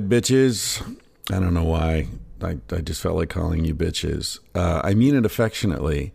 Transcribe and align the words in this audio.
Bitches. 0.00 0.82
I 1.30 1.40
don't 1.40 1.54
know 1.54 1.64
why. 1.64 2.08
I, 2.42 2.58
I 2.70 2.80
just 2.80 3.00
felt 3.00 3.16
like 3.16 3.30
calling 3.30 3.64
you 3.64 3.74
bitches. 3.74 4.38
Uh, 4.54 4.80
I 4.84 4.94
mean 4.94 5.14
it 5.14 5.24
affectionately. 5.24 6.12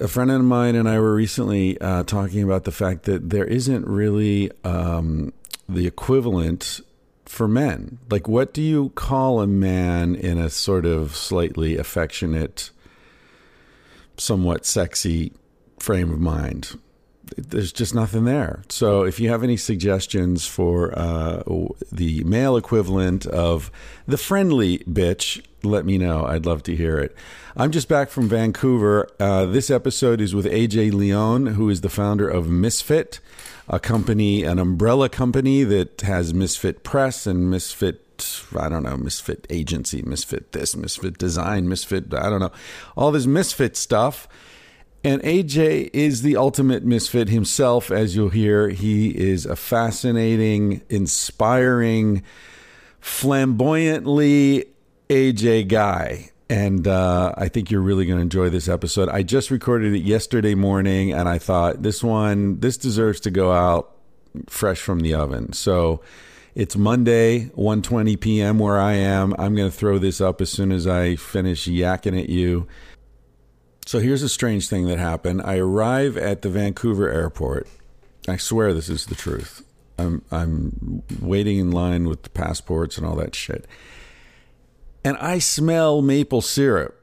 A 0.00 0.08
friend 0.08 0.30
of 0.30 0.42
mine 0.42 0.74
and 0.74 0.88
I 0.88 0.98
were 0.98 1.14
recently 1.14 1.80
uh, 1.80 2.02
talking 2.04 2.42
about 2.42 2.64
the 2.64 2.72
fact 2.72 3.04
that 3.04 3.30
there 3.30 3.44
isn't 3.44 3.86
really 3.86 4.50
um, 4.64 5.32
the 5.68 5.86
equivalent 5.86 6.80
for 7.26 7.46
men. 7.46 7.98
Like, 8.10 8.28
what 8.28 8.52
do 8.52 8.62
you 8.62 8.90
call 8.90 9.40
a 9.40 9.46
man 9.46 10.14
in 10.14 10.38
a 10.38 10.50
sort 10.50 10.84
of 10.84 11.14
slightly 11.14 11.76
affectionate, 11.76 12.70
somewhat 14.16 14.66
sexy 14.66 15.32
frame 15.78 16.10
of 16.10 16.20
mind? 16.20 16.78
There's 17.36 17.72
just 17.72 17.94
nothing 17.94 18.24
there. 18.24 18.62
So 18.68 19.04
if 19.04 19.20
you 19.20 19.28
have 19.28 19.42
any 19.42 19.56
suggestions 19.56 20.46
for 20.46 20.96
uh, 20.98 21.42
the 21.92 22.24
male 22.24 22.56
equivalent 22.56 23.26
of 23.26 23.70
the 24.06 24.18
friendly 24.18 24.78
bitch, 24.78 25.44
let 25.62 25.84
me 25.84 25.98
know. 25.98 26.24
I'd 26.26 26.46
love 26.46 26.62
to 26.64 26.76
hear 26.76 26.98
it. 26.98 27.16
I'm 27.56 27.70
just 27.70 27.88
back 27.88 28.10
from 28.10 28.28
Vancouver. 28.28 29.08
Uh, 29.20 29.46
this 29.46 29.70
episode 29.70 30.20
is 30.20 30.34
with 30.34 30.46
AJ 30.46 30.92
Leon, 30.92 31.46
who 31.46 31.70
is 31.70 31.80
the 31.80 31.88
founder 31.88 32.28
of 32.28 32.48
Misfit, 32.48 33.20
a 33.68 33.78
company, 33.78 34.42
an 34.42 34.58
umbrella 34.58 35.08
company 35.08 35.64
that 35.64 36.00
has 36.02 36.34
Misfit 36.34 36.82
Press 36.82 37.26
and 37.26 37.50
Misfit 37.50 38.00
I 38.56 38.68
don't 38.68 38.84
know, 38.84 38.96
misfit 38.96 39.46
agency, 39.50 40.00
misfit 40.02 40.52
this, 40.52 40.76
misfit 40.76 41.18
design, 41.18 41.68
misfit, 41.68 42.14
I 42.14 42.30
don't 42.30 42.40
know, 42.40 42.52
all 42.96 43.10
this 43.10 43.26
misfit 43.26 43.76
stuff. 43.76 44.28
And 45.04 45.22
AJ 45.22 45.90
is 45.92 46.22
the 46.22 46.38
ultimate 46.38 46.82
misfit 46.82 47.28
himself, 47.28 47.90
as 47.90 48.16
you'll 48.16 48.30
hear. 48.30 48.70
He 48.70 49.10
is 49.10 49.44
a 49.44 49.54
fascinating, 49.54 50.80
inspiring, 50.88 52.22
flamboyantly 53.00 54.64
AJ 55.10 55.68
guy. 55.68 56.30
And 56.48 56.88
uh, 56.88 57.34
I 57.36 57.48
think 57.48 57.70
you're 57.70 57.82
really 57.82 58.06
going 58.06 58.16
to 58.16 58.22
enjoy 58.22 58.48
this 58.48 58.66
episode. 58.66 59.10
I 59.10 59.22
just 59.22 59.50
recorded 59.50 59.92
it 59.92 60.00
yesterday 60.00 60.54
morning, 60.54 61.12
and 61.12 61.28
I 61.28 61.36
thought 61.36 61.82
this 61.82 62.02
one, 62.02 62.60
this 62.60 62.78
deserves 62.78 63.20
to 63.20 63.30
go 63.30 63.52
out 63.52 63.94
fresh 64.48 64.80
from 64.80 65.00
the 65.00 65.14
oven. 65.14 65.52
So 65.52 66.00
it's 66.54 66.76
Monday, 66.76 67.50
1:20 67.56 68.18
p.m. 68.20 68.58
where 68.58 68.78
I 68.78 68.94
am. 68.94 69.34
I'm 69.38 69.54
going 69.54 69.70
to 69.70 69.76
throw 69.76 69.98
this 69.98 70.20
up 70.20 70.40
as 70.40 70.50
soon 70.50 70.72
as 70.72 70.86
I 70.86 71.16
finish 71.16 71.66
yakking 71.66 72.18
at 72.18 72.30
you. 72.30 72.66
So 73.86 73.98
here's 73.98 74.22
a 74.22 74.28
strange 74.28 74.68
thing 74.68 74.86
that 74.86 74.98
happened. 74.98 75.42
I 75.44 75.58
arrive 75.58 76.16
at 76.16 76.42
the 76.42 76.48
Vancouver 76.48 77.10
airport. 77.10 77.68
I 78.26 78.36
swear 78.36 78.72
this 78.72 78.88
is 78.88 79.06
the 79.06 79.14
truth. 79.14 79.62
I'm 79.98 80.22
I'm 80.30 81.02
waiting 81.20 81.58
in 81.58 81.70
line 81.70 82.08
with 82.08 82.22
the 82.22 82.30
passports 82.30 82.96
and 82.96 83.06
all 83.06 83.16
that 83.16 83.34
shit. 83.34 83.66
And 85.04 85.16
I 85.18 85.38
smell 85.38 86.00
maple 86.00 86.40
syrup. 86.40 86.98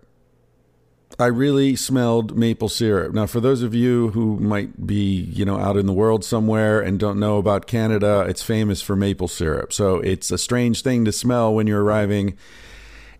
I 1.20 1.28
really 1.28 1.76
smelled 1.76 2.36
maple 2.36 2.70
syrup. 2.70 3.14
Now, 3.14 3.28
for 3.28 3.40
those 3.40 3.62
of 3.62 3.76
you 3.76 4.10
who 4.10 4.40
might 4.40 4.88
be, 4.88 5.20
you 5.20 5.46
know, 5.46 5.60
out 5.60 5.78
in 5.78 5.86
the 5.86 5.94
world 5.94 6.26
somewhere 6.26 6.82
and 6.82 7.00
don't 7.00 7.20
know 7.20 7.38
about 7.38 7.68
Canada, 7.68 8.26
it's 8.28 8.42
famous 8.42 8.82
for 8.82 8.96
maple 8.96 9.28
syrup. 9.28 9.72
So 9.72 9.98
it's 9.98 10.32
a 10.32 10.38
strange 10.38 10.82
thing 10.82 11.06
to 11.06 11.12
smell 11.12 11.54
when 11.54 11.68
you're 11.68 11.84
arriving 11.84 12.38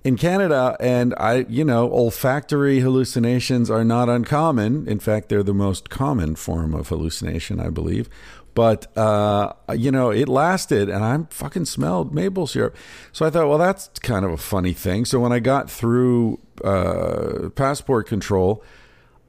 in 0.04 0.18
Canada, 0.18 0.76
and 0.80 1.14
I, 1.18 1.46
you 1.48 1.64
know, 1.64 1.92
olfactory 1.92 2.80
hallucinations 2.80 3.70
are 3.70 3.84
not 3.84 4.10
uncommon. 4.10 4.88
In 4.88 5.00
fact, 5.00 5.30
they're 5.30 5.44
the 5.44 5.54
most 5.54 5.90
common 5.90 6.36
form 6.36 6.74
of 6.74 6.90
hallucination, 6.90 7.60
I 7.60 7.70
believe. 7.70 8.10
But 8.54 8.96
uh, 8.98 9.54
you 9.74 9.92
know, 9.92 10.10
it 10.10 10.28
lasted, 10.28 10.90
and 10.90 11.04
I 11.04 11.18
fucking 11.30 11.66
smelled 11.66 12.14
maple 12.14 12.48
syrup. 12.48 12.76
So 13.12 13.26
I 13.26 13.30
thought, 13.30 13.48
well, 13.48 13.58
that's 13.58 13.88
kind 14.00 14.26
of 14.26 14.32
a 14.32 14.38
funny 14.38 14.74
thing. 14.74 15.06
So 15.06 15.20
when 15.20 15.32
I 15.32 15.40
got 15.40 15.70
through 15.70 16.40
uh, 16.64 17.50
passport 17.56 18.08
control, 18.08 18.64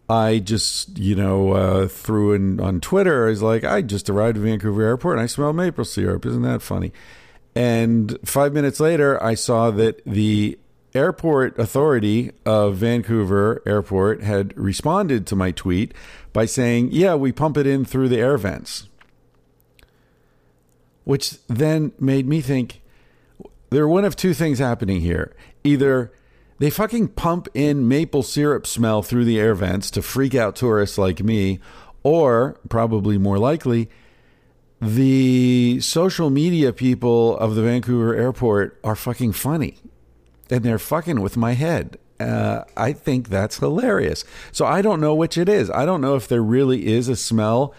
I 0.09 0.41
just, 0.41 0.99
you 0.99 1.15
know, 1.15 1.53
uh, 1.53 1.88
threw 1.88 2.32
in 2.32 2.59
on 2.59 2.81
Twitter. 2.81 3.27
I 3.27 3.31
was 3.31 3.43
like, 3.43 3.65
I 3.65 3.81
just 3.82 4.11
arrived 4.11 4.37
at 4.37 4.43
Vancouver 4.43 4.82
Airport 4.82 5.19
and 5.19 5.22
I 5.22 5.27
smell 5.27 5.53
maple 5.53 5.84
syrup. 5.84 6.27
Isn't 6.27 6.43
that 6.43 6.61
funny? 6.61 6.93
And 7.55 8.19
five 8.25 8.53
minutes 8.53 8.81
later, 8.81 9.22
I 9.22 9.34
saw 9.34 9.71
that 9.71 10.05
the 10.05 10.59
Airport 10.95 11.59
Authority 11.59 12.33
of 12.45 12.77
Vancouver 12.77 13.63
Airport 13.65 14.23
had 14.23 14.57
responded 14.59 15.27
to 15.27 15.37
my 15.37 15.51
tweet 15.51 15.95
by 16.33 16.45
saying, 16.45 16.91
Yeah, 16.93 17.15
we 17.15 17.33
pump 17.33 17.57
it 17.57 17.67
in 17.67 17.85
through 17.85 18.09
the 18.09 18.19
air 18.19 18.37
vents. 18.37 18.89
Which 21.05 21.39
then 21.49 21.93
made 21.99 22.29
me 22.29 22.41
think 22.41 22.83
there 23.71 23.85
are 23.85 23.89
one 23.89 24.05
of 24.05 24.17
two 24.17 24.35
things 24.35 24.59
happening 24.59 25.01
here. 25.01 25.35
Either 25.65 26.13
they 26.59 26.71
fucking 26.71 27.09
pump 27.09 27.49
in 27.55 27.89
maple 27.89 28.23
syrup 28.23 28.67
smell 28.67 29.03
through 29.03 29.25
the 29.25 29.41
air 29.41 29.55
vents 29.55 29.91
to 29.93 30.03
freak 30.03 30.35
out 30.35 30.55
tourists 30.55 30.99
like 30.99 31.23
me, 31.23 31.59
or 32.03 32.61
probably 32.69 33.17
more 33.17 33.39
likely, 33.39 33.89
the 34.81 35.81
social 35.81 36.29
media 36.29 36.73
people 36.73 37.37
of 37.39 37.55
the 37.55 37.63
Vancouver 37.63 38.15
airport 38.15 38.79
are 38.85 38.95
fucking 38.95 39.33
funny 39.33 39.79
and 40.51 40.63
they're 40.63 40.79
fucking 40.79 41.21
with 41.21 41.37
my 41.37 41.53
head. 41.53 41.99
Uh, 42.21 42.65
I 42.77 42.93
think 42.93 43.29
that's 43.29 43.59
hilarious. 43.59 44.25
So 44.53 44.65
I 44.65 44.83
don't 44.83 45.01
know 45.01 45.15
which 45.15 45.37
it 45.37 45.49
is. 45.49 45.71
I 45.71 45.85
don't 45.85 46.01
know 46.01 46.15
if 46.15 46.29
there 46.29 46.43
really 46.43 46.87
is 46.87 47.09
a 47.09 47.17
smell 47.17 47.75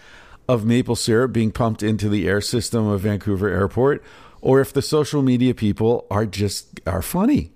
of 0.48 0.66
maple 0.66 0.96
syrup 0.96 1.32
being 1.32 1.50
pumped 1.50 1.82
into 1.82 2.08
the 2.08 2.28
air 2.28 2.40
system 2.40 2.86
of 2.86 3.00
Vancouver 3.00 3.48
Airport, 3.48 4.04
or 4.42 4.60
if 4.60 4.72
the 4.72 4.82
social 4.82 5.22
media 5.22 5.54
people 5.54 6.06
are 6.10 6.26
just 6.26 6.80
are 6.86 7.00
funny 7.00 7.52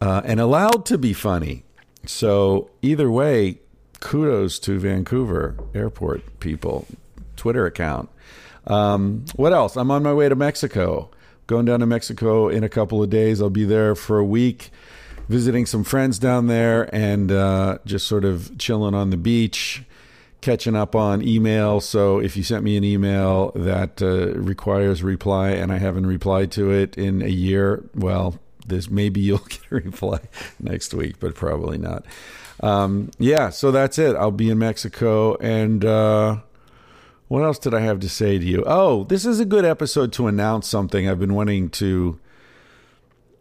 uh, 0.00 0.20
and 0.24 0.38
allowed 0.38 0.84
to 0.86 0.98
be 0.98 1.12
funny. 1.12 1.64
So 2.04 2.70
either 2.82 3.10
way, 3.10 3.60
kudos 4.00 4.58
to 4.60 4.78
Vancouver 4.78 5.56
Airport 5.74 6.40
people 6.40 6.86
Twitter 7.36 7.64
account. 7.64 8.10
Um, 8.66 9.24
what 9.36 9.52
else? 9.52 9.76
I'm 9.76 9.90
on 9.90 10.02
my 10.02 10.12
way 10.12 10.28
to 10.28 10.36
Mexico 10.36 11.10
going 11.48 11.64
down 11.64 11.80
to 11.80 11.86
Mexico 11.86 12.48
in 12.48 12.62
a 12.62 12.68
couple 12.68 13.02
of 13.02 13.10
days. 13.10 13.42
I'll 13.42 13.50
be 13.50 13.64
there 13.64 13.96
for 13.96 14.18
a 14.18 14.24
week, 14.24 14.70
visiting 15.28 15.66
some 15.66 15.82
friends 15.82 16.20
down 16.20 16.46
there, 16.46 16.94
and 16.94 17.32
uh, 17.32 17.78
just 17.84 18.06
sort 18.06 18.24
of 18.24 18.56
chilling 18.58 18.94
on 18.94 19.10
the 19.10 19.16
beach, 19.16 19.82
catching 20.40 20.76
up 20.76 20.94
on 20.94 21.26
email. 21.26 21.80
So 21.80 22.20
if 22.20 22.36
you 22.36 22.44
sent 22.44 22.62
me 22.62 22.76
an 22.76 22.84
email 22.84 23.50
that 23.56 24.00
uh, 24.00 24.34
requires 24.38 25.02
reply 25.02 25.50
and 25.50 25.72
I 25.72 25.78
haven't 25.78 26.06
replied 26.06 26.52
to 26.52 26.70
it 26.70 26.96
in 26.96 27.22
a 27.22 27.28
year, 27.28 27.82
well, 27.94 28.38
this 28.64 28.88
maybe 28.88 29.20
you'll 29.22 29.38
get 29.38 29.60
a 29.72 29.76
reply 29.76 30.20
next 30.60 30.94
week, 30.94 31.18
but 31.18 31.34
probably 31.34 31.78
not. 31.78 32.04
Um, 32.60 33.10
yeah, 33.18 33.50
so 33.50 33.70
that's 33.70 33.98
it. 33.98 34.14
I'll 34.16 34.30
be 34.30 34.50
in 34.50 34.58
Mexico 34.58 35.34
and. 35.36 35.84
Uh, 35.84 36.36
what 37.28 37.42
else 37.42 37.58
did 37.58 37.74
I 37.74 37.80
have 37.80 38.00
to 38.00 38.08
say 38.08 38.38
to 38.38 38.44
you? 38.44 38.64
Oh, 38.66 39.04
this 39.04 39.24
is 39.24 39.38
a 39.38 39.44
good 39.44 39.64
episode 39.64 40.12
to 40.14 40.26
announce 40.26 40.66
something 40.66 41.08
I've 41.08 41.20
been 41.20 41.34
wanting 41.34 41.70
to. 41.70 42.18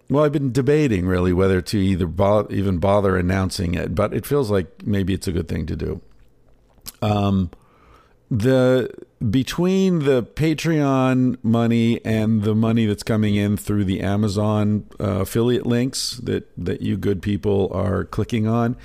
Well, 0.10 0.24
I've 0.24 0.32
been 0.32 0.52
debating 0.52 1.06
really 1.06 1.34
whether 1.34 1.62
to 1.62 1.78
either 1.78 2.08
bo- 2.08 2.48
even 2.50 2.78
bother 2.78 3.18
announcing 3.18 3.74
it, 3.74 3.96
but 3.96 4.14
it 4.14 4.26
feels 4.26 4.50
like 4.50 4.86
maybe 4.86 5.14
it's 5.14 5.28
a 5.28 5.32
good 5.32 5.48
thing 5.48 5.66
to 5.66 5.76
do. 5.76 6.02
Um, 7.02 7.52
the 8.30 8.90
between 9.30 10.00
the 10.00 10.24
Patreon 10.24 11.38
money 11.44 12.04
and 12.06 12.44
the 12.44 12.54
money 12.54 12.86
that's 12.86 13.04
coming 13.04 13.36
in 13.36 13.58
through 13.58 13.86
the 13.86 14.02
Amazon 14.02 14.86
uh, 15.00 15.22
affiliate 15.22 15.66
links 15.66 16.18
that 16.24 16.48
that 16.58 16.82
you 16.82 16.98
good 16.98 17.22
people 17.22 17.70
are 17.74 18.04
clicking 18.04 18.48
on, 18.48 18.76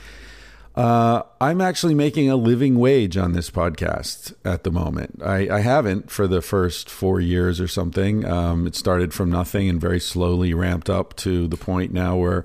uh, 0.74 1.22
I'm 1.40 1.60
actually 1.60 1.94
making 1.94 2.30
a 2.30 2.36
living 2.36 2.78
wage 2.78 3.16
on 3.16 3.32
this 3.32 3.50
podcast 3.50 4.34
at 4.44 4.64
the 4.64 4.70
moment. 4.70 5.20
I, 5.24 5.48
I 5.48 5.60
haven't 5.60 6.10
for 6.10 6.26
the 6.26 6.42
first 6.42 6.88
four 6.88 7.20
years 7.20 7.60
or 7.60 7.68
something. 7.68 8.24
Um, 8.24 8.66
it 8.66 8.74
started 8.74 9.12
from 9.12 9.30
nothing 9.30 9.68
and 9.68 9.80
very 9.80 10.00
slowly 10.00 10.54
ramped 10.54 10.88
up 10.88 11.14
to 11.16 11.46
the 11.46 11.56
point 11.56 11.92
now 11.92 12.16
where 12.16 12.44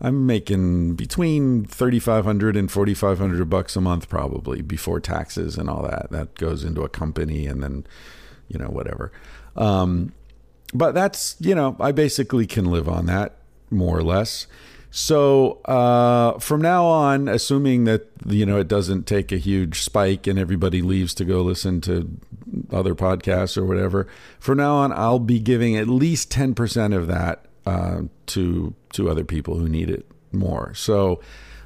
I'm 0.00 0.26
making 0.26 0.94
between 0.94 1.64
3,500 1.64 2.56
and 2.56 2.70
4,500 2.70 3.50
bucks 3.50 3.76
a 3.76 3.80
month, 3.80 4.08
probably 4.08 4.62
before 4.62 5.00
taxes 5.00 5.56
and 5.56 5.68
all 5.68 5.82
that. 5.82 6.10
That 6.10 6.34
goes 6.34 6.64
into 6.64 6.82
a 6.82 6.88
company 6.88 7.46
and 7.46 7.62
then, 7.62 7.86
you 8.48 8.58
know, 8.58 8.68
whatever. 8.68 9.12
Um, 9.56 10.12
but 10.74 10.92
that's 10.92 11.36
you 11.38 11.54
know 11.54 11.76
I 11.80 11.92
basically 11.92 12.46
can 12.46 12.66
live 12.66 12.88
on 12.88 13.06
that 13.06 13.36
more 13.70 13.96
or 13.96 14.02
less. 14.02 14.46
So 14.90 15.60
uh, 15.64 16.38
from 16.38 16.62
now 16.62 16.86
on, 16.86 17.28
assuming 17.28 17.84
that 17.84 18.06
you 18.26 18.46
know 18.46 18.58
it 18.58 18.68
doesn't 18.68 19.06
take 19.06 19.32
a 19.32 19.36
huge 19.36 19.82
spike 19.82 20.26
and 20.26 20.38
everybody 20.38 20.80
leaves 20.82 21.14
to 21.14 21.24
go 21.24 21.42
listen 21.42 21.80
to 21.82 22.10
other 22.72 22.94
podcasts 22.94 23.58
or 23.58 23.66
whatever, 23.66 24.06
from 24.38 24.58
now 24.58 24.76
on 24.76 24.92
I'll 24.92 25.18
be 25.18 25.40
giving 25.40 25.76
at 25.76 25.88
least 25.88 26.30
ten 26.30 26.54
percent 26.54 26.94
of 26.94 27.06
that 27.08 27.44
uh, 27.66 28.02
to 28.26 28.74
to 28.94 29.10
other 29.10 29.24
people 29.24 29.58
who 29.58 29.68
need 29.68 29.90
it 29.90 30.06
more. 30.32 30.72
So 30.74 31.20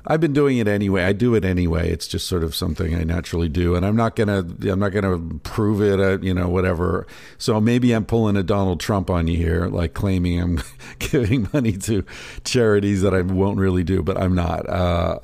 I've 0.06 0.20
been 0.20 0.32
doing 0.32 0.58
it 0.58 0.66
anyway. 0.66 1.04
I 1.04 1.12
do 1.12 1.34
it 1.34 1.44
anyway. 1.44 1.90
It's 1.90 2.08
just 2.08 2.26
sort 2.26 2.42
of 2.42 2.54
something 2.54 2.94
I 2.94 3.04
naturally 3.04 3.48
do, 3.48 3.76
and 3.76 3.86
I'm 3.86 3.94
not 3.94 4.16
gonna 4.16 4.38
I'm 4.38 4.80
not 4.80 4.90
gonna 4.90 5.18
prove 5.44 5.80
it. 5.80 6.00
Uh, 6.00 6.18
you 6.20 6.34
know, 6.34 6.48
whatever. 6.48 7.06
So 7.38 7.60
maybe 7.60 7.92
I'm 7.92 8.04
pulling 8.04 8.36
a 8.36 8.42
Donald 8.42 8.80
Trump 8.80 9.10
on 9.10 9.28
you 9.28 9.36
here, 9.36 9.66
like 9.66 9.94
claiming 9.94 10.40
I'm 10.40 10.62
giving 10.98 11.48
money 11.52 11.76
to 11.78 12.04
charities 12.44 13.02
that 13.02 13.14
I 13.14 13.22
won't 13.22 13.58
really 13.58 13.84
do, 13.84 14.02
but 14.02 14.16
I'm 14.16 14.34
not. 14.34 14.68
Uh, 14.68 15.20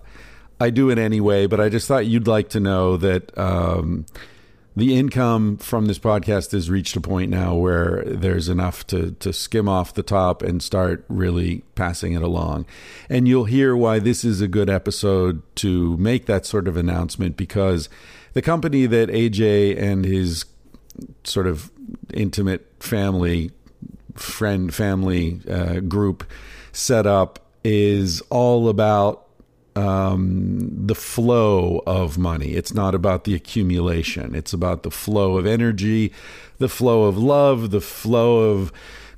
I 0.61 0.71
do 0.71 0.91
it 0.91 0.99
anyway. 0.99 1.47
But 1.47 1.61
I 1.61 1.69
just 1.69 1.89
thought 1.89 2.07
you'd 2.07 2.29
like 2.29 2.51
to 2.51 2.61
know 2.61 2.97
that. 2.99 3.37
Um, 3.37 4.07
the 4.77 4.97
income 4.97 5.57
from 5.57 5.87
this 5.87 5.99
podcast 5.99 6.53
has 6.53 6.71
reached 6.71 6.95
a 6.97 7.01
point 7.01 7.31
now 7.31 7.55
where 7.55 8.05
there's 8.07 8.49
enough 8.49 8.87
to 8.89 9.13
to 9.13 9.33
skim 9.33 9.69
off 9.69 9.95
the 9.95 10.03
top 10.03 10.43
and 10.43 10.63
start 10.63 11.05
really 11.09 11.63
passing 11.75 12.13
it 12.13 12.23
along. 12.23 12.67
And 13.09 13.27
you'll 13.27 13.45
hear 13.45 13.77
why 13.77 13.99
this 13.99 14.25
is 14.25 14.41
a 14.41 14.49
good 14.49 14.71
episode 14.71 15.43
to 15.57 15.97
make 15.97 16.27
that 16.27 16.47
sort 16.47 16.69
of 16.69 16.77
announcement 16.77 17.37
because 17.37 17.89
the 18.35 18.43
company 18.43 18.87
that 18.87 19.09
AJ 19.09 19.81
and 19.81 20.05
his 20.05 20.45
sort 21.25 21.47
of 21.47 21.71
intimate 22.13 22.67
family 22.81 23.51
friend 24.15 24.75
family 24.75 25.41
uh, 25.49 25.81
group 25.81 26.25
set 26.73 27.07
up 27.07 27.39
is 27.65 28.21
all 28.31 28.69
about 28.69 29.28
um, 29.79 30.71
the 30.73 30.95
flow 30.95 31.83
of 31.87 32.19
money. 32.19 32.55
It's 32.55 32.75
not 32.75 32.95
about 32.95 33.25
the 33.25 33.35
accumulation. 33.35 34.35
It's 34.35 34.53
about 34.53 34.83
the 34.83 34.91
flow 34.91 35.39
of 35.39 35.47
energy, 35.47 36.13
the 36.59 36.69
flow 36.69 37.05
of 37.05 37.17
love, 37.17 37.71
the 37.71 37.81
flow 37.81 38.51
of 38.51 38.73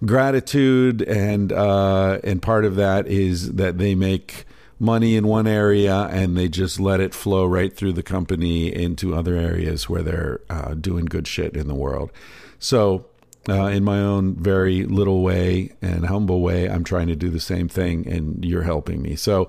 gratitude, 0.04 1.00
and 1.02 1.50
uh, 1.52 2.18
and 2.22 2.42
part 2.42 2.66
of 2.66 2.76
that 2.76 3.06
is 3.06 3.52
that 3.52 3.78
they 3.78 3.94
make 3.94 4.44
money 4.78 5.16
in 5.16 5.26
one 5.26 5.46
area 5.46 6.08
and 6.10 6.36
they 6.36 6.48
just 6.48 6.80
let 6.80 7.00
it 7.00 7.14
flow 7.14 7.44
right 7.44 7.74
through 7.74 7.92
the 7.92 8.02
company 8.02 8.74
into 8.74 9.14
other 9.14 9.36
areas 9.36 9.88
where 9.88 10.02
they're 10.02 10.40
uh, 10.48 10.74
doing 10.74 11.04
good 11.04 11.26
shit 11.26 11.56
in 11.56 11.68
the 11.68 11.74
world. 11.74 12.10
So. 12.58 13.06
Uh, 13.48 13.68
in 13.68 13.82
my 13.82 13.98
own 13.98 14.34
very 14.34 14.84
little 14.84 15.22
way 15.22 15.72
and 15.80 16.04
humble 16.04 16.42
way, 16.42 16.68
I'm 16.68 16.84
trying 16.84 17.06
to 17.06 17.16
do 17.16 17.30
the 17.30 17.40
same 17.40 17.68
thing, 17.68 18.06
and 18.06 18.44
you're 18.44 18.64
helping 18.64 19.00
me. 19.00 19.16
So, 19.16 19.48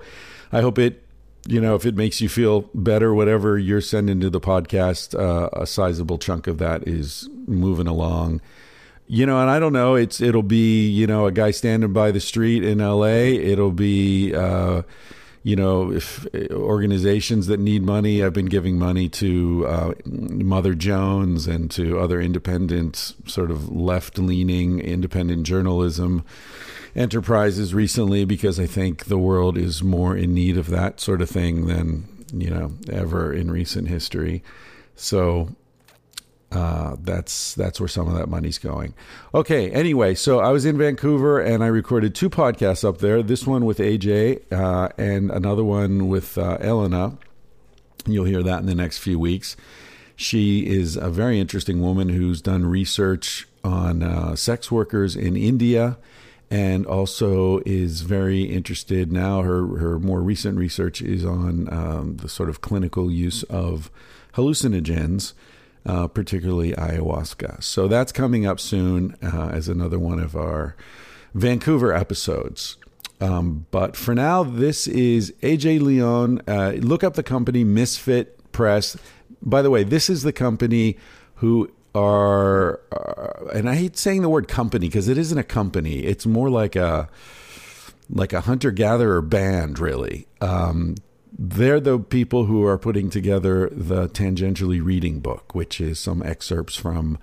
I 0.52 0.60
hope 0.60 0.78
it 0.78 1.02
you 1.46 1.60
know, 1.60 1.74
if 1.74 1.84
it 1.84 1.96
makes 1.96 2.20
you 2.20 2.28
feel 2.28 2.62
better, 2.74 3.12
whatever 3.12 3.58
you're 3.58 3.80
sending 3.80 4.20
to 4.20 4.30
the 4.30 4.40
podcast, 4.40 5.18
uh, 5.18 5.48
a 5.52 5.66
sizable 5.66 6.18
chunk 6.18 6.46
of 6.46 6.58
that 6.58 6.86
is 6.86 7.28
moving 7.46 7.86
along. 7.86 8.40
You 9.08 9.26
know, 9.26 9.40
and 9.40 9.50
I 9.50 9.58
don't 9.58 9.72
know. 9.72 9.94
It's 9.94 10.20
it'll 10.20 10.44
be 10.44 10.88
you 10.88 11.06
know 11.06 11.26
a 11.26 11.32
guy 11.32 11.50
standing 11.50 11.92
by 11.92 12.12
the 12.12 12.20
street 12.20 12.64
in 12.64 12.80
L.A. 12.80 13.36
It'll 13.36 13.72
be 13.72 14.32
uh, 14.34 14.82
you 15.42 15.56
know 15.56 15.92
if 15.92 16.26
organizations 16.52 17.48
that 17.48 17.58
need 17.58 17.82
money. 17.82 18.22
I've 18.22 18.32
been 18.32 18.46
giving 18.46 18.78
money 18.78 19.08
to 19.10 19.66
uh, 19.66 19.94
Mother 20.06 20.74
Jones 20.74 21.48
and 21.48 21.70
to 21.72 21.98
other 21.98 22.20
independent, 22.20 23.14
sort 23.26 23.50
of 23.50 23.68
left 23.68 24.16
leaning 24.16 24.78
independent 24.78 25.42
journalism 25.42 26.24
enterprises 26.94 27.74
recently 27.74 28.24
because 28.24 28.60
I 28.60 28.66
think 28.66 29.06
the 29.06 29.18
world 29.18 29.56
is 29.56 29.82
more 29.82 30.16
in 30.16 30.34
need 30.34 30.56
of 30.58 30.68
that 30.68 31.00
sort 31.00 31.22
of 31.22 31.30
thing 31.30 31.66
than 31.66 32.08
you 32.32 32.50
know 32.50 32.72
ever 32.90 33.32
in 33.32 33.50
recent 33.50 33.88
history. 33.88 34.42
So 34.94 35.48
uh, 36.52 36.96
that's 37.00 37.54
that's 37.54 37.80
where 37.80 37.88
some 37.88 38.08
of 38.08 38.14
that 38.14 38.28
money's 38.28 38.58
going. 38.58 38.94
Okay. 39.34 39.70
Anyway, 39.70 40.14
so 40.14 40.40
I 40.40 40.50
was 40.50 40.64
in 40.66 40.76
Vancouver 40.76 41.40
and 41.40 41.64
I 41.64 41.68
recorded 41.68 42.14
two 42.14 42.28
podcasts 42.28 42.86
up 42.86 42.98
there. 42.98 43.22
This 43.22 43.46
one 43.46 43.64
with 43.64 43.78
AJ 43.78 44.52
uh, 44.52 44.90
and 44.98 45.30
another 45.30 45.64
one 45.64 46.08
with 46.08 46.36
uh, 46.36 46.58
Elena. 46.60 47.16
You'll 48.06 48.26
hear 48.26 48.42
that 48.42 48.60
in 48.60 48.66
the 48.66 48.74
next 48.74 48.98
few 48.98 49.18
weeks. 49.18 49.56
She 50.14 50.66
is 50.66 50.96
a 50.96 51.08
very 51.08 51.40
interesting 51.40 51.80
woman 51.80 52.10
who's 52.10 52.42
done 52.42 52.66
research 52.66 53.48
on 53.64 54.02
uh, 54.02 54.36
sex 54.36 54.70
workers 54.70 55.16
in 55.16 55.36
India 55.36 55.96
and 56.52 56.84
also 56.84 57.62
is 57.64 58.02
very 58.02 58.42
interested 58.42 59.10
now. 59.10 59.40
Her 59.40 59.78
her 59.78 59.98
more 59.98 60.20
recent 60.20 60.58
research 60.58 61.00
is 61.00 61.24
on 61.24 61.72
um, 61.72 62.18
the 62.18 62.28
sort 62.28 62.50
of 62.50 62.60
clinical 62.60 63.10
use 63.10 63.42
of 63.44 63.90
hallucinogens, 64.34 65.32
uh, 65.86 66.08
particularly 66.08 66.72
ayahuasca. 66.72 67.62
So 67.62 67.88
that's 67.88 68.12
coming 68.12 68.44
up 68.44 68.60
soon 68.60 69.16
uh, 69.22 69.48
as 69.50 69.66
another 69.66 69.98
one 69.98 70.20
of 70.20 70.36
our 70.36 70.76
Vancouver 71.32 71.94
episodes. 71.94 72.76
Um, 73.18 73.64
but 73.70 73.96
for 73.96 74.14
now, 74.14 74.42
this 74.42 74.86
is 74.86 75.32
AJ 75.42 75.80
Leon. 75.80 76.42
Uh, 76.46 76.72
look 76.80 77.02
up 77.02 77.14
the 77.14 77.22
company 77.22 77.64
Misfit 77.64 78.52
Press. 78.52 78.94
By 79.40 79.62
the 79.62 79.70
way, 79.70 79.84
this 79.84 80.10
is 80.10 80.22
the 80.22 80.34
company 80.34 80.98
who 81.36 81.70
are, 81.94 82.80
uh, 82.90 83.48
and 83.54 83.68
I 83.68 83.74
hate 83.74 83.96
saying 83.96 84.22
the 84.22 84.28
word 84.28 84.48
company 84.48 84.88
because 84.88 85.08
it 85.08 85.18
isn't 85.18 85.38
a 85.38 85.44
company. 85.44 86.00
It's 86.00 86.26
more 86.26 86.50
like 86.50 86.76
a 86.76 87.08
like 88.10 88.32
a 88.32 88.42
hunter 88.42 88.70
gatherer 88.70 89.22
band, 89.22 89.78
really. 89.78 90.26
Um, 90.40 90.96
they're 91.38 91.80
the 91.80 91.98
people 91.98 92.44
who 92.44 92.64
are 92.64 92.76
putting 92.76 93.08
together 93.08 93.68
the 93.72 94.08
tangentially 94.08 94.84
reading 94.84 95.20
book, 95.20 95.54
which 95.54 95.80
is 95.80 95.98
some 95.98 96.22
excerpts 96.22 96.76
from 96.76 97.18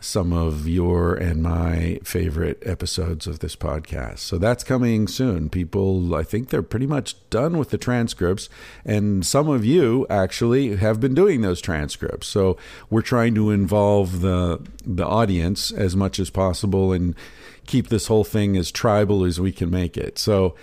some 0.00 0.32
of 0.32 0.68
your 0.68 1.14
and 1.14 1.42
my 1.42 1.98
favorite 2.04 2.62
episodes 2.64 3.26
of 3.26 3.40
this 3.40 3.56
podcast. 3.56 4.18
So 4.18 4.38
that's 4.38 4.64
coming 4.64 5.08
soon. 5.08 5.48
People, 5.48 6.14
I 6.14 6.22
think 6.22 6.48
they're 6.48 6.62
pretty 6.62 6.86
much 6.86 7.16
done 7.30 7.58
with 7.58 7.70
the 7.70 7.78
transcripts, 7.78 8.48
and 8.84 9.26
some 9.26 9.48
of 9.48 9.64
you 9.64 10.06
actually 10.08 10.76
have 10.76 11.00
been 11.00 11.14
doing 11.14 11.40
those 11.40 11.60
transcripts. 11.60 12.28
So 12.28 12.56
we're 12.90 13.02
trying 13.02 13.34
to 13.34 13.50
involve 13.50 14.20
the 14.20 14.60
the 14.84 15.06
audience 15.06 15.70
as 15.70 15.94
much 15.96 16.18
as 16.18 16.30
possible 16.30 16.92
and 16.92 17.14
keep 17.66 17.88
this 17.88 18.06
whole 18.06 18.24
thing 18.24 18.56
as 18.56 18.70
tribal 18.70 19.24
as 19.24 19.40
we 19.40 19.52
can 19.52 19.70
make 19.70 19.96
it. 19.96 20.18
So 20.18 20.54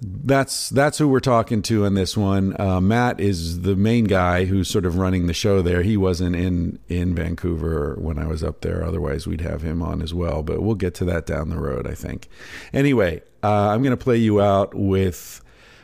that's 0.00 0.68
that's 0.70 0.98
who 0.98 1.08
we're 1.08 1.20
talking 1.20 1.62
to 1.62 1.84
in 1.84 1.94
this 1.94 2.16
one. 2.16 2.58
Uh, 2.60 2.80
Matt 2.80 3.18
is 3.18 3.62
the 3.62 3.74
main 3.76 4.04
guy 4.04 4.44
who's 4.44 4.68
sort 4.68 4.84
of 4.84 4.98
running 4.98 5.26
the 5.26 5.32
show 5.32 5.62
there. 5.62 5.82
He 5.82 5.96
wasn't 5.96 6.36
in 6.36 6.78
in 6.88 7.14
Vancouver 7.14 7.96
when 7.98 8.18
I 8.18 8.26
was 8.26 8.44
up 8.44 8.60
there. 8.60 8.84
Otherwise, 8.84 9.26
we'd 9.26 9.40
have 9.40 9.62
him 9.62 9.80
on 9.82 10.02
as 10.02 10.12
well. 10.12 10.42
But 10.42 10.62
we'll 10.62 10.74
get 10.74 10.94
to 10.96 11.04
that 11.06 11.24
down 11.24 11.48
the 11.48 11.58
road, 11.58 11.86
I 11.86 11.94
think. 11.94 12.28
Anyway, 12.72 13.22
uh, 13.42 13.68
I'm 13.70 13.82
going 13.82 13.96
to 13.96 14.02
play 14.02 14.18
you 14.18 14.40
out 14.40 14.74
with 14.74 15.40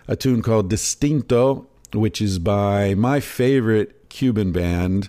a 0.09 0.17
tune 0.17 0.43
called 0.43 0.69
Distinto, 0.69 1.67
which 1.95 2.21
is 2.21 2.39
by 2.39 2.95
my 2.95 3.21
favorite 3.21 4.11
Cuban 4.11 4.53
band, 4.53 5.09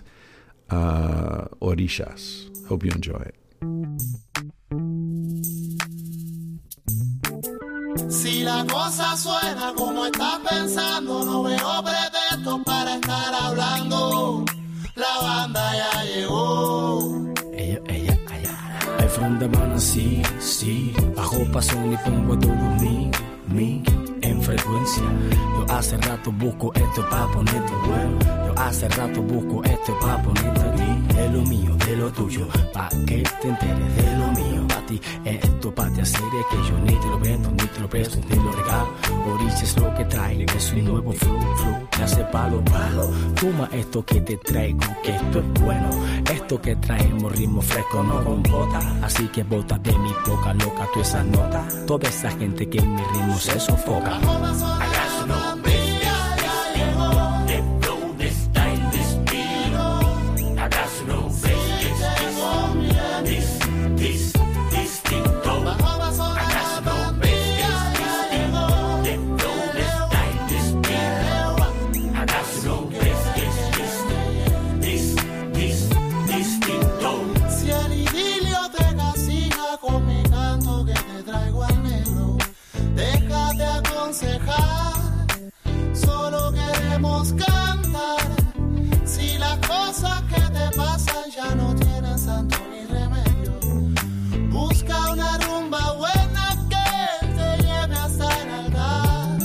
uh, 0.70 1.46
Orishas. 1.60 2.66
Hope 2.68 2.84
you 2.84 2.90
enjoy 2.90 3.20
it. 3.20 3.34
Si 8.08 8.42
la 8.42 8.64
cosa 8.66 9.16
suena 9.16 9.72
como 9.76 10.06
estás 10.06 10.38
pensando, 10.48 11.24
no 11.24 11.42
veo 11.42 11.82
pretexto 11.82 12.62
para 12.64 12.94
estar 12.94 13.34
hablando. 13.34 14.44
La 14.94 15.22
banda 15.22 15.72
ya 15.76 16.04
llegó. 16.04 17.32
Ella, 17.52 17.80
ella, 17.88 18.18
ella. 18.32 18.78
El 18.98 19.08
front 19.08 19.40
de 19.40 19.48
mano, 19.48 19.78
sí, 19.78 20.22
sí. 20.38 20.94
Bajo 21.16 21.44
paso 21.52 21.76
y 21.90 21.96
pongo 22.08 22.38
todo 22.38 22.54
mi, 22.80 23.10
mi 23.48 23.82
en 24.22 24.42
frecuencia. 24.42 25.04
Yo 25.56 25.74
hace 25.74 25.96
rato 25.98 26.32
busco 26.32 26.72
esto 26.74 27.08
pa' 27.08 27.30
ponerte 27.32 27.72
bueno. 27.86 28.18
Yo 28.46 28.54
hace 28.58 28.88
rato 28.88 29.22
busco 29.22 29.62
esto 29.64 29.98
pa' 30.00 30.22
ponerte 30.22 30.60
aquí. 30.60 31.14
De 31.14 31.28
lo 31.30 31.42
mío, 31.42 31.76
de 31.86 31.96
lo 31.96 32.10
tuyo, 32.12 32.46
pa' 32.72 32.88
que 33.06 33.22
te 33.40 33.48
enteres 33.48 33.96
de 33.96 34.16
lo 34.16 34.26
mío. 34.32 34.53
Ti, 34.94 35.00
esto 35.24 35.74
pa' 35.74 35.90
te 35.90 36.02
hacer 36.02 36.22
es 36.22 36.46
que 36.50 36.68
yo 36.68 36.78
ni 36.78 36.94
te 36.94 37.06
lo 37.08 37.18
vendo, 37.18 37.50
ni 37.50 37.66
te 37.66 37.80
lo 37.80 37.88
presto, 37.88 38.18
ni 38.28 38.36
lo 38.36 38.52
regalo. 38.52 38.88
Orich 39.26 39.62
es 39.62 39.76
lo 39.76 39.92
que 39.94 40.04
trae, 40.04 40.46
es 40.56 40.72
un 40.72 40.84
nuevo 40.84 41.12
flow, 41.12 41.40
flow, 41.56 41.88
que 41.90 42.02
hace 42.02 42.24
palo, 42.24 42.64
palo. 42.64 43.10
Toma 43.40 43.68
esto 43.72 44.04
que 44.04 44.20
te 44.20 44.36
traigo, 44.36 44.78
que 45.02 45.16
esto 45.16 45.40
es 45.40 45.62
bueno. 45.62 45.90
Esto 46.32 46.60
que 46.60 46.76
traemos 46.76 47.32
ritmo 47.32 47.60
fresco, 47.60 48.04
no 48.04 48.22
con 48.22 48.42
bota. 48.44 48.80
Así 49.02 49.26
que 49.28 49.42
bota 49.42 49.78
de 49.78 49.98
mi 49.98 50.12
boca 50.26 50.54
loca 50.54 50.88
tu 50.92 51.00
esa 51.00 51.24
nota. 51.24 51.66
Toda 51.86 52.08
esa 52.08 52.30
gente 52.30 52.68
que 52.68 52.78
en 52.78 52.94
mi 52.94 53.02
ritmo 53.02 53.36
se 53.36 53.58
sofoca. 53.58 54.20
Si 89.06 89.38
las 89.38 89.58
cosas 89.66 90.22
que 90.24 90.40
te 90.40 90.76
pasan 90.76 91.30
ya 91.34 91.54
no 91.54 91.74
tienen 91.74 92.18
santo 92.18 92.56
ni 92.70 92.84
remedio, 92.84 93.52
busca 94.50 95.12
una 95.12 95.38
rumba 95.38 95.92
buena 95.92 96.56
que 96.68 97.26
te 97.34 97.62
lleve 97.62 97.94
hasta 97.94 98.42
el 98.42 98.50
altar. 98.50 99.38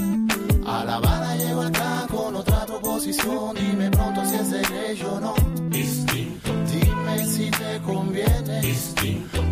Alabada 0.68 1.36
llegó 1.38 1.62
al 1.62 1.72
plan 1.72 2.08
con 2.08 2.36
otra 2.36 2.66
proposición. 2.66 3.58
y 3.58 3.76
me 3.78 3.90
pronto 3.92 4.26
si 4.26 4.36
es 4.36 4.52
de 4.52 4.62
que 4.62 4.96
yo 4.98 5.20
no. 5.22 5.34
Dime 5.72 7.26
si 7.26 7.50
te 7.52 7.80
conviene. 7.86 8.76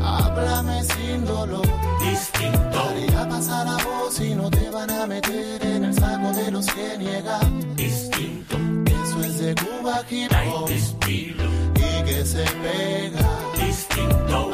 Háblame 0.04 0.84
sin 0.84 1.26
dolor. 1.26 1.67
Got 3.38 3.68
you 3.68 3.84
no 3.88 4.10
si 4.10 4.34
no 4.34 4.50
te 4.50 4.68
van 4.72 4.90
a 4.90 5.06
meter 5.06 5.64
en 5.64 5.84
el 5.86 5.94
saco 5.94 6.34
de 6.34 6.50
los 6.50 6.66
que 6.66 6.98
niegan. 6.98 7.76
Distinto, 7.76 8.58
Eso 9.04 9.24
es 9.24 9.40
de 9.40 9.54
Cuba 9.54 10.02
hip 10.10 10.32
hop 10.32 10.70
y 10.72 12.04
que 12.04 12.26
se 12.26 12.44
pega. 12.44 13.30
distinto. 13.64 14.50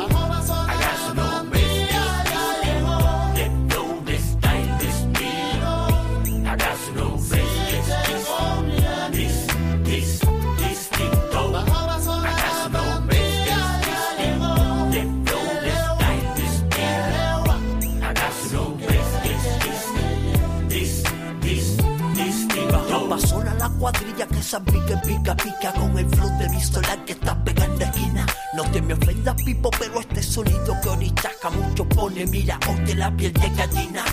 Cuadrilla 23.83 24.25
que 24.27 24.39
esa 24.39 24.63
pica 24.63 25.35
pica 25.35 25.73
con 25.73 25.97
el 25.97 26.07
flow 26.07 26.37
de 26.39 26.49
pistola 26.51 26.95
que 27.05 27.11
está 27.11 27.35
pegando 27.43 27.83
esquina. 27.83 28.25
No 28.55 28.63
te 28.71 28.81
me 28.81 28.93
ofendas, 28.93 29.35
Pipo, 29.43 29.69
pero 29.77 29.99
este 29.99 30.23
sonido 30.23 30.73
que 30.81 30.87
ahorita 30.87 31.29
mucho 31.51 31.83
pone, 31.89 32.25
mira, 32.27 32.57
de 32.85 32.95
la 32.95 33.11
piel 33.11 33.33
de 33.33 33.49
gallina. 33.49 34.05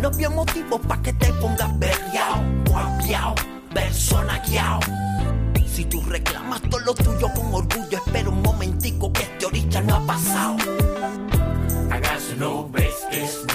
No 0.00 0.08
había 0.08 0.30
motivo 0.30 0.80
pa' 0.80 1.02
que 1.02 1.12
te 1.12 1.30
pongas 1.34 1.78
berriao, 1.78 2.42
guapiao, 2.70 3.34
personaguiao. 3.74 4.80
Si 5.66 5.84
tú 5.84 6.00
reclamas 6.00 6.62
todo 6.62 6.80
lo 6.80 6.94
tuyo 6.94 7.28
con 7.34 7.52
orgullo, 7.52 7.98
espera 7.98 8.30
un 8.30 8.40
momentico 8.40 9.12
que 9.12 9.24
este 9.24 9.44
ahorita 9.44 9.82
no 9.82 9.96
ha 9.96 10.06
pasado. 10.06 10.56
Hagas 11.90 12.30
un 12.32 12.38
nombre 12.38 12.90
es 13.12 13.49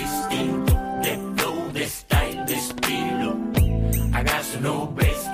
Hagas 4.56 4.72
un 4.72 5.25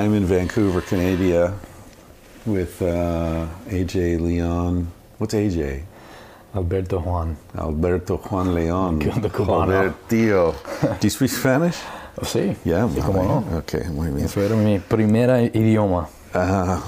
I'm 0.00 0.14
in 0.14 0.24
Vancouver, 0.24 0.80
Canada, 0.80 1.52
with 2.46 2.80
uh, 2.80 3.46
AJ 3.68 4.18
Leon. 4.18 4.90
What's 5.18 5.34
AJ? 5.34 5.82
Alberto 6.54 7.00
Juan. 7.00 7.36
Alberto 7.54 8.16
Juan 8.16 8.54
Leon. 8.54 8.98
Tío. 10.08 10.54
Do 10.98 11.06
you 11.06 11.10
speak 11.10 11.28
Spanish? 11.30 11.76
Oh, 12.16 12.24
sí. 12.24 12.56
Yeah, 12.64 12.88
Sí, 12.88 12.98
cómo 13.02 13.22
no. 13.22 13.58
Okay, 13.58 13.88
muy 13.90 14.08
bien. 14.10 14.24
Eso 14.24 14.40
era 14.40 14.56
mi 14.56 14.78
primer 14.78 15.50
idioma. 15.54 16.08
Ah, 16.32 16.80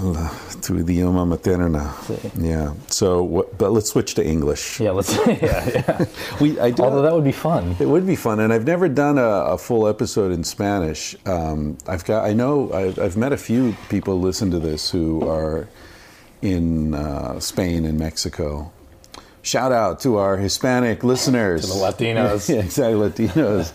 la- 0.71 0.83
the 0.83 0.99
idioma 0.99 1.26
materna. 1.26 1.92
Yeah. 2.40 2.75
So, 2.88 3.23
what, 3.23 3.57
but 3.59 3.71
let's 3.73 3.90
switch 3.90 4.14
to 4.14 4.25
English. 4.26 4.81
Yeah, 4.81 4.90
let's. 4.92 5.14
yeah, 5.26 5.69
yeah. 5.75 6.04
We, 6.40 6.59
I 6.61 6.71
do. 6.71 6.83
Although 6.83 7.02
that 7.02 7.12
would 7.14 7.25
be 7.25 7.33
fun. 7.33 7.76
It 7.81 7.87
would 7.88 8.07
be 8.07 8.16
fun, 8.16 8.40
and 8.40 8.52
I've 8.52 8.66
never 8.66 8.88
done 8.88 9.19
a, 9.19 9.54
a 9.54 9.59
full 9.59 9.87
episode 9.88 10.33
in 10.33 10.45
Spanish. 10.45 11.14
Um, 11.26 11.78
I've 11.87 12.04
got, 12.04 12.25
I 12.25 12.33
know, 12.33 12.73
I've, 12.73 12.99
I've 12.99 13.16
met 13.16 13.33
a 13.33 13.37
few 13.37 13.76
people 13.88 14.21
listen 14.21 14.50
to 14.50 14.59
this 14.59 14.90
who 14.90 15.26
are 15.28 15.69
in 16.40 16.95
uh, 16.95 17.38
Spain 17.40 17.85
and 17.85 17.99
Mexico. 17.99 18.73
Shout 19.42 19.73
out 19.73 20.00
to 20.00 20.19
our 20.19 20.37
Hispanic 20.37 21.02
listeners, 21.02 21.62
To 21.62 21.66
the 21.69 21.75
Latinos. 21.75 22.49
yeah, 22.54 22.61
exactly, 22.62 22.95
Latinos. 22.95 23.73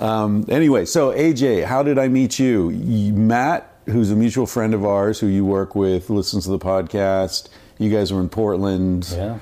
um, 0.00 0.44
anyway, 0.48 0.84
so 0.84 1.10
AJ, 1.12 1.64
how 1.64 1.82
did 1.82 1.98
I 1.98 2.06
meet? 2.08 2.38
You- 2.38 2.70
Matt, 2.70 3.72
who's 3.88 4.10
a 4.10 4.16
mutual 4.16 4.46
friend 4.46 4.74
of 4.74 4.84
ours, 4.84 5.20
who 5.20 5.26
you 5.26 5.44
work 5.44 5.74
with, 5.74 6.10
listens 6.10 6.44
to 6.44 6.50
the 6.50 6.58
podcast. 6.58 7.48
You 7.78 7.90
guys 7.90 8.12
were 8.12 8.20
in 8.20 8.28
Portland. 8.28 9.08
Yeah. 9.12 9.38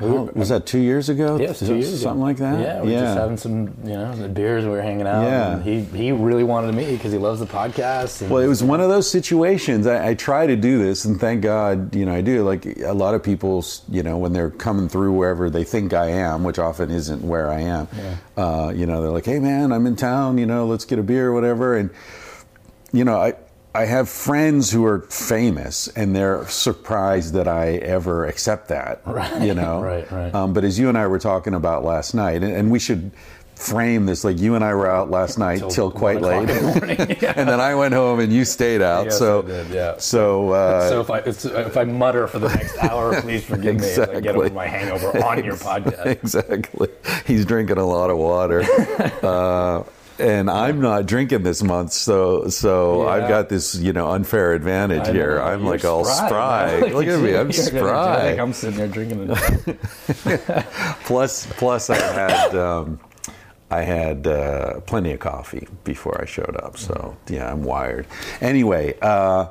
How- 0.00 0.30
was 0.34 0.48
that 0.48 0.64
two 0.64 0.78
years 0.78 1.10
ago? 1.10 1.36
Yes, 1.38 1.58
two 1.58 1.74
years 1.74 1.88
ago. 1.88 1.96
something 2.04 2.22
like 2.22 2.38
that. 2.38 2.58
Yeah, 2.58 2.80
we 2.80 2.94
were 2.94 3.00
just 3.00 3.18
having 3.18 3.36
some, 3.36 3.74
you 3.84 3.90
know, 3.92 4.14
the 4.16 4.30
beers. 4.30 4.64
We 4.64 4.70
were 4.70 4.80
hanging 4.80 5.06
out. 5.06 5.24
Yeah. 5.24 5.56
and 5.56 5.62
he 5.62 5.80
he 5.82 6.10
really 6.10 6.42
wanted 6.42 6.68
to 6.68 6.72
meet 6.72 6.88
me 6.88 6.96
because 6.96 7.12
he 7.12 7.18
loves 7.18 7.38
the 7.38 7.44
podcast. 7.46 8.22
And 8.22 8.30
Well, 8.30 8.42
it 8.42 8.46
was 8.46 8.62
one 8.62 8.80
of 8.80 8.88
those 8.88 9.10
situations. 9.10 9.86
I, 9.86 10.08
I 10.08 10.14
try 10.14 10.46
to 10.46 10.56
do 10.56 10.78
this, 10.78 11.04
and 11.04 11.20
thank 11.20 11.42
God, 11.42 11.94
you 11.94 12.06
know, 12.06 12.14
I 12.14 12.22
do. 12.22 12.42
Like 12.44 12.64
a 12.80 12.94
lot 12.94 13.12
of 13.14 13.22
people, 13.22 13.62
you 13.90 14.02
know, 14.02 14.16
when 14.16 14.32
they're 14.32 14.48
coming 14.48 14.88
through 14.88 15.12
wherever 15.12 15.50
they 15.50 15.64
think 15.64 15.92
I 15.92 16.06
am, 16.12 16.44
which 16.44 16.58
often 16.58 16.90
isn't 16.90 17.22
where 17.22 17.50
I 17.50 17.60
am, 17.60 17.86
uh, 18.38 18.72
you 18.74 18.86
know, 18.86 19.02
they're 19.02 19.10
like, 19.10 19.26
"Hey, 19.26 19.38
man, 19.38 19.70
I'm 19.70 19.86
in 19.86 19.96
town. 19.96 20.38
You 20.38 20.46
know, 20.46 20.64
let's 20.64 20.86
get 20.86 20.98
a 20.98 21.02
beer 21.02 21.28
or 21.28 21.34
whatever." 21.34 21.76
And 21.76 21.90
you 22.90 23.04
know, 23.04 23.16
I 23.20 23.34
I 23.74 23.84
have 23.84 24.08
friends 24.08 24.70
who 24.72 24.84
are 24.84 25.00
famous, 25.02 25.86
and 25.88 26.14
they're 26.16 26.44
surprised 26.48 27.34
that 27.34 27.46
I 27.46 27.74
ever 27.76 28.26
accept 28.26 28.68
that. 28.68 29.00
Right, 29.06 29.42
You 29.42 29.54
know, 29.54 29.80
right, 29.82 30.10
right. 30.10 30.34
Um, 30.34 30.52
but 30.52 30.64
as 30.64 30.78
you 30.78 30.88
and 30.88 30.98
I 30.98 31.06
were 31.06 31.18
talking 31.20 31.54
about 31.54 31.84
last 31.84 32.12
night, 32.14 32.42
and, 32.42 32.52
and 32.52 32.70
we 32.70 32.78
should 32.80 33.12
frame 33.54 34.06
this 34.06 34.24
like 34.24 34.38
you 34.38 34.54
and 34.54 34.64
I 34.64 34.72
were 34.74 34.88
out 34.90 35.10
last 35.10 35.36
night 35.38 35.58
till, 35.58 35.68
Till 35.70 35.90
quite 35.90 36.22
late. 36.22 36.48
Yeah. 37.22 37.34
and 37.36 37.46
then 37.46 37.60
I 37.60 37.74
went 37.74 37.92
home 37.92 38.18
and 38.18 38.32
you 38.32 38.46
stayed 38.46 38.80
out. 38.80 39.04
Yes, 39.04 39.18
so 39.18 39.42
did, 39.42 39.68
yeah. 39.68 39.96
So, 39.98 40.50
uh, 40.50 40.88
so 40.88 41.00
if 41.02 41.10
I 41.10 41.18
it's, 41.18 41.44
if 41.44 41.76
I 41.76 41.84
mutter 41.84 42.26
for 42.26 42.38
the 42.38 42.48
next 42.48 42.78
hour, 42.78 43.20
please 43.20 43.44
forgive 43.44 43.76
me 43.78 43.86
as 43.86 43.98
I 43.98 44.06
get 44.06 44.16
Exactly. 44.16 44.46
over 44.46 44.54
my 44.54 44.66
hangover 44.66 45.22
on 45.22 45.44
your 45.44 45.56
podcast. 45.68 46.06
exactly, 46.06 46.88
he's 47.26 47.44
drinking 47.44 47.76
a 47.76 47.84
lot 47.86 48.08
of 48.08 48.16
water. 48.16 48.62
uh, 49.22 49.82
and 50.20 50.50
I'm 50.50 50.80
not 50.80 51.06
drinking 51.06 51.42
this 51.42 51.62
month, 51.62 51.92
so 51.92 52.48
so 52.48 53.02
Yeah. 53.04 53.08
I've 53.10 53.28
got 53.28 53.48
this 53.48 53.74
you 53.74 53.92
know 53.92 54.10
unfair 54.10 54.52
advantage 54.54 55.08
I 55.08 55.12
here. 55.12 55.36
know, 55.36 55.42
I'm 55.44 55.64
like 55.64 55.84
all 55.84 56.04
spry. 56.04 56.80
man. 56.80 56.92
Look 56.94 57.06
at 57.06 57.20
me, 57.20 57.34
I'm 57.36 57.50
spry. 57.52 58.32
I'm 58.38 58.52
sitting 58.52 58.78
there 58.78 58.88
drinking 58.88 59.30
it. 59.30 59.78
plus 61.04 61.46
plus 61.56 61.90
I 61.90 61.96
had 61.96 62.54
um, 62.54 63.00
I 63.70 63.82
had 63.82 64.26
uh, 64.26 64.80
plenty 64.80 65.12
of 65.12 65.20
coffee 65.20 65.66
before 65.84 66.20
I 66.20 66.24
showed 66.26 66.56
up. 66.62 66.76
So 66.78 67.16
yeah, 67.28 67.50
I'm 67.50 67.62
wired. 67.64 68.06
Anyway, 68.40 68.98
uh, 69.00 69.46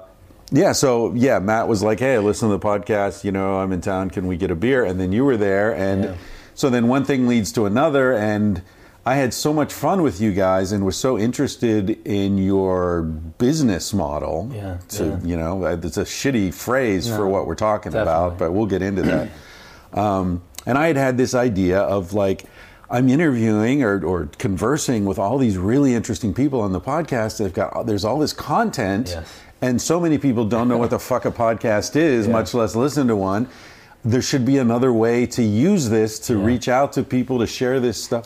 yeah. 0.51 0.73
So 0.73 1.13
yeah, 1.13 1.39
Matt 1.39 1.67
was 1.67 1.81
like, 1.83 1.99
"Hey, 1.99 2.17
listen 2.19 2.49
to 2.49 2.57
the 2.57 2.63
podcast. 2.65 3.23
You 3.23 3.31
know, 3.31 3.59
I'm 3.59 3.71
in 3.71 3.81
town. 3.81 4.09
Can 4.09 4.27
we 4.27 4.37
get 4.37 4.51
a 4.51 4.55
beer?" 4.55 4.83
And 4.85 4.99
then 4.99 5.11
you 5.11 5.23
were 5.25 5.37
there, 5.37 5.73
and 5.75 6.03
Yeah. 6.03 6.13
so 6.53 6.69
then 6.69 6.87
one 6.87 7.05
thing 7.05 7.27
leads 7.27 7.51
to 7.53 7.65
another, 7.65 8.13
and. 8.13 8.61
I 9.09 9.15
had 9.15 9.33
so 9.33 9.51
much 9.53 9.73
fun 9.73 10.03
with 10.03 10.21
you 10.21 10.31
guys 10.33 10.71
and 10.71 10.85
was 10.85 10.95
so 10.95 11.17
interested 11.17 11.89
in 12.05 12.37
your 12.37 13.01
business 13.01 13.91
model. 13.91 14.51
Yeah, 14.53 14.77
To, 14.89 15.03
yeah. 15.05 15.19
you 15.23 15.35
know, 15.35 15.65
it's 15.65 15.97
a 15.97 16.03
shitty 16.03 16.53
phrase 16.53 17.07
for 17.07 17.27
what 17.27 17.47
we're 17.47 17.55
talking 17.55 17.93
about, 17.95 18.37
but 18.37 18.51
we'll 18.53 18.67
get 18.67 18.83
into 18.83 19.01
that. 19.01 19.29
Um, 19.93 20.43
and 20.67 20.77
I 20.77 20.85
had 20.87 20.95
had 20.95 21.17
this 21.17 21.33
idea 21.33 21.79
of 21.79 22.13
like, 22.13 22.43
I'm 22.91 23.09
interviewing 23.09 23.81
or, 23.83 24.05
or 24.05 24.29
conversing 24.37 25.05
with 25.05 25.17
all 25.17 25.39
these 25.39 25.57
really 25.57 25.95
interesting 25.95 26.31
people 26.31 26.61
on 26.61 26.71
the 26.71 26.81
podcast. 26.81 27.39
They've 27.39 27.51
got 27.53 27.87
there's 27.87 28.05
all 28.05 28.19
this 28.19 28.33
content, 28.33 29.09
Yes. 29.15 29.39
and 29.61 29.81
so 29.81 29.99
many 29.99 30.19
people 30.19 30.45
don't 30.45 30.67
know 30.67 30.77
what 30.77 30.91
the 30.91 30.99
fuck 30.99 31.25
a 31.25 31.31
podcast 31.31 31.95
is, 31.95 32.27
Yeah. 32.27 32.33
much 32.33 32.53
less 32.53 32.75
listen 32.75 33.07
to 33.07 33.15
one. 33.15 33.47
There 34.05 34.21
should 34.21 34.45
be 34.45 34.57
another 34.59 34.93
way 34.93 35.25
to 35.37 35.43
use 35.43 35.89
this 35.89 36.19
to 36.27 36.33
Yeah. 36.37 36.45
reach 36.45 36.67
out 36.69 36.93
to 36.93 37.03
people 37.03 37.39
to 37.39 37.47
share 37.47 37.79
this 37.79 38.01
stuff. 38.03 38.25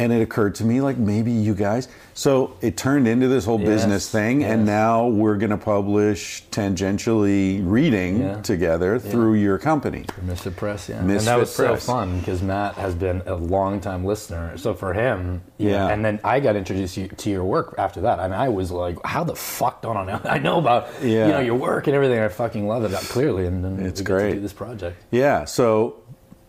And 0.00 0.14
it 0.14 0.22
occurred 0.22 0.54
to 0.54 0.64
me 0.64 0.80
like 0.80 0.96
maybe 0.96 1.30
you 1.30 1.54
guys. 1.54 1.86
So 2.14 2.56
it 2.62 2.78
turned 2.78 3.06
into 3.06 3.28
this 3.28 3.44
whole 3.44 3.58
Yes, 3.60 3.68
business 3.68 4.08
thing, 4.10 4.44
and 4.44 4.64
now 4.64 5.06
we're 5.08 5.36
going 5.36 5.50
to 5.50 5.58
publish 5.58 6.42
tangentially 6.50 7.60
reading 7.62 8.20
Yeah. 8.20 8.40
together 8.40 8.98
through 8.98 9.34
your 9.34 9.58
company. 9.58 10.06
Misfit 10.22 10.56
Press, 10.56 10.88
yeah. 10.88 11.02
Misfit 11.02 11.18
and 11.18 11.26
that 11.28 11.38
was 11.38 11.54
Press. 11.54 11.82
so 11.84 11.92
fun 11.92 12.18
because 12.18 12.40
Matt 12.42 12.74
has 12.76 12.94
been 12.94 13.22
a 13.26 13.34
long 13.34 13.78
time 13.78 14.04
listener. 14.04 14.56
So 14.56 14.72
for 14.72 14.94
him, 14.94 15.42
Yeah. 15.58 15.88
and 15.88 16.02
then 16.02 16.18
I 16.24 16.40
got 16.40 16.56
introduced 16.56 16.94
to, 17.18 17.30
your 17.30 17.44
work 17.44 17.74
after 17.76 18.00
that. 18.00 18.18
I 18.18 18.24
And 18.24 18.34
I 18.34 18.48
was 18.48 18.70
like, 18.70 18.96
how 19.04 19.22
the 19.24 19.36
fuck 19.36 19.82
don't 19.82 19.98
I 19.98 20.04
know? 20.06 20.20
I 20.24 20.38
know 20.38 20.58
about 20.58 20.88
Yeah. 21.02 21.26
you 21.26 21.32
know 21.32 21.40
your 21.40 21.56
work 21.56 21.86
and 21.88 21.94
everything. 21.94 22.18
I 22.20 22.28
fucking 22.28 22.66
love 22.66 22.84
it 22.84 22.94
uh, 22.94 22.98
clearly. 23.00 23.44
And 23.46 23.62
then 23.62 23.78
It's 23.84 24.00
great. 24.00 24.30
to 24.30 24.34
do 24.36 24.40
this 24.40 24.54
project. 24.54 24.96
Yeah. 25.10 25.44
So 25.44 25.96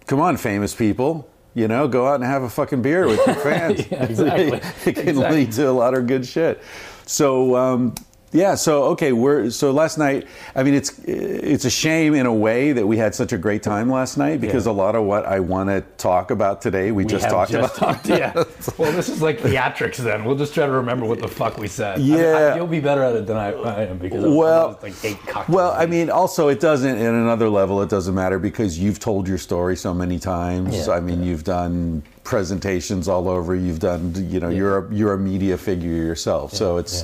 come 0.07 0.21
on, 0.21 0.37
famous 0.37 0.73
people. 0.73 1.27
You 1.53 1.67
know, 1.67 1.87
go 1.87 2.07
out 2.07 2.15
and 2.15 2.23
have 2.23 2.43
a 2.43 2.49
fucking 2.49 2.81
beer 2.81 3.05
with 3.07 3.19
your 3.27 3.35
fans. 3.43 3.85
Yeah, 3.91 4.03
exactly. 4.05 4.57
it 4.85 4.95
can 4.95 5.07
Exactly. 5.09 5.37
lead 5.45 5.51
to 5.53 5.69
a 5.69 5.71
lot 5.71 5.93
of 5.93 6.07
good 6.07 6.25
shit. 6.25 6.61
So 7.05 7.55
um, 7.57 7.93
yeah. 8.31 8.55
So 8.55 8.83
okay. 8.85 9.11
We're 9.11 9.49
so 9.49 9.71
last 9.71 9.97
night. 9.97 10.27
I 10.55 10.63
mean, 10.63 10.73
it's 10.73 10.97
it's 11.05 11.65
a 11.65 11.69
shame 11.69 12.13
in 12.13 12.25
a 12.25 12.33
way 12.33 12.71
that 12.71 12.85
we 12.87 12.97
had 12.97 13.13
such 13.15 13.33
a 13.33 13.37
great 13.37 13.63
time 13.63 13.89
last 13.89 14.17
night 14.17 14.39
because 14.41 14.65
Yeah. 14.65 14.71
a 14.71 14.73
lot 14.73 14.95
of 14.95 15.03
what 15.05 15.25
I 15.25 15.39
want 15.39 15.69
to 15.69 15.81
talk 15.97 16.31
about 16.31 16.61
today 16.61 16.91
we, 16.91 17.03
We 17.03 17.09
just 17.09 17.29
talked 17.29 17.51
just 17.51 17.77
about. 17.77 17.95
talked- 17.95 18.07
yeah. 18.07 18.33
well, 18.77 18.91
this 18.91 19.09
is 19.09 19.21
like 19.21 19.39
theatrics. 19.39 19.97
Then 19.97 20.23
we'll 20.25 20.35
just 20.37 20.53
try 20.53 20.65
to 20.65 20.71
remember 20.71 21.05
what 21.05 21.19
the 21.19 21.27
fuck 21.27 21.57
we 21.57 21.67
said. 21.67 21.95
I 21.95 21.97
mean, 22.01 22.07
Yeah. 22.17 22.51
I- 22.53 22.55
you'll 22.55 22.67
be 22.67 22.79
better 22.79 23.03
at 23.03 23.15
it 23.15 23.27
than 23.27 23.37
I, 23.37 23.51
I 23.53 23.83
am 23.85 23.97
because 23.97 24.23
Well, 24.25 24.79
like 24.81 24.93
eight 25.03 25.19
cocktails. 25.27 25.49
Well, 25.55 25.71
I 25.71 25.85
mean, 25.85 26.09
also 26.09 26.47
it 26.47 26.59
doesn't. 26.59 26.97
In 26.97 27.13
another 27.15 27.49
level, 27.49 27.81
it 27.81 27.89
doesn't 27.89 28.15
matter 28.15 28.39
because 28.39 28.77
you've 28.79 28.99
told 28.99 29.27
your 29.27 29.37
story 29.37 29.75
so 29.75 29.93
many 29.93 30.19
times. 30.19 30.87
Yeah, 30.87 30.93
I 30.93 30.99
mean, 30.99 31.23
you've 31.23 31.43
done 31.43 32.03
presentations 32.23 33.07
all 33.07 33.27
over. 33.27 33.55
You've 33.55 33.79
done, 33.79 34.13
you 34.29 34.39
know, 34.39 34.49
you're 34.49 34.85
a, 34.87 34.93
you're 34.93 35.13
a 35.13 35.17
media 35.17 35.57
figure 35.57 35.89
yourself. 35.89 36.53
so 36.53 36.77
it's, 36.77 37.03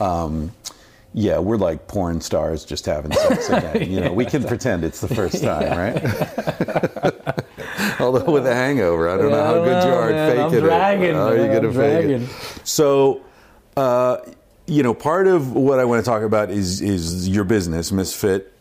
um, 0.00 0.52
yeah, 1.16 1.38
we're 1.38 1.56
like 1.58 1.86
porn 1.86 2.20
stars 2.20 2.64
just 2.64 2.86
having 2.86 3.12
sex 3.12 3.48
again. 3.48 3.90
You 3.90 4.00
know, 4.00 4.12
we 4.12 4.24
can 4.24 4.42
pretend 4.44 4.82
it's 4.84 5.00
the 5.00 5.08
first 5.14 5.42
time, 5.42 5.78
right? 5.78 7.04
Although 8.00 8.30
with 8.32 8.46
a 8.46 8.54
hangover, 8.54 9.08
I 9.08 9.16
don't 9.16 9.30
know 9.30 9.36
Yeah, 9.36 9.42
I 9.42 9.46
how 9.46 9.64
good 9.64 9.84
you 9.88 9.94
are 9.94 10.10
man. 10.10 10.30
at 10.30 10.38
I'm 10.38 10.50
faking 10.50 10.64
dragging, 10.66 11.04
it. 11.10 11.14
How 11.14 11.28
are 11.28 11.36
you 11.36 11.46
gonna 11.46 11.68
I'm 11.68 11.74
fake 11.74 12.06
dragging. 12.08 12.22
it? 12.22 12.28
So, 12.64 13.20
uh, 13.76 14.16
you 14.66 14.82
know, 14.82 14.94
part 14.94 15.26
of 15.26 15.52
what 15.52 15.78
I 15.78 15.84
want 15.84 16.04
to 16.04 16.10
talk 16.10 16.22
about 16.22 16.50
is 16.50 16.80
is 16.80 17.28
your 17.28 17.44
business, 17.44 17.92
Misfit. 17.92 18.52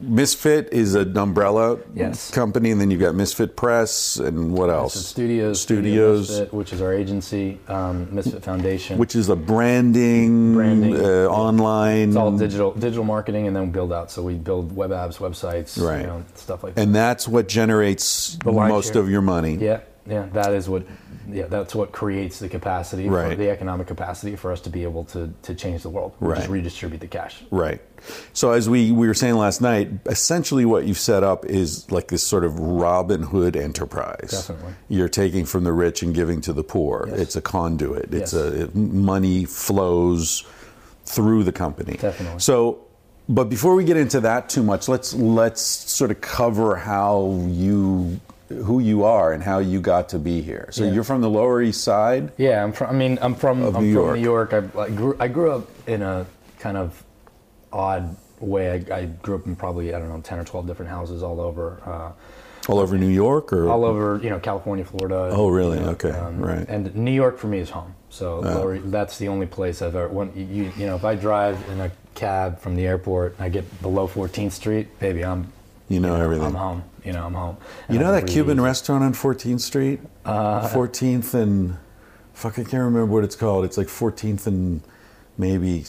Misfit 0.00 0.68
is 0.72 0.94
an 0.94 1.16
umbrella 1.16 1.78
Yes. 1.94 2.30
company, 2.30 2.70
and 2.70 2.80
then 2.80 2.90
you've 2.90 3.00
got 3.00 3.14
Misfit 3.14 3.56
Press, 3.56 4.16
and 4.16 4.52
what 4.52 4.68
else? 4.70 4.94
So 4.94 5.00
studios, 5.00 5.60
Studios, 5.60 5.60
Studio 5.60 6.18
Misfit, 6.18 6.54
which 6.54 6.72
is 6.72 6.82
our 6.82 6.92
agency, 6.92 7.58
um, 7.68 8.08
Misfit 8.10 8.42
Foundation. 8.42 8.98
which 8.98 9.16
is 9.16 9.28
a 9.28 9.36
branding, 9.36 10.54
Branding, 10.54 10.96
uh, 10.96 11.26
online, 11.28 12.08
It's 12.08 12.16
all 12.16 12.32
digital 12.36 12.72
digital 12.72 13.04
marketing 13.04 13.46
and 13.46 13.56
then 13.56 13.70
build 13.70 13.92
out. 13.92 14.10
So 14.10 14.22
we 14.22 14.34
build 14.34 14.74
web 14.76 14.90
apps, 14.90 15.18
websites, 15.18 15.80
Right. 15.80 16.02
you 16.02 16.06
know, 16.06 16.22
stuff 16.34 16.62
like 16.62 16.74
that. 16.74 16.80
and 16.82 16.94
that's 16.94 17.26
what 17.26 17.48
generates 17.48 18.36
The 18.44 18.52
most 18.52 18.92
share. 18.92 19.02
of 19.02 19.10
your 19.10 19.22
money. 19.22 19.56
yeah, 19.60 19.78
yeah, 20.10 20.26
that 20.32 20.52
is 20.52 20.68
what 20.68 20.82
yeah, 21.30 21.46
that's 21.46 21.74
what 21.74 21.92
creates 21.92 22.40
the 22.40 22.48
capacity 22.48 23.06
for 23.06 23.14
Right. 23.14 23.38
the 23.38 23.50
economic 23.50 23.86
capacity 23.86 24.34
for 24.36 24.50
us 24.50 24.60
to 24.62 24.70
be 24.70 24.82
able 24.82 25.04
to 25.06 25.32
to 25.42 25.54
change 25.54 25.82
the 25.82 25.88
world. 25.90 26.12
Right. 26.18 26.38
Just 26.38 26.48
redistribute 26.50 27.00
the 27.00 27.06
cash. 27.06 27.42
Right. 27.50 27.80
So 28.32 28.52
as 28.52 28.68
we, 28.68 28.90
we 28.92 29.06
were 29.06 29.14
saying 29.14 29.34
last 29.36 29.60
night, 29.60 29.90
essentially 30.06 30.64
what 30.64 30.86
you've 30.86 30.98
set 30.98 31.22
up 31.22 31.44
is 31.44 31.90
like 31.92 32.08
this 32.08 32.22
sort 32.22 32.44
of 32.44 32.58
Robin 32.58 33.22
Hood 33.22 33.56
enterprise. 33.56 34.30
Definitely. 34.30 34.72
You're 34.88 35.10
taking 35.10 35.44
from 35.44 35.64
the 35.64 35.72
rich 35.72 36.02
and 36.02 36.14
giving 36.14 36.40
to 36.42 36.52
the 36.54 36.64
poor. 36.64 37.04
Yes. 37.08 37.18
It's 37.20 37.36
a 37.36 37.42
conduit. 37.42 38.12
It's 38.14 38.32
Yes. 38.32 38.42
a 38.42 38.62
it, 38.62 38.74
money 38.74 39.44
flows 39.44 40.44
through 41.04 41.44
the 41.44 41.52
company. 41.52 41.96
Definitely. 42.00 42.40
So 42.40 42.80
but 43.28 43.44
before 43.48 43.76
we 43.76 43.84
get 43.84 43.96
into 43.96 44.20
that 44.22 44.48
too 44.48 44.62
much, 44.64 44.88
let's 44.88 45.14
let's 45.14 45.60
sort 45.60 46.10
of 46.10 46.20
cover 46.20 46.74
how 46.76 47.38
you 47.48 48.18
who 48.50 48.80
you 48.80 49.04
are 49.04 49.32
and 49.32 49.42
how 49.42 49.58
you 49.60 49.80
got 49.80 50.08
to 50.10 50.18
be 50.18 50.42
here. 50.42 50.68
So 50.72 50.84
Yeah. 50.84 50.92
you're 50.92 51.04
from 51.04 51.20
the 51.20 51.30
Lower 51.30 51.62
East 51.62 51.82
Side. 51.84 52.32
Yeah, 52.36 52.62
I'm 52.62 52.72
from. 52.72 52.90
I 52.90 52.92
mean, 52.92 53.18
I'm 53.22 53.34
from. 53.34 53.62
I'm 53.62 53.66
New 53.66 53.72
from 53.72 53.86
York. 53.92 54.16
New 54.16 54.22
York. 54.22 54.52
I, 54.52 54.58
I 54.80 54.90
grew. 54.90 55.16
I 55.20 55.28
grew 55.28 55.52
up 55.52 55.68
in 55.88 56.02
a 56.02 56.26
kind 56.58 56.76
of 56.76 57.02
odd 57.72 58.16
way. 58.40 58.84
I, 58.90 58.96
I 58.96 59.04
grew 59.06 59.36
up 59.36 59.46
in 59.46 59.54
probably 59.56 59.94
I 59.94 59.98
don't 59.98 60.08
know 60.08 60.20
ten 60.20 60.38
or 60.38 60.44
twelve 60.44 60.66
different 60.66 60.90
houses 60.90 61.22
all 61.22 61.40
over. 61.40 61.80
Uh, 61.86 62.12
All 62.68 62.78
over 62.78 62.98
New 62.98 63.08
York 63.08 63.52
or 63.54 63.68
all 63.70 63.84
over, 63.86 64.20
you 64.22 64.28
know, 64.30 64.38
California, 64.38 64.84
Florida. 64.84 65.30
Oh, 65.32 65.48
really? 65.48 65.78
you 65.78 65.84
know, 65.84 65.90
Okay, 65.92 66.10
right. 66.36 66.66
And 66.68 66.94
New 66.94 67.10
York 67.10 67.38
for 67.38 67.46
me 67.48 67.58
is 67.58 67.70
home. 67.70 67.94
So 68.10 68.40
Lower- 68.40 68.78
that's 68.78 69.16
the 69.18 69.28
only 69.28 69.46
place 69.46 69.80
I've 69.80 69.96
ever. 69.96 70.08
When 70.08 70.30
you, 70.36 70.70
you 70.76 70.86
know, 70.86 70.94
if 70.94 71.04
I 71.04 71.14
drive 71.14 71.56
in 71.70 71.80
a 71.80 71.90
cab 72.14 72.58
from 72.60 72.74
the 72.76 72.86
airport 72.86 73.36
and 73.38 73.44
I 73.46 73.48
get 73.48 73.64
below 73.80 74.06
14th 74.06 74.52
Street, 74.52 74.86
baby, 75.00 75.24
I'm. 75.24 75.50
You 75.90 75.98
know 75.98 76.14
everything. 76.14 76.46
I'm 76.46 76.54
home. 76.54 76.84
You 77.04 77.12
know, 77.12 77.26
I'm 77.26 77.34
home. 77.34 77.56
You 77.88 77.98
know 77.98 78.12
that 78.12 78.20
can 78.20 78.28
Cuban 78.28 78.60
restaurant 78.60 79.02
on 79.02 79.12
14th 79.12 79.60
Street? 79.60 80.00
Uh, 80.24 80.68
14th 80.68 81.34
and 81.34 81.78
fuck, 82.32 82.52
I 82.52 82.62
can't 82.62 82.84
remember 82.84 83.06
what 83.06 83.24
it's 83.24 83.34
called. 83.34 83.64
It's 83.64 83.76
like 83.76 83.88
14th 83.88 84.46
and 84.46 84.82
maybe 85.36 85.86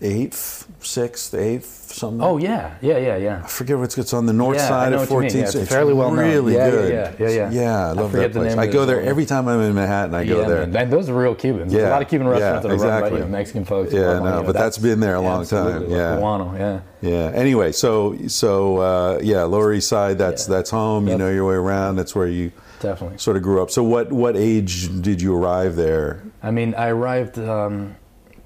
8th, 0.00 0.66
6th, 0.80 1.32
8th, 1.34 1.62
something. 1.64 2.20
Oh 2.20 2.36
yeah, 2.36 2.74
yeah, 2.82 2.98
yeah, 2.98 3.16
yeah. 3.16 3.40
I 3.44 3.46
forget 3.46 3.78
what's 3.78 3.96
it's 3.96 4.12
on 4.12 4.26
the 4.26 4.32
north 4.34 4.56
Yeah, 4.58 4.64
I 4.64 4.68
side 4.68 4.92
of 4.92 5.08
14th. 5.08 5.20
mean. 5.22 5.36
Yeah, 5.36 5.42
it's 5.44 5.54
It's 5.54 5.68
fairly 5.70 5.94
well 5.94 6.10
known. 6.10 6.18
really 6.28 6.54
Yeah, 6.54 6.64
yeah, 6.66 6.70
good. 6.70 6.92
yeah, 6.92 7.26
yeah, 7.28 7.34
yeah. 7.34 7.50
Yeah, 7.50 7.86
I 7.86 7.88
I 7.88 7.92
love 7.92 8.10
forget 8.10 8.32
that 8.34 8.38
place. 8.40 8.56
I 8.56 8.66
go 8.66 8.84
there 8.84 9.00
every 9.00 9.24
time 9.24 9.48
I'm 9.48 9.60
in 9.60 9.74
Manhattan. 9.74 10.14
I 10.14 10.24
go 10.26 10.46
there. 10.46 10.66
man. 10.66 10.76
And 10.76 10.92
those 10.92 11.08
are 11.08 11.14
real 11.14 11.34
Cubans. 11.34 11.72
There's 11.72 11.82
Yeah, 11.82 11.88
a 11.88 11.92
lot 11.92 12.02
of 12.02 12.08
Cuban 12.08 12.28
restaurants 12.28 12.64
yeah, 12.64 12.68
that 12.68 12.74
are 12.74 12.76
run 12.78 12.88
by 12.88 12.96
exactly. 12.98 13.18
you 13.20 13.24
know, 13.24 13.30
Mexican 13.30 13.64
folks. 13.64 13.92
Yeah, 13.92 14.18
no, 14.18 14.42
but 14.44 14.52
that's 14.54 14.78
been 14.78 15.00
there 15.00 15.14
a 15.14 15.20
long 15.20 15.46
time, 15.46 15.90
yeah. 15.90 16.18
Guano, 16.18 16.54
yeah. 16.58 16.80
Yeah. 17.00 17.30
Anyway, 17.34 17.72
so 17.72 18.16
so 18.26 18.78
uh, 18.78 19.18
yeah, 19.22 19.44
Lower 19.44 19.72
East 19.72 19.88
Side. 19.88 20.18
That's 20.18 20.44
that's 20.46 20.70
home. 20.70 21.08
You 21.08 21.16
know 21.16 21.30
your 21.30 21.46
way 21.46 21.54
around. 21.54 21.96
That's 21.96 22.14
where 22.14 22.26
you 22.26 22.52
Definitely. 22.80 23.18
sort 23.18 23.36
of 23.36 23.42
grew 23.42 23.62
up. 23.62 23.70
So 23.70 23.82
what 23.82 24.12
what 24.12 24.36
age 24.36 24.88
did 25.02 25.22
you 25.22 25.34
arrive 25.34 25.76
there? 25.76 26.22
I 26.42 26.50
mean, 26.50 26.74
I 26.74 26.88
arrived 26.88 27.38
um, 27.38 27.96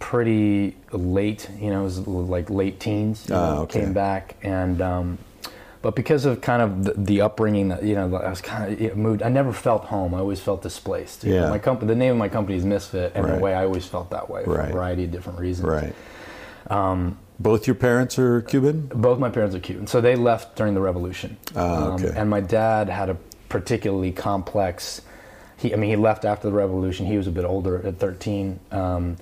pretty 0.01 0.77
late. 0.91 1.49
You 1.61 1.71
know, 1.71 1.81
it 1.83 1.85
was 1.85 1.99
like 2.01 2.51
late 2.51 2.81
teens. 2.81 3.27
You 3.29 3.37
Ah, 3.37 3.55
know, 3.55 3.61
okay. 3.63 3.81
Came 3.83 3.93
back 3.93 4.35
and. 4.43 4.81
Um, 4.83 5.19
but 5.83 5.97
because 5.97 6.27
of 6.27 6.43
kind 6.43 6.61
of 6.61 6.85
the, 6.85 6.93
the 6.93 7.21
upbringing, 7.23 7.69
that 7.69 7.83
you 7.83 7.95
know, 7.95 8.15
I 8.15 8.29
was 8.29 8.43
kind 8.43 8.79
of 8.79 8.97
moved. 8.99 9.23
I 9.23 9.31
never 9.31 9.51
felt 9.51 9.85
home. 9.87 10.13
I 10.15 10.19
always 10.19 10.39
felt 10.39 10.61
displaced. 10.63 11.25
You 11.25 11.35
know, 11.37 11.45
Yeah. 11.45 11.49
My 11.51 11.59
company, 11.59 11.89
the 11.89 11.95
name 11.99 12.13
of 12.13 12.19
my 12.19 12.29
company 12.29 12.59
is 12.59 12.67
Misfit, 12.67 13.13
and 13.15 13.25
Right. 13.25 13.37
the 13.37 13.41
way 13.43 13.55
I 13.55 13.65
always 13.65 13.87
felt 13.87 14.11
that 14.11 14.29
way 14.29 14.45
for 14.45 14.57
Right. 14.59 14.69
a 14.69 14.73
variety 14.73 15.05
of 15.05 15.11
different 15.11 15.39
reasons. 15.39 15.67
Right. 15.69 15.95
Um, 16.69 17.17
Both 17.39 17.67
your 17.67 17.77
parents 17.77 18.19
are 18.19 18.43
Cuban. 18.43 18.91
Both 18.95 19.19
my 19.19 19.31
parents 19.31 19.57
are 19.57 19.61
Cuban, 19.61 19.87
so 19.87 20.03
they 20.03 20.17
left 20.17 20.55
during 20.57 20.75
the 20.75 20.83
revolution. 20.83 21.39
Ah, 21.57 21.93
okay. 21.95 22.13
and 22.15 22.29
my 22.29 22.41
dad 22.41 22.91
had 22.91 23.09
a 23.09 23.17
particularly 23.49 24.13
complex. 24.13 25.01
He, 25.57 25.73
I 25.73 25.77
mean, 25.77 25.89
he 25.89 25.97
left 25.97 26.27
after 26.27 26.49
the 26.51 26.55
revolution. 26.55 27.07
He 27.07 27.17
was 27.17 27.27
a 27.27 27.31
bit 27.31 27.47
older 27.47 27.81
at 27.87 27.99
13, 27.99 28.61
um, 28.71 29.17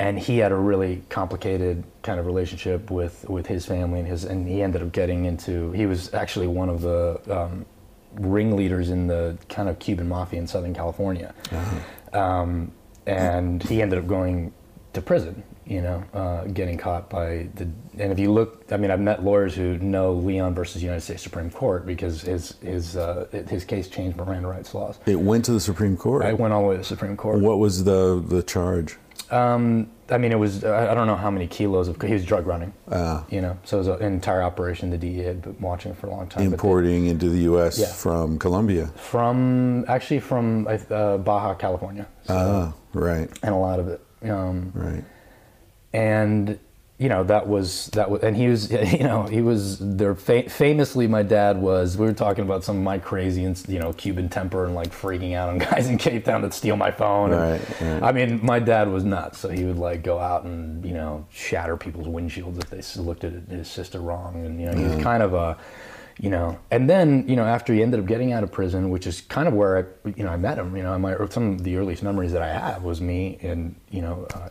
and 0.00 0.18
he 0.18 0.38
had 0.38 0.50
a 0.50 0.56
really 0.56 1.02
complicated 1.10 1.84
kind 2.02 2.18
of 2.18 2.24
relationship 2.24 2.90
with 2.90 3.28
with 3.28 3.46
his 3.46 3.66
family 3.66 4.00
and 4.00 4.08
his. 4.08 4.24
And 4.24 4.48
he 4.48 4.62
ended 4.62 4.82
up 4.82 4.92
getting 4.92 5.26
into. 5.26 5.70
He 5.72 5.84
was 5.84 6.12
actually 6.14 6.46
one 6.46 6.70
of 6.70 6.80
the 6.80 7.20
um, 7.28 7.66
ringleaders 8.14 8.88
in 8.88 9.06
the 9.06 9.36
kind 9.50 9.68
of 9.68 9.78
Cuban 9.78 10.08
mafia 10.08 10.40
in 10.40 10.46
Southern 10.46 10.74
California, 10.74 11.34
um, 12.14 12.72
and 13.06 13.62
he 13.62 13.82
ended 13.82 13.98
up 13.98 14.06
going 14.06 14.52
to 14.94 15.02
prison. 15.02 15.44
You 15.66 15.82
know, 15.82 16.02
uh, 16.14 16.44
getting 16.46 16.78
caught 16.78 17.10
by 17.10 17.48
the. 17.54 17.68
And 17.98 18.10
if 18.10 18.18
you 18.18 18.32
look, 18.32 18.64
I 18.72 18.76
mean, 18.76 18.90
I've 18.90 18.98
met 18.98 19.22
lawyers 19.22 19.54
who 19.54 19.76
know 19.78 20.14
Leon 20.14 20.54
versus 20.54 20.82
United 20.82 21.02
States 21.02 21.22
Supreme 21.22 21.50
Court 21.50 21.86
because 21.86 22.22
his 22.22 22.54
his 22.62 22.96
uh, 22.96 23.28
his 23.48 23.64
case 23.64 23.86
changed 23.86 24.16
Miranda 24.16 24.48
rights 24.48 24.74
laws. 24.74 24.98
It 25.06 25.20
went 25.20 25.44
to 25.44 25.52
the 25.52 25.60
Supreme 25.60 25.96
Court. 25.96 26.24
I 26.24 26.32
went 26.32 26.54
all 26.54 26.62
the 26.62 26.68
way 26.68 26.74
to 26.74 26.78
the 26.78 26.84
Supreme 26.84 27.16
Court. 27.16 27.38
What 27.38 27.58
was 27.58 27.84
the 27.84 28.20
the 28.26 28.42
charge? 28.42 28.96
Um, 29.32 29.90
I 30.10 30.18
mean, 30.18 30.32
it 30.32 30.38
was 30.38 30.64
I 30.64 30.92
don't 30.94 31.06
know 31.06 31.14
how 31.16 31.30
many 31.30 31.46
kilos 31.46 31.86
of 31.88 32.00
he 32.02 32.12
was 32.12 32.24
drug 32.24 32.46
running. 32.46 32.72
Ah. 32.90 33.24
you 33.30 33.40
know, 33.40 33.56
so 33.64 33.76
it 33.76 33.80
was 33.80 33.88
an 33.88 34.02
entire 34.12 34.42
operation. 34.42 34.90
The 34.90 34.98
DEA 34.98 35.22
had 35.22 35.42
been 35.42 35.56
watching 35.60 35.92
it 35.92 35.98
for 35.98 36.08
a 36.08 36.10
long 36.10 36.26
time. 36.28 36.44
but 36.44 36.50
they- 36.50 36.54
Importing 36.54 37.06
into 37.06 37.28
the 37.28 37.38
U.S. 37.50 37.78
Yeah. 37.78 37.86
from 37.86 38.38
Colombia. 38.38 38.86
from 38.96 39.84
actually 39.88 40.20
from 40.20 40.66
uh, 40.66 41.18
Baja 41.18 41.54
California, 41.54 42.06
so, 42.24 42.34
Ah, 42.34 42.72
right, 42.92 43.30
and 43.42 43.54
a 43.54 43.58
lot 43.58 43.78
of 43.78 43.86
it. 43.88 44.00
Um, 44.28 44.72
right. 44.74 45.04
and 45.92 46.58
you 47.00 47.08
know 47.08 47.24
that 47.24 47.48
was 47.48 47.86
that 47.94 48.10
was 48.10 48.22
and 48.22 48.36
he 48.36 48.46
was 48.46 48.70
you 48.70 49.02
know 49.04 49.22
he 49.22 49.40
was 49.40 49.78
there 49.80 50.14
fa- 50.14 50.48
famously 50.50 51.06
my 51.08 51.22
dad 51.22 51.56
was 51.56 51.96
we 51.96 52.04
were 52.04 52.12
talking 52.12 52.44
about 52.44 52.62
some 52.62 52.76
of 52.76 52.82
my 52.82 52.98
crazy 52.98 53.42
and 53.44 53.60
you 53.68 53.78
know 53.78 53.90
cuban 53.94 54.28
temper 54.28 54.66
and 54.66 54.74
like 54.74 54.90
freaking 54.90 55.34
out 55.34 55.48
on 55.48 55.58
guys 55.58 55.88
in 55.88 55.96
cape 55.96 56.26
town 56.26 56.42
that 56.42 56.52
steal 56.52 56.76
my 56.76 56.90
phone 56.90 57.32
and, 57.32 57.40
Right, 57.40 57.80
right. 57.80 58.02
i 58.02 58.12
mean 58.12 58.38
my 58.44 58.58
dad 58.58 58.88
was 58.88 59.02
nuts 59.02 59.38
so 59.38 59.48
he 59.48 59.64
would 59.64 59.78
like 59.78 60.02
go 60.02 60.18
out 60.18 60.44
and 60.44 60.84
you 60.84 60.92
know 60.92 61.26
shatter 61.30 61.76
people's 61.78 62.06
windshields 62.06 62.58
if 62.62 62.68
they 62.68 63.02
looked 63.02 63.24
at 63.24 63.32
his 63.48 63.68
sister 63.68 63.98
wrong 64.00 64.44
and 64.44 64.60
you 64.60 64.66
know 64.66 64.76
he 64.76 64.84
was 64.84 65.02
kind 65.02 65.22
of 65.22 65.32
a 65.32 65.56
you 66.18 66.28
know, 66.28 66.58
and 66.70 66.90
then 66.90 67.26
you 67.26 67.34
know 67.34 67.44
after 67.44 67.72
he 67.72 67.82
ended 67.82 67.98
up 67.98 68.04
getting 68.04 68.32
out 68.34 68.42
of 68.42 68.52
prison, 68.52 68.90
which 68.90 69.06
is 69.06 69.22
kind 69.22 69.48
of 69.48 69.54
where 69.54 69.78
I, 70.04 70.10
you 70.10 70.22
know 70.22 70.28
I 70.30 70.36
met 70.36 70.58
him. 70.58 70.76
You 70.76 70.82
know, 70.82 70.98
my 70.98 71.16
some 71.30 71.52
of 71.52 71.64
the 71.64 71.76
earliest 71.78 72.02
memories 72.02 72.32
that 72.32 72.42
I 72.42 72.48
have 72.52 72.82
was 72.82 73.00
me 73.00 73.38
in 73.40 73.74
you 73.90 74.02
know 74.02 74.26
uh, 74.34 74.50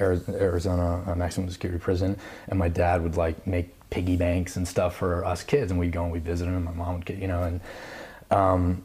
Arizona 0.00 1.04
uh, 1.06 1.14
maximum 1.14 1.50
security 1.50 1.80
prison, 1.80 2.16
and 2.48 2.58
my 2.58 2.68
dad 2.68 3.02
would 3.02 3.16
like 3.16 3.46
make 3.46 3.74
piggy 3.90 4.16
banks 4.16 4.56
and 4.56 4.66
stuff 4.66 4.96
for 4.96 5.24
us 5.24 5.42
kids, 5.42 5.70
and 5.70 5.78
we'd 5.80 5.92
go 5.92 6.04
and 6.04 6.12
we'd 6.12 6.24
visit 6.24 6.46
him. 6.46 6.56
And 6.56 6.64
my 6.64 6.72
mom 6.72 6.94
would 6.94 7.04
get 7.04 7.18
you 7.18 7.28
know, 7.28 7.42
and 7.42 7.60
um, 8.30 8.84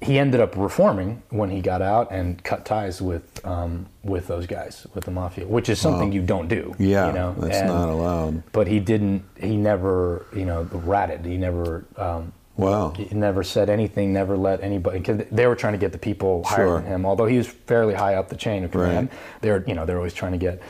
he 0.00 0.18
ended 0.18 0.40
up 0.40 0.56
reforming 0.56 1.22
when 1.30 1.50
he 1.50 1.60
got 1.60 1.80
out 1.80 2.10
and 2.10 2.42
cut 2.42 2.64
ties 2.64 3.00
with 3.00 3.44
um, 3.46 3.86
with 4.02 4.26
those 4.26 4.46
guys 4.46 4.86
with 4.94 5.04
the 5.04 5.10
mafia, 5.10 5.46
which 5.46 5.68
is 5.68 5.80
something 5.80 6.12
you 6.12 6.22
don't 6.22 6.48
do. 6.48 6.74
Yeah, 6.78 7.08
you 7.08 7.12
know, 7.12 7.34
that's 7.38 7.58
and- 7.58 7.68
not 7.68 7.88
allowed. 7.88 8.42
But 8.52 8.66
he 8.66 8.80
didn't. 8.80 9.24
He 9.40 9.56
never, 9.56 10.26
you 10.34 10.44
know, 10.44 10.62
ratted. 10.72 11.24
He 11.24 11.36
never. 11.36 11.84
Um, 11.96 12.32
Wow. 12.56 12.90
he 12.96 13.08
never 13.14 13.42
said 13.42 13.70
anything. 13.70 14.12
Never 14.12 14.36
let 14.36 14.62
anybody 14.62 14.98
because 14.98 15.22
they 15.32 15.46
were 15.46 15.56
trying 15.56 15.72
to 15.72 15.78
get 15.78 15.92
the 15.92 15.98
people 15.98 16.44
higher 16.44 16.66
Sure. 16.66 16.80
than 16.80 16.86
him. 16.86 17.06
Although 17.06 17.26
he 17.26 17.38
was 17.38 17.46
fairly 17.46 17.94
high 17.94 18.14
up 18.14 18.28
the 18.28 18.36
chain 18.36 18.62
of 18.64 18.70
command, 18.72 19.08
Right. 19.10 19.18
they're 19.40 19.64
you 19.66 19.74
know 19.74 19.86
they're 19.86 19.96
always 19.96 20.14
trying 20.14 20.32
to 20.32 20.38
get. 20.38 20.60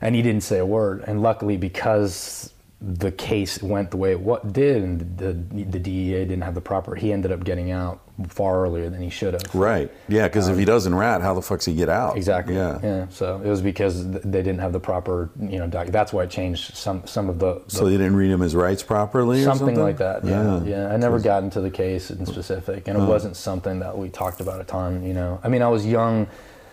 And 0.00 0.14
he 0.14 0.22
didn't 0.22 0.42
say 0.42 0.58
a 0.58 0.66
word. 0.66 1.02
And 1.06 1.22
luckily, 1.22 1.56
because 1.56 2.52
the 2.80 3.10
case 3.10 3.62
went 3.62 3.90
the 3.90 3.96
way 3.96 4.12
it 4.12 4.20
what 4.20 4.52
did, 4.52 4.82
and 4.82 5.16
the 5.18 5.32
the 5.64 5.78
DEA 5.78 6.24
didn't 6.26 6.42
have 6.42 6.54
the 6.54 6.60
proper, 6.60 6.94
he 6.94 7.12
ended 7.12 7.32
up 7.32 7.42
getting 7.44 7.70
out 7.70 8.00
far 8.28 8.62
earlier 8.62 8.88
than 8.90 9.02
he 9.02 9.10
should 9.10 9.34
have. 9.34 9.52
Right. 9.54 9.90
Yeah, 10.08 10.28
because 10.28 10.46
if 10.48 10.56
he 10.56 10.64
doesn't 10.64 10.94
rat, 10.94 11.20
how 11.20 11.34
the 11.34 11.42
fuck's 11.42 11.64
he 11.64 11.74
get 11.74 11.88
out? 11.88 12.12
Um, 12.12 12.16
Exactly. 12.16 12.54
Yeah. 12.54 12.78
Yeah. 12.82 13.06
So 13.08 13.40
it 13.44 13.48
was 13.48 13.60
because 13.60 14.08
they 14.08 14.42
didn't 14.42 14.60
have 14.60 14.72
the 14.72 14.78
proper, 14.80 15.30
you 15.40 15.58
know, 15.58 15.66
doc- 15.66 15.88
that's 15.88 16.12
why 16.12 16.22
it 16.22 16.30
changed 16.30 16.74
some 16.76 17.04
some 17.06 17.28
of 17.28 17.38
the, 17.40 17.62
the 17.66 17.70
So 17.70 17.84
they 17.86 17.92
didn't 17.96 18.14
read 18.16 18.30
him 18.30 18.40
his 18.40 18.54
rights 18.54 18.82
properly 18.84 19.40
or 19.40 19.44
something, 19.44 19.66
something? 19.66 19.82
like 19.82 19.96
that. 19.98 20.24
Yeah. 20.24 20.62
Yeah. 20.62 20.92
I 20.94 20.96
never 20.96 21.18
got 21.18 21.42
into 21.42 21.60
the 21.60 21.70
case 21.70 22.10
in 22.12 22.24
specific, 22.26 22.86
and 22.88 22.96
it 22.96 23.04
wasn't 23.04 23.36
something 23.36 23.80
that 23.80 23.98
we 23.98 24.08
talked 24.10 24.40
about 24.40 24.60
a 24.60 24.64
ton. 24.64 25.02
You 25.04 25.14
know, 25.14 25.40
I 25.42 25.48
mean, 25.48 25.62
I 25.62 25.68
was 25.68 25.84
young. 25.84 26.28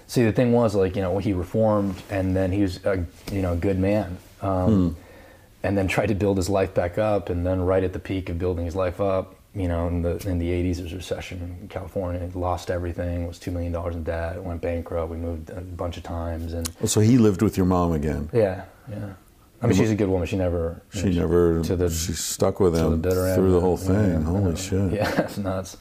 See, 0.07 0.23
the 0.23 0.33
thing 0.33 0.51
was 0.51 0.75
like, 0.75 0.95
you 0.95 1.01
know, 1.01 1.17
he 1.17 1.33
reformed, 1.33 1.95
and 2.11 2.35
then 2.35 2.51
he 2.51 2.61
was 2.61 2.85
a 2.85 3.03
you 3.31 3.41
know 3.41 3.53
a 3.53 3.57
good 3.57 3.79
man. 3.79 4.17
Um, 4.41 4.95
And 5.63 5.77
then 5.77 5.87
tried 5.87 6.07
to 6.07 6.15
build 6.15 6.37
his 6.37 6.49
life 6.49 6.73
back 6.73 6.97
up, 6.97 7.29
and 7.29 7.45
then 7.45 7.61
right 7.61 7.83
at 7.83 7.93
the 7.93 7.99
peak 7.99 8.29
of 8.29 8.39
building 8.39 8.65
his 8.65 8.75
life 8.75 8.99
up, 8.99 9.35
you 9.53 9.67
know, 9.67 9.87
in 9.87 10.01
the 10.01 10.15
in 10.27 10.37
the 10.39 10.47
'80s, 10.49 10.75
there 10.75 10.83
was 10.85 10.93
a 10.93 10.97
recession 10.97 11.57
in 11.61 11.67
California. 11.67 12.25
He 12.25 12.39
lost 12.39 12.71
everything. 12.71 13.27
Was 13.27 13.37
two 13.39 13.51
million 13.51 13.73
dollars 13.73 13.95
in 13.95 14.03
debt. 14.03 14.41
Went 14.41 14.61
bankrupt. 14.61 15.11
We 15.11 15.17
moved 15.17 15.49
a 15.49 15.59
bunch 15.61 15.97
of 15.97 16.03
times, 16.03 16.53
and 16.53 16.69
Oh, 16.81 16.85
So 16.85 17.01
he 17.01 17.17
lived 17.17 17.41
with 17.41 17.57
your 17.57 17.65
mom 17.65 17.91
again. 17.91 18.29
yeah, 18.33 18.63
yeah. 18.89 19.13
I 19.63 19.67
mean, 19.67 19.77
she's 19.77 19.91
a 19.91 19.95
good 19.95 20.07
woman. 20.09 20.25
She 20.25 20.37
never. 20.37 20.81
you 20.93 21.01
She 21.01 21.09
know, 21.09 21.21
never. 21.21 21.61
to 21.63 21.75
the 21.75 21.89
she 21.89 22.13
stuck 22.13 22.59
with 22.59 22.73
to 22.75 22.79
the 22.79 22.85
him 22.87 22.93
end. 22.93 23.35
through 23.35 23.51
the 23.51 23.59
whole 23.59 23.77
thing. 23.77 24.11
yeah, 24.11 24.21
Holy 24.23 24.55
shit. 24.67 24.93
Yeah, 24.93 25.21
it's 25.21 25.37
nuts. 25.37 25.77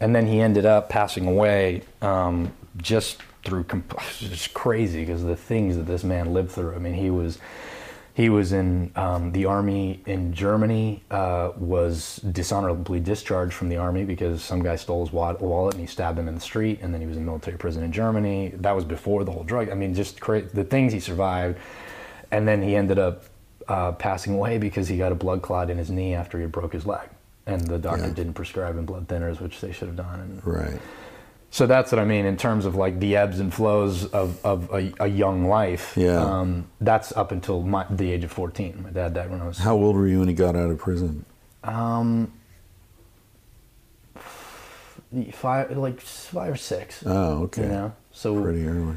And 0.00 0.14
then 0.14 0.26
he 0.26 0.40
ended 0.40 0.66
up 0.66 0.88
passing 0.88 1.26
away 1.28 1.82
um, 2.02 2.52
just 2.78 3.22
through. 3.44 3.64
Comp- 3.64 4.00
it's 4.20 4.48
crazy 4.48 5.00
because 5.00 5.22
the 5.22 5.36
things 5.36 5.76
that 5.76 5.84
this 5.86 6.02
man 6.04 6.32
lived 6.34 6.50
through. 6.50 6.74
I 6.74 6.78
mean, 6.78 6.94
he 6.94 7.10
was. 7.10 7.38
He 8.20 8.28
was 8.28 8.52
in 8.52 8.92
um, 8.96 9.32
the 9.32 9.46
army 9.46 10.02
in 10.04 10.34
Germany. 10.34 11.02
Uh, 11.10 11.52
was 11.56 12.16
dishonorably 12.16 13.00
discharged 13.00 13.54
from 13.54 13.70
the 13.70 13.78
army 13.78 14.04
because 14.04 14.42
some 14.42 14.62
guy 14.62 14.76
stole 14.76 15.06
his 15.06 15.10
wa- 15.10 15.32
wallet 15.40 15.72
and 15.74 15.80
he 15.80 15.86
stabbed 15.86 16.18
him 16.18 16.28
in 16.28 16.34
the 16.34 16.40
street. 16.40 16.80
And 16.82 16.92
then 16.92 17.00
he 17.00 17.06
was 17.06 17.16
in 17.16 17.24
military 17.24 17.56
prison 17.56 17.82
in 17.82 17.92
Germany. 17.92 18.52
That 18.56 18.72
was 18.76 18.84
before 18.84 19.24
the 19.24 19.32
whole 19.32 19.42
drug. 19.44 19.70
I 19.70 19.74
mean, 19.74 19.94
just 19.94 20.20
cra- 20.20 20.42
the 20.42 20.64
things 20.64 20.92
he 20.92 21.00
survived. 21.00 21.56
And 22.30 22.46
then 22.46 22.60
he 22.60 22.76
ended 22.76 22.98
up 22.98 23.24
uh, 23.68 23.92
passing 23.92 24.34
away 24.34 24.58
because 24.58 24.86
he 24.86 24.98
got 24.98 25.12
a 25.12 25.14
blood 25.14 25.40
clot 25.40 25.70
in 25.70 25.78
his 25.78 25.88
knee 25.90 26.12
after 26.12 26.38
he 26.38 26.44
broke 26.46 26.74
his 26.74 26.84
leg, 26.84 27.08
and 27.46 27.60
the 27.66 27.78
doctor 27.78 28.06
Yeah. 28.08 28.12
didn't 28.12 28.34
prescribe 28.34 28.76
him 28.76 28.84
blood 28.84 29.08
thinners, 29.08 29.40
which 29.40 29.62
they 29.62 29.72
should 29.72 29.88
have 29.88 29.96
done. 29.96 30.20
And 30.20 30.44
Right. 30.44 30.78
So 31.50 31.66
that's 31.66 31.90
what 31.92 31.98
I 31.98 32.04
mean 32.04 32.26
in 32.26 32.36
terms 32.36 32.64
of 32.64 32.76
like 32.76 33.00
the 33.00 33.16
ebbs 33.16 33.40
and 33.40 33.52
flows 33.52 34.06
of, 34.06 34.44
of 34.44 34.70
a, 34.72 34.92
a 35.00 35.06
young 35.08 35.46
life. 35.48 35.94
Yeah. 35.96 36.22
Um, 36.22 36.68
that's 36.80 37.10
up 37.16 37.32
until 37.32 37.62
my, 37.62 37.84
the 37.90 38.10
age 38.12 38.22
of 38.24 38.30
14. 38.32 38.82
My 38.84 38.90
dad 38.90 39.14
died 39.14 39.30
when 39.30 39.40
I 39.40 39.46
was 39.48 39.58
How 39.58 39.74
old 39.76 39.96
were 39.96 40.06
you 40.06 40.20
when 40.20 40.28
he 40.28 40.34
got 40.34 40.54
out 40.56 40.70
of 40.70 40.78
prison? 40.78 41.24
um, 41.64 42.32
five, 45.32 45.76
like 45.76 46.00
five 46.00 46.52
or 46.52 46.56
six. 46.56 47.02
Oh, 47.04 47.44
okay. 47.44 47.62
You 47.62 47.68
know, 47.68 47.92
so 48.12 48.40
Pretty 48.40 48.66
early. 48.66 48.96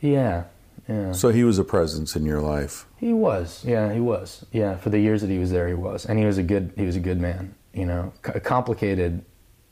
yeah, 0.00 0.44
yeah. 0.88 1.12
So 1.12 1.28
he 1.28 1.44
was 1.44 1.58
a 1.58 1.64
presence 1.64 2.16
in 2.16 2.24
your 2.24 2.40
life. 2.40 2.86
He 2.98 3.12
was, 3.12 3.64
yeah, 3.64 3.92
he 3.92 4.00
was, 4.00 4.44
yeah. 4.52 4.76
For 4.76 4.90
the 4.90 4.98
years 4.98 5.20
that 5.20 5.30
he 5.30 5.38
was 5.38 5.50
there, 5.50 5.68
he 5.68 5.74
was, 5.74 6.06
and 6.06 6.18
he 6.18 6.24
was 6.24 6.38
a 6.38 6.42
good, 6.42 6.72
he 6.76 6.84
was 6.84 6.96
a 6.96 7.00
good 7.00 7.20
man. 7.20 7.54
You 7.72 7.86
know, 7.86 8.12
a 8.24 8.40
complicated 8.40 9.24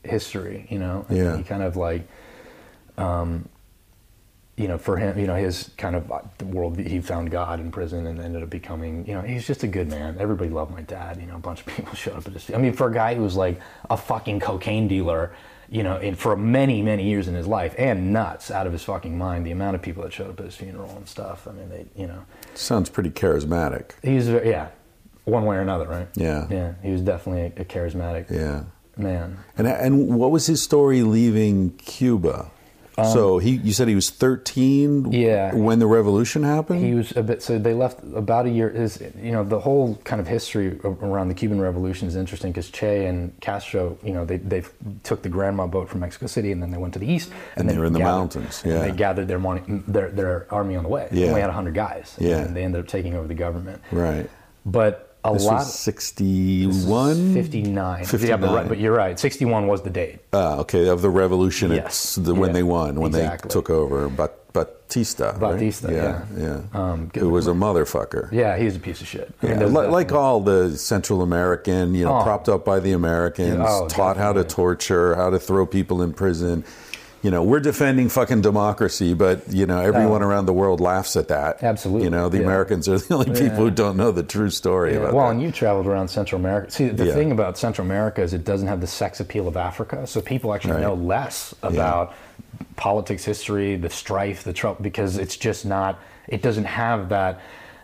history. 0.05 0.67
You 0.71 0.79
know, 0.79 1.05
And 1.09 1.19
Yeah. 1.19 1.37
He 1.37 1.43
kind 1.43 1.63
of 1.63 1.77
like, 1.77 2.07
um, 2.99 3.49
you 4.57 4.67
know, 4.67 4.77
for 4.77 4.97
him, 4.97 5.17
you 5.19 5.27
know, 5.29 5.37
his 5.37 5.71
kind 5.77 5.95
of 5.95 6.11
uh, 6.11 6.21
world. 6.45 6.79
He 6.79 7.01
found 7.01 7.31
God 7.31 7.61
in 7.61 7.71
prison 7.71 8.07
and 8.09 8.19
ended 8.21 8.43
up 8.43 8.51
becoming, 8.51 9.07
you 9.07 9.15
know, 9.15 9.21
he's 9.21 9.47
just 9.47 9.63
a 9.63 9.69
good 9.69 9.89
man. 9.89 10.17
Everybody 10.19 10.51
loved 10.51 10.73
my 10.73 10.83
dad. 10.83 11.21
You 11.21 11.27
know, 11.29 11.37
a 11.37 11.39
bunch 11.39 11.61
of 11.61 11.67
people 11.77 11.95
showed 11.95 12.17
up 12.17 12.27
at 12.27 12.33
his. 12.33 12.51
I 12.53 12.59
mean, 12.59 12.73
for 12.73 12.89
a 12.89 12.93
guy 12.93 13.15
who 13.15 13.23
was 13.23 13.37
like 13.37 13.61
a 13.89 13.97
fucking 13.97 14.41
cocaine 14.41 14.89
dealer. 14.89 15.33
You 15.71 15.83
know, 15.83 15.99
in, 15.99 16.15
for 16.15 16.35
many, 16.35 16.81
many 16.81 17.05
years 17.05 17.29
in 17.29 17.35
his 17.35 17.47
life, 17.47 17.75
and 17.77 18.11
nuts 18.11 18.51
out 18.51 18.67
of 18.67 18.73
his 18.73 18.83
fucking 18.85 19.19
mind. 19.19 19.45
The 19.47 19.51
amount 19.51 19.75
of 19.77 19.83
people 19.83 20.03
that 20.03 20.15
showed 20.15 20.31
up 20.31 20.41
at 20.41 20.47
his 20.47 20.57
funeral 20.57 20.89
and 20.97 21.07
stuff. 21.07 21.47
I 21.47 21.53
mean, 21.53 21.69
they, 21.69 21.85
you 21.95 22.07
know, 22.07 22.25
Sounds 22.55 22.89
pretty 22.89 23.11
charismatic. 23.11 23.91
He's 24.03 24.29
yeah, 24.29 24.69
one 25.27 25.45
way 25.45 25.57
or 25.57 25.61
another, 25.61 25.87
right? 25.87 26.09
Yeah. 26.15 26.47
Yeah, 26.49 26.73
he 26.83 26.91
was 26.91 27.03
definitely 27.03 27.53
a, 27.55 27.61
a 27.61 27.65
charismatic 27.67 28.31
Yeah. 28.31 28.65
man. 28.97 29.41
And 29.59 29.67
and 29.69 30.17
what 30.19 30.31
was 30.31 30.47
his 30.47 30.63
story 30.63 31.03
leaving 31.03 31.73
Cuba? 31.77 32.51
So 33.05 33.39
he, 33.39 33.53
you 33.57 33.73
said 33.73 33.89
he 33.89 33.95
was 33.95 34.11
13 34.11 35.07
Um, 35.07 35.13
Yeah. 35.13 35.55
when 35.55 35.79
the 35.79 35.87
revolution 35.87 36.43
happened? 36.43 36.85
He 36.85 36.95
was 36.95 37.17
a 37.17 37.23
bit. 37.23 37.43
So 37.43 37.59
they 37.59 37.75
left 37.75 38.01
about 38.15 38.47
a 38.47 38.51
year. 38.51 38.69
Is 38.69 39.01
you 39.23 39.33
know 39.33 39.45
the 39.45 39.59
whole 39.61 39.97
kind 40.05 40.21
of 40.21 40.27
history 40.27 40.79
around 40.85 41.29
the 41.29 41.35
Cuban 41.35 41.61
Revolution 41.61 42.09
is 42.09 42.17
interesting 42.17 42.51
because 42.53 42.71
Che 42.71 43.07
and 43.07 43.33
Castro, 43.41 43.97
you 44.03 44.13
know, 44.13 44.25
they 44.25 44.39
they 44.39 44.63
took 45.05 45.23
the 45.23 45.29
Granma 45.31 45.71
boat 45.71 45.89
from 45.89 46.01
Mexico 46.01 46.27
City 46.27 46.53
and 46.53 46.63
then 46.63 46.71
they 46.71 46.79
went 46.79 46.93
to 46.95 46.99
the 46.99 47.07
east 47.11 47.31
And 47.57 47.69
they 47.69 47.73
then 47.73 47.81
were 47.81 47.87
in 47.87 47.93
the 47.93 47.99
gathered- 48.01 48.19
mountains, 48.19 48.63
and 48.65 48.73
yeah. 48.73 48.81
they 48.83 48.93
gathered 48.93 49.29
their 49.29 49.39
money, 49.39 49.63
their 49.89 50.11
their 50.11 50.47
army 50.51 50.77
on 50.77 50.83
the 50.83 50.89
way. 50.91 51.09
They 51.11 51.23
Yeah. 51.23 51.29
only 51.29 51.41
had 51.41 51.51
hundred 51.51 51.75
guys. 51.75 52.17
Yeah. 52.19 52.39
and 52.39 52.55
they 52.57 52.63
ended 52.65 52.81
up 52.81 52.89
taking 52.89 53.15
over 53.15 53.29
the 53.29 53.35
government. 53.35 53.81
right. 53.93 54.29
But 54.67 55.08
a 55.25 55.33
This 55.33 55.45
lot. 55.45 55.55
was 55.55 55.75
61? 55.75 57.35
59. 57.35 58.05
59. 58.05 58.41
but, 58.41 58.69
but 58.69 58.79
you're 58.79 58.95
right. 58.95 59.19
61 59.19 59.67
was 59.67 59.83
the 59.83 59.91
date. 59.91 60.21
Ah, 60.33 60.59
okay, 60.59 60.89
of 60.89 61.03
the 61.03 61.11
revolution. 61.11 61.73
Yes. 61.73 61.87
It's 61.87 62.15
the, 62.17 62.35
when 62.35 62.51
Yeah. 62.51 62.55
they 62.55 62.63
won, 62.63 63.01
when 63.01 63.11
Exactly. 63.11 63.49
they 63.49 63.53
took 63.53 63.71
over. 63.71 64.09
Bat, 64.09 64.35
Batista. 64.53 65.31
right? 65.33 65.41
Batista, 65.41 65.91
yeah. 65.91 66.23
yeah. 66.37 66.61
Um, 66.73 67.11
Who 67.15 67.29
was 67.31 67.47
a 67.47 67.53
motherfucker. 67.53 68.31
Yeah, 68.33 68.57
he 68.57 68.65
was 68.65 68.77
a 68.77 68.81
piece 68.81 69.01
of 69.01 69.07
shit. 69.07 69.33
I 69.43 69.47
Yeah, 69.47 69.51
mean, 69.53 69.59
there's 69.61 69.73
li- 69.75 69.87
like 69.89 70.13
all 70.13 70.41
the 70.41 70.77
Central 70.77 71.21
American, 71.23 71.95
you 71.95 72.05
know, 72.05 72.19
Oh. 72.19 72.23
propped 72.23 72.49
up 72.49 72.65
by 72.65 72.81
the 72.81 72.93
Americans, 72.93 73.59
Yeah, 73.59 73.67
oh, 73.69 73.87
taught 73.89 74.17
how 74.17 74.33
to 74.33 74.45
torture, 74.45 75.15
how 75.17 75.31
to 75.31 75.39
throw 75.39 75.67
people 75.67 76.01
in 76.03 76.13
prison. 76.13 76.65
You 77.21 77.33
know, 77.33 77.43
we're 77.43 77.59
defending 77.59 78.09
fucking 78.09 78.43
democracy, 78.43 79.13
but 79.13 79.53
you 79.53 79.67
know, 79.67 79.81
everyone 79.81 80.23
Oh. 80.23 80.27
around 80.27 80.47
the 80.47 80.53
world 80.53 80.81
laughs 80.81 81.17
at 81.17 81.29
that. 81.29 81.63
Absolutely, 81.65 82.05
You 82.05 82.11
know, 82.11 82.29
the 82.29 82.39
yeah. 82.39 82.45
Americans 82.45 82.89
are 82.89 82.99
the 82.99 83.13
only 83.15 83.31
people 83.33 83.57
who 83.57 83.71
don't 83.73 83.97
know 83.97 84.13
the 84.13 84.23
true 84.23 84.51
story 84.51 84.93
Yeah, 84.93 84.99
about 85.01 85.15
well, 85.15 85.27
that. 85.27 85.33
and 85.33 85.43
you 85.43 85.51
traveled 85.51 85.87
around 85.89 86.09
Central 86.09 86.41
America. 86.41 86.71
See, 86.71 86.89
the 86.89 87.07
Yeah. 87.07 87.15
thing 87.15 87.33
about 87.33 87.59
Central 87.59 87.85
America 87.85 88.23
is 88.23 88.35
it 88.35 88.45
doesn't 88.45 88.69
have 88.69 88.81
the 88.81 88.87
sex 88.87 89.19
appeal 89.19 89.49
of 89.49 89.57
Africa, 89.57 90.07
so 90.07 90.21
people 90.21 90.55
actually 90.55 90.75
Right. 90.75 90.83
know 90.83 90.95
less 90.95 91.55
about 91.65 92.13
politics, 92.77 93.25
history, 93.25 93.77
the 93.77 93.91
strife, 93.91 94.45
the 94.45 94.53
trouble, 94.53 94.79
because 94.81 95.19
it's 95.19 95.37
just 95.37 95.67
not. 95.67 95.99
It 96.29 96.41
doesn't 96.43 96.67
have 96.67 97.09
that 97.09 97.41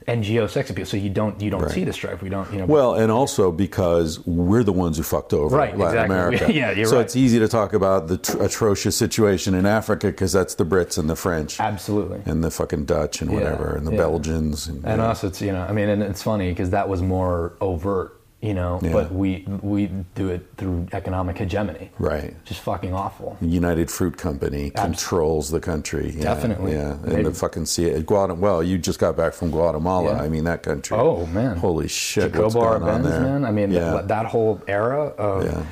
NGO 0.07 0.49
sex 0.51 0.69
appeal, 0.71 0.85
so 0.85 0.97
you 0.97 1.09
don't 1.11 1.41
you 1.41 1.49
don't 1.51 1.63
Right. 1.63 1.71
see 1.73 1.85
the 1.85 1.93
strife. 1.93 2.21
We 2.23 2.29
don't, 2.29 2.51
you 2.53 2.59
know. 2.59 2.67
Well, 2.67 2.95
and 2.95 3.11
also 3.11 3.51
because 3.51 4.19
we're 4.27 4.63
the 4.63 4.73
ones 4.73 4.97
who 4.99 5.03
fucked 5.03 5.33
over 5.33 5.57
Right, 5.57 5.77
Latin 5.79 6.05
exactly. 6.05 6.15
America. 6.17 6.53
Yeah, 6.55 6.71
you're 6.73 6.87
so 6.87 6.97
right. 6.97 7.05
it's 7.07 7.17
easy 7.17 7.39
to 7.39 7.49
talk 7.49 7.73
about 7.73 8.09
the 8.09 8.19
tr- 8.19 8.43
atrocious 8.43 8.97
situation 8.97 9.55
in 9.55 9.65
Africa 9.67 10.09
because 10.09 10.33
that's 10.33 10.55
the 10.57 10.65
Brits 10.65 10.99
and 10.99 11.09
the 11.09 11.17
French 11.17 11.59
absolutely. 11.59 12.21
and 12.27 12.45
the 12.45 12.51
fucking 12.51 12.85
Dutch 12.85 13.23
and 13.23 13.31
Yeah, 13.31 13.37
whatever 13.39 13.75
and 13.77 13.87
the 13.87 13.93
yeah. 13.93 13.97
Belgians. 13.99 14.69
And, 14.69 14.85
And 14.85 15.01
yeah. 15.01 15.09
us, 15.09 15.25
it's 15.25 15.41
you 15.41 15.53
know, 15.53 15.63
I 15.63 15.73
mean, 15.73 15.89
and 15.89 16.03
it's 16.03 16.23
funny 16.23 16.51
because 16.51 16.71
that 16.71 16.89
was 16.89 17.01
more 17.01 17.55
overt, 17.63 18.21
you 18.45 18.53
know, 18.53 18.79
Yeah. 18.83 18.93
but 18.93 19.07
we 19.13 19.47
we 19.63 19.87
do 20.15 20.29
it 20.29 20.43
through 20.59 20.87
economic 20.93 21.39
hegemony, 21.39 21.91
Right. 21.99 22.35
Just 22.45 22.61
fucking 22.61 22.93
awful. 22.93 23.37
United 23.41 23.91
Fruit 23.91 24.17
Company 24.19 24.71
controls 24.71 25.51
the 25.51 25.61
country. 25.61 26.13
Yeah, 26.17 26.25
Definitely. 26.35 26.73
Yeah. 26.73 26.93
And 26.93 27.05
Maybe. 27.07 27.23
the 27.23 27.33
fucking 27.33 27.67
sea 27.67 27.89
Guatemala. 28.03 28.41
Well, 28.41 28.63
you 28.63 28.77
just 28.79 28.99
got 28.99 29.17
back 29.17 29.33
from 29.33 29.51
Guatemala. 29.51 30.13
Yeah. 30.17 30.23
I 30.25 30.29
mean, 30.29 30.45
that 30.45 30.63
country. 30.63 30.97
Oh 30.97 31.25
man, 31.27 31.57
Holy 31.57 31.89
shit. 31.89 32.33
Jacobo 32.33 32.43
what's 32.45 32.55
going 32.55 32.83
on 32.83 33.03
there? 33.03 33.21
man. 33.21 33.45
I 33.47 33.51
mean, 33.51 33.71
yeah. 33.71 33.91
that, 33.95 34.09
that 34.09 34.27
whole 34.27 34.61
era 34.69 35.05
of. 35.19 35.45
Yeah. 35.45 35.65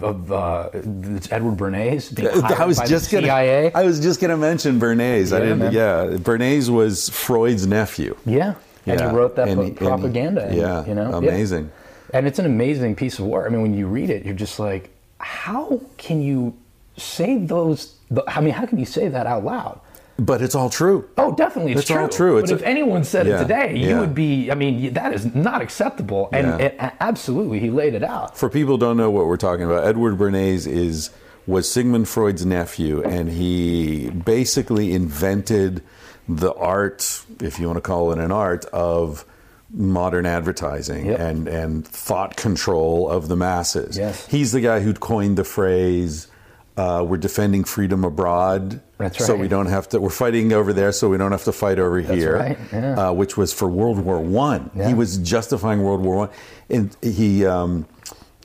Of, 0.00 0.32
uh, 0.32 0.70
it's 0.72 1.30
Edward 1.30 1.58
Bernays 1.58 2.04
I 2.58 2.64
was 2.64 2.78
just 2.88 3.10
the 3.10 3.16
gonna. 3.16 3.26
CIA. 3.26 3.72
I 3.74 3.82
was 3.84 4.00
just 4.00 4.18
gonna 4.18 4.38
mention 4.38 4.80
Bernays. 4.80 5.36
I 5.36 5.40
didn't. 5.40 5.58
man. 5.58 5.70
Yeah, 5.72 6.16
Bernays 6.16 6.70
was 6.70 7.10
Freud's 7.10 7.66
nephew. 7.66 8.16
yeah, 8.24 8.54
and 8.86 9.00
Yeah. 9.00 9.10
he 9.10 9.16
wrote 9.16 9.36
that 9.36 9.48
And 9.48 9.56
pro- 9.56 9.64
he- 9.64 9.70
and 9.70 9.78
he- 9.78 9.86
propaganda. 9.86 10.44
and, 10.46 10.56
yeah, 10.56 10.84
you 10.86 10.94
know, 10.94 11.12
amazing. 11.14 11.64
Yeah. 12.12 12.18
and 12.18 12.26
it's 12.26 12.38
an 12.38 12.46
amazing 12.46 12.94
piece 12.94 13.18
of 13.18 13.26
work. 13.26 13.46
I 13.46 13.48
mean, 13.50 13.62
when 13.62 13.74
you 13.74 13.86
read 13.86 14.10
it, 14.10 14.24
you're 14.24 14.34
just 14.34 14.58
like, 14.60 14.90
how 15.18 15.80
can 15.96 16.20
you 16.22 16.52
say 16.96 17.38
those? 17.38 17.94
the- 18.10 18.22
I 18.28 18.40
mean, 18.40 18.52
how 18.54 18.66
can 18.66 18.78
you 18.78 18.84
say 18.84 19.08
that 19.08 19.26
out 19.26 19.44
loud? 19.44 19.80
But 20.16 20.40
it's 20.42 20.54
all 20.54 20.70
true. 20.70 21.06
Oh, 21.18 21.32
definitely, 21.34 21.72
it's 21.72 21.80
It's 21.80 21.90
true. 21.90 22.02
all 22.02 22.08
true. 22.08 22.38
It's 22.38 22.52
but 22.52 22.60
if 22.60 22.64
anyone 22.64 23.02
said 23.02 23.26
Yeah, 23.26 23.36
it 23.40 23.42
today, 23.42 23.74
you 23.76 23.88
yeah. 23.88 24.00
would 24.00 24.14
be. 24.14 24.48
I 24.48 24.54
mean, 24.54 24.92
that 24.92 25.12
is 25.12 25.34
not 25.34 25.60
acceptable. 25.60 26.28
And 26.32 26.46
Yeah. 26.46 26.66
it, 26.66 26.78
absolutely, 27.00 27.58
he 27.58 27.68
laid 27.70 27.94
it 27.94 28.04
out. 28.04 28.36
For 28.38 28.48
people 28.48 28.74
who 28.74 28.78
don't 28.78 28.96
know 28.96 29.10
what 29.10 29.26
we're 29.26 29.36
talking 29.36 29.64
about, 29.64 29.84
Edward 29.84 30.16
Bernays 30.16 30.68
is 30.68 31.10
was 31.48 31.68
Sigmund 31.68 32.08
Freud's 32.08 32.46
nephew, 32.46 33.02
and 33.02 33.28
he 33.30 34.10
basically 34.10 34.92
invented 34.92 35.82
the 36.28 36.52
art, 36.54 37.24
if 37.40 37.58
you 37.58 37.66
want 37.66 37.76
to 37.76 37.80
call 37.82 38.12
it 38.12 38.18
an 38.18 38.32
art, 38.32 38.64
of 38.66 39.24
modern 39.70 40.24
advertising 40.26 41.06
Yep. 41.06 41.18
and 41.20 41.48
and 41.48 41.86
thought 41.86 42.36
control 42.36 43.10
of 43.10 43.28
the 43.28 43.36
masses. 43.36 43.96
Yes. 43.98 44.26
He's 44.26 44.52
the 44.52 44.60
guy 44.60 44.80
who 44.80 44.92
coined 44.94 45.36
the 45.36 45.44
phrase. 45.44 46.28
Uh, 46.76 47.04
we're 47.06 47.16
defending 47.16 47.62
freedom 47.62 48.02
abroad, 48.04 48.80
That's 48.98 49.24
so 49.24 49.36
we 49.36 49.46
don't 49.46 49.66
have 49.66 49.88
to. 49.90 50.00
We're 50.00 50.10
fighting 50.10 50.52
over 50.52 50.72
there, 50.72 50.90
so 50.90 51.08
we 51.08 51.16
don't 51.18 51.30
have 51.30 51.44
to 51.44 51.52
fight 51.52 51.78
over 51.78 52.00
here. 52.00 52.36
right, 52.36 52.58
yeah. 52.72 53.08
Uh, 53.10 53.12
which 53.12 53.36
was 53.36 53.52
for 53.52 53.68
World 53.68 54.00
War 54.00 54.18
One. 54.20 54.70
Yeah. 54.74 54.88
He 54.88 54.94
was 54.94 55.18
justifying 55.18 55.82
World 55.84 56.00
War 56.00 56.16
One, 56.16 56.30
and 56.68 56.96
he 57.00 57.46
um, 57.46 57.86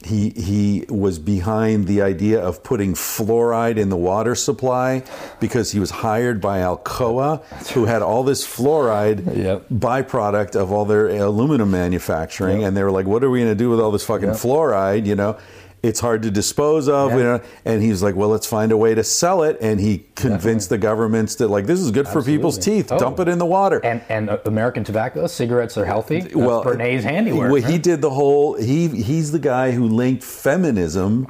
he 0.06 0.30
he 0.30 0.86
was 0.88 1.20
behind 1.20 1.86
the 1.88 2.02
idea 2.02 2.40
of 2.42 2.64
putting 2.64 2.94
fluoride 2.94 3.78
in 3.78 3.90
the 3.90 3.98
water 3.98 4.34
supply 4.34 5.04
because 5.40 5.72
he 5.72 5.80
was 5.80 5.90
hired 5.92 6.40
by 6.40 6.60
Alcoa, 6.60 7.44
who 7.74 7.86
had 7.86 8.02
all 8.02 8.24
this 8.24 8.46
fluoride 8.48 9.36
Yep. 9.36 9.66
byproduct 9.74 10.56
of 10.56 10.72
all 10.72 10.86
their 10.86 11.08
aluminum 11.10 11.70
manufacturing, 11.72 12.62
Yep. 12.62 12.68
and 12.70 12.78
they 12.78 12.84
were 12.84 12.92
like, 12.92 13.08
"What 13.08 13.24
are 13.24 13.30
we 13.30 13.40
going 13.40 13.52
to 13.52 13.56
do 13.56 13.70
with 13.70 13.80
all 13.82 13.92
this 13.92 14.06
fucking 14.06 14.30
Yep. 14.30 14.38
fluoride?" 14.38 15.06
You 15.06 15.16
know. 15.16 15.36
It's 15.82 16.00
hard 16.02 16.24
to 16.24 16.32
dispose 16.32 16.90
of, 16.90 17.12
Yeah. 17.12 17.18
you 17.18 17.24
know, 17.24 17.42
and 17.64 17.82
he's 17.82 18.04
like, 18.04 18.16
"Well, 18.16 18.30
let's 18.30 18.46
find 18.46 18.72
a 18.72 18.78
way 18.78 18.94
to 18.96 19.04
sell 19.04 19.44
it." 19.44 19.58
And 19.62 19.80
he 19.80 20.06
convinced 20.16 20.70
the 20.70 20.78
governments 20.78 21.36
that, 21.36 21.48
like, 21.48 21.68
this 21.68 21.80
is 21.80 21.92
good 21.92 22.08
for 22.08 22.22
people's 22.22 22.58
teeth. 22.58 22.92
Oh. 22.92 23.00
Dump 23.00 23.20
it 23.20 23.28
in 23.30 23.38
the 23.38 23.46
water. 23.46 23.80
And 23.84 24.02
and 24.10 24.30
uh, 24.30 24.40
American 24.46 24.84
tobacco, 24.84 25.26
cigarettes 25.28 25.78
are 25.78 25.86
healthy. 25.86 26.22
That's 26.22 26.36
well, 26.36 26.64
Bernays' 26.64 27.04
handiwork. 27.04 27.52
Well, 27.52 27.62
he 27.62 27.78
did 27.78 28.02
the 28.02 28.10
whole. 28.10 28.56
He 28.56 28.88
he's 28.90 29.32
the 29.32 29.40
guy 29.40 29.72
who 29.72 29.88
linked 29.88 30.24
feminism 30.24 31.28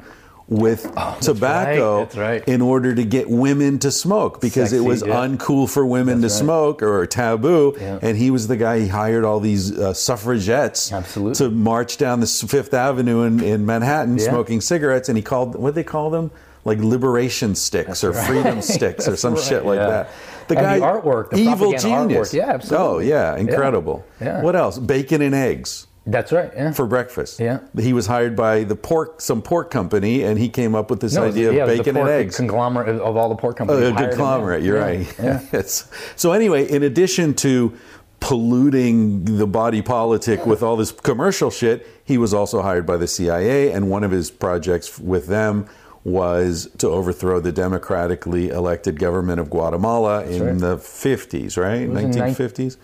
with 0.50 0.82
tobacco 1.20 1.98
right, 1.98 2.04
that's 2.04 2.16
right. 2.16 2.48
in 2.48 2.60
order 2.60 2.92
to 2.92 3.04
get 3.04 3.30
women 3.30 3.78
to 3.78 3.90
smoke 3.90 4.40
because 4.40 4.72
it 4.72 4.80
was 4.80 5.02
yeah. 5.06 5.14
uncool 5.14 5.72
for 5.72 5.86
women 5.86 6.20
That's 6.20 6.34
to 6.34 6.42
right. 6.42 6.46
smoke 6.46 6.82
or 6.82 7.06
taboo. 7.06 7.76
Yeah. 7.80 8.00
And 8.02 8.18
he 8.18 8.32
was 8.32 8.48
the 8.48 8.56
guy. 8.56 8.80
He 8.80 8.88
hired 8.88 9.24
all 9.24 9.38
these 9.38 9.78
uh, 9.78 9.94
suffragettes 9.94 10.92
Absolutely. 10.92 11.36
to 11.36 11.50
march 11.50 11.98
down 11.98 12.18
the 12.18 12.26
Fifth 12.26 12.74
Avenue 12.74 13.22
in, 13.22 13.40
in 13.42 13.64
Manhattan 13.64 14.18
Yeah. 14.18 14.28
smoking 14.28 14.60
cigarettes. 14.60 15.08
And 15.08 15.16
he 15.16 15.22
called 15.22 15.54
what 15.54 15.76
they 15.76 15.84
call 15.84 16.10
them 16.10 16.32
like 16.64 16.78
liberation 16.78 17.54
sticks 17.54 18.02
or 18.02 18.12
freedom 18.12 18.60
sticks 18.74 19.06
or 19.06 19.16
some 19.16 19.34
That's 19.34 19.46
shit 19.48 19.64
like 19.64 19.78
that. 19.78 20.10
The 20.48 20.56
And 20.58 20.64
guy, 20.66 20.78
the 20.80 20.84
artwork, 20.84 21.30
the 21.30 21.38
evil 21.38 21.70
genius. 21.72 22.30
artwork. 22.30 22.32
Yeah, 22.34 22.50
absolutely. 22.50 22.86
Oh 22.86 22.98
yeah, 22.98 23.34
Yeah. 23.36 23.40
incredible. 23.40 24.04
Yeah. 24.20 24.42
What 24.42 24.56
else? 24.56 24.78
Bacon 24.80 25.22
and 25.22 25.34
eggs 25.34 25.86
That's 26.06 26.32
right. 26.32 26.50
Yeah. 26.56 26.72
for 26.72 26.86
breakfast. 26.86 27.38
Yeah. 27.38 27.60
He 27.78 27.92
was 27.92 28.06
hired 28.06 28.34
by 28.34 28.64
the 28.64 28.74
pork, 28.74 29.20
some 29.20 29.42
pork 29.42 29.70
company, 29.70 30.22
and 30.24 30.38
he 30.38 30.48
came 30.48 30.74
up 30.74 30.90
with 30.90 31.00
this 31.00 31.14
No, 31.14 31.24
idea 31.24 31.52
yeah, 31.52 31.64
of 31.64 31.68
it 31.68 31.72
was 31.72 31.78
the 31.78 31.84
bacon 31.84 31.96
and 31.98 32.08
eggs. 32.08 32.36
Conglomerate 32.36 32.88
of 33.00 33.16
all 33.16 33.28
the 33.28 33.34
pork 33.36 33.56
Oh, 33.60 33.66
companies. 33.66 33.90
a 33.90 34.08
conglomerate. 34.08 34.62
You're 34.62 34.78
Yeah, 34.78 34.82
right. 34.84 35.14
Yeah. 35.22 35.40
It's- 35.52 35.88
so 36.16 36.32
anyway, 36.32 36.68
in 36.70 36.82
addition 36.82 37.34
to 37.34 37.74
polluting 38.20 39.24
the 39.38 39.46
body 39.46 39.82
politic 39.82 40.46
with 40.46 40.62
all 40.62 40.76
this 40.76 40.92
commercial 40.92 41.50
shit, 41.50 41.86
he 42.04 42.16
was 42.18 42.32
also 42.32 42.62
hired 42.62 42.86
by 42.86 42.96
the 42.96 43.06
CIA, 43.06 43.72
and 43.72 43.90
one 43.90 44.04
of 44.04 44.10
his 44.10 44.30
projects 44.30 44.98
with 44.98 45.26
them 45.26 45.66
was 46.04 46.70
to 46.78 46.88
overthrow 46.88 47.40
the 47.40 47.52
democratically 47.52 48.48
elected 48.48 48.98
government 48.98 49.38
of 49.40 49.50
Guatemala 49.50 50.24
in 50.24 50.42
right. 50.44 50.58
the 50.58 50.76
50s, 50.76 51.58
right? 51.58 51.88
was 51.88 52.02
in 52.04 52.10
nine- 52.12 52.34
1950s. 52.34 52.76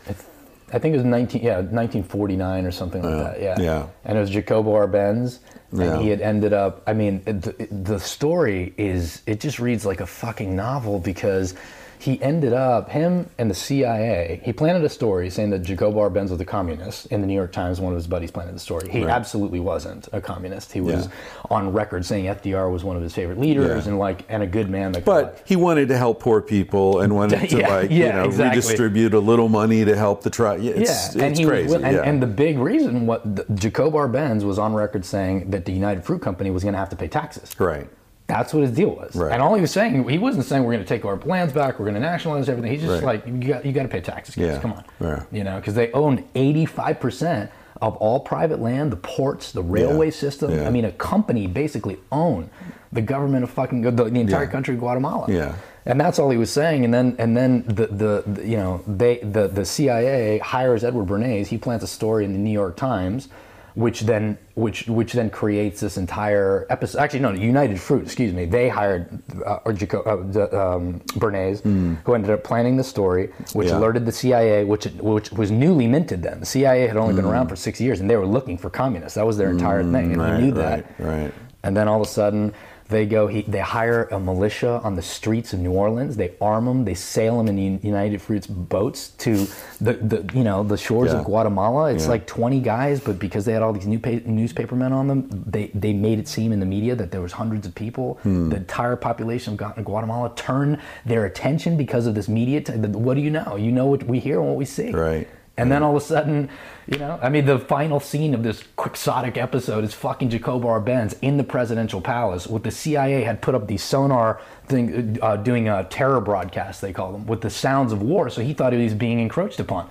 I 0.72 0.78
think 0.78 0.94
it 0.94 0.98
was 0.98 1.04
19, 1.06 1.42
yeah, 1.42 1.56
1949 1.56 2.64
or 2.66 2.70
something 2.72 3.02
like 3.02 3.12
that. 3.34 3.40
Yeah. 3.40 3.54
yeah. 3.60 3.86
And 4.04 4.18
it 4.18 4.20
was 4.20 4.30
Jacobo 4.30 4.72
Arbenz. 4.72 5.38
And 5.70 5.80
Yeah. 5.80 5.98
he 6.00 6.08
had 6.08 6.20
ended 6.20 6.52
up, 6.52 6.82
I 6.86 6.92
mean, 6.92 7.22
the, 7.24 7.68
the 7.70 7.98
story 8.00 8.74
is, 8.76 9.22
it 9.26 9.40
just 9.40 9.58
reads 9.58 9.86
like 9.86 10.00
a 10.00 10.06
fucking 10.06 10.54
novel 10.56 10.98
because 10.98 11.54
he 11.98 12.20
ended 12.22 12.52
up, 12.52 12.90
him 12.90 13.28
and 13.38 13.50
the 13.50 13.54
CIA, 13.54 14.40
he 14.44 14.52
planted 14.52 14.84
a 14.84 14.88
story 14.88 15.30
saying 15.30 15.50
that 15.50 15.60
Jacobo 15.60 16.00
Arbenz 16.08 16.30
was 16.30 16.40
a 16.40 16.44
communist. 16.44 17.06
In 17.06 17.20
the 17.20 17.26
New 17.26 17.34
York 17.34 17.52
Times, 17.52 17.80
one 17.80 17.92
of 17.92 17.96
his 17.96 18.06
buddies 18.06 18.30
planted 18.30 18.54
the 18.54 18.60
story. 18.60 18.88
He 18.88 19.02
Right. 19.04 19.10
absolutely 19.10 19.60
wasn't 19.60 20.08
a 20.12 20.20
communist. 20.20 20.72
He 20.72 20.80
was 20.80 21.06
Yeah. 21.06 21.12
on 21.50 21.72
record 21.72 22.04
saying 22.04 22.26
FDR 22.28 22.70
was 22.70 22.84
one 22.84 22.96
of 22.96 23.02
his 23.02 23.12
favorite 23.14 23.38
leaders 23.40 23.84
Yeah. 23.84 23.90
and 23.90 23.98
like, 23.98 24.24
and 24.28 24.42
a 24.42 24.46
good 24.46 24.68
man. 24.70 24.92
That 24.92 25.04
But 25.04 25.42
he 25.44 25.56
wanted 25.56 25.88
to 25.88 25.96
help 25.96 26.20
poor 26.20 26.40
people 26.40 27.00
and 27.00 27.14
wanted 27.14 27.40
to 27.50 27.58
Yeah, 27.58 27.68
like 27.68 27.90
you 27.90 28.08
know 28.12 28.24
exactly. 28.24 28.56
redistribute 28.60 29.14
a 29.14 29.20
little 29.20 29.48
money 29.48 29.84
to 29.84 29.96
help 29.96 30.22
the 30.22 30.30
tribe. 30.30 30.60
Yeah, 30.60 30.72
it's, 30.72 31.14
and 31.14 31.22
it's 31.22 31.40
crazy. 31.40 31.72
was, 31.72 31.82
and, 31.82 31.96
and 31.96 32.22
the 32.22 32.26
big 32.26 32.58
reason 32.58 33.06
what 33.06 33.36
the, 33.36 33.44
Jacob 33.54 33.94
Arbenz 33.94 34.42
was 34.44 34.58
on 34.58 34.74
record 34.74 35.04
saying 35.04 35.50
that 35.50 35.64
the 35.64 35.72
United 35.72 36.04
Fruit 36.04 36.20
Company 36.22 36.50
was 36.50 36.62
going 36.62 36.72
to 36.74 36.78
have 36.78 36.88
to 36.90 36.96
pay 36.96 37.08
taxes. 37.08 37.50
right. 37.58 37.88
That's 38.26 38.52
what 38.52 38.62
his 38.62 38.72
deal 38.72 38.88
was. 38.90 39.14
Right. 39.14 39.32
And 39.32 39.40
all 39.40 39.54
he 39.54 39.60
was 39.60 39.70
saying, 39.70 40.08
he 40.08 40.18
wasn't 40.18 40.46
saying 40.46 40.64
we're 40.64 40.72
going 40.72 40.84
to 40.84 40.88
take 40.88 41.04
our 41.04 41.16
lands 41.20 41.52
back, 41.52 41.78
we're 41.78 41.84
going 41.84 41.94
to 41.94 42.00
nationalize 42.00 42.48
everything. 42.48 42.72
He's 42.72 42.82
just 42.82 43.02
Right. 43.04 43.24
like, 43.24 43.26
you 43.26 43.48
got, 43.48 43.64
you 43.64 43.72
got 43.72 43.82
to 43.84 43.88
pay 43.88 44.00
taxes, 44.00 44.34
kids. 44.34 44.54
Yeah. 44.56 44.60
Come 44.60 44.72
on. 44.72 44.84
Yeah. 45.00 45.22
You 45.30 45.44
know, 45.44 45.56
because 45.56 45.74
they 45.74 45.92
owned 45.92 46.24
85% 46.34 47.50
of 47.82 47.94
all 47.96 48.20
private 48.20 48.60
land, 48.60 48.90
the 48.90 48.96
ports, 48.96 49.52
the 49.52 49.62
railway 49.62 50.06
Yeah. 50.06 50.12
system. 50.12 50.50
Yeah. 50.50 50.66
I 50.66 50.70
mean, 50.70 50.84
a 50.84 50.92
company 50.92 51.46
basically 51.46 51.98
owned 52.10 52.48
the 52.92 53.02
government 53.02 53.44
of 53.44 53.50
fucking 53.50 53.82
the, 53.82 53.90
the 53.90 54.06
entire 54.06 54.44
Yeah. 54.44 54.50
country 54.50 54.74
of 54.74 54.80
Guatemala. 54.80 55.26
Yeah. 55.28 55.54
And 55.84 56.00
that's 56.00 56.18
all 56.18 56.30
he 56.30 56.38
was 56.38 56.50
saying. 56.50 56.84
And 56.84 56.92
then 56.92 57.14
and 57.18 57.36
then 57.36 57.62
the, 57.68 57.86
the, 57.86 58.24
the 58.26 58.44
you 58.48 58.56
know 58.56 58.80
they 58.88 59.18
the, 59.18 59.46
the 59.46 59.64
CIA 59.64 60.38
hires 60.38 60.82
Edward 60.82 61.06
Bernays. 61.06 61.46
He 61.46 61.58
plants 61.58 61.84
a 61.84 61.86
story 61.86 62.24
in 62.24 62.32
the 62.32 62.38
New 62.40 62.50
York 62.50 62.76
Times, 62.76 63.28
which 63.76 64.00
then 64.00 64.36
which 64.54 64.88
which 64.88 65.12
then 65.12 65.28
creates 65.30 65.80
this 65.80 65.96
entire 65.98 66.66
episode. 66.70 66.98
Actually, 66.98 67.20
no, 67.20 67.30
United 67.32 67.78
Fruit. 67.78 68.02
Excuse 68.02 68.32
me. 68.32 68.46
They 68.46 68.68
hired 68.70 69.06
uh, 69.44 69.58
or 69.66 69.72
Jaco- 69.74 70.06
uh, 70.06 70.76
um, 70.76 71.00
Bernays, 71.20 71.60
who 72.04 72.14
ended 72.14 72.30
up 72.30 72.42
planning 72.42 72.76
the 72.78 72.82
story, 72.84 73.28
which 73.52 73.68
Hmm. 73.68 73.74
Yeah. 73.74 73.78
alerted 73.78 74.06
the 74.06 74.12
CIA, 74.12 74.64
which 74.64 74.86
which 75.00 75.30
was 75.32 75.50
newly 75.50 75.86
minted 75.86 76.22
then. 76.22 76.40
The 76.40 76.46
CIA 76.46 76.86
had 76.88 76.96
only 76.96 77.12
Hmm. 77.12 77.20
been 77.20 77.26
around 77.26 77.48
for 77.48 77.56
six 77.56 77.78
years, 77.80 78.00
and 78.00 78.08
they 78.10 78.16
were 78.16 78.26
looking 78.26 78.56
for 78.58 78.70
communists. 78.70 79.14
That 79.14 79.26
was 79.26 79.36
their 79.36 79.50
entire 79.50 79.82
thing, 79.84 80.12
and 80.12 80.20
right, 80.22 80.40
he 80.40 80.46
knew 80.46 80.54
right, 80.60 80.84
that. 80.98 81.04
right. 81.04 81.32
And 81.62 81.76
then 81.76 81.86
all 81.86 82.00
of 82.00 82.06
a 82.06 82.10
sudden, 82.10 82.54
they 82.88 83.06
go. 83.06 83.26
He, 83.26 83.42
they 83.42 83.60
hire 83.60 84.04
a 84.12 84.18
militia 84.20 84.80
on 84.84 84.94
the 84.94 85.02
streets 85.02 85.52
of 85.52 85.58
New 85.60 85.72
Orleans. 85.72 86.16
They 86.16 86.32
arm 86.40 86.66
them. 86.66 86.84
They 86.84 86.94
sail 86.94 87.36
them 87.38 87.48
in 87.48 87.78
the 87.78 87.86
United 87.86 88.22
Fruits 88.22 88.46
boats 88.46 89.08
to 89.18 89.46
the, 89.80 89.94
the 89.94 90.28
you 90.34 90.44
know 90.44 90.62
the 90.62 90.76
shores 90.76 91.12
Yeah. 91.12 91.18
of 91.18 91.24
Guatemala. 91.24 91.92
It's 91.92 92.04
Yeah. 92.04 92.10
like 92.10 92.26
20 92.26 92.60
guys, 92.60 93.00
but 93.00 93.18
because 93.18 93.44
they 93.44 93.52
had 93.52 93.62
all 93.62 93.72
these 93.72 93.86
new 93.86 93.98
pa- 93.98 94.20
newspapermen 94.24 94.92
on 94.92 95.08
them, 95.08 95.28
they 95.46 95.70
they 95.74 95.92
made 95.92 96.18
it 96.18 96.28
seem 96.28 96.52
in 96.52 96.60
the 96.60 96.66
media 96.66 96.94
that 96.94 97.10
there 97.10 97.20
was 97.20 97.32
hundreds 97.32 97.66
of 97.66 97.74
people. 97.74 98.18
Hmm. 98.22 98.50
The 98.50 98.56
entire 98.56 98.96
population 98.96 99.54
of 99.54 99.58
Gua- 99.58 99.82
Guatemala 99.84 100.32
turned 100.36 100.78
their 101.04 101.24
attention 101.26 101.76
because 101.76 102.06
of 102.06 102.14
this 102.14 102.28
media. 102.28 102.60
T- 102.60 102.72
what 102.72 103.14
do 103.14 103.20
you 103.20 103.30
know? 103.30 103.56
You 103.56 103.72
know 103.72 103.86
what 103.86 104.04
we 104.04 104.20
hear 104.20 104.38
and 104.38 104.48
what 104.48 104.56
we 104.56 104.64
see. 104.64 104.90
Right. 104.92 105.28
And 105.58 105.72
then 105.72 105.82
all 105.82 105.96
of 105.96 106.02
a 106.02 106.04
sudden, 106.04 106.50
you 106.86 106.98
know, 106.98 107.18
I 107.22 107.30
mean, 107.30 107.46
the 107.46 107.58
final 107.58 107.98
scene 107.98 108.34
of 108.34 108.42
this 108.42 108.62
quixotic 108.76 109.38
episode 109.38 109.84
is 109.84 109.94
fucking 109.94 110.28
Jacobo 110.28 110.68
Arbenz 110.68 111.16
in 111.22 111.38
the 111.38 111.44
presidential 111.44 112.00
palace 112.00 112.46
with 112.46 112.62
the 112.62 112.70
CIA 112.70 113.22
had 113.22 113.40
put 113.40 113.54
up 113.54 113.66
these 113.66 113.82
sonar 113.82 114.40
thing, 114.66 115.18
uh, 115.22 115.36
doing 115.36 115.68
a 115.68 115.84
terror 115.84 116.20
broadcast, 116.20 116.82
they 116.82 116.92
call 116.92 117.12
them, 117.12 117.26
with 117.26 117.40
the 117.40 117.48
sounds 117.50 117.92
of 117.92 118.02
war. 118.02 118.28
So 118.28 118.42
he 118.42 118.52
thought 118.52 118.74
he 118.74 118.82
was 118.82 118.94
being 118.94 119.18
encroached 119.18 119.58
upon. 119.58 119.88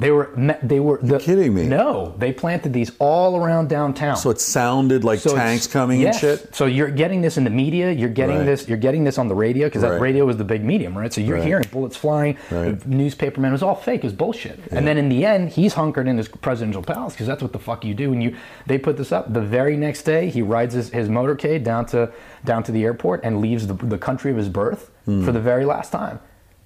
They 0.00 0.10
were, 0.10 0.30
they 0.62 0.80
were. 0.80 0.98
The, 1.02 1.18
kidding 1.18 1.54
me. 1.54 1.66
No, 1.66 2.14
they 2.18 2.32
planted 2.32 2.72
these 2.72 2.90
all 2.98 3.36
around 3.36 3.68
downtown. 3.68 4.16
So 4.16 4.30
it 4.30 4.40
sounded 4.40 5.04
like 5.04 5.20
So 5.20 5.36
tanks 5.36 5.66
coming 5.66 6.00
yes. 6.00 6.14
and 6.22 6.38
shit. 6.40 6.54
So 6.54 6.64
you're 6.66 6.90
getting 6.90 7.20
this 7.20 7.36
in 7.36 7.44
the 7.44 7.50
media. 7.50 7.92
You're 7.92 8.08
getting 8.08 8.38
Right. 8.38 8.44
this. 8.46 8.66
You're 8.66 8.78
getting 8.78 9.04
this 9.04 9.18
on 9.18 9.28
the 9.28 9.34
radio 9.34 9.66
because 9.68 9.82
Right. 9.82 9.90
that 9.92 10.00
radio 10.00 10.26
is 10.30 10.38
the 10.38 10.44
big 10.44 10.64
medium, 10.64 10.96
right? 10.96 11.12
So 11.12 11.20
you're 11.20 11.36
Right. 11.36 11.44
hearing 11.46 11.64
bullets 11.70 11.96
flying. 11.96 12.36
Right. 12.50 12.78
Newspaperman 12.88 13.52
was 13.52 13.62
all 13.62 13.74
fake. 13.74 13.98
It 13.98 14.04
was 14.04 14.12
bullshit. 14.14 14.58
And 14.70 14.86
then 14.86 14.96
in 14.96 15.10
the 15.10 15.26
end, 15.26 15.50
he's 15.50 15.74
hunkered 15.74 16.08
in 16.08 16.16
his 16.16 16.28
presidential 16.28 16.82
palace 16.82 17.12
because 17.12 17.26
that's 17.26 17.42
what 17.42 17.52
the 17.52 17.58
fuck 17.58 17.84
you 17.84 17.92
do. 17.94 18.12
And 18.12 18.22
you 18.22 18.34
they 18.66 18.78
put 18.78 18.96
this 18.96 19.12
up. 19.12 19.32
The 19.32 19.40
very 19.42 19.76
next 19.76 20.02
day, 20.04 20.30
he 20.30 20.40
rides 20.40 20.74
his, 20.74 20.88
his 20.90 21.08
motorcade 21.10 21.62
down 21.62 21.84
to 21.86 22.10
down 22.44 22.62
to 22.62 22.72
the 22.72 22.84
airport 22.84 23.20
and 23.22 23.40
leaves 23.42 23.66
the, 23.66 23.74
the 23.74 23.98
country 23.98 24.30
of 24.30 24.38
his 24.38 24.48
birth 24.48 24.90
Hmm. 25.04 25.24
for 25.24 25.32
the 25.32 25.40
very 25.40 25.64
last 25.66 25.92
time. 25.92 26.20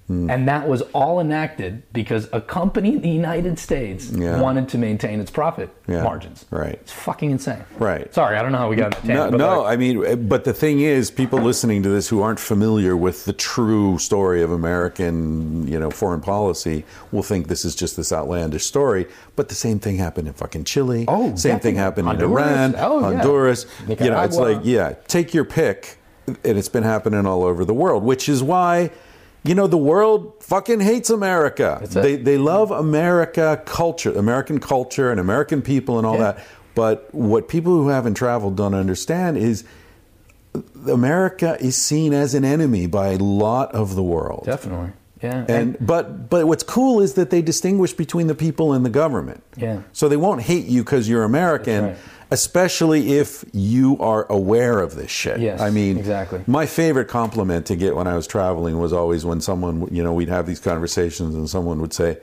Hmm. 0.07 0.29
And 0.29 0.47
that 0.47 0.67
was 0.67 0.83
all 0.93 1.19
enacted 1.19 1.81
because 1.91 2.29
a 2.31 2.39
company 2.39 2.93
in 2.93 3.01
the 3.01 3.09
United 3.09 3.57
States 3.57 4.11
Yeah. 4.11 4.39
wanted 4.39 4.69
to 4.69 4.77
maintain 4.77 5.19
its 5.19 5.31
profit 5.31 5.69
Yeah. 5.87 6.03
margins. 6.03 6.45
Right. 6.51 6.73
It's 6.73 6.91
fucking 6.91 7.31
insane. 7.31 7.63
Right. 7.79 8.13
Sorry, 8.13 8.37
I 8.37 8.43
don't 8.43 8.51
know 8.51 8.59
how 8.59 8.69
we 8.69 8.75
got 8.75 8.91
that 9.01 9.07
No, 9.07 9.29
no. 9.31 9.61
like- 9.63 9.73
I 9.73 9.77
mean, 9.77 10.27
but 10.27 10.43
the 10.43 10.53
thing 10.53 10.81
is, 10.81 11.09
people 11.09 11.39
listening 11.39 11.81
to 11.81 11.89
this 11.89 12.07
who 12.07 12.21
aren't 12.21 12.39
familiar 12.39 12.95
with 12.95 13.25
the 13.25 13.33
true 13.33 13.97
story 13.97 14.43
of 14.43 14.51
American, 14.51 15.67
you 15.67 15.79
know, 15.79 15.89
foreign 15.89 16.21
policy 16.21 16.85
will 17.11 17.23
think 17.23 17.47
this 17.47 17.65
is 17.65 17.73
just 17.73 17.97
this 17.97 18.13
outlandish 18.13 18.63
story. 18.65 19.07
But 19.35 19.49
the 19.49 19.55
same 19.55 19.79
thing 19.79 19.97
happened 19.97 20.27
in 20.27 20.33
fucking 20.35 20.65
Chile. 20.65 21.05
Oh, 21.07 21.35
same 21.35 21.59
thing 21.59 21.73
definitely. 21.73 21.73
happened 21.77 22.07
Honduras. 22.09 22.45
in 22.47 22.53
Iran, 22.53 22.75
Oh, 22.77 22.99
yeah. 22.99 23.05
Honduras. 23.17 23.65
You 23.87 23.95
know, 24.11 24.21
it's 24.21 24.37
like, 24.37 24.59
yeah, 24.63 24.93
take 25.07 25.33
your 25.33 25.45
pick, 25.45 25.97
and 26.27 26.57
it's 26.59 26.69
been 26.69 26.83
happening 26.83 27.25
all 27.25 27.43
over 27.43 27.65
the 27.65 27.73
world, 27.73 28.03
which 28.03 28.29
is 28.29 28.43
why. 28.43 28.91
You 29.45 29.53
know 29.55 29.67
the 29.67 29.77
world 29.77 30.33
fucking 30.41 30.79
hates 30.79 31.09
America. 31.09 31.79
They 31.89 32.15
they 32.15 32.37
love 32.37 32.71
America 32.71 33.61
culture, 33.65 34.11
American 34.13 34.59
culture, 34.59 35.11
and 35.11 35.19
American 35.19 35.61
people, 35.61 35.97
and 35.97 36.07
all 36.07 36.15
Yeah. 36.15 36.31
that. 36.33 36.39
But 36.73 37.07
what 37.13 37.47
people 37.47 37.71
who 37.73 37.87
haven't 37.89 38.15
traveled 38.15 38.57
don't 38.57 38.73
understand 38.73 39.37
is 39.37 39.63
America 40.87 41.57
is 41.59 41.75
seen 41.77 42.13
as 42.13 42.33
an 42.33 42.43
enemy 42.45 42.87
by 42.87 43.09
a 43.09 43.17
lot 43.17 43.73
of 43.73 43.95
the 43.95 44.03
world. 44.03 44.43
Definitely. 44.45 44.91
Yeah. 45.21 45.45
And 45.47 45.77
but 45.79 46.29
but 46.29 46.45
what's 46.47 46.63
cool 46.63 47.01
is 47.01 47.13
that 47.13 47.29
they 47.29 47.41
distinguish 47.41 47.93
between 47.93 48.27
the 48.27 48.35
people 48.35 48.73
and 48.73 48.85
the 48.85 48.89
government. 48.89 49.41
Yeah. 49.55 49.81
So 49.93 50.07
they 50.09 50.17
won't 50.17 50.41
hate 50.41 50.65
you 50.65 50.83
because 50.83 51.09
you're 51.09 51.23
American, 51.23 51.83
right. 51.85 51.97
Especially 52.31 53.17
if 53.17 53.45
you 53.53 53.97
are 53.99 54.25
aware 54.31 54.79
of 54.79 54.95
this 54.95 55.11
shit. 55.11 55.39
Yes, 55.39 55.61
I 55.61 55.69
mean, 55.69 55.97
exactly. 55.97 56.41
My 56.47 56.65
favorite 56.65 57.07
compliment 57.07 57.65
to 57.67 57.75
get 57.75 57.95
when 57.95 58.07
I 58.07 58.15
was 58.15 58.27
traveling 58.27 58.79
was 58.79 58.93
always 58.93 59.25
when 59.25 59.41
someone, 59.41 59.87
you 59.91 60.03
know, 60.03 60.13
we'd 60.13 60.29
have 60.29 60.45
these 60.47 60.59
conversations 60.59 61.35
and 61.35 61.49
someone 61.49 61.79
would 61.81 61.93
say. 61.93 62.17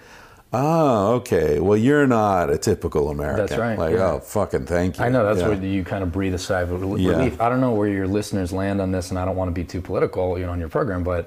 Oh, 0.54 1.14
okay. 1.14 1.60
Well, 1.60 1.78
you're 1.78 2.06
not 2.06 2.50
a 2.50 2.58
typical 2.58 3.08
American. 3.08 3.46
That's 3.46 3.58
right, 3.58 3.78
Like, 3.78 3.94
yeah. 3.94 4.12
oh, 4.12 4.18
fucking 4.20 4.66
thank 4.66 4.98
you. 4.98 5.04
I 5.04 5.08
know 5.08 5.24
that's 5.24 5.40
Yeah. 5.40 5.48
where 5.48 5.56
you 5.56 5.82
kind 5.82 6.02
of 6.02 6.12
breathe 6.12 6.34
a 6.34 6.38
sigh 6.38 6.60
of 6.60 6.70
rel- 6.78 6.98
Yeah. 6.98 7.12
relief. 7.12 7.40
I 7.40 7.48
don't 7.48 7.62
know 7.62 7.70
where 7.72 7.88
your 7.88 8.06
listeners 8.06 8.52
land 8.52 8.78
on 8.82 8.92
this, 8.92 9.08
and 9.08 9.18
I 9.18 9.24
don't 9.24 9.34
want 9.36 9.48
to 9.48 9.54
be 9.54 9.64
too 9.64 9.80
political, 9.80 10.38
you 10.38 10.44
know, 10.44 10.52
on 10.52 10.60
your 10.60 10.68
program, 10.68 11.04
but 11.04 11.26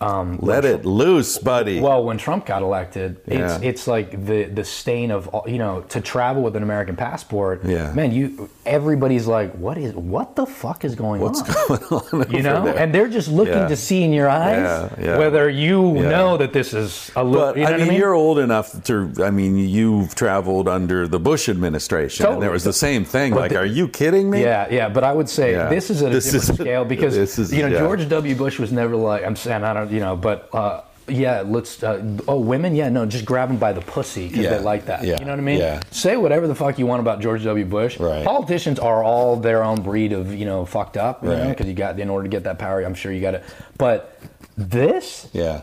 um, 0.00 0.38
Let 0.40 0.64
it 0.64 0.84
loose, 0.84 1.38
buddy. 1.38 1.80
Well, 1.80 2.04
when 2.04 2.18
Trump 2.18 2.46
got 2.46 2.62
elected, 2.62 3.20
Yeah. 3.26 3.56
it's 3.56 3.64
it's 3.64 3.86
like 3.88 4.24
the 4.26 4.44
the 4.44 4.62
stain 4.64 5.10
of 5.10 5.28
you 5.46 5.58
know 5.58 5.80
to 5.88 6.00
travel 6.00 6.42
with 6.42 6.54
an 6.56 6.62
American 6.62 6.94
passport. 6.94 7.64
Yeah. 7.64 7.92
man, 7.92 8.12
you 8.12 8.48
everybody's 8.64 9.26
like, 9.26 9.52
what 9.54 9.76
is 9.76 9.94
what 9.94 10.36
the 10.36 10.46
fuck 10.46 10.84
is 10.84 10.94
going 10.94 11.20
What's 11.20 11.40
on? 11.42 11.48
What's 11.68 11.88
going 11.88 12.24
on? 12.26 12.30
you 12.30 12.42
know, 12.42 12.64
there? 12.64 12.78
and 12.78 12.94
they're 12.94 13.08
just 13.08 13.28
looking 13.28 13.54
Yeah. 13.54 13.68
to 13.68 13.76
see 13.76 14.02
in 14.04 14.12
your 14.12 14.28
eyes 14.28 14.90
Yeah, 15.00 15.18
whether 15.18 15.48
you 15.50 15.94
know 15.94 16.36
that 16.36 16.52
this 16.52 16.74
is 16.74 17.10
a 17.16 17.24
little. 17.24 17.46
But 17.48 17.56
You 17.56 17.64
know 17.64 17.68
I 17.70 17.72
mean, 17.78 17.86
I 17.86 17.88
mean? 17.90 17.98
you're 17.98 18.14
old 18.14 18.38
enough 18.38 18.80
to. 18.84 19.12
I 19.24 19.30
mean, 19.30 19.56
you've 19.58 20.14
traveled 20.14 20.68
under 20.68 21.08
the 21.08 21.18
Bush 21.18 21.48
administration, 21.48 22.26
and 22.26 22.40
there 22.42 22.50
was 22.52 22.62
the 22.64 22.72
same 22.72 23.04
thing. 23.04 23.32
But 23.32 23.40
Like, 23.40 23.50
the- 23.52 23.58
are 23.58 23.66
you 23.66 23.88
kidding 23.88 24.30
me? 24.30 24.42
Yeah, 24.42 24.68
yeah, 24.70 24.88
but 24.88 25.02
I 25.02 25.12
would 25.12 25.28
say 25.28 25.54
this 25.70 25.90
is 25.90 26.02
at 26.02 26.10
a 26.12 26.14
This 26.14 26.26
different 26.30 26.60
is- 26.60 26.64
scale 26.66 26.84
because 26.94 27.16
is- 27.16 27.52
you 27.52 27.68
know. 27.68 27.78
George 27.78 28.08
W. 28.08 28.34
Bush 28.34 28.58
was 28.58 28.70
never 28.72 28.94
like 28.96 29.24
I'm 29.24 29.36
saying 29.36 29.64
I 29.64 29.72
don't 29.72 29.87
you 29.90 30.00
know, 30.00 30.16
but 30.16 30.48
uh, 30.54 30.82
yeah, 31.08 31.40
let's 31.40 31.82
uh, 31.82 32.02
oh 32.28 32.38
women, 32.40 32.74
yeah, 32.74 32.88
no, 32.90 33.06
just 33.06 33.24
grab 33.24 33.48
them 33.48 33.56
by 33.58 33.72
the 33.72 33.80
pussy 33.80 34.28
because 34.28 34.44
Yeah, 34.44 34.58
they 34.58 34.60
like 34.60 34.86
that. 34.86 35.04
yeah, 35.04 35.18
You 35.18 35.24
know 35.24 35.30
what 35.32 35.38
I 35.38 35.42
mean? 35.42 35.58
yeah. 35.58 35.80
Say 35.90 36.16
whatever 36.16 36.46
the 36.46 36.54
fuck 36.54 36.78
you 36.78 36.86
want 36.86 37.00
about 37.00 37.20
George 37.20 37.44
W. 37.44 37.64
Bush. 37.64 37.98
Right. 37.98 38.24
Politicians 38.24 38.78
are 38.78 39.02
all 39.02 39.36
their 39.36 39.62
own 39.64 39.80
breed 39.82 40.12
of 40.12 40.34
you 40.34 40.44
know 40.44 40.64
fucked 40.66 40.96
up, 40.98 41.22
you 41.24 41.30
Right. 41.30 41.48
because 41.48 41.66
you 41.66 41.74
got 41.74 41.98
in 41.98 42.10
order 42.10 42.24
to 42.24 42.30
get 42.30 42.44
that 42.44 42.58
power, 42.58 42.82
I'm 42.82 42.94
sure 42.94 43.10
you 43.12 43.20
got 43.22 43.34
it. 43.34 43.44
But 43.78 44.20
this, 44.56 45.28
yeah, 45.32 45.62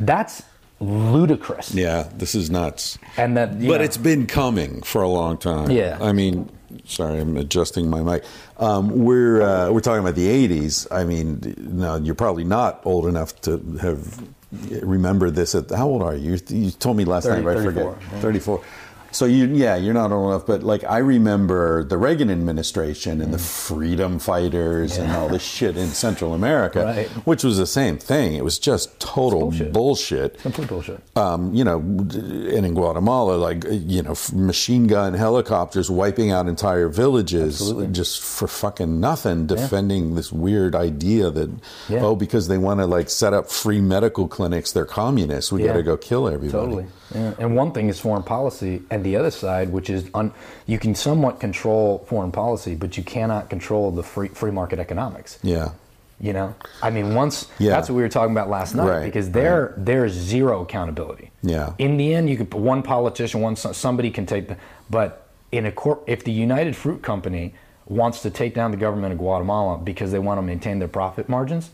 that's 0.00 0.42
ludicrous. 0.80 1.72
yeah. 1.74 2.08
This 2.16 2.34
is 2.34 2.50
nuts. 2.50 2.98
And 3.16 3.36
that, 3.36 3.54
you 3.60 3.68
But 3.68 3.78
know, 3.78 3.84
it's 3.84 3.96
been 3.96 4.26
coming 4.26 4.82
for 4.82 5.02
a 5.02 5.08
long 5.08 5.38
time. 5.38 5.70
Yeah. 5.70 5.98
I 6.00 6.12
mean, 6.12 6.50
sorry, 6.86 7.20
I'm 7.20 7.36
adjusting 7.36 7.88
my 7.88 8.02
mic. 8.02 8.24
Um, 8.58 9.04
we're 9.04 9.42
uh, 9.42 9.70
we're 9.70 9.80
talking 9.80 10.00
about 10.00 10.14
the 10.14 10.26
'80s. 10.48 10.86
I 10.90 11.04
mean, 11.04 11.54
no, 11.58 11.96
you're 11.96 12.14
probably 12.14 12.44
not 12.44 12.80
old 12.84 13.06
enough 13.06 13.40
to 13.42 13.58
have 13.80 14.22
remembered 14.82 15.34
this. 15.34 15.54
At 15.54 15.70
how 15.70 15.88
old 15.88 16.02
are 16.02 16.14
you? 16.14 16.38
You 16.48 16.70
told 16.70 16.96
me 16.96 17.04
last 17.04 17.24
30, 17.24 17.36
night, 17.36 17.44
but 17.44 17.56
I 17.58 17.64
34, 17.64 17.92
forget. 17.94 18.12
yeah. 18.12 18.20
34. 18.20 18.64
So 19.14 19.26
you, 19.26 19.46
yeah, 19.46 19.76
you're 19.76 19.94
not 19.94 20.10
old 20.12 20.30
enough, 20.30 20.44
but 20.46 20.62
like 20.64 20.82
I 20.84 20.98
remember 20.98 21.84
the 21.84 21.96
Reagan 21.96 22.30
administration 22.30 23.20
and 23.20 23.32
the 23.32 23.38
freedom 23.38 24.18
fighters 24.18 24.98
and 24.98 25.04
Mm. 25.04 25.14
All 25.14 25.28
this 25.28 25.42
shit 25.42 25.76
in 25.76 25.88
Central 25.90 26.34
America, 26.34 26.82
Right. 26.84 27.06
which 27.24 27.44
was 27.44 27.56
the 27.56 27.66
same 27.66 27.98
thing. 27.98 28.34
It 28.34 28.42
was 28.42 28.58
just 28.58 28.98
total 28.98 29.40
bullshit. 29.42 29.72
bullshit 29.72 30.38
complete 30.40 30.68
bullshit. 30.68 31.00
um, 31.14 31.54
you 31.54 31.62
know, 31.62 31.78
and 31.78 32.66
in 32.66 32.74
Guatemala, 32.74 33.36
like 33.36 33.64
you 33.70 34.02
know, 34.02 34.14
machine 34.32 34.86
gun 34.88 35.14
helicopters 35.14 35.88
wiping 35.90 36.32
out 36.32 36.48
entire 36.48 36.88
villages 36.88 37.60
Absolutely. 37.60 37.86
just 37.92 38.20
for 38.20 38.48
fucking 38.48 38.98
nothing, 38.98 39.46
defending 39.46 40.16
this 40.16 40.32
weird 40.32 40.74
idea 40.74 41.30
that 41.30 41.50
Yeah. 41.88 42.00
oh, 42.04 42.16
because 42.16 42.48
they 42.48 42.58
want 42.58 42.80
to 42.80 42.86
like 42.86 43.08
set 43.10 43.32
up 43.32 43.48
free 43.50 43.80
medical 43.80 44.26
clinics, 44.26 44.72
they're 44.72 44.84
communists. 44.84 45.52
We 45.52 45.60
Yeah. 45.60 45.68
got 45.68 45.72
to 45.74 45.82
go 45.84 45.96
kill 45.96 46.26
everybody. 46.28 46.64
Totally. 46.64 46.86
Yeah. 47.14 47.34
And 47.38 47.56
one 47.56 47.72
thing 47.72 47.88
is 47.88 48.00
foreign 48.00 48.22
policy, 48.24 48.82
and 48.90 49.04
the 49.04 49.16
other 49.16 49.30
side, 49.30 49.70
which 49.70 49.88
is 49.88 50.10
un, 50.14 50.32
you 50.66 50.78
can 50.78 50.94
somewhat 50.94 51.40
control 51.40 52.04
foreign 52.08 52.32
policy, 52.32 52.74
but 52.74 52.96
you 52.96 53.04
cannot 53.04 53.48
control 53.50 53.90
the 53.90 54.02
free 54.02 54.28
free 54.28 54.50
market 54.50 54.78
economics. 54.78 55.38
Yeah, 55.42 55.70
You 56.20 56.32
know, 56.32 56.54
I 56.82 56.90
mean, 56.90 57.14
once 57.14 57.48
Yeah. 57.58 57.70
that's 57.72 57.88
what 57.88 57.96
we 57.96 58.02
were 58.02 58.08
talking 58.08 58.32
about 58.32 58.48
last 58.48 58.74
night, 58.74 58.88
Right, 58.88 59.04
because 59.04 59.30
there 59.30 59.74
there's 59.76 60.12
zero 60.12 60.62
accountability. 60.62 61.30
Yeah. 61.42 61.72
In 61.78 61.96
the 61.96 62.14
end, 62.14 62.28
you 62.30 62.36
could 62.36 62.52
one 62.54 62.82
politician, 62.82 63.40
one 63.40 63.56
somebody 63.56 64.10
can 64.10 64.26
take 64.26 64.48
the, 64.48 64.56
but 64.90 65.26
in 65.52 65.66
a 65.66 65.72
court, 65.72 66.02
if 66.06 66.24
the 66.24 66.32
United 66.32 66.74
Fruit 66.76 67.02
Company 67.02 67.54
wants 67.86 68.22
to 68.22 68.30
take 68.30 68.54
down 68.54 68.70
the 68.70 68.76
government 68.76 69.12
of 69.12 69.18
Guatemala 69.18 69.78
because 69.78 70.10
they 70.10 70.18
want 70.18 70.38
to 70.38 70.42
maintain 70.42 70.78
their 70.78 70.88
profit 70.88 71.28
margins, 71.28 71.70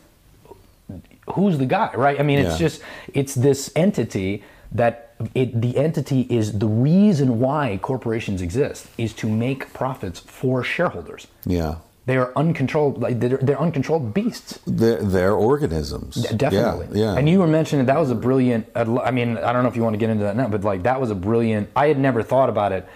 who's 1.33 1.57
the 1.57 1.65
guy, 1.65 1.89
right? 1.95 2.19
I 2.19 2.23
mean, 2.23 2.39
it's 2.39 2.57
just 2.57 2.81
it's 3.13 3.33
this 3.35 3.71
entity 3.75 4.43
that 4.73 5.10
it, 5.35 5.61
the 5.61 5.77
entity 5.77 6.21
is 6.29 6.57
the 6.59 6.67
reason 6.67 7.39
why 7.39 7.79
corporations 7.81 8.41
exist 8.41 8.87
is 8.97 9.13
to 9.13 9.27
make 9.29 9.71
profits 9.73 10.19
for 10.19 10.63
shareholders. 10.63 11.27
yeah. 11.45 11.75
They 12.07 12.17
are 12.17 12.33
uncontrolled, 12.35 12.99
like 12.99 13.19
they're, 13.19 13.37
they're 13.37 13.61
uncontrolled 13.61 14.11
beasts. 14.11 14.57
They're, 14.65 14.97
they're 15.03 15.33
organisms. 15.35 16.15
Definitely. 16.35 16.99
Yeah. 16.99 17.13
yeah. 17.13 17.17
And 17.19 17.29
you 17.29 17.37
were 17.39 17.47
mentioning 17.47 17.85
that 17.85 17.99
was 17.99 18.09
a 18.09 18.15
brilliant. 18.15 18.67
I 18.75 19.11
mean, 19.11 19.37
I 19.37 19.53
don't 19.53 19.61
know 19.61 19.69
if 19.69 19.75
you 19.75 19.83
want 19.83 19.93
to 19.93 19.99
get 19.99 20.09
into 20.09 20.23
that 20.23 20.35
now, 20.35 20.47
but 20.47 20.63
like 20.63 20.81
that 20.83 20.99
was 20.99 21.11
a 21.11 21.15
brilliant. 21.15 21.69
I 21.75 21.87
had 21.87 21.99
never 21.99 22.23
thought 22.23 22.49
about 22.49 22.71
it 22.71 22.87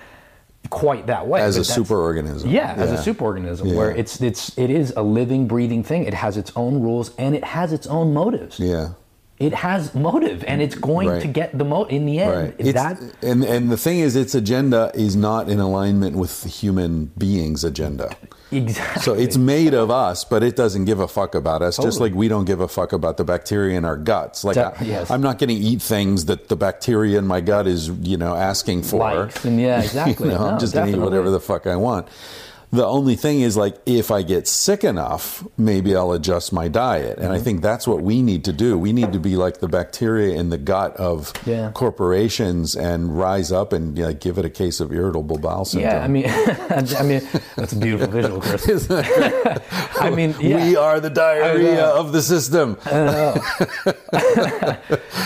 quite 0.72 1.06
that 1.06 1.28
way. 1.28 1.40
as 1.40 1.56
a 1.56 1.62
superorganism. 1.62 2.52
Yeah, 2.52 2.74
as 2.74 2.92
a 2.92 3.14
superorganism, 3.14 3.76
where 3.76 3.92
Yeah. 3.92 3.98
it's 4.02 4.20
it's 4.22 4.58
it 4.58 4.72
is 4.72 4.92
a 4.98 5.04
living, 5.04 5.48
breathing 5.48 5.84
thing. 5.84 6.06
It 6.06 6.16
has 6.16 6.36
its 6.36 6.52
own 6.56 6.82
rules 6.82 7.16
and 7.18 7.36
it 7.36 7.44
has 7.44 7.74
its 7.74 7.86
own 7.86 8.12
motives. 8.12 8.60
Yeah. 8.60 8.94
It 9.38 9.54
has 9.54 9.94
motive, 9.94 10.46
and 10.48 10.62
it's 10.62 10.76
going 10.76 11.10
Right. 11.10 11.22
to 11.22 11.28
get 11.28 11.58
the 11.58 11.66
mo. 11.66 11.84
In 11.84 12.06
the 12.06 12.20
end, 12.20 12.32
Right. 12.32 12.56
It's, 12.58 12.74
that 12.74 12.98
and 13.22 13.44
and 13.44 13.70
the 13.70 13.76
thing 13.76 14.00
is, 14.00 14.16
its 14.16 14.34
agenda 14.34 14.92
is 14.94 15.18
not 15.18 15.50
in 15.50 15.60
alignment 15.60 16.16
with 16.16 16.42
the 16.44 16.48
human 16.50 17.12
being's 17.18 17.66
agenda. 17.66 18.12
exactly. 18.52 19.02
So 19.02 19.14
it's 19.14 19.36
made 19.36 19.74
of 19.74 19.92
us, 19.92 20.24
but 20.24 20.42
it 20.42 20.56
doesn't 20.56 20.86
give 20.86 21.02
a 21.02 21.08
fuck 21.10 21.36
about 21.36 21.62
us. 21.62 21.76
Just 21.76 22.00
like 22.00 22.14
we 22.16 22.30
don't 22.30 22.46
give 22.46 22.62
a 22.62 22.68
fuck 22.70 22.94
about 22.94 23.18
the 23.18 23.26
bacteria 23.26 23.78
in 23.78 23.84
our 23.84 23.98
guts. 23.98 24.46
Like 24.46 24.56
De- 24.56 24.74
I, 24.80 24.84
yes. 24.86 25.12
I'm 25.12 25.22
not 25.22 25.38
going 25.38 25.50
to 25.50 25.54
eat 25.56 25.82
things 25.82 26.26
that 26.26 26.48
the 26.48 26.56
bacteria 26.56 27.18
in 27.20 27.28
my 27.28 27.42
gut 27.42 27.68
is, 27.68 27.90
you 27.90 28.16
know, 28.16 28.36
asking 28.36 28.84
for. 28.84 29.00
Likes 29.00 29.44
and 29.44 29.60
yeah, 29.60 29.82
exactly. 29.84 30.28
you 30.30 30.34
know, 30.34 30.46
I'm 30.48 30.60
just 30.60 30.74
going 30.74 30.94
to 30.94 30.98
eat 30.98 31.02
whatever 31.02 31.30
the 31.30 31.42
fuck 31.42 31.68
I 31.68 31.76
want. 31.76 32.08
The 32.76 32.86
only 32.86 33.16
thing 33.16 33.40
is, 33.42 33.56
like, 33.56 33.76
if 33.86 34.12
I 34.12 34.22
get 34.22 34.48
sick 34.48 34.84
enough, 34.84 35.46
maybe 35.58 35.96
I'll 35.96 36.12
adjust 36.12 36.52
my 36.52 36.68
diet. 36.68 37.18
And 37.20 37.28
I 37.32 37.36
Mm-hmm. 37.36 37.44
think 37.46 37.62
that's 37.62 37.88
what 37.88 38.02
we 38.02 38.22
need 38.22 38.44
to 38.46 38.54
do. 38.54 38.78
We 38.78 38.92
need 38.92 39.14
to 39.14 39.20
be 39.20 39.36
like 39.38 39.60
the 39.60 39.68
bacteria 39.70 40.36
in 40.36 40.50
the 40.50 40.58
gut 40.58 40.96
of 40.98 41.32
Yeah. 41.46 41.72
corporations 41.74 42.76
and 42.76 43.18
rise 43.18 43.52
up 43.52 43.72
and 43.72 43.98
like, 43.98 44.20
give 44.20 44.38
it 44.38 44.46
a 44.46 44.50
case 44.50 44.80
of 44.82 44.92
irritable 44.92 45.38
bowel 45.38 45.64
syndrome. 45.66 45.94
Yeah, 45.94 46.04
I 46.04 46.08
mean, 46.08 46.26
I 47.00 47.04
mean, 47.04 47.22
that's 47.56 47.72
a 47.74 47.78
beautiful 47.78 48.08
visual, 48.12 48.42
Chris. 48.42 48.88
I 50.00 50.10
mean, 50.10 50.36
yeah. 50.42 50.66
We 50.68 50.76
are 50.76 51.00
the 51.00 51.10
diarrhea 51.10 51.86
of 51.86 52.12
the 52.12 52.22
system. 52.22 52.78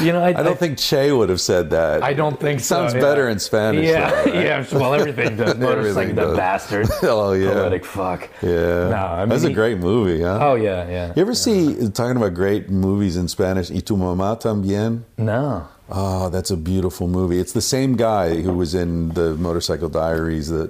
you 0.02 0.12
know, 0.14 0.22
I, 0.24 0.30
I 0.40 0.44
don't 0.44 0.58
think 0.60 0.78
Che 0.78 1.12
would 1.12 1.30
have 1.30 1.42
said 1.42 1.72
that. 1.72 2.04
I 2.04 2.14
don't 2.14 2.40
think 2.40 2.60
so. 2.60 2.76
Sounds 2.76 2.94
yeah. 2.94 3.02
better 3.02 3.28
in 3.30 3.40
Spanish. 3.40 3.86
Yeah, 3.88 4.26
yeah. 4.28 4.66
Well, 4.72 4.94
everything 4.94 5.36
does. 5.38 5.56
Like 5.58 5.78
Everything 5.78 6.16
the 6.16 6.22
does. 6.26 6.38
bastard. 6.38 6.88
Oh, 7.04 7.34
yeah. 7.44 7.54
Poetic 7.54 7.86
fuck. 7.86 8.30
Yeah. 8.42 8.90
No, 8.90 8.96
I 8.98 9.20
mean, 9.22 9.30
That's 9.30 9.44
a 9.44 9.54
great 9.54 9.78
movie, 9.80 10.22
huh? 10.22 10.40
Oh 10.42 10.56
yeah, 10.56 10.88
yeah. 10.90 11.14
You 11.16 11.22
ever 11.22 11.34
see, 11.36 11.90
talking 11.90 12.18
about 12.18 12.34
great 12.34 12.70
movies 12.70 13.16
in 13.16 13.28
Spanish, 13.28 13.70
Y 13.70 13.80
tu 13.82 13.96
mamá 13.96 14.40
también? 14.40 15.04
No. 15.18 15.68
Oh, 15.92 16.30
that's 16.30 16.52
a 16.52 16.58
beautiful 16.58 17.08
movie. 17.08 17.40
It's 17.40 17.54
the 17.54 17.62
same 17.62 17.96
guy 17.96 18.42
who 18.42 18.54
was 18.54 18.76
in 18.76 19.10
the 19.16 19.34
Motorcycle 19.36 19.90
Diaries 19.90 20.50
that 20.50 20.70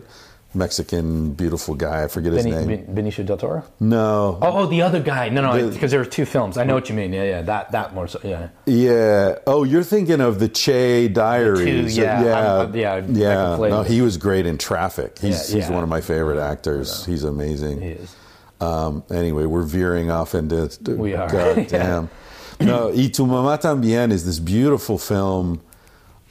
Mexican 0.54 1.34
beautiful 1.34 1.76
guy. 1.76 2.04
I 2.04 2.08
forget 2.08 2.34
his 2.34 2.44
Beni- 2.46 2.66
name. 2.66 2.86
Benicio 2.88 3.24
del 3.26 3.38
Toro. 3.38 3.64
no. 3.80 4.40
Oh, 4.42 4.60
oh, 4.60 4.66
the 4.66 4.82
other 4.82 5.00
guy. 5.00 5.30
No, 5.30 5.42
no, 5.42 5.70
because 5.70 5.92
there 5.92 6.00
were 6.00 6.06
two 6.10 6.26
films. 6.26 6.58
I 6.58 6.64
know 6.64 6.74
what 6.74 6.90
you 6.90 6.96
mean. 6.96 7.14
Yeah, 7.14 7.24
yeah. 7.24 7.42
That 7.44 7.72
that 7.72 7.94
more. 7.94 8.08
So, 8.08 8.20
yeah. 8.24 8.50
Yeah. 8.66 9.36
Oh, 9.46 9.64
you're 9.64 9.84
thinking 9.84 10.22
of 10.22 10.40
the 10.40 10.50
Che 10.50 11.08
Diaries. 11.10 11.96
yeah. 11.98 12.24
Yeah. 12.24 12.36
I'm- 12.40 12.60
I'm- 12.62 12.76
yeah, 12.76 12.96
yeah. 13.08 13.58
No, 13.58 13.84
he 13.84 14.02
was 14.02 14.18
great 14.18 14.46
in 14.48 14.58
Traffic. 14.58 15.20
He's, 15.20 15.50
Yeah, 15.52 15.56
he's 15.62 15.70
yeah. 15.70 15.76
one 15.76 15.84
of 15.84 15.90
my 15.90 16.02
favorite 16.02 16.40
actors. 16.40 17.06
He's 17.06 17.24
amazing. 17.24 17.82
He 17.82 17.90
is. 17.90 18.16
Um, 18.60 19.04
anyway, 19.12 19.46
we're 19.46 19.64
veering 19.64 20.10
off 20.12 20.34
into. 20.36 20.68
We 20.88 21.14
are. 21.16 21.30
God 21.30 21.68
damn. 21.70 22.10
No, 22.60 22.90
Y 22.90 23.08
tu 23.14 23.26
mamá 23.26 23.58
también 23.58 24.12
is 24.12 24.26
this 24.26 24.40
beautiful 24.40 24.98
film 24.98 25.62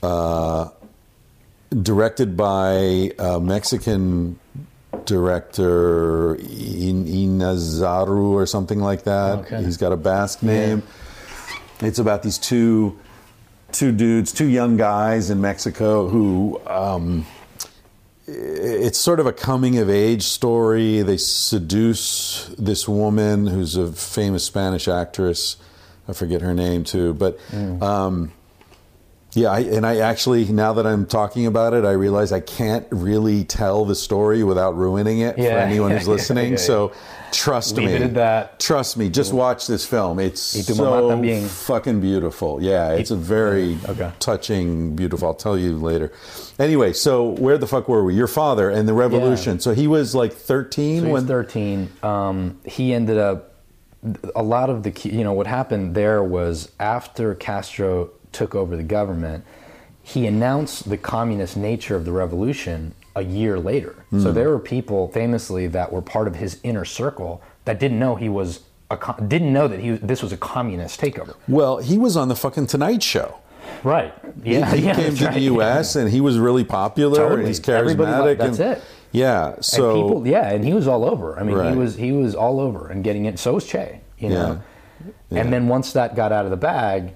uh, 0.02 0.68
directed 1.70 2.36
by 2.36 3.12
a 3.18 3.40
Mexican 3.40 4.38
director, 5.04 6.34
In- 6.36 7.06
Inazaru 7.06 8.30
or 8.30 8.46
something 8.46 8.80
like 8.80 9.04
that. 9.04 9.38
Okay. 9.40 9.62
He's 9.62 9.76
got 9.76 9.92
a 9.92 9.96
Basque 9.96 10.42
name. 10.42 10.82
It's 11.80 11.98
about 11.98 12.22
these 12.22 12.38
two 12.38 12.98
two 13.72 13.92
dudes, 13.92 14.32
two 14.32 14.46
young 14.46 14.76
guys 14.76 15.30
in 15.30 15.40
Mexico 15.40 16.08
who 16.08 16.60
um, 16.66 17.26
it's 18.26 18.98
sort 18.98 19.20
of 19.20 19.26
a 19.26 19.32
coming 19.32 19.78
of 19.78 19.88
age 19.90 20.22
story. 20.22 21.02
They 21.02 21.16
seduce 21.18 22.48
this 22.58 22.88
woman 22.88 23.46
who's 23.46 23.76
a 23.76 23.92
famous 23.92 24.44
Spanish 24.44 24.88
actress. 24.88 25.56
I 26.08 26.14
forget 26.14 26.40
her 26.40 26.54
name 26.54 26.84
too, 26.84 27.14
but 27.14 27.38
um, 27.82 28.32
yeah. 29.32 29.48
I, 29.50 29.60
and 29.60 29.84
I 29.86 29.98
actually, 29.98 30.44
now 30.46 30.72
that 30.74 30.86
I'm 30.86 31.06
talking 31.06 31.46
about 31.46 31.74
it, 31.74 31.84
I 31.84 31.92
realize 31.92 32.32
I 32.32 32.40
can't 32.40 32.86
really 32.90 33.44
tell 33.44 33.84
the 33.84 33.94
story 33.94 34.42
without 34.42 34.76
ruining 34.76 35.20
it 35.20 35.36
for 35.36 35.42
anyone 35.42 35.90
yeah, 35.90 35.98
who's 35.98 36.06
yeah, 36.08 36.12
listening. 36.14 36.50
yeah, 36.52 36.58
So 36.58 36.92
trust 37.30 37.76
Leave 37.76 37.88
me. 37.88 37.94
it 37.94 38.02
at 38.02 38.14
that. 38.14 38.58
Trust 38.58 38.96
me. 38.96 39.10
Just 39.10 39.32
watch 39.32 39.66
this 39.66 39.84
film. 39.84 40.18
It's 40.18 40.54
Y 40.56 40.62
tu 40.62 40.72
mamá 40.74 41.42
so 41.42 41.48
fucking 41.48 42.00
beautiful. 42.00 42.62
Yeah, 42.62 42.92
it's 42.92 43.10
a 43.10 43.16
very 43.16 43.78
Okay. 43.86 44.10
touching, 44.18 44.96
beautiful. 44.96 45.28
I'll 45.28 45.34
tell 45.34 45.58
you 45.58 45.76
later. 45.76 46.10
Anyway, 46.58 46.92
so 46.94 47.28
where 47.30 47.58
the 47.58 47.66
fuck 47.66 47.88
were 47.88 48.02
we? 48.04 48.14
Your 48.14 48.28
father 48.28 48.70
and 48.70 48.88
the 48.88 48.94
revolution. 48.94 49.60
So 49.60 49.74
he 49.74 49.86
was 49.86 50.14
like 50.14 50.32
13 50.32 51.02
So 51.02 51.08
when 51.10 51.26
13. 51.26 51.90
Um, 52.02 52.58
he 52.64 52.92
ended 52.94 53.18
up. 53.18 53.54
A 54.36 54.44
lot 54.44 54.70
of 54.70 54.84
the, 54.84 54.92
you 55.08 55.24
know, 55.24 55.32
what 55.32 55.48
happened 55.48 55.96
there 55.96 56.22
was 56.22 56.70
after 56.78 57.34
Castro 57.34 58.10
took 58.32 58.54
over 58.54 58.76
the 58.76 58.82
government, 58.82 59.44
he 60.02 60.26
announced 60.26 60.88
the 60.88 60.96
communist 60.96 61.56
nature 61.56 61.94
of 61.94 62.04
the 62.04 62.12
revolution 62.12 62.94
a 63.14 63.22
year 63.22 63.58
later. 63.58 64.04
Hmm. 64.10 64.22
So 64.22 64.32
there 64.32 64.48
were 64.48 64.58
people 64.58 65.08
famously 65.08 65.66
that 65.68 65.92
were 65.92 66.02
part 66.02 66.28
of 66.28 66.36
his 66.36 66.60
inner 66.62 66.84
circle 66.84 67.42
that 67.64 67.78
didn't 67.78 67.98
know 67.98 68.14
he 68.14 68.28
was 68.28 68.60
a, 68.90 69.14
didn't 69.26 69.52
know 69.52 69.68
that 69.68 69.80
he 69.80 69.90
this 69.90 70.22
was 70.22 70.32
a 70.32 70.36
communist 70.36 71.00
takeover. 71.00 71.34
Well, 71.46 71.78
he 71.78 71.98
was 71.98 72.16
on 72.16 72.28
the 72.28 72.36
fucking 72.36 72.68
Tonight 72.68 73.02
Show. 73.02 73.38
Right. 73.84 74.14
Yeah. 74.42 74.74
he, 74.74 74.86
yeah, 74.86 74.94
came 74.94 75.14
to 75.14 75.24
right. 75.26 75.34
the 75.34 75.40
U.S. 75.40 75.94
and 75.94 76.10
he 76.10 76.20
was 76.20 76.38
really 76.38 76.64
popular. 76.64 77.20
and 77.22 77.30
Totally. 77.30 77.48
He's 77.48 77.60
charismatic. 77.60 78.38
that's 78.38 78.58
and, 78.58 78.78
it. 78.78 78.82
Yeah. 79.12 79.56
So 79.60 80.00
and 80.00 80.08
people, 80.08 80.26
yeah, 80.26 80.50
and 80.50 80.64
he 80.64 80.72
was 80.72 80.88
all 80.88 81.04
over. 81.04 81.38
I 81.38 81.42
mean, 81.42 81.56
Right. 81.56 81.72
he 81.72 81.78
was 81.78 81.96
he 81.96 82.12
was 82.12 82.34
all 82.34 82.60
over 82.60 82.88
and 82.88 83.04
getting 83.04 83.26
it. 83.26 83.38
So 83.38 83.54
was 83.54 83.66
Che, 83.66 84.00
you 84.18 84.30
know. 84.30 84.62
Yeah. 85.30 85.42
And 85.42 85.52
then 85.52 85.68
once 85.68 85.92
that 85.92 86.16
got 86.16 86.32
out 86.32 86.44
of 86.44 86.50
the 86.50 86.56
bag, 86.56 87.14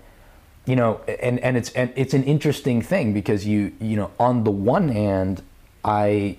you 0.66 0.76
know, 0.76 1.00
and 1.06 1.38
and 1.40 1.56
it's 1.56 1.70
and 1.72 1.92
it's 1.96 2.14
an 2.14 2.24
interesting 2.24 2.82
thing 2.82 3.12
because 3.12 3.46
you 3.46 3.72
you 3.80 3.96
know, 3.96 4.10
on 4.18 4.44
the 4.44 4.50
one 4.50 4.88
hand, 4.88 5.42
I 5.84 6.38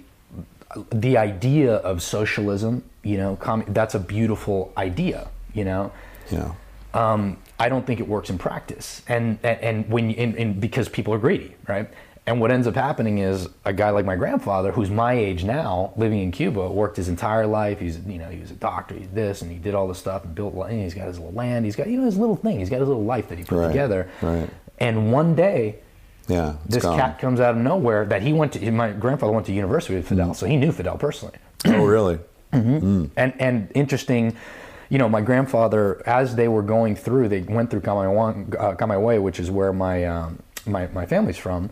the 0.92 1.18
idea 1.18 1.76
of 1.76 2.02
socialism, 2.02 2.84
you 3.04 3.18
know, 3.18 3.36
com- 3.36 3.66
that's 3.68 3.96
a 3.96 4.00
beautiful 4.00 4.74
idea, 4.78 5.30
you 5.54 5.66
know. 5.66 5.92
yeah. 6.32 6.54
Um, 6.94 7.38
I 7.60 7.70
don't 7.70 7.88
think 7.88 8.00
it 8.00 8.08
works 8.08 8.30
in 8.30 8.38
practice, 8.38 9.02
and 9.08 9.40
and, 9.44 9.60
and 9.62 9.90
when 9.90 10.12
and, 10.12 10.36
and 10.36 10.62
because 10.62 10.90
people 10.90 11.14
are 11.14 11.18
greedy, 11.18 11.56
right? 11.68 11.90
And 12.26 12.40
what 12.40 12.52
ends 12.52 12.68
up 12.68 12.76
happening 12.76 13.18
is 13.18 13.50
a 13.66 13.74
guy 13.74 13.90
like 13.90 14.06
my 14.06 14.16
grandfather, 14.16 14.72
who's 14.72 14.90
my 14.90 15.12
age 15.14 15.44
now, 15.44 15.92
living 15.98 16.20
in 16.20 16.32
Cuba, 16.32 16.70
worked 16.70 16.96
his 16.96 17.10
entire 17.10 17.46
life. 17.46 17.80
He's 17.82 18.00
you 18.00 18.18
know 18.18 18.30
he 18.30 18.40
was 18.40 18.50
a 18.50 18.56
doctor, 18.56 18.96
he's 18.96 19.10
this, 19.10 19.42
and 19.42 19.52
he 19.52 19.58
did 19.58 19.76
all 19.76 19.90
this 19.90 19.98
stuff 20.00 20.24
and 20.24 20.34
built. 20.34 20.56
land. 20.56 20.82
He's 20.84 20.94
got 20.94 21.08
his 21.08 21.20
little 21.20 21.34
land. 21.34 21.66
He's 21.66 21.76
got 21.76 21.88
you 21.88 21.98
know 21.98 22.06
his 22.06 22.18
little 22.18 22.38
thing. 22.38 22.60
He's 22.60 22.70
got 22.70 22.80
his 22.80 22.88
little 22.88 23.04
life 23.04 23.28
that 23.28 23.38
he 23.38 23.44
put 23.44 23.58
Right, 23.58 23.68
together. 23.68 24.08
right. 24.22 24.50
And 24.80 25.12
one 25.12 25.36
day, 25.36 25.76
Yeah. 26.30 26.54
this 26.66 26.84
gone. 26.84 26.98
cat 26.98 27.20
comes 27.20 27.42
out 27.42 27.56
of 27.56 27.62
nowhere 27.62 28.06
that 28.06 28.22
he 28.22 28.32
went 28.32 28.54
to. 28.54 28.72
My 28.72 28.92
grandfather 28.92 29.34
went 29.34 29.46
to 29.48 29.52
university 29.54 29.96
with 29.96 30.08
Fidel, 30.08 30.34
so 30.34 30.46
he 30.46 30.56
knew 30.56 30.72
Fidel 30.72 30.98
personally 30.98 31.36
Oh, 31.66 31.84
really? 31.86 32.20
Hmm. 32.54 33.06
and 33.18 33.34
and 33.40 33.68
interesting 33.76 34.36
you 34.90 34.98
know 35.00 35.10
my 35.10 35.22
grandfather 35.22 36.02
as 36.06 36.36
they 36.36 36.48
were 36.48 36.62
going 36.62 36.96
through 36.96 37.28
they 37.28 37.42
went 37.42 37.70
through 37.72 37.82
Camagüey, 37.82 39.18
uh, 39.18 39.22
which 39.22 39.40
is 39.40 39.50
where 39.52 39.74
my, 39.74 40.06
um, 40.06 40.40
my 40.66 40.88
my 40.94 41.06
family's 41.06 41.38
from 41.38 41.70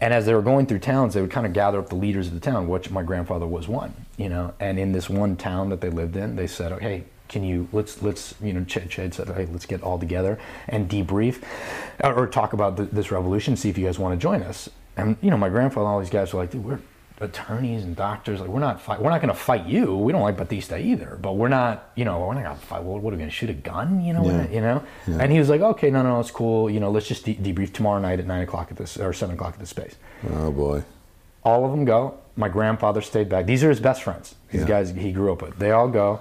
and 0.00 0.14
as 0.14 0.26
they 0.26 0.34
were 0.34 0.42
going 0.42 0.66
through 0.66 0.78
towns 0.78 1.14
they 1.14 1.20
would 1.20 1.30
kind 1.30 1.46
of 1.46 1.52
gather 1.52 1.78
up 1.78 1.88
the 1.88 1.94
leaders 1.94 2.28
of 2.28 2.34
the 2.34 2.40
town 2.40 2.68
which 2.68 2.90
my 2.90 3.02
grandfather 3.02 3.46
was 3.46 3.68
one 3.68 3.94
you 4.16 4.28
know? 4.28 4.52
And 4.58 4.78
in 4.78 4.92
this 4.92 5.08
one 5.08 5.36
town 5.36 5.68
that 5.70 5.80
they 5.80 5.90
lived 5.90 6.16
in 6.16 6.36
they 6.36 6.46
said 6.46 6.72
oh, 6.72 6.76
okay 6.76 7.04
can 7.28 7.44
you 7.44 7.68
let's 7.72 8.02
let's 8.02 8.34
you 8.42 8.52
know 8.52 8.60
Ched, 8.60 8.88
Ched 8.88 9.14
said 9.14 9.28
hey 9.28 9.46
let's 9.46 9.66
get 9.66 9.82
all 9.82 9.98
together 9.98 10.38
and 10.66 10.88
debrief 10.88 11.42
or, 12.02 12.14
or 12.14 12.26
talk 12.26 12.52
about 12.52 12.76
th 12.76 12.90
this 12.90 13.10
revolution 13.10 13.56
see 13.56 13.68
if 13.68 13.78
you 13.78 13.84
guys 13.84 13.98
want 13.98 14.18
to 14.18 14.22
join 14.22 14.42
us. 14.42 14.68
And 14.96 15.16
you 15.20 15.30
know 15.30 15.36
my 15.36 15.48
grandfather 15.48 15.86
and 15.86 15.92
all 15.92 16.00
these 16.00 16.10
guys 16.10 16.32
were 16.32 16.40
like 16.40 16.50
dude 16.50 16.64
we're 16.64 16.80
attorneys 17.20 17.82
and 17.82 17.96
doctors 17.96 18.40
like 18.40 18.48
we're 18.48 18.60
not 18.60 18.80
fight 18.80 19.00
we're 19.02 19.10
not 19.10 19.20
going 19.20 19.32
to 19.32 19.38
fight 19.38 19.66
you 19.66 19.96
we 19.96 20.12
don't 20.12 20.22
like 20.22 20.36
batista 20.36 20.76
either 20.76 21.18
but 21.20 21.32
we're 21.36 21.48
not 21.48 21.90
you 21.96 22.04
know 22.04 22.20
we're 22.20 22.34
not 22.34 22.44
going 22.44 22.56
to 22.56 22.66
fight 22.66 22.82
what, 22.82 23.02
what 23.02 23.12
are 23.12 23.16
we 23.16 23.18
going 23.18 23.28
to 23.30 23.34
shoot 23.34 23.50
a 23.50 23.54
gun 23.54 24.00
you 24.04 24.12
know 24.12 24.24
Yeah. 24.24 24.48
you 24.48 24.60
know 24.60 24.84
Yeah. 25.06 25.18
and 25.20 25.32
he 25.32 25.38
was 25.40 25.48
like 25.48 25.60
okay 25.60 25.90
no 25.90 26.02
no 26.02 26.10
no 26.10 26.20
it's 26.20 26.30
cool 26.30 26.70
you 26.70 26.78
know 26.78 26.90
let's 26.90 27.08
just 27.08 27.24
de- 27.24 27.34
debrief 27.34 27.72
tomorrow 27.72 27.98
night 28.00 28.20
at 28.20 28.26
nine 28.26 28.42
o'clock 28.42 28.68
at 28.70 28.76
this 28.76 28.96
or 28.98 29.12
seven 29.12 29.34
o'clock 29.34 29.54
at 29.54 29.60
this 29.60 29.70
space 29.70 29.96
Oh, 30.32 30.52
boy. 30.52 30.84
all 31.44 31.64
of 31.64 31.72
them 31.72 31.84
go 31.84 32.14
my 32.36 32.48
grandfather 32.48 33.00
stayed 33.00 33.28
back 33.28 33.46
these 33.46 33.64
are 33.64 33.70
his 33.70 33.80
best 33.80 34.02
friends 34.04 34.36
these 34.52 34.60
Yeah. 34.62 34.68
guys 34.68 34.90
he 34.90 35.10
grew 35.10 35.32
up 35.32 35.42
with 35.42 35.58
they 35.58 35.72
all 35.72 35.88
go 35.88 36.20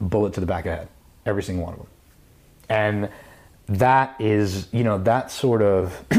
bullet 0.00 0.34
to 0.34 0.40
the 0.40 0.46
back 0.46 0.66
of 0.66 0.72
the 0.72 0.76
head 0.76 0.88
every 1.24 1.42
single 1.42 1.64
one 1.64 1.74
of 1.74 1.78
them 1.80 1.88
and 2.68 3.08
that 3.68 4.16
is 4.20 4.68
you 4.72 4.84
know 4.84 4.98
that 4.98 5.30
sort 5.30 5.62
of 5.62 6.04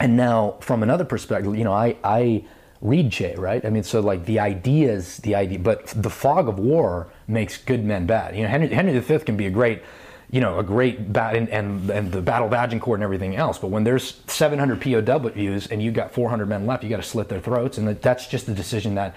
and 0.00 0.16
now 0.16 0.54
from 0.60 0.82
another 0.82 1.04
perspective 1.04 1.54
you 1.56 1.64
know 1.64 1.72
i 1.72 1.96
i 2.04 2.42
read 2.80 3.10
che 3.10 3.34
right? 3.36 3.64
I 3.64 3.70
mean 3.70 3.82
so 3.82 4.00
like 4.00 4.24
the 4.26 4.38
ideas 4.38 5.18
the 5.18 5.34
idea 5.34 5.58
but 5.58 5.86
the 5.88 6.10
fog 6.10 6.48
of 6.48 6.58
war 6.58 7.08
makes 7.26 7.56
good 7.56 7.84
men 7.84 8.06
bad. 8.06 8.36
You 8.36 8.42
know 8.42 8.48
henry, 8.48 8.68
henry 8.68 8.98
v 8.98 9.18
can 9.20 9.36
be 9.36 9.46
a 9.46 9.50
great 9.50 9.82
you 10.30 10.40
know 10.42 10.58
a 10.58 10.62
great 10.62 11.10
bat 11.12 11.34
and, 11.36 11.48
and 11.48 11.88
and 11.90 12.12
the 12.12 12.20
battle 12.20 12.46
of 12.46 12.52
agincourt 12.52 12.98
and 12.98 13.02
everything 13.04 13.34
else 13.34 13.56
but 13.58 13.68
when 13.68 13.82
there's 13.84 14.20
700 14.26 14.78
pows 14.80 15.66
and 15.68 15.82
you've 15.82 15.94
got 15.94 16.12
400 16.12 16.46
men 16.46 16.66
left 16.66 16.84
you 16.84 16.90
got 16.90 16.98
to 16.98 17.02
slit 17.02 17.28
their 17.30 17.40
throats 17.40 17.78
and 17.78 17.88
that's 18.02 18.26
just 18.26 18.44
the 18.44 18.52
decision 18.54 18.94
that 18.96 19.14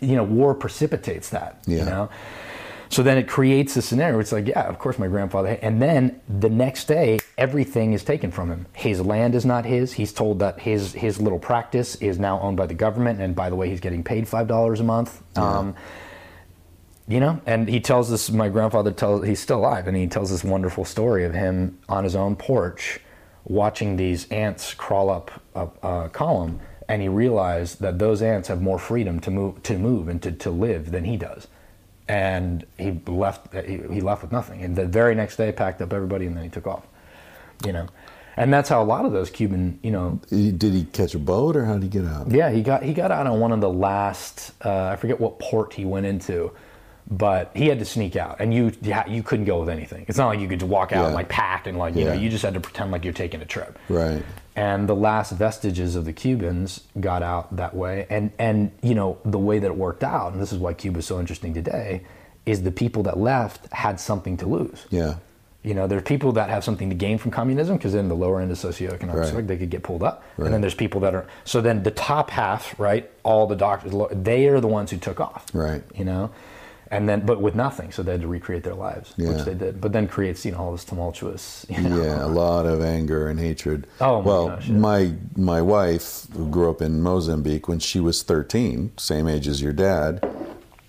you 0.00 0.14
know 0.14 0.22
war 0.24 0.54
precipitates 0.54 1.30
that 1.30 1.58
Yeah. 1.66 1.78
you 1.78 1.84
know 1.86 2.08
so 2.92 3.02
then 3.02 3.16
it 3.16 3.26
creates 3.26 3.74
a 3.78 3.82
scenario. 3.82 4.18
It's 4.18 4.32
like, 4.32 4.46
yeah, 4.46 4.68
of 4.68 4.78
course, 4.78 4.98
my 4.98 5.08
grandfather. 5.08 5.58
And 5.62 5.80
then 5.80 6.20
the 6.28 6.50
next 6.50 6.88
day, 6.88 7.20
everything 7.38 7.94
is 7.94 8.04
taken 8.04 8.30
from 8.30 8.50
him. 8.50 8.66
His 8.74 9.00
land 9.00 9.34
is 9.34 9.46
not 9.46 9.64
his. 9.64 9.94
He's 9.94 10.12
told 10.12 10.40
that 10.40 10.60
his 10.60 10.92
his 10.92 11.18
little 11.18 11.38
practice 11.38 11.94
is 11.96 12.18
now 12.18 12.38
owned 12.40 12.58
by 12.58 12.66
the 12.66 12.74
government. 12.74 13.18
And 13.18 13.34
by 13.34 13.48
the 13.48 13.56
way, 13.56 13.70
he's 13.70 13.80
getting 13.80 14.04
paid 14.04 14.28
five 14.28 14.46
dollars 14.46 14.80
a 14.80 14.84
month. 14.84 15.22
Um, 15.38 15.74
you 17.08 17.18
know, 17.18 17.40
and 17.46 17.66
he 17.66 17.80
tells 17.80 18.10
this. 18.10 18.30
My 18.30 18.50
grandfather 18.50 18.92
tells 18.92 19.26
he's 19.26 19.40
still 19.40 19.60
alive, 19.60 19.88
and 19.88 19.96
he 19.96 20.06
tells 20.06 20.30
this 20.30 20.44
wonderful 20.44 20.84
story 20.84 21.24
of 21.24 21.32
him 21.32 21.78
on 21.88 22.04
his 22.04 22.14
own 22.14 22.36
porch, 22.36 23.00
watching 23.44 23.96
these 23.96 24.28
ants 24.28 24.74
crawl 24.74 25.08
up 25.08 25.30
a, 25.54 25.68
a 25.82 26.08
column, 26.10 26.60
and 26.90 27.00
he 27.00 27.08
realized 27.08 27.80
that 27.80 27.98
those 27.98 28.20
ants 28.20 28.48
have 28.48 28.60
more 28.60 28.78
freedom 28.78 29.18
to 29.20 29.30
move 29.30 29.62
to 29.62 29.78
move 29.78 30.08
and 30.08 30.22
to, 30.22 30.30
to 30.30 30.50
live 30.50 30.90
than 30.90 31.04
he 31.04 31.16
does 31.16 31.48
and 32.12 32.64
he 32.78 32.90
left 33.06 33.40
he, 33.54 33.78
he 33.90 34.00
left 34.00 34.22
with 34.22 34.32
nothing 34.32 34.62
and 34.62 34.76
the 34.76 34.86
very 34.86 35.14
next 35.14 35.36
day 35.36 35.50
packed 35.52 35.80
up 35.80 35.92
everybody 35.92 36.26
and 36.26 36.36
then 36.36 36.44
he 36.44 36.50
took 36.50 36.66
off 36.66 36.84
you 37.66 37.72
know 37.72 37.86
and 38.36 38.52
that's 38.52 38.68
how 38.68 38.82
a 38.82 38.88
lot 38.94 39.04
of 39.04 39.12
those 39.12 39.30
cuban 39.30 39.78
you 39.82 39.90
know 39.90 40.20
Did 40.30 40.62
he 40.78 40.84
catch 40.98 41.14
a 41.14 41.18
boat 41.18 41.56
or 41.56 41.64
how 41.64 41.74
did 41.74 41.84
he 41.84 41.88
get 41.88 42.04
out? 42.04 42.30
yeah 42.30 42.50
he 42.50 42.62
got 42.62 42.82
he 42.82 42.92
got 42.92 43.10
out 43.10 43.26
on 43.26 43.40
one 43.40 43.52
of 43.52 43.60
the 43.60 43.70
last 43.88 44.52
uh, 44.64 44.86
i 44.92 44.96
forget 44.96 45.18
what 45.20 45.38
port 45.38 45.72
he 45.74 45.84
went 45.84 46.04
into 46.06 46.50
but 47.10 47.50
he 47.54 47.66
had 47.66 47.78
to 47.78 47.84
sneak 47.84 48.14
out 48.16 48.36
and 48.40 48.52
you 48.54 48.72
yeah, 48.82 49.06
you 49.08 49.22
couldn't 49.22 49.44
go 49.46 49.58
with 49.60 49.68
anything 49.68 50.04
it's 50.08 50.18
not 50.18 50.28
like 50.28 50.40
you 50.40 50.48
could 50.48 50.60
just 50.60 50.70
walk 50.70 50.92
out 50.92 51.08
Yeah. 51.08 51.14
like 51.14 51.28
packed 51.28 51.66
and 51.66 51.78
like 51.78 51.94
you 51.96 52.04
know 52.04 52.12
you 52.12 52.28
just 52.28 52.44
had 52.44 52.54
to 52.54 52.60
pretend 52.60 52.90
like 52.92 53.04
you're 53.04 53.12
taking 53.24 53.40
a 53.42 53.44
trip 53.46 53.78
Right. 53.88 54.22
And 54.54 54.88
the 54.88 54.94
last 54.96 55.32
vestiges 55.32 55.96
of 55.96 56.04
the 56.04 56.12
Cubans 56.12 56.82
got 57.00 57.22
out 57.22 57.56
that 57.56 57.74
way. 57.74 58.06
And 58.10 58.30
and 58.38 58.70
you 58.82 58.94
know 58.94 59.18
the 59.24 59.38
way 59.38 59.58
that 59.58 59.66
it 59.66 59.76
worked 59.76 60.04
out, 60.04 60.32
and 60.32 60.42
this 60.42 60.52
is 60.52 60.58
why 60.58 60.74
Cuba 60.74 60.98
is 60.98 61.06
so 61.06 61.18
interesting 61.20 61.54
today, 61.54 62.02
is 62.46 62.62
the 62.62 62.72
people 62.72 63.02
that 63.04 63.18
left 63.18 63.72
had 63.72 63.98
something 64.00 64.36
to 64.38 64.46
lose. 64.46 64.86
Yeah. 64.90 65.16
You 65.64 65.74
know, 65.74 65.86
there's 65.86 66.02
people 66.02 66.32
that 66.32 66.50
have 66.50 66.64
something 66.64 66.88
to 66.90 66.96
gain 66.96 67.18
from 67.18 67.30
communism 67.30 67.76
because 67.76 67.94
in 67.94 68.08
the 68.08 68.16
lower 68.16 68.40
end 68.40 68.50
of 68.50 68.58
socioeconomic 68.58 69.32
Right. 69.32 69.46
they 69.46 69.56
could 69.56 69.70
get 69.70 69.84
pulled 69.84 70.02
up. 70.02 70.24
Right. 70.36 70.46
And 70.46 70.54
then 70.54 70.60
there's 70.60 70.74
people 70.74 71.00
that 71.02 71.14
are 71.14 71.24
so 71.44 71.60
then 71.60 71.84
the 71.84 71.92
top 71.92 72.30
half, 72.30 72.78
right? 72.80 73.08
All 73.22 73.46
the 73.46 73.54
doctors, 73.54 73.94
they 74.10 74.48
are 74.48 74.60
the 74.60 74.66
ones 74.66 74.90
who 74.90 74.96
took 74.96 75.20
off. 75.20 75.46
Right. 75.54 75.84
You 75.94 76.04
know, 76.04 76.30
and 76.92 77.08
then 77.08 77.26
but 77.26 77.40
with 77.40 77.54
nothing, 77.56 77.90
so 77.90 78.02
they 78.04 78.12
had 78.12 78.20
to 78.20 78.28
recreate 78.28 78.62
their 78.62 78.74
lives, 78.74 79.14
Yeah. 79.16 79.30
which 79.30 79.44
they 79.44 79.54
did. 79.54 79.80
But 79.80 79.92
then 79.92 80.06
creates 80.06 80.44
you 80.44 80.52
know 80.52 80.58
all 80.58 80.72
this 80.72 80.84
tumultuous. 80.84 81.66
You 81.72 81.80
know, 81.80 82.02
Yeah, 82.02 82.24
a 82.24 82.28
lot 82.28 82.66
of 82.66 82.82
anger 82.82 83.26
and 83.28 83.40
hatred. 83.40 83.86
Oh, 84.00 84.20
my 84.20 84.26
well, 84.28 84.48
gosh, 84.48 84.68
yeah. 84.68 84.76
my 84.76 85.14
my 85.34 85.60
wife 85.62 86.26
who 86.34 86.48
grew 86.48 86.70
up 86.70 86.80
in 86.82 87.00
Mozambique 87.02 87.66
when 87.66 87.78
she 87.80 87.98
was 87.98 88.22
13, 88.22 88.92
same 88.98 89.26
age 89.26 89.48
as 89.48 89.60
your 89.62 89.72
dad, 89.72 90.22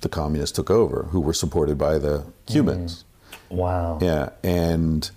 the 0.02 0.10
communists 0.10 0.56
took 0.56 0.70
over, 0.70 1.04
who 1.12 1.22
were 1.22 1.34
supported 1.34 1.78
by 1.78 1.98
the 1.98 2.26
Cubans. 2.46 3.06
Wow. 3.50 3.98
Yeah, 4.02 4.30
and 4.44 5.10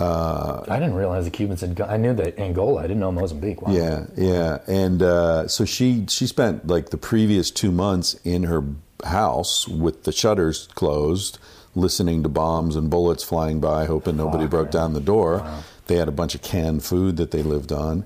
I 0.00 0.78
didn't 0.80 0.94
realize 0.94 1.24
the 1.26 1.30
Cubans 1.30 1.60
had. 1.60 1.74
Gone, 1.74 1.90
I 1.90 1.96
knew 1.96 2.14
that 2.14 2.38
Angola. 2.38 2.80
I 2.80 2.82
didn't 2.82 3.00
know 3.00 3.12
Mozambique. 3.12 3.62
Wow. 3.62 3.72
yeah, 3.72 4.06
yeah, 4.16 4.58
and 4.66 5.02
uh, 5.02 5.46
so 5.48 5.64
she 5.64 6.06
she 6.08 6.26
spent 6.26 6.66
like 6.66 6.90
the 6.90 6.96
previous 6.96 7.50
two 7.50 7.70
months 7.70 8.14
in 8.24 8.44
her 8.44 8.64
house 9.04 9.66
with 9.68 10.04
the 10.04 10.12
shutters 10.12 10.68
closed, 10.74 11.38
listening 11.74 12.22
to 12.22 12.28
bombs 12.28 12.76
and 12.76 12.90
bullets 12.90 13.24
flying 13.24 13.60
by, 13.60 13.86
hoping 13.86 14.16
nobody 14.16 14.46
broke 14.46 14.70
down 14.70 14.92
the 14.92 15.00
door. 15.00 15.46
They 15.86 15.96
had 15.96 16.08
a 16.08 16.12
bunch 16.12 16.34
of 16.34 16.42
canned 16.42 16.84
food 16.84 17.16
that 17.16 17.30
they 17.32 17.42
lived 17.42 17.72
on, 17.72 18.04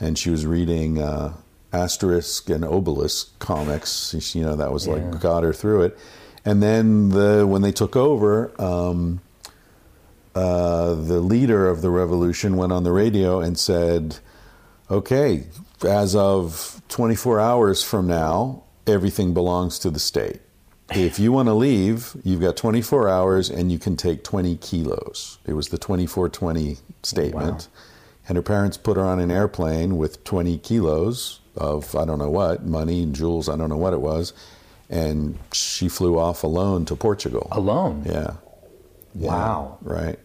and 0.00 0.18
she 0.18 0.30
was 0.30 0.44
reading 0.46 1.00
uh, 1.00 1.34
Asterix 1.72 2.52
and 2.52 2.64
Obelix 2.64 3.30
comics. 3.38 4.34
You 4.34 4.42
know, 4.44 4.56
that 4.56 4.72
was 4.72 4.86
Yeah. 4.86 4.94
like 4.94 5.20
got 5.20 5.42
her 5.44 5.52
through 5.52 5.82
it. 5.82 5.98
And 6.44 6.62
then 6.62 7.10
the 7.10 7.46
when 7.46 7.62
they 7.62 7.72
took 7.72 7.94
over. 7.96 8.52
Um, 8.60 9.20
uh, 10.34 10.94
the 10.94 11.20
leader 11.20 11.68
of 11.68 11.80
the 11.80 11.90
revolution 11.90 12.56
went 12.56 12.72
on 12.72 12.82
the 12.82 12.90
radio 12.90 13.38
and 13.38 13.56
said, 13.56 14.16
okay, 14.90 15.46
as 15.86 16.16
of 16.16 16.82
24 16.88 17.38
hours 17.38 17.84
from 17.84 18.08
now, 18.08 18.63
everything 18.86 19.34
belongs 19.34 19.78
to 19.80 19.90
the 19.90 19.98
state. 20.00 20.40
If 20.90 21.18
you 21.18 21.32
want 21.32 21.48
to 21.48 21.54
leave, 21.54 22.14
you've 22.24 22.40
got 22.40 22.56
24 22.56 23.08
hours 23.08 23.48
and 23.48 23.72
you 23.72 23.78
can 23.78 23.96
take 23.96 24.22
20 24.22 24.56
kilos. 24.56 25.38
It 25.46 25.54
was 25.54 25.68
the 25.68 25.78
2420 25.78 26.76
statement. 27.02 27.68
And 28.28 28.36
her 28.36 28.42
parents 28.42 28.76
put 28.76 28.96
her 28.96 29.04
on 29.04 29.18
an 29.18 29.30
airplane 29.30 29.96
with 29.96 30.24
20 30.24 30.58
kilos 30.58 31.40
of, 31.56 31.94
I 31.94 32.04
don't 32.04 32.18
know 32.18 32.30
what, 32.30 32.64
money 32.64 33.02
and 33.02 33.14
jewels, 33.14 33.48
I 33.48 33.56
don't 33.56 33.68
know 33.68 33.76
what 33.76 33.92
it 33.92 34.00
was. 34.00 34.32
And 34.90 35.38
she 35.52 35.88
flew 35.88 36.18
off 36.18 36.44
alone 36.44 36.84
to 36.86 36.96
Portugal. 36.96 37.48
Alone. 37.50 38.02
Yeah. 38.06 38.34
Yeah, 39.14 39.28
Wow. 39.28 39.78
Right. 39.82 40.18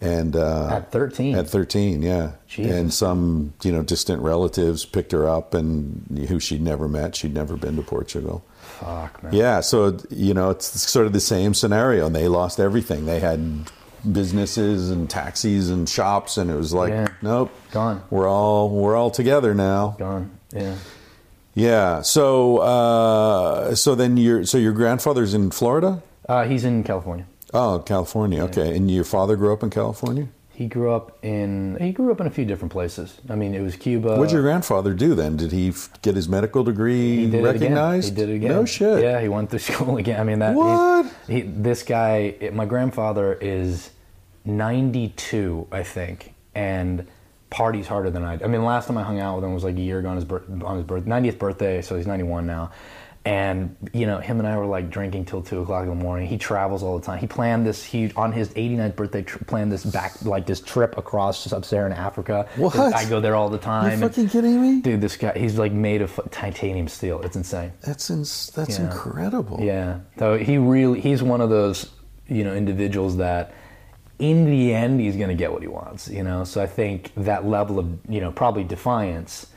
And 0.00 0.36
uh, 0.36 0.68
At 0.70 0.92
13. 0.92 1.34
At 1.34 1.48
13, 1.48 2.02
yeah. 2.02 2.32
Jesus. 2.46 2.72
And 2.72 2.94
some, 2.94 3.52
you 3.64 3.72
know, 3.72 3.82
distant 3.82 4.22
relatives 4.22 4.84
picked 4.84 5.10
her 5.10 5.28
up 5.28 5.54
and 5.54 6.26
who 6.28 6.38
she'd 6.38 6.62
never 6.62 6.86
met. 6.88 7.16
She'd 7.16 7.34
never 7.34 7.56
been 7.56 7.74
to 7.76 7.82
Portugal. 7.82 8.44
Fuck 8.60 9.22
man. 9.24 9.32
Yeah. 9.32 9.60
So, 9.60 9.98
you 10.08 10.34
know, 10.34 10.50
it's 10.50 10.66
sort 10.88 11.06
of 11.06 11.12
the 11.12 11.20
same 11.20 11.52
scenario. 11.52 12.06
And 12.06 12.14
they 12.14 12.28
lost 12.28 12.60
everything. 12.60 13.06
They 13.06 13.18
had 13.18 13.68
businesses 14.12 14.88
and 14.90 15.10
taxis 15.10 15.68
and 15.68 15.88
shops. 15.88 16.36
And 16.36 16.48
it 16.48 16.54
was 16.54 16.72
like, 16.72 16.90
Yeah. 16.90 17.08
nope. 17.20 17.50
Gone. 17.72 18.02
We're 18.10 18.28
all, 18.28 18.70
we're 18.70 18.96
all 18.96 19.10
together 19.10 19.52
now. 19.52 19.96
Gone. 19.98 20.30
Yeah. 20.52 20.76
Yeah. 21.54 22.02
So, 22.02 22.58
uh, 22.58 23.74
so 23.74 23.96
then 23.96 24.16
your, 24.16 24.44
so 24.44 24.58
your 24.58 24.72
grandfather's 24.72 25.34
in 25.34 25.50
Florida? 25.50 26.02
Uh, 26.28 26.44
he's 26.44 26.64
in 26.64 26.84
California. 26.84 27.26
Oh, 27.54 27.82
California. 27.84 28.42
Okay. 28.44 28.76
And 28.76 28.90
your 28.90 29.04
father 29.04 29.36
grew 29.36 29.52
up 29.52 29.62
in 29.62 29.70
California? 29.70 30.28
He 30.52 30.66
grew 30.66 30.90
up 30.90 31.18
in 31.22 31.76
he 31.80 31.92
grew 31.92 32.10
up 32.10 32.20
in 32.20 32.26
a 32.26 32.30
few 32.30 32.44
different 32.44 32.72
places. 32.72 33.20
I 33.30 33.36
mean, 33.36 33.54
it 33.54 33.60
was 33.60 33.76
Cuba. 33.76 34.16
What 34.18 34.28
did 34.28 34.32
your 34.32 34.42
grandfather 34.42 34.92
do 34.92 35.14
then? 35.14 35.36
Did 35.36 35.52
he 35.52 35.68
f- 35.68 35.88
get 36.02 36.16
his 36.16 36.28
medical 36.28 36.64
degree 36.64 37.16
he 37.16 37.30
did 37.30 37.44
recognized? 37.44 38.08
He 38.08 38.14
did 38.16 38.28
it 38.28 38.34
again. 38.34 38.50
No 38.50 38.64
shit. 38.64 39.02
Yeah, 39.04 39.20
he 39.20 39.28
went 39.28 39.50
through 39.50 39.58
school 39.70 39.98
again. 39.98 40.18
I 40.20 40.24
mean 40.24 40.40
that. 40.40 40.56
What? 40.56 41.14
He, 41.28 41.42
this 41.42 41.84
guy, 41.84 42.50
my 42.52 42.64
grandfather 42.66 43.34
is 43.34 43.90
92, 44.44 45.68
I 45.70 45.84
think, 45.84 46.34
and 46.56 47.06
parties 47.50 47.86
harder 47.86 48.10
than 48.10 48.24
I. 48.24 48.34
I 48.42 48.48
mean, 48.48 48.64
last 48.64 48.88
time 48.88 48.98
I 48.98 49.04
hung 49.04 49.20
out 49.20 49.36
with 49.36 49.44
him 49.44 49.54
was 49.54 49.62
like 49.64 49.76
a 49.76 49.80
year 49.80 50.00
ago 50.00 50.08
on 50.08 50.16
his 50.16 50.24
birth, 50.24 50.42
on 50.64 50.76
his 50.76 50.84
birth 50.84 51.04
90th 51.04 51.38
birthday, 51.38 51.82
so 51.82 51.96
he's 51.96 52.06
91 52.06 52.46
now. 52.46 52.72
And 53.28 53.76
you 53.92 54.06
know, 54.06 54.20
him 54.20 54.38
and 54.38 54.48
I 54.48 54.56
were 54.56 54.64
like 54.64 54.88
drinking 54.88 55.26
till 55.26 55.42
two 55.42 55.60
o'clock 55.60 55.82
in 55.82 55.90
the 55.90 55.94
morning. 55.94 56.26
He 56.26 56.38
travels 56.38 56.82
all 56.82 56.98
the 56.98 57.04
time. 57.04 57.18
He 57.18 57.26
planned 57.26 57.66
this 57.66 57.84
huge 57.84 58.14
on 58.16 58.32
his 58.32 58.48
89th 58.54 58.96
birthday. 58.96 59.20
Tr- 59.20 59.44
planned 59.44 59.70
this 59.70 59.84
back 59.84 60.24
like 60.24 60.46
this 60.46 60.60
trip 60.62 60.96
across 60.96 61.44
sub-Saharan 61.44 61.92
Africa. 61.92 62.48
What? 62.56 62.74
I 62.78 63.04
go 63.06 63.20
there 63.20 63.34
all 63.34 63.50
the 63.50 63.58
time. 63.58 63.84
You 63.84 63.90
and- 63.92 64.00
fucking 64.02 64.30
kidding 64.30 64.62
me? 64.62 64.80
Dude, 64.80 65.02
this 65.02 65.18
guy, 65.18 65.36
he's 65.36 65.58
like 65.58 65.72
made 65.72 66.00
of 66.00 66.18
titanium 66.30 66.88
steel. 66.88 67.20
It's 67.20 67.36
insane. 67.36 67.70
That's 67.82 68.08
ins- 68.08 68.50
that's 68.54 68.78
Yeah. 68.78 68.86
incredible. 68.86 69.58
Yeah. 69.60 69.98
So 70.18 70.38
he 70.38 70.56
really, 70.56 70.98
he's 70.98 71.22
one 71.22 71.42
of 71.42 71.50
those, 71.50 71.90
you 72.28 72.44
know, 72.44 72.54
individuals 72.54 73.18
that 73.18 73.52
in 74.18 74.46
the 74.46 74.72
end, 74.72 75.00
he's 75.00 75.16
going 75.16 75.28
to 75.28 75.34
get 75.34 75.52
what 75.52 75.60
he 75.60 75.68
wants, 75.68 76.08
you 76.08 76.22
know? 76.22 76.44
So 76.44 76.62
I 76.62 76.66
think 76.66 77.12
that 77.18 77.46
level 77.46 77.78
of, 77.78 77.86
you 78.08 78.22
know, 78.22 78.32
probably 78.32 78.64
defiance 78.64 79.48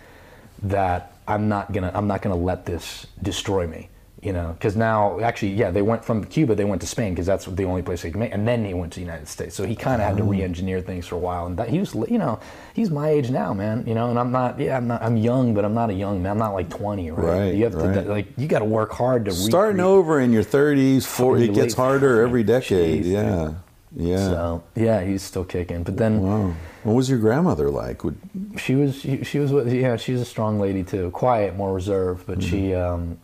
that 0.63 1.11
I'm 1.28 1.47
not 1.47 1.72
going 1.72 1.84
to, 1.84 1.95
I'm 1.95 2.07
not 2.07 2.22
to 2.22 2.34
let 2.36 2.65
this 2.65 3.07
destroy 3.22 3.67
me. 3.67 3.89
You 4.24 4.34
know, 4.34 4.53
because 4.53 4.76
now 4.76 5.19
actually, 5.19 5.53
yeah, 5.53 5.72
they 5.72 5.82
went 5.82 6.05
from 6.05 6.24
Cuba, 6.24 6.53
they 6.53 6.63
went 6.63 6.80
to 6.82 6.88
Spain 6.88 7.13
because 7.13 7.26
that's 7.26 7.45
the 7.45 7.63
only 7.63 7.82
place 7.82 8.03
they 8.03 8.11
could 8.11 8.19
make, 8.19 8.32
and 8.32 8.47
then 8.47 8.63
he 8.63 8.76
went 8.76 8.93
to 8.93 8.99
the 8.99 9.03
United 9.03 9.28
States. 9.28 9.55
So 9.55 9.65
he 9.65 9.76
kind 9.76 9.99
of 9.99 10.07
had 10.07 10.15
to 10.17 10.24
mm. 10.24 10.30
re-engineer 10.30 10.80
things 10.80 11.07
for 11.07 11.15
a 11.15 11.17
while, 11.17 11.47
and 11.47 11.57
that, 11.57 11.69
he 11.69 11.80
was, 11.80 11.95
you 11.95 12.19
know, 12.19 12.39
he's 12.76 12.91
my 12.91 13.09
age 13.09 13.32
now, 13.32 13.51
man. 13.51 13.84
You 13.88 13.95
know, 13.95 14.11
and 14.11 14.19
I'm 14.19 14.32
not, 14.32 14.59
yeah, 14.59 14.78
I'm 14.78 14.88
not, 14.88 15.01
I'm 15.01 15.17
young, 15.17 15.55
but 15.55 15.65
I'm 15.65 15.74
not 15.74 15.89
a 15.89 15.93
young 15.95 16.22
man. 16.22 16.34
I'm 16.34 16.38
not 16.38 16.53
like 16.53 16.69
20, 16.69 17.09
right? 17.09 17.26
Right, 17.26 17.55
You 17.55 17.63
have 17.63 17.74
to, 17.74 17.80
right. 17.80 18.07
like, 18.07 18.28
you 18.38 18.47
got 18.47 18.59
to 18.59 18.65
work 18.65 18.91
hard 18.91 19.26
to 19.26 19.32
Starting 19.32 19.78
recreate- 19.78 19.89
over 19.89 20.19
in 20.19 20.32
your 20.32 20.43
30s, 20.43 21.03
four, 21.03 21.39
it 21.39 21.55
gets 21.55 21.74
harder 21.74 22.22
every 22.22 22.43
decade. 22.43 23.05
Jeez, 23.05 23.07
yeah. 23.07 23.53
Yeah. 23.95 24.17
So 24.17 24.63
yeah, 24.76 25.03
he's 25.03 25.22
still 25.22 25.43
kicking. 25.43 25.84
But 25.84 25.97
then 25.97 26.22
Wow. 26.22 26.53
What 26.84 26.93
was 26.93 27.09
your 27.09 27.19
grandmother 27.19 27.69
like? 27.69 28.03
Would, 28.03 28.17
she 28.57 28.75
was 28.75 28.95
she, 28.99 29.23
she 29.23 29.39
was 29.39 29.51
with- 29.51 29.71
yeah 29.71 29.95
she's 29.97 30.19
a 30.21 30.25
strong 30.25 30.59
lady 30.59 30.84
too, 30.84 31.11
quiet, 31.11 31.55
more 31.55 31.73
reserved. 31.73 32.25
But 32.27 32.41
she, 32.43 32.69
Mm-hmm. 32.69 32.93
um, 32.93 33.17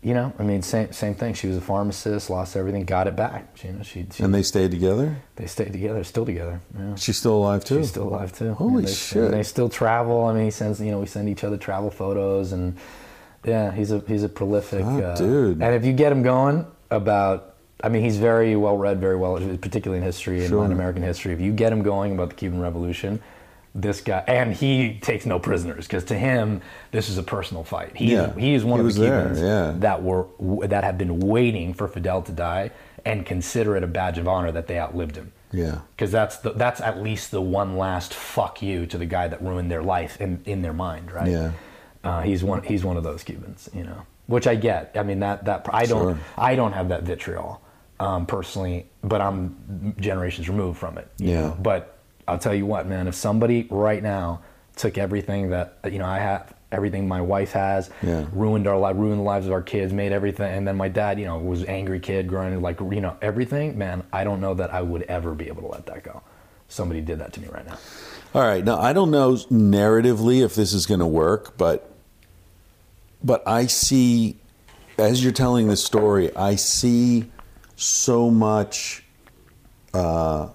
you 0.00 0.14
know, 0.14 0.32
I 0.38 0.44
mean, 0.44 0.62
same 0.62 0.92
same 0.92 1.14
thing. 1.14 1.34
She 1.34 1.48
was 1.48 1.56
a 1.56 1.60
pharmacist, 1.60 2.30
lost 2.30 2.56
everything, 2.56 2.84
got 2.84 3.08
it 3.08 3.16
back. 3.16 3.48
She, 3.56 3.66
you 3.66 3.74
know, 3.74 3.82
she, 3.82 4.06
she 4.12 4.22
and 4.22 4.32
they 4.32 4.42
stayed 4.44 4.70
together? 4.70 5.16
they 5.36 5.46
stayed 5.46 5.72
together, 5.72 6.04
still 6.04 6.24
together. 6.24 6.60
Yeah. 6.78 6.94
She's 6.94 7.16
still 7.18 7.34
alive 7.34 7.64
too? 7.64 7.78
She's 7.80 7.88
still 7.90 8.08
alive 8.08 8.32
too. 8.32 8.54
Holy 8.54 8.76
And 8.78 8.86
they, 8.86 8.92
shit. 8.92 9.24
and 9.24 9.34
they 9.34 9.42
still 9.42 9.68
travel. 9.68 10.24
I 10.26 10.34
mean, 10.34 10.44
he 10.44 10.50
sends 10.52 10.80
you 10.80 10.92
know 10.92 11.00
we 11.00 11.06
send 11.06 11.28
each 11.28 11.42
other 11.42 11.56
travel 11.56 11.90
photos 11.90 12.52
and 12.52 12.76
yeah, 13.44 13.72
he's 13.72 13.90
a 13.90 13.98
he's 14.06 14.22
a 14.22 14.28
prolific 14.28 14.84
Ah, 14.84 14.98
uh, 14.98 15.16
dude. 15.16 15.60
And 15.62 15.74
if 15.74 15.84
you 15.84 15.92
get 15.92 16.12
him 16.12 16.22
going 16.22 16.64
about, 16.90 17.56
I 17.82 17.88
mean, 17.88 18.02
he's 18.02 18.16
very 18.16 18.56
well 18.56 18.76
read, 18.76 19.00
very 19.00 19.16
well, 19.16 19.34
particularly 19.60 19.98
in 19.98 20.04
history 20.04 20.40
and 20.40 20.48
Sure. 20.48 20.60
Latin 20.60 20.72
American 20.72 21.02
history. 21.02 21.32
If 21.32 21.40
you 21.40 21.52
get 21.52 21.72
him 21.72 21.82
going 21.82 22.12
about 22.12 22.30
the 22.30 22.34
Cuban 22.34 22.60
Revolution. 22.60 23.20
This 23.74 24.00
guy, 24.00 24.24
and 24.26 24.54
he 24.54 24.98
takes 25.02 25.24
no 25.26 25.38
prisoners 25.38 25.86
because 25.86 26.02
to 26.04 26.14
him, 26.14 26.62
this 26.90 27.08
is 27.08 27.16
a 27.18 27.22
personal 27.22 27.62
fight. 27.62 27.92
He 27.94 28.12
Yeah. 28.12 28.30
is, 28.30 28.36
he 28.36 28.54
is 28.54 28.64
one 28.64 28.80
He 28.80 28.86
of 28.86 28.94
the 28.94 29.00
there, 29.02 29.20
Cubans 29.20 29.40
yeah. 29.40 29.74
that 29.76 30.02
were 30.02 30.24
that 30.66 30.82
have 30.82 30.98
been 30.98 31.20
waiting 31.20 31.74
for 31.74 31.86
Fidel 31.86 32.22
to 32.22 32.32
die 32.32 32.70
and 33.04 33.24
consider 33.26 33.76
it 33.76 33.84
a 33.84 33.86
badge 33.86 34.18
of 34.18 34.26
honor 34.26 34.50
that 34.50 34.66
they 34.66 34.80
outlived 34.80 35.14
him 35.16 35.30
Yeah. 35.52 35.80
because 35.94 36.10
that's 36.10 36.38
the, 36.38 36.52
that's 36.54 36.80
at 36.80 37.00
least 37.02 37.30
the 37.30 37.42
one 37.42 37.76
last 37.76 38.14
fuck 38.14 38.62
you 38.62 38.86
to 38.86 38.98
the 38.98 39.06
guy 39.06 39.28
that 39.28 39.40
ruined 39.42 39.70
their 39.70 39.82
life 39.82 40.20
in, 40.20 40.40
in 40.44 40.62
their 40.62 40.72
mind, 40.72 41.12
right? 41.12 41.28
Yeah. 41.28 41.50
Uh, 42.02 42.22
he's 42.22 42.42
one 42.42 42.62
he's 42.62 42.84
one 42.84 42.96
of 42.96 43.04
those 43.04 43.22
Cubans, 43.22 43.68
you 43.74 43.84
know, 43.84 44.02
which 44.26 44.46
I 44.48 44.56
get. 44.56 44.92
I 44.96 45.02
mean 45.04 45.20
that 45.20 45.44
that 45.44 45.66
I 45.72 45.84
don't 45.84 46.14
Sure. 46.14 46.18
I 46.38 46.56
don't 46.56 46.72
have 46.72 46.88
that 46.88 47.02
vitriol 47.04 47.60
um, 48.00 48.26
personally, 48.26 48.86
but 49.02 49.20
I'm 49.20 49.94
generations 49.98 50.48
removed 50.48 50.78
from 50.78 50.98
it. 50.98 51.08
you 51.18 51.30
Yeah. 51.30 51.40
know? 51.40 51.56
But 51.60 51.96
I'll 52.26 52.38
tell 52.38 52.54
you 52.54 52.66
what, 52.66 52.86
man, 52.86 53.08
if 53.08 53.14
somebody 53.14 53.66
right 53.70 54.02
now 54.02 54.40
took 54.76 54.96
everything 54.98 55.50
that 55.50 55.78
you 55.90 55.98
know 55.98 56.06
I 56.06 56.18
have. 56.18 56.54
Everything 56.70 57.08
my 57.08 57.22
wife 57.22 57.52
has 57.52 57.88
Yeah. 58.02 58.26
ruined 58.30 58.66
our 58.66 58.76
life, 58.76 58.94
ruined 58.94 59.20
the 59.20 59.24
lives 59.24 59.46
of 59.46 59.52
our 59.52 59.62
kids, 59.62 59.90
made 59.90 60.12
everything. 60.12 60.52
And 60.52 60.68
then 60.68 60.76
my 60.76 60.88
dad, 60.88 61.18
you 61.18 61.24
know, 61.24 61.38
was 61.38 61.64
angry 61.64 61.98
kid 61.98 62.28
growing 62.28 62.54
up, 62.54 62.60
like 62.62 62.78
you 62.80 63.00
know 63.00 63.16
everything. 63.22 63.78
Man, 63.78 64.02
I 64.12 64.22
don't 64.22 64.38
know 64.42 64.52
that 64.52 64.72
I 64.74 64.82
would 64.82 65.02
ever 65.04 65.34
be 65.34 65.48
able 65.48 65.62
to 65.62 65.68
let 65.68 65.86
that 65.86 66.02
go. 66.02 66.20
Somebody 66.68 67.00
did 67.00 67.20
that 67.20 67.32
to 67.32 67.40
me 67.40 67.48
right 67.50 67.66
now. 67.66 67.78
All 68.34 68.42
right. 68.42 68.62
Now 68.62 68.78
I 68.78 68.92
don't 68.92 69.10
know 69.10 69.32
narratively 69.50 70.44
if 70.44 70.54
this 70.54 70.74
is 70.74 70.84
going 70.84 71.00
to 71.00 71.06
work, 71.06 71.56
but 71.56 71.90
but 73.24 73.42
I 73.48 73.64
see 73.66 74.36
as 74.98 75.22
you're 75.24 75.32
telling 75.32 75.68
this 75.68 75.82
story, 75.82 76.36
I 76.36 76.56
see 76.56 77.30
so 77.78 78.28
much 78.28 79.04
uh, 79.94 80.48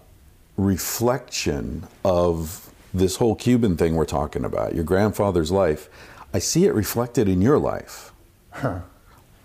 reflection 0.58 1.88
of 2.04 2.70
this 2.94 3.16
whole 3.16 3.34
Cuban 3.34 3.78
thing 3.78 3.96
we're 3.96 4.06
talking 4.06 4.44
about, 4.44 4.76
your 4.76 4.84
grandfather's 4.84 5.52
life. 5.52 5.90
I 6.34 6.40
see 6.40 6.66
it 6.66 6.74
reflected 6.74 7.30
in 7.30 7.42
your 7.42 7.58
life. 7.58 8.12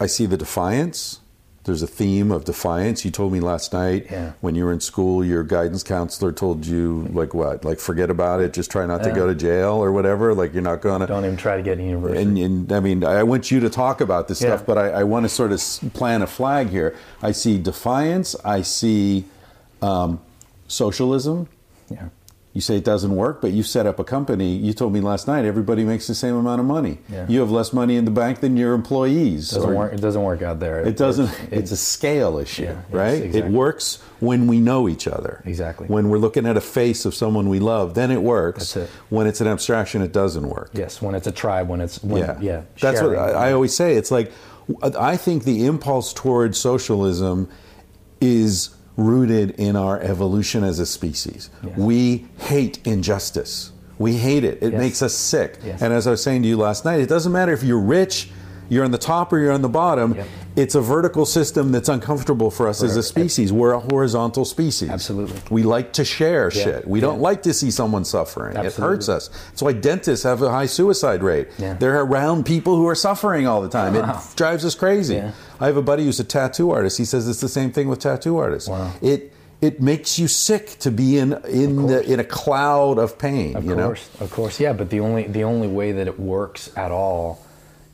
I 0.00 0.06
see 0.06 0.26
the 0.26 0.36
defiance, 0.36 1.17
There's 1.68 1.82
a 1.82 1.86
theme 1.86 2.32
of 2.32 2.44
defiance. 2.46 3.04
You 3.04 3.10
told 3.10 3.30
me 3.32 3.40
last 3.40 3.72
night 3.74 4.06
Yeah. 4.10 4.32
when 4.40 4.54
you 4.54 4.64
were 4.64 4.72
in 4.72 4.80
school, 4.80 5.22
your 5.24 5.44
guidance 5.44 5.82
counselor 5.82 6.32
told 6.32 6.64
you 6.66 7.06
like 7.12 7.34
what? 7.34 7.62
Like 7.64 7.78
forget 7.78 8.08
about 8.10 8.40
it. 8.40 8.54
Just 8.54 8.70
try 8.70 8.86
not 8.86 9.02
to 9.04 9.12
go 9.12 9.26
to 9.26 9.34
jail 9.34 9.74
or 9.74 9.92
whatever. 9.92 10.32
Like 10.34 10.54
you're 10.54 10.62
not 10.62 10.80
going 10.80 11.02
to. 11.02 11.06
Don't 11.06 11.24
even 11.26 11.36
try 11.36 11.56
to 11.58 11.62
get 11.62 11.78
in 11.78 11.86
university. 11.86 12.22
And, 12.22 12.38
and 12.38 12.72
I 12.72 12.80
mean, 12.80 13.04
I 13.04 13.22
want 13.22 13.50
you 13.50 13.60
to 13.60 13.68
talk 13.70 14.00
about 14.00 14.28
this 14.28 14.40
Yeah. 14.40 14.48
stuff, 14.56 14.66
but 14.66 14.78
I, 14.78 14.88
I 15.00 15.04
want 15.04 15.24
to 15.24 15.28
sort 15.28 15.52
of 15.52 15.60
plant 15.92 16.22
a 16.22 16.26
flag 16.26 16.70
here. 16.70 16.96
I 17.22 17.32
see 17.32 17.58
defiance. 17.58 18.34
I 18.44 18.62
see 18.62 19.26
um, 19.82 20.20
socialism. 20.68 21.48
yeah. 21.90 22.08
You 22.58 22.62
say 22.62 22.76
it 22.76 22.82
doesn't 22.82 23.14
work, 23.14 23.40
but 23.40 23.52
you 23.52 23.62
set 23.62 23.86
up 23.86 24.00
a 24.00 24.04
company. 24.04 24.56
You 24.56 24.72
told 24.72 24.92
me 24.92 25.00
last 25.00 25.28
night 25.28 25.44
everybody 25.44 25.84
makes 25.84 26.08
the 26.08 26.14
same 26.16 26.34
amount 26.34 26.58
of 26.58 26.66
money. 26.66 26.98
Yeah. 27.08 27.24
You 27.28 27.38
have 27.38 27.52
less 27.52 27.72
money 27.72 27.94
in 27.94 28.04
the 28.04 28.10
bank 28.10 28.40
than 28.40 28.56
your 28.56 28.74
employees. 28.74 29.50
Doesn't 29.52 29.70
Or- 29.70 29.74
work. 29.76 29.92
It 29.92 30.00
doesn't 30.00 30.20
work 30.24 30.42
out 30.42 30.58
there. 30.58 30.80
It 30.80 30.96
doesn't. 30.96 31.26
It's- 31.26 31.48
It's 31.52 31.70
a 31.70 31.76
scale 31.76 32.36
issue, 32.36 32.64
Yeah, 32.64 32.70
yes, 32.70 32.78
right? 32.90 33.22
exactly. 33.22 33.38
It 33.42 33.52
works 33.52 33.98
when 34.18 34.48
we 34.48 34.58
know 34.58 34.88
each 34.88 35.06
other. 35.06 35.40
Exactly. 35.44 35.86
When 35.86 36.08
we're 36.08 36.18
looking 36.18 36.46
at 36.46 36.56
a 36.56 36.60
face 36.60 37.04
of 37.04 37.14
someone 37.14 37.48
we 37.48 37.60
love, 37.60 37.94
then 37.94 38.10
it 38.10 38.24
works. 38.24 38.72
That's 38.72 38.88
it. 38.88 38.90
When 39.08 39.28
it's 39.28 39.40
an 39.40 39.46
abstraction, 39.46 40.02
it 40.02 40.12
doesn't 40.12 40.48
work. 40.48 40.70
yes, 40.72 41.00
when 41.00 41.14
it's 41.14 41.28
a 41.28 41.32
tribe, 41.32 41.68
when 41.68 41.80
it's 41.80 42.02
when, 42.02 42.22
yeah, 42.22 42.38
yeah. 42.40 42.60
That's 42.80 43.00
what. 43.00 43.14
I, 43.16 43.50
I 43.50 43.52
always 43.52 43.72
say. 43.72 43.94
It's 43.94 44.10
like 44.10 44.32
I 44.98 45.16
think 45.16 45.44
the 45.44 45.64
impulse 45.64 46.12
towards 46.12 46.58
socialism 46.58 47.46
is 48.20 48.70
rooted 48.98 49.52
in 49.52 49.76
our 49.76 49.98
evolution 50.00 50.64
as 50.64 50.78
a 50.80 50.84
species. 50.84 51.48
We 51.76 52.26
hate 52.40 52.80
injustice. 52.84 53.70
We 53.96 54.14
hate 54.16 54.44
it. 54.44 54.58
It 54.60 54.72
Yes. 54.72 54.78
makes 54.80 55.02
us 55.02 55.14
sick. 55.14 55.58
Yes. 55.64 55.80
And 55.80 55.92
as 55.92 56.06
I 56.06 56.10
was 56.10 56.22
saying 56.22 56.42
to 56.42 56.48
you 56.48 56.56
last 56.56 56.84
night, 56.84 57.00
it 57.00 57.08
doesn't 57.08 57.32
matter 57.32 57.52
if 57.52 57.62
you're 57.62 57.78
rich, 57.80 58.30
you're 58.68 58.84
on 58.84 58.90
the 58.90 58.98
top, 58.98 59.32
or 59.32 59.38
you're 59.38 59.52
on 59.52 59.62
the 59.62 59.68
bottom. 59.68 60.14
Yep. 60.14 60.26
It's 60.56 60.74
a 60.74 60.80
vertical 60.80 61.24
system 61.24 61.70
that's 61.72 61.88
uncomfortable 61.88 62.50
for 62.50 62.66
us 62.68 62.82
as 62.82 62.96
a 62.96 63.02
species. 63.02 63.52
We're 63.52 63.72
a 63.72 63.78
horizontal 63.80 64.44
species. 64.44 64.90
Absolutely. 64.90 65.40
We 65.50 65.62
like 65.62 65.92
to 65.94 66.04
share 66.04 66.50
Yeah. 66.52 66.64
shit. 66.64 66.88
We 66.88 66.98
Yeah. 67.00 67.06
don't 67.06 67.20
like 67.20 67.42
to 67.44 67.54
see 67.54 67.70
someone 67.70 68.04
suffering. 68.04 68.56
Absolutely. 68.56 68.68
It 68.82 68.88
hurts 68.88 69.08
us. 69.08 69.30
That's 69.50 69.62
why 69.62 69.72
dentists 69.72 70.24
have 70.24 70.42
a 70.42 70.50
high 70.50 70.66
suicide 70.66 71.22
rate. 71.22 71.48
Yeah. 71.58 71.74
They're 71.78 72.00
around 72.02 72.44
people 72.44 72.76
who 72.76 72.88
are 72.88 72.96
suffering 72.96 73.46
all 73.46 73.62
the 73.62 73.68
time. 73.68 73.94
Wow. 73.94 74.20
It 74.30 74.36
drives 74.36 74.64
us 74.64 74.74
crazy. 74.74 75.14
Yeah. 75.16 75.30
I 75.60 75.66
have 75.66 75.76
a 75.76 75.82
buddy 75.82 76.04
who's 76.04 76.18
a 76.20 76.24
tattoo 76.24 76.70
artist. 76.72 76.98
He 76.98 77.04
says 77.04 77.28
it's 77.28 77.40
the 77.40 77.48
same 77.48 77.70
thing 77.70 77.88
with 77.88 78.00
tattoo 78.00 78.36
artists. 78.38 78.68
Wow. 78.68 78.90
It 79.00 79.32
it 79.60 79.80
makes 79.82 80.20
you 80.20 80.28
sick 80.28 80.76
to 80.78 80.90
be 80.90 81.18
in 81.18 81.32
in 81.48 81.86
the 81.86 82.00
in 82.08 82.20
a 82.20 82.24
cloud 82.24 82.96
of 82.98 83.18
pain. 83.18 83.56
Of 83.56 83.66
course, 83.66 84.08
of 84.20 84.30
course, 84.30 84.60
yeah. 84.60 84.72
But 84.72 84.90
the 84.90 85.00
only 85.00 85.24
the 85.24 85.42
only 85.44 85.66
way 85.68 85.90
that 85.92 86.06
it 86.06 86.18
works 86.20 86.70
at 86.76 86.92
all 86.92 87.40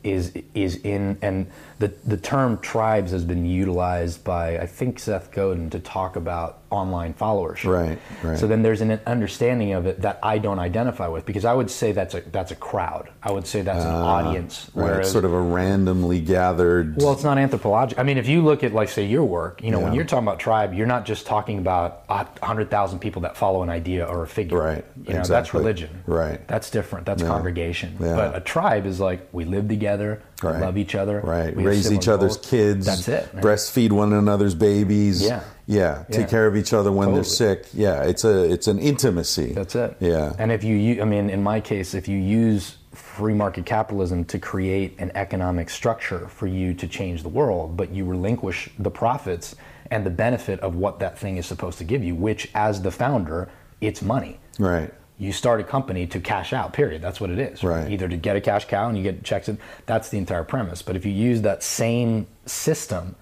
is 0.05 0.31
is 0.53 0.77
in 0.83 1.17
and 1.21 1.47
the 1.79 1.93
the 2.05 2.17
term 2.17 2.57
tribes 2.59 3.11
has 3.11 3.25
been 3.25 3.45
utilized 3.45 4.23
by 4.23 4.57
I 4.59 4.65
think 4.65 4.99
Seth 4.99 5.31
Godin 5.31 5.69
to 5.71 5.79
talk 5.79 6.15
about 6.15 6.59
online 6.69 7.13
followership. 7.13 7.71
Right, 7.71 7.99
right. 8.23 8.37
So 8.37 8.47
then 8.47 8.61
there's 8.63 8.81
an 8.81 8.99
understanding 9.05 9.73
of 9.73 9.85
it 9.85 10.01
that 10.01 10.19
I 10.23 10.37
don't 10.39 10.59
identify 10.59 11.07
with 11.07 11.25
because 11.25 11.45
I 11.45 11.53
would 11.53 11.69
say 11.69 11.91
that's 11.91 12.13
a 12.15 12.21
that's 12.31 12.51
a 12.51 12.55
crowd. 12.55 13.09
I 13.23 13.31
would 13.31 13.45
say 13.47 13.61
that's 13.61 13.83
an 13.83 13.91
audience. 13.91 14.69
know. 14.75 14.81
Ah, 14.83 14.85
Right. 14.85 14.91
Whereas 14.91 15.05
It's 15.07 15.11
sort 15.11 15.25
of 15.25 15.33
a 15.33 15.39
randomly 15.41 16.19
gathered. 16.21 16.97
well, 16.97 17.13
it's 17.13 17.23
not 17.23 17.37
anthropological. 17.37 18.01
I 18.01 18.03
mean, 18.05 18.17
if 18.17 18.27
you 18.27 18.41
look 18.41 18.63
at, 18.63 18.73
like, 18.73 18.89
say, 18.89 19.05
your 19.05 19.23
work, 19.23 19.63
you 19.63 19.71
know, 19.71 19.79
when 19.79 19.93
you're 19.93 20.03
talking 20.05 20.25
about 20.27 20.39
tribe, 20.39 20.73
you're 20.73 20.87
not 20.87 21.05
just 21.05 21.25
talking 21.25 21.59
about 21.59 22.03
hundred 22.41 22.69
thousand 22.69 22.99
people 22.99 23.21
that 23.23 23.35
follow 23.37 23.63
an 23.63 23.69
idea 23.69 24.05
or 24.05 24.23
a 24.23 24.27
figure. 24.27 24.57
Right, 24.59 24.85
You 25.07 25.13
know, 25.15 25.23
that's 25.23 25.53
religion. 25.53 25.89
Right. 26.07 26.45
That's 26.47 26.69
different. 26.69 27.05
That's 27.05 27.21
Yeah. 27.21 27.27
congregation. 27.29 27.95
Yeah. 27.99 28.15
But 28.15 28.35
a 28.35 28.39
tribe 28.41 28.85
is 28.85 28.99
like 28.99 29.27
we 29.31 29.45
live 29.45 29.67
together, 29.67 30.21
Right. 30.43 30.59
love 30.61 30.77
each 30.77 30.95
other, 30.95 31.21
Right. 31.21 31.55
Raise 31.55 31.91
each 31.91 32.07
other's 32.07 32.35
goals. 32.37 32.47
kids. 32.49 32.85
That's 32.85 33.07
it. 33.07 33.33
man. 33.33 33.43
Breastfeed 33.43 33.91
one 33.91 34.11
another's 34.13 34.53
babies. 34.55 35.21
Yeah. 35.23 35.41
Yeah. 35.65 36.03
Take 36.11 36.21
Yeah. 36.21 36.27
care 36.27 36.47
of 36.47 36.55
each 36.57 36.73
other 36.73 36.91
when 36.91 37.13
they're 37.13 37.23
sick. 37.23 37.65
Yeah. 37.73 38.03
It's 38.03 38.23
a 38.25 38.43
it's 38.51 38.67
an 38.67 38.77
intimacy. 38.79 39.53
That's 39.53 39.75
it. 39.75 39.95
Yeah. 39.99 40.33
And 40.37 40.51
if 40.51 40.63
you, 40.63 41.01
I 41.01 41.05
mean, 41.05 41.29
in 41.29 41.41
my 41.41 41.59
case, 41.61 41.93
if 41.93 42.07
you 42.07 42.17
use 42.17 42.75
free 42.91 43.33
market 43.33 43.65
capitalism 43.65 44.23
to 44.25 44.37
create 44.39 44.95
an 44.99 45.11
economic 45.15 45.69
structure 45.69 46.27
for 46.27 46.47
you 46.47 46.73
to 46.73 46.87
change 46.87 47.23
the 47.23 47.29
world, 47.29 47.75
but 47.77 47.91
you 47.91 48.05
relinquish 48.05 48.69
the 48.79 48.91
profits 48.91 49.55
and 49.91 50.05
the 50.05 50.09
benefit 50.09 50.59
of 50.61 50.75
what 50.75 50.99
that 50.99 51.17
thing 51.17 51.37
is 51.37 51.45
supposed 51.45 51.77
to 51.77 51.83
give 51.83 52.03
you, 52.03 52.13
which, 52.15 52.49
as 52.55 52.81
the 52.81 52.91
founder, 52.91 53.47
it's 53.81 54.01
money. 54.01 54.39
right. 54.59 54.93
You 55.17 55.31
start 55.31 55.61
a 55.61 55.63
company 55.63 56.05
to 56.07 56.19
cash 56.19 56.51
out, 56.51 56.73
period. 56.73 57.01
That's 57.01 57.21
what 57.21 57.29
it 57.29 57.39
is. 57.39 57.63
Right. 57.63 57.89
Either 57.89 58.07
to 58.09 58.17
get 58.17 58.35
a 58.35 58.41
cash 58.41 58.65
cow 58.65 58.89
and 58.89 58.97
you 58.97 59.03
get 59.03 59.23
checks 59.23 59.47
in. 59.47 59.57
That's 59.85 60.09
the 60.09 60.17
entire 60.17 60.43
premise. 60.43 60.81
But 60.81 60.95
if 60.97 61.05
you 61.05 61.11
use 61.13 61.41
that 61.43 61.63
same 61.63 62.27
system 62.45 63.15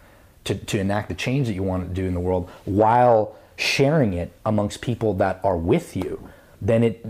to, 0.46 0.56
to 0.56 0.80
enact 0.80 1.10
the 1.10 1.16
change 1.16 1.48
that 1.48 1.54
you 1.54 1.64
want 1.64 1.88
to 1.88 1.94
do 1.94 2.06
in 2.08 2.14
the 2.16 2.20
world 2.20 2.50
while 2.66 3.36
sharing 3.58 4.14
it 4.14 4.32
amongst 4.46 4.82
people 4.82 5.14
that 5.16 5.40
are 5.44 5.56
with 5.58 5.96
you, 5.96 6.28
then 6.62 6.82
it, 6.84 7.06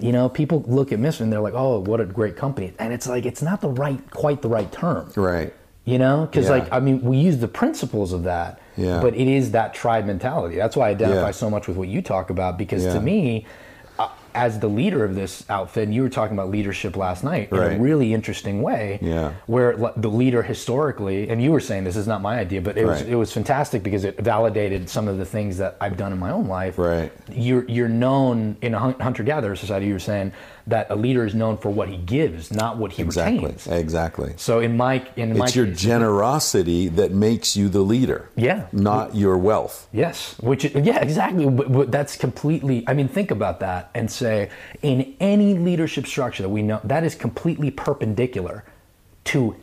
you 0.00 0.10
know, 0.10 0.28
people 0.28 0.64
look 0.66 0.90
at 0.90 0.98
Misfit 0.98 1.22
and 1.24 1.32
they're 1.32 1.40
like, 1.40 1.54
oh, 1.54 1.78
what 1.80 2.00
a 2.00 2.04
great 2.04 2.36
company. 2.36 2.72
And 2.78 2.92
it's 2.92 3.06
like, 3.06 3.26
it's 3.26 3.42
not 3.42 3.60
the 3.60 3.68
right, 3.68 4.10
quite 4.10 4.42
the 4.42 4.48
right 4.48 4.70
term. 4.72 5.12
Right. 5.14 5.52
You 5.84 5.98
know, 5.98 6.26
because 6.26 6.46
Yeah. 6.46 6.50
like 6.52 6.72
I 6.72 6.80
mean, 6.80 7.00
we 7.02 7.18
use 7.18 7.36
the 7.38 7.46
principles 7.46 8.12
of 8.12 8.24
that, 8.24 8.58
Yeah. 8.76 9.00
but 9.00 9.14
it 9.14 9.28
is 9.28 9.52
that 9.52 9.72
tribe 9.72 10.04
mentality. 10.06 10.56
That's 10.56 10.76
why 10.76 10.88
I 10.88 10.90
identify 10.90 11.26
Yeah. 11.26 11.30
so 11.30 11.48
much 11.48 11.68
with 11.68 11.76
what 11.76 11.86
you 11.88 12.02
talk 12.02 12.30
about. 12.30 12.58
Because 12.58 12.84
to 12.86 13.00
me, 13.00 13.46
as 14.36 14.58
the 14.60 14.68
leader 14.68 15.02
of 15.02 15.14
this 15.14 15.48
outfit, 15.48 15.84
and 15.84 15.94
you 15.94 16.02
were 16.02 16.10
talking 16.10 16.36
about 16.36 16.50
leadership 16.50 16.94
last 16.94 17.24
night 17.24 17.50
in 17.50 17.58
a 17.58 17.78
really 17.78 18.12
interesting 18.12 18.60
way. 18.60 18.98
Yeah. 19.00 19.32
Where 19.46 19.76
the 19.96 20.10
leader 20.10 20.42
historically, 20.42 21.28
and 21.30 21.42
you 21.42 21.50
were 21.50 21.60
saying 21.60 21.84
this 21.84 21.96
is 21.96 22.06
not 22.06 22.20
my 22.20 22.38
idea, 22.38 22.60
but 22.60 22.76
it 22.76 22.84
was 22.84 23.00
it 23.02 23.14
was 23.14 23.32
fantastic 23.32 23.82
because 23.82 24.04
it 24.04 24.18
validated 24.20 24.88
some 24.90 25.08
of 25.08 25.16
the 25.16 25.24
things 25.24 25.56
that 25.56 25.76
I've 25.80 25.96
done 25.96 26.12
in 26.12 26.18
my 26.18 26.30
own 26.30 26.46
life. 26.46 26.78
Right. 26.78 27.10
You're 27.32 27.64
you're 27.64 27.88
known 27.88 28.56
in 28.60 28.74
a 28.74 28.78
hunter 28.78 29.22
gatherer 29.22 29.56
society. 29.56 29.86
You 29.86 29.94
were 29.94 29.98
saying 29.98 30.32
that 30.68 30.90
a 30.90 30.96
leader 30.96 31.24
is 31.24 31.34
known 31.34 31.56
for 31.56 31.70
what 31.70 31.88
he 31.88 31.96
gives, 31.96 32.50
not 32.50 32.76
what 32.76 32.92
he 32.92 33.02
Exactly. 33.02 33.38
retains. 33.38 33.66
Exactly. 33.68 34.34
So 34.36 34.58
in 34.60 34.76
my 34.76 35.06
in 35.16 35.38
my 35.38 35.44
It's 35.46 35.54
your 35.54 35.66
case, 35.66 35.80
generosity 35.80 36.88
that 36.88 37.12
makes 37.12 37.56
you 37.56 37.68
the 37.68 37.82
leader. 37.82 38.28
Yeah. 38.34 38.66
Not 38.72 39.14
your 39.14 39.38
wealth. 39.38 39.86
Yes, 39.92 40.34
which 40.40 40.64
yeah, 40.64 40.98
exactly. 41.00 41.48
But, 41.48 41.72
but 41.72 41.90
that's 41.92 42.16
completely. 42.16 42.84
I 42.88 42.94
mean, 42.94 43.08
think 43.08 43.30
about 43.30 43.60
that 43.60 43.90
and 43.94 44.10
say 44.10 44.50
in 44.82 45.14
any 45.20 45.54
leadership 45.54 46.06
structure 46.06 46.42
that 46.42 46.48
we 46.48 46.62
know 46.62 46.80
that 46.84 47.04
is 47.04 47.14
completely 47.14 47.70
perpendicular 47.70 48.64
to 49.26 49.54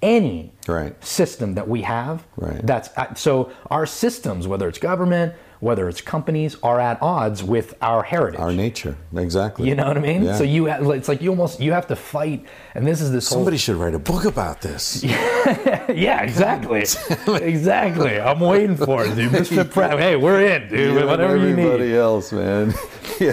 any 0.00 0.52
Right. 0.66 0.94
system 1.04 1.54
that 1.54 1.68
we 1.68 1.82
have. 1.82 2.24
Right. 2.36 2.64
That's 2.64 2.88
uh, 2.96 3.14
so 3.14 3.50
our 3.70 3.86
systems, 3.86 4.46
whether 4.48 4.68
it's 4.68 4.78
government, 4.78 5.34
whether 5.62 5.88
it's 5.88 6.00
companies, 6.00 6.56
are 6.64 6.80
at 6.80 7.00
odds 7.00 7.40
with 7.44 7.72
our 7.80 8.02
heritage. 8.02 8.40
Our 8.40 8.52
nature. 8.52 8.96
Exactly. 9.16 9.68
you 9.68 9.76
know 9.76 9.86
what 9.86 9.96
I 9.96 10.00
mean? 10.00 10.24
Yeah. 10.24 10.36
So 10.36 10.42
you, 10.42 10.68
ha- 10.68 10.90
it's 10.90 11.06
like 11.08 11.22
you 11.22 11.30
almost 11.30 11.60
you 11.60 11.70
have 11.72 11.86
to 11.86 11.94
fight, 11.94 12.44
and 12.74 12.84
this 12.84 13.00
is 13.00 13.12
this 13.12 13.28
whole- 13.28 13.38
Somebody 13.38 13.58
should 13.58 13.76
write 13.76 13.94
a 13.94 13.98
book 14.00 14.24
about 14.24 14.60
this. 14.60 15.04
Yeah, 15.88 16.22
exactly. 16.28 16.84
exactly. 17.26 18.20
I'm 18.20 18.38
waiting 18.40 18.76
for 18.76 19.04
it, 19.04 19.14
dude. 19.16 19.32
Misfit 19.32 19.70
Prep. 19.70 19.98
Hey, 19.98 20.16
we're 20.16 20.40
in, 20.46 20.68
dude. 20.68 21.00
You 21.00 21.06
Whatever 21.06 21.36
you 21.36 21.56
need. 21.56 21.62
everybody 21.64 21.96
else, 21.96 22.32
man. 22.32 22.72
yeah. 23.20 23.32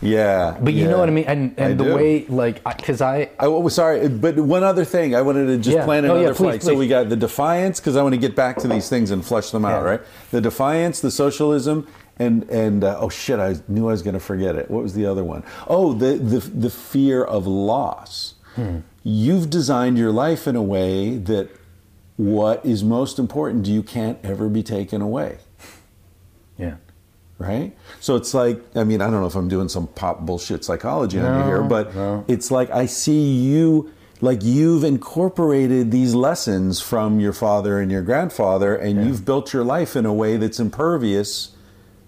Yeah. 0.00 0.56
But 0.60 0.74
you 0.74 0.84
yeah. 0.84 0.90
know 0.90 0.98
what 0.98 1.08
I 1.08 1.12
mean? 1.12 1.24
And 1.24 1.54
I 1.58 1.62
and 1.64 1.80
the 1.80 1.84
do. 1.84 1.94
way, 1.94 2.24
like, 2.26 2.62
because 2.64 3.00
I, 3.00 3.22
I, 3.38 3.46
oh, 3.46 3.68
sorry, 3.68 4.08
but 4.08 4.36
one 4.38 4.62
other 4.62 4.84
thing. 4.84 5.14
I 5.14 5.22
wanted 5.22 5.46
to 5.46 5.56
just 5.58 5.76
Yeah. 5.76 5.84
plan 5.84 6.04
Oh, 6.04 6.12
another 6.14 6.20
yeah, 6.22 6.28
please, 6.28 6.36
flight. 6.36 6.62
So 6.62 6.74
we 6.74 6.86
got 6.88 7.08
the 7.08 7.16
defiance 7.16 7.80
because 7.80 7.96
I 7.96 8.02
want 8.02 8.14
to 8.14 8.20
get 8.20 8.36
back 8.36 8.58
to 8.58 8.68
these 8.68 8.88
things 8.88 9.10
and 9.10 9.24
flesh 9.24 9.50
them 9.50 9.64
out, 9.64 9.84
right? 9.84 10.00
The 10.30 10.40
defiance, 10.40 11.00
the 11.00 11.10
socialism, 11.10 11.86
and 12.18 12.48
and 12.50 12.84
uh, 12.84 12.98
oh 13.00 13.08
shit, 13.08 13.38
I 13.38 13.56
knew 13.68 13.88
I 13.88 13.92
was 13.92 14.02
going 14.02 14.14
to 14.14 14.20
forget 14.20 14.56
it. 14.56 14.70
What 14.70 14.82
was 14.82 14.94
the 14.94 15.06
other 15.06 15.24
one? 15.24 15.42
Oh, 15.66 15.92
the 15.92 16.14
the 16.14 16.38
the 16.40 16.70
fear 16.70 17.22
of 17.24 17.46
loss. 17.46 18.34
Hmm. 18.56 18.78
You've 19.04 19.50
designed 19.50 19.98
your 19.98 20.10
life 20.12 20.46
in 20.46 20.56
a 20.56 20.62
way 20.62 21.16
that 21.16 21.48
what 22.16 22.64
is 22.66 22.82
most 22.82 23.18
important 23.18 23.64
to 23.66 23.70
you 23.72 23.82
can't 23.82 24.18
ever 24.24 24.48
be 24.48 24.62
taken 24.62 25.00
away 25.00 25.38
right? 27.38 27.76
So 28.00 28.16
it's 28.16 28.34
like, 28.34 28.60
I 28.76 28.84
mean, 28.84 29.00
I 29.00 29.10
don't 29.10 29.20
know 29.20 29.26
if 29.26 29.34
I'm 29.36 29.48
doing 29.48 29.68
some 29.68 29.86
pop 29.88 30.20
bullshit 30.20 30.64
psychology 30.64 31.18
on 31.20 31.38
you 31.40 31.44
here, 31.46 31.62
but 31.62 31.94
no. 31.94 32.24
it's 32.28 32.50
like 32.50 32.70
I 32.70 32.86
see 32.86 33.32
you, 33.34 33.92
like 34.20 34.42
you've 34.42 34.84
incorporated 34.84 35.90
these 35.90 36.14
lessons 36.14 36.80
from 36.80 37.20
your 37.20 37.32
father 37.32 37.78
and 37.80 37.90
your 37.90 38.02
grandfather, 38.02 38.74
and 38.74 39.04
you've 39.06 39.24
built 39.24 39.52
your 39.52 39.64
life 39.64 39.94
in 39.96 40.04
a 40.06 40.12
way 40.12 40.36
that's 40.36 40.58
impervious 40.60 41.52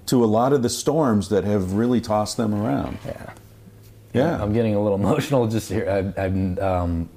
to 0.07 0.25
a 0.25 0.27
lot 0.27 0.53
of 0.53 0.63
the 0.63 0.69
storms 0.69 1.29
that 1.29 1.45
have 1.45 1.75
really 1.75 2.01
tossed 2.01 2.37
them 2.37 2.55
around. 2.55 2.99
yeah. 3.07 3.33
Yeah, 4.13 4.43
I'm 4.43 4.53
getting 4.53 4.75
a 4.75 4.83
little 4.83 4.99
emotional 5.05 5.47
just 5.47 5.71
here. 5.71 5.89
I've, 5.89 6.19
I've, 6.19 6.59
um, 6.59 7.09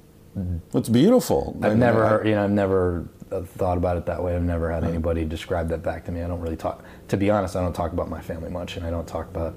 it's 0.72 0.88
beautiful. 0.88 1.58
I 1.60 1.66
I've 1.66 1.72
mean, 1.72 1.80
never, 1.80 2.22
I- 2.22 2.28
you 2.28 2.34
know, 2.36 2.44
I've 2.44 2.50
never 2.52 3.08
thought 3.42 3.76
about 3.76 3.96
it 3.96 4.06
that 4.06 4.22
way. 4.22 4.34
I've 4.34 4.42
never 4.42 4.70
had 4.70 4.84
anybody 4.84 5.24
describe 5.24 5.68
that 5.68 5.82
back 5.82 6.04
to 6.06 6.12
me. 6.12 6.22
I 6.22 6.26
don't 6.28 6.40
really 6.40 6.56
talk. 6.56 6.84
To 7.08 7.16
be 7.16 7.30
honest, 7.30 7.56
I 7.56 7.60
don't 7.62 7.72
talk 7.74 7.92
about 7.92 8.08
my 8.08 8.20
family 8.20 8.50
much, 8.50 8.76
and 8.76 8.86
I 8.86 8.90
don't 8.90 9.06
talk 9.06 9.28
about. 9.28 9.54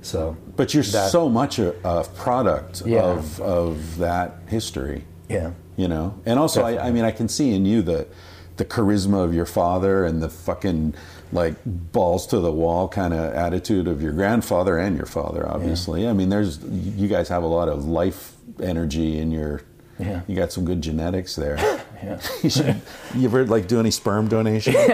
So, 0.00 0.36
but 0.56 0.74
you're 0.74 0.82
that- 0.84 1.10
so 1.10 1.28
much 1.28 1.58
a, 1.58 1.74
a 1.88 2.04
product 2.04 2.82
Yeah. 2.86 3.02
of 3.02 3.40
of 3.40 3.98
that 3.98 4.38
history. 4.46 5.04
yeah, 5.28 5.50
you 5.76 5.88
know 5.88 6.14
and 6.24 6.38
also 6.38 6.62
I, 6.64 6.86
I 6.86 6.90
mean 6.90 7.04
i 7.04 7.10
can 7.10 7.28
see 7.28 7.52
in 7.54 7.64
you 7.66 7.82
the 7.82 8.06
the 8.56 8.64
charisma 8.64 9.22
of 9.22 9.34
your 9.34 9.44
father 9.46 10.04
and 10.06 10.22
the 10.22 10.28
fucking 10.30 10.94
like 11.32 11.54
balls 11.66 12.26
to 12.28 12.40
the 12.40 12.50
wall 12.50 12.88
kind 12.88 13.12
of 13.14 13.32
attitude 13.34 13.86
of 13.86 14.00
your 14.02 14.12
grandfather 14.12 14.78
and 14.78 14.96
your 14.96 15.06
father 15.06 15.46
obviously 15.48 16.08
i 16.08 16.12
mean 16.14 16.30
there's 16.30 16.58
you 16.64 17.06
guys 17.08 17.28
have 17.28 17.42
a 17.42 17.46
lot 17.46 17.68
of 17.68 17.84
life 17.86 18.36
energy 18.62 19.18
in 19.18 19.30
your 19.30 19.60
Yeah. 20.00 20.22
you 20.26 20.34
got 20.34 20.50
some 20.52 20.64
good 20.64 20.80
genetics 20.80 21.36
there 21.36 21.56
Yeah. 22.02 22.20
you, 22.42 22.50
should, 22.50 22.80
you 23.14 23.24
ever 23.24 23.44
like 23.44 23.66
do 23.66 23.80
any 23.80 23.90
sperm 23.90 24.28
donation 24.28 24.72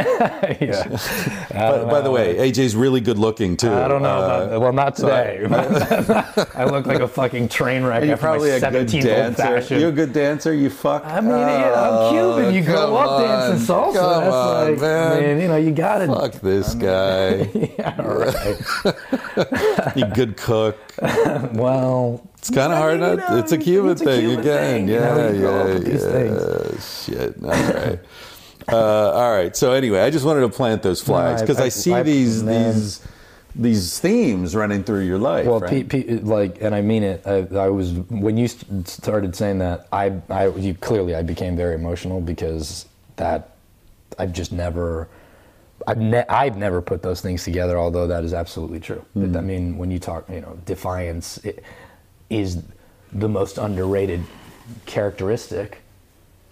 yeah. 0.61 0.98
by, 1.52 1.84
by 1.84 2.00
the 2.00 2.11
way 2.11 2.38
aj's 2.48 2.74
really 2.74 3.00
good 3.00 3.18
looking 3.18 3.57
too 3.57 3.70
I 3.70 3.88
don't 3.88 4.02
know. 4.02 4.20
Uh, 4.20 4.46
about, 4.46 4.61
well, 4.61 4.72
not 4.72 4.96
so 4.96 5.11
I- 5.11 5.36
today. 5.36 6.44
I 6.55 6.64
look 6.64 6.86
like 6.86 7.00
a 7.00 7.09
fucking 7.09 7.48
train 7.48 7.84
wreck 7.84 8.05
you're 8.05 8.16
probably 8.16 8.50
my 8.50 8.57
a 8.57 8.70
good 8.70 8.88
dancer. 8.88 9.78
You're 9.78 9.90
a 9.90 9.92
good 9.92 10.12
dancer. 10.12 10.55
You 10.55 10.70
fuck. 10.70 11.05
I 11.05 11.20
mean, 11.20 11.30
yeah, 11.30 11.74
I'm 11.74 12.12
Cuban. 12.12 12.55
You 12.55 12.62
Oh, 12.62 12.66
grow 12.66 12.96
up 12.96 13.20
dancing 13.20 13.66
salsa. 13.66 13.94
Come 13.94 14.24
That's 14.24 14.34
on, 14.34 14.70
like, 14.70 14.80
man. 14.80 15.12
I 15.12 15.20
mean, 15.20 15.40
you 15.40 15.48
know, 15.48 15.57
you 15.57 15.72
got 15.72 15.98
to. 15.98 16.07
Fuck 16.07 16.32
this 16.40 16.74
guy. 16.74 17.50
Yeah, 17.55 18.00
right. 18.00 19.96
you 19.96 20.07
good 20.14 20.36
cook. 20.36 20.78
well, 21.52 22.26
It's 22.45 22.51
kind 22.55 22.74
of 22.74 22.78
hard. 22.78 23.01
not, 23.01 23.16
know, 23.16 23.38
it's 23.38 23.53
a 23.53 23.57
Cuban 23.59 23.92
it's 23.92 24.03
a 24.03 24.05
thing 24.05 24.20
Cuban 24.20 24.38
again. 24.40 24.86
thing, 24.86 24.88
yeah, 24.88 25.14
know, 25.14 25.30
you 25.30 25.38
grow 25.40 25.61
up 25.62 25.82
yeah, 25.82 26.24
yeah. 26.74 26.80
Shit. 26.80 27.42
All 27.42 27.51
right. 27.51 28.01
uh, 28.70 29.11
all 29.12 29.32
right. 29.34 29.57
So 29.57 29.72
anyway, 29.72 30.01
I 30.01 30.11
just 30.11 30.26
wanted 30.26 30.40
to 30.40 30.51
plant 30.51 30.82
those 30.82 31.01
flags 31.01 31.40
because 31.40 31.59
I, 31.59 31.64
I- 31.64 31.68
see 31.70 31.95
I- 31.95 32.03
these 32.03 32.42
man. 32.42 32.74
these 32.74 33.01
these 33.57 33.99
themes 33.99 34.55
running 34.55 34.84
through 34.84 35.05
your 35.07 35.16
life. 35.16 35.47
well, 35.47 35.61
right? 35.61 35.70
Pete, 35.70 35.88
Pete, 35.88 36.24
like, 36.24 36.61
and 36.61 36.74
I 36.74 36.82
mean 36.82 37.03
it. 37.03 37.22
I, 37.26 37.47
I 37.57 37.68
was 37.70 37.92
when 37.92 38.36
you 38.36 38.49
st- 38.49 38.88
started 38.88 39.34
saying 39.36 39.61
that. 39.61 39.86
I, 39.90 40.12
I, 40.28 40.49
you 40.49 40.74
clearly, 40.74 41.14
I 41.14 41.22
became 41.22 41.57
very 41.57 41.76
emotional 41.76 42.20
because 42.20 42.84
that 43.16 43.55
I've 44.18 44.34
just 44.34 44.53
never. 44.53 45.09
I've, 45.86 45.99
ne- 45.99 46.26
I've 46.28 46.57
never 46.59 46.82
put 46.82 47.03
those 47.03 47.20
things 47.20 47.42
together, 47.45 47.78
although 47.78 48.07
that 48.07 48.22
is 48.24 48.34
absolutely 48.34 48.80
true. 48.80 49.05
But, 49.14 49.36
I 49.36 49.40
mean, 49.42 49.76
when 49.78 49.90
you 49.90 49.99
talk, 49.99 50.28
you 50.30 50.40
know, 50.40 50.59
defiance 50.66 51.38
i- 51.45 51.55
is 52.35 52.62
the 53.12 53.28
most 53.28 53.59
underrated 53.59 54.24
characteristic, 54.87 55.78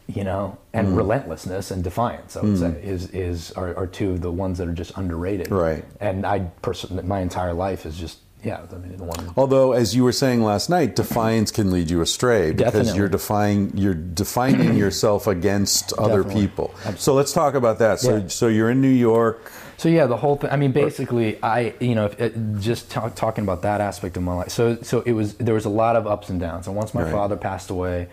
you 0.06 0.24
know, 0.24 0.58
and 0.72 0.88
hmm. 0.88 0.94
relentlessness 0.94 1.70
and 1.70 1.82
defiance. 1.82 2.36
I 2.36 2.42
would 2.42 2.50
hmm. 2.50 2.72
say 2.72 2.82
is 2.82 3.10
is 3.10 3.52
are, 3.52 3.76
are 3.76 3.86
two 3.86 4.10
of 4.10 4.20
the 4.20 4.30
ones 4.30 4.58
that 4.58 4.68
are 4.68 4.72
just 4.72 4.96
underrated. 4.96 5.50
Right. 5.50 5.84
And 6.00 6.24
I 6.24 6.40
personally, 6.62 7.02
my 7.02 7.20
entire 7.20 7.52
life 7.52 7.84
is 7.84 7.98
just 7.98 8.18
yeah. 8.44 8.60
I 8.70 8.74
mean, 8.76 8.96
the 8.96 9.04
one. 9.04 9.32
Although, 9.36 9.72
as 9.72 9.94
you 9.94 10.02
were 10.02 10.12
saying 10.12 10.42
last 10.42 10.68
night, 10.68 10.96
defiance 10.96 11.50
can 11.50 11.70
lead 11.70 11.90
you 11.90 12.00
astray 12.00 12.50
because 12.50 12.72
Definitely. 12.72 12.98
you're 12.98 13.08
defying 13.08 13.76
you're 13.76 13.94
defining 13.94 14.76
yourself 14.84 15.26
against 15.26 15.92
other 15.94 16.22
Definitely. 16.22 16.48
people. 16.48 16.74
So 16.96 17.14
let's 17.14 17.32
talk 17.32 17.54
about 17.54 17.78
that. 17.78 18.00
So, 18.00 18.16
Yeah. 18.16 18.26
so 18.28 18.48
you're 18.48 18.70
in 18.70 18.80
New 18.80 18.88
York. 18.88 19.50
So 19.82 19.88
yeah, 19.88 20.06
the 20.06 20.16
whole 20.16 20.36
thing. 20.36 20.50
I 20.50 20.54
mean, 20.54 20.70
basically, 20.70 21.42
I 21.42 21.74
you 21.80 21.96
know, 21.96 22.04
if, 22.04 22.20
it, 22.20 22.34
just 22.60 22.88
talk, 22.88 23.16
talking 23.16 23.42
about 23.42 23.62
that 23.62 23.80
aspect 23.80 24.16
of 24.16 24.22
my 24.22 24.32
life. 24.32 24.50
So 24.50 24.76
so 24.80 25.00
it 25.00 25.10
was 25.10 25.34
there 25.38 25.54
was 25.54 25.64
a 25.64 25.70
lot 25.70 25.96
of 25.96 26.06
ups 26.06 26.30
and 26.30 26.38
downs. 26.38 26.68
And 26.68 26.76
once 26.76 26.94
my 26.94 27.02
Right. 27.02 27.10
father 27.10 27.36
passed 27.36 27.68
away, 27.68 28.06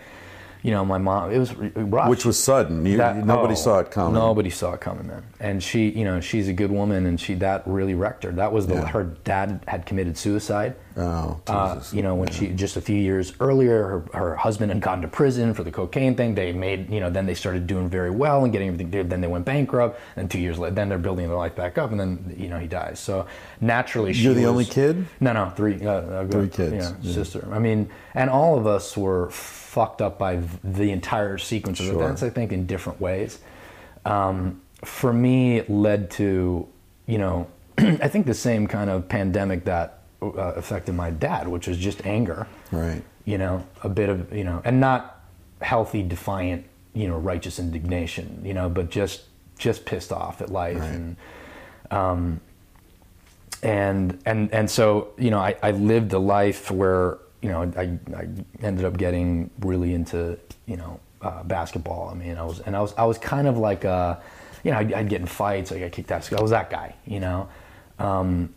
you 0.62 0.70
know, 0.70 0.84
my 0.84 0.98
mom 0.98 1.30
it 1.30 1.38
was 1.38 1.54
rough. 1.54 2.08
Which 2.08 2.24
was 2.24 2.38
sudden. 2.38 2.84
You, 2.86 2.96
That- 2.98 3.24
nobody 3.26 3.52
oh, 3.52 3.56
saw 3.56 3.78
it 3.80 3.90
coming. 3.90 4.14
Nobody 4.14 4.50
saw 4.50 4.74
it 4.74 4.80
coming, 4.80 5.06
man. 5.06 5.22
And 5.40 5.62
she, 5.62 5.88
you 5.90 6.04
know, 6.04 6.20
she's 6.20 6.48
a 6.48 6.52
good 6.52 6.70
woman, 6.70 7.06
and 7.06 7.18
she 7.20 7.34
that 7.34 7.62
really 7.66 7.94
wrecked 7.94 8.24
her. 8.24 8.32
That 8.32 8.52
was 8.52 8.66
the 8.66 8.74
Yeah. 8.74 8.86
her 8.88 9.04
dad 9.24 9.60
had 9.66 9.86
committed 9.86 10.18
suicide. 10.18 10.74
Oh, 10.96 11.40
Uh, 11.46 11.74
Jesus. 11.76 11.94
you 11.94 12.02
know, 12.02 12.14
when 12.14 12.28
she 12.30 12.48
just 12.48 12.76
a 12.76 12.80
few 12.80 12.96
years 12.96 13.32
earlier, 13.40 13.82
her, 14.12 14.18
her 14.18 14.36
husband 14.36 14.70
had 14.70 14.82
gone 14.82 15.00
to 15.02 15.08
prison 15.08 15.54
for 15.54 15.62
the 15.62 15.70
cocaine 15.70 16.14
thing. 16.14 16.34
They 16.34 16.52
made, 16.52 16.90
you 16.90 17.00
know, 17.00 17.08
then 17.08 17.24
they 17.26 17.34
started 17.34 17.66
doing 17.66 17.88
very 17.88 18.10
well 18.10 18.42
and 18.44 18.52
getting 18.52 18.68
everything. 18.68 19.08
Then 19.08 19.20
they 19.20 19.28
went 19.28 19.44
bankrupt, 19.46 19.98
and 20.16 20.30
two 20.30 20.40
years 20.40 20.58
later, 20.58 20.74
then 20.74 20.88
they're 20.90 20.98
building 20.98 21.28
their 21.28 21.36
life 21.38 21.54
back 21.56 21.78
up, 21.78 21.90
and 21.92 21.98
then 21.98 22.34
you 22.36 22.48
know 22.48 22.58
he 22.58 22.66
dies. 22.66 22.98
So 22.98 23.24
naturally, 23.60 24.12
she 24.12 24.24
You're 24.24 24.34
the 24.34 24.42
was- 24.42 24.50
only 24.50 24.64
kid? 24.66 25.06
No, 25.20 25.32
no, 25.32 25.50
three, 25.56 25.80
uh, 25.86 25.90
uh, 25.92 26.26
Three 26.26 26.48
kids, 26.48 26.74
Yeah, 26.74 26.92
yeah. 27.00 27.14
sister. 27.14 27.48
I 27.50 27.58
mean, 27.60 27.88
and 28.14 28.28
all 28.28 28.58
of 28.58 28.66
us 28.66 28.96
were 28.96 29.30
fucked 29.70 30.02
up 30.02 30.18
by 30.18 30.40
the 30.64 30.90
entire 30.90 31.38
sequence 31.38 31.78
of 31.78 31.86
Sure. 31.86 31.94
events. 32.02 32.24
I 32.24 32.30
think 32.30 32.50
in 32.52 32.66
different 32.66 33.00
ways. 33.00 33.38
Um, 34.04 34.60
for 34.84 35.12
me, 35.12 35.58
it 35.58 35.70
led 35.70 36.10
to, 36.12 36.66
you 37.06 37.18
know, 37.18 37.46
I 37.78 38.08
think 38.08 38.26
the 38.26 38.34
same 38.34 38.66
kind 38.66 38.90
of 38.90 39.08
pandemic 39.08 39.64
that 39.66 39.98
uh, 40.20 40.28
affected 40.56 40.94
my 40.96 41.10
dad, 41.10 41.46
which 41.46 41.68
was 41.68 41.78
just 41.78 42.04
anger. 42.04 42.48
Right. 42.72 43.02
You 43.24 43.38
know, 43.38 43.64
a 43.84 43.88
bit 43.88 44.08
of, 44.08 44.32
you 44.32 44.42
know, 44.42 44.60
and 44.64 44.80
not 44.80 45.20
healthy, 45.60 46.02
defiant, 46.02 46.64
you 46.92 47.06
know, 47.06 47.16
righteous 47.18 47.58
indignation, 47.60 48.42
you 48.44 48.54
know, 48.54 48.68
but 48.68 48.90
just 48.90 49.22
just 49.56 49.84
pissed 49.84 50.10
off 50.10 50.40
at 50.40 50.50
life 50.50 50.80
Right. 50.80 50.90
and 50.90 51.16
um, 51.92 52.40
and 53.62 54.18
and 54.26 54.52
and 54.52 54.70
so 54.70 55.08
you 55.18 55.30
know 55.30 55.38
I, 55.38 55.54
I 55.62 55.70
lived 55.72 56.12
a 56.14 56.18
life 56.18 56.70
where 56.70 57.18
you 57.42 57.48
know 57.48 57.62
I, 57.76 57.98
I 58.14 58.28
ended 58.62 58.84
up 58.84 58.96
getting 58.96 59.50
really 59.60 59.94
into 59.94 60.38
you 60.66 60.76
know 60.76 61.00
uh, 61.22 61.42
basketball. 61.44 62.08
I 62.08 62.14
mean 62.14 62.36
I 62.36 62.44
was 62.44 62.60
and 62.60 62.76
I 62.76 62.80
was 62.80 62.94
I 62.96 63.04
was 63.04 63.18
kind 63.18 63.46
of 63.46 63.58
like 63.58 63.84
uh 63.84 64.16
you 64.64 64.70
know 64.70 64.78
I'd, 64.78 64.92
I'd 64.92 65.08
get 65.08 65.20
in 65.20 65.26
fights. 65.26 65.72
I 65.72 65.80
got 65.80 65.92
kicked 65.92 66.12
out. 66.12 66.18
of 66.18 66.24
school. 66.24 66.38
I 66.38 66.42
was 66.42 66.50
that 66.50 66.70
guy. 66.70 66.94
You 67.06 67.20
know. 67.20 67.48
Um, 67.98 68.54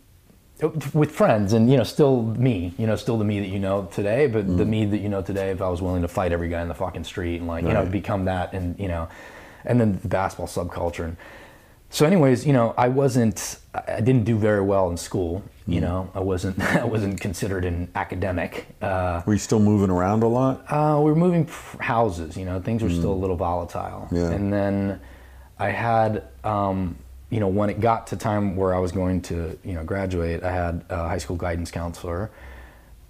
with 0.94 1.10
friends 1.10 1.52
and 1.52 1.68
you 1.68 1.76
know 1.76 1.82
still 1.82 2.22
me 2.22 2.72
you 2.78 2.86
know 2.86 2.94
still 2.94 3.18
the 3.18 3.24
me 3.24 3.40
that 3.40 3.48
you 3.48 3.58
know 3.58 3.88
today 3.92 4.28
but 4.28 4.46
the 4.56 4.64
me 4.64 4.86
that 4.86 4.98
you 4.98 5.08
know 5.08 5.20
today 5.20 5.50
if 5.50 5.60
i 5.60 5.68
was 5.68 5.82
willing 5.82 6.00
to 6.00 6.06
fight 6.06 6.30
every 6.30 6.48
guy 6.48 6.62
in 6.62 6.68
the 6.68 6.74
fucking 6.74 7.02
street 7.02 7.38
and 7.38 7.48
like 7.48 7.64
you 7.64 7.72
know 7.72 7.84
become 7.84 8.24
that 8.26 8.52
and 8.52 8.78
you 8.78 8.86
know 8.86 9.08
and 9.64 9.80
then 9.80 9.98
the 10.00 10.08
basketball 10.08 10.46
subculture 10.46 11.04
and 11.04 11.16
so 11.94 12.04
anyways 12.04 12.44
you 12.44 12.52
know 12.52 12.74
i 12.76 12.88
wasn't 12.88 13.58
i 13.74 14.00
didn't 14.00 14.24
do 14.24 14.36
very 14.36 14.60
well 14.60 14.90
in 14.90 14.96
school 14.96 15.42
you 15.66 15.80
know 15.80 16.10
i 16.14 16.20
wasn't 16.20 16.58
i 16.82 16.84
wasn't 16.84 17.20
considered 17.20 17.64
an 17.64 17.88
academic 17.94 18.66
uh, 18.82 19.22
Were 19.26 19.34
you 19.34 19.38
still 19.38 19.60
moving 19.60 19.90
around 19.90 20.22
a 20.24 20.26
lot? 20.26 20.54
uh, 20.70 20.98
we 21.00 21.10
were 21.12 21.16
moving 21.26 21.48
houses. 21.80 22.36
You 22.36 22.44
know, 22.44 22.60
things 22.60 22.82
were 22.82 22.90
still 22.90 23.12
a 23.12 23.20
little 23.24 23.36
volatile. 23.36 24.08
Yeah. 24.10 24.30
And 24.36 24.52
then 24.52 25.00
I 25.58 25.70
had, 25.70 26.24
um, 26.42 26.96
you 27.30 27.40
know, 27.40 27.48
when 27.48 27.70
it 27.70 27.78
got 27.80 28.00
to 28.08 28.16
time 28.16 28.56
where 28.56 28.74
I 28.74 28.78
was 28.78 28.92
going 28.92 29.22
to, 29.30 29.58
you 29.64 29.74
know, 29.74 29.84
graduate, 29.84 30.42
I 30.42 30.52
had 30.52 30.84
a 30.90 31.08
high 31.08 31.18
school 31.24 31.36
guidance 31.36 31.70
counselor, 31.70 32.30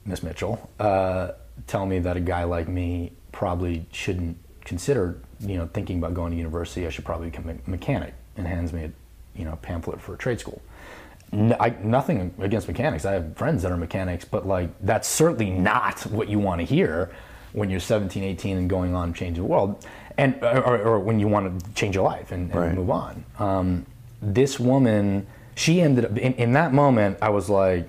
Miss 0.05 0.23
Mitchell, 0.23 0.71
uh, 0.79 1.33
tell 1.67 1.87
me 1.87 1.99
that 2.01 2.17
a 2.17 2.21
guy 2.21 2.45
like 2.45 2.69
me 2.69 3.13
probably 3.33 3.87
shouldn't 3.93 4.37
consider, 4.65 5.19
you 5.41 5.57
know, 5.57 5.67
thinking 5.73 5.99
about 5.99 6.15
going 6.15 6.31
to 6.31 6.37
university. 6.37 6.87
I 6.87 6.91
should 6.91 7.05
probably 7.05 7.31
become 7.31 7.49
a 7.49 7.71
mechanic, 7.71 8.15
and 8.37 8.47
hands 8.47 8.73
me 8.73 8.85
a, 8.85 8.91
you 9.39 9.45
know, 9.45 9.57
pamphlet 9.63 10.01
for 10.01 10.15
a 10.15 10.19
trade 10.19 10.41
school. 10.41 10.61
N 11.33 11.57
I 11.59 11.75
nothing 11.83 12.33
against 12.41 12.69
mechanics. 12.69 13.05
I 13.05 13.13
have 13.13 13.37
friends 13.37 13.63
that 13.63 13.73
are 13.73 13.77
mechanics, 13.77 14.25
but 14.25 14.47
like 14.47 14.71
that's 14.81 15.09
certainly 15.09 15.51
not 15.51 16.01
what 16.07 16.29
you 16.29 16.39
want 16.39 16.61
to 16.61 16.65
hear 16.65 17.11
when 17.53 17.71
you're 17.71 17.81
17, 17.81 18.23
18 18.23 18.57
and 18.57 18.69
going 18.71 18.95
on 18.95 19.13
changing 19.15 19.43
the 19.45 19.49
world, 19.49 19.85
and 20.19 20.35
or, 20.43 20.81
or 20.83 21.01
when 21.01 21.21
you 21.21 21.29
want 21.29 21.61
to 21.65 21.73
change 21.75 21.95
your 21.95 22.05
life 22.05 22.33
and, 22.33 22.51
and 22.51 22.61
Right. 22.61 22.75
move 22.75 22.91
on. 22.91 23.25
Um, 23.39 23.87
this 24.21 24.59
woman, 24.59 25.27
she 25.55 25.81
ended 25.81 26.05
up 26.05 26.17
in, 26.19 26.35
in 26.35 26.53
that 26.55 26.73
moment. 26.73 27.19
I 27.23 27.29
was 27.31 27.49
like, 27.49 27.89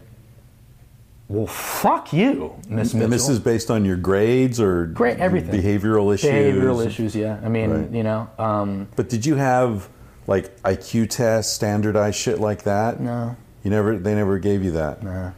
"Well, 1.27 1.47
fuck 1.47 2.13
you, 2.13 2.53
Miss 2.69 2.93
Mitchell." 2.93 3.03
And 3.05 3.13
this 3.13 3.27
is 3.29 3.39
based 3.39 3.69
on 3.71 3.85
your 3.85 3.97
grades 3.97 4.59
or 4.59 4.85
Great, 4.87 5.19
everything. 5.19 5.59
behavioral 5.61 6.13
issues. 6.13 6.29
behavioral 6.31 6.85
issues. 6.85 7.15
Yeah, 7.15 7.39
I 7.43 7.49
mean, 7.49 7.69
Right. 7.71 7.91
you 7.91 8.03
know, 8.03 8.29
um, 8.39 8.87
But 8.95 9.09
did 9.09 9.25
you 9.25 9.35
have 9.35 9.87
like 10.27 10.61
IQ 10.63 11.09
tests, 11.09 11.53
standardized 11.53 12.17
shit 12.17 12.39
like 12.39 12.63
that? 12.63 12.99
No. 12.99 13.35
You 13.63 13.71
never. 13.71 13.97
They 13.97 14.13
never 14.15 14.37
gave 14.39 14.63
you 14.63 14.71
that. 14.71 15.03
nah. 15.03 15.31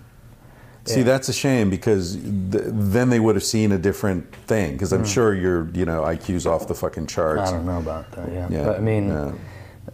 See, 0.85 0.99
Yeah. 0.99 1.03
that's 1.05 1.27
a 1.27 1.33
shame 1.33 1.69
because 1.69 2.15
th- 2.15 2.63
then 2.65 3.09
they 3.09 3.19
would 3.19 3.35
have 3.35 3.43
seen 3.43 3.73
a 3.73 3.77
different 3.77 4.33
thing. 4.47 4.71
Because 4.73 4.93
I'm 4.93 5.03
sure 5.03 5.33
your, 5.33 5.67
you 5.73 5.83
know, 5.83 6.03
IQ's 6.03 6.45
off 6.47 6.69
the 6.69 6.75
fucking 6.75 7.07
charts. 7.07 7.49
I 7.49 7.53
don't 7.53 7.65
know 7.65 7.77
about 7.79 8.09
that. 8.13 8.31
Yeah, 8.31 8.47
Yeah, 8.49 8.63
but 8.63 8.77
I 8.77 8.79
mean. 8.79 9.09
yeah. 9.09 9.31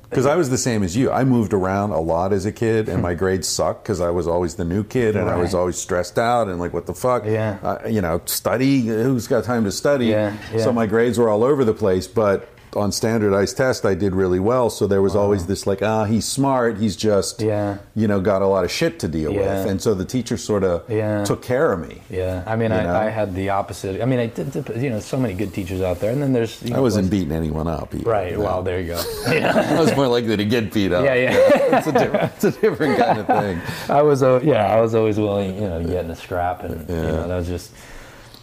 Because 0.10 0.28
I 0.28 0.36
was 0.36 0.52
the 0.52 0.58
same 0.60 0.84
as 0.84 0.96
you. 0.96 1.12
I 1.12 1.24
moved 1.24 1.54
around 1.54 1.90
a 1.92 2.00
lot 2.00 2.32
as 2.34 2.46
a 2.46 2.52
kid, 2.52 2.90
and 2.90 3.02
my 3.10 3.16
grades 3.16 3.48
sucked 3.48 3.84
because 3.84 4.02
I 4.02 4.12
was 4.12 4.28
always 4.28 4.54
the 4.54 4.66
new 4.66 4.84
kid, 4.84 5.16
and 5.16 5.28
I 5.30 5.38
was 5.38 5.56
always 5.56 5.76
stressed 5.78 6.20
out 6.20 6.48
and 6.48 6.60
like, 6.60 6.74
what 6.74 6.86
the 6.86 6.94
fuck? 6.94 7.26
Yeah. 7.26 7.58
Uh, 7.64 7.88
you 7.88 8.00
know, 8.02 8.22
study. 8.26 8.82
Who's 8.82 9.28
got 9.28 9.44
time 9.44 9.64
to 9.64 9.72
study? 9.72 10.08
Yeah, 10.08 10.38
yeah. 10.54 10.64
So 10.64 10.72
my 10.72 10.86
grades 10.86 11.18
were 11.18 11.30
all 11.30 11.44
over 11.44 11.66
the 11.66 11.74
place, 11.74 12.06
but 12.08 12.48
on 12.76 12.92
standardized 12.92 13.58
test, 13.58 13.86
I 13.86 13.94
did 13.94 14.14
really 14.16 14.40
well. 14.40 14.70
So 14.70 14.88
there 14.88 15.02
was 15.02 15.16
always 15.16 15.46
this 15.46 15.66
like, 15.68 15.82
ah, 15.82 16.06
he's 16.06 16.26
smart. 16.26 16.78
He's 16.78 16.96
just, 16.96 17.42
Yeah. 17.42 17.78
you 17.96 18.08
know, 18.08 18.20
got 18.20 18.42
a 18.42 18.48
lot 18.48 18.64
of 18.64 18.72
shit 18.72 19.00
to 19.00 19.08
deal 19.08 19.32
Yeah. 19.32 19.40
with, 19.64 19.70
and 19.72 19.82
so 19.82 19.94
the 19.94 20.06
teacher 20.06 20.38
sort 20.38 20.64
of 20.64 20.84
Yeah. 20.90 21.24
took 21.24 21.42
care 21.42 21.72
of 21.72 21.80
me. 21.88 22.02
Yeah, 22.10 22.44
I 22.46 22.56
mean, 22.56 22.72
I, 22.72 23.08
I 23.08 23.10
had 23.10 23.36
the 23.36 23.50
opposite. 23.50 24.02
I 24.02 24.06
mean, 24.06 24.20
I 24.20 24.28
did, 24.28 24.54
you 24.78 24.90
know, 24.90 25.00
so 25.00 25.18
many 25.18 25.34
good 25.34 25.54
teachers 25.54 25.82
out 25.82 26.00
there, 26.00 26.12
and 26.12 26.22
then 26.22 26.34
there's. 26.34 26.62
You 26.64 26.76
I 26.76 26.80
wasn't 26.80 27.10
beating 27.12 27.32
anyone 27.32 27.68
up. 27.68 27.94
Either, 27.94 28.10
Right. 28.10 28.32
you 28.32 28.38
know. 28.38 28.44
Well, 28.46 28.64
there 28.64 28.80
you 28.80 28.88
go. 28.88 29.02
I 29.28 29.80
was 29.80 29.96
more 29.96 30.08
likely 30.08 30.38
to 30.38 30.46
get 30.46 30.74
beat 30.74 30.92
up. 30.94 31.04
yeah, 31.06 31.14
yeah. 31.16 31.78
it's, 31.78 31.88
a 31.88 31.92
different, 31.92 32.32
it's 32.36 32.44
a 32.44 32.52
different 32.52 32.98
kind 32.98 33.20
of 33.20 33.28
thing. 33.28 33.62
I 33.90 34.02
was, 34.02 34.24
uh, 34.24 34.40
yeah, 34.44 34.66
I 34.76 34.82
was 34.82 34.96
always 34.96 35.18
willing, 35.18 35.56
you 35.56 35.62
know, 35.70 35.82
to 35.82 35.88
get 35.88 36.06
in 36.06 36.12
a 36.12 36.16
scrap, 36.16 36.64
and 36.64 36.88
you 36.90 36.96
know, 36.96 37.28
that 37.28 37.36
was 37.38 37.48
just. 37.48 37.72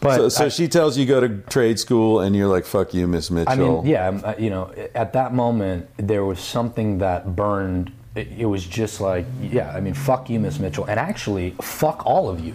But 0.00 0.16
so, 0.16 0.28
so 0.30 0.44
I- 0.46 0.48
she 0.48 0.66
tells 0.68 0.96
you 0.96 1.04
go 1.06 1.20
to 1.20 1.28
trade 1.50 1.78
school, 1.78 2.20
and 2.20 2.34
you're 2.34 2.48
like, 2.48 2.64
"Fuck 2.64 2.94
you, 2.94 3.06
Miss 3.06 3.30
Mitchell." 3.30 3.52
I 3.52 3.56
mean, 3.56 3.86
yeah, 3.86 4.34
you 4.38 4.50
know, 4.50 4.70
at 4.94 5.12
that 5.12 5.34
moment 5.34 5.88
there 5.98 6.24
was 6.24 6.40
something 6.40 6.98
that 6.98 7.36
burned. 7.36 7.92
It, 8.14 8.28
it 8.38 8.46
was 8.46 8.64
just 8.66 9.00
like, 9.00 9.24
yeah, 9.40 9.70
I 9.72 9.80
mean, 9.80 9.94
fuck 9.94 10.28
you, 10.30 10.40
Miss 10.40 10.58
Mitchell, 10.58 10.84
and 10.86 10.98
actually, 10.98 11.54
fuck 11.62 12.04
all 12.06 12.28
of 12.28 12.40
you 12.40 12.54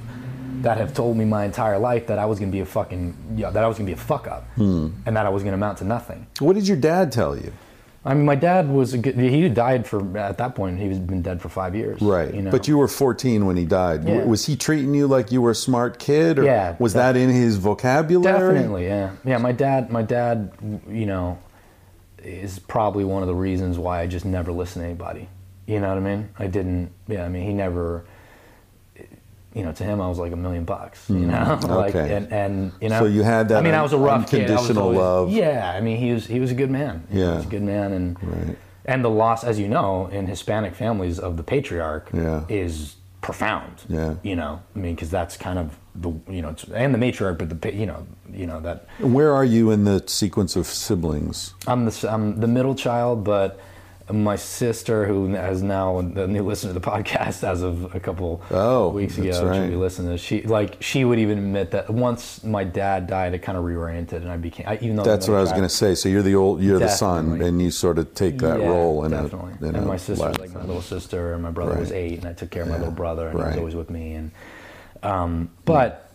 that 0.63 0.77
have 0.77 0.93
told 0.93 1.15
me 1.15 1.23
my 1.25 1.45
entire 1.45 1.77
life 1.77 2.07
that 2.07 2.17
I 2.19 2.25
was 2.25 2.39
gonna 2.39 2.51
be 2.51 2.59
a 2.59 2.65
fucking, 2.65 3.15
yeah, 3.37 3.51
that 3.51 3.63
I 3.63 3.67
was 3.67 3.77
gonna 3.77 3.85
be 3.87 3.93
a 3.93 3.97
fuck 3.97 4.27
up, 4.27 4.47
Hmm. 4.55 4.87
and 5.05 5.15
that 5.15 5.25
I 5.25 5.29
was 5.29 5.43
gonna 5.43 5.55
amount 5.55 5.77
to 5.77 5.85
nothing. 5.85 6.27
What 6.39 6.55
did 6.55 6.67
your 6.67 6.77
dad 6.77 7.11
tell 7.11 7.37
you? 7.37 7.51
I 8.07 8.13
mean, 8.13 8.25
my 8.25 8.35
dad 8.35 8.69
was 8.69 8.93
a 8.93 8.99
good, 8.99 9.15
he 9.15 9.49
died 9.49 9.87
for 9.87 10.15
at 10.17 10.37
that 10.37 10.53
point 10.53 10.79
he 10.79 10.87
was 10.87 10.99
been 10.99 11.23
dead 11.23 11.41
for 11.41 11.49
five 11.49 11.75
years, 11.75 11.99
Right. 12.01 12.31
You 12.33 12.43
know? 12.43 12.51
But 12.51 12.67
you 12.67 12.77
were 12.77 12.87
14 12.87 13.47
when 13.47 13.57
he 13.57 13.65
died. 13.65 14.07
Yeah. 14.07 14.23
Was 14.25 14.45
he 14.45 14.55
treating 14.55 14.93
you 14.93 15.07
like 15.07 15.31
you 15.31 15.41
were 15.41 15.51
a 15.51 15.55
smart 15.55 15.97
kid? 15.97 16.37
Or 16.37 16.43
Yeah, 16.43 16.75
Was 16.77 16.93
that 16.93 17.17
in 17.17 17.29
his 17.31 17.57
vocabulary? 17.57 18.53
Definitely, 18.53 18.85
yeah, 18.85 19.15
yeah. 19.25 19.39
My 19.39 19.51
dad, 19.51 19.91
my 19.91 20.03
dad, 20.03 20.51
you 20.87 21.07
know, 21.07 21.39
is 22.19 22.59
probably 22.59 23.03
one 23.03 23.23
of 23.23 23.27
the 23.27 23.35
reasons 23.35 23.79
why 23.79 24.01
I 24.01 24.07
just 24.07 24.25
never 24.25 24.51
listened 24.51 24.83
to 24.83 24.85
anybody. 24.87 25.27
You 25.65 25.79
know 25.79 25.89
what 25.89 25.97
I 25.97 26.01
mean? 26.01 26.29
I 26.37 26.45
didn't. 26.45 26.91
Yeah, 27.07 27.25
I 27.25 27.29
mean, 27.29 27.43
he 27.43 27.53
never. 27.53 28.05
You 29.55 29.63
know, 29.63 29.71
to 29.71 29.83
him, 29.85 30.01
I 30.01 30.07
was 30.09 30.19
like 30.19 30.33
a 30.33 30.35
million 30.35 30.65
bucks. 30.65 31.09
You 31.09 31.25
know, 31.27 31.59
like 31.69 31.93
Hmm. 31.93 31.97
and 31.99 32.31
and 32.33 32.71
you 32.81 32.89
know. 32.89 32.99
So 32.99 33.05
you 33.05 33.23
had 33.23 33.47
that 33.49 33.57
I 33.59 33.61
mean, 33.61 33.73
I 33.73 33.81
was 33.81 33.93
a 33.93 33.97
rough 33.97 34.29
kid. 34.29 34.51
I 34.51 34.53
was 34.55 34.69
unconditional 34.69 34.83
always- 34.83 34.99
love. 34.99 35.29
Yeah, 35.31 35.73
I 35.73 35.79
mean, 35.81 35.97
he 35.97 36.11
was 36.11 36.27
he 36.27 36.39
was 36.41 36.51
a 36.51 36.55
good 36.55 36.69
man. 36.69 37.03
he 37.09 37.21
Yeah. 37.21 37.35
was 37.37 37.45
a 37.45 37.49
good 37.49 37.63
man, 37.63 37.93
and 37.93 38.17
Right. 38.21 38.57
and 38.85 39.03
the 39.03 39.09
loss, 39.09 39.43
as 39.45 39.57
you 39.57 39.69
know, 39.69 40.07
in 40.11 40.27
Hispanic 40.27 40.75
families 40.75 41.17
of 41.19 41.37
the 41.37 41.43
patriarch 41.43 42.09
Yeah. 42.13 42.41
is 42.49 42.97
profound. 43.21 43.83
Yeah. 43.89 44.15
You 44.23 44.35
know, 44.35 44.59
I 44.75 44.79
mean, 44.79 44.93
because 44.95 45.09
that's 45.09 45.37
kind 45.37 45.57
of 45.57 45.77
the 45.95 46.11
you 46.29 46.41
know, 46.41 46.53
and 46.73 46.93
the 46.93 46.99
matriarch, 46.99 47.37
but 47.37 47.61
the 47.61 47.73
you 47.73 47.85
know, 47.85 48.05
you 48.33 48.45
know 48.45 48.59
that 48.59 48.87
Where 48.99 49.31
are 49.33 49.45
you 49.45 49.71
in 49.71 49.85
the 49.85 50.03
sequence 50.05 50.57
of 50.57 50.65
siblings? 50.67 51.53
I'm 51.65 51.85
the 51.85 52.07
I'm 52.11 52.41
the 52.41 52.47
middle 52.47 52.75
child, 52.75 53.23
but 53.23 53.57
my 54.11 54.35
sister, 54.35 55.07
who 55.07 55.29
has 55.33 55.63
now 55.63 55.99
the 56.01 56.27
new 56.27 56.43
listener 56.43 56.73
to 56.73 56.79
the 56.79 56.85
podcast 56.85 57.43
as 57.43 57.63
of 57.63 57.95
a 57.95 57.99
couple 57.99 58.41
Oh, 58.51 58.89
weeks 58.89 59.17
ago, 59.17 59.47
right. 59.47 59.63
she 59.63 59.69
be 59.71 59.75
listening 59.75 60.11
to. 60.11 60.17
She 60.17 60.43
like 60.43 60.77
she 60.79 61.03
would 61.03 61.17
even 61.17 61.39
admit 61.39 61.71
that 61.71 61.89
once 61.89 62.43
my 62.43 62.63
dad 62.63 63.07
died, 63.07 63.33
it 63.33 63.39
kind 63.39 63.57
of 63.57 63.63
reoriented, 63.63 64.17
and 64.17 64.29
I 64.29 64.37
became 64.37 64.67
I, 64.67 64.75
even 64.81 64.95
though 64.95 65.03
That's 65.03 65.27
what 65.27 65.37
I 65.37 65.41
was 65.41 65.51
going 65.51 65.63
to 65.63 65.69
say. 65.69 65.95
So 65.95 66.07
you're 66.07 66.21
the 66.21 66.35
old, 66.35 66.61
you're 66.61 66.77
the 66.79 66.87
son, 66.89 67.41
and 67.41 67.59
you 67.61 67.71
sort 67.71 67.97
of 67.97 68.13
take 68.13 68.37
that 68.39 68.59
Yeah, 68.59 68.67
role 68.67 69.03
in 69.05 69.11
definitely. 69.11 69.53
a. 69.61 69.65
In 69.69 69.75
and 69.75 69.87
my 69.87 69.97
sister 69.97 70.31
like 70.33 70.53
my 70.53 70.61
little 70.61 70.81
sister, 70.81 71.33
and 71.33 71.41
my 71.41 71.51
brother 71.51 71.79
was 71.79 71.91
eight, 71.91 72.19
and 72.19 72.27
I 72.27 72.33
took 72.33 72.51
care 72.51 72.61
of 72.63 72.69
my 72.69 72.75
Yeah. 72.75 72.79
little 72.81 72.93
brother, 72.95 73.29
and 73.29 73.39
he 73.39 73.45
was 73.47 73.57
always 73.57 73.75
with 73.75 73.89
me. 73.89 74.13
And 74.13 74.31
um, 75.01 75.49
but 75.65 76.11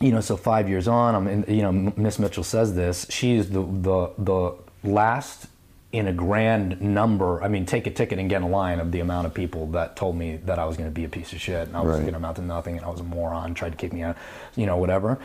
you 0.00 0.10
know, 0.12 0.20
so 0.20 0.36
five 0.36 0.68
years 0.68 0.86
on, 0.86 1.14
I'm 1.14 1.26
in, 1.26 1.44
you 1.48 1.62
know, 1.62 1.72
Miss 1.96 2.18
Mitchell 2.20 2.44
says 2.44 2.74
this. 2.74 3.06
She's 3.10 3.50
the 3.50 3.62
the 3.62 4.10
the 4.18 4.54
last 4.84 5.46
in 5.94 6.08
a 6.08 6.12
grand 6.12 6.80
number. 6.82 7.40
I 7.40 7.46
mean, 7.46 7.66
take 7.66 7.86
a 7.86 7.90
ticket 7.90 8.18
and 8.18 8.28
get 8.28 8.42
in 8.42 8.50
line 8.50 8.80
of 8.80 8.90
the 8.90 8.98
amount 8.98 9.28
of 9.28 9.32
people 9.32 9.68
that 9.68 9.94
told 9.94 10.16
me 10.16 10.38
that 10.44 10.58
I 10.58 10.64
was 10.64 10.76
going 10.76 10.88
to 10.88 10.92
be 10.92 11.04
a 11.04 11.08
piece 11.08 11.32
of 11.32 11.40
shit 11.40 11.68
and 11.68 11.76
I 11.76 11.80
was 11.82 11.90
Right. 11.94 12.00
going 12.00 12.14
to 12.14 12.16
amount 12.16 12.36
to 12.36 12.42
nothing 12.42 12.76
and 12.76 12.84
I 12.84 12.88
was 12.88 12.98
a 12.98 13.04
moron, 13.04 13.54
tried 13.54 13.70
to 13.70 13.76
kick 13.76 13.92
me 13.92 14.02
out, 14.02 14.16
you 14.56 14.66
know, 14.66 14.76
whatever. 14.76 15.20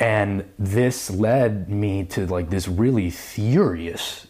And 0.00 0.44
this 0.58 1.10
led 1.10 1.68
me 1.68 2.02
to 2.06 2.26
like 2.26 2.50
this 2.50 2.66
really 2.66 3.08
furious 3.08 4.26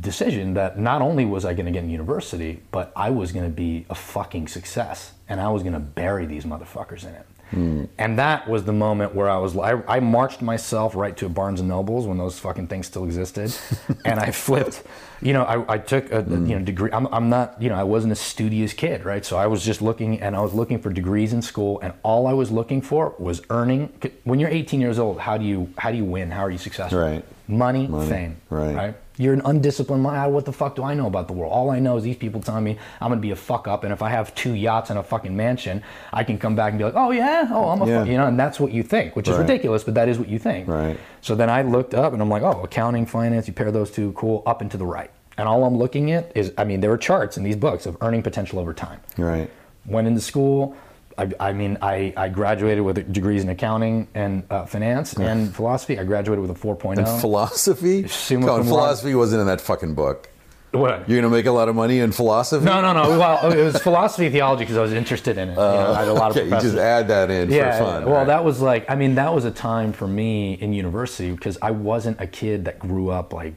decision 0.00 0.54
that 0.54 0.78
not 0.78 1.02
only 1.02 1.26
was 1.26 1.44
I 1.44 1.52
going 1.52 1.66
to 1.66 1.72
get 1.72 1.84
in 1.84 1.90
university, 1.90 2.62
but 2.70 2.90
I 2.96 3.10
was 3.10 3.32
going 3.32 3.44
to 3.44 3.54
be 3.54 3.84
a 3.90 3.94
fucking 3.94 4.48
success, 4.48 5.12
and 5.28 5.40
I 5.42 5.48
was 5.50 5.62
going 5.62 5.74
to 5.74 5.78
bury 5.80 6.24
these 6.24 6.44
motherfuckers 6.46 7.02
in 7.02 7.10
it. 7.14 7.26
Mm. 7.52 7.88
And 7.98 8.18
that 8.18 8.48
was 8.48 8.64
the 8.64 8.72
moment 8.72 9.14
where 9.14 9.28
I 9.28 9.36
was. 9.36 9.56
I, 9.56 9.82
I 9.86 10.00
marched 10.00 10.40
myself 10.40 10.94
right 10.94 11.16
to 11.18 11.26
a 11.26 11.28
Barnes 11.28 11.60
and 11.60 11.68
Nobles 11.68 12.06
when 12.06 12.18
those 12.18 12.38
fucking 12.38 12.68
things 12.68 12.86
still 12.86 13.04
existed, 13.04 13.54
and 14.04 14.18
I 14.18 14.30
flipped. 14.30 14.82
You 15.20 15.34
know, 15.34 15.44
I, 15.44 15.74
I 15.74 15.78
took 15.78 16.10
a 16.10 16.16
you 16.16 16.22
mm. 16.22 16.46
know 16.46 16.58
degree. 16.60 16.90
I'm, 16.92 17.06
I'm 17.08 17.28
not. 17.28 17.60
You 17.60 17.68
know, 17.68 17.76
I 17.76 17.84
wasn't 17.84 18.12
a 18.12 18.16
studious 18.16 18.72
kid, 18.72 19.04
right? 19.04 19.24
So 19.24 19.36
I 19.36 19.46
was 19.46 19.64
just 19.64 19.82
looking, 19.82 20.20
and 20.20 20.34
I 20.34 20.40
was 20.40 20.54
looking 20.54 20.80
for 20.80 20.90
degrees 20.90 21.32
in 21.32 21.42
school, 21.42 21.78
and 21.80 21.92
all 22.02 22.26
I 22.26 22.32
was 22.32 22.50
looking 22.50 22.80
for 22.80 23.14
was 23.18 23.42
earning. 23.50 23.92
When 24.24 24.40
you're 24.40 24.50
18 24.50 24.80
years 24.80 24.98
old, 24.98 25.20
how 25.20 25.36
do 25.36 25.44
you 25.44 25.72
how 25.76 25.90
do 25.90 25.98
you 25.98 26.04
win? 26.04 26.30
How 26.30 26.42
are 26.42 26.50
you 26.50 26.58
successful? 26.58 26.98
Right. 26.98 27.24
Money, 27.48 27.86
Money, 27.86 28.08
fame, 28.08 28.36
right. 28.48 28.74
right? 28.74 28.94
You're 29.22 29.34
an 29.34 29.42
undisciplined 29.44 30.02
mind. 30.02 30.34
What 30.34 30.44
the 30.46 30.52
fuck 30.52 30.74
do 30.74 30.82
I 30.82 30.94
know 30.94 31.06
about 31.06 31.28
the 31.28 31.32
world? 31.32 31.52
All 31.52 31.70
I 31.70 31.78
know 31.78 31.96
is 31.96 32.02
these 32.02 32.16
people 32.16 32.40
telling 32.40 32.64
me 32.64 32.76
I'm 33.00 33.10
gonna 33.10 33.20
be 33.20 33.30
a 33.30 33.36
fuck 33.36 33.68
up, 33.68 33.84
and 33.84 33.92
if 33.92 34.02
I 34.02 34.10
have 34.10 34.34
two 34.34 34.54
yachts 34.54 34.90
and 34.90 34.98
a 34.98 35.02
fucking 35.02 35.36
mansion, 35.36 35.82
I 36.12 36.24
can 36.24 36.38
come 36.38 36.56
back 36.56 36.70
and 36.72 36.78
be 36.78 36.84
like, 36.84 36.94
oh 36.96 37.12
yeah, 37.12 37.48
oh 37.52 37.68
I'm 37.68 37.80
a 37.82 37.86
Yeah. 37.86 37.98
fuck, 38.00 38.08
you 38.08 38.16
know, 38.16 38.26
and 38.26 38.38
that's 38.38 38.58
what 38.58 38.72
you 38.72 38.82
think, 38.82 39.14
which 39.14 39.28
is 39.28 39.36
Right. 39.36 39.42
ridiculous, 39.42 39.84
but 39.84 39.94
that 39.94 40.08
is 40.08 40.18
what 40.18 40.28
you 40.28 40.40
think. 40.40 40.66
Right. 40.66 40.98
So 41.20 41.36
then 41.36 41.48
I 41.48 41.62
looked 41.62 41.94
up 41.94 42.12
and 42.12 42.20
I'm 42.20 42.28
like, 42.28 42.42
oh, 42.42 42.62
accounting, 42.64 43.06
finance, 43.06 43.46
you 43.46 43.54
pair 43.54 43.70
those 43.70 43.92
two, 43.92 44.10
cool, 44.12 44.42
up 44.44 44.60
and 44.60 44.70
to 44.72 44.76
the 44.76 44.86
right. 44.86 45.10
And 45.38 45.48
all 45.48 45.64
I'm 45.64 45.76
looking 45.78 46.10
at 46.10 46.32
is, 46.36 46.52
I 46.58 46.64
mean, 46.64 46.80
there 46.80 46.90
are 46.90 46.98
charts 46.98 47.36
in 47.36 47.44
these 47.44 47.56
books 47.56 47.86
of 47.86 47.96
earning 48.00 48.22
potential 48.22 48.58
over 48.58 48.74
time. 48.74 49.00
Right. 49.16 49.48
Went 49.86 50.06
into 50.08 50.20
school. 50.20 50.74
I, 51.18 51.30
I 51.40 51.52
mean, 51.52 51.78
I, 51.82 52.12
I 52.16 52.28
graduated 52.28 52.82
with 52.84 53.12
degrees 53.12 53.42
in 53.42 53.48
accounting 53.50 54.08
and 54.14 54.44
uh, 54.50 54.64
finance 54.66 55.12
and 55.14 55.54
philosophy. 55.54 55.98
I 55.98 56.04
graduated 56.04 56.40
with 56.46 56.50
a 56.50 56.54
4.0. 56.66 56.98
And 56.98 57.20
philosophy? 57.20 58.08
Summa 58.08 58.46
Come 58.46 58.50
on, 58.50 58.56
cum 58.62 58.66
laude. 58.66 58.66
philosophy 58.80 59.14
wasn't 59.14 59.40
in 59.40 59.46
that 59.46 59.60
fucking 59.60 59.94
book. 59.94 60.28
What? 60.72 61.06
You're 61.06 61.20
going 61.20 61.30
to 61.30 61.36
make 61.36 61.44
a 61.44 61.52
lot 61.52 61.68
of 61.68 61.74
money 61.76 61.98
in 61.98 62.12
philosophy? 62.12 62.64
No, 62.64 62.80
no, 62.80 62.94
no. 62.94 63.18
Well, 63.18 63.52
it 63.52 63.62
was 63.62 63.76
philosophy, 63.82 64.30
theology 64.30 64.62
because 64.64 64.78
I 64.78 64.80
was 64.80 64.94
interested 64.94 65.36
in 65.36 65.50
it. 65.50 65.52
you 65.52 65.56
know, 65.58 65.92
I 65.92 65.98
had 65.98 66.08
a 66.08 66.14
lot 66.14 66.30
of 66.30 66.36
Uh, 66.38 66.40
Okay, 66.40 66.48
you 66.48 66.60
just 66.62 66.76
add 66.78 67.08
that 67.08 67.30
in 67.30 67.50
yeah, 67.50 67.76
for 67.76 67.84
fun. 67.84 68.04
well, 68.06 68.14
right? 68.14 68.26
that 68.28 68.42
was 68.42 68.62
like, 68.62 68.90
I 68.90 68.94
mean, 68.94 69.16
that 69.16 69.34
was 69.34 69.44
a 69.44 69.50
time 69.50 69.92
for 69.92 70.08
me 70.08 70.54
in 70.54 70.72
university 70.72 71.30
because 71.30 71.58
I 71.60 71.72
wasn't 71.72 72.22
a 72.22 72.26
kid 72.26 72.64
that 72.64 72.78
grew 72.78 73.10
up 73.10 73.34
like, 73.34 73.52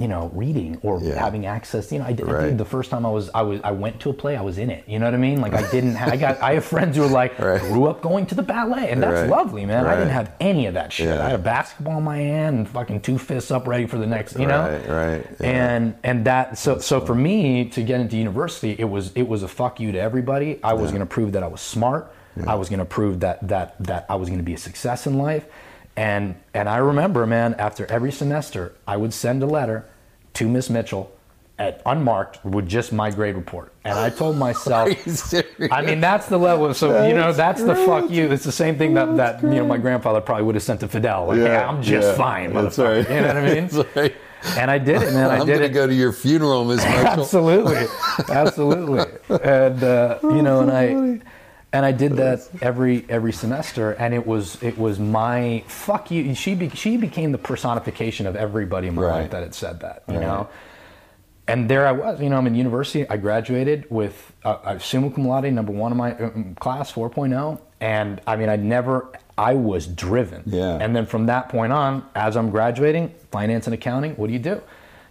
you 0.00 0.08
know, 0.08 0.30
reading 0.34 0.78
or 0.82 0.98
Yeah. 1.02 1.18
having 1.18 1.44
access. 1.46 1.92
You 1.92 1.98
know, 1.98 2.06
I 2.06 2.12
did, 2.12 2.28
I 2.28 2.46
did 2.46 2.58
the 2.58 2.64
first 2.64 2.90
time 2.90 3.04
I 3.04 3.10
was, 3.10 3.28
I 3.34 3.42
was, 3.42 3.60
I 3.62 3.70
went 3.72 4.00
to 4.00 4.10
a 4.10 4.12
play, 4.14 4.34
I 4.36 4.40
was 4.40 4.56
in 4.56 4.70
it. 4.70 4.84
You 4.88 4.98
know 4.98 5.04
what 5.04 5.14
I 5.14 5.18
mean? 5.18 5.40
Like, 5.42 5.52
I 5.52 5.68
didn't. 5.70 5.94
Have, 5.96 6.12
I 6.12 6.16
got, 6.16 6.40
I 6.42 6.54
have 6.54 6.64
friends 6.64 6.96
who 6.96 7.02
are 7.04 7.08
like, 7.08 7.38
Right. 7.38 7.60
grew 7.60 7.86
up 7.86 8.00
going 8.00 8.24
to 8.26 8.34
the 8.34 8.42
ballet, 8.42 8.90
and 8.90 9.02
that's 9.02 9.20
Right. 9.20 9.28
lovely, 9.28 9.66
man. 9.66 9.86
I 9.86 9.94
didn't 9.96 10.10
have 10.20 10.32
any 10.40 10.66
of 10.66 10.74
that 10.74 10.92
shit. 10.92 11.08
Yeah. 11.08 11.20
I 11.24 11.30
had 11.30 11.34
a 11.40 11.42
basketball 11.42 11.98
in 11.98 12.04
my 12.04 12.16
hand 12.18 12.56
and 12.58 12.68
fucking 12.68 13.00
two 13.02 13.18
fists 13.18 13.50
up, 13.50 13.66
ready 13.68 13.86
for 13.86 13.98
the 13.98 14.06
next. 14.06 14.38
You 14.38 14.46
know, 14.46 14.62
Right, 14.88 14.88
right, 14.88 15.26
yeah. 15.40 15.46
and 15.74 15.94
and 16.02 16.24
that 16.24 16.56
so 16.56 16.78
so 16.78 17.00
for 17.00 17.14
me 17.14 17.66
to 17.70 17.82
get 17.82 18.00
into 18.00 18.16
university 18.16 18.74
it 18.78 18.84
was 18.88 19.12
it 19.14 19.28
was 19.28 19.42
a 19.42 19.48
fuck 19.48 19.80
you 19.80 19.92
to 19.92 19.98
everybody 20.00 20.58
i 20.62 20.72
was 20.72 20.90
going 20.90 21.00
to 21.00 21.06
prove 21.06 21.32
that 21.32 21.42
i 21.42 21.46
was 21.46 21.60
smart 21.60 22.12
i 22.46 22.54
was 22.54 22.68
going 22.68 22.78
to 22.78 22.84
prove 22.84 23.20
that 23.20 23.36
that 23.46 23.74
that 23.82 24.06
i 24.08 24.14
was 24.14 24.28
going 24.28 24.38
to 24.38 24.44
be 24.44 24.54
a 24.54 24.58
success 24.58 25.06
in 25.06 25.18
life 25.18 25.44
and 26.00 26.34
and 26.54 26.66
i 26.68 26.78
remember 26.90 27.26
man 27.26 27.54
after 27.66 27.84
every 27.96 28.12
semester 28.22 28.62
i 28.86 28.96
would 28.96 29.12
send 29.12 29.42
a 29.42 29.46
letter 29.58 29.78
to 30.38 30.48
miss 30.48 30.70
mitchell 30.70 31.04
at 31.58 31.82
unmarked 31.84 32.42
with 32.44 32.66
just 32.76 32.90
my 32.92 33.10
grade 33.10 33.36
report 33.36 33.68
and 33.84 33.98
i 33.98 34.08
told 34.08 34.34
myself 34.46 34.88
Are 34.88 34.90
you 34.92 35.12
serious? 35.12 35.70
I 35.78 35.82
mean, 35.82 36.00
that's 36.00 36.26
the 36.34 36.38
level. 36.38 36.64
of, 36.66 36.76
So 36.76 36.86
you 37.06 37.14
know, 37.14 37.32
that's 37.34 37.62
the 37.62 37.74
fuck 37.88 38.10
you. 38.10 38.30
It's 38.32 38.44
the 38.44 38.58
same 38.64 38.78
thing 38.78 38.94
that 38.94 39.08
that 39.22 39.42
you 39.42 39.56
know 39.60 39.66
my 39.66 39.76
grandfather 39.86 40.20
probably 40.22 40.44
would 40.46 40.54
have 40.54 40.62
sent 40.70 40.80
to 40.80 40.88
Fidel. 40.88 41.26
Like, 41.26 41.36
Yeah, 41.38 41.44
hey, 41.48 41.56
I'm 41.68 41.82
just 41.82 42.08
yeah, 42.08 42.16
fine, 42.26 42.54
that's 42.54 42.78
right. 42.78 43.06
You 43.08 43.20
know 43.20 43.26
what 43.26 43.36
I 43.36 43.54
mean? 43.54 43.68
Right. 43.94 44.14
And 44.56 44.70
I 44.70 44.78
did 44.78 45.02
it, 45.02 45.12
man. 45.12 45.28
I 45.30 45.36
I'm 45.40 45.46
did 45.46 45.60
it. 45.60 45.74
go 45.80 45.86
to 45.86 45.92
your 45.92 46.12
funeral, 46.24 46.64
Miss 46.64 46.82
Mitchell. 46.92 47.04
absolutely 47.20 47.84
absolutely 48.30 49.04
and 49.42 49.84
uh, 49.84 50.18
you 50.36 50.40
know 50.46 50.56
and 50.64 50.70
i 50.72 51.20
and 51.72 51.86
i 51.86 51.92
did 51.92 52.12
that 52.16 52.48
every 52.62 53.04
every 53.08 53.32
semester 53.32 53.92
and 53.92 54.12
it 54.14 54.26
was 54.26 54.60
it 54.62 54.76
was 54.78 54.98
my 54.98 55.62
fuck 55.68 56.10
you 56.10 56.34
she 56.34 56.54
be, 56.54 56.68
she 56.70 56.96
became 56.96 57.32
the 57.32 57.38
personification 57.38 58.26
of 58.26 58.34
everybody 58.36 58.88
in 58.88 58.94
my 58.94 59.02
Right. 59.02 59.20
life 59.22 59.30
that 59.30 59.42
had 59.42 59.54
said 59.54 59.80
that 59.80 60.02
you 60.08 60.14
Right. 60.14 60.22
know 60.22 60.48
and 61.48 61.68
there 61.68 61.84
I 61.84 61.90
was, 61.90 62.20
you 62.20 62.28
know, 62.30 62.36
I'm 62.36 62.46
in 62.46 62.54
university. 62.54 63.08
I 63.08 63.16
graduated 63.16 63.90
with 63.90 64.32
uh, 64.44 64.58
a 64.62 64.78
summa 64.78 65.10
cum 65.10 65.26
laude, 65.26 65.52
number 65.52 65.72
one 65.72 65.90
in 65.90 65.98
my 65.98 66.14
um, 66.16 66.54
class, 66.60 66.92
4.0. 66.92 67.60
And 67.80 68.20
I 68.24 68.36
mean, 68.36 68.48
I 68.48 68.54
never, 68.54 69.08
I 69.36 69.54
was 69.54 69.88
driven. 69.88 70.44
Yeah. 70.46 70.78
And 70.80 70.94
then 70.94 71.06
from 71.06 71.26
that 71.26 71.48
point 71.48 71.72
on, 71.72 72.04
as 72.14 72.36
I'm 72.36 72.50
graduating, 72.50 73.12
finance 73.32 73.66
and 73.66 73.74
accounting, 73.74 74.12
what 74.14 74.28
do 74.28 74.32
you 74.32 74.38
do? 74.38 74.62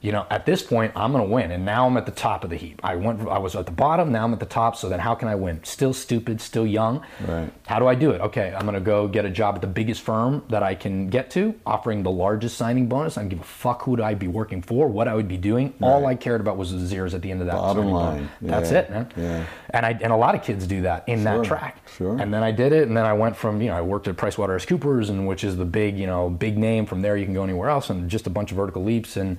You 0.02 0.14
know, 0.14 0.26
at 0.30 0.46
this 0.46 0.64
point, 0.64 0.94
I'm 0.96 1.12
going 1.12 1.26
to 1.28 1.30
win. 1.30 1.52
And 1.52 1.66
now 1.66 1.86
I'm 1.86 1.98
at 1.98 2.06
the 2.06 2.12
top 2.14 2.44
of 2.46 2.50
the 2.50 2.56
heap. 2.56 2.80
I 2.84 2.96
went, 2.96 3.28
I 3.28 3.38
was 3.38 3.56
at 3.56 3.66
the 3.66 3.72
bottom, 3.72 4.12
now 4.12 4.24
I'm 4.24 4.32
at 4.34 4.40
the 4.40 4.46
top. 4.46 4.78
So 4.78 4.88
then 4.88 5.00
how 5.00 5.14
can 5.14 5.28
I 5.28 5.36
win? 5.36 5.62
Still 5.64 5.94
stupid, 5.94 6.40
still 6.40 6.66
young. 6.66 7.04
Right. 7.28 7.52
How 7.68 7.80
do 7.80 7.88
I 7.88 7.96
do 7.96 8.12
it? 8.12 8.22
Okay, 8.22 8.54
I'm 8.56 8.62
going 8.62 8.76
to 8.76 8.80
go 8.80 9.08
get 9.10 9.26
a 9.26 9.30
job 9.30 9.56
at 9.56 9.62
the 9.62 9.68
biggest 9.68 10.02
firm 10.02 10.44
that 10.50 10.64
I 10.64 10.74
can 10.76 11.10
get 11.10 11.30
to, 11.32 11.54
offering 11.66 12.04
the 12.04 12.12
largest 12.12 12.58
signing 12.58 12.88
bonus. 12.88 13.18
I 13.18 13.22
don't 13.22 13.30
give 13.30 13.42
a 13.42 13.44
fuck 13.44 13.84
who 13.84 14.02
I'd 14.02 14.20
be 14.20 14.28
working 14.28 14.62
for, 14.62 14.88
what 14.88 15.08
I 15.10 15.16
would 15.16 15.28
be 15.28 15.38
doing. 15.38 15.74
All 15.82 16.06
I 16.06 16.16
cared 16.16 16.40
about 16.40 16.56
was 16.56 16.72
the 16.72 16.80
zeros 16.80 17.14
at 17.14 17.22
the 17.22 17.32
end 17.32 17.42
of 17.42 17.48
that. 17.48 17.56
Bottom 17.56 17.88
line. 17.88 18.30
That's 18.42 18.72
it, 18.72 18.90
man. 18.90 19.12
Yeah. 19.18 19.46
And 19.72 19.86
I 19.86 19.92
and 20.02 20.12
a 20.14 20.16
lot 20.16 20.34
of 20.34 20.44
kids 20.44 20.66
do 20.66 20.82
that 20.84 21.04
in 21.08 21.24
Sure. 21.24 21.38
that 21.38 21.46
track. 21.46 21.78
Sure. 21.98 22.18
And 22.20 22.34
then 22.34 22.42
I 22.42 22.52
did 22.52 22.72
it, 22.72 22.88
and 22.88 22.96
then 22.96 23.06
I 23.06 23.14
went 23.14 23.36
from 23.36 23.62
you 23.62 23.68
know 23.70 23.76
I 23.76 23.82
worked 23.82 24.08
at 24.08 24.16
PricewaterhouseCoopers, 24.16 25.10
and 25.10 25.28
which 25.28 25.44
is 25.44 25.58
the 25.58 25.66
big 25.66 25.98
you 25.98 26.08
know 26.08 26.30
big 26.30 26.58
name. 26.58 26.86
From 26.86 27.02
there, 27.02 27.18
you 27.18 27.26
can 27.26 27.34
go 27.34 27.44
anywhere 27.44 27.70
else, 27.70 27.90
and 27.90 28.10
just 28.10 28.26
a 28.28 28.30
bunch 28.30 28.52
of 28.52 28.58
vertical 28.58 28.84
leaps, 28.84 29.18
and 29.18 29.38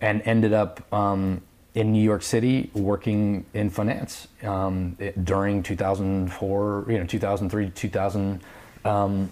and 0.00 0.22
ended 0.24 0.52
up 0.52 0.92
um, 0.92 1.42
in 1.74 1.92
New 1.92 2.02
York 2.02 2.22
City 2.22 2.70
working 2.74 3.44
in 3.54 3.70
finance 3.70 4.28
um, 4.42 4.96
it- 4.98 5.24
during 5.24 5.62
2004, 5.62 6.86
you 6.88 6.98
know 6.98 7.06
2003, 7.06 7.70
2000. 7.70 8.40
Um, 8.84 9.30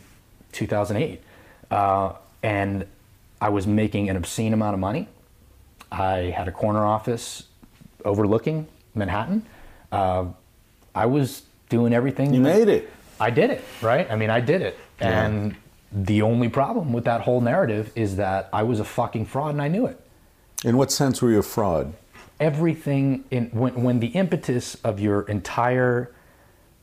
2008, 0.52 1.22
uh, 1.70 2.12
and 2.42 2.86
I 3.40 3.48
was 3.50 3.66
making 3.66 4.08
an 4.10 4.16
obscene 4.16 4.52
amount 4.52 4.74
of 4.74 4.80
money. 4.80 5.08
I 5.92 6.32
had 6.36 6.48
a 6.48 6.52
corner 6.52 6.84
office 6.84 7.44
overlooking 8.04 8.66
Manhattan. 8.94 9.44
Uh, 9.92 10.26
I 10.94 11.06
was 11.06 11.42
doing 11.68 11.92
everything. 11.92 12.32
You 12.34 12.40
made 12.40 12.68
it. 12.68 12.90
I 13.20 13.30
did 13.30 13.50
it, 13.50 13.64
right? 13.82 14.10
I 14.10 14.16
mean, 14.16 14.30
I 14.30 14.40
did 14.40 14.62
it. 14.62 14.78
And 15.00 15.54
the 15.92 16.22
only 16.22 16.48
problem 16.48 16.92
with 16.92 17.04
that 17.04 17.20
whole 17.22 17.40
narrative 17.40 17.90
is 17.94 18.16
that 18.16 18.48
I 18.52 18.62
was 18.62 18.80
a 18.80 18.84
fucking 18.84 19.26
fraud 19.26 19.50
and 19.52 19.62
I 19.62 19.68
knew 19.68 19.86
it. 19.86 20.00
In 20.64 20.76
what 20.76 20.90
sense 20.90 21.22
were 21.22 21.30
you 21.30 21.38
a 21.38 21.42
fraud? 21.42 21.94
Everything 22.40 23.24
in 23.30 23.46
when, 23.50 23.82
when 23.82 24.00
the 24.00 24.09
impetus 24.09 24.76
of 24.84 25.00
your 25.00 25.22
entire 25.22 26.12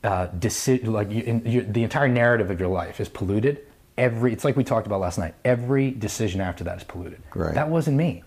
uh, 0.04 0.26
decision, 0.26 0.92
like 0.92 1.10
you, 1.10 1.22
in, 1.22 1.42
your, 1.44 1.62
the 1.62 1.82
entire 1.82 2.08
narrative 2.08 2.50
of 2.50 2.60
your 2.60 2.68
life 2.68 3.00
is 3.00 3.08
polluted. 3.08 3.66
Every 3.98 4.32
it's 4.32 4.44
like 4.44 4.56
we 4.56 4.64
talked 4.64 4.86
about 4.86 5.00
last 5.00 5.18
night. 5.18 5.34
Every 5.44 5.90
decision 5.90 6.40
after 6.40 6.64
that 6.64 6.78
is 6.78 6.84
polluted. 6.84 7.22
Right. 7.34 7.54
That 7.54 7.68
wasn't 7.68 7.96
me. 7.96 8.22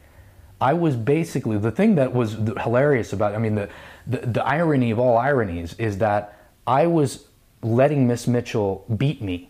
I 0.62 0.74
was 0.74 0.96
basically 0.96 1.58
the 1.58 1.72
thing 1.72 1.96
that 1.96 2.14
was 2.14 2.34
hilarious 2.34 3.14
about. 3.14 3.34
I 3.34 3.38
mean, 3.38 3.56
the, 3.56 3.70
the 4.08 4.18
the 4.18 4.46
irony 4.46 4.92
of 4.92 5.00
all 5.00 5.18
ironies 5.18 5.74
is 5.76 6.00
that 6.00 6.38
I 6.68 6.88
was 6.88 7.26
letting 7.62 8.08
Miss 8.08 8.28
Mitchell 8.28 8.86
beat 8.98 9.22
me 9.22 9.50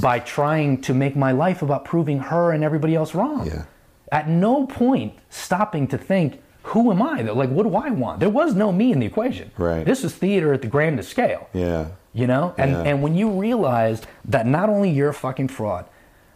by 0.00 0.18
trying 0.18 0.80
to 0.82 0.94
make 0.94 1.16
my 1.16 1.32
life 1.32 1.62
about 1.62 1.84
proving 1.84 2.18
her 2.18 2.52
and 2.52 2.62
everybody 2.62 2.94
else 2.94 3.14
wrong. 3.14 3.46
Yeah. 3.46 3.64
At 4.10 4.28
no 4.28 4.66
point 4.66 5.14
stopping 5.28 5.86
to 5.88 5.98
think, 5.98 6.40
who 6.62 6.90
am 6.90 7.00
I? 7.02 7.22
Like, 7.22 7.50
what 7.50 7.62
do 7.64 7.74
I 7.76 7.90
want? 7.90 8.20
There 8.20 8.28
was 8.28 8.54
no 8.54 8.72
me 8.72 8.92
in 8.92 9.00
the 9.00 9.06
equation. 9.06 9.50
Right. 9.56 9.84
This 9.84 10.04
is 10.04 10.14
theater 10.14 10.52
at 10.52 10.62
the 10.62 10.68
grandest 10.68 11.10
scale 11.10 11.48
Yeah. 11.52 11.86
you 12.12 12.26
know 12.26 12.54
and 12.58 12.70
Yeah. 12.72 12.82
and 12.82 13.02
when 13.02 13.14
you 13.14 13.30
realize 13.30 14.02
that 14.24 14.46
not 14.46 14.68
only 14.68 14.90
you're 14.90 15.10
a 15.10 15.14
fucking 15.14 15.48
fraud 15.48 15.84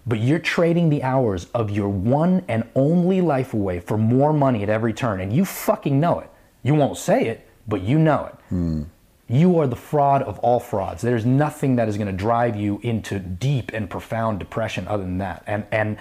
but 0.07 0.19
you're 0.19 0.39
trading 0.39 0.91
the 0.91 1.03
hours 1.03 1.47
of 1.55 1.71
your 1.71 1.89
one 1.89 2.43
and 2.49 2.65
only 2.75 3.21
life 3.21 3.55
away 3.55 3.79
for 3.81 3.97
more 3.97 4.33
money 4.33 4.63
at 4.63 4.69
every 4.69 4.93
turn 4.93 5.21
and 5.21 5.33
you 5.33 5.45
fucking 5.45 5.99
know 5.99 6.19
it 6.21 6.29
you 6.63 6.75
won't 6.75 6.99
say 6.99 7.27
it 7.27 7.49
but 7.67 7.81
you 7.83 7.99
know 7.99 8.27
it 8.27 8.35
hmm. 8.51 8.83
you 9.29 9.59
are 9.59 9.67
the 9.67 9.77
fraud 9.77 10.23
of 10.23 10.39
all 10.41 10.61
frauds 10.61 11.01
there's 11.03 11.25
nothing 11.25 11.77
that 11.77 11.89
is 11.89 11.97
going 11.97 12.07
to 12.07 12.13
drive 12.13 12.55
you 12.55 12.79
into 12.83 13.19
deep 13.19 13.71
and 13.73 13.89
profound 13.89 14.39
depression 14.39 14.87
other 14.89 15.05
than 15.05 15.19
that 15.19 15.43
and 15.47 15.65
and 15.73 15.97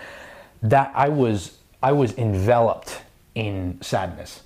that 0.62 0.92
i 0.96 1.08
was 1.08 1.58
i 1.82 1.92
was 1.92 2.18
enveloped 2.18 3.02
in 3.36 3.78
sadness 3.82 4.44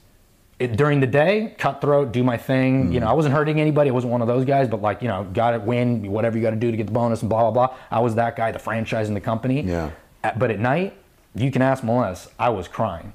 it, 0.58 0.78
during 0.78 1.02
the 1.02 1.08
day, 1.08 1.54
cutthroat, 1.58 2.14
do 2.14 2.24
my 2.24 2.38
thing. 2.38 2.94
You 2.94 3.02
know, 3.02 3.08
I 3.08 3.14
wasn't 3.14 3.34
hurting 3.36 3.60
anybody. 3.60 3.90
I 3.90 3.94
wasn't 3.94 4.12
one 4.12 4.22
of 4.22 4.28
those 4.30 4.46
guys, 4.46 4.70
but 4.70 4.82
like, 4.82 5.02
you 5.02 5.10
know, 5.10 5.26
got 5.34 5.52
to 5.52 5.60
win, 5.60 6.10
whatever 6.10 6.38
you 6.38 6.44
got 6.44 6.52
to 6.52 6.56
do 6.56 6.72
to 6.72 6.78
get 6.78 6.86
the 6.86 6.94
bonus 6.94 7.22
and 7.22 7.30
blah, 7.30 7.42
blah, 7.52 7.68
blah. 7.68 7.78
I 7.92 8.00
was 8.00 8.16
that 8.16 8.38
guy, 8.38 8.54
the 8.54 8.60
franchise 8.60 9.10
in 9.10 9.14
the 9.16 9.20
company. 9.20 9.64
Yeah. 9.64 9.92
But 10.38 10.52
at 10.52 10.60
night, 10.60 10.96
you 11.36 11.52
can 11.52 11.62
ask 11.62 11.84
Melissa, 11.84 12.30
I 12.40 12.50
was 12.50 12.70
crying. 12.70 13.12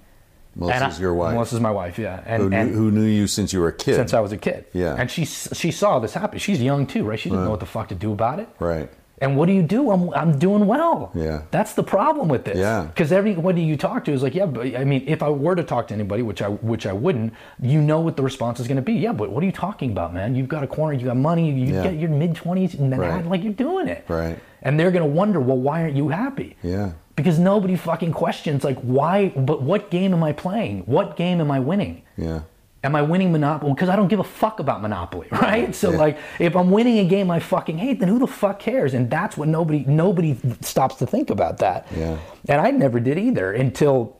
Melissa's 0.54 0.82
And 0.82 0.92
I- 0.92 0.98
your 0.98 1.14
wife. 1.14 1.32
Melissa's 1.32 1.60
my 1.60 1.70
wife, 1.70 1.98
yeah. 1.98 2.22
And, 2.26 2.42
who, 2.42 2.50
knew, 2.50 2.56
and 2.56 2.74
who 2.74 2.90
knew 2.90 3.06
you 3.06 3.26
since 3.26 3.54
you 3.54 3.60
were 3.60 3.68
a 3.68 3.72
kid. 3.72 3.94
since 3.94 4.12
I 4.12 4.20
was 4.20 4.32
a 4.32 4.36
kid. 4.36 4.66
Yeah. 4.74 4.96
And 4.98 5.10
she, 5.10 5.24
she 5.24 5.70
saw 5.70 5.98
this 5.98 6.12
happen. 6.12 6.38
She's 6.38 6.60
young 6.60 6.86
too, 6.86 7.04
right? 7.04 7.18
She 7.18 7.30
didn't 7.30 7.44
know 7.44 7.50
what 7.52 7.60
the 7.60 7.66
fuck 7.66 7.88
to 7.88 7.94
do 7.94 8.12
about 8.12 8.38
it. 8.38 8.48
right. 8.58 8.90
And 9.22 9.36
what 9.36 9.46
do 9.46 9.52
you 9.52 9.62
do? 9.62 9.90
I'm, 9.90 10.08
I'm 10.14 10.38
doing 10.38 10.66
well. 10.66 11.10
Yeah. 11.14 11.42
That's 11.50 11.74
the 11.74 11.82
problem 11.82 12.28
with 12.28 12.44
this. 12.44 12.56
Yeah. 12.56 12.84
Because 12.86 13.12
everybody 13.12 13.62
you 13.62 13.76
talk 13.76 14.04
to 14.06 14.12
is 14.12 14.22
like, 14.22 14.34
yeah, 14.34 14.46
but 14.46 14.74
I 14.74 14.84
mean, 14.84 15.04
if 15.06 15.22
I 15.22 15.28
were 15.28 15.54
to 15.54 15.62
talk 15.62 15.88
to 15.88 15.94
anybody, 15.94 16.22
which 16.22 16.40
I 16.40 16.48
which 16.48 16.86
I 16.86 16.92
wouldn't, 16.94 17.34
you 17.60 17.82
know 17.82 18.00
what 18.00 18.16
the 18.16 18.22
response 18.22 18.60
is 18.60 18.66
going 18.66 18.76
to 18.76 18.82
be. 18.82 18.94
Yeah, 18.94 19.12
but 19.12 19.30
what 19.30 19.42
are 19.42 19.46
you 19.46 19.52
talking 19.52 19.90
about, 19.92 20.14
man? 20.14 20.34
You've 20.34 20.48
got 20.48 20.62
a 20.64 20.66
corner, 20.66 20.94
you 20.94 21.04
got 21.04 21.18
money, 21.18 21.50
you 21.50 21.74
Yeah. 21.74 21.82
get 21.82 21.94
your 21.96 22.08
mid 22.10 22.34
twenties 22.34 22.74
and 22.74 22.90
then 22.90 23.00
Right. 23.00 23.26
like 23.26 23.42
you're 23.44 23.52
doing 23.52 23.88
it. 23.88 24.04
Right. 24.08 24.38
And 24.62 24.80
they're 24.80 24.90
going 24.90 25.04
to 25.04 25.10
wonder, 25.10 25.40
well, 25.40 25.56
why 25.58 25.82
aren't 25.82 25.96
you 25.96 26.08
happy? 26.08 26.56
Yeah. 26.62 26.92
Because 27.16 27.38
nobody 27.38 27.76
fucking 27.76 28.12
questions 28.12 28.64
like 28.64 28.78
why. 28.80 29.28
But 29.36 29.60
what 29.62 29.90
game 29.90 30.14
am 30.14 30.22
I 30.24 30.32
playing? 30.32 30.84
What 30.86 31.16
game 31.16 31.40
am 31.42 31.50
I 31.50 31.60
winning? 31.60 32.02
Yeah. 32.16 32.40
Am 32.82 32.96
I 32.96 33.02
winning 33.02 33.30
Monopoly? 33.30 33.72
Because 33.74 33.90
I 33.90 33.96
don't 33.96 34.08
give 34.08 34.20
a 34.20 34.24
fuck 34.24 34.58
about 34.58 34.80
Monopoly, 34.80 35.28
right? 35.32 35.74
So 35.74 35.90
Yeah. 35.90 35.98
like, 35.98 36.18
if 36.38 36.56
I'm 36.56 36.70
winning 36.70 36.98
a 36.98 37.04
game 37.04 37.30
I 37.30 37.38
fucking 37.38 37.76
hate, 37.78 38.00
then 38.00 38.08
who 38.08 38.18
the 38.18 38.26
fuck 38.26 38.58
cares? 38.58 38.94
And 38.94 39.10
that's 39.10 39.36
what 39.36 39.48
nobody 39.48 39.84
nobody 39.86 40.38
stops 40.62 40.94
to 40.96 41.06
think 41.06 41.28
about 41.30 41.58
that. 41.58 41.86
Yeah. 41.94 42.16
And 42.48 42.60
I 42.60 42.70
never 42.70 42.98
did 43.00 43.18
either 43.18 43.52
until 43.52 44.16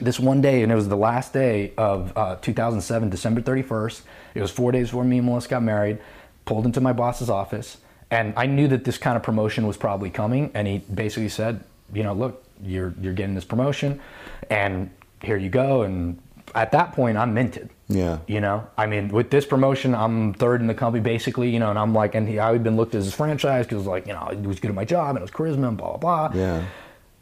this 0.00 0.18
one 0.18 0.40
day, 0.40 0.62
and 0.62 0.72
it 0.72 0.74
was 0.74 0.88
the 0.88 0.96
last 0.96 1.32
day 1.32 1.72
of 1.76 2.12
uh, 2.16 2.36
2007, 2.36 3.10
December 3.10 3.40
31st. 3.42 4.00
It 4.34 4.40
was 4.40 4.50
four 4.50 4.72
days 4.72 4.88
before 4.88 5.04
me 5.04 5.18
and 5.18 5.26
Melissa 5.26 5.48
got 5.50 5.62
married. 5.62 5.98
Pulled 6.46 6.64
into 6.66 6.80
my 6.80 6.92
boss's 6.92 7.30
office, 7.30 7.76
and 8.10 8.32
I 8.36 8.46
knew 8.46 8.66
that 8.68 8.82
this 8.84 8.98
kind 8.98 9.16
of 9.16 9.22
promotion 9.22 9.66
was 9.68 9.76
probably 9.76 10.10
coming. 10.10 10.50
And 10.54 10.66
he 10.66 10.78
basically 10.78 11.28
said, 11.28 11.62
you 11.92 12.02
know, 12.02 12.14
look, 12.14 12.42
you're 12.64 12.92
you're 13.00 13.12
getting 13.12 13.34
this 13.36 13.44
promotion, 13.44 14.00
and 14.48 14.90
here 15.22 15.36
you 15.36 15.48
go. 15.50 15.82
And 15.82 16.18
at 16.54 16.72
that 16.72 16.92
point, 16.92 17.16
I'm 17.16 17.34
minted. 17.34 17.70
Yeah. 17.88 18.18
You 18.26 18.40
know, 18.40 18.66
I 18.78 18.86
mean, 18.86 19.08
with 19.08 19.30
this 19.30 19.44
promotion, 19.44 19.94
I'm 19.94 20.32
third 20.34 20.60
in 20.60 20.66
the 20.66 20.74
company 20.74 21.02
basically. 21.02 21.50
You 21.50 21.58
know, 21.58 21.70
and 21.70 21.78
I'm 21.78 21.92
like, 21.94 22.14
and 22.14 22.28
he, 22.28 22.38
I 22.38 22.52
had 22.52 22.62
been 22.62 22.76
looked 22.76 22.94
at 22.94 22.98
as 22.98 23.08
a 23.08 23.12
franchise 23.12 23.66
because 23.66 23.86
like, 23.86 24.06
you 24.06 24.12
know, 24.12 24.20
I 24.20 24.34
was 24.34 24.60
good 24.60 24.68
at 24.70 24.74
my 24.74 24.84
job 24.84 25.10
and 25.16 25.18
it 25.18 25.22
was 25.22 25.30
charisma 25.30 25.68
and 25.68 25.76
blah 25.76 25.96
blah 25.96 26.28
blah. 26.28 26.38
Yeah. 26.40 26.64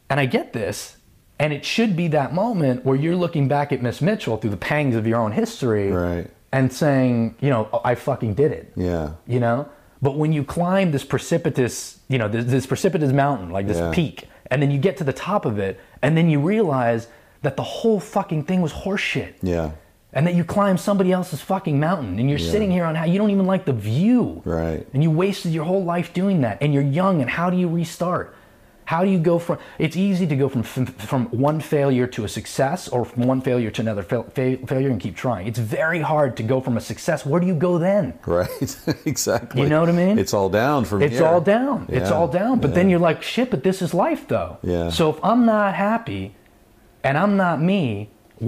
And 0.09 0.19
I 0.19 0.25
get 0.25 0.53
this, 0.53 0.97
and 1.39 1.53
it 1.53 1.63
should 1.65 1.95
be 1.95 2.07
that 2.09 2.33
moment 2.33 2.85
where 2.85 2.95
you're 2.95 3.15
looking 3.15 3.47
back 3.47 3.71
at 3.71 3.81
Miss 3.81 4.01
Mitchell 4.01 4.37
through 4.37 4.49
the 4.51 4.57
pangs 4.57 4.95
of 4.95 5.05
your 5.07 5.17
own 5.19 5.31
history, 5.31 5.91
Right. 5.91 6.29
And 6.51 6.73
saying, 6.73 7.35
you 7.41 7.49
know, 7.51 7.69
"Oh, 7.71 7.81
I 7.85 7.93
fucking 7.93 8.33
did 8.33 8.51
it. 8.51 8.71
Yeah. 8.75 9.11
You 9.27 9.39
know. 9.39 9.69
But 10.01 10.17
when 10.17 10.31
you 10.33 10.43
climb 10.43 10.91
this 10.91 11.03
precipitous, 11.03 11.99
you 12.07 12.17
know, 12.17 12.27
this, 12.27 12.45
this 12.45 12.65
precipitous 12.65 13.11
mountain, 13.11 13.49
like 13.51 13.67
this 13.67 13.77
Yeah. 13.77 13.91
peak, 13.93 14.27
and 14.49 14.61
then 14.61 14.71
you 14.71 14.79
get 14.79 14.97
to 14.97 15.03
the 15.03 15.13
top 15.13 15.45
of 15.45 15.59
it, 15.59 15.79
and 16.01 16.15
then 16.17 16.29
you 16.29 16.39
realize 16.39 17.07
that 17.41 17.55
the 17.57 17.63
whole 17.63 17.99
fucking 17.99 18.43
thing 18.43 18.61
was 18.61 18.73
horseshit 18.73 19.33
Yeah. 19.41 19.71
and 20.13 20.25
that 20.27 20.33
you 20.35 20.43
climb 20.43 20.77
somebody 20.77 21.11
else's 21.11 21.41
fucking 21.41 21.79
mountain 21.79 22.19
and 22.19 22.29
you're 22.29 22.39
Yeah. 22.39 22.51
sitting 22.51 22.71
here 22.71 22.85
on 22.85 22.95
how 22.95 23.05
you 23.05 23.17
don't 23.17 23.29
even 23.29 23.45
like 23.45 23.65
the 23.65 23.73
view 23.73 24.41
Right. 24.45 24.85
and 24.93 25.03
you 25.03 25.11
wasted 25.11 25.51
your 25.53 25.65
whole 25.65 25.83
life 25.83 26.13
doing 26.13 26.41
that 26.41 26.57
and 26.61 26.73
you're 26.73 26.83
young 26.83 27.21
and 27.21 27.29
how 27.29 27.49
do 27.49 27.57
you 27.57 27.67
restart 27.69 28.35
how 28.85 29.03
do 29.03 29.09
you 29.11 29.19
go 29.19 29.37
from 29.37 29.59
it's 29.77 29.95
easy 29.95 30.25
to 30.25 30.35
go 30.35 30.49
from 30.49 30.63
from 30.63 31.25
one 31.27 31.59
failure 31.59 32.07
to 32.07 32.23
a 32.23 32.27
success 32.27 32.87
or 32.87 33.05
from 33.05 33.21
one 33.27 33.39
failure 33.39 33.69
to 33.69 33.81
another 33.83 34.01
fail, 34.01 34.23
fa- 34.33 34.57
failure 34.65 34.89
and 34.89 34.99
keep 34.99 35.15
trying 35.15 35.45
it's 35.45 35.59
very 35.59 36.01
hard 36.01 36.35
to 36.35 36.41
go 36.41 36.59
from 36.59 36.75
a 36.75 36.81
success 36.81 37.23
where 37.23 37.39
do 37.39 37.45
you 37.45 37.53
go 37.53 37.77
then 37.77 38.13
Right. 38.25 38.49
exactly. 39.05 39.61
You 39.61 39.69
know 39.69 39.79
what 39.81 39.89
I 39.89 39.91
mean? 39.91 40.17
It's 40.17 40.33
all 40.33 40.49
down 40.49 40.85
from 40.85 41.03
it's 41.03 41.17
here. 41.19 41.25
all 41.27 41.39
down 41.39 41.85
it's 41.87 42.09
Yeah. 42.09 42.15
all 42.17 42.27
down 42.27 42.59
but 42.59 42.69
Yeah. 42.71 42.75
then 42.77 42.89
you're 42.89 42.99
like 43.09 43.21
shit 43.21 43.51
but 43.51 43.61
this 43.63 43.81
is 43.83 43.93
life 43.93 44.27
though 44.27 44.57
Yeah. 44.63 44.89
so 44.89 45.11
if 45.11 45.17
i'm 45.23 45.45
not 45.45 45.75
happy 45.75 46.33
and 47.09 47.17
i'm 47.17 47.35
not 47.45 47.57
me 47.71 47.81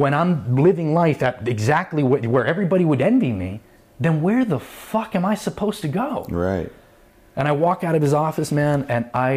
when 0.01 0.13
i'm 0.19 0.31
living 0.67 0.93
life 1.03 1.19
at 1.27 1.47
exactly 1.55 2.03
where 2.03 2.45
everybody 2.53 2.85
would 2.91 3.01
envy 3.11 3.31
me 3.43 3.51
then 4.05 4.21
where 4.27 4.43
the 4.53 4.59
fuck 4.59 5.15
am 5.19 5.25
i 5.25 5.35
supposed 5.47 5.81
to 5.81 5.89
go 6.03 6.11
Right. 6.29 6.71
and 7.39 7.47
I 7.47 7.53
walk 7.65 7.79
out 7.87 7.95
of 7.99 8.01
his 8.07 8.13
office, 8.27 8.49
man, 8.51 8.77
and 8.95 9.03
I 9.13 9.31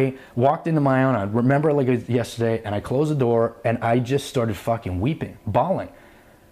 walked 0.45 0.65
into 0.71 0.81
my 0.91 0.97
own. 1.05 1.15
I 1.15 1.23
remember 1.41 1.71
like 1.79 1.87
yesterday, 2.09 2.55
and 2.65 2.71
I 2.75 2.81
closed 2.89 3.09
the 3.15 3.19
door, 3.27 3.41
and 3.67 3.75
I 3.91 3.93
just 4.13 4.25
started 4.33 4.55
fucking 4.69 4.95
weeping, 5.05 5.37
bawling, 5.57 5.89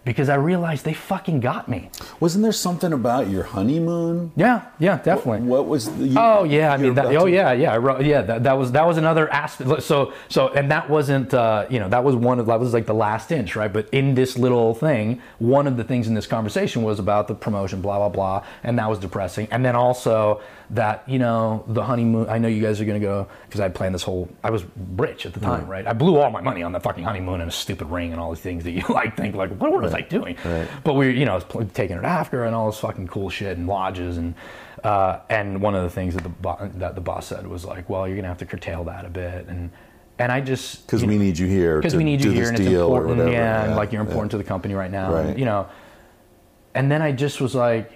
because 0.05 0.27
I 0.29 0.35
realized 0.35 0.83
they 0.85 0.93
fucking 0.93 1.39
got 1.39 1.69
me. 1.69 1.89
Wasn't 2.19 2.43
there 2.43 2.51
something 2.51 2.91
about 2.91 3.29
your 3.29 3.43
honeymoon? 3.43 4.31
Yeah, 4.35 4.65
yeah, 4.79 4.97
definitely. 4.97 5.47
What 5.47 5.67
was 5.67 5.85
the? 5.95 6.07
You, 6.07 6.15
Oh 6.19 6.43
yeah, 6.43 6.73
I 6.73 6.77
mean, 6.77 6.93
that, 6.95 7.05
oh 7.15 7.25
to- 7.25 7.31
yeah, 7.31 7.51
yeah, 7.53 7.73
I 7.73 7.77
wrote, 7.77 8.03
yeah. 8.05 8.21
That, 8.21 8.43
that 8.43 8.53
was 8.53 8.71
that 8.73 8.85
was 8.85 8.97
another 8.97 9.31
aspect. 9.31 9.83
So 9.83 10.13
so, 10.29 10.49
and 10.49 10.69
that 10.71 10.89
wasn't, 10.89 11.33
uh, 11.33 11.65
you 11.69 11.79
know, 11.79 11.89
that 11.89 12.03
was 12.03 12.15
one 12.15 12.39
of 12.39 12.45
that 12.47 12.59
was 12.59 12.73
like 12.73 12.85
the 12.85 12.93
last 12.93 13.31
inch, 13.31 13.55
right? 13.55 13.71
But 13.71 13.87
in 13.91 14.15
this 14.15 14.37
little 14.37 14.73
thing, 14.73 15.21
one 15.39 15.67
of 15.67 15.77
the 15.77 15.83
things 15.83 16.07
in 16.07 16.13
this 16.13 16.27
conversation 16.27 16.83
was 16.83 16.99
about 16.99 17.27
the 17.27 17.35
promotion, 17.35 17.81
blah 17.81 17.97
blah 17.97 18.09
blah, 18.09 18.45
and 18.63 18.77
that 18.79 18.89
was 18.89 18.99
depressing. 18.99 19.47
And 19.51 19.63
then 19.63 19.75
also 19.75 20.41
that 20.73 21.07
you 21.07 21.19
know 21.19 21.63
the 21.67 21.83
honeymoon. 21.83 22.27
I 22.29 22.37
know 22.37 22.47
you 22.47 22.61
guys 22.61 22.81
are 22.81 22.85
gonna 22.85 22.99
go 22.99 23.27
because 23.47 23.59
I 23.61 23.69
planned 23.69 23.93
this 23.95 24.03
whole. 24.03 24.27
I 24.43 24.49
was 24.49 24.63
rich 24.95 25.25
at 25.25 25.33
the 25.33 25.39
time, 25.39 25.67
right? 25.67 25.85
I 25.85 25.93
blew 25.93 26.17
all 26.17 26.29
my 26.31 26.41
money 26.41 26.63
on 26.63 26.71
the 26.71 26.79
fucking 26.79 27.03
honeymoon 27.03 27.41
and 27.41 27.49
a 27.49 27.53
stupid 27.53 27.87
ring 27.89 28.11
and 28.11 28.19
all 28.19 28.31
these 28.31 28.41
things 28.43 28.63
that 28.63 28.71
you 28.71 28.83
like 28.89 29.15
think 29.15 29.35
like, 29.35 29.51
what 29.59 29.71
was 29.71 29.93
I 29.93 30.01
doing? 30.01 30.35
right. 30.43 30.67
But 30.83 30.93
we, 30.95 31.11
you 31.17 31.25
know, 31.25 31.35
was 31.35 31.43
pl- 31.43 31.65
taking 31.65 31.97
it 31.97 32.03
after 32.05 32.43
and 32.45 32.55
all 32.55 32.69
this 32.71 32.79
fucking 32.79 33.07
cool 33.07 33.29
shit 33.29 33.57
and 33.57 33.67
lodges 33.67 34.17
and 34.17 34.33
uh, 34.83 35.19
and 35.29 35.61
one 35.61 35.75
of 35.75 35.83
the 35.83 35.89
things 35.89 36.13
that 36.15 36.23
the 36.23 36.29
bo- 36.29 36.69
that 36.75 36.95
the 36.95 37.01
boss 37.01 37.27
said 37.27 37.45
was 37.47 37.63
like, 37.65 37.89
well, 37.89 38.07
you're 38.07 38.15
gonna 38.17 38.27
have 38.27 38.39
to 38.39 38.45
curtail 38.45 38.83
that 38.85 39.05
a 39.05 39.09
bit 39.09 39.47
and 39.47 39.69
and 40.19 40.31
I 40.31 40.41
just 40.41 40.85
Because 40.85 41.03
we 41.03 41.15
know, 41.17 41.23
need 41.23 41.37
you 41.39 41.47
here. 41.47 41.77
because 41.77 41.95
we 41.95 42.03
need 42.03 42.23
you 42.23 42.31
here 42.31 42.47
and 42.49 42.57
it's 42.59 42.67
deal 42.67 42.83
or 42.83 42.97
important, 43.01 43.17
whatever. 43.17 43.31
yeah, 43.31 43.63
and 43.65 43.75
like 43.75 43.91
you're 43.91 44.01
important 44.01 44.31
yeah. 44.31 44.37
to 44.39 44.43
the 44.43 44.47
company 44.47 44.73
right 44.75 44.91
now, 44.91 45.11
Right. 45.13 45.25
and, 45.27 45.39
you 45.39 45.45
know. 45.45 45.67
And 46.75 46.91
then 46.91 47.01
I 47.03 47.11
just 47.11 47.39
was 47.41 47.53
like, 47.55 47.91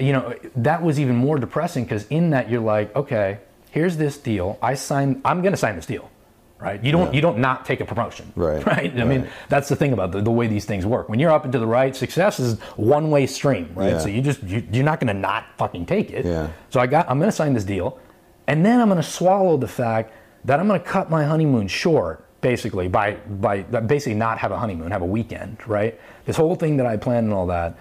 you 0.00 0.12
know, 0.12 0.34
that 0.56 0.82
was 0.82 0.98
even 1.00 1.16
more 1.16 1.38
depressing 1.38 1.84
because 1.84 2.06
in 2.08 2.30
that 2.30 2.50
you're 2.50 2.60
like, 2.60 2.94
okay, 2.96 3.38
here's 3.70 3.96
this 3.96 4.16
deal. 4.18 4.58
I 4.62 4.74
signed. 4.74 5.20
I'm 5.24 5.42
going 5.42 5.52
to 5.52 5.58
sign 5.58 5.76
this 5.76 5.86
deal, 5.86 6.10
right? 6.58 6.82
You 6.82 6.92
don't. 6.92 7.06
Yeah. 7.08 7.12
You 7.12 7.20
don't 7.20 7.38
not 7.38 7.64
take 7.66 7.80
a 7.80 7.84
promotion, 7.84 8.32
Right, 8.36 8.64
Right. 8.72 8.98
I 8.98 9.04
mean, 9.04 9.28
that's 9.48 9.68
the 9.68 9.76
thing 9.76 9.92
about 9.92 10.12
the, 10.12 10.20
the 10.22 10.30
way 10.30 10.46
these 10.46 10.64
things 10.64 10.84
work. 10.86 11.08
When 11.08 11.18
you're 11.20 11.30
up 11.30 11.44
and 11.44 11.52
to 11.52 11.58
the 11.58 11.66
right, 11.66 11.94
success 11.94 12.40
is 12.40 12.58
one 12.76 13.10
way 13.10 13.26
stream, 13.26 13.70
right? 13.74 13.92
Yeah. 13.92 13.98
So 13.98 14.08
you 14.08 14.22
just 14.22 14.42
you, 14.42 14.66
you're 14.72 14.84
not 14.84 15.00
going 15.00 15.14
to 15.14 15.20
not 15.20 15.44
fucking 15.58 15.86
take 15.86 16.10
it. 16.10 16.24
Yeah. 16.24 16.48
So 16.70 16.80
I 16.80 16.86
got. 16.86 17.08
I'm 17.10 17.18
going 17.18 17.30
to 17.30 17.36
sign 17.36 17.54
this 17.54 17.64
deal. 17.64 17.98
and 18.46 18.64
then 18.64 18.80
I'm 18.80 18.88
going 18.88 19.02
to 19.02 19.08
swallow 19.08 19.56
the 19.56 19.68
fact 19.68 20.12
that 20.44 20.58
I'm 20.60 20.68
going 20.68 20.80
to 20.80 20.86
cut 20.86 21.10
my 21.10 21.24
honeymoon 21.24 21.68
short, 21.68 22.24
basically 22.40 22.88
by 22.88 23.14
by 23.28 23.62
basically 23.62 24.14
not 24.14 24.38
have 24.38 24.52
a 24.52 24.58
honeymoon, 24.58 24.90
have 24.92 25.02
a 25.02 25.06
weekend, 25.18 25.58
right? 25.66 25.98
This 26.24 26.36
whole 26.36 26.54
thing 26.54 26.76
that 26.78 26.86
I 26.86 26.96
planned 26.96 27.26
and 27.26 27.34
all 27.34 27.46
that, 27.48 27.76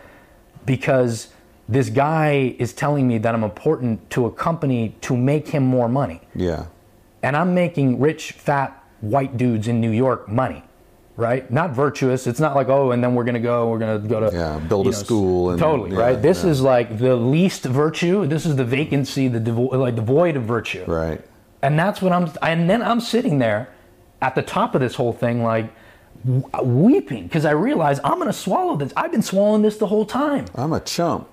because 0.66 1.30
this 1.70 1.90
guy 1.90 2.56
is 2.60 2.74
telling 2.74 3.08
me 3.08 3.18
that 3.20 3.34
I'm 3.36 3.44
important 3.44 4.10
to 4.12 4.26
a 4.26 4.32
company 4.32 4.96
to 5.02 5.16
make 5.18 5.50
him 5.50 5.64
more 5.64 5.90
money, 5.90 6.22
Yeah. 6.36 6.66
and 7.24 7.36
I'm 7.36 7.54
making 7.54 8.00
rich, 8.00 8.32
fat 8.34 8.84
white 9.02 9.38
dudes 9.38 9.68
in 9.68 9.82
New 9.82 9.92
York 9.92 10.28
money. 10.30 10.64
Right, 11.18 11.50
not 11.50 11.72
virtuous. 11.72 12.28
It's 12.28 12.40
not 12.40 12.56
like 12.56 12.70
oh, 12.70 12.92
and 12.92 13.04
then 13.04 13.16
we're 13.16 13.24
gonna 13.24 13.40
go. 13.40 13.68
We're 13.72 13.80
gonna 13.80 13.98
go 13.98 14.20
to 14.30 14.36
Yeah, 14.38 14.60
build 14.60 14.86
a 14.88 14.94
school 14.94 15.50
and- 15.50 15.58
totally 15.60 15.90
yeah, 15.94 16.00
right. 16.00 16.22
This 16.22 16.44
yeah. 16.44 16.52
is 16.52 16.62
like 16.62 17.00
the 17.00 17.16
least 17.16 17.64
virtue. 17.66 18.28
This 18.28 18.46
is 18.46 18.56
the 18.56 18.64
vacancy, 18.64 19.28
the 19.28 19.40
devo- 19.40 19.72
like 19.74 19.96
the 19.96 20.04
void 20.04 20.36
of 20.36 20.44
virtue. 20.44 20.84
Right. 20.86 21.20
And 21.64 21.78
that's 21.80 22.04
what 22.04 22.12
I'm, 22.12 22.32
and 22.44 22.70
then 22.70 22.84
I'm 22.84 23.00
sitting 23.00 23.40
there 23.40 23.70
at 24.22 24.36
the 24.36 24.44
top 24.44 24.76
of 24.76 24.82
this 24.82 24.94
whole 24.94 25.12
thing, 25.12 25.42
like 25.44 25.74
w- 26.24 26.44
weeping 26.64 27.24
because 27.24 27.46
I 27.46 27.52
realize 27.52 28.00
I'm 28.04 28.20
going 28.20 28.28
to 28.28 28.32
swallow 28.34 28.76
this. 28.76 28.94
I've 28.96 29.12
been 29.12 29.24
swallowing 29.24 29.64
this 29.64 29.78
the 29.78 29.88
whole 29.88 30.06
time. 30.06 30.46
I'm 30.54 30.72
a 30.72 30.80
chump. 30.80 31.28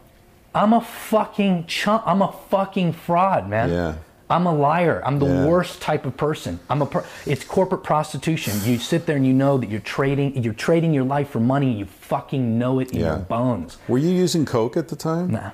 I'm 0.55 0.72
a 0.72 0.80
fucking 0.80 1.66
chump. 1.66 2.05
I'm 2.07 2.22
a 2.22 2.32
fucking 2.50 2.92
fraud, 2.92 3.48
man. 3.48 3.70
Yeah. 3.70 3.94
I'm 4.30 4.46
a 4.46 4.55
liar. 4.55 5.02
I'm 5.05 5.18
the 5.18 5.26
Yeah. 5.26 5.46
worst 5.46 5.82
type 5.82 6.07
of 6.07 6.16
person. 6.16 6.59
I'm 6.70 6.80
a. 6.80 6.86
Per- 6.86 7.05
it's 7.26 7.44
corporate 7.44 7.82
prostitution. 7.82 8.55
You 8.64 8.78
sit 8.78 9.05
there 9.07 9.16
and 9.16 9.26
you 9.26 9.34
know 9.34 9.59
that 9.59 9.68
you're 9.68 9.80
trading. 9.80 10.42
You're 10.42 10.55
trading 10.55 10.94
your 10.94 11.05
life 11.05 11.28
for 11.30 11.40
money. 11.40 11.72
You 11.72 11.84
fucking 11.84 12.59
know 12.59 12.78
it 12.78 12.90
in 12.92 13.00
Yeah. 13.00 13.07
your 13.07 13.16
bones. 13.18 13.76
Were 13.86 13.98
you 13.98 14.09
using 14.11 14.46
coke 14.46 14.76
at 14.76 14.88
the 14.88 14.96
time? 14.96 15.30
Nah. 15.30 15.50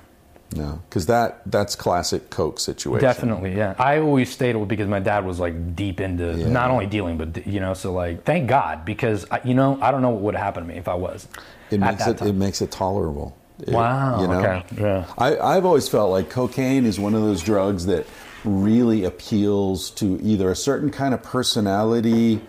No, 0.54 0.80
because 0.88 1.06
that 1.06 1.42
that's 1.46 1.76
classic 1.76 2.28
coke 2.30 2.58
situation. 2.58 3.02
Definitely, 3.06 3.56
yeah. 3.56 3.74
I 3.78 3.98
always 4.00 4.30
stayed 4.32 4.56
with 4.56 4.68
because 4.68 4.88
my 4.88 4.98
dad 4.98 5.24
was 5.24 5.38
like 5.38 5.76
deep 5.76 6.00
into 6.00 6.32
Yeah. 6.34 6.48
not 6.48 6.70
only 6.72 6.86
dealing, 6.86 7.16
but 7.18 7.46
you 7.46 7.60
know, 7.60 7.72
so 7.72 7.92
like, 7.92 8.24
thank 8.24 8.48
God 8.48 8.84
because 8.84 9.26
I, 9.30 9.40
you 9.44 9.54
know 9.54 9.78
I 9.80 9.92
don't 9.92 10.02
know 10.02 10.10
what 10.10 10.22
would 10.22 10.34
happen 10.34 10.64
to 10.64 10.68
me 10.68 10.76
if 10.76 10.88
I 10.88 10.94
was. 10.94 11.28
It 11.70 11.78
makes 11.78 12.04
it 12.06 12.18
time. 12.18 12.28
it 12.28 12.34
makes 12.34 12.60
it 12.62 12.70
tolerable. 12.72 13.36
It- 13.62 13.70
Wow, 13.74 14.20
you 14.22 14.28
know? 14.28 14.40
okay, 14.40 14.62
yeah. 14.80 15.04
I, 15.18 15.36
I've 15.38 15.64
always 15.64 15.88
felt 15.88 16.10
like 16.10 16.30
cocaine 16.30 16.84
is 16.86 16.98
one 16.98 17.14
of 17.14 17.22
those 17.22 17.42
drugs 17.42 17.86
that 17.86 18.06
really 18.44 19.04
appeals 19.04 19.90
to 19.90 20.18
either 20.22 20.50
a 20.50 20.56
certain 20.56 20.90
kind 20.90 21.12
of 21.12 21.22
personality 21.22 22.40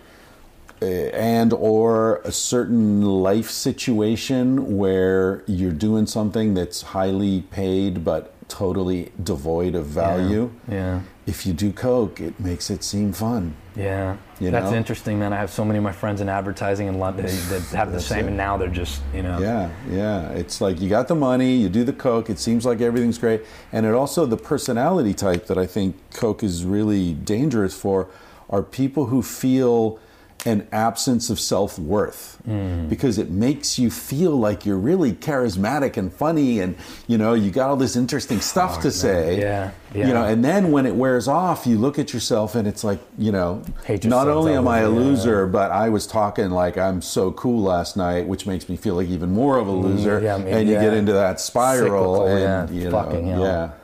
uh, 0.80 0.84
and 0.86 1.52
or 1.52 2.16
a 2.24 2.32
certain 2.32 3.02
life 3.02 3.50
situation 3.50 4.76
where 4.78 5.42
you're 5.46 5.70
doing 5.70 6.06
something 6.06 6.54
that's 6.54 6.80
highly 6.82 7.42
paid 7.50 8.04
but 8.04 8.32
totally 8.52 9.10
devoid 9.22 9.74
of 9.74 9.86
value. 9.86 10.50
Yeah, 10.68 11.00
If 11.26 11.46
you 11.46 11.54
do 11.54 11.72
coke, 11.72 12.20
it 12.20 12.38
makes 12.38 12.68
it 12.68 12.84
seem 12.84 13.12
fun. 13.12 13.54
yeah. 13.74 14.16
You 14.40 14.50
That's 14.50 14.72
know? 14.72 14.76
interesting, 14.76 15.18
man. 15.20 15.32
I 15.32 15.36
have 15.36 15.50
so 15.50 15.64
many 15.64 15.78
of 15.78 15.84
my 15.84 15.92
friends 15.92 16.20
in 16.20 16.28
advertising 16.28 16.88
in 16.88 16.98
London 16.98 17.26
that 17.26 17.62
have 17.76 17.92
the 17.92 18.00
same, 18.00 18.24
it. 18.24 18.28
and 18.28 18.36
now 18.36 18.56
they're 18.58 18.68
just 18.68 19.00
you 19.14 19.22
know. 19.22 19.38
Yeah, 19.38 19.70
yeah. 19.88 20.28
It's 20.30 20.60
like 20.60 20.80
you 20.80 20.88
got 20.90 21.06
the 21.08 21.14
money, 21.14 21.56
you 21.56 21.68
do 21.68 21.84
the 21.84 21.92
coke, 21.92 22.28
it 22.28 22.38
seems 22.38 22.66
like 22.66 22.80
everything's 22.80 23.18
great. 23.18 23.42
And 23.72 23.86
it 23.86 23.94
also, 23.94 24.26
the 24.26 24.36
personality 24.36 25.14
type 25.14 25.46
that 25.46 25.56
I 25.56 25.66
think 25.66 25.96
coke 26.12 26.42
is 26.42 26.64
really 26.64 27.14
dangerous 27.14 27.72
for 27.74 28.08
are 28.50 28.62
people 28.62 29.06
who 29.06 29.22
feel 29.22 29.98
an 30.44 30.66
absence 30.72 31.30
of 31.30 31.38
self 31.38 31.78
worth 31.78 32.30
Mm. 32.48 32.88
because 32.88 33.18
it 33.18 33.30
makes 33.30 33.78
you 33.78 33.88
feel 33.88 34.32
like 34.32 34.66
you're 34.66 34.76
really 34.76 35.12
charismatic 35.12 35.96
and 35.96 36.12
funny 36.12 36.58
and 36.58 36.74
you 37.06 37.16
know 37.16 37.34
you 37.34 37.52
got 37.52 37.70
all 37.70 37.76
this 37.76 37.94
interesting 37.94 38.40
stuff 38.40 38.80
to 38.82 38.90
say 38.90 39.38
Yeah, 39.38 39.70
you 39.94 40.12
know 40.12 40.24
and 40.24 40.44
then 40.44 40.72
when 40.72 40.84
it 40.84 40.96
wears 40.96 41.28
off 41.28 41.68
you 41.68 41.78
look 41.78 42.00
at 42.00 42.12
yourself 42.12 42.56
and 42.56 42.66
it's 42.66 42.82
like 42.82 42.98
you 43.16 43.30
know 43.30 43.62
not 44.02 44.26
only 44.26 44.54
am 44.54 44.66
i 44.66 44.80
a 44.80 44.86
over, 44.86 44.98
yeah. 45.00 45.06
loser 45.06 45.46
but 45.46 45.70
I 45.70 45.88
was 45.88 46.04
talking 46.04 46.50
like 46.50 46.76
I'm 46.76 47.00
so 47.00 47.30
cool 47.30 47.62
last 47.62 47.96
night, 47.96 48.26
which 48.26 48.44
makes 48.44 48.68
me 48.68 48.76
feel 48.76 48.96
like 48.96 49.08
even 49.08 49.30
more 49.30 49.58
of 49.58 49.68
a 49.68 49.72
loser. 49.72 50.18
Mm, 50.18 50.22
yeah, 50.24 50.34
I 50.34 50.38
mean, 50.38 50.48
and 50.54 50.68
you 50.68 50.74
get 50.74 50.94
into 50.94 51.12
that 51.12 51.38
spiral, 51.38 52.16
Cyclical, 52.16 52.26
and 52.26 52.70
yeah, 52.70 52.82
you 52.84 52.90
know, 52.90 53.02
fucking 53.02 53.26
hell. 53.28 53.74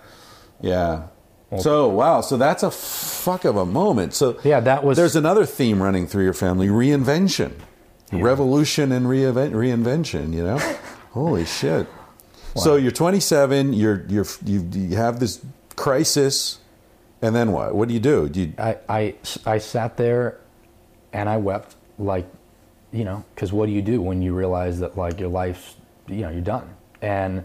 yeah, 0.60 1.02
yeah. 1.52 1.58
So 1.58 1.88
wow, 1.88 2.20
so 2.20 2.36
that's 2.36 2.62
a 2.62 2.70
fuck 2.70 3.44
of 3.44 3.56
a 3.56 3.64
moment. 3.66 4.14
So 4.14 4.38
Yeah, 4.44 4.60
that 4.60 4.84
was- 4.84 4.96
There's 4.96 5.16
another 5.16 5.46
theme 5.46 5.82
running 5.82 6.06
through 6.06 6.24
your 6.24 6.34
family: 6.34 6.68
reinvention, 6.68 7.52
revolution, 8.12 8.92
and 8.92 9.06
reinvent, 9.06 9.52
reinvention. 9.52 10.32
You 10.32 10.44
know, 10.44 10.58
holy 11.12 11.44
shit. 11.44 11.86
So 12.56 12.76
you're 12.76 12.90
27. 12.90 13.72
You're 13.72 14.04
you're 14.08 14.26
you, 14.44 14.68
you 14.72 14.96
have 14.96 15.20
this 15.20 15.40
crisis, 15.76 16.58
and 17.22 17.34
then 17.34 17.52
what? 17.52 17.74
What 17.74 17.88
do 17.88 17.94
you 17.94 18.00
do? 18.00 18.28
Do 18.28 18.40
you 18.40 18.52
I, 18.58 18.76
I, 18.88 19.14
I 19.46 19.58
sat 19.58 19.96
there 19.96 20.38
and 21.12 21.28
I 21.28 21.36
wept 21.36 21.76
like, 21.98 22.26
you 22.92 23.04
know, 23.04 23.24
because 23.34 23.52
what 23.52 23.66
do 23.66 23.72
you 23.72 23.82
do 23.82 24.00
when 24.02 24.22
you 24.22 24.34
realize 24.34 24.80
that 24.80 24.96
like 24.98 25.20
your 25.20 25.28
life's, 25.28 25.76
you 26.08 26.22
know, 26.22 26.30
you're 26.30 26.40
done. 26.40 26.68
And 27.00 27.44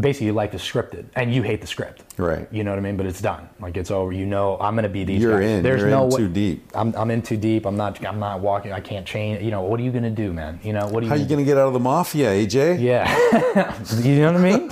basically 0.00 0.30
life 0.30 0.54
is 0.54 0.60
scripted 0.62 1.06
and 1.16 1.34
you 1.34 1.42
hate 1.42 1.60
the 1.60 1.66
script. 1.66 2.04
Right. 2.18 2.46
You 2.52 2.62
know 2.64 2.70
what 2.70 2.78
I 2.78 2.82
mean? 2.82 2.96
But 2.96 3.06
it's 3.06 3.20
done. 3.20 3.48
Like 3.60 3.76
it's 3.76 3.90
over. 3.90 4.12
You 4.12 4.26
know, 4.26 4.56
I'm 4.60 4.74
going 4.74 4.84
to 4.84 4.88
be 4.88 5.04
these 5.04 5.20
You're 5.20 5.40
guys. 5.40 5.50
in. 5.50 5.62
There's 5.62 5.80
You're 5.80 5.90
no 5.90 6.04
in 6.04 6.10
way- 6.10 6.16
too 6.18 6.28
deep. 6.28 6.70
I'm, 6.74 6.94
I'm 6.94 7.10
in 7.10 7.22
too 7.22 7.36
deep. 7.36 7.66
I'm 7.66 7.76
not, 7.76 8.04
I'm 8.06 8.18
not 8.20 8.40
walking. 8.40 8.72
I 8.72 8.80
can't 8.80 9.04
change. 9.06 9.42
You 9.42 9.50
know, 9.50 9.62
what 9.62 9.80
are 9.80 9.82
you 9.82 9.90
going 9.90 10.04
to 10.04 10.10
do, 10.10 10.32
man? 10.32 10.60
You 10.62 10.72
know, 10.72 10.86
what 10.88 11.02
are 11.02 11.06
you 11.06 11.08
how 11.10 11.14
you 11.16 11.22
gonna 11.24 11.36
gonna 11.36 11.44
get 11.46 11.58
out 11.58 11.66
of 11.68 11.72
the 11.72 11.80
mafia, 11.80 12.28
AJ? 12.30 12.80
yeah, 12.80 13.06
you 14.02 14.20
know 14.20 14.32
what 14.32 14.40
I 14.40 14.58
mean. 14.58 14.70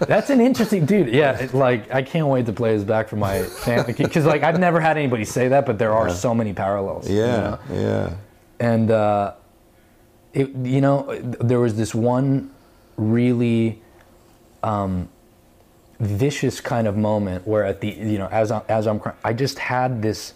That's 0.00 0.30
an 0.30 0.40
interesting 0.40 0.86
dude. 0.86 1.08
Yeah, 1.12 1.38
it, 1.38 1.54
like 1.54 1.92
I 1.92 2.02
can't 2.02 2.26
wait 2.28 2.46
to 2.46 2.52
play 2.52 2.74
this 2.76 2.84
back 2.84 3.08
for 3.08 3.16
my 3.16 3.42
family 3.42 3.92
because 3.98 4.24
like 4.26 4.42
I've 4.42 4.58
never 4.58 4.80
had 4.80 4.96
anybody 4.96 5.24
say 5.24 5.48
that, 5.48 5.66
but 5.66 5.78
there 5.78 5.92
are 5.92 6.08
so 6.10 6.34
many 6.34 6.52
parallels. 6.52 7.08
you 7.08 7.16
Yeah, 7.18 7.36
know? 7.36 7.58
yeah. 7.70 8.14
and 8.60 8.90
uh, 8.90 9.34
it, 10.34 10.50
you 10.56 10.80
know, 10.80 11.14
there 11.40 11.60
was 11.60 11.74
this 11.76 11.94
one 11.94 12.50
really 12.96 13.80
um, 14.62 15.08
vicious 16.00 16.60
kind 16.60 16.86
of 16.86 16.96
moment 16.96 17.46
where 17.46 17.64
at 17.64 17.80
the 17.80 17.88
you 17.88 18.18
know 18.18 18.28
as 18.28 18.50
I, 18.50 18.62
as 18.68 18.86
I'm 18.86 19.00
crying, 19.00 19.18
I 19.24 19.32
just 19.32 19.58
had 19.58 20.02
this 20.02 20.34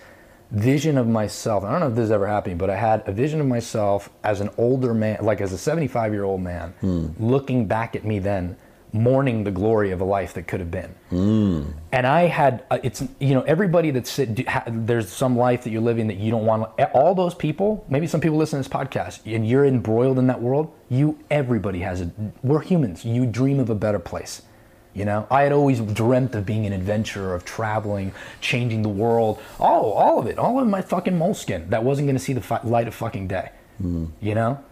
vision 0.51 0.99
of 0.99 1.09
myself. 1.09 1.65
I 1.65 1.71
don't 1.71 1.81
know 1.81 1.89
if 1.89 1.95
this 1.95 2.11
ever 2.11 2.27
happened, 2.27 2.59
but 2.59 2.69
I 2.69 2.77
had 2.77 3.03
a 3.09 3.13
vision 3.13 3.41
of 3.41 3.47
myself 3.47 4.11
as 4.23 4.41
an 4.41 4.51
older 4.59 4.93
man, 4.93 5.19
like 5.23 5.41
as 5.41 5.53
a 5.53 5.59
75 5.59 6.13
year 6.13 6.25
old 6.25 6.43
man, 6.43 6.75
looking 7.19 7.67
back 7.67 7.97
at 7.97 8.05
me 8.05 8.19
then, 8.19 8.57
mourning 8.93 9.45
the 9.45 9.51
glory 9.51 9.91
of 9.91 10.01
a 10.01 10.05
life 10.05 10.35
that 10.35 10.47
could 10.47 10.61
have 10.61 10.71
been. 10.71 10.95
And 11.93 12.07
I 12.07 12.23
had, 12.23 12.65
uh, 12.71 12.79
it's, 12.83 13.03
you 13.21 13.35
know, 13.35 13.41
everybody 13.43 13.91
that's, 13.91 14.11
sit- 14.11 14.47
ha, 14.47 14.65
there's 14.67 15.11
some 15.11 15.37
life 15.37 15.65
that 15.65 15.71
you're 15.71 15.81
living 15.81 16.09
that 16.09 16.19
you 16.19 16.31
don't 16.31 16.45
want, 16.45 16.71
all 16.93 17.15
those 17.15 17.35
people, 17.35 17.85
maybe 17.89 18.07
some 18.07 18.21
people 18.21 18.37
listen 18.37 18.63
to 18.63 18.69
this 18.69 18.77
podcast 18.77 19.21
and 19.25 19.49
you're 19.49 19.65
embroiled 19.65 20.19
in 20.19 20.27
that 20.27 20.43
world, 20.43 20.73
you, 20.91 21.19
everybody 21.31 21.81
has 21.81 22.03
a, 22.03 22.11
we're 22.43 22.61
humans. 22.61 23.05
You 23.05 23.25
dream 23.27 23.59
of 23.61 23.71
a 23.71 23.75
better 23.75 23.99
place. 23.99 24.43
You 24.95 25.07
know, 25.07 25.27
I 25.31 25.45
had 25.45 25.53
always 25.53 25.81
dreamt 25.81 26.35
of 26.35 26.45
being 26.45 26.67
an 26.67 26.75
adventurer, 26.75 27.35
of 27.35 27.47
traveling, 27.47 28.13
changing 28.43 28.83
the 28.83 28.91
world, 28.91 29.41
all, 29.59 29.93
all 29.93 30.19
of 30.19 30.27
it, 30.27 30.39
all 30.39 30.61
of 30.61 30.69
my 30.69 30.83
fucking 30.83 31.15
Moleskine 31.15 31.71
that 31.71 31.83
wasn't 31.83 32.09
going 32.09 32.17
to 32.17 32.23
see 32.23 32.35
the 32.35 32.43
fi- 32.43 32.61
light 32.63 32.89
of 32.89 32.95
fucking 32.95 33.27
day. 33.29 33.53
You 34.21 34.35
know, 34.35 34.63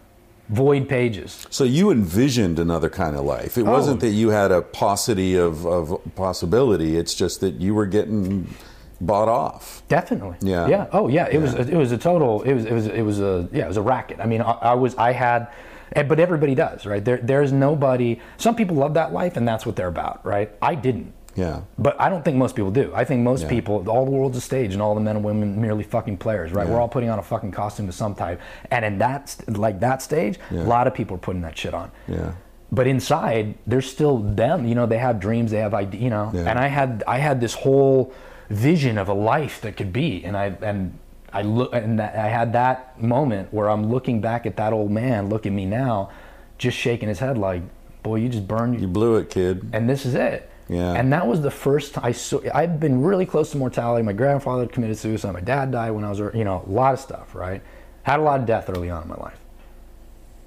void 0.51 0.87
pages. 0.87 1.47
So 1.49 1.63
you 1.63 1.91
envisioned 1.91 2.59
another 2.59 2.89
kind 2.89 3.15
of 3.15 3.25
life. 3.25 3.57
It 3.57 3.65
oh. 3.65 3.71
wasn't 3.71 4.03
Oh. 4.03 4.07
that 4.07 4.13
you 4.13 4.29
had 4.29 4.51
a 4.51 4.61
paucity 4.61 5.35
of, 5.35 5.65
of 5.65 5.99
possibility. 6.15 6.97
It's 6.97 7.15
just 7.15 7.41
that 7.41 7.55
you 7.55 7.73
were 7.73 7.85
getting 7.85 8.53
bought 8.99 9.29
off. 9.29 9.81
Definitely. 9.87 10.37
Yeah. 10.41 10.67
Yeah. 10.67 10.87
Oh, 10.91 11.07
yeah. 11.07 11.27
It 11.31 11.39
was. 11.39 11.53
It 11.53 11.75
was 11.75 11.91
a 11.91 11.97
total. 11.97 12.43
It 12.43 12.53
was. 12.53 12.65
It 12.65 12.73
was. 12.73 12.87
It 12.87 13.01
was 13.01 13.19
a. 13.19 13.49
Yeah. 13.51 13.65
It 13.65 13.67
was 13.69 13.77
a 13.77 13.81
racket. 13.81 14.19
I 14.19 14.25
mean, 14.25 14.41
I, 14.41 14.51
I 14.51 14.73
was. 14.75 14.95
I 14.95 15.11
had. 15.13 15.47
But 15.93 16.21
everybody 16.21 16.55
does, 16.55 16.85
right? 16.85 17.03
There, 17.03 17.17
there's 17.17 17.51
nobody. 17.51 18.21
Some 18.37 18.55
people 18.55 18.77
love 18.77 18.93
that 18.93 19.11
life, 19.11 19.35
and 19.35 19.45
that's 19.45 19.65
what 19.65 19.75
they're 19.75 19.89
about, 19.89 20.25
right? 20.25 20.49
I 20.61 20.75
didn't. 20.75 21.13
Yeah. 21.35 21.61
But 21.77 21.99
I 21.99 22.09
don't 22.09 22.23
think 22.25 22.37
most 22.37 22.55
people 22.55 22.71
do. 22.71 22.91
I 22.93 23.03
think 23.05 23.21
most 23.21 23.43
Yeah. 23.43 23.49
people, 23.49 23.89
all 23.89 24.05
the 24.05 24.11
world's 24.11 24.37
a 24.37 24.41
stage, 24.41 24.73
and 24.73 24.81
all 24.81 24.95
the 24.95 25.01
men 25.01 25.15
and 25.15 25.23
women 25.25 25.59
merely 25.61 25.83
fucking 25.83 26.17
players, 26.17 26.51
right? 26.51 26.67
We're 26.67 26.79
all 26.79 26.89
putting 26.89 27.09
on 27.09 27.19
a 27.19 27.23
fucking 27.23 27.51
costume 27.51 27.87
of 27.87 27.93
some 27.95 28.15
type, 28.15 28.39
and 28.69 28.83
in 28.83 28.97
that, 28.99 29.35
like 29.47 29.79
that 29.79 30.01
stage, 30.01 30.39
Yeah. 30.51 30.63
a 30.63 30.67
lot 30.75 30.87
of 30.87 30.93
people 30.93 31.15
are 31.15 31.19
putting 31.19 31.41
that 31.41 31.57
shit 31.57 31.73
on. 31.73 31.91
Yeah. 32.07 32.31
But 32.71 32.87
inside, 32.87 33.55
they're 33.67 33.81
still 33.81 34.17
them. 34.19 34.65
You 34.65 34.75
know, 34.75 34.85
they 34.85 34.97
have 34.97 35.19
dreams, 35.19 35.51
they 35.51 35.59
have 35.59 35.73
ideas. 35.73 36.01
You 36.03 36.09
know, 36.09 36.31
Yeah. 36.33 36.49
and 36.49 36.57
I 36.59 36.67
had, 36.67 37.03
I 37.07 37.17
had 37.19 37.39
this 37.41 37.53
whole 37.53 38.11
vision 38.49 38.97
of 38.97 39.07
a 39.09 39.13
life 39.13 39.61
that 39.61 39.77
could 39.77 39.93
be, 39.93 40.23
and 40.25 40.35
I, 40.37 40.53
and 40.61 40.93
I 41.33 41.41
look, 41.43 41.73
and 41.73 41.99
that, 41.99 42.15
I 42.15 42.27
had 42.27 42.51
that 42.53 43.01
moment 43.01 43.47
where 43.53 43.69
I'm 43.69 43.89
looking 43.89 44.19
back 44.19 44.45
at 44.45 44.57
that 44.57 44.73
old 44.73 44.91
man, 44.91 45.29
look 45.29 45.45
at 45.45 45.53
me 45.53 45.65
now, 45.65 46.09
just 46.57 46.77
shaking 46.77 47.07
his 47.07 47.19
head 47.19 47.37
like, 47.37 47.61
boy, 48.03 48.15
you 48.17 48.27
just 48.29 48.47
burned 48.47 48.81
You 48.81 48.87
blew 48.87 49.15
it, 49.15 49.29
kid. 49.29 49.69
and 49.71 49.89
this 49.89 50.05
is 50.05 50.13
it. 50.15 50.49
Yeah. 50.71 50.93
And 50.93 51.11
that 51.11 51.27
was 51.27 51.41
the 51.41 51.51
first 51.51 51.97
I 52.01 52.13
saw. 52.13 52.39
I've 52.53 52.79
been 52.79 53.01
really 53.03 53.25
close 53.25 53.51
to 53.51 53.57
mortality. 53.57 54.03
My 54.03 54.13
grandfather 54.13 54.65
committed 54.67 54.97
suicide. 54.97 55.33
My 55.33 55.41
dad 55.41 55.71
died 55.71 55.91
when 55.91 56.05
I 56.05 56.09
was, 56.09 56.19
you 56.33 56.45
know, 56.45 56.63
a 56.65 56.71
lot 56.71 56.93
of 56.93 56.99
stuff. 57.01 57.35
Right. 57.35 57.61
Had 58.03 58.21
a 58.21 58.23
lot 58.23 58.39
of 58.39 58.45
death 58.45 58.69
early 58.69 58.89
on 58.89 59.03
in 59.03 59.09
my 59.09 59.15
life. 59.15 59.37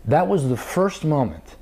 That 0.06 0.26
was 0.26 0.48
the 0.48 0.56
first 0.56 1.04
moment 1.04 1.56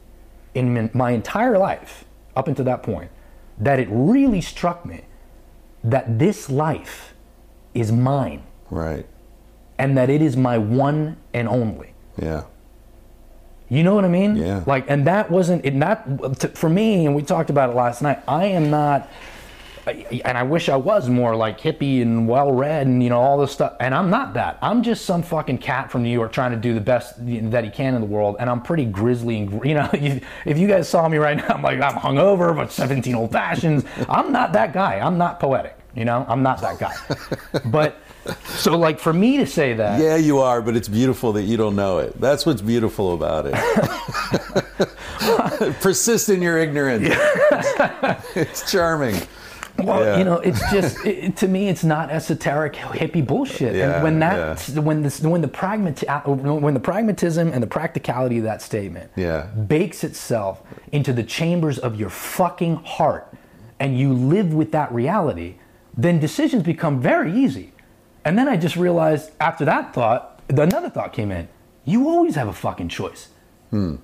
in 0.55 0.91
my 0.95 1.11
entire 1.11 1.59
life 1.59 2.05
up 2.37 2.47
until 2.47 2.65
that 2.67 2.83
point 2.85 3.11
that 3.59 3.81
it 3.81 3.89
really 3.91 4.41
struck 4.41 4.87
me 4.87 5.03
that 5.83 6.19
this 6.19 6.49
life 6.49 7.15
is 7.75 7.91
mine 7.91 8.43
Right. 8.71 9.07
and 9.79 9.97
that 9.99 10.09
it 10.09 10.23
is 10.23 10.37
my 10.37 10.57
one 10.59 11.17
and 11.35 11.49
only. 11.49 11.95
Yeah. 12.21 12.45
You 13.73 13.83
know 13.83 13.95
what 13.95 14.05
I 14.05 14.09
mean? 14.09 14.37
Yeah. 14.37 14.63
Like, 14.67 14.85
and 14.89 15.07
that 15.07 15.31
wasn't 15.31 15.65
it. 15.65 15.75
Not 15.75 16.41
to, 16.41 16.49
for 16.49 16.69
me. 16.69 17.07
And 17.07 17.15
we 17.17 17.23
talked 17.23 17.49
about 17.49 17.71
it 17.71 17.73
last 17.75 18.03
night. 18.03 18.23
I 18.29 18.45
am 18.47 18.69
not, 18.71 19.09
and 19.87 20.37
I 20.37 20.43
wish 20.43 20.69
I 20.69 20.77
was 20.77 21.09
more 21.09 21.35
like 21.35 21.59
hippie 21.59 22.03
and 22.03 22.29
well 22.29 22.53
read 22.53 22.87
and 22.87 23.03
you 23.03 23.09
know 23.09 23.19
all 23.19 23.39
this 23.39 23.51
stuff. 23.51 23.75
And 23.81 23.95
I'm 23.95 24.11
not 24.11 24.35
that. 24.35 24.59
I'm 24.61 24.83
just 24.83 25.07
some 25.07 25.23
fucking 25.23 25.57
cat 25.57 25.91
from 25.91 26.03
New 26.03 26.11
York 26.13 26.33
trying 26.33 26.51
to 26.51 26.57
do 26.59 26.75
the 26.75 26.83
best 26.83 27.15
that 27.25 27.65
he 27.65 27.71
can 27.71 27.95
in 27.95 28.03
the 28.03 28.07
world. 28.07 28.37
And 28.39 28.51
I'm 28.51 28.61
pretty 28.61 28.85
grizzly 28.85 29.39
and 29.39 29.65
you 29.65 29.73
know. 29.75 29.89
you- 29.99 30.21
If 30.45 30.59
you 30.59 30.69
guys 30.69 30.87
saw 30.87 31.09
me 31.09 31.17
right 31.17 31.39
now, 31.39 31.47
I'm 31.55 31.63
like 31.63 31.81
I'm 31.81 31.95
hungover, 31.95 32.55
but 32.55 32.71
17 32.71 33.15
old 33.15 33.33
fashions. 33.33 33.85
I'm 34.07 34.33
not 34.33 34.53
that 34.53 34.75
guy. 34.75 34.99
I'm 35.01 35.17
not 35.17 35.41
poetic. 35.41 35.79
You 35.95 36.05
know, 36.05 36.27
I'm 36.29 36.43
not 36.43 36.61
that 36.61 36.79
guy. 36.79 36.95
but 37.71 37.97
so 38.45 38.77
like 38.79 38.99
for 38.99 39.13
me 39.13 39.37
to 39.39 39.47
say 39.47 39.75
that. 39.75 40.01
Yeah, 40.01 40.17
you 40.17 40.39
are, 40.39 40.63
but 40.63 40.77
it's 40.77 40.89
beautiful 40.89 41.33
that 41.35 41.43
you 41.43 41.57
don't 41.57 41.77
know 41.77 41.99
it. 41.99 42.19
That's 42.21 42.47
what's 42.47 42.63
beautiful 42.63 43.15
about 43.15 43.47
it. 43.47 43.55
Persist 45.81 46.29
in 46.29 46.43
your 46.43 46.59
ignorance. 46.59 47.09
it's 48.35 48.71
charming. 48.71 49.17
Well, 49.79 50.05
Yeah. 50.05 50.19
you 50.19 50.25
know, 50.25 50.37
it's 50.39 50.61
just 50.71 51.05
it, 51.07 51.37
to 51.39 51.49
me, 51.49 51.69
it's 51.69 51.85
not 51.85 52.11
esoteric 52.11 52.75
hippie 52.75 53.27
bullshit. 53.27 53.75
Yeah, 53.75 53.95
and 53.95 54.03
when 54.03 54.19
that, 54.19 54.61
when 54.71 55.03
this, 55.03 55.21
when 55.21 55.41
the 55.41 55.49
pragmati- 55.49 56.61
when 56.61 56.75
the 56.75 56.81
pragmatism 56.81 57.49
and 57.53 57.63
the 57.63 57.67
practicality 57.67 58.39
of 58.39 58.45
that 58.45 58.63
statement 58.63 59.11
Yeah. 59.17 59.43
bakes 59.47 60.05
itself 60.05 60.63
into 60.93 61.13
the 61.13 61.23
chambers 61.23 61.79
of 61.79 61.99
your 61.99 62.11
fucking 62.11 62.77
heart, 62.85 63.33
and 63.81 63.99
you 63.99 64.13
live 64.13 64.53
with 64.55 64.73
that 64.73 64.93
reality, 64.93 65.55
then 65.97 66.21
decisions 66.21 66.63
become 66.63 67.01
very 67.01 67.33
easy. 67.35 67.72
And 68.25 68.39
then 68.39 68.49
I 68.49 68.57
just 68.57 68.77
realized 68.77 69.31
after 69.41 69.65
that 69.65 69.93
thought, 69.95 70.41
another 70.49 70.91
thought 70.91 71.13
came 71.13 71.31
in. 71.33 71.49
You 71.85 72.09
always 72.09 72.35
have 72.37 72.49
a 72.49 72.53
fucking 72.53 72.89
choice. 72.89 73.29
Hmm. 73.71 73.97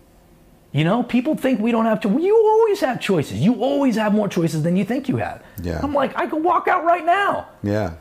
You 0.72 0.84
know, 0.84 1.02
people 1.02 1.34
think 1.34 1.60
we 1.60 1.70
don't 1.70 1.86
have 1.86 2.00
to. 2.02 2.08
You 2.08 2.36
always 2.36 2.80
have 2.80 3.00
choices. 3.00 3.38
You 3.38 3.62
always 3.62 3.96
have 3.96 4.12
more 4.12 4.28
choices 4.28 4.62
than 4.62 4.76
you 4.76 4.84
think 4.84 5.08
you 5.08 5.16
have. 5.16 5.42
Yeah. 5.62 5.80
I'm 5.82 5.94
like, 5.94 6.16
I 6.16 6.26
could 6.26 6.42
walk 6.44 6.68
out 6.68 6.84
right 6.84 7.04
now. 7.04 7.48
Yeah. 7.62 7.94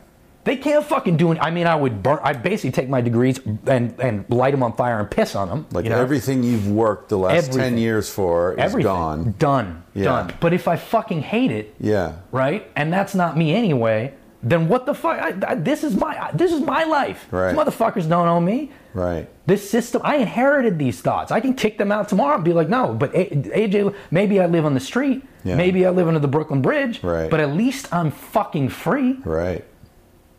They 0.44 0.56
can't 0.56 0.84
fucking 0.84 1.16
do 1.18 1.32
it. 1.32 1.38
I 1.40 1.50
mean, 1.50 1.66
I 1.66 1.74
would 1.74 2.02
burn. 2.02 2.18
I 2.22 2.32
basically 2.32 2.70
take 2.72 2.88
my 2.88 3.00
degrees 3.00 3.38
and 3.66 3.98
and 4.00 4.24
light 4.30 4.52
them 4.52 4.62
on 4.62 4.74
fire 4.76 4.98
and 4.98 5.10
piss 5.10 5.34
on 5.34 5.48
them. 5.48 5.66
Like 5.72 5.84
you 5.84 5.90
know? 5.90 6.00
everything 6.00 6.42
you've 6.42 6.70
worked 6.70 7.10
the 7.10 7.18
last 7.18 7.52
10 7.52 7.76
years 7.76 8.08
for 8.08 8.52
is 8.52 8.58
everything 8.58 8.84
gone. 8.92 9.34
done, 9.38 9.82
Yeah. 9.94 10.04
done. 10.04 10.34
But 10.40 10.52
if 10.54 10.66
I 10.66 10.76
fucking 10.76 11.20
hate 11.22 11.50
it, 11.50 11.74
Yeah. 11.80 12.12
right, 12.32 12.70
and 12.76 12.90
that's 12.92 13.14
not 13.14 13.36
me 13.36 13.54
anyway, 13.54 14.14
then 14.42 14.68
what 14.68 14.86
the 14.86 14.94
fuck? 14.94 15.18
I, 15.18 15.34
I, 15.46 15.54
this 15.54 15.82
is 15.82 15.96
my 15.96 16.30
this 16.32 16.52
is 16.52 16.60
my 16.60 16.84
life. 16.84 17.26
Right. 17.30 17.52
These 17.52 17.58
motherfuckers 17.60 18.08
don't 18.08 18.28
own 18.28 18.44
me. 18.44 18.70
Right. 18.94 19.28
This 19.46 19.68
system, 19.68 20.02
I 20.04 20.16
inherited 20.16 20.78
these 20.78 21.00
thoughts. 21.00 21.32
I 21.32 21.40
can 21.40 21.54
kick 21.54 21.78
them 21.78 21.90
out 21.90 22.08
tomorrow 22.08 22.36
and 22.36 22.44
be 22.44 22.52
like, 22.52 22.68
no, 22.68 22.92
but 22.92 23.12
AJ, 23.12 23.94
maybe 24.10 24.40
I 24.40 24.46
live 24.46 24.64
on 24.64 24.74
the 24.74 24.80
street. 24.80 25.22
Yeah. 25.44 25.56
Maybe 25.56 25.86
I 25.86 25.90
live 25.90 26.08
under 26.08 26.20
the 26.20 26.28
Brooklyn 26.28 26.62
Bridge. 26.62 27.02
Right. 27.02 27.30
But 27.30 27.40
at 27.40 27.50
least 27.54 27.92
I'm 27.92 28.10
fucking 28.10 28.68
free, 28.70 29.18
Right. 29.24 29.64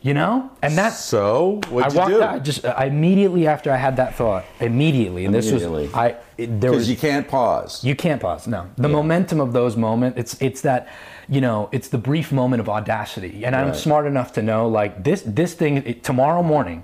You 0.02 0.14
know? 0.14 0.50
And 0.62 0.78
that's. 0.78 1.04
So, 1.04 1.60
I 1.66 1.70
what'd 1.70 1.94
you 1.94 2.00
walked 2.00 2.12
do? 2.12 2.22
out 2.22 2.44
just 2.44 2.66
I 2.66 2.86
immediately 2.86 3.48
after 3.48 3.72
I 3.72 3.78
had 3.78 3.98
that 3.98 4.16
thought, 4.16 4.46
immediately, 4.60 5.26
and 5.26 5.34
this 5.34 5.50
Immediately. 5.50 5.88
was 5.88 5.94
I. 5.94 6.16
It, 6.38 6.62
there 6.62 6.72
was 6.72 6.90
you 6.90 6.96
can't 6.96 7.28
pause. 7.28 7.84
you 7.84 7.96
can't 7.96 8.22
pause. 8.22 8.48
No, 8.48 8.70
the 8.78 8.90
momentum 8.90 9.40
of 9.40 9.54
those 9.54 9.76
moments. 9.76 10.18
It's 10.18 10.42
it's 10.42 10.62
that, 10.62 10.88
you 11.28 11.42
know, 11.42 11.70
it's 11.72 11.90
the 11.90 11.98
brief 11.98 12.32
moment 12.32 12.62
of 12.62 12.70
audacity. 12.70 13.46
And 13.46 13.56
I'm 13.56 13.74
smart 13.74 14.06
enough 14.06 14.34
to 14.34 14.42
know 14.42 14.68
like 14.68 15.04
this 15.04 15.22
this 15.26 15.54
thing 15.54 15.78
it, 15.78 16.04
tomorrow 16.04 16.44
morning. 16.44 16.84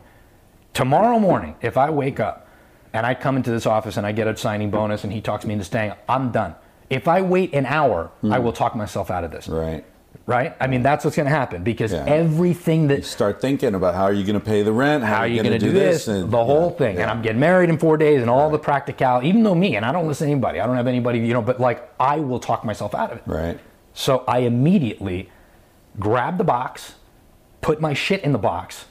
Tomorrow 0.74 1.20
morning, 1.20 1.56
if 1.62 1.78
I 1.78 1.90
wake 1.90 2.20
up 2.20 2.50
and 2.92 3.06
I 3.06 3.14
come 3.14 3.38
into 3.38 3.50
this 3.50 3.66
office 3.66 3.96
and 3.96 4.06
I 4.06 4.12
get 4.12 4.28
a 4.28 4.36
signing 4.36 4.70
bonus 4.70 5.06
and 5.06 5.14
he 5.14 5.22
talks 5.22 5.46
me 5.46 5.54
into 5.54 5.64
staying, 5.64 5.94
I'm 6.10 6.32
done. 6.32 6.56
If 6.90 7.08
I 7.08 7.22
wait 7.22 7.54
an 7.54 7.66
hour, 7.66 8.12
I 8.24 8.38
hmm. 8.38 8.44
will 8.44 8.52
talk 8.52 8.76
myself 8.76 9.10
out 9.10 9.24
of 9.24 9.32
this. 9.32 9.48
right. 9.48 9.86
Right? 10.28 10.56
I 10.60 10.66
mean, 10.66 10.82
that's 10.82 11.06
what's 11.06 11.16
going 11.16 11.28
to 11.30 11.36
happen 11.36 11.64
because 11.64 11.94
Yeah. 11.94 12.04
everything 12.08 12.88
that 12.88 12.98
you 12.98 13.04
Start 13.04 13.40
thinking 13.40 13.76
about 13.76 13.94
how 13.94 14.04
are 14.06 14.12
you 14.14 14.24
going 14.24 14.40
to 14.40 14.44
pay 14.46 14.64
the 14.64 14.72
rent? 14.74 15.04
how 15.04 15.18
are 15.20 15.28
you 15.28 15.44
going 15.44 15.52
to 15.54 15.60
do 15.60 15.72
this, 15.72 16.08
and- 16.08 16.32
the 16.32 16.44
whole 16.44 16.72
yeah, 16.72 16.78
thing 16.78 16.96
yeah. 16.96 17.02
and 17.04 17.12
i'm 17.12 17.22
getting 17.22 17.40
married 17.40 17.70
in 17.70 17.78
four 17.78 17.96
days 17.96 18.22
and 18.22 18.30
all 18.30 18.50
the 18.50 18.58
practicality 18.58 19.28
even 19.28 19.44
though 19.44 19.54
me 19.54 19.76
and 19.76 19.86
i 19.86 19.92
don't 19.92 20.08
listen 20.08 20.26
to 20.28 20.32
anybody 20.32 20.60
i 20.60 20.66
don't 20.66 20.76
have 20.76 20.88
anybody 20.88 21.20
you 21.20 21.32
know 21.34 21.44
but 21.44 21.60
like 21.60 21.88
i 22.00 22.18
will 22.18 22.40
talk 22.40 22.66
myself 22.66 22.96
out 22.96 23.12
of 23.12 23.18
it 23.20 23.24
Right. 23.28 23.60
so 23.94 24.24
i 24.28 24.40
immediately 24.40 25.30
grabbed 26.00 26.40
the 26.40 26.44
box 26.44 26.96
put 27.62 27.80
my 27.80 27.94
shit 27.94 28.22
in 28.24 28.32
the 28.32 28.40
box 28.40 28.86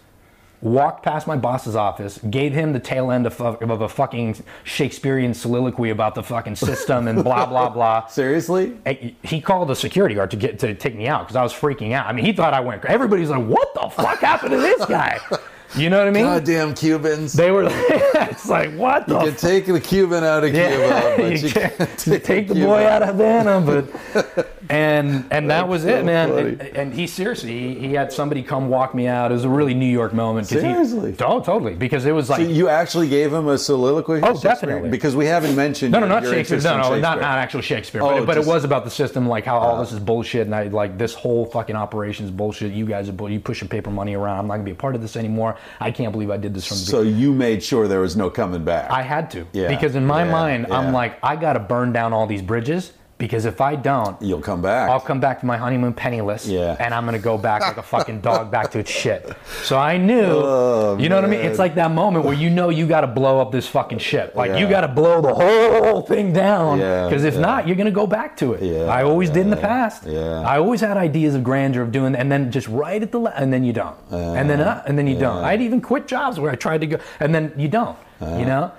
walked 0.61 1.03
past 1.03 1.27
my 1.27 1.37
boss's 1.37 1.77
office 1.77 2.19
gave 2.31 2.53
him 2.53 2.73
the 2.73 2.81
tail 2.81 3.11
end 3.11 3.27
of, 3.27 3.39
of 3.41 3.81
a 3.81 3.89
fucking 3.89 4.37
shakespearean 4.65 5.35
soliloquy 5.35 5.91
about 5.91 6.15
the 6.15 6.23
fucking 6.23 6.57
system 6.57 7.09
and 7.09 7.23
blah 7.23 7.47
blah 7.55 7.69
blah 7.69 8.07
Seriously? 8.07 8.77
He 9.23 9.41
called 9.41 9.69
the 9.69 9.77
security 9.77 10.15
guard 10.15 10.31
to 10.31 10.37
get 10.37 10.59
to 10.61 10.75
take 10.75 10.97
me 10.97 11.07
out 11.07 11.27
because 11.27 11.37
I 11.37 11.43
was 11.43 11.53
freaking 11.53 11.93
out. 11.93 12.07
I 12.07 12.13
mean, 12.13 12.25
he 12.25 12.33
thought 12.33 12.55
I 12.55 12.61
went. 12.61 12.85
Everybody's 12.85 13.31
like, 13.31 13.45
"What 13.45 13.75
the 13.75 13.89
fuck 13.91 14.21
happened 14.21 14.53
to 14.53 14.59
this 14.59 14.85
guy?" 14.87 15.19
You 15.77 15.91
know 15.91 15.99
what 15.99 16.07
I 16.07 16.11
mean? 16.13 16.23
Goddamn 16.23 16.75
Cubans. 16.75 17.33
They 17.33 17.51
were. 17.51 17.67
it's 17.69 18.49
like, 18.49 18.73
what 18.75 19.09
the? 19.09 19.19
you 19.19 19.31
can 19.31 19.37
take 19.37 19.67
the 19.67 19.81
Cuban 19.81 20.23
out 20.23 20.45
of 20.45 20.51
Cuba, 20.51 20.61
yeah, 20.61 21.17
but 21.17 21.33
you 21.33 21.49
you 21.49 21.51
can't 21.53 21.77
can't 21.77 21.99
take, 21.99 22.23
take, 22.23 22.49
the 22.49 22.55
Cuba 22.55 22.69
boy 22.69 22.87
out 22.87 23.03
of 23.03 23.09
Havana, 23.09 23.61
but 23.61 24.54
and 24.71 25.27
and 25.31 25.51
that 25.51 25.69
was 25.69 25.83
so 25.83 25.89
it, 25.89 26.05
man. 26.05 26.31
And, 26.31 26.61
and 26.63 26.95
he 26.95 27.07
seriously, 27.07 27.75
he, 27.75 27.89
he 27.89 27.95
had 27.95 28.13
somebody 28.13 28.43
come 28.43 28.69
walk 28.69 28.95
me 28.95 29.07
out. 29.07 29.31
It 29.31 29.35
was 29.35 29.45
a 29.45 29.49
really 29.49 29.75
New 29.75 29.91
York 29.91 30.13
moment. 30.13 30.47
Seriously? 30.47 31.13
He, 31.13 31.25
oh, 31.25 31.41
totally. 31.41 31.75
Because 31.75 32.07
it 32.07 32.13
was 32.13 32.31
like 32.31 32.41
So 32.41 32.47
you 32.47 32.69
actually 32.69 33.09
gave 33.09 33.33
him 33.33 33.49
a 33.49 33.59
soliloquy? 33.59 34.21
Oh, 34.23 34.39
definitely. 34.39 34.91
Because 34.91 35.15
we 35.17 35.27
haven't 35.27 35.55
mentioned 35.55 35.93
No, 35.93 36.01
no, 36.01 36.07
not 36.07 36.25
Shakespeare. 36.25 36.59
No, 36.61 36.71
no, 36.71 36.77
not, 36.77 36.83
Shakespeare. 36.85 37.01
not 37.01 37.39
actual 37.39 37.61
Shakespeare. 37.61 38.03
Oh, 38.03 38.09
but, 38.09 38.27
but 38.27 38.35
just- 38.35 38.49
it 38.49 38.51
was 38.51 38.65
about 38.65 38.85
the 38.85 38.91
system, 38.91 39.29
like 39.29 39.45
how 39.45 39.59
all 39.59 39.81
this 39.81 39.93
is 39.93 39.99
bullshit, 39.99 40.47
and 40.47 40.55
I 40.55 40.65
like 40.65 40.99
this 40.99 41.15
whole 41.15 41.47
fucking 41.47 41.77
operation 41.77 42.25
is 42.25 42.31
bullshit. 42.31 42.73
You 42.73 42.87
guys 42.87 43.09
are 43.09 43.13
bull. 43.13 43.31
You 43.31 43.41
pushing 43.41 43.69
paper 43.69 43.91
money 43.91 44.15
around. 44.15 44.39
I'm 44.39 44.47
not 44.47 44.55
gonna 44.55 44.65
be 44.65 44.71
a 44.71 44.75
part 44.77 44.95
of 44.95 45.03
this 45.03 45.17
anymore. 45.17 45.57
I 45.81 45.91
can't 45.91 46.13
believe 46.13 46.31
I 46.31 46.37
did 46.37 46.55
this 46.55 46.67
from 46.67 46.77
the 46.79 46.85
So 46.85 47.03
you 47.03 47.33
made 47.33 47.63
sure 47.63 47.89
there 47.89 48.01
was 48.01 48.17
no 48.17 48.31
coming 48.31 48.65
back. 48.65 48.91
I 48.91 49.03
had 49.03 49.31
to. 49.33 49.47
Yeah, 49.53 49.69
Because 49.69 49.95
in 49.95 50.07
my 50.07 50.25
yeah, 50.25 50.33
mind, 50.33 50.67
yeah. 50.69 50.79
I'm 50.79 50.93
like, 50.93 51.19
I 51.23 51.37
got 51.37 51.55
to 51.55 51.61
burn 51.61 51.93
down 51.93 52.13
all 52.13 52.27
these 52.27 52.43
bridges 52.43 52.93
because 53.25 53.45
if 53.47 53.61
I 53.61 53.75
don't, 53.77 54.21
You'll 54.21 54.41
come 54.41 54.61
back. 54.63 54.91
I'll 54.91 55.01
come 55.01 55.19
back 55.21 55.41
to 55.41 55.47
my 55.47 55.57
honeymoon 55.57 55.93
penniless. 55.95 56.47
Yeah. 56.47 56.77
And 56.79 56.93
I'm 56.95 57.05
going 57.07 57.17
to 57.19 57.23
go 57.23 57.39
back 57.39 57.63
like 57.63 57.77
a 57.79 57.83
fucking 57.83 58.21
dog 58.29 58.51
back 58.51 58.71
to 58.73 58.79
its 58.79 58.91
shit. 58.91 59.33
So 59.63 59.79
I 59.79 59.97
knew, 59.97 60.23
Oh, 60.25 60.97
you 60.99 61.09
know 61.09 61.17
what 61.17 61.25
I 61.25 61.29
mean? 61.29 61.41
It's 61.41 61.59
like 61.59 61.75
that 61.77 61.91
moment 61.91 62.25
where 62.25 62.35
you 62.35 62.51
know 62.51 62.69
you 62.69 62.87
got 62.87 63.01
to 63.01 63.07
blow 63.07 63.41
up 63.41 63.51
this 63.53 63.67
fucking 63.67 63.99
ship. 63.99 64.35
Like 64.35 64.59
you 64.61 64.69
got 64.69 64.83
to 64.83 64.89
blow 64.89 65.21
the 65.23 65.35
whole 65.35 66.03
thing 66.03 66.33
down. 66.33 66.79
Yeah, 66.79 67.07
Because 67.09 67.25
if 67.25 67.35
yeah. 67.35 67.41
not, 67.41 67.67
you're 67.67 67.77
going 67.77 67.87
to 67.87 67.91
go 68.03 68.07
back 68.07 68.37
to 68.39 68.53
it. 68.55 68.63
Yeah, 68.63 68.85
I 68.85 69.03
always 69.05 69.31
did 69.31 69.43
in 69.43 69.51
the 69.51 69.57
past. 69.57 70.05
yeah. 70.07 70.41
I 70.41 70.59
always 70.59 70.81
had 70.81 70.97
ideas 70.97 71.35
of 71.35 71.43
grandeur 71.43 71.83
of 71.83 71.91
doing, 71.93 72.15
and 72.15 72.31
then 72.31 72.51
just 72.51 72.69
right 72.69 73.03
at 73.03 73.11
the, 73.13 73.21
la- 73.21 73.33
and 73.35 73.53
then 73.53 73.65
you 73.65 73.73
don't. 73.73 73.97
and 74.11 74.49
then, 74.51 74.61
uh, 74.61 74.83
and 74.87 74.99
then 74.99 75.07
you 75.07 75.19
don't. 75.19 75.43
I'd 75.45 75.63
even 75.63 75.81
quit 75.81 76.07
jobs 76.07 76.39
where 76.39 76.51
I 76.53 76.57
tried 76.57 76.81
to 76.83 76.87
go, 76.87 76.99
and 77.21 77.35
then 77.35 77.53
you 77.57 77.69
don't, 77.69 77.97
Uh-huh. 78.21 78.37
you 78.39 78.45
know? 78.47 78.73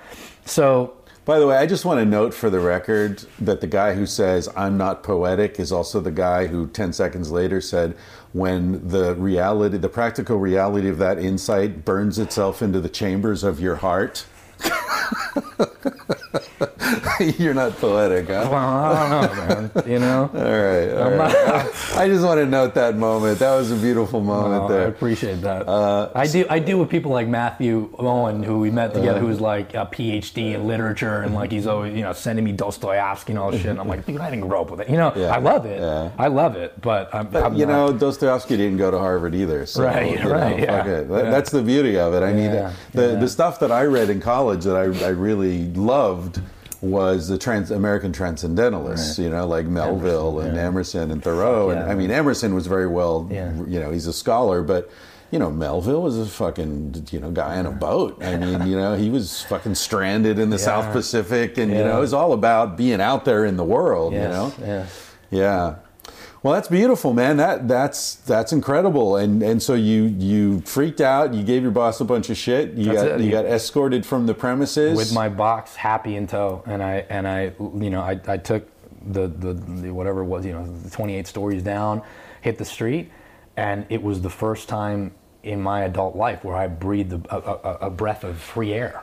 So 0.44 0.95
By 1.26 1.38
the 1.40 1.46
way, 1.48 1.56
I 1.56 1.66
just 1.66 1.84
want 1.84 1.98
to 1.98 2.06
note 2.06 2.34
for 2.34 2.50
the 2.50 2.60
record 2.60 3.24
that 3.40 3.60
the 3.60 3.66
guy 3.66 3.94
who 3.94 4.06
says 4.06 4.48
I'm 4.56 4.78
not 4.78 5.02
poetic 5.02 5.58
is 5.58 5.72
also 5.72 5.98
the 5.98 6.12
guy 6.12 6.46
who 6.46 6.68
10 6.68 6.92
seconds 6.92 7.32
later 7.32 7.60
said 7.60 7.96
when 8.32 8.88
the 8.88 9.16
reality, 9.16 9.76
the 9.76 9.88
practical 9.88 10.36
reality 10.36 10.88
of 10.88 10.98
that 10.98 11.18
insight 11.18 11.84
burns 11.84 12.20
itself 12.20 12.62
into 12.62 12.80
the 12.80 12.88
chambers 12.88 13.42
of 13.42 13.58
your 13.58 13.74
heart. 13.74 14.24
You're 17.38 17.54
not 17.54 17.72
poetic, 17.78 18.26
huh? 18.26 18.48
Well, 18.50 18.54
I 18.54 19.08
don't 19.22 19.36
know, 19.36 19.70
man. 19.74 19.90
You 19.90 19.98
know? 19.98 20.30
All 20.34 20.40
right. 20.42 20.90
all 20.90 21.10
right. 21.10 21.96
I 21.96 22.08
just 22.08 22.24
want 22.24 22.38
to 22.38 22.46
note 22.46 22.74
that 22.74 22.96
moment. 22.96 23.38
That 23.38 23.54
was 23.56 23.70
a 23.70 23.76
beautiful 23.76 24.20
moment 24.20 24.70
Oh, 24.70 24.76
I 24.78 24.82
appreciate 24.82 25.40
that. 25.42 25.66
Uh, 25.66 26.10
I 26.14 26.26
do. 26.26 26.44
I 26.50 26.58
do 26.58 26.78
with 26.78 26.90
people 26.90 27.10
like 27.12 27.28
Matthew 27.28 27.90
Owen, 27.98 28.42
who 28.42 28.58
we 28.60 28.70
met 28.70 28.92
together, 28.92 29.18
uh-huh. 29.18 29.26
who's 29.26 29.40
like 29.40 29.74
a 29.74 29.86
PhD 29.86 30.54
in 30.54 30.66
literature, 30.66 31.22
and 31.22 31.34
like 31.34 31.50
he's 31.50 31.66
always, 31.66 31.94
you 31.94 32.02
know, 32.02 32.12
sending 32.12 32.44
me 32.44 32.52
Dostoevsky 32.52 33.32
and 33.32 33.38
all 33.38 33.50
this 33.50 33.62
shit. 33.62 33.70
And 33.70 33.80
I'm 33.80 33.88
like, 33.88 34.04
dude, 34.04 34.20
I 34.20 34.28
didn't 34.30 34.46
grow 34.48 34.60
up 34.62 34.70
with 34.70 34.80
it. 34.80 34.90
You 34.90 34.96
know, 34.96 35.12
Yeah, 35.16 35.34
I 35.34 35.38
love 35.38 35.64
it. 35.66 35.80
yeah. 35.80 36.10
I 36.18 36.28
love 36.28 36.56
it, 36.56 36.80
but 36.80 37.14
I'm, 37.14 37.28
But, 37.28 37.42
I'm 37.44 37.54
you 37.56 37.64
not- 37.66 37.92
know, 37.92 37.98
Dostoevsky 37.98 38.56
didn't 38.56 38.76
go 38.78 38.90
to 38.90 38.98
Harvard 38.98 39.34
either. 39.34 39.64
So, 39.66 39.84
Right, 39.84 40.12
you 40.12 40.22
know, 40.24 40.30
right, 40.30 40.58
yeah. 40.58 40.78
fuck 40.78 40.86
it. 40.86 41.08
That- 41.08 41.24
Yeah. 41.24 41.30
That's 41.30 41.50
the 41.50 41.62
beauty 41.62 41.98
of 41.98 42.12
it. 42.14 42.22
I 42.22 42.32
mean, 42.32 42.50
the, 42.92 43.16
the 43.18 43.28
stuff 43.28 43.60
that 43.60 43.72
I 43.72 43.84
read 43.84 44.10
in 44.10 44.20
college 44.20 44.64
that 44.64 44.76
I, 44.76 45.06
I 45.06 45.08
really 45.08 45.64
loved 45.72 46.40
was 46.80 47.28
the 47.28 47.38
trans 47.38 47.70
American 47.70 48.12
transcendentalists, 48.12 49.18
you 49.18 49.30
know, 49.30 49.46
like 49.46 49.66
Melville 49.66 50.40
and 50.40 50.56
Emerson 50.58 51.10
and 51.10 51.22
Thoreau. 51.22 51.70
And. 51.70 51.90
I 51.90 51.94
mean, 51.94 52.10
Emerson 52.10 52.54
was 52.54 52.66
very 52.66 52.86
well, 52.86 53.28
Yeah. 53.30 53.52
you 53.66 53.80
know, 53.80 53.90
he's 53.90 54.06
a 54.06 54.12
scholar, 54.12 54.62
but. 54.62 54.90
You 55.32 55.40
know, 55.40 55.50
Melville 55.50 56.02
was 56.02 56.16
a 56.20 56.24
fucking, 56.24 57.08
you 57.10 57.18
know, 57.18 57.32
guy 57.32 57.58
on 57.58 57.66
a 57.66 57.72
boat. 57.72 58.22
I 58.22 58.36
mean, 58.36 58.64
you 58.68 58.76
know, 58.76 58.94
he 58.94 59.10
was 59.10 59.42
fucking 59.42 59.74
stranded 59.74 60.38
in 60.38 60.50
the 60.50 60.58
South 60.58 60.92
Pacific, 60.92 61.58
and 61.58 61.72
you 61.72 61.78
know, 61.78 61.96
it 61.98 62.00
was 62.00 62.14
all 62.14 62.32
about 62.32 62.76
being 62.76 63.00
out 63.00 63.24
there 63.24 63.44
in 63.44 63.56
the 63.56 63.64
world. 63.64 64.12
Yes, 64.12 64.22
You 64.22 64.28
know, 64.28 64.52
yes. 64.72 65.10
yeah. 65.32 65.74
Well, 66.46 66.54
that's 66.54 66.68
beautiful, 66.68 67.12
man. 67.12 67.38
That 67.38 67.66
that's 67.66 68.14
that's 68.14 68.52
incredible. 68.52 69.16
And 69.16 69.42
and 69.42 69.60
so 69.60 69.74
you 69.74 70.04
you 70.04 70.60
freaked 70.60 71.00
out. 71.00 71.34
You 71.34 71.42
gave 71.42 71.62
your 71.62 71.72
boss 71.72 72.00
a 72.00 72.04
bunch 72.04 72.30
of 72.30 72.36
shit. 72.36 72.74
You 72.74 72.84
That's 72.92 73.02
got 73.02 73.20
it. 73.20 73.24
you 73.24 73.32
got 73.32 73.46
escorted 73.46 74.06
from 74.06 74.26
the 74.26 74.34
premises 74.34 74.96
with 74.96 75.12
my 75.12 75.28
box 75.28 75.74
happy 75.74 76.14
in 76.14 76.28
tow 76.28 76.62
and 76.64 76.84
i 76.84 77.04
and 77.10 77.26
i 77.26 77.46
you 77.80 77.90
know 77.90 78.00
i, 78.00 78.20
I 78.28 78.36
took 78.36 78.68
the, 79.08 79.26
the 79.26 79.54
the 79.54 79.90
whatever 79.90 80.20
it 80.20 80.26
was 80.26 80.46
you 80.46 80.52
know 80.52 80.64
the 80.84 80.88
28 80.90 81.26
stories 81.26 81.64
down 81.64 82.00
hit 82.42 82.58
the 82.58 82.64
street 82.64 83.10
and 83.56 83.84
it 83.88 84.00
was 84.00 84.20
the 84.20 84.30
first 84.30 84.68
time 84.68 85.12
in 85.42 85.60
my 85.60 85.82
adult 85.82 86.14
life 86.14 86.44
where 86.44 86.54
i 86.56 86.68
breathed 86.68 87.12
a, 87.12 87.20
a, 87.34 87.38
a- 87.70 87.78
a 87.86 87.90
breath 87.90 88.22
of 88.22 88.38
free 88.38 88.72
air 88.72 89.02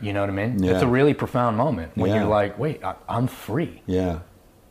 you 0.00 0.12
know 0.12 0.20
what 0.20 0.30
i 0.30 0.32
mean 0.32 0.62
Yeah. 0.62 0.74
it's 0.74 0.82
a 0.82 0.86
really 0.86 1.14
profound 1.14 1.56
moment 1.56 1.90
when 1.96 2.10
Yeah. 2.10 2.20
you're 2.20 2.28
like 2.30 2.56
wait 2.56 2.84
I, 2.84 2.94
i'm 3.08 3.26
free 3.26 3.82
Yeah. 3.86 4.20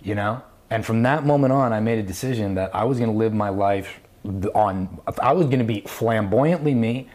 you 0.01 0.15
know 0.15 0.41
and 0.73 0.85
from 0.85 1.03
that 1.03 1.25
moment 1.25 1.53
on 1.53 1.71
i 1.71 1.79
made 1.79 1.99
a 1.99 2.03
decision 2.03 2.55
that 2.55 2.73
i 2.75 2.83
was 2.83 2.97
going 2.97 3.11
to 3.11 3.17
live 3.17 3.33
my 3.33 3.49
life 3.49 3.99
on 4.55 4.99
i 5.21 5.33
was 5.33 5.45
going 5.47 5.59
to 5.59 5.65
be 5.65 5.81
flamboyantly 5.81 6.73
me 6.73 7.07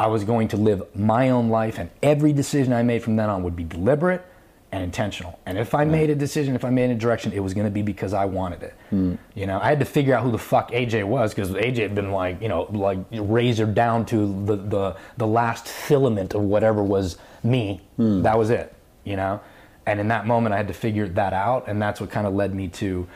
i 0.00 0.06
was 0.06 0.24
going 0.24 0.48
to 0.48 0.56
live 0.56 0.82
my 0.94 1.30
own 1.30 1.48
life 1.48 1.78
and 1.78 1.90
every 2.02 2.32
decision 2.32 2.72
i 2.72 2.82
made 2.82 3.02
from 3.02 3.16
then 3.16 3.28
on 3.28 3.42
would 3.42 3.56
be 3.56 3.64
deliberate 3.64 4.24
and 4.72 4.82
intentional. 4.82 5.38
And 5.46 5.58
if 5.58 5.74
i 5.74 5.84
made 5.84 6.10
a 6.10 6.14
decision 6.14 6.54
if 6.54 6.64
i 6.64 6.70
made 6.70 6.90
a 6.90 6.94
direction 6.94 7.32
it 7.32 7.40
was 7.40 7.54
going 7.54 7.66
to 7.66 7.70
be 7.70 7.82
because 7.82 8.12
i 8.12 8.24
wanted 8.24 8.62
it. 8.62 8.74
Hmm. 8.90 9.14
You 9.34 9.46
know 9.46 9.58
i 9.60 9.68
had 9.68 9.78
to 9.78 9.84
figure 9.84 10.14
out 10.14 10.22
who 10.22 10.30
the 10.30 10.38
fuck 10.38 10.70
aj 10.72 11.02
was 11.04 11.32
because 11.32 11.50
aj 11.50 11.76
had 11.78 11.94
been 11.94 12.10
like 12.10 12.42
you 12.42 12.48
know 12.48 12.62
like 12.70 12.98
razored 13.12 13.74
down 13.74 14.04
to 14.06 14.44
the 14.44 14.56
the, 14.56 14.96
the 15.16 15.26
last 15.26 15.68
filament 15.68 16.34
of 16.34 16.42
whatever 16.42 16.82
was 16.82 17.16
me. 17.42 17.80
Hmm. 17.96 18.22
That 18.22 18.36
was 18.36 18.50
it 18.50 18.74
you 19.04 19.16
know 19.16 19.40
and 19.86 20.00
in 20.00 20.08
that 20.08 20.26
moment 20.26 20.52
i 20.52 20.56
had 20.56 20.68
to 20.68 20.74
figure 20.74 21.08
that 21.08 21.32
out 21.32 21.68
and 21.68 21.80
that's 21.80 22.00
what 22.00 22.10
kind 22.10 22.26
of 22.26 22.34
led 22.34 22.54
me 22.54 22.68
to 22.68 23.06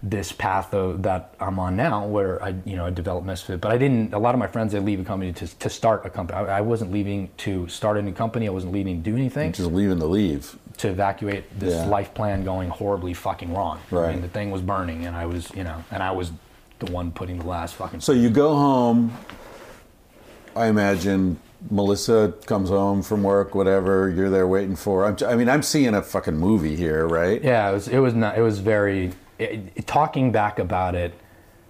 this 0.00 0.30
path 0.30 0.72
of, 0.74 1.02
that 1.02 1.34
i'm 1.40 1.58
on 1.58 1.74
now 1.76 2.06
where 2.06 2.40
i 2.42 2.54
you 2.64 2.76
know 2.76 2.84
i 2.86 2.90
developed 2.90 3.26
misfit 3.26 3.60
but 3.60 3.72
i 3.72 3.76
didn't 3.78 4.14
a 4.14 4.18
lot 4.18 4.32
of 4.34 4.38
my 4.38 4.46
friends 4.46 4.72
they 4.72 4.78
leave 4.78 5.00
a 5.00 5.04
company 5.04 5.32
to, 5.32 5.46
to 5.58 5.68
start 5.68 6.06
a 6.06 6.10
company 6.10 6.38
I, 6.38 6.58
I 6.58 6.60
wasn't 6.60 6.92
leaving 6.92 7.30
to 7.38 7.66
start 7.66 7.96
a 7.96 8.02
new 8.02 8.12
company 8.12 8.46
i 8.46 8.50
wasn't 8.50 8.72
leaving 8.72 9.02
to 9.02 9.10
do 9.10 9.16
anything 9.16 9.52
Just 9.52 9.72
leaving 9.72 9.98
to 9.98 10.06
leave. 10.06 10.56
to 10.76 10.88
evacuate 10.88 11.58
this 11.58 11.74
Yeah. 11.74 11.86
life 11.86 12.14
plan 12.14 12.44
going 12.44 12.68
horribly 12.68 13.12
fucking 13.14 13.52
wrong 13.52 13.80
i 13.90 13.94
Right. 13.94 14.12
mean 14.12 14.22
the 14.22 14.28
thing 14.28 14.52
was 14.52 14.62
burning 14.62 15.04
and 15.06 15.16
i 15.16 15.26
was 15.26 15.50
you 15.56 15.64
know 15.64 15.82
and 15.90 16.00
i 16.02 16.12
was 16.12 16.30
the 16.78 16.92
one 16.92 17.10
putting 17.10 17.40
the 17.40 17.46
last 17.46 17.74
fucking 17.74 17.98
So 18.00 18.12
you 18.12 18.30
go 18.30 18.54
home. 18.54 19.10
I 20.54 20.66
imagine 20.68 21.40
Melissa 21.70 22.34
comes 22.46 22.68
home 22.68 23.02
from 23.02 23.22
work, 23.22 23.54
whatever. 23.54 24.08
You're 24.08 24.30
there 24.30 24.46
waiting 24.46 24.76
for. 24.76 25.04
I'm, 25.04 25.16
I 25.26 25.34
mean, 25.34 25.48
I'm 25.48 25.62
seeing 25.62 25.94
a 25.94 26.02
fucking 26.02 26.36
movie 26.36 26.76
here, 26.76 27.06
right? 27.06 27.42
Yeah, 27.42 27.70
it 27.70 27.72
was. 27.72 27.88
It 27.88 27.98
was 27.98 28.14
not. 28.14 28.38
It 28.38 28.42
was 28.42 28.58
very. 28.60 29.12
It, 29.38 29.72
it- 29.74 29.86
talking 29.86 30.30
back 30.32 30.58
about 30.58 30.94
it, 30.94 31.14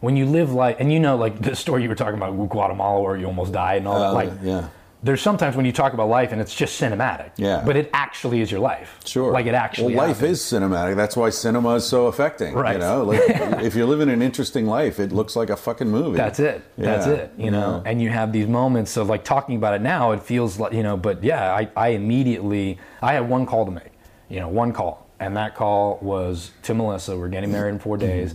when 0.00 0.16
you 0.16 0.26
live 0.26 0.52
like, 0.52 0.78
and 0.80 0.92
you 0.92 1.00
know, 1.00 1.16
like 1.16 1.40
the 1.40 1.56
story 1.56 1.82
you 1.82 1.88
were 1.88 1.94
talking 1.94 2.16
about 2.16 2.32
Guatemala, 2.50 3.00
where 3.00 3.16
you 3.16 3.26
almost 3.26 3.52
died 3.52 3.78
and 3.78 3.88
all 3.88 3.96
Uh, 3.96 4.08
that. 4.08 4.14
Like, 4.14 4.32
yeah. 4.42 4.68
There's 5.00 5.22
sometimes 5.22 5.54
when 5.54 5.64
you 5.64 5.70
talk 5.70 5.92
about 5.92 6.08
life 6.08 6.32
and 6.32 6.40
it's 6.40 6.52
just 6.54 6.80
cinematic. 6.80 7.30
Yeah. 7.36 7.62
But 7.64 7.76
it 7.76 7.88
actually 7.92 8.40
is 8.40 8.50
your 8.50 8.58
life. 8.60 8.98
Sure. 9.04 9.30
Like 9.32 9.46
it 9.46 9.54
actually. 9.54 9.94
Well, 9.94 10.08
life 10.08 10.16
happened. 10.16 10.32
is 10.32 10.40
cinematic. 10.42 10.96
That's 10.96 11.16
why 11.16 11.30
cinema 11.30 11.76
is 11.76 11.84
so 11.86 12.06
affecting. 12.08 12.54
Right. 12.54 12.72
You 12.72 12.78
know, 12.80 13.04
like 13.04 13.20
if 13.62 13.76
you're 13.76 13.86
living 13.86 14.08
an 14.10 14.22
interesting 14.22 14.66
life, 14.66 14.98
it 14.98 15.12
looks 15.12 15.36
like 15.36 15.50
a 15.50 15.56
fucking 15.56 15.88
movie. 15.88 16.16
That's 16.16 16.40
it. 16.40 16.62
Yeah. 16.76 16.84
That's 16.86 17.06
it. 17.06 17.32
You 17.38 17.52
know, 17.52 17.80
Yeah. 17.84 17.90
and 17.90 18.02
you 18.02 18.08
have 18.10 18.32
these 18.32 18.48
moments 18.48 18.96
of 18.96 19.08
like 19.08 19.22
talking 19.24 19.54
about 19.54 19.74
it 19.74 19.82
now. 19.82 20.10
It 20.12 20.22
feels 20.22 20.58
like 20.58 20.72
you 20.72 20.82
know, 20.82 20.96
but 20.96 21.22
yeah, 21.22 21.54
I, 21.54 21.68
I 21.76 21.88
immediately 21.90 22.78
I 23.00 23.12
had 23.12 23.28
one 23.28 23.46
call 23.46 23.64
to 23.66 23.70
make. 23.70 23.92
You 24.28 24.40
know, 24.40 24.48
one 24.48 24.72
call, 24.72 25.06
and 25.20 25.36
that 25.36 25.54
call 25.54 25.98
was 26.02 26.50
to 26.64 26.74
Melissa. 26.74 27.16
We're 27.16 27.28
getting 27.28 27.50
married 27.52 27.70
in 27.74 27.78
4 27.78 27.96
Mm-hmm. 27.96 28.06
days, 28.06 28.34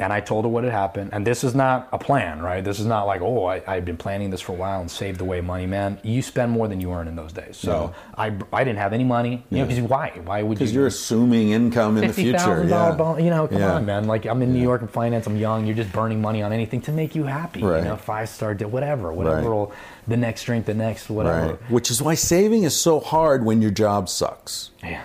and 0.00 0.12
I 0.12 0.20
told 0.20 0.44
her 0.44 0.48
what 0.48 0.62
had 0.64 0.72
happened. 0.72 1.10
And 1.12 1.26
this 1.26 1.42
is 1.42 1.54
not 1.54 1.88
a 1.92 1.98
plan, 1.98 2.40
right? 2.40 2.62
This 2.62 2.78
is 2.78 2.86
not 2.86 3.06
like 3.06 3.20
oh, 3.20 3.46
I, 3.46 3.62
I've 3.66 3.84
been 3.84 3.96
planning 3.96 4.30
this 4.30 4.40
for 4.40 4.52
a 4.52 4.54
while 4.54 4.80
and 4.80 4.90
saved 4.90 5.20
away 5.20 5.40
money, 5.40 5.66
man. 5.66 5.98
You 6.02 6.22
spend 6.22 6.52
more 6.52 6.68
than 6.68 6.80
you 6.80 6.92
earn 6.92 7.08
in 7.08 7.16
those 7.16 7.32
days. 7.32 7.56
So 7.56 7.94
I 8.16 8.32
I 8.52 8.64
didn't 8.64 8.78
have 8.78 8.92
any 8.92 9.04
money. 9.04 9.44
You 9.50 9.58
know, 9.58 9.66
'cause 9.66 9.80
why? 9.80 10.20
Why 10.24 10.42
would 10.42 10.52
you? 10.52 10.58
because 10.58 10.72
you're 10.74 10.86
assuming 10.86 11.50
income 11.50 11.96
in 11.98 12.06
the 12.06 12.12
future. 12.12 12.64
Yeah. 12.64 12.92
bon- 12.92 13.22
you 13.24 13.30
know, 13.30 13.48
come 13.48 13.58
Yeah. 13.58 13.74
on, 13.74 13.86
man. 13.86 14.04
Like 14.04 14.26
I'm 14.26 14.40
in 14.42 14.52
New 14.52 14.62
York 14.62 14.82
in 14.82 14.88
finance. 14.88 15.26
I'm 15.26 15.36
young. 15.36 15.66
You're 15.66 15.76
just 15.76 15.92
burning 15.92 16.20
money 16.20 16.42
on 16.42 16.52
anything 16.52 16.80
to 16.82 16.92
make 16.92 17.14
you 17.14 17.24
happy. 17.24 17.62
Right. 17.62 17.78
You 17.78 17.84
know, 17.90 17.96
five 17.96 18.28
star, 18.28 18.54
whatever, 18.54 19.12
whatever. 19.12 19.50
Right. 19.50 19.68
The 20.06 20.16
next 20.16 20.44
drink, 20.44 20.66
the 20.66 20.74
next 20.74 21.10
whatever. 21.10 21.46
Right. 21.52 21.70
Which 21.70 21.90
is 21.90 22.00
why 22.00 22.14
saving 22.14 22.62
is 22.64 22.74
so 22.76 23.00
hard 23.00 23.44
when 23.44 23.60
your 23.60 23.70
job 23.70 24.08
sucks. 24.08 24.70
Yeah, 24.82 25.02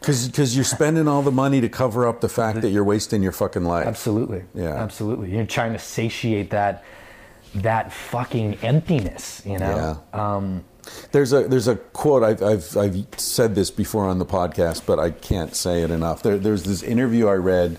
Because 0.00 0.54
you're 0.54 0.64
spending 0.64 1.08
all 1.08 1.22
the 1.22 1.32
money 1.32 1.60
to 1.60 1.68
cover 1.68 2.06
up 2.06 2.20
the 2.20 2.28
fact 2.28 2.60
that 2.62 2.70
you're 2.70 2.84
wasting 2.84 3.22
your 3.22 3.32
fucking 3.32 3.64
life. 3.64 3.86
absolutely. 3.86 4.44
Yeah. 4.54 4.74
absolutely. 4.74 5.30
You're 5.34 5.46
trying 5.46 5.72
to 5.72 5.78
satiate 5.78 6.50
that 6.50 6.84
that 7.56 7.92
fucking 7.92 8.58
emptiness. 8.62 9.42
You 9.44 9.58
know. 9.58 10.00
Yeah. 10.14 10.36
Um, 10.36 10.64
there's 11.12 11.32
a 11.32 11.44
there's 11.48 11.68
a 11.68 11.76
quote 11.76 12.22
I've, 12.22 12.42
I've 12.42 12.76
I've 12.76 13.06
said 13.16 13.54
this 13.54 13.70
before 13.70 14.06
on 14.06 14.18
the 14.18 14.26
podcast, 14.26 14.86
but 14.86 14.98
I 14.98 15.10
can't 15.10 15.54
say 15.54 15.82
it 15.82 15.90
enough. 15.90 16.22
There, 16.22 16.38
there's 16.38 16.62
this 16.64 16.82
interview 16.82 17.26
I 17.28 17.34
read 17.34 17.78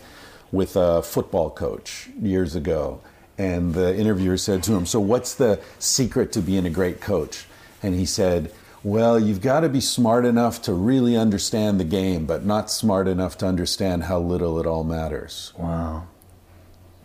with 0.52 0.76
a 0.76 1.02
football 1.02 1.50
coach 1.50 2.10
years 2.20 2.56
ago, 2.56 3.02
and 3.38 3.74
the 3.74 3.96
interviewer 3.96 4.38
said 4.38 4.62
to 4.64 4.74
him, 4.74 4.86
"So 4.86 5.00
what's 5.00 5.34
the 5.36 5.60
secret 5.80 6.32
to 6.34 6.42
being 6.42 6.66
a 6.66 6.70
great 6.70 7.02
coach?" 7.02 7.46
And 7.82 7.96
he 7.96 8.06
said. 8.06 8.52
Well, 8.84 9.20
you've 9.20 9.42
got 9.42 9.62
to 9.62 9.70
be 9.70 9.82
smart 9.82 10.26
enough 10.26 10.62
to 10.64 10.74
really 10.74 11.18
understand 11.18 11.80
the 11.80 11.84
game, 11.84 12.26
but 12.26 12.46
not 12.46 12.72
smart 12.72 13.08
enough 13.08 13.38
to 13.40 13.46
understand 13.46 14.04
how 14.04 14.20
little 14.20 14.60
it 14.60 14.66
all 14.66 14.84
matters. 14.84 15.54
Wow. 15.58 16.08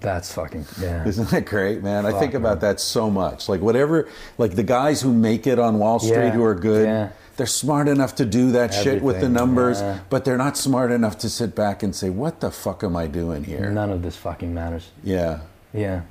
That's 0.05 0.33
fucking 0.35 0.67
yeah. 0.81 1.07
Isn't 1.09 1.31
that 1.31 1.47
great, 1.47 1.83
man? 1.83 2.05
I 2.05 2.13
think 2.19 2.35
about 2.35 2.61
that 2.61 2.79
so 2.79 3.11
much. 3.11 3.49
Like 3.49 3.63
whatever, 3.63 4.07
like 4.37 4.55
the 4.55 4.63
guys 4.63 5.01
who 5.01 5.13
make 5.15 5.47
it 5.47 5.59
on 5.59 5.79
Wall 5.79 5.99
Street 5.99 6.15
Yeah, 6.17 6.31
who 6.31 6.45
are 6.45 6.55
good, 6.55 6.87
yeah. 6.87 7.09
they're 7.39 7.47
smart 7.47 7.89
enough 7.89 8.15
to 8.17 8.27
do 8.27 8.53
that 8.53 8.75
shit 8.75 9.03
with 9.03 9.21
the 9.23 9.31
numbers, 9.31 9.81
yeah. 9.81 10.01
but 10.11 10.27
they're 10.27 10.37
not 10.37 10.59
smart 10.59 10.93
enough 10.93 11.17
to 11.19 11.31
sit 11.31 11.55
back 11.55 11.83
and 11.83 11.97
say, 11.97 12.11
"What 12.11 12.41
the 12.41 12.51
fuck 12.51 12.85
am 12.85 12.97
I 12.97 13.07
doing 13.07 13.45
here?" 13.45 13.71
None 13.71 13.89
of 13.91 14.03
this 14.03 14.15
fucking 14.17 14.53
matters. 14.53 14.91
Yeah. 15.03 15.41
Yeah. 15.73 16.03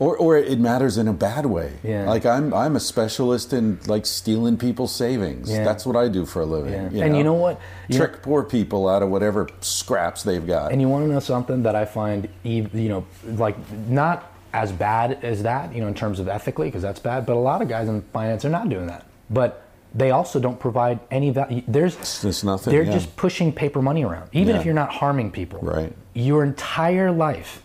Or, 0.00 0.16
or 0.16 0.36
it 0.36 0.60
matters 0.60 0.96
in 0.96 1.08
a 1.08 1.12
bad 1.12 1.46
way. 1.46 1.72
Yeah. 1.82 2.08
Like 2.08 2.24
I'm, 2.24 2.54
I'm 2.54 2.76
a 2.76 2.80
specialist 2.80 3.52
in 3.52 3.80
like 3.86 4.06
stealing 4.06 4.56
people's 4.56 4.94
savings. 4.94 5.50
Yeah. 5.50 5.64
That's 5.64 5.84
what 5.84 5.96
I 5.96 6.08
do 6.08 6.24
for 6.24 6.42
a 6.42 6.46
living. 6.46 6.92
Yeah. 6.92 7.04
And 7.04 7.16
you 7.16 7.24
know 7.24 7.34
what? 7.34 7.60
You 7.88 7.98
Trick 7.98 8.22
poor 8.22 8.44
people 8.44 8.88
out 8.88 9.02
of 9.02 9.08
whatever 9.08 9.48
scraps 9.60 10.22
they've 10.22 10.46
got. 10.46 10.70
And 10.70 10.80
you 10.80 10.88
want 10.88 11.04
to 11.04 11.12
know 11.12 11.18
something 11.18 11.64
that 11.64 11.74
I 11.74 11.84
find, 11.84 12.28
you 12.44 12.68
know, 12.72 13.06
like 13.24 13.56
not 13.88 14.32
as 14.52 14.70
bad 14.70 15.24
as 15.24 15.42
that, 15.42 15.74
you 15.74 15.80
know, 15.80 15.88
in 15.88 15.94
terms 15.94 16.20
of 16.20 16.28
ethically, 16.28 16.68
because 16.68 16.82
that's 16.82 17.00
bad. 17.00 17.26
But 17.26 17.34
a 17.34 17.40
lot 17.40 17.60
of 17.60 17.68
guys 17.68 17.88
in 17.88 18.02
finance 18.12 18.44
are 18.44 18.50
not 18.50 18.68
doing 18.68 18.86
that. 18.86 19.04
But 19.30 19.64
they 19.94 20.10
also 20.10 20.38
don't 20.38 20.60
provide 20.60 21.00
any 21.10 21.30
value. 21.30 21.62
There's 21.66 21.96
just 21.96 22.44
nothing, 22.44 22.72
They're 22.72 22.82
yeah. 22.84 22.92
just 22.92 23.16
pushing 23.16 23.52
paper 23.52 23.82
money 23.82 24.04
around, 24.04 24.28
even 24.32 24.54
if 24.56 24.64
you're 24.64 24.74
not 24.74 24.90
harming 24.90 25.32
people. 25.32 25.60
Right. 25.60 25.92
Your 26.14 26.44
entire 26.44 27.10
life 27.10 27.62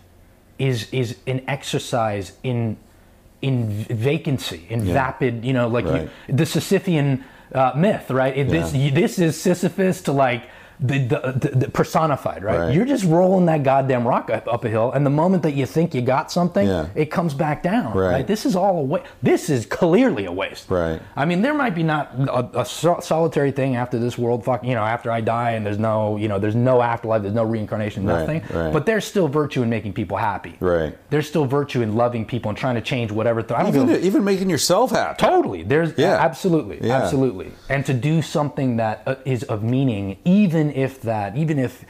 is 0.58 0.92
is 0.92 1.16
an 1.26 1.42
exercise 1.48 2.32
in 2.42 2.76
in 3.42 3.68
vacancy, 3.90 4.66
in 4.70 4.86
Yeah. 4.86 4.94
vapid. 4.94 5.44
You 5.44 5.52
know, 5.52 5.68
like 5.68 5.84
Right. 5.86 6.08
you, 6.28 6.34
the 6.34 6.44
Sisyphean 6.44 7.22
uh, 7.54 7.72
myth, 7.76 8.10
right? 8.10 8.36
It, 8.36 8.48
This 8.48 8.72
this 8.72 9.18
is 9.18 9.40
Sisyphus 9.40 10.00
to 10.02 10.12
like 10.12 10.42
the, 10.80 10.98
the, 10.98 11.48
the, 11.54 11.70
personified, 11.70 12.42
right? 12.44 12.58
Right. 12.58 12.74
You're 12.74 12.84
just 12.84 13.04
rolling 13.04 13.46
that 13.46 13.62
goddamn 13.62 14.06
rock 14.06 14.30
up, 14.30 14.46
up 14.48 14.64
a 14.64 14.68
hill, 14.68 14.90
and 14.92 15.04
the 15.06 15.10
moment 15.10 15.42
that 15.44 15.54
you 15.54 15.66
think 15.66 15.94
you 15.94 16.00
got 16.02 16.30
something, 16.32 16.66
Yeah. 16.66 16.86
it 16.94 17.06
comes 17.10 17.34
back 17.34 17.62
down. 17.62 17.94
Right. 17.96 18.14
Right. 18.14 18.26
This 18.26 18.46
is 18.46 18.54
all 18.56 18.78
a 18.78 18.82
waste. 18.82 19.06
This 19.22 19.50
is 19.50 19.66
clearly 19.66 20.24
a 20.26 20.32
waste. 20.32 20.70
Right. 20.70 21.00
I 21.16 21.24
mean, 21.24 21.42
there 21.42 21.54
might 21.54 21.74
be 21.74 21.82
not 21.82 22.12
a, 22.18 22.60
a 22.60 22.64
so- 22.64 23.00
solitary 23.00 23.50
thing 23.50 23.76
after 23.76 23.98
this 23.98 24.16
world, 24.18 24.44
fuck, 24.44 24.62
you 24.64 24.74
know, 24.74 24.82
after 24.84 25.10
I 25.10 25.20
die, 25.20 25.52
and 25.52 25.64
there's 25.66 25.78
no, 25.78 26.16
you 26.16 26.28
know, 26.28 26.38
there's 26.38 26.54
no 26.54 26.82
afterlife, 26.82 27.22
there's 27.22 27.34
no 27.34 27.44
reincarnation, 27.44 28.04
Right, 28.06 28.20
nothing. 28.20 28.42
right. 28.56 28.72
But 28.72 28.86
there's 28.86 29.04
still 29.04 29.28
virtue 29.28 29.62
in 29.62 29.70
making 29.70 29.94
people 29.94 30.16
happy. 30.16 30.56
Right. 30.60 30.96
There's 31.10 31.28
still 31.28 31.44
virtue 31.46 31.82
in 31.82 31.96
loving 31.96 32.24
people 32.24 32.48
and 32.50 32.58
trying 32.58 32.74
to 32.76 32.80
change 32.82 33.10
whatever. 33.12 33.42
Th- 33.42 33.58
I 33.58 33.62
don't 33.62 33.74
even, 33.74 33.86
know. 33.88 33.96
even 33.98 34.24
making 34.24 34.50
yourself 34.50 34.90
happy. 34.90 35.18
Totally. 35.18 35.62
There's 35.62 35.96
Yeah. 35.98 36.16
absolutely, 36.20 36.78
Yeah. 36.82 36.98
absolutely, 37.02 37.52
and 37.68 37.84
to 37.86 37.94
do 37.94 38.22
something 38.22 38.76
that 38.76 39.02
uh, 39.06 39.14
is 39.24 39.42
of 39.44 39.62
meaning, 39.62 40.16
even 40.24 40.63
if 40.70 41.00
that, 41.02 41.36
even 41.36 41.58
if, 41.58 41.84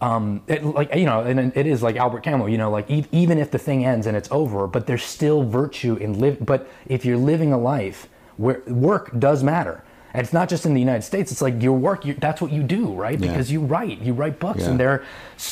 um, 0.00 0.42
it, 0.46 0.64
like 0.64 0.94
you 0.94 1.04
know, 1.06 1.20
and 1.20 1.54
it 1.56 1.66
is 1.66 1.82
like 1.82 1.96
Albert 1.96 2.22
Camus, 2.22 2.50
you 2.50 2.58
know, 2.58 2.70
like 2.70 2.90
e- 2.90 3.06
even 3.12 3.38
if 3.38 3.50
the 3.50 3.58
thing 3.58 3.84
ends 3.84 4.06
and 4.06 4.16
it's 4.16 4.30
over, 4.32 4.66
but 4.66 4.86
there's 4.86 5.04
still 5.04 5.42
virtue 5.42 5.96
in 5.96 6.18
live. 6.18 6.44
But 6.44 6.68
if 6.86 7.04
you're 7.04 7.18
living 7.18 7.52
a 7.52 7.58
life 7.58 8.08
where 8.36 8.62
work 8.66 9.18
does 9.18 9.42
matter. 9.42 9.84
And 10.12 10.22
it's 10.24 10.32
not 10.32 10.48
just 10.48 10.66
in 10.66 10.74
the 10.74 10.80
United 10.80 11.02
States. 11.02 11.30
It's 11.30 11.40
like 11.40 11.62
your 11.62 11.74
work. 11.78 12.04
You, 12.04 12.14
that's 12.14 12.40
what 12.40 12.50
you 12.50 12.62
do, 12.62 12.92
right? 12.92 13.18
Yeah. 13.18 13.28
Because 13.28 13.52
you 13.52 13.60
write. 13.60 14.00
You 14.00 14.12
write 14.12 14.40
books, 14.40 14.60
Yeah. 14.62 14.70
and 14.70 14.80
they're, 14.80 15.04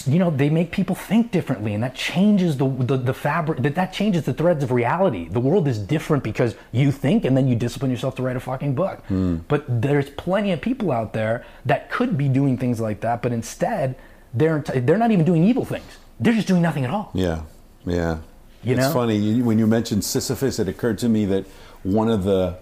you 0.07 0.19
know, 0.19 0.31
they 0.31 0.51
make 0.51 0.73
people 0.73 0.97
think 0.97 1.31
differently, 1.31 1.75
and 1.75 1.83
that 1.85 1.95
changes 1.95 2.57
the 2.57 2.69
the, 2.69 2.97
the 2.97 3.15
fabric. 3.15 3.63
That 3.63 3.75
that 3.77 3.93
changes 3.93 4.25
the 4.25 4.35
threads 4.35 4.65
of 4.65 4.73
reality. 4.73 5.29
The 5.29 5.41
world 5.41 5.69
is 5.69 5.79
different 5.79 6.25
because 6.25 6.57
you 6.73 6.91
think, 6.91 7.25
and 7.25 7.37
then 7.37 7.47
you 7.47 7.55
discipline 7.55 7.91
yourself 7.91 8.17
to 8.17 8.23
write 8.23 8.37
a 8.37 8.41
fucking 8.41 8.75
book. 8.75 9.05
Hmm. 9.07 9.37
But 9.49 9.65
there's 9.69 10.11
plenty 10.11 10.51
of 10.53 10.61
people 10.61 10.91
out 10.91 11.13
there 11.13 11.45
that 11.65 11.91
could 11.91 12.19
be 12.19 12.29
doing 12.29 12.59
things 12.59 12.81
like 12.81 13.01
that, 13.01 13.23
but 13.23 13.33
instead 13.33 13.95
they're 14.35 14.61
they're 14.61 14.99
not 14.99 15.11
even 15.11 15.25
doing 15.25 15.45
evil 15.45 15.65
things. 15.65 15.99
they're 16.21 16.35
just 16.35 16.49
doing 16.49 16.63
nothing 16.63 16.85
at 16.85 16.91
all. 16.91 17.11
Yeah, 17.15 17.43
yeah. 17.87 18.19
You 18.65 18.75
it's 18.75 18.87
know? 18.89 18.93
funny 18.93 19.41
when 19.41 19.57
you 19.59 19.69
mentioned 19.69 20.05
Sisyphus. 20.05 20.59
It 20.59 20.67
occurred 20.69 20.99
to 20.99 21.09
me 21.09 21.25
that 21.27 21.47
one 21.85 22.09
of 22.11 22.25
the 22.25 22.59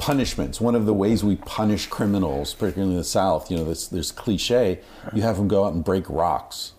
punishments, 0.00 0.60
one 0.60 0.74
of 0.74 0.86
the 0.86 0.94
ways 0.94 1.22
we 1.22 1.36
punish 1.36 1.86
criminals, 1.86 2.54
particularly 2.54 2.94
in 2.94 2.98
the 2.98 3.04
South, 3.04 3.50
you 3.50 3.56
know, 3.58 3.64
this 3.64 3.86
this 3.86 4.10
cliche, 4.10 4.80
you 5.14 5.22
have 5.22 5.36
them 5.36 5.46
go 5.46 5.64
out 5.64 5.74
and 5.74 5.84
break 5.84 6.08
rocks. 6.08 6.72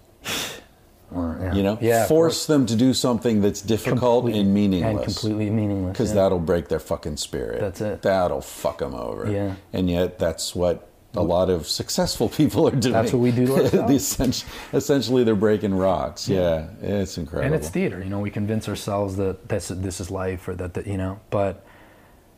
You 1.14 1.62
know, 1.62 1.78
Yeah, 1.82 2.08
force 2.08 2.46
them 2.46 2.66
to 2.68 2.76
do 2.76 2.94
something 2.94 3.42
that's 3.42 3.62
difficult 3.62 4.24
Complete- 4.24 4.40
and 4.40 4.54
meaningless, 4.54 4.96
and 4.96 5.04
completely 5.04 5.50
meaningless, 5.50 5.92
because 5.92 6.10
yeah. 6.12 6.16
that'll 6.22 6.40
break 6.40 6.70
their 6.70 6.80
fucking 6.80 7.18
spirit. 7.18 7.60
That's 7.60 7.82
it. 7.82 8.02
That'll 8.02 8.40
fuck 8.40 8.78
them 8.78 8.96
over. 8.96 9.30
Yeah. 9.30 9.56
and 9.74 9.90
yet 9.90 10.20
that's 10.20 10.56
what. 10.56 10.88
A 11.14 11.22
lot 11.22 11.50
of 11.50 11.68
successful 11.68 12.30
people 12.42 12.66
are 12.70 12.72
doing. 12.72 12.94
That's 12.94 13.12
what 13.12 13.20
we 13.20 13.32
do 13.32 13.46
to 13.46 13.82
ourselves. 13.84 14.46
Essentially, 14.72 15.26
they're 15.26 15.36
breaking 15.36 15.74
rocks. 15.74 16.30
Yeah, 16.30 16.68
it's 16.82 17.18
incredible. 17.18 17.48
and 17.48 17.54
it's 17.54 17.68
theater. 17.68 18.02
You 18.02 18.10
know, 18.10 18.20
we 18.22 18.32
convince 18.32 18.70
ourselves 18.70 19.18
that 19.18 19.50
this 19.50 19.68
this 19.68 20.00
is 20.00 20.10
life, 20.10 20.48
or 20.48 20.56
that, 20.56 20.74
that 20.76 20.88
you 20.88 20.96
know. 20.96 21.20
But 21.30 21.66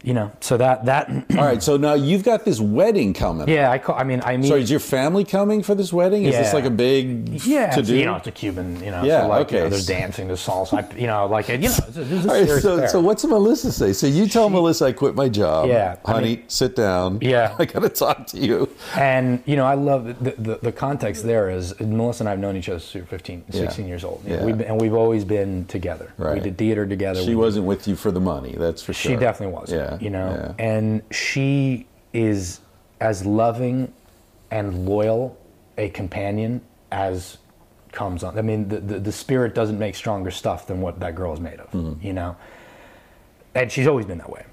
you 0.04 0.14
know, 0.14 0.32
so 0.42 0.58
that 0.58 0.86
that 0.86 1.10
All 1.10 1.46
right, 1.46 1.64
so 1.64 1.78
now 1.78 1.94
you've 1.94 2.24
got 2.24 2.44
this 2.44 2.60
wedding 2.60 3.14
coming. 3.14 3.48
yeah, 3.48 3.72
I 3.72 3.78
call. 3.78 3.96
I 3.96 4.04
mean, 4.04 4.22
I 4.26 4.36
mean, 4.38 4.50
So 4.50 4.56
is 4.56 4.70
your 4.70 4.82
family 4.82 5.24
coming 5.24 5.64
for 5.64 5.76
this 5.76 5.94
wedding? 5.94 6.26
Is 6.26 6.36
this 6.36 6.54
like 6.54 6.66
a 6.66 6.70
big 6.70 7.30
yeah, 7.46 7.72
to 7.72 7.82
do? 7.82 7.96
you 7.96 8.06
know, 8.06 8.16
it's 8.18 8.28
a 8.28 8.32
Cuban. 8.32 8.84
You 8.84 8.92
know, 8.92 9.04
Yeah, 9.04 9.22
so 9.22 9.28
like, 9.30 9.42
okay. 9.48 9.58
You 9.60 9.64
know, 9.64 9.70
there's 9.70 9.86
dancing, 9.86 10.28
there's 10.28 10.46
salsa. 10.46 10.92
I, 10.94 10.98
you 10.98 11.08
know, 11.08 11.26
like 11.28 11.48
you 11.48 11.58
know, 11.58 11.66
it's 11.68 11.80
a, 11.98 12.02
it's 12.02 12.26
a 12.26 12.30
All 12.30 12.36
right, 12.36 12.48
so, 12.62 12.74
affair. 12.76 12.88
so 12.90 13.00
what's 13.02 13.24
Melissa 13.24 13.72
say? 13.72 13.94
So 13.94 14.06
you 14.08 14.28
tell 14.28 14.50
Melissa 14.50 14.86
I 14.86 14.92
quit 14.92 15.16
my 15.16 15.30
job. 15.30 15.70
Yeah, 15.70 15.96
I 16.06 16.12
honey, 16.12 16.28
mean- 16.38 16.44
sit 16.50 16.76
down. 16.76 17.20
Yeah. 17.22 17.56
I 17.60 17.66
gotta 17.66 17.90
talk 17.90 18.28
to 18.28 18.38
you. 18.38 18.70
And 18.98 19.42
you 19.46 19.56
know, 19.56 19.66
I 19.66 19.76
love 19.76 20.22
the, 20.24 20.32
the, 20.38 20.60
the 20.62 20.72
context 20.74 21.24
there 21.24 21.50
is 21.50 21.80
Melissa 21.80 22.24
and 22.24 22.28
I 22.30 22.32
have 22.32 22.40
known 22.40 22.58
each 22.58 22.68
other 22.68 22.80
since 22.80 22.94
we 22.96 23.02
were 23.02 23.08
15, 23.08 23.46
16 23.52 23.86
Yeah. 23.86 23.90
years 23.90 24.04
old. 24.04 24.22
You 24.26 24.32
know, 24.32 24.40
Yeah. 24.40 24.46
we've 24.46 24.58
been, 24.58 24.68
and 24.68 24.82
we've 24.82 24.94
always 24.94 25.24
been 25.24 25.66
together. 25.66 26.12
Right. 26.18 26.36
We 26.36 26.42
did 26.42 26.58
theater 26.58 26.86
together. 26.86 27.22
She 27.22 27.30
We- 27.30 27.36
wasn't 27.36 27.66
with 27.66 27.88
you 27.88 27.96
for 27.96 28.12
the 28.12 28.20
money, 28.20 28.56
that's 28.58 28.82
for 28.82 28.92
sure. 28.94 29.12
She 29.14 29.16
definitely 29.18 29.54
was. 29.56 29.72
Yeah, 29.72 29.93
You 30.02 30.10
know, 30.10 30.54
yeah. 30.58 30.66
and 30.66 31.02
she 31.12 31.88
is 32.14 32.60
as 33.00 33.26
loving 33.26 33.92
and 34.52 34.86
loyal 34.86 35.38
a 35.78 35.90
companion 35.90 36.62
as 36.92 37.38
comes 37.92 38.24
on. 38.24 38.38
I 38.38 38.42
mean, 38.42 38.68
the, 38.70 38.80
the, 38.80 39.00
the 39.00 39.12
spirit 39.12 39.54
doesn't 39.56 39.78
make 39.80 39.96
stronger 39.96 40.32
stuff 40.32 40.68
than 40.68 40.82
what 40.82 41.00
that 41.00 41.16
girl 41.16 41.34
is 41.34 41.40
made 41.40 41.60
of, 41.60 41.70
Mm-hmm. 41.72 42.06
you 42.06 42.14
know? 42.14 42.36
And 43.56 43.72
she's 43.72 43.88
always 43.88 44.06
been 44.06 44.18
that 44.20 44.30
way. 44.30 44.46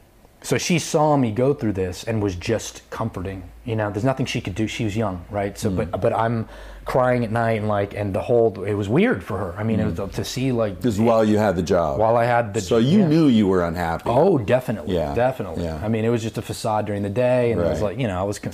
So 0.42 0.56
she 0.58 0.78
saw 0.78 1.16
me 1.16 1.32
go 1.32 1.52
through 1.54 1.72
this 1.74 2.04
and 2.04 2.22
was 2.22 2.34
just 2.34 2.88
comforting. 2.90 3.42
You 3.64 3.76
know, 3.76 3.90
there's 3.90 4.04
nothing 4.04 4.26
she 4.26 4.40
could 4.40 4.54
do. 4.54 4.66
She 4.66 4.84
was 4.84 4.96
young, 4.96 5.24
right? 5.30 5.56
So, 5.58 5.70
Mm. 5.70 5.76
but 5.90 6.00
but 6.00 6.12
I'm 6.14 6.48
crying 6.84 7.24
at 7.24 7.30
night 7.30 7.58
and 7.60 7.68
like, 7.68 7.94
and 7.94 8.14
the 8.14 8.20
whole 8.22 8.64
it 8.64 8.74
was 8.74 8.88
weird 8.88 9.22
for 9.22 9.38
her. 9.38 9.54
I 9.56 9.62
mean, 9.62 9.80
it 9.80 9.84
was 9.98 10.10
to 10.14 10.24
see 10.24 10.50
like 10.52 10.80
This 10.80 10.94
is 10.94 11.00
while 11.00 11.24
you 11.24 11.38
had 11.38 11.54
the 11.56 11.62
job. 11.62 11.98
while 11.98 12.16
I 12.16 12.24
had 12.24 12.54
the 12.54 12.60
so 12.60 12.78
you 12.78 13.00
yeah. 13.00 13.08
knew 13.08 13.26
you 13.28 13.46
were 13.46 13.62
unhappy. 13.64 14.04
Oh, 14.06 14.38
definitely. 14.38 14.94
Yeah, 14.96 15.14
Definitely. 15.14 15.64
yeah. 15.64 15.80
I 15.84 15.88
mean, 15.88 16.04
it 16.04 16.08
was 16.08 16.22
just 16.22 16.38
a 16.38 16.42
facade 16.42 16.86
during 16.86 17.02
the 17.02 17.10
day, 17.10 17.52
and 17.52 17.60
it 17.60 17.64
was 17.64 17.82
like, 17.82 17.98
you 17.98 18.06
know, 18.08 18.18
I 18.18 18.24
was 18.24 18.38
con- 18.38 18.52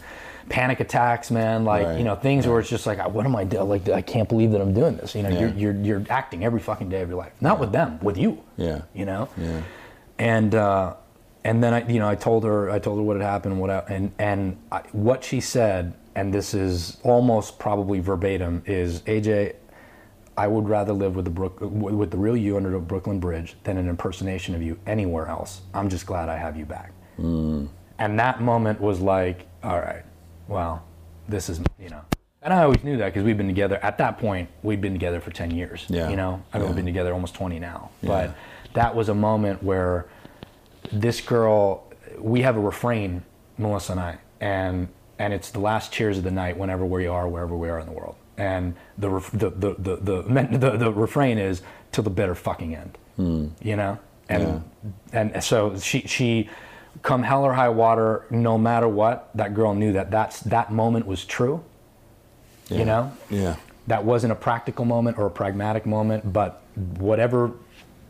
panic 0.48 0.78
attacks, 0.81 1.31
man. 1.31 1.65
Like, 1.65 1.85
Right, 1.86 1.98
you 1.98 2.05
know, 2.05 2.15
things 2.15 2.47
where 2.47 2.61
it's 2.61 2.69
just 2.69 2.86
like, 2.86 2.98
what 3.09 3.24
am 3.27 3.35
I 3.35 3.44
doing? 3.44 3.69
Like, 3.69 3.89
I 3.89 4.03
can't 4.03 4.28
believe 4.28 4.53
that 4.53 4.61
I'm 4.61 4.74
doing 4.74 4.97
this. 4.97 5.15
You 5.15 5.23
know, 5.23 5.28
Yeah. 5.31 5.40
you're, 5.40 5.73
you're 5.73 5.74
you're 5.74 6.03
acting 6.11 6.44
every 6.44 6.61
fucking 6.61 6.89
day 6.89 7.01
of 7.03 7.09
your 7.09 7.19
life, 7.19 7.32
not 7.40 7.59
with 7.59 7.73
them, 7.73 7.98
with 8.03 8.16
you. 8.19 8.43
Yeah. 8.57 8.82
You 8.94 9.07
know. 9.07 9.28
Yeah. 9.39 9.62
And 10.19 10.55
uh, 10.55 10.94
and 11.44 11.62
then 11.62 11.74
I, 11.74 11.89
you 11.89 12.01
know, 12.01 12.09
I 12.09 12.16
told 12.16 12.44
her, 12.44 12.70
I 12.70 12.78
told 12.81 12.98
her 12.98 13.05
what 13.05 13.16
had 13.16 13.24
happened, 13.24 13.61
what 13.61 13.70
I, 13.70 13.78
and 13.89 14.12
and 14.19 14.57
I, 14.73 14.82
what 14.93 15.23
she 15.24 15.40
said, 15.40 15.94
and 16.16 16.32
this 16.32 16.55
is 16.55 16.97
almost 17.05 17.59
probably 17.59 18.01
verbatim, 18.01 18.62
is 18.66 19.02
AJ. 19.02 19.55
I 20.38 20.48
would 20.48 20.68
rather 20.68 20.93
live 20.93 21.14
with 21.14 21.24
the 21.26 21.30
Brook, 21.30 21.59
with 21.60 22.10
the 22.10 22.16
real 22.16 22.36
you 22.36 22.56
under 22.56 22.70
the 22.70 22.78
Brooklyn 22.78 23.20
Bridge 23.20 23.55
than 23.64 23.76
an 23.76 23.88
impersonation 23.88 24.55
of 24.55 24.62
you 24.62 24.78
anywhere 24.86 25.28
else. 25.28 25.60
I'm 25.72 25.88
just 25.88 26.06
glad 26.06 26.28
I 26.28 26.36
have 26.36 26.56
you 26.56 26.64
back. 26.66 26.93
Mm. 27.18 27.68
And 27.98 28.18
that 28.18 28.40
moment 28.43 28.80
was 28.80 29.01
like, 29.01 29.47
all 29.62 29.78
right, 29.78 30.05
well, 30.48 30.84
this 31.28 31.48
is 31.48 31.60
you 31.78 31.90
know. 31.90 32.01
And 32.43 32.52
I 32.52 32.62
always 32.62 32.82
knew 32.84 32.97
that 32.98 33.06
because 33.06 33.24
we've 33.24 33.36
been 33.36 33.47
together. 33.47 33.78
At 33.82 33.98
that 33.98 34.18
point, 34.18 34.48
we'd 34.62 34.80
been 34.80 34.93
together 34.93 35.20
for 35.20 35.30
ten 35.30 35.51
years. 35.51 35.84
Yeah. 35.88 36.09
You 36.09 36.16
know, 36.16 36.43
I 36.52 36.59
mean, 36.59 36.62
Yeah. 36.64 36.66
we've 36.68 36.76
been 36.76 36.86
together 36.86 37.12
almost 37.12 37.34
twenty 37.34 37.59
now. 37.59 37.90
Yeah. 38.02 38.09
But 38.09 38.34
that 38.74 38.94
was 38.94 39.09
a 39.10 39.14
moment 39.14 39.62
where 39.62 40.06
this 40.93 41.20
girl, 41.20 41.93
we 42.18 42.43
have 42.43 42.56
a 42.56 42.60
refrain, 42.60 43.22
Melissa 43.59 43.93
and 43.93 44.01
I, 44.01 44.18
and 44.40 44.88
and 45.18 45.32
it's 45.32 45.51
the 45.51 45.60
last 45.60 45.93
cheers 45.93 46.18
of 46.18 46.24
the 46.24 46.30
night 46.30 46.56
whenever 46.56 46.84
we 46.84 47.06
are, 47.06 47.28
wherever 47.28 47.56
we 47.56 47.68
are 47.68 47.78
in 47.78 47.86
the 47.86 47.93
world. 47.93 48.16
And 48.36 48.74
the 48.98 49.09
the 49.32 49.51
the 49.51 49.74
the 49.78 49.97
the, 49.97 50.59
the, 50.59 50.70
the 50.76 50.93
refrain 50.93 51.38
is 51.38 51.62
till 51.93 52.05
the 52.05 52.10
bitter 52.10 52.34
fucking 52.34 52.74
end. 52.74 52.98
Hmm. 53.16 53.47
You 53.62 53.76
know, 53.76 53.98
and 54.28 54.62
and 55.12 55.43
so 55.43 55.78
she 55.78 56.01
she, 56.01 56.51
come 57.02 57.22
hell 57.22 57.44
or 57.44 57.55
high 57.55 57.68
water, 57.70 58.26
no 58.30 58.59
matter 58.59 58.88
what, 58.88 59.30
that 59.34 59.55
girl 59.55 59.74
knew 59.74 59.93
that 59.94 60.10
that's 60.10 60.40
that 60.40 60.70
moment 60.72 61.06
was 61.06 61.24
true. 61.24 61.64
Yeah. 62.68 62.78
You 62.78 62.84
know, 62.84 63.12
Yeah. 63.30 63.56
that 63.86 64.05
wasn't 64.05 64.32
a 64.32 64.36
practical 64.36 64.84
moment 64.84 65.18
or 65.18 65.26
a 65.26 65.30
pragmatic 65.30 65.86
moment, 65.86 66.32
but 66.32 66.62
whatever 66.98 67.52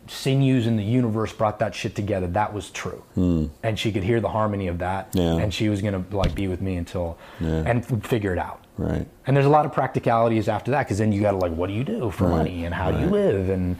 sinews 0.09 0.67
in 0.67 0.77
the 0.77 0.83
universe 0.83 1.31
brought 1.33 1.59
that 1.59 1.73
shit 1.75 1.95
together, 1.95 2.27
that 2.27 2.53
was 2.53 2.69
true. 2.69 3.03
And 3.15 3.77
she 3.79 3.91
could 3.91 4.03
hear 4.03 4.19
the 4.19 4.29
harmony 4.29 4.67
of 4.67 4.77
that. 4.79 5.09
Yeah. 5.13 5.37
and 5.37 5.53
she 5.53 5.69
was 5.69 5.81
gonna 5.81 6.03
like 6.11 6.33
be 6.35 6.47
with 6.47 6.61
me 6.61 6.75
until 6.77 7.17
Yeah. 7.39 7.63
and 7.65 7.79
f- 7.83 8.03
figure 8.05 8.31
it 8.33 8.39
out. 8.39 8.63
Right. 8.77 9.07
And 9.25 9.35
there's 9.35 9.45
a 9.45 9.49
lot 9.49 9.65
of 9.65 9.73
practicalities 9.73 10.47
after 10.47 10.71
that 10.71 10.83
because 10.83 10.97
then 10.99 11.11
you 11.11 11.21
got 11.21 11.31
to 11.31 11.37
like, 11.37 11.53
what 11.53 11.67
do 11.67 11.73
you 11.73 11.83
do 11.83 12.11
for 12.11 12.25
Right, 12.25 12.37
money 12.37 12.65
and 12.65 12.73
how 12.75 12.91
do 12.91 12.99
you 12.99 13.07
live 13.07 13.49
and, 13.49 13.75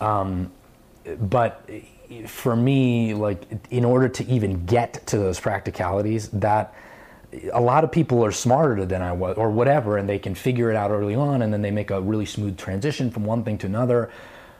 um, 0.00 0.50
but 1.20 1.68
for 2.26 2.56
me, 2.56 3.14
like 3.14 3.42
in 3.70 3.84
order 3.84 4.08
to 4.08 4.24
even 4.26 4.66
get 4.66 5.06
to 5.06 5.18
those 5.18 5.38
practicalities, 5.38 6.28
that 6.30 6.74
a 7.52 7.60
lot 7.60 7.84
of 7.84 7.92
people 7.92 8.24
are 8.24 8.32
smarter 8.32 8.84
than 8.84 9.02
I 9.02 9.12
was 9.12 9.36
or 9.36 9.50
whatever, 9.50 9.96
and 9.98 10.08
they 10.08 10.18
can 10.18 10.34
figure 10.34 10.68
it 10.70 10.74
out 10.76 10.90
early 10.90 11.14
on, 11.14 11.42
and 11.42 11.52
then 11.52 11.62
they 11.62 11.70
make 11.70 11.92
a 11.92 12.00
really 12.00 12.26
smooth 12.26 12.58
transition 12.58 13.08
from 13.12 13.24
one 13.24 13.44
thing 13.44 13.56
to 13.58 13.66
another. 13.66 14.10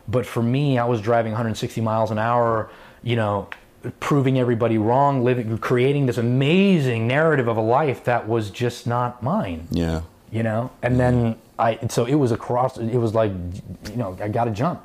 But 0.09 0.27
for 0.27 0.43
me, 0.43 0.79
I 0.79 0.85
was 0.85 1.01
driving 1.01 1.33
160 1.33 1.81
miles 1.81 2.11
an 2.11 2.19
hour, 2.19 2.71
you 3.03 3.17
know, 3.17 3.49
proving 4.01 4.39
everybody 4.39 4.77
wrong, 4.79 5.25
living, 5.25 5.57
creating 5.59 6.07
this 6.07 6.19
amazing 6.19 7.07
narrative 7.07 7.49
of 7.49 7.57
a 7.57 7.63
life 7.63 8.05
that 8.05 8.29
was 8.29 8.51
just 8.51 8.87
not 8.87 9.23
mine. 9.23 9.69
Yeah. 9.71 10.03
you 10.31 10.43
know? 10.43 10.71
And 10.83 10.99
then 11.01 11.37
i 11.59 11.79
so 11.89 12.07
it 12.07 12.15
was 12.15 12.33
across 12.33 12.79
it 12.79 12.97
was 12.97 13.15
like 13.15 13.31
you 13.91 13.97
know 13.97 14.17
i 14.21 14.29
gotta 14.29 14.51
jump. 14.51 14.81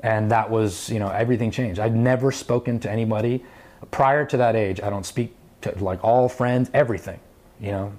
And 0.00 0.30
that 0.30 0.50
was 0.50 0.88
you 0.90 0.98
know 0.98 1.08
everything 1.08 1.50
changed. 1.50 1.80
I'd 1.80 1.94
never 1.94 2.32
spoken 2.32 2.78
to 2.80 2.90
anybody. 2.90 3.44
Prior 3.90 4.24
to 4.26 4.36
that 4.36 4.54
age 4.56 4.80
i 4.80 4.88
don't 4.90 5.04
speak 5.04 5.34
to 5.62 5.72
like 5.84 6.02
all 6.04 6.28
friends 6.28 6.70
everything 6.72 7.18
you 7.60 7.72
know 7.72 7.92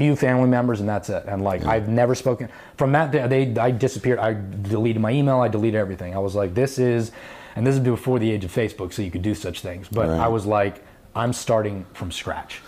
few 0.00 0.16
family 0.16 0.48
members 0.48 0.80
and 0.80 0.88
that's 0.88 1.10
it. 1.10 1.22
And 1.26 1.44
like 1.44 1.62
i've 1.66 1.86
never 1.86 2.14
spoken 2.14 2.48
from 2.78 2.92
that 2.92 3.12
day 3.12 3.26
they 3.26 3.60
i 3.60 3.70
disappeared. 3.70 4.18
I 4.18 4.32
deleted 4.62 5.02
my 5.02 5.10
email. 5.10 5.40
I 5.40 5.48
deleted 5.48 5.78
everything. 5.78 6.14
I 6.14 6.18
was 6.20 6.34
like 6.34 6.54
this 6.54 6.78
is 6.78 7.12
and 7.54 7.66
this 7.66 7.74
is 7.74 7.80
before 7.80 8.18
the 8.18 8.30
age 8.30 8.42
of 8.48 8.50
facebook 8.52 8.94
so 8.94 9.02
you 9.02 9.10
could 9.10 9.20
do 9.22 9.34
such 9.34 9.60
things. 9.60 9.88
But 9.88 10.08
Right. 10.08 10.20
i 10.26 10.28
was 10.36 10.46
like 10.46 10.82
i'm 11.14 11.32
starting 11.34 11.84
from 11.92 12.10
scratch. 12.12 12.62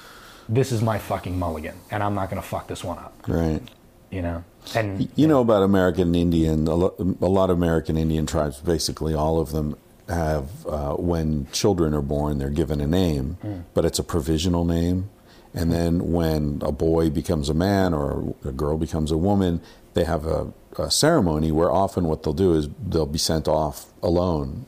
This 0.47 0.73
is 0.73 0.83
my 0.83 0.99
fucking 0.99 1.39
mulligan 1.39 1.77
and 1.91 2.03
i'm 2.03 2.15
not 2.15 2.29
going 2.31 2.43
to 2.43 2.47
fuck 2.55 2.67
this 2.69 2.85
one 2.85 2.99
up. 2.99 3.15
Right. 3.27 3.63
you 4.11 4.21
know? 4.21 4.45
And 4.77 5.09
You 5.17 5.27
know 5.27 5.41
about 5.41 5.63
American 5.63 6.15
Indian, 6.15 6.69
a 6.69 6.75
lo- 6.75 7.17
a 7.31 7.33
lot 7.41 7.49
of 7.51 7.57
American 7.57 7.97
Indian 7.97 8.27
tribes, 8.27 8.61
basically 8.61 9.15
all 9.15 9.41
of 9.41 9.53
them 9.53 9.75
have, 10.09 10.47
uh, 10.67 10.95
when 11.11 11.47
children 11.53 11.95
are 11.95 12.03
born, 12.03 12.37
they're 12.39 12.51
given 12.63 12.79
a 12.83 12.87
name, 12.87 13.27
but 13.75 13.83
it's 13.87 13.99
a 13.99 14.05
provisional 14.05 14.65
name. 14.67 15.09
And 15.55 15.71
then 15.71 16.13
when 16.13 16.61
a 16.63 16.73
boy 16.73 17.11
becomes 17.11 17.49
a 17.49 17.55
man 17.55 17.93
or 17.93 18.35
a 18.45 18.53
girl 18.53 18.79
becomes 18.79 19.11
a 19.11 19.19
woman, 19.19 19.61
they 19.95 20.05
have 20.05 20.27
a, 20.27 20.53
a 20.79 20.91
ceremony 20.91 21.53
where 21.53 21.71
often 21.71 22.05
what 22.05 22.23
they'll 22.23 22.33
do 22.33 22.55
is 22.55 22.69
they'll 22.87 23.05
be 23.07 23.19
sent 23.19 23.47
off 23.49 23.87
alone 24.03 24.67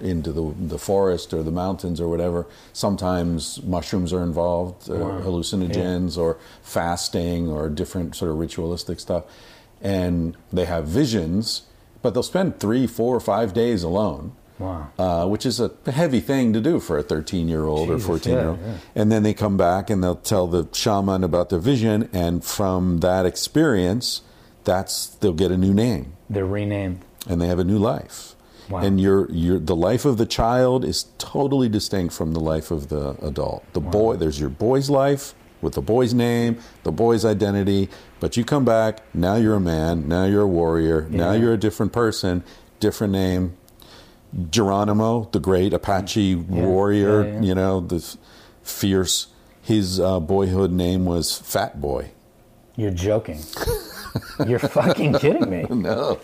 into 0.00 0.32
the, 0.32 0.54
the 0.60 0.78
forest 0.78 1.32
or 1.32 1.42
the 1.42 1.52
mountains 1.52 2.00
or 2.00 2.08
whatever. 2.08 2.46
Sometimes 2.72 3.62
mushrooms 3.62 4.12
are 4.12 4.22
involved, 4.22 4.90
uh, 4.90 4.94
hallucinogens 4.94 6.18
or 6.18 6.36
fasting 6.62 7.48
or 7.48 7.68
different 7.68 8.16
sort 8.16 8.30
of 8.30 8.38
ritualistic 8.38 8.98
stuff. 8.98 9.24
And 9.80 10.36
they 10.52 10.64
have 10.64 10.88
visions, 10.88 11.62
but 12.02 12.12
they'll 12.12 12.24
spend 12.24 12.58
three, 12.58 12.86
four, 12.86 13.14
or 13.14 13.20
five 13.20 13.54
days 13.54 13.84
alone. 13.84 14.32
Wow. 14.58 14.88
Uh, 14.98 15.26
which 15.26 15.46
is 15.46 15.60
a 15.60 15.70
heavy 15.90 16.20
thing 16.20 16.52
to 16.52 16.60
do 16.60 16.80
for 16.80 16.98
a 16.98 17.02
13 17.02 17.48
year 17.48 17.64
old 17.64 17.90
or 17.90 17.98
14 17.98 18.32
year 18.32 18.48
old. 18.48 18.58
yeah, 18.60 18.66
yeah. 18.66 18.76
And 18.94 19.12
then 19.12 19.22
they 19.22 19.34
come 19.34 19.56
back 19.56 19.88
and 19.90 20.02
they'll 20.02 20.16
tell 20.16 20.46
the 20.46 20.68
shaman 20.72 21.22
about 21.22 21.48
their 21.50 21.58
vision, 21.60 22.08
and 22.12 22.44
from 22.44 22.98
that 22.98 23.24
experience, 23.26 24.22
that's 24.64 25.06
they'll 25.06 25.32
get 25.32 25.50
a 25.50 25.56
new 25.56 25.72
name 25.72 26.12
They're 26.28 26.44
renamed. 26.46 27.00
and 27.28 27.40
they 27.40 27.46
have 27.46 27.58
a 27.58 27.64
new 27.64 27.78
life. 27.78 28.34
Wow. 28.68 28.80
And 28.80 29.00
your 29.00 29.30
your 29.30 29.58
the 29.58 29.76
life 29.76 30.04
of 30.04 30.18
the 30.18 30.26
child 30.26 30.84
is 30.84 31.06
totally 31.16 31.68
distinct 31.70 32.12
from 32.12 32.32
the 32.32 32.40
life 32.40 32.70
of 32.70 32.88
the 32.88 33.16
adult. 33.24 33.64
The 33.72 33.80
boy, 33.80 34.16
there's 34.16 34.38
your 34.38 34.50
boy's 34.50 34.90
life, 34.90 35.34
with 35.62 35.72
the 35.74 35.80
boy's 35.80 36.12
name, 36.12 36.58
the 36.82 36.92
boy's 36.92 37.24
identity, 37.24 37.88
but 38.20 38.36
you 38.36 38.44
come 38.44 38.64
back, 38.66 39.00
now 39.14 39.36
you're 39.36 39.54
a 39.54 39.60
man, 39.60 40.06
now 40.06 40.24
you're 40.26 40.42
a 40.42 40.46
warrior, 40.46 41.06
now 41.10 41.32
you're 41.32 41.54
a 41.54 41.56
different 41.58 41.92
person, 41.92 42.44
different 42.78 43.12
name. 43.12 43.56
Geronimo, 44.50 45.28
the 45.32 45.40
great 45.40 45.72
Apache 45.72 46.34
warrior, 46.34 47.24
yeah, 47.26 47.32
yeah. 47.34 47.40
you 47.42 47.54
know, 47.54 47.80
this 47.80 48.16
fierce. 48.62 49.28
His 49.62 50.00
uh, 50.00 50.20
boyhood 50.20 50.70
name 50.72 51.04
was 51.04 51.38
Fat 51.38 51.80
Boy. 51.80 52.10
You're 52.76 52.90
joking. 52.90 53.40
You're 54.46 54.58
fucking 54.60 55.12
kidding 55.18 55.50
me. 55.50 55.66
No, 55.68 56.20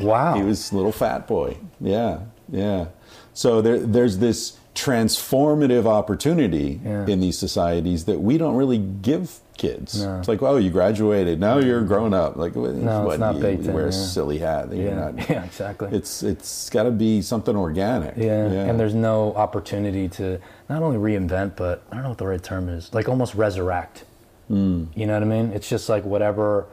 Wow. 0.00 0.34
he 0.36 0.42
was 0.42 0.72
little 0.72 0.92
fat 0.92 1.26
boy. 1.26 1.56
Yeah, 1.80 2.20
yeah. 2.48 2.86
So 3.34 3.60
there, 3.60 3.78
there's 3.80 4.18
this 4.18 4.56
transformative 4.74 5.84
opportunity 5.86 6.80
Yeah. 6.84 7.06
in 7.06 7.20
these 7.20 7.38
societies 7.38 8.04
that 8.04 8.20
we 8.20 8.38
don't 8.38 8.54
really 8.56 8.78
give 8.78 9.40
kids. 9.56 10.02
No. 10.02 10.18
It's 10.18 10.28
like, 10.28 10.42
oh, 10.42 10.56
you 10.56 10.70
graduated, 10.70 11.40
now 11.40 11.58
you're 11.58 11.82
grown 11.82 12.14
up. 12.14 12.36
Like, 12.36 12.54
what, 12.54 12.70
it's 12.70 13.18
not 13.18 13.36
you, 13.36 13.40
baked 13.40 13.62
you 13.64 13.70
in, 13.70 13.74
wear 13.74 13.86
a 13.88 13.92
silly 13.92 14.38
hat. 14.38 14.72
You're 14.72 14.88
yeah. 14.88 15.10
not- 15.10 15.16
yeah, 15.30 15.44
exactly. 15.44 15.88
It's 15.92 16.22
it's 16.22 16.70
got 16.70 16.84
to 16.84 16.90
be 16.90 17.22
something 17.22 17.56
organic. 17.56 18.16
yeah. 18.16 18.44
and 18.44 18.78
there's 18.78 18.94
no 18.94 19.34
opportunity 19.34 20.08
to 20.10 20.38
not 20.68 20.82
only 20.82 20.98
reinvent, 20.98 21.56
but 21.56 21.82
I 21.90 21.94
don't 21.94 22.02
know 22.04 22.08
what 22.10 22.18
the 22.18 22.26
right 22.26 22.42
term 22.42 22.68
is, 22.68 22.92
like 22.92 23.08
almost 23.08 23.34
resurrect. 23.34 24.04
Hmm. 24.48 24.84
You 24.94 25.06
know 25.06 25.14
what 25.14 25.22
I 25.22 25.26
mean? 25.26 25.52
It's 25.52 25.68
just 25.68 25.88
like 25.88 26.04
whatever 26.04 26.66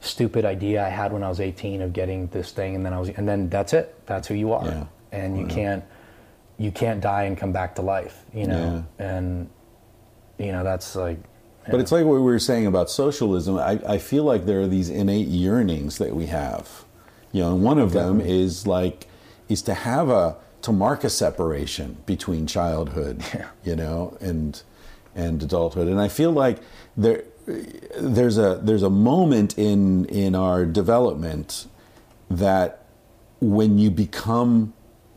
stupid 0.00 0.44
idea 0.44 0.84
I 0.84 0.88
had 0.88 1.12
when 1.12 1.22
I 1.22 1.28
was 1.28 1.40
18 1.40 1.82
of 1.82 1.92
getting 1.92 2.26
this 2.28 2.50
thing, 2.52 2.74
and 2.74 2.84
then 2.84 2.92
I 2.92 2.98
was, 2.98 3.10
and 3.10 3.28
then 3.28 3.48
that's 3.48 3.72
it. 3.72 3.94
That's 4.06 4.26
who 4.28 4.34
you 4.34 4.52
are, 4.52 4.64
Yeah. 4.64 4.84
and 5.12 5.38
you 5.38 5.46
can't, 5.46 5.84
you 6.58 6.70
can't 6.72 7.00
die 7.00 7.24
and 7.24 7.36
come 7.36 7.52
back 7.52 7.74
to 7.76 7.82
life. 7.82 8.24
You 8.34 8.46
know, 8.46 8.84
and 8.98 9.48
you 10.38 10.52
know 10.52 10.64
that's 10.64 10.96
like. 10.96 11.18
But 11.70 11.80
it's 11.80 11.92
like 11.92 12.04
what 12.04 12.14
we 12.14 12.20
were 12.20 12.38
saying 12.38 12.66
about 12.66 12.90
socialism. 12.90 13.56
I, 13.56 13.80
I 13.86 13.98
feel 13.98 14.24
like 14.24 14.46
there 14.46 14.60
are 14.60 14.66
these 14.66 14.90
innate 14.90 15.28
yearnings 15.28 15.98
that 15.98 16.14
we 16.14 16.26
have. 16.26 16.84
You 17.30 17.42
know, 17.42 17.54
and 17.54 17.62
one 17.62 17.78
of 17.78 17.92
them 17.92 18.20
is 18.20 18.66
like 18.66 19.06
is 19.48 19.62
to 19.62 19.74
have 19.74 20.08
a 20.08 20.36
to 20.62 20.72
mark 20.72 21.04
a 21.04 21.10
separation 21.10 21.96
between 22.06 22.46
childhood, 22.46 23.24
you 23.64 23.76
know, 23.76 24.16
and 24.20 24.62
and 25.14 25.42
adulthood. 25.42 25.88
And 25.88 26.00
I 26.00 26.08
feel 26.08 26.32
like 26.32 26.58
there 26.96 27.24
there's 27.46 28.38
a 28.38 28.60
there's 28.62 28.82
a 28.82 28.90
moment 28.90 29.58
in 29.58 30.04
in 30.06 30.34
our 30.34 30.64
development 30.64 31.66
that 32.30 32.84
when 33.40 33.78
you 33.78 33.90
become 33.90 34.72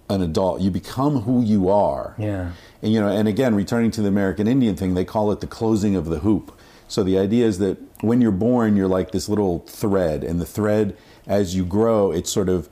an 0.09 0.21
adult, 0.21 0.61
you 0.61 0.71
become 0.71 1.21
who 1.21 1.43
you 1.43 1.69
are. 1.69 2.15
Yeah. 2.17 2.51
And, 2.81 2.93
you 2.93 2.99
know, 2.99 3.07
and 3.07 3.27
again, 3.27 3.55
returning 3.55 3.91
to 3.91 4.01
the 4.01 4.07
American 4.07 4.47
Indian 4.47 4.75
thing, 4.75 4.93
they 4.93 5.05
call 5.05 5.31
it 5.31 5.39
the 5.39 5.47
closing 5.47 5.95
of 5.95 6.05
the 6.05 6.19
hoop. 6.19 6.57
So 6.87 7.03
the 7.03 7.17
idea 7.17 7.45
is 7.47 7.57
that 7.59 7.77
when 8.03 8.21
you're 8.21 8.31
born, 8.31 8.75
you're 8.75 8.87
like 8.87 9.11
this 9.11 9.27
little 9.27 9.59
thread, 9.67 10.23
and 10.23 10.39
the 10.39 10.45
thread, 10.45 10.95
as 11.25 11.55
you 11.55 11.65
grow, 11.65 12.11
it 12.11 12.27
sort 12.27 12.47
of 12.49 12.69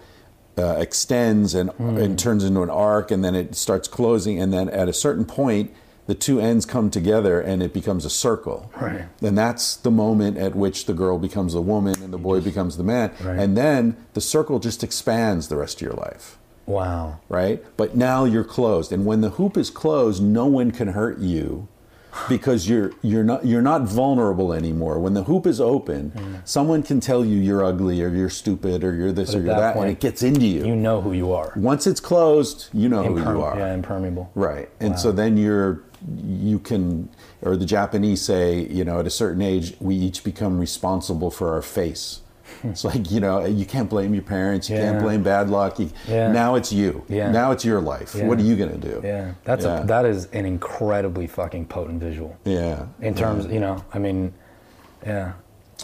uh, 0.57 0.75
extends 0.77 1.55
and, 1.55 1.71
and 1.79 2.19
turns 2.19 2.43
into 2.43 2.61
an 2.61 2.69
arc, 2.69 3.09
and 3.09 3.23
then 3.25 3.33
it 3.33 3.55
starts 3.55 3.87
closing, 3.87 4.39
and 4.39 4.53
then 4.53 4.69
at 4.69 4.87
a 4.87 4.93
certain 4.93 5.25
point, 5.25 5.73
the 6.05 6.13
two 6.13 6.39
ends 6.39 6.65
come 6.65 6.91
together, 6.91 7.41
and 7.41 7.63
it 7.63 7.73
becomes 7.73 8.05
a 8.05 8.09
circle. 8.09 8.69
Right. 8.79 9.05
And 9.21 9.35
that's 9.37 9.77
the 9.77 9.89
moment 9.89 10.37
at 10.37 10.53
which 10.53 10.85
the 10.85 10.93
girl 10.93 11.17
becomes 11.17 11.55
a 11.55 11.61
woman 11.61 11.95
and 12.03 12.11
the 12.13 12.17
boy 12.17 12.41
becomes 12.41 12.75
the 12.77 12.83
man, 12.83 13.11
Right. 13.23 13.39
and 13.39 13.57
then 13.57 13.95
the 14.13 14.21
circle 14.21 14.59
just 14.59 14.83
expands 14.83 15.47
the 15.47 15.55
rest 15.55 15.77
of 15.77 15.81
your 15.81 15.93
life 15.93 16.37
Wow. 16.65 17.19
right? 17.29 17.63
But 17.77 17.95
now 17.95 18.25
you're 18.25 18.43
closed, 18.43 18.91
and 18.91 19.05
when 19.05 19.21
the 19.21 19.31
hoop 19.31 19.57
is 19.57 19.69
closed, 19.69 20.23
no 20.23 20.45
one 20.45 20.71
can 20.71 20.89
hurt 20.89 21.19
you 21.19 21.67
because 22.29 22.69
you're 22.69 22.91
you're 23.01 23.23
not 23.23 23.45
you're 23.45 23.61
not 23.61 23.81
vulnerable 23.83 24.53
anymore. 24.53 24.99
When 24.99 25.13
the 25.15 25.23
hoop 25.23 25.45
is 25.47 25.59
open, 25.59 26.41
someone 26.45 26.83
can 26.83 26.99
tell 26.99 27.25
you 27.25 27.37
you're 27.39 27.63
ugly 27.65 28.01
or 28.03 28.09
you're 28.09 28.29
stupid 28.29 28.83
or 28.83 28.93
you're 28.93 29.11
this 29.11 29.31
But 29.31 29.37
or 29.39 29.41
you're 29.41 29.55
that 29.55 29.73
that, 29.75 29.81
and 29.81 29.89
it 29.91 29.99
gets 29.99 30.21
into 30.23 30.45
you. 30.45 30.65
You 30.65 30.75
know 30.75 31.01
who 31.01 31.13
you 31.13 31.33
are. 31.33 31.51
Once 31.55 31.87
it's 31.87 31.99
closed, 31.99 32.69
you 32.71 32.87
know 32.87 33.03
who 33.03 33.19
you 33.19 33.41
are. 33.41 33.57
Yeah, 33.57 33.73
impermeable. 33.73 34.31
Right. 34.35 34.69
And 34.79 34.91
Wow. 34.91 34.97
so 34.97 35.11
then 35.11 35.37
you're 35.37 35.81
you 36.23 36.59
can 36.59 37.09
or 37.41 37.55
the 37.57 37.65
Japanese 37.65 38.21
say, 38.21 38.59
you 38.67 38.83
know, 38.85 38.99
at 38.99 39.07
a 39.07 39.09
certain 39.09 39.41
age 39.41 39.73
we 39.79 39.95
each 39.95 40.23
become 40.23 40.59
responsible 40.59 41.31
for 41.31 41.51
our 41.53 41.61
face. 41.61 42.19
It's 42.73 42.83
like, 42.83 43.11
you 43.11 43.19
know, 43.19 43.45
you 43.45 43.65
can't 43.65 43.89
blame 43.89 44.13
your 44.13 44.23
parents, 44.23 44.69
you 44.69 44.77
can't 44.77 44.99
blame 45.01 45.21
bad 45.23 45.49
luck. 45.49 45.79
You, 45.79 45.89
Yeah. 46.07 46.31
Now 46.31 46.55
it's 46.55 46.71
you. 46.71 47.03
Yeah. 47.09 47.31
Now 47.31 47.51
it's 47.51 47.65
your 47.65 47.81
life. 47.81 48.15
Yeah. 48.15 48.27
What 48.27 48.39
are 48.39 48.43
you 48.43 48.55
going 48.55 48.71
to 48.71 48.77
do? 48.77 49.01
Yeah, 49.03 49.33
that's 49.43 49.65
Yeah. 49.65 49.81
A, 49.83 49.85
that 49.85 50.05
is 50.05 50.25
an 50.27 50.45
incredibly 50.45 51.27
fucking 51.27 51.65
potent 51.67 52.01
visual. 52.01 52.37
Yeah. 52.45 52.85
In 53.01 53.13
terms, 53.15 53.45
you 53.47 53.59
know, 53.59 53.83
I 53.93 53.99
mean, 53.99 54.33
yeah, 55.05 55.33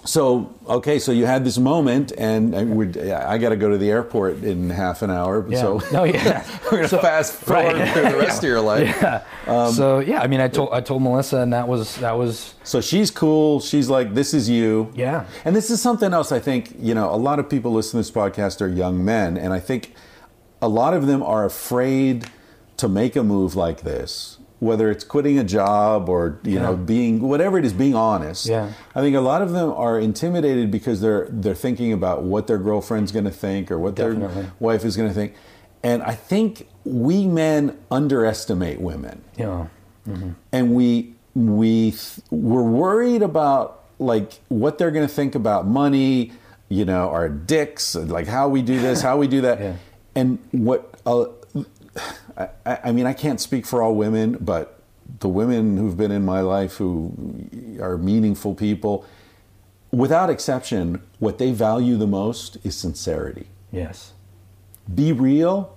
So, 0.06 0.56
okay, 0.66 0.98
so 0.98 1.12
you 1.12 1.26
had 1.26 1.44
this 1.44 1.58
moment 1.58 2.14
and 2.18 2.56
I, 2.56 3.34
I 3.34 3.38
got 3.38 3.50
to 3.50 3.56
go 3.58 3.70
to 3.70 3.78
the 3.78 3.90
airport 3.92 4.44
in 4.44 4.70
half 4.70 5.02
an 5.02 5.12
hour. 5.12 5.46
yeah. 5.50 5.60
So 5.60 5.82
no, 5.92 6.04
yeah. 6.06 6.48
we're 6.66 6.70
going 6.72 6.84
to 6.84 6.88
So- 6.90 7.00
fast 7.00 7.34
forward 7.34 7.74
right. 7.76 7.94
through 7.94 8.10
the 8.10 8.18
rest 8.18 8.38
of 8.44 8.48
your 8.48 8.62
life. 8.62 8.88
yeah. 9.02 9.24
Um, 9.46 9.74
so 9.74 10.00
yeah, 10.00 10.22
I 10.22 10.28
mean, 10.28 10.40
I 10.40 10.48
told 10.48 10.70
I 10.72 10.80
told 10.82 11.02
Melissa, 11.04 11.38
and 11.38 11.52
that 11.54 11.68
was 11.68 11.96
that 11.98 12.18
was 12.18 12.54
So 12.64 12.82
she's 12.82 13.12
cool. 13.12 13.60
She's 13.60 13.90
like, 13.90 14.14
this 14.14 14.34
is 14.34 14.50
you. 14.50 14.92
Yeah. 14.96 15.26
And 15.44 15.56
this 15.56 15.70
is 15.70 15.82
something 15.82 16.14
else 16.14 16.32
I 16.32 16.40
think, 16.40 16.74
you 16.80 16.94
know, 16.94 17.14
a 17.14 17.18
lot 17.18 17.40
of 17.40 17.50
people 17.50 17.72
listen 17.74 17.92
to 17.92 17.98
this 17.98 18.12
podcast 18.12 18.62
are 18.62 18.68
young 18.68 19.04
men. 19.04 19.38
And 19.38 19.54
I 19.54 19.60
think 19.60 19.94
a 20.62 20.68
lot 20.70 20.94
of 20.94 21.08
them 21.08 21.22
are 21.24 21.46
afraid 21.46 22.26
to 22.78 22.88
make 22.88 23.16
a 23.16 23.24
move 23.24 23.56
like 23.56 23.82
this, 23.82 24.39
whether 24.60 24.92
it's 24.92 25.04
quitting 25.04 25.40
a 25.40 25.44
job 25.44 26.10
or, 26.10 26.40
you 26.44 26.60
know, 26.60 26.76
being 26.76 27.22
whatever 27.22 27.58
it 27.58 27.66
is, 27.66 27.74
being 27.74 27.96
honest. 27.96 28.46
Yeah. 28.46 28.74
I 28.94 29.02
think 29.02 29.16
a 29.16 29.22
lot 29.22 29.42
of 29.42 29.52
them 29.52 29.72
are 29.72 30.00
intimidated 30.00 30.70
because 30.72 31.00
they're 31.02 31.28
they're 31.30 31.56
thinking 31.56 31.94
about 31.94 32.24
what 32.24 32.48
their 32.48 32.58
girlfriend's 32.58 33.12
going 33.12 33.26
to 33.26 33.32
think 33.32 33.72
or 33.72 33.80
what 33.80 33.96
Definitely. 33.96 34.44
their 34.44 34.52
wife 34.60 34.84
is 34.86 34.96
going 34.98 35.08
to 35.10 35.16
think. 35.16 35.34
And 35.82 36.04
I 36.04 36.14
think 36.14 36.68
we 36.84 37.26
men 37.26 37.78
underestimate 37.92 38.82
women 38.82 39.22
you 39.38 39.46
know 39.46 39.70
and 40.52 40.74
we 40.74 41.14
we 41.36 41.92
th- 41.92 42.20
we're 42.32 42.64
worried 42.64 43.22
about 43.22 43.84
like 44.00 44.40
what 44.48 44.78
they're 44.78 44.90
going 44.92 45.08
to 45.08 45.14
think 45.14 45.36
about 45.36 45.68
money 45.68 46.32
you 46.68 46.84
know 46.84 47.10
our 47.12 47.30
dicks 47.30 47.94
like 47.96 48.26
how 48.28 48.48
we 48.50 48.62
do 48.64 48.80
this 48.80 49.02
how 49.02 49.18
we 49.18 49.28
do 49.28 49.42
that 49.42 49.60
Yeah. 49.62 49.74
and 50.16 50.40
what 50.52 51.00
uh, 51.06 51.26
I, 52.40 52.80
I 52.86 52.92
mean 52.92 53.06
i 53.06 53.14
can't 53.14 53.42
speak 53.42 53.66
for 53.66 53.82
all 53.82 53.96
women 53.96 54.38
but 54.40 54.82
the 55.20 55.28
women 55.28 55.78
who've 55.78 55.98
been 55.98 56.12
in 56.12 56.24
my 56.24 56.42
life 56.42 56.76
who 56.76 57.14
are 57.82 57.98
meaningful 57.98 58.56
people 58.56 59.06
without 59.92 60.30
exception 60.30 61.02
what 61.20 61.38
they 61.38 61.52
value 61.52 61.98
the 61.98 62.08
most 62.08 62.58
is 62.64 62.78
sincerity 62.78 63.48
yes, 63.72 64.14
be 64.94 65.12
real 65.12 65.76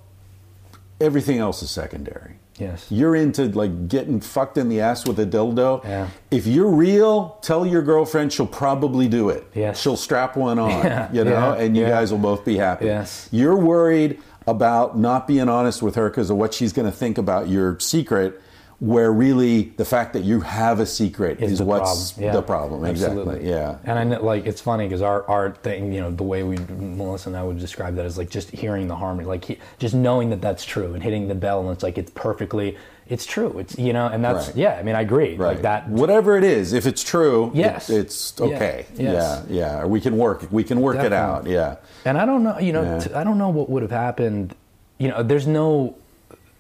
everything 1.01 1.39
else 1.39 1.63
is 1.63 1.71
secondary 1.71 2.37
yes, 2.59 2.87
you're 2.91 3.17
into 3.17 3.47
like 3.47 3.89
getting 3.89 4.21
fucked 4.21 4.57
in 4.59 4.69
the 4.69 4.81
ass 4.81 5.07
with 5.07 5.19
a 5.19 5.27
dildo. 5.27 5.83
Yeah. 5.85 6.09
If 6.31 6.47
you're 6.47 6.69
real, 6.69 7.39
tell 7.43 7.67
your 7.67 7.83
girlfriend 7.83 8.33
she'll 8.33 8.47
probably 8.47 9.09
do 9.09 9.31
it. 9.31 9.47
Yes. 9.55 9.81
She'll 9.81 9.97
strap 9.97 10.37
one 10.37 10.59
on, 10.59 10.71
Yeah, 10.85 11.13
you 11.13 11.25
know, 11.25 11.55
yeah, 11.55 11.63
and 11.63 11.77
you 11.77 11.83
yeah. 11.83 11.91
guys 11.91 12.13
will 12.13 12.19
both 12.19 12.45
be 12.45 12.57
happy. 12.57 12.87
Yes. 12.87 13.29
You're 13.33 13.57
worried 13.57 14.21
about 14.47 14.99
not 14.99 15.27
being 15.27 15.49
honest 15.49 15.83
with 15.83 15.95
her 15.95 16.09
because 16.09 16.31
of 16.31 16.37
what 16.37 16.55
she's 16.55 16.73
going 16.73 16.91
to 16.91 16.97
think 16.97 17.19
about 17.19 17.49
your 17.49 17.79
secret, 17.81 18.41
where 18.81 19.13
really 19.13 19.73
the 19.77 19.85
fact 19.85 20.13
that 20.13 20.25
you 20.25 20.41
have 20.41 20.81
a 20.81 20.87
secret 20.87 21.41
Is 21.41 21.53
is, 21.53 21.63
what's 21.63 22.13
problem. 22.13 22.27
Yeah. 22.27 22.33
the 22.33 22.43
problem. 22.43 22.85
Absolutely. 22.85 23.37
Exactly. 23.37 23.51
Yeah. 23.51 23.79
And 23.85 23.97
I 23.97 24.03
know, 24.03 24.25
like, 24.25 24.45
it's 24.45 24.61
funny 24.61 24.87
because 24.87 25.03
our, 25.03 25.25
our 25.29 25.53
thing, 25.53 25.93
you 25.93 26.01
know, 26.01 26.11
the 26.11 26.25
way 26.25 26.43
we, 26.43 26.57
Melissa 26.57 27.29
and 27.29 27.37
I 27.37 27.45
would 27.45 27.61
describe 27.61 27.95
that 27.95 28.07
is 28.07 28.19
like 28.19 28.29
just 28.29 28.51
hearing 28.51 28.89
the 28.89 28.97
harmony, 28.97 29.29
like 29.29 29.45
he, 29.45 29.59
just 29.79 29.95
knowing 29.95 30.31
that 30.31 30.41
that's 30.41 30.65
true 30.65 30.95
and 30.95 31.03
hitting 31.03 31.29
the 31.29 31.37
bell 31.37 31.61
and 31.61 31.71
it's 31.71 31.85
like, 31.85 31.97
it's 31.97 32.11
perfectly, 32.17 32.77
it's 33.13 33.27
true. 33.27 33.59
It's, 33.59 33.79
you 33.79 33.93
know, 33.93 34.07
and 34.07 34.25
that's, 34.25 34.49
Right. 34.49 34.57
yeah, 34.57 34.77
I 34.81 34.83
mean, 34.83 34.95
I 34.95 35.03
agree. 35.03 35.37
Right. 35.37 35.49
Like 35.55 35.63
that, 35.63 35.89
Whatever 35.89 36.37
it 36.39 36.45
is, 36.45 36.73
if 36.73 36.87
it's 36.87 37.03
true, 37.05 37.49
it- 37.55 37.57
Yes. 37.57 37.91
it's 37.91 38.35
Yeah. 38.39 38.47
okay. 38.47 38.87
Yes. 38.97 39.45
Yeah. 39.49 39.81
Yeah. 39.81 39.85
We 39.87 40.01
can 40.01 40.17
work. 40.17 40.47
We 40.51 40.65
can 40.65 40.81
work 40.81 40.97
it 40.99 41.13
out. 41.13 41.47
Yeah. 41.47 41.77
And 42.05 42.17
I 42.17 42.25
don't 42.25 42.43
know, 42.43 42.59
you 42.59 42.73
know, 42.73 42.83
Yeah. 42.83 42.99
t- 43.01 43.15
I 43.15 43.23
don't 43.25 43.39
know 43.39 43.51
what 43.51 43.69
would 43.69 43.83
have 43.83 43.91
happened. 43.93 44.55
You 44.99 45.09
know, 45.09 45.23
there's 45.23 45.47
no, 45.47 45.95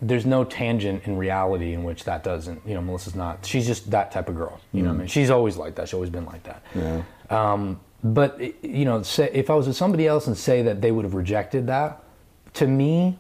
there's 0.03 0.27
no 0.27 0.45
tangent 0.45 1.03
in 1.07 1.17
reality 1.17 1.73
in 1.73 1.85
which 1.85 2.05
that 2.05 2.23
doesn't. 2.25 2.61
You 2.67 2.75
know, 2.75 2.83
Melissa's 2.83 3.15
not. 3.15 3.47
She's 3.47 3.67
just 3.67 3.91
that 3.93 4.11
type 4.13 4.29
of 4.29 4.37
girl. 4.37 4.61
You 4.73 4.83
know, 4.83 4.89
what 4.91 4.95
I 4.97 4.99
mean, 4.99 5.07
she's 5.07 5.31
always 5.31 5.57
like 5.57 5.77
that. 5.77 5.89
She's 5.89 5.95
always 5.95 6.11
been 6.11 6.27
like 6.27 6.43
that. 6.43 6.61
Yeah. 6.75 7.03
Um, 7.31 7.81
but 8.05 8.39
you 8.65 8.85
know, 8.85 9.03
say, 9.03 9.31
if 9.33 9.49
I 9.49 9.55
was 9.55 9.67
with 9.69 9.77
somebody 9.77 10.07
else 10.07 10.27
and 10.27 10.37
say 10.37 10.61
that 10.63 10.81
they 10.83 10.91
would 10.91 11.05
have 11.05 11.15
rejected 11.15 11.69
that, 11.69 12.01
to 12.55 12.67
me, 12.67 13.19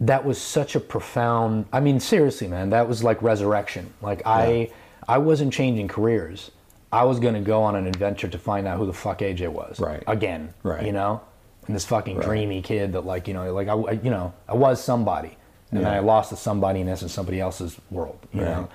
that 0.00 0.24
was 0.24 0.40
such 0.40 0.74
a 0.74 0.80
profound. 0.80 1.66
I 1.72 1.80
mean, 1.80 2.00
seriously, 2.00 2.48
man, 2.48 2.70
that 2.70 2.88
was 2.88 3.02
like 3.02 3.22
resurrection. 3.22 3.92
Like 4.02 4.22
I, 4.26 4.70
I 5.08 5.18
wasn't 5.18 5.52
changing 5.52 5.88
careers. 5.88 6.50
I 6.92 7.04
was 7.04 7.18
going 7.18 7.34
to 7.34 7.40
go 7.40 7.62
on 7.62 7.74
an 7.76 7.86
adventure 7.86 8.28
to 8.28 8.38
find 8.38 8.66
out 8.66 8.78
who 8.78 8.86
the 8.86 8.92
fuck 8.92 9.18
AJ 9.18 9.48
was. 9.48 9.80
Right. 9.80 10.02
Again. 10.06 10.54
Right. 10.62 10.84
You 10.84 10.92
know, 10.92 11.20
and 11.66 11.74
this 11.74 11.84
fucking 11.84 12.20
dreamy 12.20 12.62
kid 12.62 12.92
that 12.92 13.04
like 13.04 13.26
you 13.26 13.34
know 13.34 13.52
like 13.52 13.68
I 13.68 13.92
you 13.92 14.10
know 14.10 14.32
I 14.48 14.54
was 14.54 14.82
somebody, 14.82 15.36
and 15.70 15.80
then 15.84 15.92
I 15.92 15.98
lost 15.98 16.30
the 16.30 16.36
somebody 16.36 16.80
in 16.80 16.96
somebody 16.96 17.40
else's 17.40 17.76
world. 17.90 18.18
You 18.32 18.42
Right. 18.42 18.68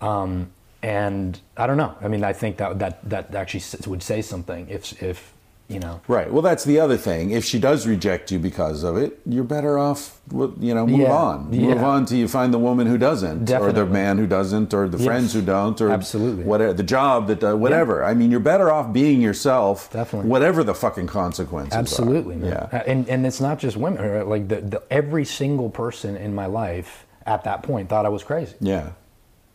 know. 0.00 0.06
Um, 0.08 0.50
and 0.82 1.38
I 1.56 1.66
don't 1.66 1.76
know. 1.76 1.94
I 2.00 2.08
mean, 2.08 2.24
I 2.24 2.32
think 2.32 2.56
that 2.58 2.78
that 2.78 3.08
that 3.10 3.34
actually 3.34 3.62
would 3.86 4.02
say 4.02 4.22
something 4.22 4.68
if 4.68 5.02
if 5.02 5.33
you 5.68 5.80
know. 5.80 6.00
Right. 6.08 6.30
Well, 6.30 6.42
that's 6.42 6.64
the 6.64 6.78
other 6.78 6.96
thing. 6.96 7.30
If 7.30 7.44
she 7.44 7.58
does 7.58 7.86
reject 7.86 8.30
you 8.30 8.38
because 8.38 8.82
of 8.84 8.96
it, 8.98 9.18
you're 9.24 9.44
better 9.44 9.78
off, 9.78 10.20
you 10.60 10.74
know, 10.74 10.86
move 10.86 11.00
Yeah. 11.00 11.12
on. 11.12 11.50
Move 11.50 11.54
Yeah. 11.78 11.84
on 11.84 12.04
till 12.04 12.18
you 12.18 12.28
find 12.28 12.52
the 12.52 12.58
woman 12.58 12.86
who 12.86 12.98
doesn't, 12.98 13.50
or 13.50 13.72
the 13.72 13.86
man 13.86 14.18
who 14.18 14.26
doesn't, 14.26 14.74
or 14.74 14.88
the 14.88 14.98
Yes. 14.98 15.06
friends 15.06 15.32
who 15.32 15.40
don't, 15.40 15.80
or 15.80 15.90
Absolutely. 15.90 16.44
whatever 16.44 16.74
the 16.74 16.82
job 16.82 17.28
that 17.28 17.42
uh, 17.42 17.54
whatever. 17.56 18.04
I 18.04 18.12
mean, 18.14 18.30
you're 18.30 18.40
better 18.40 18.70
off 18.70 18.92
being 18.92 19.22
yourself, 19.22 19.88
Definitely. 19.92 20.28
whatever 20.30 20.62
the 20.64 20.74
fucking 20.74 21.06
consequences. 21.06 21.74
are. 21.74 21.78
Absolutely, 21.78 22.36
man. 22.36 22.50
Yeah. 22.50 22.78
Uh, 22.78 22.82
And 22.86 23.08
and 23.08 23.26
it's 23.26 23.40
not 23.40 23.58
just 23.58 23.76
women. 23.76 24.02
Right? 24.06 24.26
Like 24.26 24.48
the, 24.48 24.56
the 24.60 24.82
every 24.90 25.24
single 25.24 25.70
person 25.70 26.16
in 26.16 26.34
my 26.34 26.46
life 26.46 27.06
at 27.26 27.44
that 27.44 27.62
point 27.62 27.88
thought 27.88 28.04
I 28.04 28.10
was 28.10 28.22
crazy. 28.22 28.54
Yeah. 28.60 28.88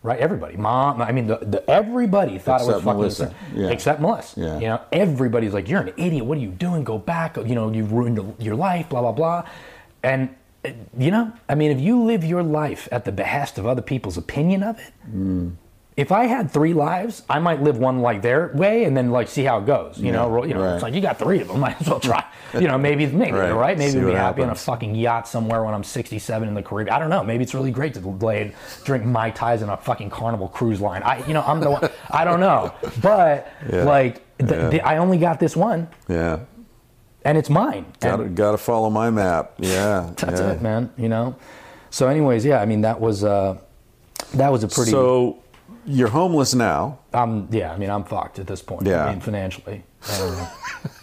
Right? 0.01 0.19
Everybody, 0.19 0.55
mom. 0.55 1.01
I 1.01 1.11
mean, 1.11 1.27
the, 1.27 1.37
the 1.37 1.69
everybody 1.69 2.37
thought 2.37 2.61
it 2.61 2.67
was 2.67 2.75
Except 2.77 2.85
fucking 2.85 2.99
Melissa. 2.99 3.35
Yeah. 3.53 3.69
Except 3.69 3.99
Melissa. 3.99 4.39
Yeah. 4.39 4.55
You 4.59 4.67
know, 4.67 4.81
everybody's 4.93 5.53
like, 5.53 5.67
"You're 5.67 5.81
an 5.81 5.93
idiot. 5.97 6.25
What 6.25 6.37
are 6.37 6.41
you 6.41 6.51
doing? 6.51 6.85
Go 6.85 6.97
back. 6.97 7.35
You 7.35 7.55
know, 7.55 7.69
you 7.69 7.83
ruined 7.83 8.35
your 8.39 8.55
life. 8.55 8.87
Blah 8.89 9.01
blah 9.01 9.11
blah." 9.11 9.43
And 10.01 10.29
uh, 10.63 10.69
you 10.97 11.11
know, 11.11 11.33
I 11.49 11.55
mean, 11.55 11.71
if 11.71 11.81
you 11.81 12.01
live 12.03 12.23
your 12.23 12.43
life 12.43 12.87
at 12.93 13.03
the 13.03 13.11
behest 13.11 13.57
of 13.57 13.65
other 13.65 13.81
people's 13.81 14.17
opinion 14.17 14.63
of 14.63 14.79
it, 14.79 14.93
Mm. 15.13 15.55
If 15.99 16.11
I 16.13 16.25
had 16.27 16.49
three 16.49 16.73
lives, 16.73 17.23
I 17.29 17.39
might 17.39 17.61
live 17.61 17.77
one 17.77 17.99
like 17.99 18.21
their 18.21 18.51
way 18.53 18.85
and 18.85 18.95
then 18.95 19.11
like 19.11 19.27
see 19.27 19.43
how 19.43 19.57
it 19.59 19.65
goes. 19.65 19.97
You 19.99 20.11
know, 20.13 20.27
Yeah, 20.27 20.33
ro- 20.33 20.43
you 20.45 20.53
know, 20.53 20.61
right. 20.63 20.73
it's 20.75 20.83
like 20.83 20.93
you 20.93 21.01
got 21.01 21.19
three 21.19 21.41
of 21.41 21.49
them, 21.49 21.59
might 21.65 21.79
as 21.81 21.87
well 21.89 21.99
try. 21.99 22.23
You 22.53 22.67
know, 22.69 22.77
maybe 22.77 23.05
maybe 23.07 23.31
Right, 23.37 23.51
right, 23.51 23.77
maybe 23.77 23.91
see 23.91 23.99
be 23.99 24.11
happy 24.13 24.41
on 24.43 24.49
a 24.49 24.55
fucking 24.55 24.95
yacht 24.95 25.27
somewhere 25.27 25.63
when 25.63 25.73
I'm 25.73 25.83
67 25.83 26.47
in 26.47 26.53
the 26.53 26.63
Caribbean. 26.63 26.95
I 26.95 26.99
don't 26.99 27.09
know. 27.09 27.23
Maybe 27.23 27.43
it's 27.43 27.53
really 27.53 27.71
great 27.71 27.93
to 27.95 27.99
lay 28.07 28.53
drink 28.85 29.03
mai 29.05 29.29
tais 29.31 29.61
in 29.61 29.67
a 29.69 29.75
fucking 29.77 30.09
Carnival 30.09 30.47
cruise 30.47 30.79
line. 30.79 31.03
I 31.03 31.25
you 31.27 31.33
know 31.33 31.41
I'm 31.43 31.59
the 31.59 31.69
one. 31.71 31.89
I 32.09 32.23
don't 32.23 32.39
know, 32.39 32.73
but 33.01 33.51
Yeah, 33.69 33.83
like 33.83 34.21
the, 34.37 34.55
yeah. 34.55 34.69
the, 34.69 34.81
I 34.81 34.97
only 34.97 35.17
got 35.17 35.39
this 35.41 35.55
one 35.57 35.89
Yeah. 36.07 36.39
and 37.25 37.37
it's 37.37 37.49
mine. 37.49 37.85
Got 37.99 38.17
to 38.17 38.25
got 38.29 38.51
to 38.51 38.57
follow 38.57 38.89
my 38.89 39.09
map. 39.09 39.53
Yeah. 39.57 40.11
that's 40.15 40.39
it, 40.39 40.61
man. 40.61 40.91
You 40.97 41.09
know. 41.09 41.35
So, 41.91 42.07
anyways, 42.07 42.45
yeah. 42.45 42.61
I 42.61 42.65
mean, 42.65 42.81
that 42.81 43.01
was 43.01 43.23
uh, 43.23 43.57
that 44.35 44.49
was 44.51 44.63
a 44.63 44.67
pretty. 44.69 44.91
So 44.91 45.41
you're 45.85 46.09
homeless 46.09 46.53
now. 46.53 46.99
um, 47.13 47.47
yeah. 47.51 47.71
I 47.73 47.77
mean, 47.77 47.89
I'm 47.89 48.03
fucked 48.03 48.39
at 48.39 48.47
this 48.47 48.61
point. 48.61 48.85
Yeah. 48.87 49.05
I 49.05 49.11
mean, 49.11 49.19
financially. 49.21 49.83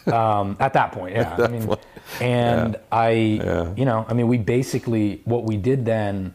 And, 0.07 0.13
um, 0.15 0.57
at 0.61 0.73
that 0.75 0.93
point, 0.93 1.15
yeah. 1.17 1.37
I 1.39 1.49
mean, 1.49 1.67
point. 1.67 1.81
and 2.21 2.77
I, 2.93 3.11
Yeah. 3.11 3.75
you 3.77 3.85
know, 3.85 4.07
I 4.09 4.15
mean, 4.15 4.29
we 4.29 4.39
basically 4.39 5.21
what 5.25 5.45
we 5.45 5.57
did 5.57 5.85
then. 5.85 6.35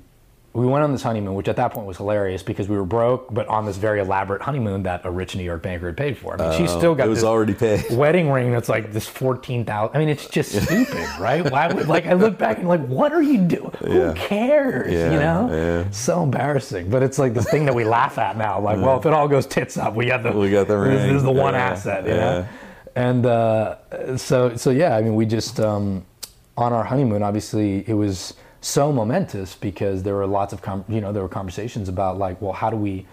We 0.54 0.66
went 0.66 0.84
on 0.84 0.92
this 0.92 1.02
honeymoon, 1.02 1.36
which 1.36 1.48
at 1.48 1.56
that 1.56 1.72
point 1.72 1.88
was 1.88 1.96
hilarious 1.96 2.44
because 2.44 2.68
we 2.68 2.76
were 2.76 2.84
broke, 2.84 3.34
but 3.34 3.48
on 3.48 3.66
this 3.66 3.78
very 3.78 4.02
elaborate 4.02 4.42
honeymoon 4.42 4.84
that 4.84 5.06
a 5.06 5.10
rich 5.10 5.34
New 5.34 5.44
York 5.44 5.62
banker 5.64 5.86
had 5.86 5.96
paid 5.96 6.18
for. 6.18 6.34
I 6.42 6.50
mean, 6.50 6.58
she's 6.60 6.70
still 6.70 6.94
got 6.94 7.04
Oh, 7.04 7.06
it 7.06 7.10
was 7.10 7.20
this 7.20 7.26
already 7.26 7.54
paid. 7.54 7.86
wedding 7.92 8.30
ring 8.30 8.52
that's 8.52 8.68
like 8.68 8.92
this 8.92 9.08
fourteen 9.08 9.64
thousand. 9.64 9.96
I 9.96 10.00
mean, 10.00 10.10
it's 10.10 10.28
just 10.28 10.52
stupid, 10.52 11.08
right? 11.22 11.50
Why 11.50 11.72
would 11.72 11.88
like 11.88 12.06
I 12.06 12.14
look 12.14 12.38
back 12.38 12.58
and 12.58 12.68
like, 12.68 12.86
what 12.88 13.14
are 13.14 13.22
you 13.22 13.38
doing? 13.38 13.72
Yeah. 13.82 13.88
Who 13.88 14.14
cares? 14.16 14.92
Yeah, 14.92 15.14
you 15.14 15.20
know, 15.20 15.50
yeah. 15.50 15.90
so 15.92 16.22
embarrassing. 16.22 16.90
But 16.90 17.02
it's 17.02 17.18
like 17.18 17.34
this 17.34 17.50
thing 17.50 17.64
that 17.68 17.74
we 17.76 17.86
laugh 17.86 18.18
at 18.18 18.36
now. 18.36 18.60
Like, 18.60 18.78
well, 18.78 19.00
if 19.00 19.06
it 19.06 19.14
all 19.14 19.30
goes 19.30 19.46
tits 19.46 19.78
up, 19.78 19.96
we 19.96 20.08
got 20.08 20.22
the 20.22 20.34
We 20.34 20.52
got 20.52 20.68
the 20.68 20.78
This, 20.82 21.04
this 21.04 21.16
is 21.16 21.24
the 21.24 21.32
one 21.32 21.54
Yeah, 21.54 21.62
asset, 21.70 22.04
you 22.04 22.12
yeah. 22.12 22.18
know. 22.20 22.48
And 22.94 23.26
uh, 23.26 24.18
so 24.18 24.58
so 24.58 24.70
yeah, 24.72 24.98
I 24.98 25.02
mean, 25.02 25.16
we 25.16 25.26
just 25.26 25.62
um, 25.62 26.04
on 26.58 26.74
our 26.74 26.84
honeymoon. 26.84 27.24
Obviously, 27.24 27.88
it 27.88 27.94
was 27.94 28.34
so 28.62 28.92
momentous 28.92 29.56
because 29.56 30.04
there 30.04 30.16
were 30.16 30.28
lots 30.28 30.54
of 30.54 30.62
com- 30.62 30.86
you 30.88 31.02
know 31.02 31.12
there 31.12 31.24
were 31.24 31.30
conversations 31.30 31.90
about 31.90 32.18
like, 32.18 32.42
well, 32.42 32.54
how 32.54 32.70
do 32.70 32.78
we 32.78 33.06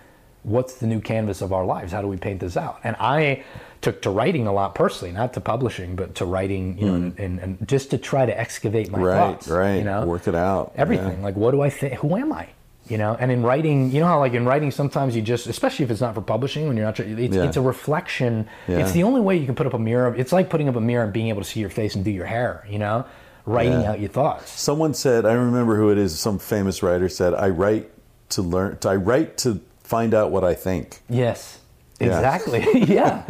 what's 0.45 0.75
the 0.75 0.87
new 0.87 1.01
canvas 1.01 1.43
of 1.43 1.53
our 1.53 1.65
lives? 1.65 1.93
How 1.93 2.01
do 2.01 2.07
we 2.09 2.16
paint 2.16 2.41
this 2.41 2.57
out? 2.57 2.79
And 2.85 2.97
I 3.01 3.45
took 3.81 4.01
to 4.03 4.11
writing 4.11 4.47
a 4.47 4.53
lot 4.53 4.75
personally, 4.75 5.12
not 5.12 5.33
to 5.35 5.41
publishing, 5.41 5.95
but 5.97 6.15
to 6.16 6.25
writing, 6.25 6.79
you 6.79 6.87
know, 6.87 6.95
and, 6.95 7.19
and, 7.19 7.39
and 7.41 7.69
just 7.69 7.91
to 7.91 7.99
try 7.99 8.25
to 8.25 8.39
excavate 8.39 8.91
my. 8.91 8.99
Right, 8.99 9.16
thoughts. 9.16 9.49
right. 9.49 9.75
You 9.77 9.85
know, 9.85 10.07
Work 10.07 10.27
it 10.29 10.35
out. 10.35 10.73
Everything. 10.77 11.23
Like, 11.23 11.37
what 11.37 11.51
do 11.51 11.61
I 11.61 11.70
think? 11.70 11.95
Who 11.95 12.16
am 12.16 12.33
I? 12.33 12.49
You 12.89 12.97
know, 12.97 13.16
and 13.20 13.31
in 13.31 13.43
writing, 13.43 13.91
you 13.93 14.01
know 14.01 14.07
how 14.07 14.19
like 14.20 14.33
in 14.33 14.47
writing, 14.47 14.70
sometimes 14.70 15.15
you 15.15 15.20
just, 15.20 15.47
especially 15.47 15.85
if 15.85 15.91
it's 15.91 16.01
not 16.01 16.15
for 16.15 16.23
publishing, 16.23 16.66
when 16.69 16.77
you're 16.79 16.87
not, 16.87 16.99
it's, 16.99 17.37
Yeah. 17.37 17.45
it's 17.45 17.59
a 17.59 17.61
reflection. 17.61 18.49
Yeah. 18.66 18.79
It's 18.79 18.93
the 18.93 19.03
only 19.03 19.20
way 19.20 19.37
you 19.37 19.45
can 19.45 19.55
put 19.55 19.66
up 19.66 19.75
a 19.75 19.79
mirror. 19.79 20.15
It's 20.16 20.33
like 20.33 20.49
putting 20.49 20.69
up 20.70 20.77
a 20.77 20.81
mirror 20.81 21.05
and 21.05 21.12
being 21.12 21.29
able 21.29 21.43
to 21.43 21.49
see 21.49 21.61
your 21.61 21.69
face 21.69 21.95
and 21.95 22.03
do 22.05 22.11
your 22.11 22.25
hair. 22.25 22.65
You 22.70 22.79
know, 22.79 23.05
writing 23.49 23.81
Yeah. 23.81 23.91
out 23.93 24.01
your 24.01 24.11
thoughts. 24.11 24.51
Someone 24.61 24.95
said, 24.95 25.25
I 25.27 25.33
remember 25.33 25.77
who 25.77 25.91
it 25.91 25.99
is. 25.99 26.19
Some 26.19 26.39
famous 26.39 26.83
writer 26.83 27.09
said, 27.09 27.35
"I 27.35 27.49
write 27.49 27.91
to 28.31 28.43
learn. 28.43 28.79
I 28.85 28.95
write 28.97 29.37
to 29.39 29.61
find 29.83 30.15
out 30.15 30.31
what 30.31 30.45
I 30.45 30.55
think." 30.55 31.01
Yes. 31.09 31.59
Yeah. 32.01 32.07
Exactly. 32.16 32.61
yeah. 32.95 33.25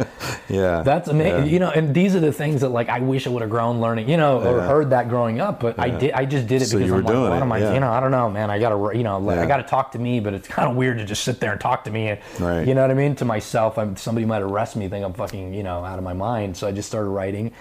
Yeah, 0.47 0.81
That's 0.83 1.07
amazing. 1.09 1.45
Yeah. 1.45 1.51
You 1.51 1.59
know, 1.59 1.71
and 1.71 1.93
these 1.93 2.15
are 2.15 2.19
the 2.19 2.31
things 2.31 2.61
that 2.61 2.69
like 2.69 2.87
I 2.87 2.99
wish 2.99 3.25
I 3.25 3.31
would 3.31 3.41
have 3.41 3.49
grown 3.49 3.81
learning, 3.81 4.07
you 4.09 4.17
know, 4.17 4.39
or 4.41 4.57
Yeah. 4.57 4.67
heard 4.67 4.91
that 4.91 5.09
growing 5.09 5.39
up, 5.41 5.59
but 5.59 5.79
I 5.79 5.89
did 5.89 6.11
I 6.11 6.25
just 6.25 6.45
did 6.47 6.61
it 6.61 6.65
So 6.65 6.77
because 6.77 6.87
you 6.87 6.93
were 6.93 6.99
I'm 6.99 7.05
like, 7.05 7.29
what 7.31 7.41
am 7.41 7.51
I, 7.51 7.73
you 7.73 7.79
know, 7.79 7.91
I 7.91 7.99
don't 7.99 8.11
know, 8.11 8.29
man. 8.29 8.51
I 8.51 8.59
got 8.59 8.69
to, 8.69 8.91
you 8.95 9.03
know, 9.03 9.17
like, 9.17 9.39
I 9.39 9.47
got 9.47 9.57
to 9.57 9.63
talk 9.63 9.91
to 9.93 9.99
me, 9.99 10.19
but 10.19 10.35
it's 10.35 10.47
kind 10.47 10.69
of 10.69 10.75
weird 10.75 10.99
to 10.99 11.05
just 11.05 11.23
sit 11.23 11.39
there 11.39 11.51
and 11.51 11.59
talk 11.59 11.83
to 11.85 11.91
me. 11.91 12.19
Right. 12.39 12.67
You 12.67 12.75
know 12.75 12.81
what 12.81 12.91
I 12.91 12.93
mean? 12.93 13.15
To 13.15 13.25
myself, 13.25 13.77
I'm 13.79 13.95
somebody 13.95 14.25
might 14.27 14.43
arrest 14.43 14.75
me, 14.75 14.87
think 14.87 15.03
I'm 15.03 15.13
fucking, 15.13 15.53
you 15.55 15.63
know, 15.63 15.83
out 15.83 15.97
of 15.97 16.03
my 16.03 16.13
mind. 16.13 16.55
So 16.57 16.67
I 16.67 16.71
just 16.71 16.87
started 16.89 17.09
writing. 17.09 17.51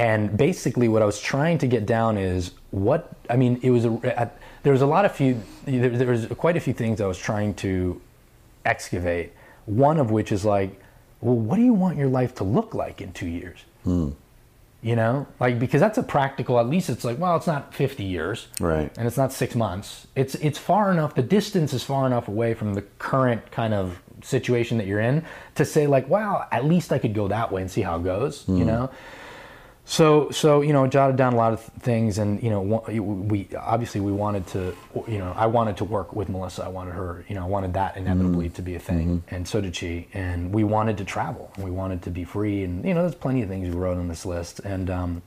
And 0.00 0.34
basically, 0.34 0.88
what 0.88 1.02
I 1.02 1.04
was 1.04 1.20
trying 1.20 1.58
to 1.58 1.66
get 1.66 1.84
down 1.84 2.16
is 2.16 2.52
what 2.70 3.12
I 3.28 3.36
mean. 3.36 3.60
It 3.62 3.70
was 3.70 3.84
a, 3.84 4.18
at, 4.18 4.38
there 4.62 4.72
was 4.72 4.80
a 4.80 4.86
lot 4.86 5.04
of 5.04 5.12
few. 5.12 5.42
There, 5.66 5.90
there 5.90 6.06
was 6.08 6.26
quite 6.38 6.56
a 6.56 6.60
few 6.60 6.72
things 6.72 7.02
I 7.02 7.06
was 7.06 7.18
trying 7.18 7.52
to 7.56 8.00
excavate. 8.64 9.34
One 9.66 9.98
of 9.98 10.10
which 10.10 10.32
is 10.32 10.42
like, 10.42 10.80
well, 11.20 11.36
what 11.36 11.56
do 11.56 11.62
you 11.62 11.74
want 11.74 11.98
your 11.98 12.08
life 12.08 12.34
to 12.36 12.44
look 12.44 12.72
like 12.72 13.02
in 13.02 13.12
two 13.12 13.28
years? 13.28 13.58
Hmm. 13.84 14.12
You 14.80 14.96
know, 14.96 15.26
like 15.38 15.58
because 15.58 15.82
that's 15.82 15.98
a 15.98 16.02
practical. 16.02 16.58
At 16.58 16.66
least 16.66 16.88
it's 16.88 17.04
like, 17.04 17.18
well, 17.18 17.36
it's 17.36 17.46
not 17.46 17.74
50 17.74 18.02
years, 18.02 18.48
Right. 18.58 18.90
And 18.96 19.06
it's 19.06 19.18
not 19.18 19.34
six 19.34 19.54
months. 19.54 20.06
It's 20.16 20.34
it's 20.36 20.58
far 20.58 20.90
enough. 20.90 21.14
The 21.14 21.22
distance 21.22 21.74
is 21.74 21.84
far 21.84 22.06
enough 22.06 22.26
away 22.26 22.54
from 22.54 22.72
the 22.72 22.82
current 22.98 23.50
kind 23.50 23.74
of 23.74 24.00
situation 24.22 24.78
that 24.78 24.86
you're 24.86 25.00
in 25.00 25.26
to 25.56 25.66
say 25.66 25.86
like, 25.86 26.08
wow, 26.08 26.46
at 26.50 26.64
least 26.64 26.90
I 26.90 26.98
could 26.98 27.12
go 27.12 27.28
that 27.28 27.52
way 27.52 27.60
and 27.60 27.70
see 27.70 27.82
how 27.82 27.96
it 27.96 28.04
goes. 28.04 28.48
You 28.48 28.60
hmm. 28.60 28.66
know. 28.66 28.90
So, 29.90 30.30
so 30.30 30.60
you 30.60 30.72
know, 30.72 30.86
jotted 30.86 31.16
down 31.16 31.32
a 31.32 31.36
lot 31.36 31.52
of 31.52 31.60
things, 31.80 32.18
and 32.18 32.40
you 32.40 32.48
know, 32.48 32.60
we 32.62 33.48
obviously 33.58 34.00
we 34.00 34.12
wanted 34.12 34.46
to, 34.48 34.72
you 35.08 35.18
know, 35.18 35.32
I 35.36 35.46
wanted 35.46 35.76
to 35.78 35.84
work 35.84 36.14
with 36.14 36.28
Melissa. 36.28 36.62
I 36.62 36.68
wanted 36.68 36.92
her, 36.92 37.24
you 37.28 37.34
know, 37.34 37.42
I 37.42 37.48
wanted 37.48 37.72
that 37.72 37.96
inevitably 37.96 38.50
to 38.50 38.62
be 38.62 38.76
a 38.76 38.78
thing, 38.78 39.24
and 39.32 39.48
so 39.48 39.60
did 39.60 39.74
she. 39.74 40.06
And 40.14 40.54
we 40.54 40.62
wanted 40.62 40.96
to 40.98 41.04
travel, 41.04 41.50
we 41.58 41.72
wanted 41.72 42.02
to 42.02 42.10
be 42.10 42.22
free, 42.22 42.62
and 42.62 42.84
you 42.84 42.94
know, 42.94 43.00
there's 43.00 43.16
plenty 43.16 43.42
of 43.42 43.48
things 43.48 43.68
we 43.68 43.74
wrote 43.74 43.98
on 43.98 44.06
this 44.06 44.24
list, 44.24 44.60
and 44.60 44.88
um, 44.90 45.22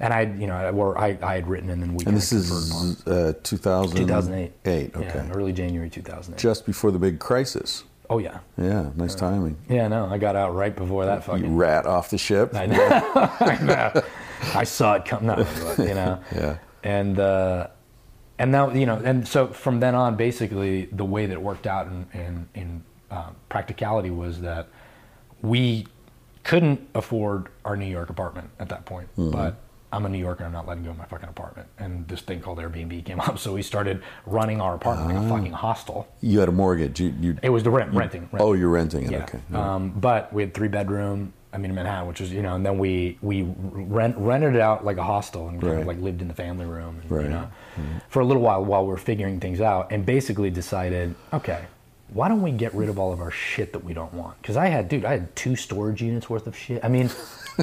and 0.00 0.14
I, 0.14 0.22
you 0.22 0.46
know, 0.46 0.54
I, 0.54 0.70
or 0.70 0.98
I, 0.98 1.18
I 1.20 1.34
had 1.34 1.46
written, 1.46 1.68
and 1.68 1.82
then 1.82 1.94
we 1.94 2.06
And 2.06 2.16
this 2.16 2.32
is 2.32 3.06
uh, 3.06 3.34
2000, 3.42 3.94
2008. 3.94 4.52
Eight. 4.64 4.90
Yeah, 4.94 5.00
Okay. 5.00 5.30
early 5.34 5.52
January 5.52 5.90
2008. 5.90 6.40
Just 6.40 6.64
before 6.64 6.92
the 6.92 6.98
big 6.98 7.18
crisis. 7.18 7.84
Oh 8.10 8.18
yeah, 8.18 8.38
Yeah. 8.58 8.90
Nice 8.96 9.14
timing. 9.14 9.56
yeah. 9.68 9.88
No, 9.88 10.06
I 10.06 10.18
got 10.18 10.36
out 10.36 10.54
right 10.54 10.74
before 10.74 11.04
that 11.06 11.16
You 11.16 11.20
fucking. 11.22 11.56
rat 11.56 11.86
off 11.86 12.10
the 12.10 12.18
ship. 12.18 12.54
I 12.54 12.66
know. 12.66 12.78
I 13.40 13.58
know. 13.62 14.02
I 14.54 14.64
saw 14.64 14.94
it 14.94 15.04
come. 15.04 15.26
No, 15.26 15.36
but, 15.76 15.78
you 15.78 15.94
know. 15.94 16.20
Yeah. 16.34 16.58
And 16.82 17.18
uh, 17.18 17.68
and 18.38 18.52
now 18.52 18.70
you 18.70 18.86
know, 18.86 18.96
and 19.04 19.26
so 19.26 19.48
from 19.48 19.80
then 19.80 19.94
on, 19.94 20.16
basically, 20.16 20.86
the 20.92 21.04
way 21.04 21.26
that 21.26 21.32
it 21.32 21.42
worked 21.42 21.66
out 21.66 21.86
in 21.88 22.06
in, 22.12 22.48
in 22.54 22.84
uh, 23.10 23.30
practicality 23.48 24.10
was 24.10 24.40
that 24.42 24.68
we 25.42 25.86
couldn't 26.44 26.80
afford 26.94 27.48
our 27.64 27.76
New 27.76 27.86
York 27.86 28.08
apartment 28.10 28.50
at 28.60 28.68
that 28.68 28.84
point, 28.84 29.08
Mm-hmm. 29.16 29.30
but. 29.32 29.56
I'm 29.92 30.04
a 30.04 30.08
New 30.08 30.18
Yorker. 30.18 30.44
I'm 30.44 30.52
not 30.52 30.66
letting 30.66 30.84
go 30.84 30.90
of 30.90 30.98
my 30.98 31.04
fucking 31.04 31.28
apartment. 31.28 31.68
And 31.78 32.06
this 32.08 32.20
thing 32.20 32.40
called 32.40 32.58
Airbnb 32.58 33.04
came 33.04 33.20
up, 33.26 33.38
so 33.38 33.52
we 33.54 33.62
started 33.62 34.02
running 34.26 34.60
our 34.60 34.74
apartment 34.74 35.08
like 35.14 35.18
a 35.18 35.26
Ah. 35.32 35.36
fucking 35.36 35.52
hostel. 35.52 36.08
You 36.20 36.40
had 36.40 36.48
a 36.48 36.52
mortgage. 36.52 37.00
You. 37.00 37.14
you 37.20 37.36
It 37.42 37.50
was 37.50 37.62
the 37.62 37.70
rent, 37.70 37.92
renting. 37.94 38.28
oh, 38.38 38.52
you're 38.54 38.68
renting 38.70 39.04
it. 39.04 39.10
Yeah. 39.12 39.22
Okay. 39.24 39.38
Um, 39.54 39.90
but 39.90 40.32
we 40.32 40.42
had 40.42 40.54
three 40.54 40.68
bedroom. 40.68 41.32
I 41.52 41.58
mean, 41.58 41.70
in 41.70 41.74
Manhattan, 41.76 42.06
which 42.08 42.20
was 42.20 42.30
you 42.32 42.42
know, 42.42 42.54
and 42.54 42.66
then 42.66 42.78
we 42.78 43.16
we 43.22 43.42
rent 43.42 44.16
rented 44.18 44.54
it 44.56 44.60
out 44.60 44.84
like 44.84 44.98
a 44.98 45.02
hostel 45.04 45.48
and 45.48 45.58
kind 45.60 45.72
Right. 45.72 45.80
of 45.82 45.86
like 45.86 45.98
lived 46.00 46.20
in 46.20 46.28
the 46.28 46.34
family 46.34 46.66
room, 46.66 46.98
and, 47.00 47.10
Right. 47.10 47.22
you 47.24 47.30
know, 47.30 47.48
for 48.08 48.20
a 48.20 48.24
little 48.26 48.42
while 48.42 48.62
while 48.62 48.84
we're 48.86 48.98
figuring 48.98 49.40
things 49.40 49.60
out, 49.62 49.90
and 49.90 50.04
basically 50.04 50.50
decided, 50.50 51.14
okay, 51.32 51.60
why 52.12 52.28
don't 52.28 52.42
we 52.42 52.50
get 52.50 52.74
rid 52.74 52.90
of 52.90 52.98
all 52.98 53.10
of 53.10 53.20
our 53.20 53.30
shit 53.30 53.72
that 53.72 53.82
we 53.84 53.94
don't 53.94 54.12
want? 54.12 54.36
Because 54.42 54.58
I 54.58 54.66
had, 54.66 54.88
dude, 54.90 55.06
I 55.06 55.12
had 55.12 55.34
two 55.34 55.56
storage 55.56 56.02
units 56.02 56.28
worth 56.28 56.46
of 56.46 56.54
shit. 56.54 56.84
I 56.84 56.88
mean, 56.88 57.08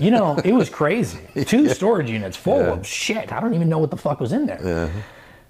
you 0.01 0.11
know, 0.11 0.37
it 0.43 0.53
was 0.53 0.69
crazy. 0.69 1.19
Two 1.45 1.69
storage 1.69 2.09
units 2.09 2.37
full 2.37 2.59
Yeah. 2.59 2.71
of 2.73 2.85
shit. 2.87 3.31
I 3.31 3.39
don't 3.39 3.53
even 3.53 3.69
know 3.69 3.79
what 3.79 3.91
the 3.91 3.97
fuck 3.97 4.19
was 4.19 4.31
in 4.33 4.45
there. 4.45 4.59
Yeah. 4.63 4.89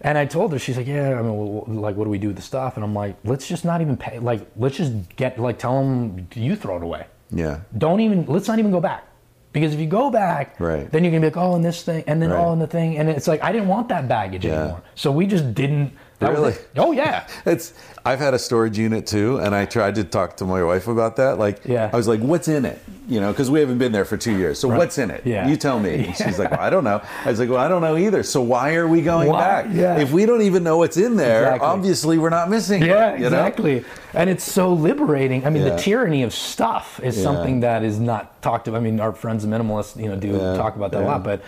And 0.02 0.18
I 0.18 0.26
told 0.26 0.52
her, 0.52 0.60
she's 0.60 0.76
like, 0.76 0.88
yeah, 0.88 1.18
I 1.18 1.22
mean, 1.22 1.34
well, 1.38 1.64
like, 1.68 1.96
what 1.96 2.04
do 2.04 2.10
we 2.10 2.18
do 2.18 2.28
with 2.28 2.36
the 2.36 2.42
stuff? 2.42 2.76
And 2.76 2.84
I'm 2.84 2.94
like, 2.94 3.16
let's 3.24 3.48
just 3.48 3.64
not 3.64 3.80
even 3.80 3.96
pay. 3.96 4.20
Like, 4.20 4.46
let's 4.58 4.76
just 4.76 4.94
get, 5.16 5.40
like, 5.40 5.60
tell 5.60 5.80
them 5.82 6.28
you 6.36 6.56
throw 6.58 6.76
it 6.78 6.84
away. 6.84 7.06
Yeah. 7.32 7.62
Don't 7.78 8.02
even, 8.02 8.26
let's 8.26 8.48
not 8.50 8.60
even 8.60 8.72
go 8.72 8.82
back. 8.82 9.06
Because 9.54 9.74
if 9.74 9.80
you 9.80 9.86
go 9.88 10.10
back, 10.10 10.60
Right. 10.60 10.92
then 10.92 11.04
you're 11.04 11.12
going 11.12 11.22
to 11.22 11.30
be 11.30 11.36
like, 11.36 11.46
oh, 11.46 11.56
and 11.56 11.64
this 11.64 11.84
thing, 11.84 12.04
and 12.08 12.22
then, 12.22 12.32
Right. 12.32 12.44
oh, 12.44 12.52
and 12.52 12.62
the 12.62 12.68
thing. 12.68 12.98
And 12.98 13.08
it's 13.10 13.28
like, 13.28 13.42
I 13.44 13.52
didn't 13.54 13.68
want 13.70 13.88
that 13.90 14.08
baggage 14.10 14.44
Yeah. 14.46 14.60
anymore. 14.64 14.82
So 14.96 15.12
we 15.12 15.26
just 15.26 15.54
didn't 15.54 15.94
That 16.20 16.32
Really? 16.32 16.54
Oh 16.78 16.92
yeah. 16.92 17.28
It's 17.46 17.74
I've 18.06 18.20
had 18.20 18.34
a 18.34 18.40
storage 18.40 18.78
unit 18.78 19.08
too, 19.08 19.38
and 19.40 19.56
I 19.56 19.66
tried 19.66 19.96
to 19.96 20.04
talk 20.04 20.38
to 20.38 20.46
my 20.46 20.62
wife 20.64 20.88
about 20.88 21.16
that. 21.18 21.40
Like, 21.40 21.62
Yeah. 21.66 21.90
I 21.92 21.96
was 21.96 22.08
like, 22.08 22.20
"What's 22.20 22.48
in 22.50 22.66
it?" 22.66 22.80
You 23.08 23.20
know, 23.22 23.32
because 23.32 23.50
we 23.52 23.60
haven't 23.62 23.78
been 23.78 23.92
there 23.94 24.06
for 24.06 24.16
two 24.18 24.38
years. 24.38 24.60
So 24.60 24.68
what's 24.70 24.98
in 24.98 25.10
it? 25.12 25.22
Yeah. 25.26 25.48
You 25.48 25.56
tell 25.58 25.80
me. 25.80 26.06
And 26.08 26.16
she's 26.16 26.38
like, 26.40 26.52
well, 26.52 26.60
"I 26.60 26.70
don't 26.70 26.84
know." 26.84 27.02
I 27.26 27.30
was 27.30 27.40
like, 27.40 27.50
"Well, 27.50 27.60
I 27.60 27.68
don't 27.68 27.82
know 27.82 27.98
either." 27.98 28.24
So 28.24 28.42
why 28.42 28.76
are 28.76 28.88
we 28.88 29.02
going 29.02 29.30
Why? 29.30 29.40
back? 29.64 29.66
Yeah. 29.74 29.98
If 30.00 30.12
we 30.12 30.26
don't 30.26 30.42
even 30.44 30.64
know 30.64 30.78
what's 30.78 30.98
in 30.98 31.16
there, 31.18 31.44
Exactly. 31.44 31.68
obviously 31.68 32.18
we're 32.18 32.30
not 32.30 32.50
missing. 32.50 32.84
Yeah, 32.84 33.12
it, 33.12 33.16
you 33.16 33.20
know? 33.22 33.28
exactly. 33.46 33.86
And 34.14 34.30
it's 34.30 34.44
so 34.44 34.72
liberating. 34.74 35.46
I 35.46 35.50
mean, 35.50 35.66
Yeah. 35.66 35.76
the 35.76 35.82
tyranny 35.82 36.24
of 36.24 36.34
stuff 36.34 37.00
is 37.04 37.18
Yeah. 37.18 37.24
something 37.24 37.62
that 37.62 37.84
is 37.84 38.00
not 38.00 38.42
talked 38.42 38.68
about. 38.68 38.78
I 38.78 38.82
mean, 38.82 39.00
our 39.00 39.14
friends 39.14 39.44
the 39.46 39.50
minimalists, 39.50 39.96
you 40.02 40.10
know, 40.10 40.16
do 40.16 40.28
Yeah, 40.30 40.56
talk 40.56 40.76
about 40.76 40.92
that 40.92 41.00
yeah. 41.02 41.06
a 41.08 41.12
lot, 41.12 41.24
but 41.24 41.42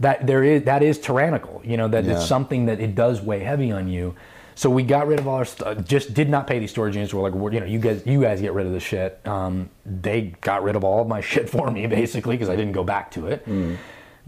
that 0.00 0.26
there 0.26 0.42
is 0.42 0.64
that 0.64 0.82
is 0.82 0.98
tyrannical. 0.98 1.60
You 1.64 1.76
know, 1.76 1.88
that 1.88 2.04
Yeah. 2.04 2.12
it's 2.14 2.26
something 2.26 2.66
that 2.66 2.80
it 2.80 2.94
does 2.94 3.20
weigh 3.20 3.40
heavy 3.40 3.70
on 3.70 3.88
you. 3.88 4.14
So 4.56 4.68
we 4.68 4.82
got 4.82 5.06
rid 5.06 5.18
of 5.18 5.26
all 5.26 5.36
our 5.36 5.44
stuff. 5.46 5.84
Just 5.86 6.12
did 6.12 6.28
not 6.28 6.46
pay 6.46 6.58
these 6.58 6.70
storage 6.70 6.94
units. 6.94 7.14
We're 7.14 7.22
like, 7.22 7.32
we're, 7.32 7.52
you 7.52 7.60
know, 7.60 7.66
you 7.66 7.78
guys, 7.78 8.02
you 8.04 8.20
guys 8.20 8.42
get 8.42 8.52
rid 8.52 8.66
of 8.66 8.72
the 8.72 8.80
shit. 8.80 9.18
Um, 9.26 9.70
they 9.86 10.34
got 10.42 10.62
rid 10.62 10.76
of 10.76 10.84
all 10.84 11.00
of 11.00 11.08
my 11.08 11.20
shit 11.30 11.48
for 11.48 11.70
me, 11.70 11.86
basically, 11.86 12.36
because 12.36 12.50
I 12.50 12.56
didn't 12.56 12.72
go 12.72 12.84
back 12.84 13.10
to 13.12 13.28
it. 13.28 13.46
Mm. 13.46 13.76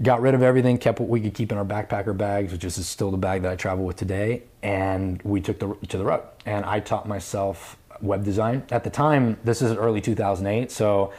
Got 0.01 0.23
rid 0.23 0.35
of 0.35 0.43
everything, 0.43 0.79
kept 0.79 1.01
what 1.01 1.11
we 1.11 1.21
could 1.21 1.35
keep 1.35 1.53
in 1.53 1.59
our 1.59 1.67
backpacker 1.67 2.17
bags, 2.17 2.51
which 2.51 2.65
is 2.65 2.75
still 2.89 3.11
the 3.11 3.19
bag 3.19 3.43
that 3.43 3.53
I 3.53 3.57
travel 3.57 3.85
with 3.85 3.97
today, 3.97 4.45
and 4.63 5.21
we 5.23 5.43
took 5.43 5.59
the 5.59 5.77
to 5.89 5.99
the 5.99 6.05
road. 6.05 6.23
And 6.47 6.65
I 6.65 6.81
taught 6.81 7.07
myself 7.07 7.77
web 8.01 8.25
design. 8.25 8.63
At 8.71 8.85
the 8.85 8.91
time, 8.91 9.37
this 9.45 9.61
is 9.61 9.73
early 9.77 10.01
2008, 10.01 10.71
so 10.71 11.13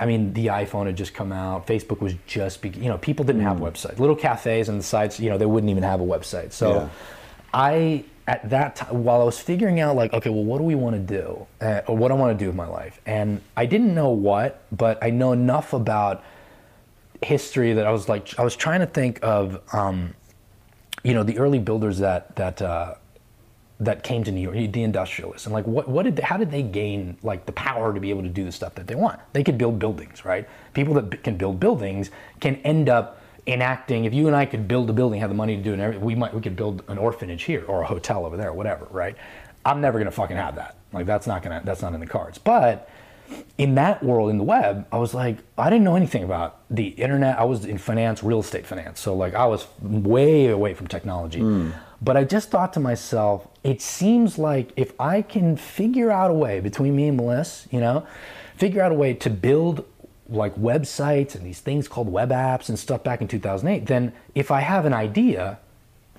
I 0.00 0.06
mean, 0.06 0.32
the 0.32 0.46
iPhone 0.46 0.86
had 0.86 0.96
just 0.96 1.12
come 1.12 1.30
out. 1.30 1.66
Facebook 1.66 2.00
was 2.00 2.14
just, 2.26 2.62
be, 2.62 2.70
you 2.70 2.88
know, 2.88 2.96
people 2.96 3.22
didn't 3.22 3.42
have 3.42 3.58
websites. 3.58 3.98
Little 3.98 4.16
cafes 4.16 4.70
and 4.70 4.80
the 4.80 4.82
sites, 4.82 5.20
you 5.20 5.28
know, 5.28 5.36
they 5.36 5.44
wouldn't 5.44 5.70
even 5.70 5.82
have 5.82 6.00
a 6.00 6.04
website. 6.04 6.52
So 6.52 6.74
Yeah. 6.74 6.88
I, 7.52 8.04
at 8.26 8.48
that 8.48 8.76
time, 8.76 9.04
while 9.04 9.20
I 9.20 9.24
was 9.24 9.38
figuring 9.38 9.78
out, 9.78 9.96
like, 9.96 10.14
okay, 10.14 10.30
well, 10.30 10.44
what 10.44 10.56
do 10.56 10.64
we 10.64 10.74
want 10.74 10.96
to 10.96 11.02
do? 11.02 11.46
Uh, 11.60 11.82
or 11.86 11.96
what 11.98 12.10
I 12.10 12.14
want 12.14 12.36
to 12.36 12.42
do 12.42 12.46
with 12.46 12.56
my 12.56 12.66
life? 12.66 12.98
And 13.04 13.42
I 13.58 13.66
didn't 13.66 13.94
know 13.94 14.08
what, 14.08 14.62
but 14.72 15.02
I 15.04 15.10
know 15.10 15.32
enough 15.32 15.74
about 15.74 16.24
history 17.22 17.74
that 17.74 17.86
I 17.86 17.92
was 17.92 18.08
like, 18.08 18.38
I 18.38 18.42
was 18.42 18.56
trying 18.56 18.80
to 18.80 18.86
think 18.86 19.18
of, 19.20 19.60
um, 19.74 20.14
you 21.02 21.12
know, 21.12 21.24
the 21.24 21.38
early 21.38 21.58
builders 21.58 21.98
that, 21.98 22.36
that, 22.36 22.62
uh, 22.62 22.94
that 23.80 24.02
came 24.02 24.22
to 24.24 24.30
New 24.30 24.40
York, 24.40 24.72
the 24.72 24.82
industrialists, 24.82 25.46
and 25.46 25.54
like 25.54 25.66
what, 25.66 25.88
what 25.88 26.04
did 26.04 26.16
they, 26.16 26.22
how 26.22 26.36
did 26.36 26.50
they 26.50 26.62
gain 26.62 27.16
like 27.22 27.46
the 27.46 27.52
power 27.52 27.94
to 27.94 28.00
be 28.00 28.10
able 28.10 28.22
to 28.22 28.28
do 28.28 28.44
the 28.44 28.52
stuff 28.52 28.74
that 28.74 28.86
they 28.86 28.94
want? 28.94 29.18
They 29.32 29.42
could 29.42 29.56
build 29.56 29.78
buildings, 29.78 30.24
right? 30.24 30.46
People 30.74 30.94
that 30.94 31.24
can 31.24 31.36
build 31.36 31.58
buildings 31.58 32.10
can 32.40 32.56
end 32.56 32.88
up 32.88 33.22
enacting. 33.46 34.04
If 34.04 34.12
you 34.12 34.26
and 34.26 34.36
I 34.36 34.44
could 34.44 34.68
build 34.68 34.90
a 34.90 34.92
building, 34.92 35.20
have 35.20 35.30
the 35.30 35.34
money 35.34 35.56
to 35.56 35.62
do 35.62 35.74
it, 35.74 36.00
we 36.00 36.14
might 36.14 36.34
we 36.34 36.40
could 36.40 36.56
build 36.56 36.82
an 36.88 36.98
orphanage 36.98 37.44
here 37.44 37.64
or 37.66 37.82
a 37.82 37.86
hotel 37.86 38.26
over 38.26 38.36
there, 38.36 38.52
whatever, 38.52 38.86
right? 38.90 39.16
I'm 39.64 39.80
never 39.80 39.98
gonna 39.98 40.10
fucking 40.10 40.36
have 40.36 40.56
that. 40.56 40.76
Like 40.92 41.06
that's 41.06 41.26
not 41.26 41.42
gonna 41.42 41.62
that's 41.64 41.82
not 41.82 41.94
in 41.94 42.00
the 42.00 42.06
cards. 42.06 42.38
But 42.38 42.88
in 43.58 43.74
that 43.76 44.02
world 44.02 44.30
in 44.30 44.38
the 44.38 44.44
web 44.44 44.86
i 44.90 44.98
was 44.98 45.14
like 45.14 45.38
i 45.56 45.70
didn't 45.70 45.84
know 45.84 45.96
anything 45.96 46.24
about 46.24 46.60
the 46.68 46.88
internet 46.88 47.38
i 47.38 47.44
was 47.44 47.64
in 47.64 47.78
finance 47.78 48.22
real 48.22 48.40
estate 48.40 48.66
finance 48.66 48.98
so 48.98 49.14
like 49.14 49.34
i 49.34 49.46
was 49.46 49.66
way 49.80 50.48
away 50.48 50.74
from 50.74 50.86
technology 50.86 51.40
hmm. 51.40 51.70
But 52.02 52.16
i 52.16 52.24
just 52.24 52.50
thought 52.50 52.72
to 52.72 52.80
myself 52.80 53.46
it 53.62 53.80
seems 53.80 54.38
like 54.38 54.72
if 54.76 54.92
i 55.00 55.22
can 55.22 55.56
figure 55.56 56.10
out 56.10 56.30
a 56.30 56.34
way 56.34 56.60
between 56.60 56.94
me 56.94 57.08
and 57.08 57.16
melissa 57.16 57.68
you 57.70 57.80
know 57.80 58.06
figure 58.56 58.82
out 58.82 58.92
a 58.92 58.94
way 58.94 59.14
to 59.14 59.30
build 59.30 59.84
like 60.28 60.54
websites 60.56 61.34
and 61.34 61.44
these 61.44 61.60
things 61.60 61.88
called 61.88 62.08
web 62.08 62.30
apps 62.30 62.68
and 62.68 62.78
stuff 62.78 63.02
back 63.02 63.20
in 63.20 63.28
2008 63.28 63.86
then 63.86 64.12
if 64.34 64.50
i 64.50 64.60
have 64.60 64.86
an 64.86 64.94
idea 64.94 65.58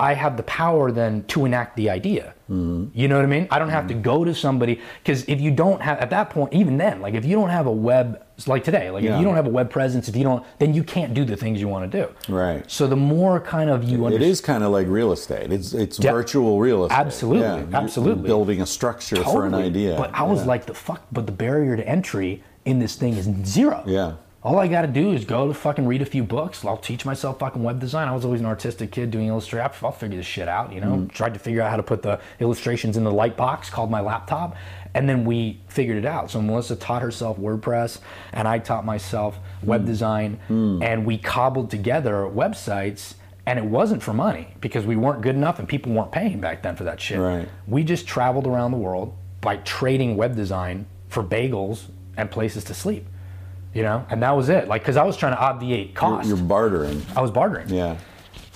I 0.01 0.15
have 0.15 0.35
the 0.35 0.43
power 0.43 0.91
then 0.91 1.23
to 1.25 1.45
enact 1.45 1.75
the 1.75 1.87
idea. 1.91 2.33
Mm-hmm. 2.49 2.87
You 2.97 3.07
know 3.07 3.17
what 3.17 3.23
I 3.23 3.27
mean? 3.27 3.47
I 3.51 3.59
don't 3.59 3.69
have 3.69 3.85
to 3.87 3.93
mm-hmm. 3.93 4.01
go 4.01 4.25
to 4.25 4.33
somebody 4.33 4.81
because 5.03 5.23
if 5.29 5.39
you 5.39 5.51
don't 5.51 5.79
have 5.79 5.99
at 5.99 6.09
that 6.09 6.31
point, 6.31 6.51
even 6.53 6.77
then, 6.77 7.01
like 7.01 7.13
if 7.13 7.23
you 7.23 7.35
don't 7.35 7.49
have 7.49 7.67
a 7.67 7.71
web 7.71 8.25
like 8.47 8.63
today, 8.63 8.89
like 8.89 9.03
Yeah. 9.03 9.13
if 9.13 9.19
you 9.19 9.25
don't 9.25 9.35
have 9.35 9.45
a 9.45 9.51
web 9.51 9.69
presence, 9.69 10.09
if 10.09 10.15
you 10.15 10.23
don't, 10.23 10.43
then 10.57 10.73
you 10.73 10.83
can't 10.83 11.13
do 11.13 11.23
the 11.23 11.37
things 11.37 11.61
you 11.61 11.67
want 11.67 11.91
to 11.91 12.01
do. 12.01 12.33
Right. 12.33 12.69
So 12.69 12.87
the 12.87 12.95
more 12.95 13.39
kind 13.39 13.69
of 13.69 13.83
you 13.83 14.01
It 14.01 14.05
understand, 14.07 14.31
is 14.31 14.41
kind 14.41 14.63
of 14.63 14.71
like 14.71 14.87
real 14.87 15.11
estate. 15.11 15.51
It's 15.53 15.73
it's 15.73 15.99
Yeah. 15.99 16.13
virtual 16.13 16.59
real 16.59 16.85
estate. 16.85 16.97
Absolutely, 16.97 17.43
Yeah, 17.43 17.55
you're- 17.57 17.67
you're 17.69 17.81
absolutely. 17.81 18.27
building 18.27 18.59
a 18.61 18.65
structure 18.65 19.17
for 19.17 19.45
an 19.45 19.53
idea. 19.53 19.95
But 19.97 20.09
I 20.15 20.23
was 20.23 20.47
like, 20.47 20.65
the 20.65 20.73
fuck. 20.73 21.01
But 21.11 21.27
the 21.27 21.31
barrier 21.31 21.77
to 21.77 21.87
entry 21.87 22.41
in 22.65 22.79
this 22.79 22.95
thing 22.95 23.13
is 23.17 23.29
zero. 23.45 23.83
Yeah. 23.85 24.13
All 24.43 24.57
I 24.57 24.67
got 24.67 24.81
to 24.81 24.87
do 24.87 25.13
is 25.13 25.23
go 25.23 25.47
to 25.47 25.53
fucking 25.53 25.85
read 25.85 26.01
a 26.01 26.05
few 26.05 26.23
books. 26.23 26.65
I'll 26.65 26.75
teach 26.75 27.05
myself 27.05 27.37
fucking 27.37 27.61
web 27.61 27.79
design. 27.79 28.07
I 28.07 28.11
was 28.15 28.25
always 28.25 28.39
an 28.39 28.47
artistic 28.47 28.91
kid 28.91 29.11
doing 29.11 29.27
illustration. 29.27 29.71
I'll 29.83 29.91
figure 29.91 30.17
this 30.17 30.25
shit 30.25 30.47
out, 30.47 30.73
you 30.73 30.81
know. 30.81 30.93
Mm-hmm. 30.93 31.07
Tried 31.07 31.35
to 31.35 31.39
figure 31.39 31.61
out 31.61 31.69
how 31.69 31.77
to 31.77 31.83
put 31.83 32.01
the 32.01 32.19
illustrations 32.39 32.97
in 32.97 33.03
the 33.03 33.11
light 33.11 33.37
box 33.37 33.69
called 33.69 33.91
my 33.91 34.01
laptop, 34.01 34.55
and 34.95 35.07
then 35.07 35.25
we 35.25 35.59
figured 35.67 35.97
it 35.97 36.05
out. 36.05 36.31
So 36.31 36.41
Melissa 36.41 36.75
taught 36.75 37.03
herself 37.03 37.37
WordPress, 37.37 37.99
and 38.33 38.47
I 38.47 38.57
taught 38.57 38.83
myself 38.83 39.37
Mm. 39.61 39.67
web 39.67 39.85
design, 39.85 40.39
and 40.49 41.05
we 41.05 41.19
cobbled 41.19 41.69
together 41.69 42.27
websites. 42.33 43.13
And 43.45 43.57
it 43.57 43.65
wasn't 43.65 44.03
for 44.03 44.13
money 44.13 44.49
because 44.61 44.85
we 44.85 44.95
weren't 44.95 45.21
good 45.21 45.35
enough, 45.35 45.57
and 45.59 45.67
people 45.67 45.91
weren't 45.91 46.11
paying 46.11 46.39
back 46.39 46.61
then 46.61 46.75
for 46.75 46.83
that 46.83 47.01
shit. 47.01 47.19
Right. 47.19 47.47
We 47.67 47.83
just 47.83 48.07
traveled 48.07 48.45
around 48.47 48.71
the 48.71 48.77
world 48.77 49.15
by 49.41 49.57
trading 49.57 50.15
web 50.15 50.35
design 50.35 50.85
for 51.09 51.23
bagels 51.23 51.85
and 52.17 52.29
places 52.29 52.63
to 52.65 52.73
sleep. 52.75 53.07
You 53.73 53.83
know, 53.83 54.05
and 54.09 54.21
that 54.23 54.31
was 54.31 54.49
it. 54.49 54.67
Like, 54.67 54.81
because 54.81 54.97
I 54.97 55.03
was 55.03 55.15
trying 55.15 55.33
to 55.33 55.39
obviate 55.39 55.95
You're, 56.01 56.23
you're 56.23 56.37
bartering. 56.37 57.05
I 57.15 57.21
was 57.21 57.31
bartering. 57.31 57.69
Yeah. 57.69 57.97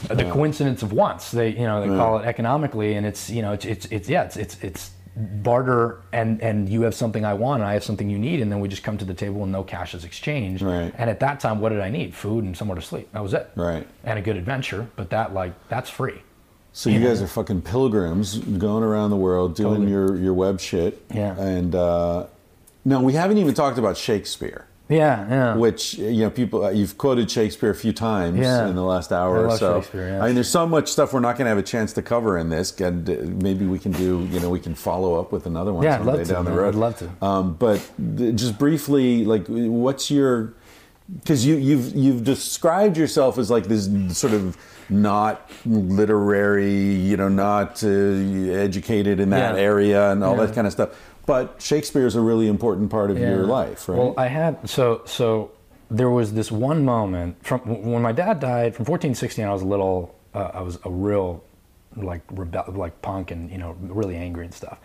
The 0.09 0.29
coincidence 0.29 0.83
of 0.83 0.91
once. 0.91 1.31
They, 1.31 1.49
you 1.49 1.63
know, 1.63 1.81
they 1.81 1.87
call 1.87 2.19
it 2.19 2.25
economically, 2.25 2.95
and 2.95 3.05
it's, 3.05 3.29
you 3.29 3.41
know, 3.41 3.53
it's, 3.53 3.65
it's, 3.65 3.85
it's 3.85 4.09
yeah, 4.09 4.23
it's, 4.23 4.35
it's, 4.35 4.57
it's 4.61 4.91
barter, 5.15 6.01
and 6.11 6.41
and 6.41 6.67
you 6.67 6.81
have 6.81 6.93
something 6.93 7.23
I 7.23 7.33
want, 7.33 7.61
and 7.61 7.69
I 7.69 7.73
have 7.73 7.83
something 7.83 8.09
you 8.09 8.19
need, 8.19 8.41
and 8.41 8.51
then 8.51 8.59
we 8.59 8.67
just 8.67 8.83
come 8.83 8.97
to 8.97 9.05
the 9.05 9.13
table 9.13 9.43
and 9.43 9.51
no 9.51 9.63
cash 9.63 9.95
is 9.95 10.03
exchanged. 10.03 10.61
Right. 10.61 10.93
And 10.97 11.09
at 11.09 11.19
that 11.21 11.39
time, 11.39 11.61
what 11.61 11.69
did 11.69 11.79
I 11.79 11.89
need? 11.89 12.13
Food 12.13 12.43
and 12.43 12.55
somewhere 12.55 12.75
to 12.75 12.81
sleep. 12.81 13.11
That 13.13 13.23
was 13.23 13.33
it. 13.33 13.49
Right. 13.55 13.87
And 14.03 14.19
a 14.19 14.21
good 14.21 14.35
adventure, 14.35 14.89
but 14.95 15.09
that 15.11 15.33
like 15.33 15.53
that's 15.69 15.89
free. 15.89 16.21
So 16.73 16.89
you 16.89 16.99
guys 16.99 17.21
are 17.21 17.27
fucking 17.27 17.61
pilgrims 17.61 18.37
going 18.37 18.83
around 18.83 19.11
the 19.11 19.15
world 19.15 19.55
doing 19.55 19.75
Totally. 19.75 19.91
your 19.91 20.17
your 20.17 20.33
web 20.33 20.59
shit. 20.59 21.01
Yeah. 21.13 21.39
And 21.39 21.73
uh, 21.73 22.27
no, 22.83 22.99
we 23.01 23.13
haven't 23.13 23.37
even 23.37 23.53
talked 23.53 23.77
about 23.77 23.95
Shakespeare, 23.95 24.67
Yeah, 24.88 25.28
yeah. 25.30 25.56
which 25.56 25.95
you 25.95 26.22
know 26.22 26.30
people 26.30 26.64
uh, 26.66 26.70
you've 26.70 26.98
quoted 26.98 27.32
Shakespeare 27.32 27.72
a 27.72 27.76
few 27.76 27.91
times 27.91 28.38
Yeah. 28.38 28.68
in 28.68 28.76
the 28.76 28.84
last 28.84 29.12
hour 29.12 29.48
or 29.48 29.57
so. 29.57 29.84
Yeah. 29.94 30.22
I 30.22 30.28
mean, 30.28 30.36
there's 30.36 30.48
so 30.49 30.68
much 30.68 30.90
stuff 30.91 31.12
we're 31.12 31.22
not 31.22 31.38
going 31.38 31.45
to 31.45 31.49
have 31.49 31.57
a 31.57 31.64
chance 31.64 31.91
to 31.94 32.03
cover 32.03 32.38
in 32.38 32.49
this, 32.49 32.80
and 32.80 33.10
uh, 33.10 33.16
maybe 33.24 33.66
we 33.66 33.80
can 33.80 33.94
do. 33.94 34.28
You 34.32 34.40
know, 34.40 34.49
we 34.52 34.60
can 34.60 34.76
follow 34.76 35.20
up 35.20 35.32
with 35.32 35.48
another 35.48 35.74
one 35.74 35.84
Yeah, 35.84 35.95
I'd 35.95 35.98
someday 36.03 36.12
love 36.20 36.28
to, 36.28 36.34
down 36.34 36.45
the 36.45 36.52
road. 36.52 36.68
I'd 36.76 36.80
love 36.80 36.98
to. 36.99 37.26
Um, 37.26 37.53
but 37.56 37.82
th- 38.18 38.36
just 38.36 38.60
briefly, 38.60 39.26
like, 39.26 39.45
what's 39.48 40.12
your? 40.12 40.53
Because 41.20 41.45
you, 41.45 41.56
you've 41.56 41.95
you've 41.95 42.24
described 42.24 42.95
yourself 42.98 43.38
as 43.40 43.49
like 43.49 43.66
this 43.66 43.90
sort 44.18 44.34
of 44.34 44.56
not 44.90 45.49
literary, 45.66 46.94
you 46.94 47.18
know, 47.18 47.28
not 47.30 47.84
uh, 47.84 47.88
educated 47.88 49.20
in 49.20 49.30
that 49.32 49.56
Yeah. 49.56 49.62
area 49.62 50.12
and 50.12 50.24
all 50.24 50.36
Yeah. 50.38 50.45
that 50.45 50.56
kind 50.56 50.68
of 50.68 50.74
stuff. 50.74 50.90
But 51.26 51.61
Shakespeare 51.61 52.06
is 52.06 52.15
a 52.15 52.22
really 52.22 52.47
important 52.47 52.89
part 52.89 53.10
of 53.11 53.18
your 53.18 53.45
life, 53.45 53.89
right? 53.89 53.97
Well, 53.97 54.14
I 54.18 54.27
had 54.27 54.69
so 54.69 55.02
so 55.06 55.52
there 55.89 56.10
was 56.10 56.34
this 56.34 56.52
one 56.52 56.85
moment 56.85 57.43
from 57.45 57.61
when 57.61 58.02
my 58.02 58.11
dad 58.11 58.39
died 58.39 58.76
from 58.76 58.85
14 58.85 59.15
16. 59.15 59.45
I 59.45 59.52
was 59.52 59.61
a 59.61 59.65
little, 59.68 60.15
uh, 60.34 60.52
I 60.53 60.61
was 60.61 60.80
a 60.84 60.89
real 60.89 61.43
like 61.95 62.22
rebel, 62.31 62.65
like 62.76 63.02
punk, 63.02 63.31
and 63.31 63.49
you 63.49 63.57
know, 63.57 63.76
really 63.81 64.15
angry 64.15 64.45
and 64.45 64.53
stuff. 64.53 64.80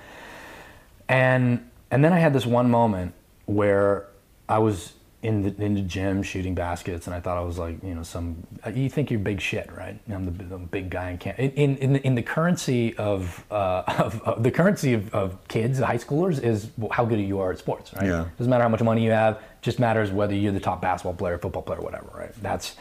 And 1.08 1.68
and 1.90 2.04
then 2.04 2.12
I 2.12 2.18
had 2.18 2.32
this 2.32 2.46
one 2.46 2.70
moment 2.70 3.14
where 3.46 4.06
I 4.48 4.58
was 4.58 4.92
in 5.22 5.42
the 5.42 5.62
in 5.62 5.74
the 5.74 5.82
gym 5.82 6.22
shooting 6.22 6.54
baskets, 6.54 7.06
and 7.06 7.14
I 7.14 7.20
thought 7.20 7.36
I 7.36 7.42
was 7.42 7.58
like, 7.58 7.82
you 7.82 7.94
know, 7.94 8.02
some. 8.02 8.36
You 8.72 8.88
think 8.88 9.10
you're 9.10 9.20
big 9.20 9.40
shit, 9.40 9.70
right? 9.72 9.98
I'm 10.10 10.24
the, 10.24 10.30
the 10.30 10.58
big 10.58 10.88
guy 10.88 11.10
in 11.10 11.18
camp. 11.18 11.38
In 11.38 11.76
in 11.76 11.92
the, 11.92 12.06
in 12.06 12.14
the 12.14 12.22
currency 12.22 12.96
of, 12.96 13.44
uh, 13.50 13.82
of, 13.98 14.22
of 14.22 14.42
the 14.42 14.50
currency 14.50 14.94
of, 14.94 15.14
of 15.14 15.36
kids, 15.48 15.78
high 15.78 15.98
schoolers, 15.98 16.42
is 16.42 16.70
how 16.90 17.04
good 17.04 17.20
you 17.20 17.38
are 17.38 17.52
at 17.52 17.58
sports, 17.58 17.92
right? 17.94 18.06
Yeah. 18.06 18.28
Doesn't 18.38 18.50
matter 18.50 18.62
how 18.62 18.70
much 18.70 18.82
money 18.82 19.04
you 19.04 19.10
have. 19.10 19.40
Just 19.60 19.78
matters 19.78 20.10
whether 20.10 20.34
you're 20.34 20.52
the 20.52 20.60
top 20.60 20.80
basketball 20.80 21.14
player, 21.14 21.36
football 21.36 21.62
player, 21.62 21.80
whatever, 21.80 22.10
right? 22.14 22.32
That's 22.42 22.76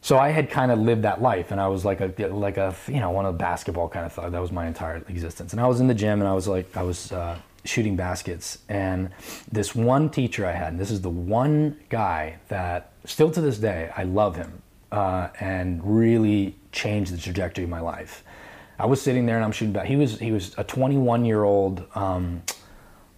so 0.00 0.16
I 0.16 0.28
had 0.28 0.50
kind 0.50 0.70
of 0.70 0.78
lived 0.78 1.02
that 1.02 1.20
life, 1.20 1.50
and 1.50 1.60
I 1.60 1.68
was 1.68 1.84
like 1.84 2.00
a 2.00 2.12
like 2.28 2.56
a 2.56 2.74
you 2.86 3.00
know 3.00 3.10
one 3.10 3.26
of 3.26 3.34
the 3.34 3.38
basketball 3.38 3.88
kind 3.88 4.06
of 4.06 4.12
thought 4.12 4.30
that 4.32 4.40
was 4.40 4.52
my 4.52 4.66
entire 4.66 4.96
existence. 5.08 5.52
And 5.52 5.60
I 5.60 5.66
was 5.66 5.80
in 5.80 5.86
the 5.86 5.94
gym, 5.94 6.20
and 6.20 6.28
I 6.28 6.34
was 6.34 6.46
like 6.46 6.76
I 6.76 6.82
was 6.82 7.10
uh, 7.10 7.38
shooting 7.64 7.96
baskets, 7.96 8.58
and 8.68 9.10
this 9.50 9.74
one 9.74 10.10
teacher 10.10 10.46
I 10.46 10.52
had, 10.52 10.72
and 10.72 10.80
this 10.80 10.90
is 10.90 11.00
the 11.00 11.10
one 11.10 11.78
guy 11.88 12.38
that 12.48 12.92
still 13.04 13.30
to 13.30 13.40
this 13.40 13.58
day 13.58 13.90
I 13.96 14.04
love 14.04 14.36
him, 14.36 14.62
uh, 14.92 15.28
and 15.40 15.80
really 15.84 16.56
changed 16.72 17.12
the 17.12 17.18
trajectory 17.18 17.64
of 17.64 17.70
my 17.70 17.80
life. 17.80 18.24
I 18.78 18.86
was 18.86 19.02
sitting 19.02 19.26
there 19.26 19.36
and 19.36 19.44
I'm 19.44 19.52
shooting 19.52 19.72
back. 19.72 19.86
He 19.86 19.96
was 19.96 20.18
he 20.18 20.30
was 20.30 20.54
a 20.56 20.64
21 20.64 21.24
year 21.24 21.44
old. 21.44 21.84
Um, 21.94 22.42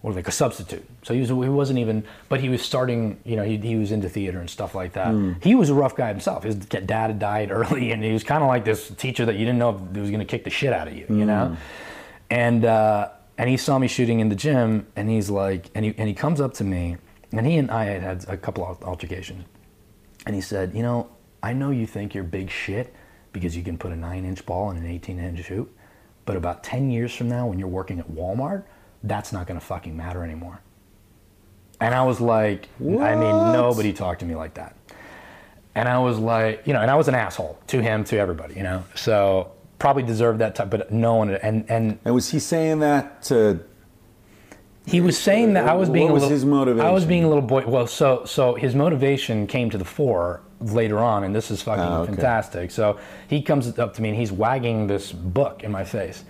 or 0.03 0.13
like 0.13 0.27
a 0.27 0.31
substitute. 0.31 0.83
So 1.03 1.13
he 1.13 1.19
was 1.19 1.29
he 1.29 1.35
wasn't 1.35 1.79
even, 1.79 2.03
but 2.27 2.39
he 2.39 2.49
was 2.49 2.61
starting. 2.61 3.19
You 3.23 3.35
know, 3.35 3.43
he, 3.43 3.57
he 3.57 3.75
was 3.75 3.91
into 3.91 4.09
theater 4.09 4.39
and 4.39 4.49
stuff 4.49 4.73
like 4.73 4.93
that. 4.93 5.13
He 5.43 5.53
was 5.53 5.69
a 5.69 5.75
rough 5.75 5.95
guy 5.95 6.07
himself. 6.07 6.43
His 6.43 6.55
dad 6.55 6.89
had 6.89 7.19
died 7.19 7.51
early, 7.51 7.91
and 7.91 8.03
he 8.03 8.11
was 8.11 8.23
kind 8.23 8.41
of 8.43 8.47
like 8.47 8.65
this 8.65 8.89
teacher 8.89 9.25
that 9.25 9.33
you 9.33 9.45
didn't 9.45 9.59
know 9.59 9.69
if 9.75 9.95
he 9.95 10.01
was 10.01 10.09
going 10.09 10.19
to 10.19 10.25
kick 10.25 10.43
the 10.43 10.49
shit 10.49 10.73
out 10.73 10.87
of 10.87 10.95
you. 10.95 11.05
You 11.09 11.25
know, 11.25 11.55
and 12.31 12.65
uh, 12.65 13.09
and 13.41 13.49
he 13.49 13.57
saw 13.57 13.79
me 13.79 13.87
shooting 13.87 14.19
in 14.19 14.29
the 14.29 14.35
gym, 14.35 14.85
and 14.95 15.09
he's 15.09 15.31
like, 15.31 15.71
and 15.73 15.83
he 15.83 15.95
and 15.97 16.07
he 16.07 16.13
comes 16.13 16.39
up 16.39 16.53
to 16.53 16.63
me, 16.63 16.97
and 17.31 17.47
he 17.47 17.57
and 17.57 17.71
I 17.71 17.85
had 17.85 18.03
had 18.03 18.25
a 18.29 18.37
couple 18.37 18.63
of 18.63 18.83
altercations, 18.83 19.45
and 20.27 20.35
he 20.35 20.41
said, 20.41 20.75
you 20.75 20.83
know, 20.83 21.09
I 21.41 21.51
know 21.53 21.71
you 21.71 21.87
think 21.87 22.13
you're 22.13 22.23
big 22.23 22.51
shit 22.51 22.93
because 23.33 23.57
you 23.57 23.63
can 23.63 23.79
put 23.79 23.91
a 23.91 23.95
nine 23.95 24.25
inch 24.25 24.45
ball 24.45 24.69
in 24.69 24.77
an 24.77 24.85
18 24.85 25.17
inch 25.17 25.39
hoop, 25.47 25.75
but 26.25 26.37
about 26.37 26.63
10 26.63 26.91
years 26.91 27.15
from 27.15 27.29
now, 27.29 27.47
when 27.47 27.57
you're 27.57 27.67
working 27.67 27.99
at 27.99 28.07
Walmart, 28.11 28.63
that's 29.01 29.33
not 29.33 29.47
going 29.47 29.59
to 29.59 29.65
fucking 29.65 29.97
matter 29.97 30.23
anymore. 30.23 30.61
And 31.79 31.95
I 31.95 32.03
was 32.03 32.21
like, 32.21 32.69
I 32.79 33.15
mean, 33.15 33.53
nobody 33.53 33.91
talked 33.91 34.19
to 34.19 34.25
me 34.27 34.35
like 34.35 34.53
that. 34.53 34.75
And 35.73 35.89
I 35.89 35.97
was 35.97 36.19
like, 36.19 36.67
you 36.67 36.73
know, 36.73 36.81
and 36.81 36.91
I 36.91 36.95
was 36.95 37.07
an 37.07 37.15
asshole 37.15 37.57
to 37.67 37.81
him, 37.81 38.03
to 38.03 38.19
everybody, 38.19 38.53
you 38.53 38.61
know. 38.61 38.83
So 38.93 39.53
probably 39.81 40.03
deserved 40.03 40.37
that 40.39 40.53
type, 40.53 40.69
but 40.69 40.91
no 40.91 41.15
one. 41.15 41.31
And 41.31 41.65
and 41.67 41.97
And 42.05 42.13
was 42.13 42.29
he 42.29 42.37
saying 42.39 42.79
that 42.79 43.23
to? 43.23 43.59
he 44.85 45.01
was 45.01 45.17
saying 45.17 45.53
that 45.53 45.67
I 45.67 45.73
was 45.73 45.89
What 45.89 45.93
being 45.95 46.11
was 46.11 46.21
a 46.23 46.25
little, 46.25 46.35
his 46.35 46.45
motivation? 46.45 46.85
I 46.87 46.91
was 46.91 47.03
being 47.05 47.23
a 47.23 47.27
little 47.27 47.41
boy. 47.43 47.65
Well, 47.67 47.87
so 47.87 48.23
so 48.25 48.53
his 48.53 48.75
motivation 48.75 49.47
came 49.47 49.69
to 49.71 49.77
the 49.79 49.85
fore 49.85 50.41
later 50.59 50.99
on, 50.99 51.23
and 51.23 51.35
this 51.35 51.49
is 51.49 51.61
fucking 51.63 51.83
Oh, 51.83 52.01
okay. 52.01 52.11
fantastic. 52.13 52.69
So 52.71 52.99
he 53.27 53.41
comes 53.41 53.77
up 53.79 53.93
to 53.95 54.01
me 54.03 54.09
and 54.09 54.17
he's 54.17 54.31
wagging 54.31 54.85
this 54.85 55.11
book 55.11 55.63
in 55.63 55.71
my 55.71 55.83
face, 55.83 56.23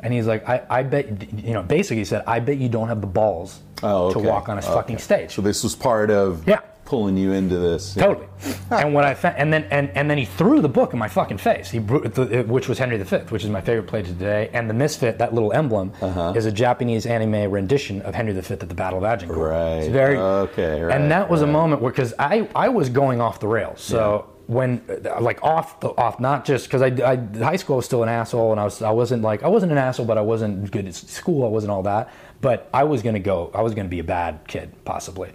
and 0.00 0.12
he's 0.12 0.26
like, 0.26 0.46
"I, 0.46 0.62
I 0.68 0.82
bet 0.82 1.04
you 1.42 1.54
know." 1.54 1.62
Basically, 1.62 1.98
he 1.98 2.04
said, 2.04 2.22
"I 2.26 2.38
bet 2.40 2.58
you 2.58 2.68
don't 2.68 2.88
have 2.88 3.00
the 3.00 3.06
balls 3.20 3.60
Oh, 3.82 4.12
to 4.12 4.18
walk 4.18 4.50
on 4.50 4.58
a 4.58 4.62
fucking 4.62 4.96
Okay. 4.96 5.02
stage." 5.02 5.34
So 5.34 5.40
this 5.42 5.62
was 5.64 5.74
part 5.74 6.10
of 6.10 6.46
Yeah. 6.46 6.60
Pulling 6.90 7.16
you 7.16 7.30
into 7.32 7.56
this. 7.56 7.96
Yeah. 7.96 8.06
Totally. 8.06 8.26
and 8.72 8.92
what 8.92 9.04
I 9.04 9.12
and 9.30 9.52
then 9.52 9.62
and, 9.70 9.90
and 9.90 10.10
then 10.10 10.18
he 10.18 10.24
threw 10.24 10.60
the 10.60 10.68
book 10.68 10.92
in 10.92 10.98
my 10.98 11.06
fucking 11.08 11.38
face. 11.38 11.70
He 11.70 11.78
which 11.78 12.68
was 12.68 12.78
Henry 12.78 12.98
V, 12.98 13.16
which 13.28 13.44
is 13.44 13.50
my 13.50 13.60
favorite 13.60 13.86
play 13.86 14.02
to 14.02 14.08
today. 14.08 14.50
And 14.52 14.68
the 14.68 14.74
Misfit, 14.74 15.18
that 15.18 15.32
little 15.32 15.52
emblem, 15.52 15.92
Uh-huh. 16.02 16.32
is 16.36 16.46
a 16.46 16.52
Japanese 16.52 17.06
anime 17.06 17.48
rendition 17.50 18.02
of 18.02 18.14
Henry 18.16 18.32
V 18.32 18.52
at 18.52 18.60
the 18.60 18.74
Battle 18.74 18.98
of 18.98 19.04
Agincourt. 19.04 19.38
Right. 19.38 19.74
It's 19.84 19.88
very 19.88 20.16
Okay, 20.18 20.82
right, 20.82 20.94
And 20.96 21.10
that 21.12 21.30
was 21.30 21.42
a 21.42 21.46
moment 21.46 21.80
where 21.80 21.92
because 21.92 22.12
I 22.18 22.48
I 22.56 22.68
was 22.70 22.88
going 22.88 23.20
off 23.20 23.38
the 23.40 23.48
rails. 23.48 23.80
So. 23.80 24.26
When, 24.50 24.82
uh, 24.90 25.20
like 25.20 25.44
off 25.44 25.78
the 25.78 25.90
off, 25.90 26.18
not 26.18 26.44
just 26.44 26.66
because 26.66 26.82
I, 26.82 26.86
I 27.12 27.14
high 27.38 27.54
school 27.54 27.76
I 27.76 27.80
was 27.82 27.84
still 27.86 28.02
an 28.02 28.08
asshole, 28.08 28.50
and 28.50 28.58
I 28.60 28.64
was 28.64 28.82
I 28.82 28.90
wasn't 28.90 29.22
like 29.22 29.44
I 29.44 29.46
wasn't 29.46 29.70
an 29.70 29.78
asshole, 29.78 30.06
but 30.06 30.18
I 30.18 30.22
wasn't 30.22 30.68
good 30.72 30.86
at 30.88 30.94
school. 30.96 31.44
I 31.44 31.48
wasn't 31.48 31.70
all 31.70 31.84
that, 31.84 32.10
but 32.40 32.68
I 32.74 32.82
was 32.82 33.00
gonna 33.04 33.20
go. 33.20 33.52
I 33.54 33.62
was 33.62 33.74
gonna 33.76 33.88
be 33.88 34.00
a 34.00 34.04
bad 34.18 34.40
kid, 34.48 34.72
possibly. 34.84 35.30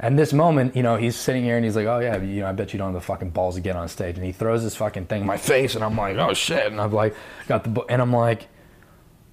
And 0.00 0.18
this 0.18 0.32
moment, 0.32 0.76
you 0.76 0.82
know, 0.82 0.96
he's 0.96 1.16
sitting 1.16 1.42
here 1.42 1.56
and 1.56 1.64
he's 1.64 1.74
like, 1.74 1.86
"Oh 1.86 1.98
yeah, 1.98 2.18
you 2.18 2.42
know, 2.42 2.48
I 2.48 2.52
bet 2.52 2.72
you 2.72 2.78
don't 2.78 2.92
have 2.92 3.02
the 3.02 3.06
fucking 3.06 3.30
balls 3.30 3.56
to 3.56 3.60
get 3.60 3.74
on 3.76 3.88
stage." 3.88 4.16
And 4.16 4.24
he 4.24 4.32
throws 4.32 4.62
this 4.62 4.76
fucking 4.76 5.06
thing 5.06 5.22
in 5.22 5.26
my 5.26 5.36
face, 5.36 5.74
and 5.74 5.84
I'm 5.84 5.96
like, 5.96 6.16
"Oh 6.16 6.34
shit!" 6.34 6.66
And 6.70 6.80
I'm 6.80 6.92
like, 6.92 7.14
got 7.48 7.64
the 7.64 7.70
book, 7.70 7.86
and 7.88 8.00
I'm 8.00 8.12
like, 8.12 8.46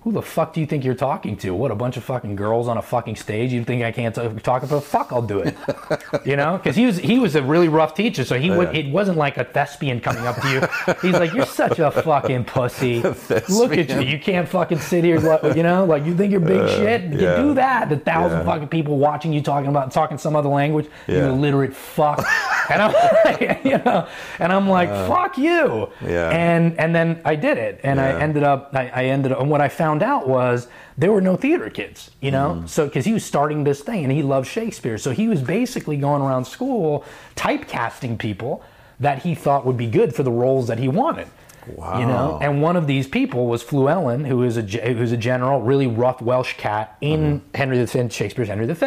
"Who 0.05 0.11
the 0.11 0.21
fuck 0.21 0.53
do 0.53 0.61
you 0.61 0.67
think 0.67 0.85
you're 0.85 0.93
talking 0.93 1.35
to? 1.37 1.53
What 1.55 1.71
a 1.71 1.75
bunch 1.75 1.97
of 1.97 2.03
fucking 2.03 2.35
girls 2.35 2.67
on 2.67 2.77
a 2.77 2.81
fucking 2.81 3.15
stage? 3.15 3.51
You 3.51 3.63
think 3.63 3.83
I 3.83 3.91
can't 3.91 4.13
talk 4.13 4.61
about? 4.61 4.83
Fuck, 4.83 5.11
I'll 5.11 5.21
do 5.21 5.39
it." 5.39 5.57
you 6.25 6.35
know, 6.35 6.57
because 6.57 6.75
he 6.75 6.85
was 6.85 6.97
he 6.97 7.17
was 7.19 7.35
a 7.35 7.41
really 7.41 7.67
rough 7.67 7.95
teacher, 7.95 8.23
so 8.23 8.39
he 8.39 8.51
oh, 8.51 8.57
would. 8.57 8.75
It 8.75 8.91
wasn't 8.91 9.17
like 9.17 9.37
a 9.37 9.43
thespian 9.43 9.99
coming 9.99 10.27
up 10.27 10.39
to 10.41 10.49
you. 10.49 10.95
He's 11.01 11.19
like, 11.19 11.33
"You're 11.33 11.45
such 11.45 11.79
a 11.79 11.89
fucking 11.89 12.45
pussy. 12.45 13.01
Look 13.49 13.77
at 13.77 13.89
you. 13.89 14.01
You 14.01 14.19
can't 14.19 14.47
fucking 14.47 14.79
sit 14.79 15.03
here, 15.03 15.19
you 15.55 15.63
know, 15.63 15.85
like 15.85 16.05
you 16.05 16.15
think 16.15 16.31
you're 16.31 16.39
big 16.39 16.61
uh, 16.61 16.77
shit. 16.77 17.11
You 17.11 17.19
yeah. 17.19 17.35
do 17.37 17.53
that. 17.55 17.89
The 17.89 17.97
thousand 17.97 18.39
Yeah. 18.39 18.45
fucking 18.45 18.67
people 18.67 18.97
watching 18.97 19.33
you 19.33 19.41
talking 19.41 19.69
about 19.69 19.91
talking 19.91 20.17
some 20.19 20.35
other 20.35 20.49
language. 20.49 20.87
You 21.07 21.17
illiterate 21.17 21.75
fuck. 21.75 22.23
and 22.69 22.81
I'm 22.81 22.93
like, 22.93 23.63
you 23.63 23.77
know, 23.79 24.07
and 24.39 24.53
I'm 24.53 24.67
like, 24.69 24.89
uh, 24.89 25.07
fuck 25.07 25.37
you. 25.37 25.89
Yeah. 26.01 26.29
And 26.29 26.79
and 26.79 26.95
then 26.95 27.21
I 27.25 27.35
did 27.35 27.57
it, 27.57 27.79
and 27.83 27.99
I 27.99 28.19
ended 28.21 28.43
up. 28.43 28.71
I, 28.73 28.91
I 28.93 29.05
ended 29.05 29.31
up. 29.31 29.41
And 29.41 29.49
what 29.49 29.61
I 29.61 29.69
found 29.69 29.94
out 30.03 30.27
was 30.27 30.67
there 30.97 31.11
were 31.11 31.21
no 31.21 31.35
theater 31.35 31.69
kids. 31.69 32.11
You 32.21 32.31
know, 32.31 32.55
Mm-hmm. 32.55 32.67
so 32.67 32.85
because 32.85 33.05
he 33.05 33.13
was 33.13 33.23
starting 33.25 33.63
this 33.63 33.81
thing 33.81 34.03
and 34.03 34.11
he 34.11 34.23
loved 34.23 34.47
Shakespeare, 34.47 34.97
so 34.97 35.11
he 35.11 35.27
was 35.27 35.41
basically 35.41 35.97
going 35.97 36.21
around 36.21 36.45
school 36.45 37.03
typecasting 37.35 38.17
people 38.17 38.63
that 38.99 39.23
he 39.23 39.35
thought 39.35 39.65
would 39.65 39.77
be 39.77 39.87
good 39.87 40.15
for 40.15 40.23
the 40.23 40.31
roles 40.31 40.67
that 40.67 40.79
he 40.79 40.87
wanted. 40.87 41.27
Wow. 41.67 41.99
You 41.99 42.05
know, 42.05 42.39
and 42.41 42.61
one 42.61 42.75
of 42.75 42.85
these 42.85 43.07
people 43.07 43.47
was 43.47 43.63
Fluellen, 43.63 44.25
who 44.27 44.43
is 44.43 44.55
a 44.57 44.61
who's 44.61 45.11
a 45.11 45.17
general, 45.17 45.61
really 45.61 45.87
rough 45.87 46.21
Welsh 46.21 46.53
cat 46.57 46.95
in 47.01 47.39
Mm-hmm. 47.39 47.55
Henry 47.55 47.83
V, 47.83 48.09
Shakespeare's 48.09 48.49
Henry 48.49 48.67
V, 48.67 48.85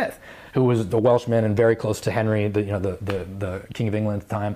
who 0.55 0.63
was 0.65 0.89
the 0.89 0.99
Welshman 0.99 1.45
and 1.45 1.57
very 1.57 1.75
close 1.75 2.01
to 2.03 2.13
Henry, 2.13 2.47
the 2.49 2.63
you 2.63 2.71
know 2.73 2.79
the 2.79 2.97
the, 3.01 3.25
the 3.39 3.63
King 3.75 3.89
of 3.89 3.95
England 3.97 4.23
at 4.23 4.29
the 4.29 4.35
time, 4.35 4.55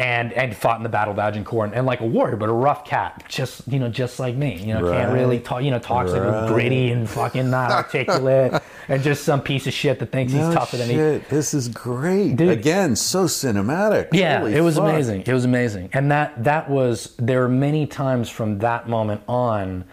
and 0.00 0.32
and 0.32 0.56
fought 0.56 0.78
in 0.78 0.82
the 0.82 0.88
Battle 0.88 1.12
of 1.12 1.18
Agincourt 1.18 1.68
and, 1.68 1.76
and 1.76 1.86
like 1.86 2.00
a 2.00 2.06
warrior, 2.06 2.36
but 2.36 2.48
a 2.48 2.52
rough 2.52 2.84
cat, 2.84 3.22
just 3.28 3.68
you 3.68 3.78
know 3.78 3.88
just 3.88 4.18
like 4.18 4.34
me, 4.34 4.56
you 4.56 4.72
know 4.74 4.90
can't 4.90 5.12
really 5.12 5.38
talk, 5.38 5.62
you 5.62 5.70
know 5.70 5.78
talks 5.78 6.10
like 6.12 6.22
Right. 6.22 6.48
gritty 6.48 6.90
and 6.90 7.08
fucking 7.08 7.50
not 7.50 7.70
articulate, 7.80 8.60
and 8.88 9.02
just 9.02 9.24
some 9.24 9.42
piece 9.42 9.66
of 9.66 9.72
shit 9.74 9.98
that 9.98 10.10
thinks 10.10 10.32
No 10.32 10.46
he's 10.46 10.54
tougher 10.54 10.76
than 10.78 10.88
he. 10.88 10.94
shit. 10.94 11.28
This 11.28 11.52
is 11.54 11.68
great. 11.68 12.36
Dude. 12.36 12.48
Again, 12.48 12.96
so 12.96 13.24
cinematic. 13.26 14.08
Yeah, 14.12 14.38
Holy 14.40 14.54
it 14.54 14.62
was 14.62 14.76
fuck. 14.76 14.84
amazing. 14.88 15.24
It 15.26 15.32
was 15.32 15.44
amazing, 15.44 15.90
and 15.92 16.10
that 16.10 16.42
that 16.44 16.70
was 16.70 17.14
there 17.18 17.40
were 17.40 17.48
many 17.48 17.86
times 17.86 18.28
from 18.30 18.58
that 18.60 18.88
moment 18.88 19.20
on 19.28 19.84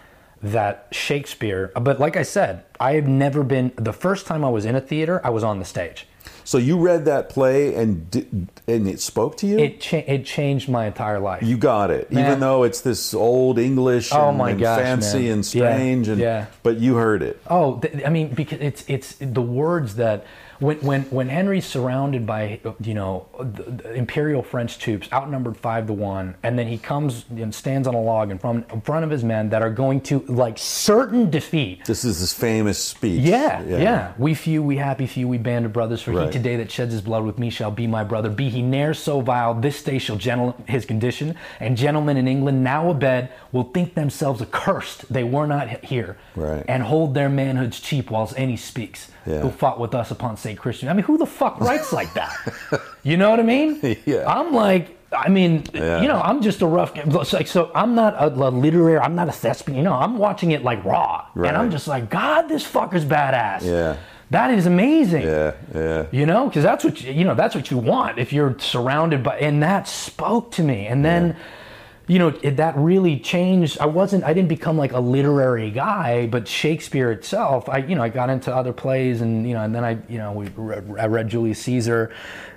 that 0.42 0.88
Shakespeare. 0.92 1.72
But 1.80 2.00
like 2.00 2.16
I 2.16 2.24
said, 2.24 2.64
I 2.80 2.94
have 2.94 3.08
never 3.08 3.44
been. 3.44 3.72
The 3.76 3.94
first 3.94 4.26
time 4.28 4.46
I 4.46 4.50
was 4.50 4.66
in 4.66 4.76
a 4.76 4.82
theater, 4.82 5.20
I 5.24 5.32
was 5.32 5.44
on 5.44 5.60
the 5.60 5.66
stage. 5.66 6.08
So 6.48 6.58
you 6.58 6.78
read 6.80 7.04
that 7.04 7.28
play 7.28 7.76
and 7.76 8.10
did, 8.10 8.48
and 8.70 8.88
it 8.88 9.02
spoke 9.02 9.36
to 9.40 9.48
you. 9.48 9.60
It 9.60 9.82
cha- 9.82 9.98
it 10.08 10.24
changed 10.24 10.70
my 10.70 10.86
entire 10.86 11.20
life. 11.20 11.44
you 11.44 11.58
got 11.58 11.92
it, 11.92 12.08
even 12.10 12.40
though 12.40 12.64
it's 12.64 12.80
this 12.80 13.14
old 13.14 13.60
English 13.60 14.14
oh 14.14 14.16
and, 14.16 14.24
Oh 14.28 14.32
my 14.32 14.52
and 14.52 14.60
gosh, 14.62 14.80
fancy 14.80 15.24
man. 15.24 15.32
and 15.34 15.54
Yeah, 15.54 15.74
strange, 15.76 16.08
and 16.08 16.22
yeah. 16.22 16.46
but 16.64 16.78
you 16.78 16.96
heard 16.96 17.22
it. 17.22 17.42
Oh, 17.50 17.80
th- 17.80 18.02
I 18.06 18.10
mean, 18.10 18.30
because 18.30 18.62
it's 18.62 18.86
it's 18.88 19.16
the 19.20 19.42
words 19.42 19.96
that 19.96 20.24
when 20.60 20.78
when 20.82 21.04
when 21.04 21.30
Henry's 21.30 21.66
surrounded 21.66 22.26
by 22.26 22.60
you 22.82 22.94
know 22.94 23.28
the, 23.40 23.64
the 23.64 23.94
imperial 23.94 24.42
French 24.42 24.80
troops, 24.80 25.08
outnumbered 25.14 25.58
five 25.58 25.88
to 25.88 25.94
one, 25.94 26.36
and 26.44 26.58
then 26.58 26.68
he 26.68 26.78
comes 26.78 27.26
and 27.30 27.54
stands 27.54 27.88
on 27.88 27.94
a 27.94 28.02
log 28.02 28.32
in 28.32 28.40
front 28.40 28.70
in 28.72 28.82
front 28.82 29.04
of 29.06 29.12
his 29.12 29.24
men 29.24 29.50
that 29.50 29.62
are 29.62 29.70
going 29.70 30.02
to 30.02 30.20
like 30.28 30.58
certain 30.58 31.30
defeat. 31.30 31.86
This 31.86 32.04
is 32.04 32.20
his 32.20 32.34
famous 32.34 32.78
speech. 32.80 33.22
Yeah, 33.22 33.62
yeah, 33.64 34.14
We 34.18 34.34
few, 34.34 34.64
we 34.64 34.78
happy 34.78 35.08
few, 35.08 35.28
we 35.28 35.38
band 35.38 35.66
of 35.66 35.74
brothers. 35.74 36.02
For 36.02 36.12
Right. 36.12 36.28
he 36.28 36.32
today 36.32 36.56
that 36.58 36.72
sheds 36.72 36.92
his 36.92 37.02
blood 37.02 37.24
with 37.24 37.38
me 37.38 37.50
shall 37.50 37.72
be 37.72 37.86
my 37.88 38.04
brother. 38.04 38.30
Be 38.30 38.50
he 38.50 38.62
ne'er 38.62 38.94
so 38.94 39.22
vile, 39.22 39.54
this 39.54 39.84
day 39.84 40.00
shall 40.00 40.16
gentle 40.18 40.56
his 40.68 40.86
condition. 40.86 41.36
And 41.60 41.78
gentlemen 41.78 42.18
in 42.18 42.28
England 42.28 42.64
now 42.64 42.90
abed 42.90 43.30
will 43.52 43.66
think 43.66 43.94
themselves 43.94 44.42
accursed 44.42 45.12
they 45.12 45.24
were 45.24 45.46
not 45.48 45.84
here, 45.86 46.18
Right. 46.36 46.64
and 46.68 46.84
hold 46.84 47.14
their 47.14 47.30
manhoods 47.30 47.82
cheap 47.82 48.10
whilst 48.12 48.34
any 48.38 48.58
speaks 48.58 49.12
Yeah. 49.28 49.42
who 49.42 49.52
fought 49.52 49.80
with 49.80 49.94
us 49.94 50.10
upon 50.12 50.38
St. 50.38 50.58
Crispian. 50.58 50.90
I 50.90 50.94
mean, 50.94 51.04
who 51.04 51.18
the 51.18 51.26
fuck 51.26 51.60
writes 51.60 51.92
like 51.92 52.14
that? 52.14 52.32
You 53.04 53.18
know 53.18 53.30
what 53.30 53.40
I 53.40 53.44
mean? 53.44 53.80
Yeah. 54.06 54.24
I'm 54.28 54.54
like. 54.54 54.96
I 55.10 55.30
mean, 55.30 55.64
Yeah. 55.74 56.02
you 56.02 56.08
know, 56.10 56.20
I'm 56.20 56.42
just 56.42 56.62
a 56.62 56.66
rough. 56.68 56.92
Like, 57.32 57.48
so 57.48 57.72
I'm 57.74 57.96
not 57.96 58.14
a, 58.16 58.28
a 58.28 58.50
literary. 58.50 59.00
I'm 59.00 59.16
not 59.16 59.30
a 59.30 59.32
thespian. 59.32 59.78
You 59.78 59.84
know, 59.84 59.94
I'm 59.94 60.18
watching 60.18 60.52
it 60.52 60.64
like 60.64 60.84
raw, 60.84 61.26
and 61.36 61.56
I'm 61.56 61.72
just 61.72 61.88
like, 61.88 62.10
God, 62.10 62.50
this 62.50 62.64
fucker's 62.70 63.06
badass. 63.06 63.62
Yeah. 63.64 63.96
That 64.32 64.52
is 64.52 64.66
amazing. 64.66 65.22
yeah, 65.24 65.54
yeah. 65.74 66.06
You 66.12 66.26
know, 66.26 66.48
because 66.50 66.64
that's 66.64 66.84
what 66.84 67.02
you, 67.02 67.14
you 67.14 67.24
know. 67.24 67.36
That's 67.36 67.56
what 67.56 67.72
you 67.72 67.78
want 67.78 68.20
if 68.20 68.34
you're 68.34 68.60
surrounded 68.60 69.24
by. 69.24 69.38
And 69.40 69.64
that 69.64 69.88
spoke 69.88 70.52
to 70.58 70.62
me. 70.64 70.88
And 70.88 71.06
then, 71.06 71.38
you 72.08 72.20
know, 72.20 72.30
it, 72.42 72.56
that 72.58 72.76
really 72.78 73.20
changed. 73.20 73.78
I 73.80 73.86
wasn't. 73.86 74.24
I 74.24 74.34
didn't 74.34 74.48
become 74.48 74.78
like 74.78 74.94
a 74.94 75.00
literary 75.00 75.70
guy, 75.72 76.28
but 76.28 76.48
Shakespeare 76.48 77.12
itself. 77.12 77.68
I, 77.68 77.80
you 77.80 77.96
know, 77.96 78.02
I 78.04 78.10
got 78.10 78.30
into 78.30 78.54
other 78.56 78.72
plays, 78.74 79.22
and 79.22 79.48
you 79.48 79.54
know, 79.54 79.64
and 79.64 79.76
then 79.76 79.84
I, 79.84 79.98
you 80.08 80.18
know, 80.18 80.32
we 80.32 80.48
read, 80.56 80.90
I 80.98 81.08
read 81.08 81.28
Julius 81.28 81.60
Caesar, 81.60 82.14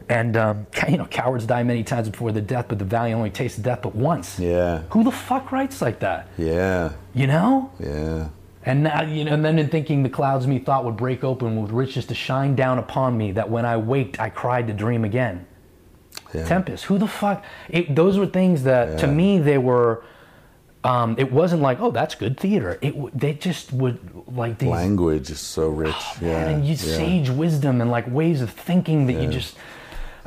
and 0.08 0.36
um, 0.36 0.66
you 0.88 0.98
know, 0.98 1.06
cowards 1.06 1.46
die 1.46 1.64
many 1.64 1.82
times 1.82 2.08
before 2.08 2.30
the 2.30 2.40
death, 2.40 2.66
but 2.68 2.78
the 2.78 2.84
valiant 2.84 3.16
only 3.18 3.30
taste 3.30 3.60
death 3.62 3.80
but 3.82 3.94
once. 3.94 4.38
Yeah. 4.38 4.82
Who 4.90 5.02
the 5.02 5.10
fuck 5.10 5.50
writes 5.50 5.82
like 5.82 5.98
that? 6.00 6.28
Yeah, 6.38 6.92
You 7.12 7.26
know. 7.26 7.72
yeah. 7.80 8.28
And 8.62 8.82
now, 8.82 9.02
you 9.02 9.24
know, 9.24 9.32
and 9.32 9.42
then 9.42 9.58
in 9.58 9.68
thinking 9.70 10.02
the 10.02 10.10
clouds 10.10 10.46
me 10.46 10.58
thought 10.58 10.84
would 10.84 10.96
break 10.98 11.24
open 11.24 11.62
with 11.62 11.70
riches 11.70 12.04
to 12.06 12.14
shine 12.14 12.54
down 12.54 12.78
upon 12.78 13.16
me, 13.16 13.32
that 13.32 13.48
when 13.48 13.64
I 13.64 13.78
waked, 13.78 14.20
I 14.20 14.28
cried 14.28 14.66
to 14.66 14.74
dream 14.74 15.02
again. 15.02 15.46
Yeah. 16.34 16.44
Tempest, 16.46 16.84
who 16.84 16.98
the 16.98 17.06
fuck? 17.08 17.44
It, 17.68 17.94
those 17.94 18.18
were 18.18 18.26
things 18.26 18.62
that, 18.64 18.98
to 19.00 19.06
me, 19.06 19.38
they 19.38 19.58
were. 19.58 20.04
Um, 20.82 21.14
it 21.18 21.30
wasn't 21.30 21.60
like, 21.60 21.78
oh, 21.80 21.90
that's 21.90 22.14
good 22.14 22.40
theater. 22.40 22.78
It 22.80 22.94
they 23.18 23.34
just 23.34 23.70
would 23.72 23.98
like 24.34 24.56
these 24.58 24.70
Language 24.70 25.28
is 25.30 25.38
so 25.40 25.68
rich. 25.68 25.94
yeah, 26.22 26.48
and 26.48 26.64
you 26.64 26.70
yeah. 26.70 26.96
sage 26.96 27.28
wisdom 27.28 27.82
and 27.82 27.90
like 27.90 28.10
ways 28.10 28.40
of 28.40 28.50
thinking 28.50 29.06
that 29.06 29.20
you 29.20 29.28
just 29.28 29.56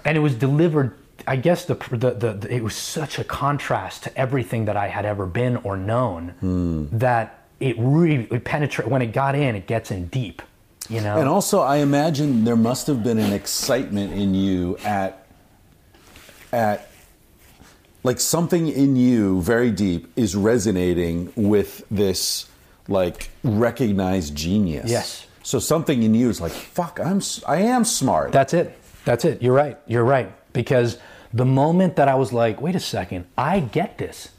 and 0.05 0.15
it 0.15 0.19
was 0.19 0.35
delivered 0.35 0.93
i 1.25 1.37
guess 1.37 1.63
the, 1.65 1.75
the, 1.91 2.11
the, 2.11 2.33
the- 2.33 2.53
it 2.53 2.61
was 2.61 2.75
such 2.75 3.17
a 3.17 3.23
contrast 3.23 4.03
to 4.03 4.17
everything 4.17 4.65
that 4.65 4.75
i 4.75 4.89
had 4.89 5.05
ever 5.05 5.25
been 5.25 5.55
or 5.57 5.77
known 5.77 6.33
Hmm. 6.41 6.85
that 6.97 7.45
it 7.61 7.75
really 7.79 8.27
it 8.29 8.43
penetrate 8.43 8.89
when 8.89 9.01
it 9.01 9.13
got 9.13 9.33
in 9.33 9.55
it 9.55 9.65
gets 9.65 9.89
in 9.91 10.07
deep 10.07 10.41
You 10.89 10.99
know, 10.99 11.17
And 11.17 11.29
also, 11.29 11.61
I 11.61 11.77
imagine 11.77 12.43
there 12.43 12.57
must 12.57 12.87
have 12.87 13.01
been 13.03 13.17
an 13.17 13.31
excitement 13.31 14.11
in 14.11 14.33
you 14.35 14.77
at 14.83 15.22
at 16.53 16.89
like 18.03 18.19
something 18.19 18.67
in 18.67 18.95
you 18.95 19.41
very 19.41 19.71
deep 19.71 20.11
is 20.15 20.35
resonating 20.35 21.31
with 21.35 21.83
this 21.89 22.49
like 22.87 23.29
recognized 23.43 24.35
genius. 24.35 24.89
Yes. 24.89 25.25
So 25.43 25.59
something 25.59 26.03
in 26.03 26.13
you 26.13 26.29
is 26.29 26.39
like, 26.39 26.51
fuck, 26.51 26.99
I'm 26.99 27.21
I 27.47 27.57
am 27.57 27.83
smart. 27.83 28.31
That's 28.31 28.53
it. 28.53 28.77
That's 29.05 29.25
it. 29.25 29.41
You're 29.41 29.53
right. 29.53 29.77
You're 29.87 30.03
right. 30.05 30.31
Because 30.53 30.97
the 31.33 31.45
moment 31.45 31.95
that 31.97 32.07
I 32.07 32.15
was 32.15 32.31
like, 32.31 32.61
wait 32.61 32.75
a 32.75 32.79
second, 32.79 33.25
I 33.37 33.59
get 33.59 33.97
this. 33.97 34.29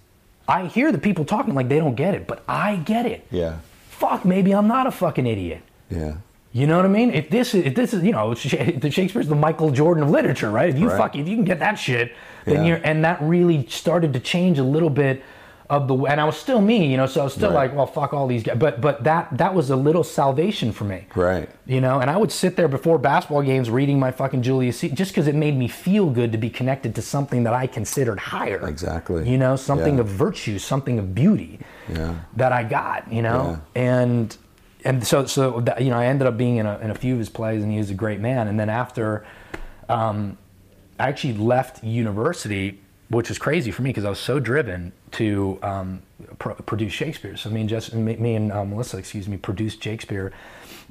I 0.46 0.66
hear 0.66 0.92
the 0.92 0.98
people 0.98 1.24
talking 1.24 1.54
like 1.54 1.68
they 1.68 1.78
don't 1.78 1.94
get 1.94 2.14
it, 2.14 2.26
but 2.26 2.42
I 2.48 2.76
get 2.76 3.06
it. 3.06 3.26
yeah. 3.30 3.58
Fuck, 3.88 4.24
maybe 4.24 4.52
I'm 4.52 4.66
not 4.66 4.86
a 4.88 4.90
fucking 4.90 5.24
idiot. 5.26 5.62
Yeah. 5.88 6.16
You 6.56 6.68
know 6.68 6.76
what 6.76 6.84
I 6.86 6.88
mean? 6.88 7.10
If 7.12 7.30
this 7.30 7.52
is, 7.52 7.66
if 7.66 7.74
this 7.74 7.92
is, 7.92 8.04
you 8.04 8.12
know, 8.12 8.32
the 8.32 8.88
Shakespeare's 8.90 9.26
the 9.26 9.34
Michael 9.34 9.72
Jordan 9.72 10.04
of 10.04 10.10
literature, 10.10 10.50
right? 10.52 10.68
If 10.68 10.78
you 10.78 10.88
Right. 10.88 10.96
fuck, 10.96 11.16
if 11.16 11.26
you 11.26 11.34
can 11.34 11.44
get 11.44 11.58
that 11.58 11.74
shit, 11.74 12.12
then 12.44 12.58
Yeah. 12.62 12.64
you're, 12.68 12.80
and 12.84 13.04
that 13.04 13.18
really 13.20 13.66
started 13.68 14.12
to 14.12 14.20
change 14.20 14.60
a 14.60 14.62
little 14.62 14.88
bit 14.88 15.20
of 15.68 15.88
the, 15.88 15.96
and 15.96 16.20
I 16.20 16.24
was 16.26 16.36
still 16.36 16.60
me, 16.60 16.86
you 16.86 16.96
know, 16.96 17.06
so 17.06 17.22
I 17.22 17.24
was 17.24 17.32
still 17.32 17.48
Right. 17.48 17.70
like, 17.70 17.74
well, 17.74 17.86
fuck 17.86 18.12
all 18.14 18.28
these 18.28 18.44
guys, 18.44 18.56
but 18.56 18.80
but 18.80 19.02
that 19.02 19.28
that 19.38 19.52
was 19.54 19.70
a 19.70 19.74
little 19.76 20.04
salvation 20.04 20.70
for 20.70 20.84
me, 20.84 21.06
Right. 21.16 21.48
You 21.66 21.80
know, 21.80 21.98
and 22.00 22.08
I 22.08 22.16
would 22.18 22.30
sit 22.30 22.54
there 22.54 22.68
before 22.68 22.98
basketball 22.98 23.42
games 23.42 23.68
reading 23.68 23.98
my 23.98 24.12
fucking 24.12 24.42
Julius 24.42 24.78
Caesar 24.78 24.94
just 24.94 25.10
because 25.12 25.26
it 25.26 25.34
made 25.34 25.56
me 25.58 25.66
feel 25.66 26.10
good 26.10 26.30
to 26.32 26.38
be 26.38 26.50
connected 26.50 26.94
to 26.94 27.02
something 27.02 27.42
that 27.44 27.54
I 27.54 27.66
considered 27.66 28.20
higher. 28.20 28.60
Exactly. 28.68 29.28
You 29.28 29.38
know, 29.38 29.56
something 29.56 29.94
Yeah. 29.94 30.02
of 30.02 30.06
virtue, 30.06 30.58
something 30.60 30.98
of 31.00 31.14
beauty 31.16 31.58
Yeah. 31.92 32.10
that 32.36 32.52
I 32.52 32.62
got, 32.62 33.10
you 33.10 33.22
know, 33.22 33.58
and 33.74 34.36
and 34.84 35.06
so 35.06 35.26
so 35.26 35.60
that, 35.60 35.82
you 35.82 35.90
know 35.90 35.98
I 35.98 36.06
ended 36.06 36.26
up 36.26 36.36
being 36.36 36.56
in 36.56 36.66
a, 36.66 36.78
in 36.78 36.90
a 36.90 36.94
few 36.94 37.14
of 37.14 37.18
his 37.18 37.28
plays, 37.28 37.62
and 37.62 37.72
he 37.72 37.78
was 37.78 37.90
a 37.90 37.94
great 37.94 38.20
man. 38.20 38.48
And 38.48 38.60
then 38.60 38.68
after, 38.68 39.26
um, 39.88 40.38
I 40.98 41.08
actually 41.08 41.34
left 41.34 41.82
university, 41.82 42.80
which 43.08 43.28
was 43.28 43.38
crazy 43.38 43.70
for 43.70 43.82
me 43.82 43.90
because 43.90 44.04
I 44.04 44.10
was 44.10 44.20
so 44.20 44.38
driven 44.38 44.92
to 45.12 45.58
um, 45.62 46.02
pro- 46.38 46.54
produce 46.54 46.92
Shakespeare. 46.92 47.36
So 47.36 47.50
me 47.50 47.60
and 47.60 47.68
Jess, 47.68 47.92
me, 47.92 48.16
me 48.16 48.34
and 48.34 48.52
uh, 48.52 48.64
Melissa, 48.64 48.98
excuse 48.98 49.28
me, 49.28 49.36
produced 49.36 49.82
Shakespeare 49.82 50.32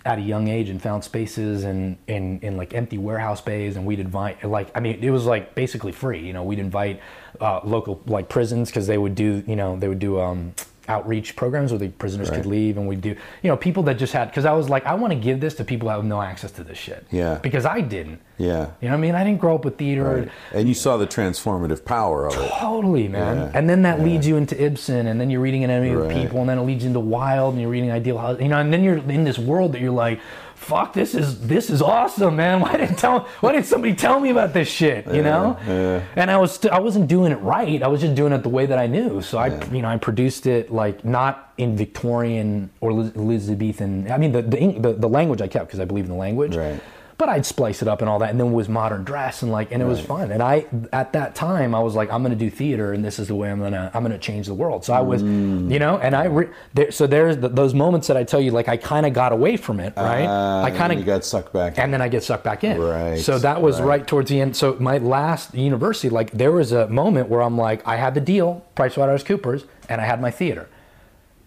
at 0.05 0.17
a 0.17 0.21
young 0.21 0.47
age 0.47 0.69
and 0.69 0.81
found 0.81 1.03
spaces 1.03 1.63
in, 1.63 1.97
in, 2.07 2.39
in 2.41 2.57
like 2.57 2.73
empty 2.73 2.97
warehouse 2.97 3.39
bays 3.39 3.77
and 3.77 3.85
we'd 3.85 3.99
invite 4.01 4.43
like 4.43 4.69
I 4.75 4.81
mean 4.81 5.01
it 5.01 5.11
was 5.11 5.25
like 5.25 5.55
basically 5.55 5.93
free 5.93 6.19
you 6.19 6.33
know 6.33 6.43
we'd 6.43 6.59
invite 6.59 6.99
uh, 7.39 7.61
local 7.63 8.01
like 8.05 8.27
prisons 8.27 8.69
because 8.69 8.85
they 8.85 8.97
would 8.97 9.15
do 9.15 9.43
you 9.47 9.55
know 9.55 9.77
they 9.77 9.87
would 9.87 9.99
do 9.99 10.19
um, 10.19 10.55
outreach 10.87 11.35
programs 11.35 11.71
where 11.71 11.79
the 11.79 11.87
prisoners 11.89 12.29
Right. 12.29 12.37
could 12.37 12.45
leave 12.45 12.77
and 12.77 12.87
we'd 12.87 12.99
do 13.01 13.09
you 13.41 13.49
know 13.49 13.55
people 13.55 13.83
that 13.83 13.93
just 13.97 14.11
had 14.13 14.29
because 14.29 14.43
I 14.45 14.51
was 14.51 14.69
like 14.69 14.85
I 14.85 14.93
want 14.95 15.11
to 15.13 15.19
give 15.19 15.39
this 15.39 15.55
to 15.55 15.63
people 15.63 15.87
that 15.87 15.95
have 15.95 16.03
no 16.05 16.21
access 16.21 16.51
to 16.51 16.63
this 16.63 16.77
shit 16.77 17.05
Yeah. 17.09 17.39
because 17.41 17.65
I 17.65 17.79
didn't 17.81 18.19
Yeah. 18.37 18.67
you 18.81 18.89
know 18.89 18.93
what 18.93 18.97
I 18.97 18.97
mean 18.97 19.15
I 19.15 19.23
didn't 19.23 19.39
grow 19.39 19.55
up 19.55 19.63
with 19.65 19.77
theater 19.77 20.03
Right. 20.03 20.29
And 20.53 20.67
you 20.67 20.73
saw 20.73 20.97
the 20.97 21.07
transformative 21.07 21.85
power 21.85 22.27
of 22.27 22.33
it. 22.33 22.51
Totally, 22.59 23.07
man. 23.07 23.37
Yeah, 23.37 23.51
And 23.53 23.69
then 23.69 23.83
that 23.83 23.99
yeah. 23.99 24.05
leads 24.05 24.27
you 24.27 24.35
into 24.37 24.61
Ibsen, 24.61 25.07
and 25.07 25.19
then 25.21 25.29
you're 25.29 25.39
reading 25.41 25.63
an 25.63 25.69
enemy 25.69 25.91
of 25.93 26.07
the 26.07 26.13
people, 26.13 26.39
and 26.41 26.49
then 26.49 26.57
it 26.57 26.63
leads 26.63 26.83
you 26.83 26.87
into 26.89 26.99
Wilde, 26.99 27.53
and 27.53 27.61
you're 27.61 27.71
reading 27.71 27.91
Ideal 27.91 28.17
Husband, 28.17 28.43
you 28.45 28.49
know, 28.49 28.59
and 28.59 28.73
then 28.73 28.83
you're 28.83 28.97
in 28.97 29.23
this 29.23 29.39
world 29.39 29.71
that 29.73 29.81
you're 29.81 29.91
like, 29.91 30.19
fuck, 30.63 30.93
this 30.93 31.13
is 31.13 31.39
this 31.47 31.69
is 31.69 31.81
awesome, 31.81 32.35
man. 32.37 32.59
Why 32.63 32.77
didn't 32.77 32.97
tell 32.97 33.27
why 33.41 33.51
didn't 33.51 33.65
somebody 33.67 33.93
tell 33.93 34.19
me 34.19 34.29
about 34.31 34.53
this 34.53 34.67
shit? 34.67 35.05
You 35.07 35.21
know? 35.21 35.57
yeah. 35.67 36.03
And 36.15 36.31
I 36.31 36.37
was 36.37 36.53
st- 36.53 36.73
I 36.73 36.79
wasn't 36.79 37.07
doing 37.07 37.31
it 37.31 37.41
right. 37.41 37.83
I 37.83 37.87
was 37.87 38.01
just 38.01 38.15
doing 38.15 38.33
it 38.33 38.41
the 38.43 38.49
way 38.49 38.65
that 38.65 38.79
I 38.79 38.87
knew. 38.87 39.21
So 39.21 39.37
I 39.37 39.47
Yeah. 39.47 39.71
you 39.71 39.81
know 39.81 39.89
I 39.89 39.97
produced 39.97 40.47
it 40.47 40.71
like 40.71 41.03
not 41.05 41.53
in 41.57 41.75
Victorian 41.77 42.69
or 42.81 42.91
Elizabethan. 42.91 44.11
I 44.11 44.17
mean 44.17 44.31
the 44.31 44.41
the, 44.41 44.79
the, 44.79 44.93
the 44.93 45.09
language 45.09 45.41
I 45.41 45.47
kept 45.47 45.67
because 45.67 45.79
I 45.79 45.85
believe 45.85 46.05
in 46.05 46.11
the 46.11 46.17
language. 46.17 46.55
Right. 46.55 46.79
But 47.15 47.29
I'd 47.29 47.45
splice 47.45 47.81
it 47.83 47.87
up 47.87 48.01
and 48.01 48.09
all 48.09 48.17
that, 48.19 48.31
and 48.31 48.39
then 48.39 48.47
it 48.47 48.53
was 48.53 48.67
modern 48.67 49.03
dress 49.03 49.43
and 49.43 49.51
like, 49.51 49.71
and 49.71 49.81
it 49.81 49.85
was 49.85 49.99
fun. 50.01 50.31
And 50.31 50.41
I, 50.41 50.65
at 50.91 51.13
that 51.13 51.35
time, 51.35 51.75
I 51.75 51.79
was 51.79 51.93
like, 51.93 52.11
I'm 52.11 52.23
going 52.23 52.37
to 52.37 52.45
do 52.45 52.49
theater, 52.49 52.91
and 52.91 53.05
this 53.05 53.19
is 53.19 53.27
the 53.27 53.35
way 53.35 53.51
I'm 53.51 53.59
gonna, 53.59 53.91
I'm 53.93 54.01
gonna 54.01 54.17
change 54.17 54.47
the 54.47 54.53
world. 54.55 54.83
So 54.83 54.93
I 54.93 55.01
was, 55.01 55.21
Mm. 55.21 55.71
you 55.71 55.77
know, 55.79 55.99
and 55.99 56.15
I, 56.15 56.25
re- 56.25 56.49
there, 56.73 56.91
so 56.91 57.05
there's 57.05 57.37
th 57.37 57.51
those 57.53 57.73
moments 57.75 58.07
that 58.07 58.17
I 58.17 58.23
tell 58.23 58.41
you, 58.41 58.49
like 58.51 58.67
I 58.67 58.77
kind 58.77 59.05
of 59.05 59.13
got 59.13 59.31
away 59.31 59.57
from 59.57 59.79
it, 59.79 59.93
right? 59.95 60.25
Ah, 60.27 60.63
I 60.63 60.71
kind 60.71 60.91
of 60.91 61.05
got 61.05 61.23
sucked 61.23 61.53
back. 61.53 61.77
and 61.77 61.93
then 61.93 62.01
I 62.01 62.07
get 62.09 62.23
sucked 62.23 62.43
back 62.43 62.63
in. 62.63 62.81
Right, 62.81 63.19
So 63.19 63.37
that 63.39 63.61
was 63.61 63.79
right. 63.79 63.87
right. 63.99 64.07
towards 64.07 64.29
the 64.29 64.41
end. 64.41 64.55
So 64.55 64.75
my 64.79 64.97
last 64.97 65.53
university, 65.53 66.09
like 66.09 66.31
there 66.31 66.51
was 66.51 66.71
a 66.71 66.87
moment 66.87 67.29
where 67.29 67.41
I'm 67.43 67.57
like, 67.57 67.87
I 67.87 67.95
had 67.97 68.15
the 68.15 68.21
deal, 68.21 68.65
PricewaterhouseCoopers, 68.75 69.65
and 69.89 70.01
I 70.01 70.05
had 70.05 70.19
my 70.19 70.31
theater, 70.31 70.67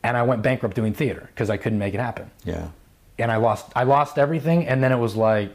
and 0.04 0.16
I 0.16 0.22
went 0.22 0.42
bankrupt 0.42 0.76
doing 0.76 0.94
theater 0.94 1.28
because 1.34 1.50
I 1.50 1.56
couldn't 1.56 1.78
make 1.80 1.94
it 1.94 2.00
happen 2.00 2.30
yeah. 2.44 2.68
And 3.18 3.30
I 3.32 3.36
lost 3.36 3.66
I 3.74 3.84
lost 3.84 4.18
everything 4.18 4.66
and 4.66 4.82
then 4.82 4.92
it 4.92 4.98
was 4.98 5.16
like 5.16 5.50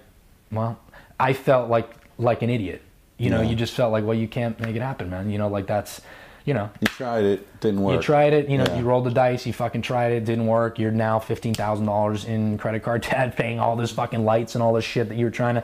well 0.51 0.79
I 1.19 1.33
felt 1.33 1.69
like 1.69 1.89
like 2.17 2.41
an 2.41 2.49
idiot 2.49 2.81
you 3.17 3.29
know 3.29 3.41
Yeah. 3.41 3.49
you 3.49 3.55
just 3.55 3.73
felt 3.73 3.91
like 3.91 4.03
well 4.03 4.17
you 4.17 4.27
can't 4.27 4.59
make 4.59 4.75
it 4.75 4.81
happen 4.81 5.09
man 5.09 5.29
you 5.29 5.37
know 5.37 5.47
like 5.47 5.67
that's 5.67 6.01
you 6.43 6.55
know 6.55 6.71
You 6.79 6.87
tried 6.87 7.23
it, 7.23 7.59
didn't 7.59 7.81
work. 7.83 7.95
you 7.97 8.01
tried 8.01 8.33
it 8.33 8.49
you 8.49 8.57
know 8.57 8.65
Yeah. 8.67 8.79
you 8.79 8.83
rolled 8.83 9.05
the 9.05 9.11
dice 9.11 9.45
you 9.45 9.53
fucking 9.53 9.83
tried 9.83 10.11
it 10.13 10.25
didn't 10.25 10.47
work 10.47 10.79
you're 10.79 10.91
now 10.91 11.19
$15,000 11.19 12.25
in 12.25 12.57
credit 12.57 12.81
card 12.83 13.01
debt 13.09 13.35
paying 13.37 13.59
all 13.59 13.75
this 13.75 13.91
fucking 13.91 14.25
lights 14.25 14.55
and 14.55 14.63
all 14.63 14.73
this 14.73 14.85
shit 14.85 15.09
that 15.09 15.17
you 15.17 15.25
were 15.25 15.31
trying 15.31 15.55
to 15.55 15.63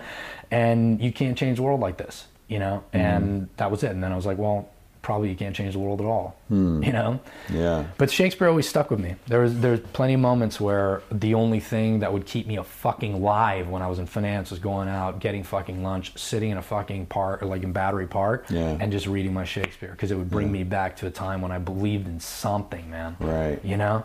and 0.51 1.01
you 1.01 1.11
can't 1.11 1.37
change 1.37 1.57
the 1.57 1.63
world 1.63 1.79
like 1.79 1.97
this 1.97 2.25
you 2.47 2.59
know 2.59 2.83
Mm-hmm. 2.93 2.97
and 2.97 3.49
that 3.57 3.71
was 3.71 3.83
it 3.83 3.91
and 3.91 4.03
then 4.03 4.11
I 4.11 4.15
was 4.15 4.25
like 4.25 4.37
well 4.37 4.69
probably 5.07 5.29
you 5.29 5.35
can't 5.37 5.55
change 5.55 5.71
the 5.73 5.79
world 5.79 6.01
at 6.01 6.05
all 6.05 6.35
Hmm. 6.49 6.83
you 6.83 6.91
know 6.91 7.19
Yeah. 7.49 7.85
but 7.97 8.11
Shakespeare 8.11 8.49
always 8.49 8.67
stuck 8.67 8.91
with 8.91 8.99
me. 8.99 9.15
There 9.27 9.39
was 9.39 9.57
there's 9.61 9.79
plenty 9.93 10.15
of 10.15 10.19
moments 10.19 10.59
where 10.59 11.01
the 11.09 11.33
only 11.33 11.61
thing 11.61 11.99
that 11.99 12.11
would 12.11 12.25
keep 12.25 12.45
me 12.45 12.57
a 12.57 12.63
fucking 12.65 13.13
alive 13.13 13.69
when 13.69 13.81
I 13.81 13.87
was 13.87 13.99
in 13.99 14.05
finance 14.05 14.51
was 14.51 14.59
going 14.59 14.89
out, 14.89 15.19
getting 15.21 15.43
fucking 15.43 15.81
lunch, 15.81 16.05
sitting 16.17 16.49
in 16.51 16.57
a 16.57 16.61
fucking 16.61 17.05
park, 17.05 17.41
like 17.41 17.63
in 17.63 17.71
Battery 17.71 18.05
Park, 18.07 18.45
Yeah. 18.49 18.75
and 18.81 18.91
just 18.91 19.07
reading 19.07 19.33
my 19.33 19.45
Shakespeare 19.45 19.91
because 19.91 20.11
it 20.11 20.17
would 20.17 20.29
bring 20.29 20.51
me 20.51 20.63
back 20.65 20.97
to 20.97 21.07
a 21.07 21.09
time 21.09 21.41
when 21.41 21.53
I 21.53 21.57
believed 21.57 22.05
in 22.09 22.19
something, 22.19 22.89
man. 22.91 23.15
Right. 23.21 23.59
You 23.63 23.77
know? 23.77 24.03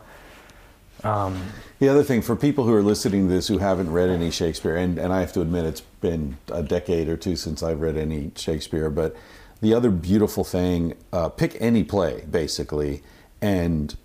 The 1.02 1.88
other 1.88 2.04
thing 2.04 2.22
for 2.22 2.36
people 2.36 2.64
who 2.64 2.72
are 2.74 2.82
listening 2.82 3.26
to 3.28 3.34
this 3.34 3.48
who 3.48 3.58
haven't 3.58 3.90
read 3.90 4.08
any 4.08 4.30
Shakespeare, 4.30 4.76
and, 4.76 4.98
and 4.98 5.12
I 5.12 5.18
have 5.20 5.32
to 5.32 5.40
admit 5.40 5.64
it's 5.64 5.80
been 6.00 6.36
a 6.52 6.62
decade 6.62 7.08
or 7.08 7.16
two 7.16 7.34
since 7.34 7.60
I've 7.60 7.80
read 7.80 7.96
any 7.96 8.30
Shakespeare, 8.36 8.88
but 8.88 9.16
the 9.62 9.72
other 9.74 9.90
beautiful 9.90 10.44
thing, 10.44 10.94
uh, 11.12 11.28
pick 11.30 11.56
any 11.60 11.82
play 11.84 12.24
basically, 12.30 13.02
and 13.40 13.96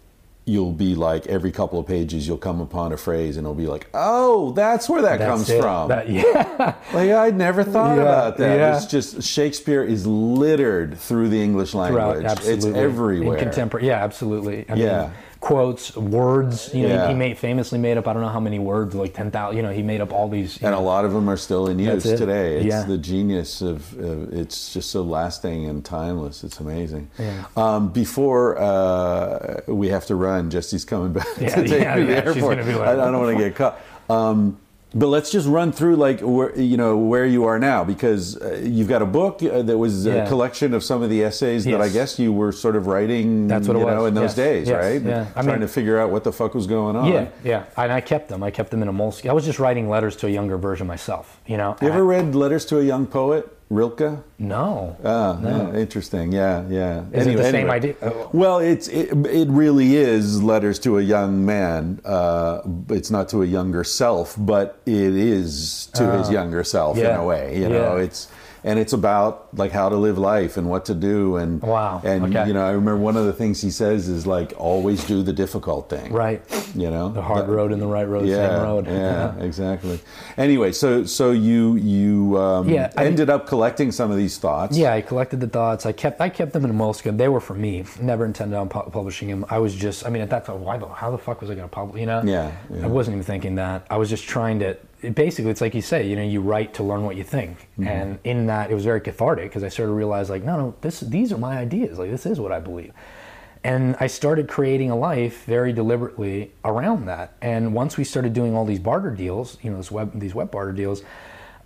you'll 0.46 0.72
be 0.72 0.96
like 0.96 1.28
every 1.28 1.52
couple 1.52 1.78
of 1.78 1.86
pages 1.86 2.26
you'll 2.26 2.38
come 2.38 2.62
upon 2.62 2.94
a 2.94 2.98
phrase 2.98 3.36
and 3.36 3.46
it'll 3.46 3.54
be 3.54 3.68
like, 3.68 3.86
oh, 3.94 4.52
that's 4.54 4.88
where 4.88 5.02
that 5.02 5.20
That's 5.20 5.30
comes 5.30 5.50
it. 5.50 5.60
from. 5.62 5.90
That- 5.90 6.08
yeah. 6.10 6.76
Like 6.94 7.10
I'd 7.10 7.36
never 7.36 7.66
thought 7.66 7.98
Yeah, 7.98 8.04
about 8.04 8.38
that. 8.38 8.58
yeah. 8.58 8.78
It's 8.78 8.86
just 8.86 9.22
Shakespeare 9.24 9.84
is 9.84 10.08
littered 10.08 10.98
through 10.98 11.28
the 11.30 11.42
English 11.44 11.74
language. 11.74 12.02
Throughout, 12.02 12.24
absolutely. 12.32 12.70
It's 12.70 12.78
everywhere. 12.78 13.38
In 13.38 13.44
contemporary, 13.44 13.88
yeah, 13.88 14.02
absolutely. 14.04 14.66
I 14.70 14.76
Yeah. 14.76 15.02
mean, 15.02 15.12
quotes, 15.48 15.96
words. 15.96 16.70
You 16.74 16.84
know, 16.90 16.96
Yeah. 16.96 17.08
he 17.08 17.14
made 17.14 17.38
famously 17.38 17.80
made 17.80 17.98
up. 17.98 18.06
I 18.08 18.12
don't 18.14 18.22
know 18.22 18.28
how 18.28 18.40
many 18.42 18.60
words, 18.60 18.94
like 18.94 19.14
ten 19.14 19.32
thousand. 19.32 19.56
You 19.58 19.64
know, 19.64 19.72
he 19.72 19.82
made 19.82 20.02
up 20.02 20.12
all 20.12 20.28
these. 20.28 20.58
and 20.62 20.72
know, 20.74 20.80
a 20.80 20.82
lot 20.82 21.06
of 21.06 21.14
them 21.14 21.30
are 21.30 21.38
still 21.38 21.68
in 21.68 21.80
use 21.80 22.06
it. 22.06 22.18
today. 22.18 22.58
It's 22.58 22.66
Yeah. 22.66 22.84
the 22.84 22.98
genius 22.98 23.62
of, 23.62 23.98
of 23.98 24.34
it's 24.34 24.74
just 24.74 24.92
so 24.92 25.02
lasting 25.04 25.66
and 25.70 25.86
timeless. 25.86 26.44
It's 26.44 26.60
amazing. 26.60 27.10
Yeah. 27.18 27.46
Um, 27.56 27.90
before 27.94 28.58
uh, 28.60 29.62
we 29.68 29.88
have 29.88 30.06
to 30.08 30.16
run, 30.16 30.50
Jesse's 30.50 30.84
coming 30.84 31.14
back 31.14 31.28
Yeah, 31.40 31.56
to 31.56 31.68
take 31.68 31.82
yeah, 31.82 31.96
me 31.96 32.02
to 32.02 32.08
the 32.08 32.26
airport. 32.26 32.58
be 32.66 32.74
like, 32.74 32.88
I, 32.90 32.92
I 32.92 32.96
don't 33.12 33.20
want 33.22 33.38
to 33.38 33.44
get 33.44 33.56
caught. 33.56 33.80
Um, 34.10 34.58
but 34.96 35.08
let's 35.08 35.30
just 35.32 35.48
run 35.48 35.72
through 35.72 35.98
like 35.98 36.22
where 36.22 36.58
you 36.58 36.78
know 36.78 36.98
where 36.98 37.26
you 37.26 37.44
are 37.44 37.60
now 37.60 37.84
because 37.84 38.42
uh, 38.42 38.60
you've 38.64 38.88
got 38.88 39.02
a 39.02 39.06
book 39.06 39.44
uh, 39.44 39.62
that 39.62 39.78
was 39.78 40.06
a 40.06 40.26
collection 40.28 40.74
of 40.74 40.84
some 40.84 41.02
of 41.04 41.10
the 41.10 41.24
essays 41.24 41.66
that 41.66 41.82
I 41.82 41.90
guess 41.90 42.18
you 42.18 42.32
were 42.32 42.52
sort 42.54 42.76
of 42.76 42.88
writing. 42.88 43.48
That's 43.48 43.68
what 43.68 43.76
it 43.76 43.82
you 43.82 43.86
know 43.86 44.04
was. 44.04 44.08
in 44.08 44.14
those 44.14 44.24
Yes. 44.30 44.36
days, 44.36 44.68
Yes. 44.70 44.84
right? 44.84 45.02
Yeah. 45.02 45.26
I 45.36 45.42
Trying 45.44 45.48
mean- 45.60 45.62
to 45.62 45.68
figure 45.68 46.00
out 46.00 46.10
what 46.12 46.24
the 46.24 46.32
fuck 46.32 46.56
was 46.56 46.68
going 46.68 46.96
on. 46.96 47.12
Yeah, 47.12 47.28
yeah, 47.44 47.64
and 47.76 47.92
I 47.92 48.00
kept 48.02 48.30
them. 48.30 48.42
I 48.44 48.52
kept 48.52 48.72
them 48.72 48.82
in 48.82 48.88
a 48.88 48.94
Moleskine. 48.94 49.30
I 49.30 49.34
was 49.34 49.46
just 49.46 49.60
writing 49.60 49.90
letters 49.90 50.16
to 50.18 50.28
a 50.28 50.30
younger 50.30 50.58
version 50.58 50.88
myself. 50.88 51.40
You 51.46 51.58
know. 51.58 51.76
You 51.82 51.90
ever 51.90 51.98
I- 52.00 52.16
read 52.18 52.34
Letters 52.36 52.66
to 52.68 52.80
a 52.80 52.84
Young 52.84 53.06
Poet, 53.08 53.57
Rilke? 53.70 54.24
No. 54.40 54.96
Ah, 55.04 55.38
yeah, 55.42 55.74
interesting. 55.74 56.32
Yeah, 56.32 56.64
yeah. 56.70 57.04
Is 57.12 57.28
it 57.28 57.36
the 57.36 57.52
same 57.52 57.70
idea? 57.70 57.96
Oh. 58.02 58.30
Well, 58.32 58.60
it's 58.60 58.88
it, 58.88 59.10
it 59.28 59.50
really 59.50 59.98
is 59.98 60.42
letters 60.42 60.80
to 60.80 60.98
a 61.00 61.02
young 61.02 61.46
man. 61.46 62.00
Uh, 62.06 62.62
it's 62.90 63.12
not 63.12 63.28
to 63.30 63.44
a 63.44 63.46
younger 63.46 63.84
self, 63.84 64.36
but 64.38 64.80
it 64.86 64.94
is 65.16 65.90
to 65.96 66.18
his 66.18 66.32
younger 66.32 66.64
self 66.64 66.98
in 66.98 67.06
Ah. 67.08 67.22
A 67.22 67.26
way. 67.26 67.60
You 67.60 67.68
know, 67.68 67.98
Yeah. 67.98 68.04
it's 68.04 68.30
and 68.68 68.78
it's 68.78 68.92
about 68.92 69.48
like 69.58 69.72
how 69.72 69.88
to 69.88 69.96
live 69.96 70.18
life 70.18 70.58
and 70.58 70.70
what 70.70 70.84
to 70.86 70.94
do 70.94 71.38
and 71.38 71.62
Wow, 71.62 72.02
and 72.04 72.36
okay. 72.36 72.48
you 72.48 72.54
know 72.54 72.66
I 72.66 72.72
remember 72.72 72.98
one 72.98 73.16
of 73.16 73.26
the 73.26 73.32
things 73.32 73.62
he 73.62 73.72
says 73.72 74.10
is 74.10 74.28
like 74.28 74.54
always 74.58 75.06
do 75.06 75.24
the 75.24 75.32
difficult 75.32 75.90
thing 75.90 76.12
Right. 76.12 76.42
you 76.76 76.90
know 76.92 77.08
The 77.10 77.22
hard 77.22 77.48
That- 77.48 77.52
road 77.58 77.72
and 77.72 77.82
the 77.82 77.88
right 77.88 78.08
road, 78.08 78.26
yeah, 78.28 78.50
same 78.50 78.64
road. 78.64 78.88
yeah 78.88 79.36
exactly 79.50 80.00
anyway 80.38 80.72
so 80.74 81.06
so 81.06 81.32
you 81.32 81.76
you 81.78 82.38
um, 82.38 82.68
Yeah, 82.70 82.92
I- 82.98 83.06
ended 83.06 83.30
up 83.30 83.48
collecting 83.48 83.90
some 83.94 84.12
of 84.12 84.18
these 84.18 84.38
thoughts 84.38 84.78
Yeah, 84.78 84.94
I 84.94 85.02
collected 85.02 85.40
the 85.40 85.48
thoughts. 85.48 85.86
I 85.86 85.94
kept 85.94 86.20
I 86.20 86.30
kept 86.30 86.52
them 86.52 86.64
in 86.66 86.72
a 86.72 86.74
Moleskine. 86.74 87.18
They 87.18 87.30
were 87.30 87.40
for 87.50 87.54
me. 87.54 87.86
Never 88.02 88.26
intended 88.26 88.58
on 88.58 88.68
pu- 88.70 88.90
publishing 88.92 89.30
them. 89.30 89.46
I 89.50 89.60
was 89.60 89.74
just 89.76 90.06
I 90.06 90.10
mean 90.10 90.22
at 90.28 90.30
that 90.36 90.44
time 90.46 90.60
why 90.68 90.78
the 90.78 90.88
how 91.02 91.10
the 91.16 91.18
fuck 91.18 91.40
was 91.42 91.50
I 91.50 91.56
going 91.56 91.70
to 91.70 91.76
publish? 91.82 92.00
You 92.02 92.08
know? 92.12 92.22
Yeah, 92.26 92.52
yeah. 92.70 92.84
I 92.84 92.88
wasn't 92.88 93.16
even 93.16 93.24
thinking 93.26 93.56
that. 93.56 93.88
I 93.90 93.98
was 93.98 94.10
just 94.10 94.26
trying 94.36 94.60
to. 94.60 94.76
It 95.02 95.14
basically, 95.16 95.52
it's 95.52 95.62
like 95.62 95.76
you 95.76 95.82
say. 95.82 96.08
You 96.08 96.16
know, 96.16 96.24
you 96.24 96.42
write 96.42 96.74
to 96.76 96.84
learn 96.84 97.04
what 97.04 97.16
you 97.16 97.24
think, 97.24 97.68
Mm-hmm. 97.80 97.88
and 97.88 98.20
in 98.24 98.48
that, 98.48 98.72
it 98.72 98.74
was 98.74 98.84
very 98.84 99.02
cathartic 99.02 99.50
because 99.50 99.64
I 99.64 99.70
started 99.70 99.92
to 99.92 99.96
realize 99.96 100.30
like, 100.30 100.44
no, 100.44 100.58
no, 100.58 100.76
this 100.82 101.02
these 101.02 101.32
are 101.32 101.38
my 101.38 101.58
ideas. 101.58 102.00
Like 102.00 102.10
this 102.10 102.26
is 102.26 102.40
what 102.40 102.52
I 102.52 102.60
believe. 102.60 102.94
And 103.64 103.96
I 104.00 104.08
started 104.08 104.48
creating 104.48 104.92
a 104.92 104.96
life 104.96 105.44
very 105.46 105.74
deliberately 105.74 106.52
around 106.64 107.06
that. 107.08 107.34
And 107.42 107.74
once 107.74 107.98
we 107.98 108.04
started 108.04 108.34
doing 108.34 108.56
all 108.56 108.66
these 108.66 108.80
barter 108.80 109.12
deals, 109.12 109.58
you 109.62 109.70
know, 109.72 109.78
this 109.78 109.92
web, 109.92 110.18
these 110.20 110.34
web 110.34 110.52
barter 110.52 110.72
deals, 110.72 111.02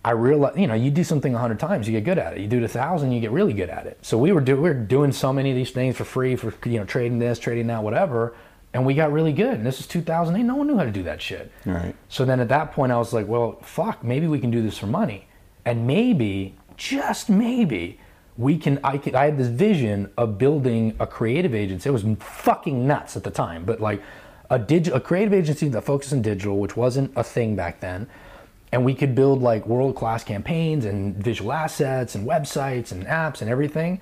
I 0.04 0.12
realized, 0.12 0.58
you 0.58 0.66
know, 0.66 0.74
you 0.74 0.90
do 0.90 1.04
something 1.04 1.36
a 1.36 1.38
hundred 1.38 1.60
times, 1.60 1.88
you 1.88 1.94
get 1.94 2.04
good 2.06 2.18
at 2.18 2.34
it. 2.34 2.40
You 2.40 2.48
do 2.48 2.58
it 2.58 2.64
a 2.64 2.68
thousand, 2.68 3.12
you 3.12 3.20
get 3.22 3.30
really 3.32 3.54
good 3.54 3.70
at 3.70 3.86
it. 3.86 4.00
So 4.02 4.18
we 4.18 4.32
were, 4.32 4.42
do, 4.42 4.56
we 4.56 4.64
were 4.64 4.74
doing 4.74 5.12
so 5.12 5.32
many 5.32 5.52
of 5.52 5.56
these 5.56 5.70
things 5.72 5.96
for 5.96 6.04
free, 6.06 6.36
for 6.36 6.54
you 6.68 6.80
know, 6.80 6.86
trading 6.86 7.20
this, 7.20 7.38
trading 7.38 7.68
that, 7.68 7.84
whatever, 7.84 8.34
and 8.74 8.86
we 8.86 8.94
got 8.94 9.12
really 9.12 9.34
good. 9.34 9.56
And 9.56 9.66
this 9.66 9.80
is 9.80 9.88
2008. 9.88 10.44
No 10.44 10.56
one 10.56 10.68
knew 10.68 10.78
how 10.78 10.84
to 10.84 10.92
do 10.92 11.04
that 11.04 11.22
shit. 11.22 11.52
Right. 11.66 11.96
So 12.10 12.26
then 12.26 12.40
at 12.40 12.50
that 12.50 12.72
point, 12.72 12.92
I 12.92 12.98
was 12.98 13.14
like, 13.14 13.28
well, 13.28 13.60
fuck, 13.62 14.04
maybe 14.04 14.28
we 14.28 14.40
can 14.40 14.52
do 14.52 14.62
this 14.62 14.78
for 14.78 14.88
money, 14.88 15.28
and 15.66 15.86
maybe, 15.86 16.56
just 16.78 17.30
maybe, 17.30 18.00
we 18.38 18.58
can. 18.58 18.80
I 18.84 18.98
could. 18.98 19.14
I 19.14 19.26
had 19.26 19.38
this 19.38 19.48
vision 19.48 20.12
of 20.18 20.38
building 20.38 20.96
a 21.00 21.08
creative 21.08 21.54
agency. 21.54 21.90
It 21.90 21.94
was 21.94 22.06
fucking 22.20 22.88
nuts 22.88 23.18
at 23.18 23.24
the 23.24 23.32
time, 23.32 23.66
but 23.66 23.82
like 23.82 24.02
a 24.50 24.58
digital, 24.58 24.98
a 24.98 25.02
creative 25.02 25.34
agency 25.34 25.68
that 25.70 25.82
focused 25.82 26.14
on 26.14 26.22
digital, 26.22 26.58
which 26.58 26.76
wasn't 26.76 27.12
a 27.16 27.24
thing 27.24 27.56
back 27.56 27.82
then. 27.82 28.08
And 28.74 28.86
we 28.86 28.96
could 28.96 29.16
build 29.16 29.42
like 29.42 29.68
world 29.68 29.98
class 29.98 30.24
campaigns 30.24 30.86
and 30.86 31.14
visual 31.16 31.52
assets 31.52 32.16
and 32.16 32.26
websites 32.26 32.94
and 32.94 33.06
apps 33.06 33.42
and 33.42 33.50
everything 33.50 34.00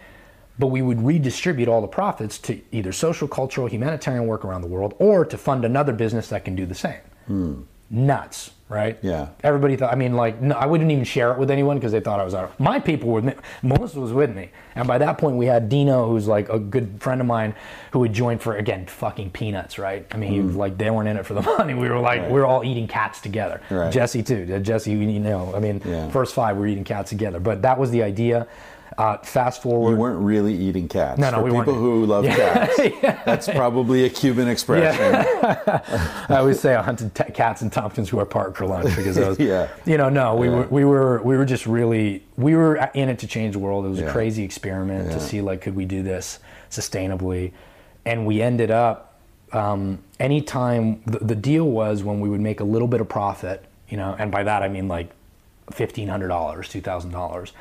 but 0.59 0.67
we 0.67 0.81
would 0.81 1.01
redistribute 1.01 1.69
all 1.69 1.81
the 1.81 1.87
profits 1.87 2.37
to 2.39 2.59
either 2.71 2.91
social, 2.91 3.27
cultural, 3.27 3.67
humanitarian 3.67 4.27
work 4.27 4.43
around 4.45 4.61
the 4.61 4.67
world 4.67 4.93
or 4.99 5.25
to 5.25 5.37
fund 5.37 5.63
another 5.65 5.93
business 5.93 6.27
that 6.29 6.43
can 6.45 6.55
do 6.55 6.65
the 6.65 6.75
same. 6.75 6.99
Hmm. 7.27 7.61
Nuts, 7.91 8.51
right? 8.67 8.99
Yeah. 9.01 9.29
Everybody 9.43 9.75
thought, 9.75 9.91
I 9.91 9.95
mean, 9.95 10.13
like, 10.13 10.39
no, 10.41 10.53
I 10.53 10.67
wouldn't 10.67 10.91
even 10.91 11.03
share 11.05 11.31
it 11.31 11.39
with 11.39 11.49
anyone 11.49 11.77
because 11.77 11.91
they 11.91 11.99
thought 12.01 12.19
I 12.19 12.23
was 12.23 12.35
out. 12.35 12.43
of- 12.43 12.59
My 12.59 12.77
people 12.77 13.09
were, 13.09 13.15
with 13.15 13.25
me. 13.25 13.33
Melissa 13.63 13.99
was 13.99 14.13
with 14.13 14.35
me. 14.35 14.51
And 14.75 14.87
by 14.87 14.99
that 14.99 15.17
point, 15.17 15.37
we 15.37 15.47
had 15.47 15.69
Dino, 15.69 16.07
who's 16.07 16.27
like 16.27 16.49
a 16.49 16.59
good 16.59 17.01
friend 17.01 17.19
of 17.19 17.25
mine, 17.25 17.55
who 17.91 18.03
had 18.03 18.13
joined 18.13 18.43
for, 18.43 18.55
again, 18.57 18.85
fucking 18.85 19.31
peanuts, 19.31 19.79
right? 19.79 20.05
I 20.11 20.17
mean, 20.17 20.31
he 20.31 20.39
was 20.39 20.53
hmm. 20.53 20.59
like, 20.59 20.77
they 20.77 20.91
weren't 20.91 21.07
in 21.09 21.17
it 21.17 21.25
for 21.25 21.33
the 21.33 21.41
money. 21.57 21.73
We 21.73 21.89
were 21.89 21.99
like, 21.99 22.21
Right. 22.21 22.31
we 22.31 22.39
were 22.39 22.45
all 22.45 22.63
eating 22.63 22.87
cats 22.87 23.21
together. 23.21 23.59
Right. 23.71 23.91
Jesse, 23.91 24.21
too. 24.21 24.59
Jesse, 24.59 24.91
you 24.91 25.19
know, 25.19 25.51
I 25.55 25.59
mean, 25.59 25.81
Yeah. 25.83 26.09
first 26.11 26.35
five, 26.35 26.55
we 26.57 26.61
were 26.61 26.67
eating 26.67 26.83
cats 26.83 27.09
together. 27.09 27.39
But 27.39 27.63
that 27.63 27.79
was 27.79 27.89
the 27.89 28.03
idea. 28.03 28.47
Uh, 28.99 29.17
fast 29.19 29.61
forward. 29.61 29.91
You 29.91 29.95
weren't 29.97 30.19
really 30.19 30.53
eating 30.53 30.89
cats. 30.89 31.17
No, 31.19 31.29
no, 31.31 31.37
For 31.37 31.43
we 31.43 31.49
people 31.51 31.73
weren't. 31.73 31.79
who 31.79 32.05
love 32.05 32.25
cats, 32.25 32.75
that's 33.25 33.47
probably 33.47 34.03
a 34.03 34.09
Cuban 34.09 34.49
expression. 34.49 35.15
I 36.29 36.35
always 36.37 36.59
say 36.59 36.75
I 36.75 36.81
hunted 36.83 37.15
t- 37.15 37.23
cats 37.31 37.61
in 37.61 37.69
Tompkins 37.69 38.09
Square 38.09 38.25
Park 38.25 38.57
for 38.57 38.65
lunch 38.65 38.93
because 38.97 39.17
I 39.17 39.29
was, 39.29 39.39
Yeah. 39.39 39.69
you 39.85 39.97
know, 39.97 40.09
no, 40.09 40.35
we 40.35 40.49
Yeah. 40.49 40.55
were 40.55 40.67
we 40.67 40.83
were 40.83 41.21
we 41.23 41.37
were 41.37 41.45
just 41.45 41.65
really 41.65 42.23
we 42.37 42.55
were 42.55 42.75
in 42.93 43.07
it 43.07 43.19
to 43.19 43.27
change 43.27 43.53
the 43.53 43.59
world. 43.59 43.85
It 43.85 43.89
was 43.89 43.99
Yeah. 44.01 44.07
a 44.07 44.11
crazy 44.11 44.43
experiment 44.43 45.07
Yeah. 45.07 45.13
to 45.13 45.19
see 45.21 45.39
like 45.39 45.61
could 45.61 45.77
we 45.77 45.85
do 45.85 46.03
this 46.03 46.39
sustainably, 46.69 47.53
and 48.05 48.25
we 48.25 48.41
ended 48.41 48.69
up. 48.69 49.05
Um, 49.53 49.99
anytime 50.19 51.01
the, 51.07 51.19
the 51.19 51.35
deal 51.35 51.65
was 51.65 52.03
when 52.03 52.19
we 52.19 52.29
would 52.29 52.41
make 52.41 52.59
a 52.59 52.63
little 52.63 52.87
bit 52.87 53.01
of 53.01 53.07
profit, 53.09 53.63
you 53.87 53.95
know, 53.97 54.15
and 54.19 54.29
by 54.29 54.43
that 54.43 54.61
I 54.61 54.67
mean 54.67 54.87
like 54.89 55.09
fifteen 55.71 56.07
hundred 56.09 56.27
dollars, 56.27 56.67
two 56.69 56.81
thousand 56.81 57.11
dollars. 57.11 57.53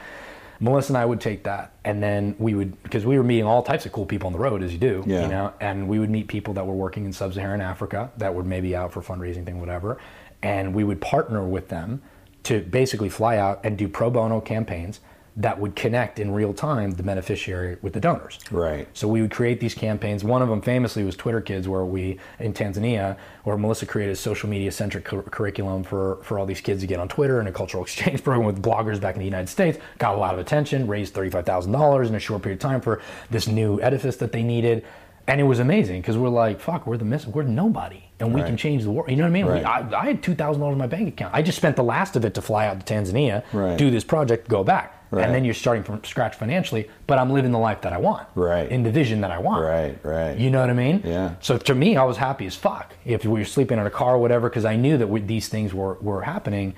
Melissa 0.61 0.91
and 0.93 0.99
I 0.99 1.05
would 1.05 1.21
take 1.21 1.45
that, 1.45 1.73
and 1.85 2.03
then 2.03 2.35
we 2.39 2.55
would 2.55 2.83
because 2.83 3.07
we 3.07 3.17
were 3.17 3.25
meeting 3.25 3.45
all 3.45 3.63
types 3.63 3.87
of 3.87 3.93
cool 3.93 4.07
people 4.07 4.27
on 4.27 4.33
the 4.33 4.39
road, 4.39 4.63
as 4.63 4.73
you 4.73 4.79
do, 4.79 5.05
Yeah. 5.07 5.23
you 5.23 5.29
know, 5.29 5.53
and 5.61 5.89
we 5.89 5.99
would 5.99 6.11
meet 6.11 6.27
people 6.29 6.55
that 6.55 6.67
were 6.67 6.75
working 6.75 7.05
in 7.05 7.13
sub-Saharan 7.13 7.61
Africa 7.61 8.11
that 8.17 8.35
were 8.35 8.43
maybe 8.45 8.75
out 8.75 8.93
for 8.93 9.01
fundraising 9.01 9.45
thing, 9.45 9.61
whatever, 9.61 9.99
and 10.43 10.75
we 10.75 10.83
would 10.85 11.01
partner 11.01 11.47
with 11.47 11.69
them 11.69 12.03
to 12.45 12.61
basically 12.61 13.09
fly 13.09 13.37
out 13.37 13.61
and 13.65 13.77
do 13.79 13.89
pro 13.89 14.11
bono 14.11 14.41
campaigns 14.41 15.01
that 15.41 15.61
would 15.61 15.77
connect 15.77 16.19
in 16.19 16.33
real 16.33 16.53
time 16.53 16.91
the 16.91 17.03
beneficiary 17.05 17.79
with 17.81 17.93
the 17.93 18.01
donors. 18.01 18.41
Right. 18.51 18.89
So 18.93 19.07
we 19.07 19.23
would 19.23 19.31
create 19.31 19.61
these 19.61 19.73
campaigns. 19.75 20.25
One 20.25 20.43
of 20.43 20.49
them 20.49 20.61
famously 20.61 21.05
was 21.05 21.15
Twitter 21.15 21.41
Kids, 21.41 21.69
where 21.69 21.85
we 21.85 22.19
in 22.41 22.53
Tanzania, 22.53 23.17
where 23.45 23.57
Melissa 23.57 23.87
created 23.87 24.13
a 24.13 24.17
social 24.17 24.49
media 24.49 24.73
centric 24.73 25.05
cur- 25.05 25.23
curriculum 25.23 25.85
for 25.85 26.19
for 26.25 26.41
all 26.41 26.45
these 26.47 26.61
kids 26.61 26.81
to 26.81 26.89
get 26.89 26.99
on 26.99 27.09
Twitter 27.09 27.39
and 27.39 27.49
a 27.49 27.53
cultural 27.53 27.83
exchange 27.89 28.25
program 28.25 28.47
with 28.47 28.61
bloggers 28.61 29.01
back 29.01 29.15
in 29.15 29.21
the 29.21 29.25
United 29.25 29.49
States. 29.49 29.79
Got 29.99 30.17
a 30.17 30.19
lot 30.19 30.35
of 30.35 30.41
attention, 30.41 30.89
raised 30.89 31.15
thirty 31.15 31.31
five 31.31 31.47
thousand 31.47 31.71
dollars 31.73 32.09
in 32.09 32.17
a 32.17 32.19
short 32.19 32.43
period 32.43 32.57
of 32.59 32.63
time 32.63 32.81
for 32.81 33.01
this 33.31 33.47
new 33.47 33.81
edifice 33.81 34.17
that 34.17 34.33
they 34.33 34.43
needed. 34.43 34.85
And 35.29 35.41
it 35.43 35.45
was 35.45 35.59
amazing 35.59 36.01
because 36.01 36.17
we're 36.17 36.31
like, 36.31 36.59
fuck, 36.59 36.87
we're 36.87 36.97
the 36.97 37.05
miss, 37.05 37.27
we're 37.27 37.43
nobody, 37.43 38.03
and 38.19 38.33
we 38.35 38.41
Right. 38.41 38.47
can 38.49 38.57
change 38.57 38.83
the 38.85 38.91
world. 38.91 39.11
You 39.11 39.17
know 39.17 39.25
what 39.25 39.29
I 39.29 39.33
mean? 39.33 39.45
We- 39.47 39.53
Right. 39.53 39.65
I, 39.65 40.01
I 40.01 40.07
had 40.07 40.23
two 40.23 40.35
thousand 40.35 40.61
dollars 40.63 40.73
in 40.73 40.79
my 40.79 40.87
bank 40.87 41.07
account. 41.09 41.35
I 41.35 41.43
just 41.43 41.59
spent 41.59 41.77
the 41.77 41.85
last 41.85 42.17
of 42.17 42.25
it 42.25 42.33
to 42.35 42.41
fly 42.43 42.67
out 42.67 42.85
to 42.85 42.95
Tanzania, 42.95 43.45
Right. 43.53 43.77
do 43.77 43.91
this 43.91 44.05
project, 44.05 44.49
go 44.49 44.65
back, 44.65 44.98
Right. 45.11 45.25
and 45.25 45.35
then 45.35 45.45
you're 45.45 45.55
starting 45.55 45.85
from 45.85 46.05
scratch 46.05 46.37
financially. 46.37 46.91
But 47.07 47.19
I'm 47.19 47.31
living 47.31 47.51
the 47.53 47.59
life 47.59 47.81
that 47.81 47.93
I 47.93 47.99
want, 47.99 48.27
Right. 48.35 48.71
In 48.71 48.83
the 48.83 48.91
vision 48.91 49.21
that 49.23 49.31
I 49.31 49.39
want, 49.39 49.65
Right, 49.65 49.99
right. 50.03 50.37
You 50.37 50.51
know 50.51 50.61
what 50.61 50.69
I 50.71 50.75
mean? 50.75 51.01
Yeah. 51.05 51.35
So 51.41 51.57
to 51.57 51.75
me, 51.75 51.97
I 51.97 52.05
was 52.05 52.17
happy 52.19 52.47
as 52.47 52.55
fuck 52.55 52.95
if 53.07 53.25
we 53.25 53.41
were 53.41 53.45
sleeping 53.45 53.79
in 53.79 53.87
a 53.87 53.91
car 53.91 54.15
or 54.15 54.19
whatever, 54.19 54.49
because 54.51 54.65
I 54.65 54.77
knew 54.77 54.99
that 54.99 55.07
we, 55.09 55.21
these 55.21 55.49
things 55.49 55.73
were 55.73 55.95
were 56.01 56.23
happening. 56.23 56.75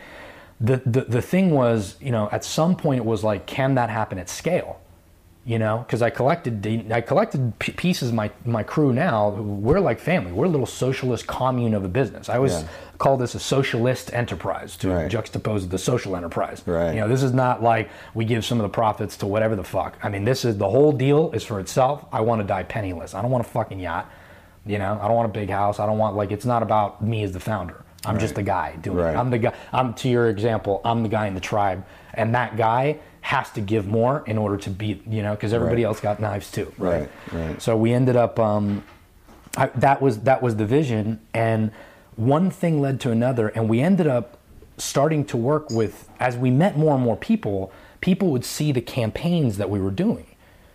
The, 0.60 0.76
the 0.86 1.02
the 1.02 1.22
thing 1.22 1.50
was, 1.50 1.96
you 2.00 2.12
know, 2.12 2.28
at 2.30 2.44
some 2.44 2.76
point 2.76 2.98
it 2.98 3.04
was 3.06 3.24
like, 3.24 3.46
can 3.46 3.74
that 3.76 3.90
happen 3.90 4.18
at 4.18 4.28
scale? 4.28 4.80
You 5.46 5.58
know, 5.58 5.78
because 5.78 6.02
I 6.02 6.10
collected 6.10 6.92
I 6.92 7.00
collected 7.00 7.58
pieces 7.58 8.10
of 8.10 8.14
my 8.14 8.30
my 8.44 8.62
crew. 8.62 8.92
Now 8.92 9.30
we're 9.30 9.80
like 9.80 9.98
family. 9.98 10.32
We're 10.32 10.44
a 10.44 10.48
little 10.50 10.66
socialist 10.66 11.26
commune 11.26 11.72
of 11.72 11.82
a 11.82 11.88
business. 11.88 12.28
I 12.28 12.36
always 12.36 12.60
Yeah. 12.60 12.68
call 12.98 13.16
this 13.16 13.34
a 13.34 13.40
socialist 13.40 14.12
enterprise 14.12 14.76
to 14.76 14.90
Right. 14.90 15.10
juxtapose 15.10 15.70
the 15.70 15.78
social 15.78 16.14
enterprise. 16.14 16.62
Right. 16.66 16.94
You 16.94 17.00
know, 17.00 17.08
this 17.08 17.22
is 17.22 17.32
not 17.32 17.62
like 17.62 17.88
we 18.12 18.26
give 18.26 18.44
some 18.44 18.58
of 18.60 18.64
the 18.64 18.68
profits 18.68 19.16
to 19.16 19.26
whatever 19.26 19.56
the 19.56 19.64
fuck. 19.64 19.96
I 20.02 20.10
mean, 20.10 20.24
this 20.24 20.44
is 20.44 20.58
the 20.58 20.68
whole 20.68 20.92
deal 20.92 21.30
is 21.32 21.42
for 21.42 21.58
itself. 21.58 22.04
I 22.12 22.20
want 22.20 22.42
to 22.42 22.46
die 22.46 22.62
penniless. 22.64 23.14
I 23.14 23.22
don't 23.22 23.30
want 23.30 23.46
a 23.46 23.48
fucking 23.48 23.80
yacht. 23.80 24.10
You 24.66 24.78
know, 24.78 24.98
I 25.00 25.06
don't 25.08 25.16
want 25.16 25.26
a 25.30 25.32
big 25.32 25.48
house. 25.48 25.80
I 25.80 25.86
don't 25.86 25.96
want 25.96 26.16
like 26.16 26.32
it's 26.32 26.44
not 26.44 26.62
about 26.62 27.02
me 27.02 27.24
as 27.24 27.32
the 27.32 27.40
founder. 27.40 27.76
I'm 28.04 28.18
just 28.18 28.34
the 28.34 28.42
guy 28.42 28.74
doing 28.82 28.98
Right. 28.98 29.14
it. 29.14 29.18
I'm 29.18 29.30
the 29.30 29.38
guy. 29.38 29.52
I'm 29.72 29.94
to 29.94 30.08
your 30.10 30.28
example. 30.28 30.82
I'm 30.84 31.02
the 31.02 31.08
guy 31.08 31.26
in 31.28 31.34
the 31.34 31.40
tribe, 31.40 31.82
and 32.12 32.34
that 32.34 32.56
guy 32.58 32.96
has 33.22 33.50
to 33.50 33.60
give 33.60 33.86
more 33.86 34.22
in 34.26 34.38
order 34.38 34.56
to 34.58 34.70
beat. 34.70 35.06
You 35.06 35.22
know, 35.22 35.34
because 35.34 35.52
everybody 35.52 35.82
Right. 35.82 35.88
else 35.88 36.00
got 36.00 36.20
knives 36.20 36.50
too. 36.50 36.72
Right, 36.78 37.08
right. 37.32 37.60
So 37.60 37.76
we 37.76 37.92
ended 37.92 38.16
up. 38.16 38.38
Um, 38.38 38.84
I, 39.56 39.66
that 39.76 40.00
was 40.00 40.20
that 40.20 40.42
was 40.42 40.56
the 40.56 40.66
vision, 40.66 41.20
and 41.34 41.70
one 42.16 42.50
thing 42.50 42.80
led 42.80 43.00
to 43.00 43.10
another, 43.10 43.48
and 43.48 43.68
we 43.68 43.80
ended 43.80 44.06
up 44.06 44.38
starting 44.78 45.24
to 45.26 45.36
work 45.36 45.70
with. 45.70 46.08
As 46.20 46.36
we 46.36 46.50
met 46.50 46.76
more 46.78 46.94
and 46.94 47.02
more 47.02 47.16
people, 47.16 47.72
people 48.00 48.28
would 48.30 48.44
see 48.44 48.72
the 48.72 48.80
campaigns 48.80 49.56
that 49.56 49.68
we 49.68 49.80
were 49.80 49.90
doing, 49.90 50.26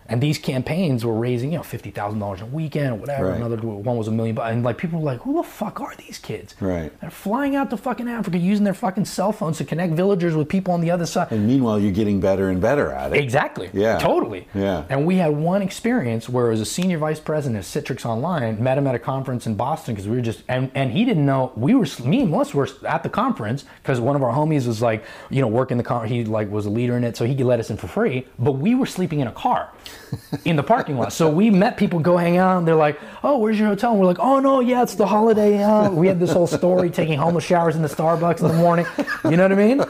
and 0.07 0.21
these 0.21 0.37
campaigns 0.37 1.03
were 1.03 1.13
raising, 1.13 1.51
you 1.51 1.57
know, 1.57 1.63
fifty 1.63 1.91
thousand 1.91 2.19
dollars 2.19 2.41
a 2.41 2.45
weekend 2.45 2.91
or 2.91 2.95
whatever. 2.95 3.29
Right. 3.29 3.37
Another 3.37 3.57
one 3.57 3.97
was 3.97 4.07
a 4.07 4.11
million, 4.11 4.37
and 4.37 4.63
like 4.63 4.77
people 4.77 4.99
were 4.99 5.05
like, 5.05 5.21
"Who 5.21 5.35
the 5.35 5.43
fuck 5.43 5.81
are 5.81 5.95
these 5.95 6.19
kids?" 6.19 6.55
Right. 6.59 6.91
They're 7.01 7.09
flying 7.09 7.55
out 7.55 7.69
to 7.71 7.77
fucking 7.77 8.07
Africa 8.07 8.37
using 8.37 8.63
their 8.63 8.73
fucking 8.73 9.05
cell 9.05 9.31
phones 9.31 9.57
to 9.57 9.65
connect 9.65 9.93
villagers 9.93 10.35
with 10.35 10.47
people 10.47 10.73
on 10.73 10.81
the 10.81 10.91
other 10.91 11.05
side. 11.05 11.31
And 11.31 11.47
meanwhile, 11.47 11.79
you're 11.79 11.91
getting 11.91 12.19
better 12.19 12.49
and 12.49 12.61
better 12.61 12.91
at 12.91 13.13
it. 13.13 13.19
Exactly. 13.19 13.69
Yeah. 13.73 13.97
Totally. 13.97 14.47
Yeah. 14.53 14.85
And 14.89 15.05
we 15.05 15.15
had 15.15 15.35
one 15.35 15.61
experience 15.61 16.29
where 16.29 16.47
it 16.47 16.51
was 16.51 16.61
a 16.61 16.65
senior 16.65 16.97
vice 16.97 17.19
president 17.19 17.59
of 17.59 17.65
Citrix 17.65 18.05
Online, 18.05 18.61
met 18.61 18.77
him 18.77 18.87
at 18.87 18.95
a 18.95 18.99
conference 18.99 19.47
in 19.47 19.55
Boston 19.55 19.95
because 19.95 20.07
we 20.07 20.15
were 20.15 20.21
just, 20.21 20.43
and, 20.47 20.71
and 20.75 20.91
he 20.91 21.05
didn't 21.05 21.25
know, 21.25 21.51
we 21.55 21.73
were, 21.73 21.87
me 22.03 22.21
and 22.21 22.31
Melissa 22.31 22.57
were 22.57 22.69
at 22.87 23.03
the 23.03 23.09
conference 23.09 23.65
because 23.81 23.99
one 23.99 24.15
of 24.15 24.23
our 24.23 24.33
homies 24.33 24.67
was 24.67 24.81
like, 24.81 25.03
you 25.29 25.41
know, 25.41 25.47
working 25.47 25.77
the 25.77 25.83
con, 25.83 26.07
he 26.07 26.25
like 26.25 26.49
was 26.49 26.65
a 26.65 26.69
leader 26.69 26.95
in 26.95 27.03
it, 27.03 27.17
so 27.17 27.25
he 27.25 27.35
could 27.35 27.45
let 27.45 27.59
us 27.59 27.69
in 27.69 27.77
for 27.77 27.87
free, 27.87 28.27
but 28.37 28.53
we 28.53 28.75
were 28.75 28.85
sleeping 28.85 29.19
in 29.19 29.27
a 29.27 29.31
car 29.31 29.71
in 30.45 30.55
the 30.55 30.63
parking 30.63 30.97
lot. 30.97 31.13
So 31.13 31.29
we 31.29 31.49
met 31.49 31.77
people 31.77 31.99
go 31.99 32.17
hang 32.17 32.37
out 32.37 32.57
and 32.57 32.67
they're 32.67 32.75
like, 32.75 32.99
oh, 33.23 33.37
where's 33.37 33.59
your 33.59 33.67
hotel? 33.67 33.91
And 33.91 33.99
we're 33.99 34.05
like, 34.07 34.19
oh 34.19 34.39
no, 34.39 34.59
yeah, 34.59 34.83
it's 34.83 34.95
the 34.95 35.05
holiday. 35.05 35.89
We 35.89 36.07
had 36.07 36.19
this 36.19 36.31
whole 36.31 36.47
story 36.47 36.89
taking 36.89 37.17
homeless 37.17 37.43
showers 37.43 37.75
in 37.75 37.81
the 37.81 37.87
Starbucks 37.87 38.41
in 38.41 38.47
the 38.47 38.53
morning. 38.53 38.85
You 39.23 39.37
know 39.37 39.43
what 39.43 39.51
I 39.51 39.55
mean? 39.55 39.83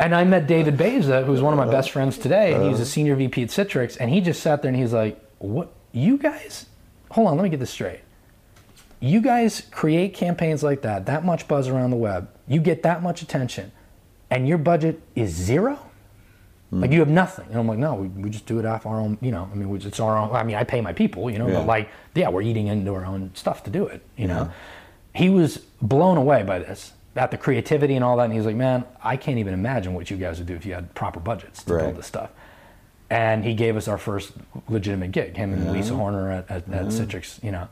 And 0.00 0.14
I 0.14 0.24
met 0.24 0.46
David 0.46 0.76
Beza, 0.76 1.22
who's 1.24 1.40
one 1.40 1.52
of 1.52 1.64
my 1.64 1.70
best 1.70 1.90
friends 1.90 2.18
today, 2.18 2.52
and 2.54 2.64
he's 2.64 2.80
a 2.80 2.86
senior 2.86 3.14
VP 3.14 3.44
at 3.44 3.48
Citrix, 3.48 3.96
and 3.98 4.10
he 4.10 4.20
just 4.20 4.42
sat 4.42 4.62
there 4.62 4.70
and 4.70 4.76
he's 4.80 4.92
like, 4.92 5.18
"What? 5.38 5.72
You 5.92 6.18
guys? 6.18 6.66
Hold 7.12 7.28
on, 7.28 7.36
let 7.36 7.44
me 7.44 7.48
get 7.48 7.60
this 7.60 7.70
straight. 7.70 8.00
You 8.98 9.20
guys 9.20 9.62
create 9.70 10.14
campaigns 10.14 10.62
like 10.62 10.82
that, 10.82 11.06
that 11.06 11.24
much 11.24 11.46
buzz 11.46 11.68
around 11.68 11.90
the 11.90 11.96
web, 11.96 12.28
you 12.48 12.60
get 12.60 12.82
that 12.82 13.02
much 13.02 13.22
attention, 13.22 13.70
and 14.30 14.48
your 14.48 14.58
budget 14.58 15.00
is 15.14 15.30
zero? 15.30 15.78
Like 16.80 16.90
mm. 16.90 16.94
you 16.94 17.00
have 17.00 17.08
nothing. 17.08 17.46
And 17.50 17.58
I'm 17.58 17.68
like, 17.68 17.78
no, 17.78 17.94
we, 17.94 18.08
we 18.08 18.30
just 18.30 18.46
do 18.46 18.58
it 18.58 18.66
off 18.66 18.84
our 18.86 18.98
own, 18.98 19.16
you 19.20 19.30
know, 19.30 19.48
I 19.50 19.54
mean, 19.54 19.68
we- 19.68 19.78
it's 19.78 20.00
our 20.00 20.16
own, 20.16 20.34
I 20.34 20.42
mean, 20.42 20.56
I 20.56 20.64
pay 20.64 20.80
my 20.80 20.92
people, 20.92 21.30
you 21.30 21.38
know, 21.38 21.46
Yeah. 21.46 21.58
but 21.58 21.66
like, 21.66 21.88
yeah, 22.14 22.28
we're 22.28 22.42
eating 22.42 22.66
into 22.66 22.92
our 22.94 23.04
own 23.04 23.30
stuff 23.34 23.62
to 23.64 23.70
do 23.70 23.86
it, 23.86 24.02
you 24.16 24.26
know. 24.26 24.50
He 25.14 25.28
was 25.28 25.58
blown 25.80 26.16
away 26.16 26.42
by 26.42 26.58
this, 26.58 26.92
about 27.12 27.30
the 27.30 27.38
creativity 27.38 27.94
and 27.94 28.04
all 28.04 28.16
that. 28.16 28.24
And 28.24 28.32
he's 28.32 28.46
like, 28.46 28.56
man, 28.56 28.84
I 29.02 29.16
can't 29.16 29.38
even 29.38 29.54
imagine 29.54 29.94
what 29.94 30.10
you 30.10 30.16
guys 30.16 30.38
would 30.38 30.48
do 30.48 30.54
if 30.54 30.66
you 30.66 30.74
had 30.74 30.92
proper 30.94 31.20
budgets 31.20 31.62
to 31.64 31.74
Right. 31.74 31.82
build 31.82 31.96
this 31.96 32.06
stuff. 32.06 32.30
And 33.10 33.44
he 33.44 33.54
gave 33.54 33.76
us 33.76 33.86
our 33.86 33.98
first 33.98 34.32
legitimate 34.68 35.12
gig, 35.12 35.36
him 35.36 35.52
and 35.52 35.70
Lisa 35.70 35.94
Horner 35.94 36.30
at, 36.32 36.50
at, 36.50 36.56
at 36.56 36.64
mm-hmm. 36.66 36.88
Citrix, 36.88 37.42
you 37.44 37.52
know. 37.52 37.68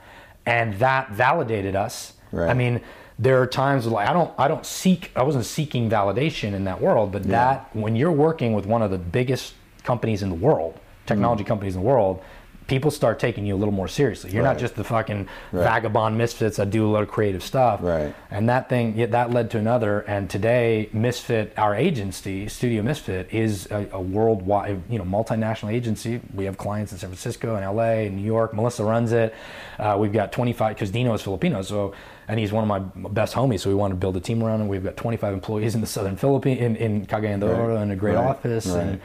And 0.46 0.74
that 0.74 1.10
validated 1.10 1.74
us. 1.74 2.12
Right. 2.30 2.50
I 2.50 2.54
mean, 2.54 2.80
there 3.22 3.40
are 3.40 3.46
times 3.46 3.86
like 3.86 4.08
I 4.08 4.12
don't 4.12 4.32
I 4.36 4.48
don't 4.48 4.66
seek 4.66 5.10
I 5.14 5.22
wasn't 5.22 5.44
seeking 5.46 5.88
validation 5.88 6.54
in 6.54 6.64
that 6.64 6.80
world, 6.80 7.12
but 7.12 7.22
that 7.24 7.74
when 7.74 7.94
you're 7.96 8.12
working 8.12 8.52
with 8.52 8.66
one 8.66 8.82
of 8.82 8.90
the 8.90 8.98
biggest 8.98 9.54
companies 9.84 10.22
in 10.22 10.28
the 10.28 10.34
world, 10.34 10.78
technology 11.06 11.44
companies 11.44 11.76
in 11.76 11.82
the 11.82 11.86
world, 11.86 12.20
people 12.68 12.90
start 12.90 13.18
taking 13.18 13.44
you 13.44 13.54
a 13.54 13.60
little 13.62 13.74
more 13.74 13.88
seriously. 13.88 14.30
You're 14.32 14.42
Right. 14.44 14.52
not 14.52 14.58
just 14.58 14.74
the 14.76 14.84
fucking 14.84 15.28
Right. 15.52 15.64
vagabond 15.64 16.16
misfits 16.16 16.56
that 16.56 16.70
do 16.70 16.86
a 16.88 16.90
lot 16.90 17.02
of 17.02 17.08
creative 17.10 17.42
stuff. 17.42 17.80
Right. 17.82 18.14
And 18.30 18.48
that 18.48 18.68
thing 18.68 18.94
yeah, 18.96 19.06
that 19.06 19.30
led 19.30 19.50
to 19.50 19.58
another. 19.58 20.00
And 20.08 20.30
today, 20.30 20.88
Misfit, 20.92 21.52
our 21.56 21.74
agency, 21.76 22.48
Studio 22.48 22.82
Misfit, 22.82 23.28
is 23.32 23.68
a, 23.70 23.86
a 23.92 24.00
worldwide, 24.00 24.82
you 24.88 24.98
know, 24.98 25.04
multinational 25.04 25.72
agency. 25.72 26.20
We 26.34 26.44
have 26.46 26.56
clients 26.56 26.92
in 26.92 26.98
San 26.98 27.10
Francisco 27.10 27.56
and 27.56 27.64
LA 27.64 28.06
and 28.06 28.16
New 28.16 28.22
York. 28.36 28.54
Melissa 28.54 28.84
runs 28.84 29.12
it. 29.12 29.34
Uh, 29.78 29.96
we've 30.00 30.12
got 30.12 30.32
25 30.32 30.74
because 30.76 30.90
Dino 30.90 31.12
is 31.14 31.22
Filipino, 31.22 31.62
so 31.62 31.92
and 32.28 32.38
he's 32.40 32.52
one 32.52 32.62
of 32.62 32.68
my 32.68 33.08
best 33.10 33.34
homies. 33.34 33.60
So 33.60 33.70
we 33.70 33.74
wanted 33.74 33.94
to 33.94 34.00
build 34.00 34.16
a 34.16 34.20
team 34.20 34.42
around 34.42 34.60
him. 34.60 34.68
We've 34.68 34.84
got 34.84 34.96
25 34.96 35.32
employees 35.34 35.74
in 35.74 35.80
the 35.80 35.86
Southern 35.86 36.16
Philippines, 36.16 36.60
in, 36.60 36.76
in 36.76 37.06
Cagayan 37.06 37.40
de 37.40 37.46
Oro, 37.46 37.74
Right. 37.74 37.82
and 37.82 37.92
a 37.92 37.96
great 37.96 38.14
Right. 38.16 38.24
office, 38.26 38.66
Right. 38.66 38.82
and 38.82 39.00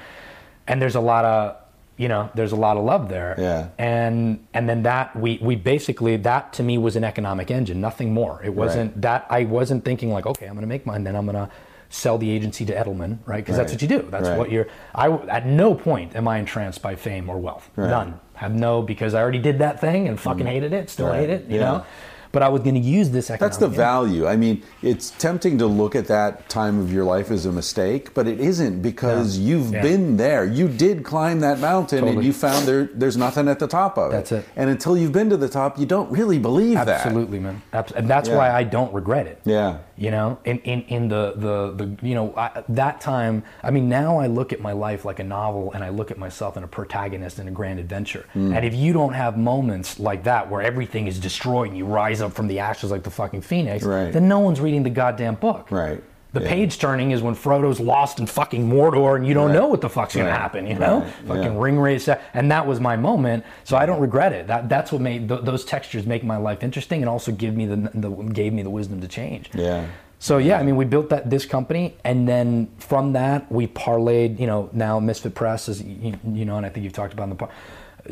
and 0.68 0.81
there's 0.81 0.95
a 0.95 1.02
lot 1.02 1.23
of 1.26 1.56
you 1.98 2.07
know 2.07 2.30
there's 2.35 2.52
a 2.52 2.56
lot 2.56 2.77
of 2.77 2.84
love 2.84 3.10
there 3.10 3.34
Yeah. 3.39 3.68
and 3.80 4.45
and 4.53 4.69
then 4.69 4.84
that 4.84 5.15
we 5.15 5.39
we 5.41 5.56
basically 5.56 6.15
that 6.18 6.53
to 6.53 6.61
me 6.64 6.77
was 6.77 6.95
an 6.95 7.03
economic 7.03 7.49
engine 7.49 7.81
nothing 7.81 8.14
more 8.14 8.39
it 8.44 8.53
wasn't 8.53 9.02
that 9.02 9.26
i 9.31 9.45
wasn't 9.45 9.84
thinking 9.84 10.11
like 10.14 10.27
okay 10.27 10.45
i'm 10.45 10.53
going 10.53 10.61
to 10.61 10.68
make 10.68 10.85
mine 10.85 11.03
then 11.06 11.15
i'm 11.15 11.26
going 11.26 11.35
to 11.48 11.49
sell 11.89 12.19
the 12.19 12.30
agency 12.30 12.65
to 12.65 12.73
edelman 12.76 13.18
right 13.26 13.44
because 13.44 13.57
that's 13.57 13.72
what 13.73 13.81
you 13.81 13.88
do 13.88 14.06
that's 14.11 14.30
what 14.38 14.52
you're 14.52 14.68
i 14.94 15.10
at 15.10 15.48
no 15.48 15.73
point 15.73 16.15
am 16.15 16.27
i 16.27 16.38
entranced 16.38 16.84
by 16.84 16.94
fame 16.94 17.30
or 17.31 17.38
wealth 17.39 17.68
none 17.77 18.19
have 18.35 18.53
no 18.53 18.84
because 18.84 19.15
i 19.15 19.19
already 19.22 19.39
did 19.39 19.57
that 19.57 19.80
thing 19.81 20.07
and 20.07 20.19
fucking 20.19 20.45
hated 20.45 20.73
it 20.73 20.91
still 20.91 21.07
Mm. 21.07 21.15
Hate 21.15 21.30
it 21.31 21.45
you 21.49 21.57
Yeah. 21.60 21.65
know 21.65 21.84
but 22.38 22.43
i 22.43 22.49
was 22.49 22.61
going 22.61 22.76
to 22.76 22.88
use 22.97 23.09
this 23.09 23.31
economic 23.31 23.39
That's 23.39 23.57
the 23.57 23.68
value. 23.68 24.27
I 24.27 24.35
mean, 24.35 24.61
it's 24.84 25.09
tempting 25.26 25.57
to 25.57 25.65
look 25.65 25.95
at 25.95 26.05
that 26.07 26.47
time 26.49 26.77
of 26.80 26.93
your 26.93 27.03
life 27.03 27.31
as 27.31 27.47
a 27.47 27.51
mistake, 27.51 28.14
but 28.14 28.27
it 28.27 28.39
isn't 28.39 28.81
because 28.84 29.39
you've 29.39 29.72
Yeah. 29.73 29.81
been 29.81 30.18
there. 30.18 30.45
You 30.45 30.68
did 30.68 31.03
climb 31.03 31.39
that 31.39 31.57
mountain 31.59 32.07
and 32.07 32.23
you 32.23 32.34
found 32.34 32.68
there 32.68 32.84
there's 32.93 33.18
nothing 33.18 33.47
at 33.47 33.57
the 33.57 33.65
top 33.80 33.97
of 33.97 34.11
it. 34.11 34.15
That's 34.18 34.31
it. 34.34 34.45
And 34.55 34.69
until 34.69 34.95
you've 34.95 35.14
been 35.19 35.31
to 35.31 35.38
the 35.38 35.49
top, 35.49 35.80
you 35.80 35.88
don't 35.88 36.11
really 36.11 36.38
believe 36.38 36.76
that. 36.76 36.89
absolutely 36.89 37.39
man 37.39 37.64
and 37.95 38.07
that's 38.14 38.30
Yeah. 38.30 38.38
why 38.38 38.47
i 38.51 38.64
don't 38.76 38.93
regret 38.93 39.26
it 39.34 39.39
Yeah. 39.43 39.77
You 39.97 40.11
know 40.11 40.37
in 40.45 40.59
in, 40.59 40.81
in 40.83 41.07
the, 41.07 41.33
the 41.35 41.85
the 41.85 42.07
you 42.07 42.13
know 42.15 42.33
I, 42.37 42.63
that 42.69 43.01
time 43.01 43.43
i 43.63 43.71
mean 43.71 43.89
now 43.89 44.19
i 44.19 44.27
look 44.27 44.53
at 44.53 44.59
my 44.61 44.71
life 44.71 45.05
like 45.05 45.19
a 45.19 45.23
novel 45.23 45.71
and 45.73 45.83
i 45.83 45.89
look 45.89 46.11
at 46.11 46.17
myself 46.17 46.55
in 46.57 46.63
a 46.63 46.67
protagonist 46.67 47.39
in 47.39 47.47
a 47.47 47.51
grand 47.51 47.79
adventure 47.79 48.25
Hmm. 48.33 48.53
and 48.53 48.65
if 48.65 48.75
you 48.75 48.93
don't 48.93 49.13
have 49.13 49.37
moments 49.37 49.99
like 49.99 50.23
that 50.25 50.49
where 50.49 50.61
everything 50.61 51.07
is 51.07 51.19
destroyed 51.19 51.69
and 51.69 51.77
you 51.77 51.85
rise 51.85 52.21
up 52.21 52.33
from 52.33 52.47
the 52.47 52.59
ashes 52.59 52.91
like 52.91 53.03
the 53.03 53.09
fucking 53.11 53.41
phoenix 53.41 53.83
Right. 53.83 54.11
then 54.13 54.27
no 54.27 54.39
one's 54.39 54.59
reading 54.61 54.83
the 54.83 54.89
goddamn 54.91 55.35
book 55.35 55.71
Right. 55.71 56.03
The 56.33 56.41
Yeah. 56.41 56.49
page 56.49 56.77
turning 56.77 57.11
is 57.11 57.21
when 57.21 57.35
Frodo's 57.35 57.79
lost 57.79 58.19
in 58.19 58.25
fucking 58.25 58.69
Mordor 58.69 59.15
and 59.15 59.25
you 59.25 59.33
don't 59.33 59.47
Right. 59.47 59.53
know 59.55 59.67
what 59.67 59.81
the 59.81 59.89
fuck's 59.89 60.15
gonna 60.15 60.29
happen, 60.31 60.67
you 60.67 60.75
know? 60.75 60.99
Right. 60.99 61.09
Fucking 61.27 61.53
Yeah. 61.53 61.59
Ringwraiths, 61.59 62.17
and 62.33 62.51
that 62.51 62.67
was 62.67 62.79
my 62.79 62.97
moment. 62.97 63.43
So 63.63 63.77
I 63.77 63.85
don't 63.85 63.99
regret 64.01 64.33
it. 64.33 64.47
That 64.47 64.67
that's 64.69 64.91
what 64.91 65.01
made 65.01 65.29
th- 65.29 65.41
those 65.43 65.63
textures 65.65 66.05
make 66.05 66.23
my 66.23 66.37
life 66.37 66.63
interesting, 66.63 67.01
and 67.01 67.09
also 67.09 67.31
give 67.31 67.55
me 67.55 67.65
the, 67.65 67.89
the 67.93 68.09
gave 68.09 68.51
me 68.53 68.61
the 68.61 68.69
wisdom 68.69 68.99
to 69.01 69.07
change. 69.07 69.49
Yeah. 69.53 69.85
So 70.19 70.37
yeah, 70.39 70.59
I 70.59 70.63
mean, 70.63 70.75
we 70.75 70.85
built 70.85 71.09
that 71.09 71.29
this 71.29 71.45
company, 71.45 71.95
and 72.03 72.27
then 72.27 72.67
from 72.79 73.13
that 73.13 73.49
we 73.51 73.67
parlayed. 73.67 74.39
You 74.39 74.47
know, 74.47 74.69
now 74.73 74.99
Misfit 74.99 75.33
Press 75.35 75.69
is 75.69 75.81
you, 75.83 76.13
you 76.33 76.43
know, 76.43 76.57
and 76.57 76.65
I 76.65 76.69
think 76.69 76.83
you've 76.83 76.93
talked 76.93 77.13
about 77.13 77.29
in 77.29 77.37
the. 77.37 77.47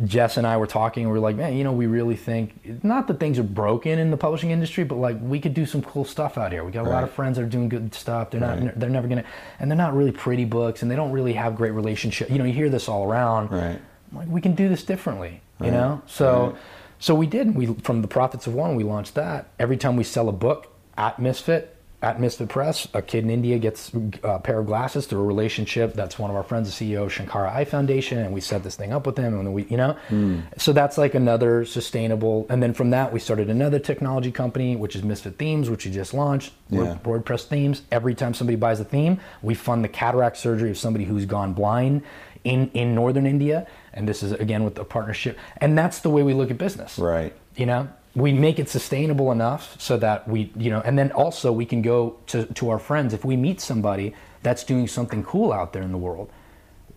Jess 0.03 0.37
and 0.37 0.45
I 0.45 0.57
were 0.57 0.67
talking, 0.67 1.03
and 1.03 1.11
we 1.11 1.17
are 1.17 1.21
like, 1.21 1.35
man, 1.35 1.55
you 1.55 1.63
know, 1.63 1.71
we 1.71 1.85
really 1.87 2.15
think 2.15 2.83
not 2.83 3.07
that 3.07 3.19
things 3.19 3.39
are 3.39 3.43
broken 3.43 3.97
in 3.99 4.11
the 4.11 4.17
publishing 4.17 4.51
industry, 4.51 4.83
but 4.83 4.95
like 4.95 5.17
we 5.21 5.39
could 5.39 5.53
do 5.53 5.65
some 5.65 5.81
cool 5.81 6.03
stuff 6.05 6.37
out 6.37 6.51
here. 6.51 6.63
We 6.63 6.71
got 6.71 6.85
a 6.85 6.89
lot 6.89 7.03
of 7.03 7.11
friends 7.11 7.37
that 7.37 7.43
are 7.43 7.47
doing 7.49 7.69
good 7.69 7.93
stuff. 7.93 8.31
They're 8.31 8.41
not, 8.41 8.59
Right. 8.61 8.79
they're 8.79 8.89
never 8.89 9.07
gonna, 9.07 9.23
and 9.59 9.69
they're 9.71 9.77
not 9.77 9.95
really 9.95 10.11
pretty 10.11 10.45
books, 10.45 10.81
and 10.81 10.89
they 10.91 10.95
don't 10.95 11.11
really 11.11 11.33
have 11.33 11.55
great 11.55 11.71
relationship. 11.71 12.29
You 12.29 12.37
know, 12.39 12.45
you 12.45 12.53
hear 12.53 12.69
this 12.69 12.89
all 12.89 13.03
around. 13.09 13.51
Right. 13.51 13.79
Like 14.13 14.27
we 14.27 14.41
can 14.41 14.55
do 14.55 14.67
this 14.69 14.83
differently, 14.83 15.41
you 15.61 15.71
know. 15.71 16.01
So, 16.07 16.47
Right. 16.47 16.55
so 16.99 17.15
we 17.15 17.27
did. 17.27 17.55
We 17.55 17.67
from 17.83 18.01
the 18.01 18.07
Profits 18.07 18.47
of 18.47 18.53
One, 18.55 18.75
we 18.75 18.83
launched 18.83 19.15
that. 19.15 19.47
Every 19.59 19.77
time 19.77 19.95
we 19.95 20.03
sell 20.03 20.29
a 20.29 20.33
book 20.33 20.67
at 20.97 21.19
Misfit, 21.19 21.74
at 22.05 22.19
Misfit 22.19 22.49
Press, 22.49 22.87
a 22.93 23.01
kid 23.01 23.23
in 23.23 23.31
India 23.31 23.57
gets 23.57 23.91
uh, 23.95 23.99
a 24.23 24.39
pair 24.39 24.59
of 24.59 24.67
glasses 24.67 25.07
through 25.07 25.21
a 25.21 25.23
relationship. 25.23 25.93
That's 25.95 26.19
one 26.19 26.29
of 26.29 26.35
our 26.35 26.43
friends, 26.43 26.77
the 26.77 26.85
CEO 26.85 27.05
of 27.05 27.13
Sankara 27.13 27.51
Eye 27.51 27.65
Foundation, 27.65 28.19
and 28.19 28.31
we 28.31 28.41
set 28.41 28.61
this 28.61 28.75
thing 28.75 28.93
up 28.93 29.07
with 29.07 29.17
him, 29.17 29.39
and 29.39 29.51
we, 29.55 29.63
you 29.63 29.75
know, 29.75 29.93
hmm. 30.09 30.41
so 30.55 30.71
that's 30.71 30.99
like 30.99 31.15
another 31.15 31.65
sustainable. 31.65 32.45
And 32.47 32.61
then 32.61 32.75
from 32.75 32.91
that, 32.91 33.11
we 33.11 33.19
started 33.19 33.49
another 33.49 33.79
technology 33.79 34.31
company, 34.31 34.75
which 34.75 34.95
is 34.95 35.01
Misfit 35.01 35.39
Themes, 35.39 35.67
which 35.67 35.85
we 35.85 35.91
just 35.91 36.13
launched. 36.13 36.53
Yeah. 36.69 36.99
WordPress 37.03 37.47
themes. 37.47 37.81
Every 37.91 38.13
time 38.13 38.35
somebody 38.35 38.55
buys 38.55 38.79
a 38.79 38.85
theme, 38.85 39.19
we 39.41 39.55
fund 39.55 39.83
the 39.83 39.89
cataract 39.89 40.37
surgery 40.37 40.69
of 40.69 40.77
somebody 40.77 41.05
who's 41.05 41.25
gone 41.25 41.53
blind 41.53 42.03
in 42.43 42.69
in 42.75 42.93
northern 42.93 43.25
India. 43.25 43.65
And 43.93 44.07
this 44.07 44.21
is 44.21 44.31
again 44.31 44.63
with 44.63 44.77
a 44.77 44.83
partnership. 44.83 45.39
And 45.57 45.75
that's 45.75 46.01
the 46.01 46.11
way 46.11 46.21
we 46.21 46.35
look 46.35 46.51
at 46.51 46.59
business. 46.59 46.99
Right. 46.99 47.33
You 47.55 47.65
know, 47.65 47.87
we 48.15 48.31
make 48.31 48.59
it 48.59 48.69
sustainable 48.69 49.31
enough 49.31 49.79
so 49.79 49.97
that 49.97 50.27
we, 50.27 50.51
you 50.55 50.69
know, 50.69 50.81
and 50.85 50.97
then 50.97 51.11
also 51.11 51.51
we 51.51 51.65
can 51.65 51.81
go 51.81 52.17
to 52.27 52.45
to 52.45 52.69
our 52.69 52.79
friends 52.79 53.13
if 53.13 53.25
we 53.25 53.35
meet 53.35 53.59
somebody 53.59 54.13
that's 54.41 54.63
doing 54.63 54.87
something 54.87 55.23
cool 55.23 55.51
out 55.51 55.73
there 55.73 55.83
in 55.83 55.91
the 55.91 55.97
world. 55.97 56.31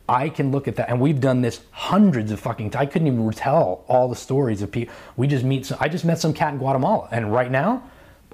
I 0.08 0.30
can 0.30 0.52
look 0.52 0.66
at 0.68 0.76
that, 0.76 0.88
and 0.88 1.00
we've 1.00 1.20
done 1.20 1.42
this 1.42 1.60
hundreds 1.70 2.32
of 2.32 2.40
fucking. 2.40 2.74
I 2.74 2.86
couldn't 2.86 3.08
even 3.08 3.30
tell 3.32 3.84
all 3.88 4.08
the 4.08 4.16
stories 4.16 4.62
of 4.62 4.72
people. 4.72 4.94
We 5.16 5.26
just 5.26 5.44
meet. 5.44 5.66
Some, 5.66 5.76
I 5.80 5.88
just 5.88 6.04
met 6.04 6.18
some 6.18 6.32
cat 6.32 6.54
in 6.54 6.58
Guatemala, 6.58 7.08
and 7.10 7.30
right 7.30 7.50
now, 7.50 7.82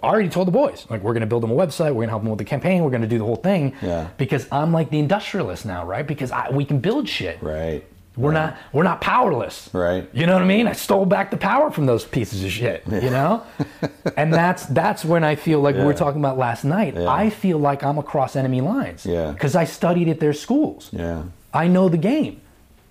I 0.00 0.06
already 0.06 0.28
told 0.28 0.46
the 0.46 0.52
boys 0.52 0.86
like 0.88 1.02
we're 1.02 1.14
going 1.14 1.22
to 1.22 1.26
build 1.26 1.42
them 1.42 1.50
a 1.50 1.54
website. 1.54 1.86
We're 1.86 2.04
going 2.04 2.08
to 2.08 2.10
help 2.10 2.22
them 2.22 2.30
with 2.30 2.38
the 2.38 2.44
campaign. 2.44 2.84
We're 2.84 2.90
going 2.90 3.02
to 3.02 3.08
do 3.08 3.18
the 3.18 3.24
whole 3.24 3.36
thing. 3.36 3.74
Yeah. 3.82 4.08
Because 4.18 4.46
I'm 4.52 4.72
like 4.72 4.90
the 4.90 5.00
industrialist 5.00 5.66
now, 5.66 5.84
right? 5.84 6.06
Because 6.06 6.30
I, 6.30 6.50
we 6.50 6.64
can 6.64 6.78
build 6.78 7.08
shit. 7.08 7.42
Right. 7.42 7.84
We're 8.16 8.32
not 8.32 8.56
we're 8.72 8.84
not 8.84 9.00
powerless. 9.00 9.70
Right. 9.72 10.08
You 10.12 10.26
know 10.26 10.34
what 10.34 10.42
I 10.42 10.46
mean? 10.46 10.68
I 10.68 10.72
stole 10.72 11.04
back 11.04 11.30
the 11.32 11.36
power 11.36 11.70
from 11.70 11.86
those 11.86 12.04
pieces 12.04 12.44
of 12.44 12.50
shit. 12.50 12.84
You 12.86 13.10
know? 13.10 13.44
and 14.16 14.32
that's 14.32 14.66
that's 14.66 15.04
when 15.04 15.24
I 15.24 15.34
feel 15.34 15.60
like 15.60 15.74
we 15.74 15.84
were 15.84 15.94
talking 15.94 16.20
about 16.20 16.38
last 16.38 16.64
night. 16.64 16.94
Yeah. 16.94 17.08
I 17.08 17.30
feel 17.30 17.58
like 17.58 17.82
I'm 17.82 17.98
across 17.98 18.36
enemy 18.36 18.60
lines. 18.60 19.04
Yeah. 19.04 19.32
Because 19.32 19.56
I 19.56 19.64
studied 19.64 20.08
at 20.08 20.20
their 20.20 20.32
schools. 20.32 20.90
Yeah. 20.92 21.24
I 21.52 21.66
know 21.66 21.88
the 21.88 21.98
game. 21.98 22.40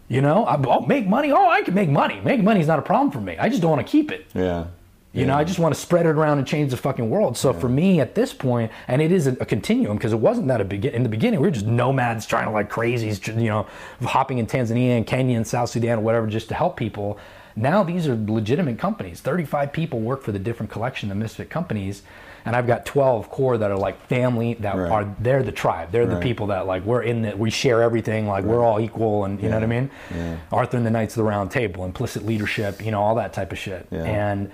You 0.10 0.22
know? 0.22 0.45
I, 0.45 0.62
oh, 0.68 0.82
make 0.86 1.08
money. 1.08 1.32
Oh, 1.32 1.50
I 1.50 1.62
can 1.62 1.74
make 1.74 1.90
money. 1.90 2.20
Make 2.20 2.44
money 2.44 2.60
is 2.60 2.68
not 2.68 2.80
a 2.80 2.84
problem 2.84 3.12
for 3.12 3.22
me. 3.22 3.38
I 3.38 3.48
just 3.50 3.62
don't 3.62 3.72
want 3.72 3.86
to 3.86 3.90
keep 3.90 4.12
it. 4.12 4.28
Yeah. 4.34 4.66
You 5.14 5.27
know, 5.27 5.35
I 5.35 5.44
just 5.44 5.60
want 5.60 5.76
to 5.76 5.80
spread 5.80 6.07
it 6.07 6.10
around 6.10 6.40
and 6.40 6.48
change 6.48 6.72
the 6.72 6.77
fucking 6.77 7.07
world. 7.07 7.38
So 7.38 7.53
for 7.53 7.69
me 7.69 7.99
at 7.99 8.15
this 8.15 8.34
point, 8.34 8.72
and 8.88 8.99
it 8.99 9.11
is 9.11 9.27
a, 9.27 9.34
a 9.34 9.45
continuum 9.45 9.95
because 9.95 10.11
it 10.11 10.19
wasn't 10.19 10.48
that 10.48 10.60
a 10.60 10.65
begin 10.65 10.94
in 10.95 11.03
the 11.03 11.10
beginning. 11.10 11.40
We 11.40 11.48
were 11.48 11.52
just 11.52 11.68
nomads 11.68 12.26
trying 12.26 12.45
to 12.45 12.52
like 12.52 12.68
crazies, 12.72 13.27
you 13.40 13.48
know, 13.49 13.68
hopping 14.03 14.40
in 14.40 14.48
Tanzania 14.48 14.98
and 14.98 15.06
Kenya 15.06 15.38
and 15.38 15.45
South 15.45 15.69
Sudan 15.69 15.99
or 15.99 16.02
whatever 16.02 16.26
just 16.26 16.48
to 16.49 16.56
help 16.56 16.77
people. 16.77 17.19
Now 17.56 17.84
these 17.84 18.07
are 18.07 18.15
legitimate 18.15 18.80
companies. 18.80 19.22
35 19.22 19.72
people 19.72 19.99
work 19.99 20.23
for 20.23 20.31
the 20.31 20.40
different 20.40 20.72
collection 20.72 21.11
of 21.11 21.18
misfit 21.18 21.52
companies. 21.52 22.02
And 22.45 22.56
I've 22.56 22.65
got 22.65 22.85
12 22.85 23.30
core 23.30 23.57
that 23.60 23.69
are 23.69 23.77
like 23.77 24.03
family 24.07 24.56
that 24.56 24.76
Right. 24.76 24.91
are 24.91 25.15
they're 25.19 25.44
the 25.44 25.52
tribe. 25.52 25.91
They're 25.91 26.07
the 26.07 26.19
people 26.19 26.48
that 26.48 26.65
like 26.65 26.84
we're 26.84 27.03
in 27.03 27.22
the 27.22 27.38
we 27.38 27.52
share 27.52 27.84
everything, 27.84 28.27
like 28.27 28.44
we're 28.45 28.61
all 28.65 28.80
equal 28.81 29.26
and 29.26 29.40
you 29.41 29.48
know 29.49 29.57
what 29.57 29.64
I 29.64 29.68
mean? 29.68 29.91
Yeah. 30.14 30.38
Arthur 30.52 30.77
and 30.77 30.85
the 30.85 30.90
Knights 30.91 31.14
of 31.14 31.18
the 31.23 31.30
Round 31.30 31.52
Table, 31.52 31.85
implicit 31.85 32.26
leadership, 32.26 32.84
you 32.84 32.90
know, 32.90 32.99
all 33.02 33.14
that 33.15 33.31
type 33.31 33.52
of 33.52 33.60
shit. 33.60 33.85
Yeah. 33.91 34.03
And 34.03 34.52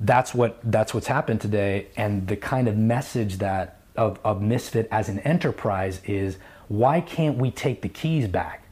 that's 0.00 0.34
what 0.34 0.58
that's 0.64 0.94
what's 0.94 1.06
happened 1.06 1.40
today. 1.40 1.88
And 1.96 2.26
the 2.26 2.36
kind 2.36 2.68
of 2.68 2.76
message 2.76 3.38
that 3.38 3.80
of, 3.96 4.18
of 4.24 4.40
Misfit 4.40 4.88
as 4.90 5.08
an 5.08 5.18
enterprise 5.20 6.00
is 6.04 6.38
why 6.68 7.00
can't 7.00 7.36
we 7.36 7.50
take 7.50 7.82
the 7.82 7.88
keys 7.88 8.26
back? 8.26 8.64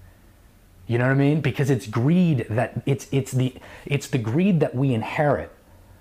You 0.86 0.96
know 0.96 1.04
what 1.04 1.12
I 1.12 1.16
mean? 1.16 1.40
Because 1.42 1.68
it's 1.68 1.86
greed 1.86 2.46
that 2.48 2.80
it's 2.86 3.08
it's 3.12 3.32
the 3.32 3.54
it's 3.84 4.08
the 4.08 4.18
greed 4.18 4.60
that 4.60 4.74
we 4.74 4.94
inherit 4.94 5.52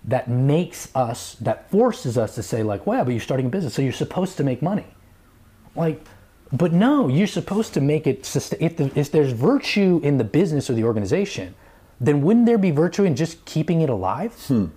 that 0.06 0.30
makes 0.30 0.95
us 0.95 1.36
that 1.36 1.70
forces 1.70 2.18
us 2.18 2.36
to 2.36 2.44
say 2.44 2.64
like, 2.64 2.88
well, 2.88 3.04
but 3.04 3.12
you're 3.12 3.20
starting 3.20 3.48
a 3.48 3.49
business, 3.49 3.74
so 3.74 3.82
you're 3.82 3.91
supposed 3.91 4.38
to 4.38 4.44
make 4.44 4.62
money. 4.62 4.86
Like, 5.76 6.02
but 6.54 6.72
no, 6.72 7.10
you're 7.10 7.28
supposed 7.28 7.74
to 7.74 7.82
make 7.82 8.08
it. 8.08 8.20
If, 8.60 8.78
the, 8.78 8.91
if 8.98 9.12
there's 9.12 9.34
virtue 9.34 9.99
in 10.04 10.18
the 10.18 10.24
business 10.24 10.70
or 10.70 10.74
the 10.74 10.86
organization, 10.86 11.54
then 11.99 12.22
wouldn't 12.22 12.45
there 12.45 12.58
be 12.58 12.72
virtue 12.72 13.04
in 13.04 13.16
just 13.16 13.44
keeping 13.44 13.82
it 13.82 13.90
alive? 13.90 14.34
Hmm. 14.45 14.68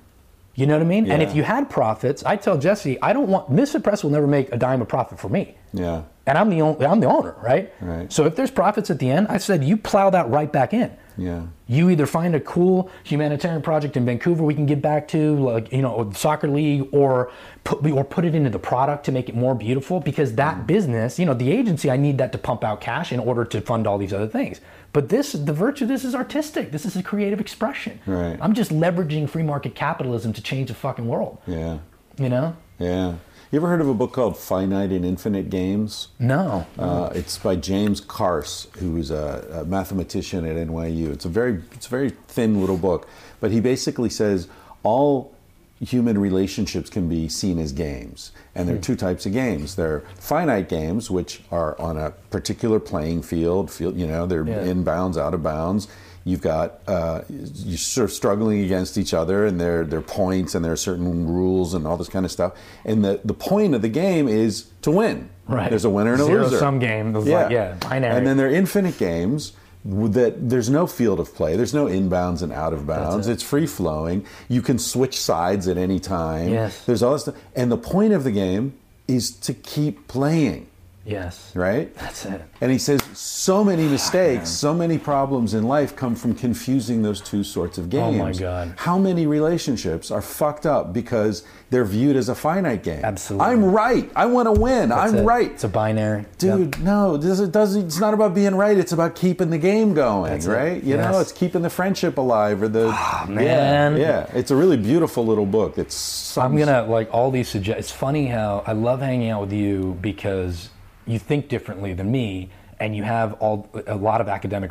You 0.60 0.66
know 0.66 0.74
what 0.74 0.82
I 0.82 0.88
mean? 0.88 1.10
And 1.10 1.22
if 1.22 1.34
you 1.34 1.42
had 1.42 1.70
profits, 1.70 2.22
I 2.22 2.36
tell 2.36 2.58
Jesse, 2.58 3.00
I 3.00 3.14
don't 3.14 3.28
want 3.28 3.48
Misfit 3.48 3.82
Press 3.82 4.04
will 4.04 4.10
never 4.10 4.26
make 4.26 4.52
a 4.52 4.58
dime 4.58 4.82
of 4.82 4.88
profit 4.88 5.18
for 5.18 5.30
me. 5.30 5.56
Yeah. 5.72 6.02
And 6.26 6.36
I'm 6.38 6.50
the 6.50 6.60
only, 6.62 6.86
I'm 6.86 7.00
the 7.00 7.08
owner, 7.08 7.34
right? 7.42 7.72
Right. 7.80 8.12
So 8.12 8.24
if 8.26 8.36
there's 8.36 8.50
profits 8.50 8.90
at 8.90 8.98
the 8.98 9.10
end, 9.10 9.28
I 9.28 9.38
said 9.38 9.64
you 9.64 9.76
plow 9.76 10.10
that 10.10 10.28
right 10.30 10.50
back 10.52 10.72
in. 10.74 10.90
Yeah. 11.16 11.42
You 11.66 11.90
either 11.90 12.06
find 12.06 12.34
a 12.34 12.40
cool 12.40 12.90
humanitarian 13.04 13.60
project 13.62 13.96
in 13.96 14.06
Vancouver 14.06 14.42
we 14.42 14.54
can 14.54 14.64
give 14.64 14.80
back 14.80 15.06
to, 15.08 15.36
like 15.36 15.70
you 15.70 15.82
know, 15.82 16.10
soccer 16.14 16.48
league, 16.48 16.88
or 16.92 17.30
put 17.64 17.84
or 17.90 18.04
put 18.04 18.24
it 18.24 18.34
into 18.34 18.48
the 18.48 18.58
product 18.58 19.04
to 19.04 19.12
make 19.12 19.28
it 19.28 19.34
more 19.34 19.54
beautiful. 19.54 20.00
Because 20.00 20.34
that 20.36 20.56
Mm. 20.58 20.66
business, 20.66 21.18
you 21.18 21.26
know, 21.26 21.34
the 21.34 21.50
agency, 21.52 21.90
I 21.90 21.96
need 21.96 22.16
that 22.18 22.32
to 22.32 22.38
pump 22.38 22.64
out 22.64 22.80
cash 22.80 23.12
in 23.12 23.20
order 23.20 23.44
to 23.44 23.60
fund 23.60 23.86
all 23.86 23.98
these 23.98 24.14
other 24.14 24.28
things. 24.28 24.60
But 24.92 25.08
this, 25.10 25.32
the 25.32 25.52
virtue, 25.52 25.84
of 25.84 25.88
this 25.88 26.04
is 26.04 26.14
artistic. 26.14 26.72
This 26.72 26.86
is 26.86 26.96
a 26.96 27.02
creative 27.02 27.40
expression. 27.40 28.00
Right. 28.06 28.38
I'm 28.40 28.54
just 28.54 28.72
leveraging 28.72 29.28
free 29.28 29.42
market 29.42 29.74
capitalism 29.74 30.32
to 30.32 30.42
change 30.42 30.68
the 30.68 30.74
fucking 30.74 31.06
world. 31.06 31.38
Yeah. 31.46 31.78
You 32.18 32.28
know? 32.30 32.56
Yeah. 32.78 33.14
You 33.50 33.58
ever 33.58 33.66
heard 33.66 33.80
of 33.80 33.88
a 33.88 33.94
book 33.94 34.12
called 34.12 34.36
Finite 34.36 34.92
and 34.92 35.04
Infinite 35.04 35.50
Games? 35.50 36.08
No. 36.20 36.66
Uh, 36.78 37.10
it's 37.16 37.36
by 37.36 37.56
James 37.56 38.00
Carse, 38.00 38.68
who 38.78 38.96
is 38.96 39.10
a, 39.10 39.62
a 39.62 39.64
mathematician 39.64 40.46
at 40.46 40.54
NYU. 40.54 41.10
It's 41.12 41.24
a 41.24 41.28
very 41.28 41.60
it's 41.72 41.86
a 41.86 41.90
very 41.90 42.10
thin 42.28 42.60
little 42.60 42.76
book, 42.76 43.08
but 43.40 43.50
he 43.50 43.58
basically 43.60 44.08
says 44.08 44.46
all 44.84 45.34
human 45.80 46.16
relationships 46.18 46.88
can 46.90 47.08
be 47.08 47.28
seen 47.28 47.58
as 47.58 47.72
games, 47.72 48.30
and 48.54 48.68
there 48.68 48.76
are 48.76 48.80
two 48.80 48.94
types 48.94 49.26
of 49.26 49.32
games. 49.32 49.74
There 49.74 49.94
are 49.96 50.00
finite 50.14 50.68
games, 50.68 51.10
which 51.10 51.42
are 51.50 51.76
on 51.80 51.96
a 51.96 52.12
particular 52.30 52.78
playing 52.78 53.22
field. 53.22 53.68
Field, 53.70 53.96
you 53.96 54.06
know, 54.06 54.26
they're 54.26 54.46
Yeah. 54.46 54.62
in 54.62 54.84
bounds, 54.84 55.18
out 55.18 55.34
of 55.34 55.42
bounds. 55.42 55.88
You've 56.24 56.42
got 56.42 56.80
uh, 56.86 57.22
you're 57.28 57.78
sort 57.78 58.04
of 58.04 58.12
struggling 58.12 58.60
against 58.62 58.98
each 58.98 59.14
other, 59.14 59.46
and 59.46 59.60
there 59.60 59.84
there 59.84 60.00
are 60.00 60.02
points, 60.02 60.54
and 60.54 60.64
there 60.64 60.72
are 60.72 60.76
certain 60.76 61.26
rules, 61.26 61.72
and 61.74 61.86
all 61.86 61.96
this 61.96 62.08
kind 62.08 62.24
of 62.26 62.30
stuff. 62.30 62.52
And 62.84 63.04
the 63.04 63.20
the 63.24 63.34
point 63.34 63.74
of 63.74 63.82
the 63.82 63.88
game 63.88 64.28
is 64.28 64.66
to 64.82 64.90
win. 64.90 65.30
Right. 65.48 65.70
There's 65.70 65.84
a 65.84 65.90
winner 65.90 66.12
and 66.12 66.20
a 66.22 66.26
loser. 66.26 66.48
Zero-sum 66.50 66.78
game. 66.78 67.12
Yeah. 67.12 67.18
was 67.18 67.26
like, 67.26 67.50
yeah, 67.50 67.74
binary. 67.80 68.16
And 68.16 68.26
then 68.26 68.36
there 68.36 68.46
are 68.48 68.52
infinite 68.52 68.98
games 68.98 69.52
that 69.84 70.50
there's 70.50 70.68
no 70.68 70.86
field 70.86 71.20
of 71.20 71.34
play. 71.34 71.56
There's 71.56 71.72
no 71.74 71.86
inbounds 71.86 72.42
and 72.42 72.52
out 72.52 72.72
of 72.72 72.86
bounds. 72.86 73.26
it. 73.26 73.32
It's 73.32 73.42
free 73.42 73.66
flowing. 73.66 74.26
You 74.48 74.60
can 74.62 74.78
switch 74.78 75.18
sides 75.18 75.66
at 75.68 75.78
any 75.78 75.98
time. 75.98 76.50
Yes. 76.50 76.84
There's 76.84 77.02
all 77.02 77.14
this 77.14 77.22
stuff. 77.22 77.36
And 77.56 77.72
the 77.72 77.78
point 77.78 78.12
of 78.12 78.22
the 78.24 78.30
game 78.30 78.74
is 79.08 79.30
to 79.30 79.54
keep 79.54 80.06
playing, 80.06 80.68
yes. 81.04 81.52
right? 81.54 81.94
That's 81.96 82.24
it. 82.26 82.42
And 82.60 82.70
he 82.70 82.78
says 82.78 83.00
so 83.14 83.64
many 83.64 83.86
mistakes, 83.88 84.50
so 84.50 84.74
many 84.74 84.98
problems 84.98 85.54
in 85.54 85.64
life 85.64 85.96
come 85.96 86.14
from 86.14 86.34
confusing 86.34 87.02
those 87.02 87.20
two 87.20 87.42
sorts 87.42 87.78
of 87.78 87.90
games. 87.90 88.16
Oh 88.16 88.24
my 88.24 88.32
God. 88.32 88.74
How 88.76 88.98
many 88.98 89.26
relationships 89.26 90.10
are 90.10 90.22
fucked 90.22 90.66
up 90.66 90.92
because 90.92 91.44
they're 91.70 91.84
viewed 91.84 92.16
as 92.16 92.28
a 92.28 92.34
finite 92.34 92.82
game? 92.82 93.04
Absolutely. 93.04 93.46
I'm 93.46 93.64
right. 93.64 94.10
I 94.14 94.26
want 94.26 94.54
to 94.54 94.60
win. 94.60 94.90
That's 94.90 95.12
I'm 95.12 95.18
it. 95.20 95.22
right. 95.22 95.50
It's 95.52 95.64
a 95.64 95.68
binary. 95.68 96.26
Dude, 96.38 96.78
no, 96.82 97.16
this 97.16 97.40
it 97.40 97.52
doesn't. 97.52 97.86
It's 97.86 98.00
not 98.00 98.14
about 98.14 98.34
being 98.34 98.54
right. 98.54 98.76
It's 98.76 98.92
about 98.92 99.14
keeping 99.16 99.50
the 99.50 99.58
game 99.58 99.94
going, 99.94 100.32
That's 100.32 100.46
it. 100.46 100.50
right? 100.50 100.82
You 100.82 100.96
know, 100.96 101.02
Yes. 101.02 101.14
Ah, 101.14 101.20
it's 101.20 101.32
keeping 101.32 101.62
the 101.62 101.70
friendship 101.70 102.18
alive, 102.18 102.62
or 102.62 102.68
the 102.68 102.88
man. 103.28 103.96
Yeah, 103.96 104.00
yeah, 104.00 104.30
it's 104.34 104.50
a 104.50 104.56
really 104.56 104.76
beautiful 104.76 105.24
little 105.24 105.46
book. 105.46 105.78
It's 105.78 106.36
I'm 106.36 106.56
gonna 106.56 106.84
like 106.84 107.08
all 107.12 107.30
these 107.30 107.48
suggest. 107.48 107.78
It's 107.78 107.90
funny 107.90 108.26
how 108.26 108.62
I 108.66 108.72
love 108.72 109.00
hanging 109.00 109.30
out 109.30 109.40
with 109.40 109.52
you 109.52 109.96
because 110.00 110.68
you 111.06 111.18
think 111.18 111.48
differently 111.48 111.92
than 111.94 112.10
me, 112.10 112.50
and 112.78 112.96
you 112.96 113.02
have 113.02 113.34
all 113.34 113.68
a 113.86 113.94
lot 113.94 114.20
of 114.22 114.28
academic 114.28 114.70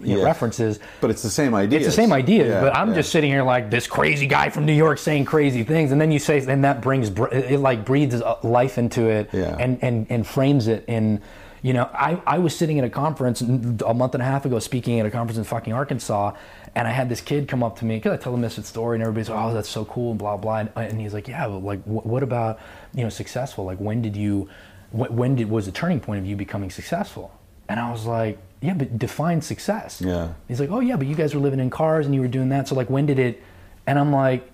Yeah. 0.00 0.22
references. 0.22 0.78
but 1.02 1.10
it's 1.10 1.22
the 1.22 1.28
same 1.30 1.54
idea. 1.54 1.78
It's 1.80 1.86
the 1.88 1.92
same 1.92 2.12
idea, 2.12 2.48
Yeah, 2.48 2.60
but 2.62 2.74
I'm 2.76 2.88
yeah. 2.90 2.94
just 2.96 3.10
sitting 3.12 3.30
here 3.30 3.42
like 3.42 3.70
this 3.70 3.86
crazy 3.86 4.26
guy 4.26 4.48
from 4.48 4.64
New 4.64 4.72
York 4.72 4.98
saying 4.98 5.26
crazy 5.26 5.62
things, 5.64 5.92
and 5.92 6.00
then 6.00 6.10
you 6.10 6.18
say, 6.18 6.38
and 6.46 6.64
that 6.64 6.80
brings 6.80 7.10
it 7.10 7.60
like 7.60 7.84
breathes 7.84 8.22
life 8.42 8.78
into 8.78 9.02
it, 9.08 9.28
Yeah. 9.32 9.56
and 9.58 9.78
and 9.82 10.06
and 10.08 10.26
frames 10.26 10.66
it 10.68 10.84
in. 10.86 11.20
You 11.64 11.72
know, 11.74 11.88
I, 11.94 12.20
I 12.26 12.38
was 12.40 12.56
sitting 12.56 12.80
at 12.80 12.84
a 12.84 12.90
conference 12.90 13.40
a 13.40 13.94
month 13.94 14.14
and 14.14 14.20
a 14.22 14.26
half 14.26 14.44
ago, 14.44 14.58
speaking 14.58 14.98
at 14.98 15.06
a 15.06 15.12
conference 15.12 15.38
in 15.38 15.44
fucking 15.44 15.72
Arkansas, 15.72 16.32
and 16.74 16.88
I 16.88 16.90
had 16.90 17.08
this 17.08 17.20
kid 17.20 17.46
come 17.46 17.62
up 17.62 17.78
to 17.78 17.84
me 17.84 17.98
because 17.98 18.10
I 18.10 18.16
tell 18.16 18.34
him 18.34 18.40
this 18.40 18.54
story, 18.66 18.96
and 18.96 19.02
everybody's 19.02 19.28
like, 19.30 19.38
"Oh, 19.38 19.54
that's 19.54 19.68
so 19.68 19.84
cool," 19.84 20.10
and 20.10 20.18
blah 20.18 20.36
blah, 20.36 20.56
and, 20.56 20.70
and 20.74 21.00
he's 21.00 21.14
like, 21.14 21.28
"Yeah, 21.28 21.46
but 21.46 21.62
like, 21.62 21.80
wh- 21.84 22.04
what 22.04 22.24
about 22.24 22.58
you 22.94 23.04
know 23.04 23.10
successful? 23.10 23.64
Like, 23.64 23.78
when 23.78 24.02
did 24.02 24.16
you, 24.16 24.48
when 24.92 25.34
did 25.34 25.50
was 25.50 25.66
the 25.66 25.72
turning 25.72 26.00
point 26.00 26.20
of 26.20 26.26
you 26.26 26.36
becoming 26.36 26.70
successful?" 26.70 27.32
And 27.68 27.80
I 27.80 27.90
was 27.90 28.06
like, 28.06 28.38
"Yeah, 28.60 28.74
but 28.74 28.98
define 28.98 29.40
success." 29.40 30.00
Yeah. 30.00 30.34
He's 30.48 30.60
like, 30.60 30.70
oh 30.70 30.80
yeah, 30.80 30.96
but 30.96 31.06
you 31.06 31.14
guys 31.14 31.34
were 31.34 31.40
living 31.40 31.60
in 31.60 31.70
cars 31.70 32.06
and 32.06 32.14
you 32.14 32.20
were 32.20 32.28
doing 32.28 32.50
that. 32.50 32.68
So 32.68 32.74
like, 32.74 32.90
when 32.90 33.06
did 33.06 33.18
it? 33.18 33.42
And 33.86 33.98
I'm 33.98 34.12
like, 34.12 34.50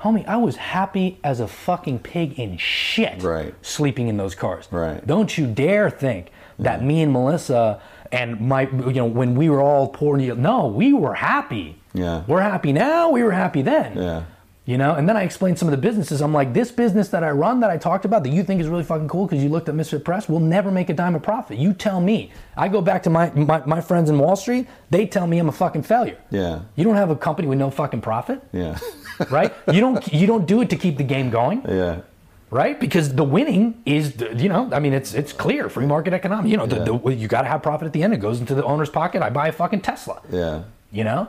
homie, 0.00 0.26
I 0.26 0.36
was 0.36 0.56
happy 0.56 1.18
as 1.24 1.40
a 1.40 1.48
fucking 1.48 2.00
pig 2.00 2.38
in 2.38 2.56
shit. 2.56 3.22
Right. 3.22 3.54
Sleeping 3.62 4.08
in 4.08 4.16
those 4.16 4.34
cars. 4.34 4.68
Right. 4.70 5.04
Don't 5.06 5.36
you 5.36 5.46
dare 5.46 5.90
think 5.90 6.30
that 6.58 6.84
me 6.84 7.02
and 7.02 7.12
Melissa 7.12 7.80
and 8.10 8.40
my, 8.40 8.62
you 8.62 8.94
know, 8.94 9.06
when 9.06 9.34
we 9.34 9.48
were 9.48 9.60
all 9.60 9.88
poor, 9.88 10.16
no, 10.16 10.66
we 10.66 10.92
were 10.92 11.14
happy. 11.14 11.80
Yeah. 11.94 12.24
We're 12.26 12.40
happy 12.40 12.72
now. 12.72 13.10
We 13.10 13.22
were 13.22 13.32
happy 13.32 13.62
then. 13.62 13.96
Yeah. 13.96 14.24
You 14.68 14.76
know, 14.76 14.96
and 14.96 15.08
then 15.08 15.16
I 15.16 15.22
explained 15.22 15.58
some 15.58 15.66
of 15.66 15.72
the 15.72 15.78
businesses. 15.78 16.20
I'm 16.20 16.34
like, 16.34 16.52
this 16.52 16.70
business 16.70 17.08
that 17.08 17.24
I 17.24 17.30
run 17.30 17.60
that 17.60 17.70
I 17.70 17.78
talked 17.78 18.04
about 18.04 18.22
that 18.24 18.28
you 18.28 18.44
think 18.44 18.60
is 18.60 18.68
really 18.68 18.84
fucking 18.84 19.08
cool 19.08 19.24
because 19.26 19.42
you 19.42 19.48
looked 19.48 19.70
at 19.70 19.74
Misfit 19.74 20.04
Press 20.04 20.28
will 20.28 20.40
never 20.40 20.70
make 20.70 20.90
a 20.90 20.92
dime 20.92 21.14
of 21.14 21.22
profit. 21.22 21.56
You 21.56 21.72
tell 21.72 22.02
me. 22.02 22.30
I 22.54 22.68
go 22.68 22.82
back 22.82 23.02
to 23.04 23.10
my, 23.10 23.30
my, 23.30 23.64
my 23.64 23.80
friends 23.80 24.10
in 24.10 24.18
Wall 24.18 24.36
Street, 24.36 24.66
they 24.90 25.06
tell 25.06 25.26
me 25.26 25.38
I'm 25.38 25.48
a 25.48 25.52
fucking 25.52 25.84
failure. 25.84 26.18
Yeah. 26.28 26.60
You 26.76 26.84
don't 26.84 26.96
have 26.96 27.08
a 27.08 27.16
company 27.16 27.48
with 27.48 27.58
no 27.58 27.70
fucking 27.70 28.02
profit, 28.02 28.42
Yeah, 28.52 28.78
right? 29.30 29.54
you 29.72 29.80
don't 29.80 30.06
you 30.12 30.26
don't 30.26 30.44
do 30.44 30.60
it 30.60 30.68
to 30.68 30.76
keep 30.76 30.98
the 30.98 31.02
game 31.14 31.30
going, 31.30 31.62
yeah, 31.66 32.02
right? 32.50 32.78
Because 32.78 33.14
the 33.14 33.24
winning 33.24 33.80
is, 33.86 34.16
the- 34.16 34.34
you 34.36 34.50
know, 34.50 34.68
I 34.70 34.80
mean, 34.80 34.92
it's 34.92 35.14
it's 35.14 35.32
clear, 35.32 35.70
free 35.70 35.86
market 35.86 36.12
economy. 36.12 36.50
You 36.50 36.58
know, 36.58 36.66
the, 36.66 36.84
the, 36.84 37.14
you 37.14 37.26
got 37.26 37.40
to 37.40 37.48
have 37.48 37.62
profit 37.62 37.86
at 37.86 37.94
the 37.94 38.02
end. 38.02 38.12
It 38.12 38.18
goes 38.18 38.38
into 38.38 38.54
the 38.54 38.64
owner's 38.64 38.90
pocket. 38.90 39.22
I 39.22 39.30
buy 39.30 39.48
a 39.48 39.52
fucking 39.52 39.80
Tesla 39.80 40.20
yeah. 40.30 40.64
you 40.92 41.04
know 41.04 41.26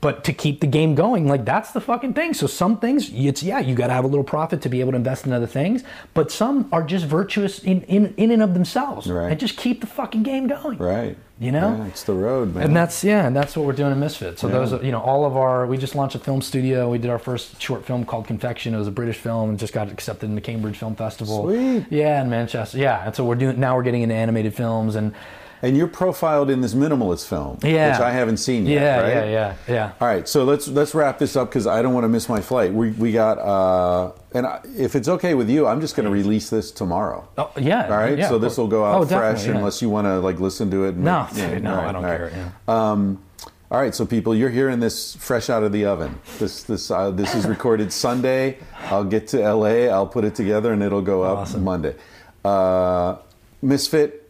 but 0.00 0.22
to 0.24 0.32
keep 0.32 0.60
the 0.60 0.66
game 0.66 0.94
going 0.94 1.26
like 1.26 1.44
that's 1.44 1.72
the 1.72 1.80
fucking 1.80 2.14
thing 2.14 2.32
so 2.32 2.46
some 2.46 2.78
things 2.78 3.10
it's 3.12 3.42
yeah 3.42 3.58
you 3.58 3.74
got 3.74 3.88
to 3.88 3.92
have 3.92 4.04
a 4.04 4.06
little 4.08 4.22
profit 4.24 4.62
to 4.62 4.68
be 4.68 4.78
able 4.80 4.92
to 4.92 4.96
invest 4.96 5.26
in 5.26 5.32
other 5.32 5.46
things 5.46 5.82
but 6.14 6.30
some 6.30 6.68
are 6.72 6.84
just 6.84 7.04
virtuous 7.04 7.58
in 7.60 7.82
in, 7.82 8.14
in 8.16 8.30
and 8.30 8.42
of 8.42 8.54
themselves 8.54 9.08
Right. 9.10 9.30
and 9.32 9.40
just 9.40 9.56
keep 9.56 9.80
the 9.80 9.86
fucking 9.88 10.22
game 10.22 10.46
going 10.46 10.78
Right. 10.78 11.16
You 11.40 11.52
know? 11.52 11.76
Yeah, 11.76 11.86
it's 11.86 12.02
the 12.02 12.14
road, 12.14 12.52
man. 12.54 12.64
and 12.64 12.74
that's 12.76 13.04
yeah, 13.04 13.24
and 13.24 13.36
that's 13.36 13.56
what 13.56 13.64
we're 13.64 13.72
doing 13.72 13.92
in 13.92 14.00
Misfit. 14.00 14.40
So 14.40 14.48
those, 14.48 14.72
are, 14.72 14.82
you 14.84 14.90
know, 14.90 15.00
all 15.00 15.24
of 15.24 15.36
our. 15.36 15.68
We 15.68 15.78
just 15.78 15.94
launched 15.94 16.16
a 16.16 16.18
film 16.18 16.42
studio. 16.42 16.90
We 16.90 16.98
did 16.98 17.10
our 17.12 17.18
first 17.20 17.62
short 17.62 17.84
film 17.86 18.04
called 18.04 18.26
Confection. 18.26 18.74
It 18.74 18.78
was 18.78 18.88
a 18.88 18.90
British 18.90 19.18
film 19.18 19.50
and 19.50 19.56
just 19.56 19.72
got 19.72 19.88
accepted 19.88 20.26
in 20.26 20.34
the 20.34 20.40
Cambridge 20.40 20.76
Film 20.76 20.96
Festival. 20.96 21.44
Sweet. 21.44 21.86
Yeah, 21.90 22.20
in 22.22 22.28
Manchester. 22.28 22.78
Yeah, 22.78 23.06
and 23.06 23.14
so 23.14 23.24
we're 23.24 23.36
doing 23.36 23.60
now. 23.60 23.76
We're 23.76 23.84
getting 23.84 24.02
into 24.02 24.16
animated 24.16 24.52
films 24.52 24.96
and 24.96 25.14
and 25.62 25.76
you're 25.76 25.88
profiled 25.88 26.50
in 26.50 26.60
this 26.60 26.74
minimalist 26.74 27.26
film, 27.28 27.58
Yeah. 27.62 27.92
which 27.92 28.00
I 28.00 28.10
haven't 28.12 28.36
seen 28.38 28.66
yet. 28.66 28.80
yeah, 28.82 29.00
right? 29.00 29.08
yeah, 29.12 29.24
yeah, 29.24 29.54
yeah. 29.74 29.92
All 30.00 30.06
right, 30.08 30.28
so 30.28 30.44
let's 30.44 30.68
let's 30.68 30.94
wrap 30.94 31.18
this 31.18 31.36
up 31.36 31.48
because 31.50 31.66
I 31.66 31.82
don't 31.82 31.94
want 31.94 32.04
to 32.04 32.08
miss 32.08 32.28
my 32.28 32.40
flight. 32.40 32.72
We 32.72 32.90
we 32.92 33.12
got 33.12 33.38
uh, 33.38 34.12
and 34.32 34.46
I, 34.46 34.60
if 34.76 34.94
it's 34.96 35.08
okay 35.08 35.34
with 35.34 35.48
you, 35.50 35.66
I'm 35.66 35.80
just 35.80 35.96
going 35.96 36.04
to 36.06 36.12
release 36.12 36.50
this 36.50 36.70
tomorrow. 36.70 37.28
Oh 37.38 37.50
yeah. 37.56 37.84
All 37.84 37.96
right, 37.98 38.18
yeah, 38.18 38.28
so 38.28 38.38
this 38.38 38.56
will 38.58 38.68
go 38.68 38.84
out 38.84 39.02
Oh, 39.02 39.06
fresh 39.06 39.46
yeah. 39.46 39.56
unless 39.56 39.80
you 39.82 39.88
want 39.90 40.06
to 40.06 40.18
like 40.20 40.38
listen 40.40 40.70
to 40.70 40.84
it. 40.84 40.94
And 40.94 41.04
No, 41.04 41.26
make- 41.32 41.36
yeah, 41.38 41.58
no, 41.58 41.74
right, 41.76 41.86
I 41.88 41.92
don't 41.92 42.04
all 42.04 42.10
right. 42.10 42.30
care. 42.30 42.52
Yeah. 42.68 42.90
Um, 42.92 43.22
all 43.70 43.78
right, 43.78 43.94
so 43.94 44.06
people, 44.06 44.34
you're 44.34 44.48
hearing 44.48 44.80
this 44.80 45.14
fresh 45.16 45.50
out 45.50 45.62
of 45.62 45.72
the 45.72 45.84
oven. 45.84 46.18
This 46.38 46.62
this 46.62 46.90
uh, 46.90 47.10
this 47.10 47.34
is 47.34 47.46
recorded 47.46 47.92
Sunday. 47.92 48.56
I'll 48.86 49.04
get 49.04 49.26
to 49.28 49.38
LA. 49.52 49.92
I'll 49.92 50.06
put 50.06 50.24
it 50.24 50.34
together, 50.34 50.72
and 50.72 50.82
it'll 50.82 51.02
go 51.02 51.22
up 51.22 51.38
Awesome. 51.38 51.64
Monday. 51.64 51.94
Uh, 52.44 53.16
Misfit, 53.60 54.27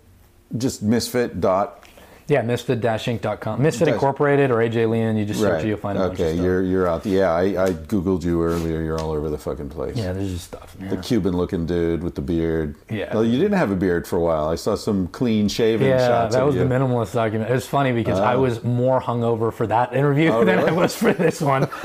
just 0.57 0.83
misfit 0.83 1.41
dot. 1.41 1.85
Yeah, 2.29 2.43
misfit 2.43 2.83
dash 2.83 3.07
inc.com 3.07 3.63
Misfit 3.63 3.87
Dash- 3.87 3.95
Incorporated 3.95 4.51
or 4.51 4.57
AJ 4.57 4.91
Leon, 4.91 5.17
you 5.17 5.25
just 5.25 5.41
search 5.41 5.51
Right. 5.51 5.65
it, 5.65 5.69
you'll 5.69 5.79
find 5.79 5.97
a 5.97 6.03
of 6.05 6.13
okay, 6.13 6.35
you're 6.35 6.63
you're 6.63 6.87
out. 6.87 7.07
Yeah, 7.07 7.31
I, 7.33 7.43
I 7.65 7.71
googled 7.71 8.23
you 8.23 8.43
earlier. 8.43 8.83
You're 8.83 9.01
all 9.01 9.13
over 9.13 9.31
the 9.31 9.39
fucking 9.39 9.71
place. 9.71 9.97
Yeah, 9.97 10.13
there's 10.13 10.33
just 10.33 10.45
stuff. 10.45 10.77
Yeah. 10.79 10.91
The 10.91 10.99
Cuban-looking 10.99 11.65
dude 11.65 12.03
with 12.03 12.17
the 12.17 12.21
beard. 12.21 12.77
Yeah. 12.91 13.15
Well, 13.15 13.25
you 13.25 13.39
didn't 13.39 13.57
have 13.57 13.71
a 13.71 13.77
beard 13.77 14.07
for 14.07 14.17
a 14.17 14.21
while. 14.21 14.47
I 14.49 14.57
saw 14.57 14.75
some 14.75 15.09
clean 15.09 15.49
shaven 15.49 15.89
shots. 15.89 16.01
Yeah, 16.03 16.07
shots. 16.07 16.35
that 16.35 16.45
was 16.45 16.55
the 16.55 16.65
minimalist 16.65 17.15
document. 17.15 17.51
It 17.51 17.55
was 17.55 17.67
funny 17.67 17.93
because 17.93 18.21
I 18.21 18.35
oh. 18.35 18.43
was 18.43 18.63
more 18.63 19.01
hungover 19.01 19.51
for 19.51 19.67
that 19.67 19.95
interview 19.95 20.29
Oh, 20.31 20.45
than 20.45 20.59
I 20.59 20.71
was 20.71 20.95
for 20.95 21.15
this 21.15 21.41
one. 21.41 21.67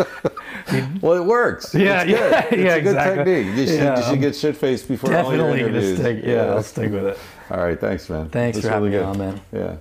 Well, 1.02 1.22
it 1.22 1.26
works. 1.26 1.76
Yeah, 1.76 2.02
It's 2.04 2.12
yeah, 2.12 2.18
good. 2.50 2.54
It's 2.60 2.64
yeah, 2.64 2.76
a 2.76 2.82
good 2.82 2.88
exactly. 2.96 3.24
technique. 3.26 3.58
You 3.58 3.68
should, 3.68 3.76
Yeah, 3.76 4.00
you 4.00 4.06
should 4.06 4.22
get 4.22 4.36
shit 4.36 4.58
faced 4.58 4.88
before 4.88 5.14
all 5.14 5.34
your 5.36 5.38
Definitely 5.50 5.60
interviews. 5.60 6.00
stick. 6.00 6.24
Yeah, 6.24 6.46
I'll 6.46 6.64
stick 6.64 6.92
with 6.92 7.06
it. 7.06 7.20
All 7.54 7.64
right, 7.64 7.80
thanks, 7.80 8.10
man. 8.10 8.30
Thanks 8.30 8.58
That's 8.58 8.66
for 8.66 8.74
having 8.74 8.92
really 8.92 9.04
me 9.04 9.12
on, 9.12 9.18
man. 9.20 9.42
Yeah. 9.52 9.76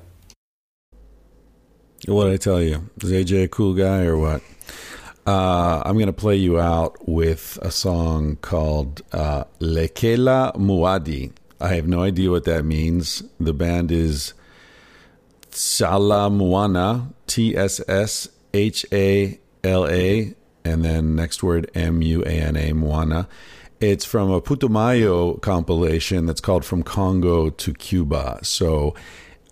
What 2.06 2.26
did 2.26 2.34
I 2.34 2.36
tell 2.36 2.60
you? 2.60 2.90
Is 3.00 3.10
AJ 3.10 3.44
a 3.44 3.48
cool 3.48 3.72
guy 3.72 4.04
or 4.04 4.18
what? 4.18 4.42
Uh, 5.26 5.80
I'm 5.82 5.94
going 5.94 6.06
to 6.06 6.12
play 6.12 6.36
you 6.36 6.60
out 6.60 7.08
with 7.08 7.58
a 7.62 7.70
song 7.70 8.36
called 8.42 9.00
uh, 9.12 9.44
Lekela 9.58 10.54
Muadi. 10.56 11.32
I 11.62 11.68
have 11.68 11.88
no 11.88 12.02
idea 12.02 12.30
what 12.30 12.44
that 12.44 12.66
means. 12.66 13.22
The 13.40 13.54
band 13.54 13.90
is 13.90 14.34
Tshala 15.52 16.30
Muana, 16.30 17.14
T 17.26 17.56
S 17.56 17.80
S 17.88 18.28
H 18.52 18.84
A 18.92 19.40
L 19.64 19.88
A, 19.88 20.34
and 20.62 20.84
then 20.84 21.16
next 21.16 21.42
word 21.42 21.70
M 21.74 22.02
U 22.02 22.22
A 22.24 22.32
N 22.32 22.56
A, 22.56 22.74
Moana. 22.74 23.28
It's 23.82 24.04
from 24.04 24.30
a 24.30 24.40
Putumayo 24.40 25.40
compilation 25.42 26.24
that's 26.26 26.40
called 26.40 26.64
From 26.64 26.84
Congo 26.84 27.50
to 27.50 27.74
Cuba. 27.74 28.38
So 28.44 28.94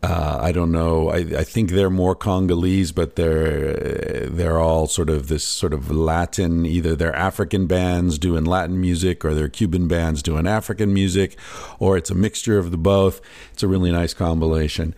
uh, 0.04 0.38
I 0.40 0.52
don't 0.52 0.70
know. 0.70 1.10
I, 1.10 1.16
I, 1.16 1.42
think 1.42 1.70
they're 1.70 1.90
more 1.90 2.14
Congolese, 2.14 2.92
but 2.92 3.16
they're 3.16 4.28
they're 4.30 4.60
all 4.60 4.86
sort 4.86 5.10
of 5.10 5.26
this 5.26 5.42
sort 5.42 5.74
of 5.74 5.90
Latin. 5.90 6.64
Either 6.64 6.94
they're 6.94 7.14
African 7.14 7.66
bands 7.66 8.18
doing 8.18 8.44
Latin 8.44 8.80
music, 8.80 9.24
or 9.24 9.34
they're 9.34 9.48
Cuban 9.48 9.88
bands 9.88 10.22
doing 10.22 10.46
African 10.46 10.94
music, 10.94 11.36
or 11.80 11.96
it's 11.96 12.08
a 12.08 12.14
mixture 12.14 12.56
of 12.56 12.70
the 12.70 12.78
both. 12.78 13.20
It's 13.52 13.64
a 13.64 13.68
really 13.68 13.90
nice 13.90 14.14
compilation. 14.14 14.94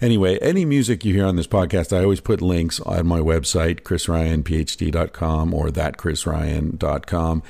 Anyway, 0.00 0.38
any 0.38 0.64
music 0.64 1.04
you 1.04 1.12
hear 1.12 1.26
on 1.26 1.36
this 1.36 1.46
podcast, 1.46 1.94
I 1.94 2.02
always 2.02 2.20
put 2.20 2.40
links 2.40 2.80
on 2.80 3.06
my 3.06 3.18
website, 3.18 3.80
chrisryanphd.com 3.80 5.54
or 5.54 5.68
thatchrisryan.com. 5.68 7.42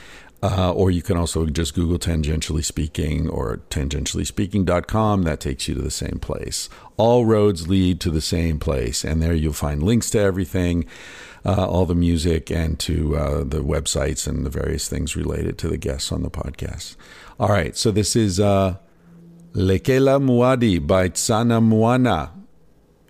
Uh, 0.42 0.70
or 0.72 0.90
you 0.90 1.02
can 1.02 1.16
also 1.16 1.46
just 1.46 1.74
Google 1.74 1.98
tangentially 1.98 2.64
speaking 2.64 3.28
or 3.28 3.58
tangentiallyspeaking.com. 3.70 5.22
That 5.22 5.40
takes 5.40 5.66
you 5.66 5.74
to 5.74 5.80
the 5.80 5.90
same 5.90 6.18
place. 6.20 6.68
All 6.96 7.24
roads 7.24 7.68
lead 7.68 8.00
to 8.02 8.10
the 8.10 8.20
same 8.20 8.58
place. 8.58 9.02
And 9.02 9.22
there 9.22 9.32
you'll 9.34 9.54
find 9.54 9.82
links 9.82 10.10
to 10.10 10.20
everything, 10.20 10.84
uh, 11.44 11.66
all 11.66 11.86
the 11.86 11.94
music, 11.94 12.50
and 12.50 12.78
to 12.80 13.16
uh, 13.16 13.38
the 13.44 13.62
websites 13.62 14.26
and 14.26 14.44
the 14.44 14.50
various 14.50 14.88
things 14.88 15.16
related 15.16 15.58
to 15.58 15.68
the 15.68 15.78
guests 15.78 16.12
on 16.12 16.22
the 16.22 16.30
podcast. 16.30 16.96
All 17.40 17.48
right. 17.48 17.76
So 17.76 17.90
this 17.90 18.14
is 18.14 18.38
uh, 18.38 18.76
Lekela 19.52 20.22
Muadi 20.22 20.86
by 20.86 21.08
Tshala 21.08 21.60
Muana. 21.66 22.30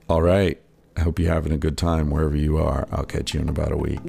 All 0.09 0.23
right. 0.23 0.61
I 0.97 1.01
hope 1.03 1.19
you're 1.19 1.33
having 1.33 1.53
a 1.53 1.59
good 1.59 1.77
time 1.77 2.09
wherever 2.11 2.37
you 2.37 2.57
are. 2.57 2.89
I'll 2.91 3.05
catch 3.05 3.35
you 3.35 3.41
in 3.41 3.49
about 3.51 3.73
a 3.73 3.77
week. 3.77 4.01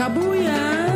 Kabuya. 0.00 0.89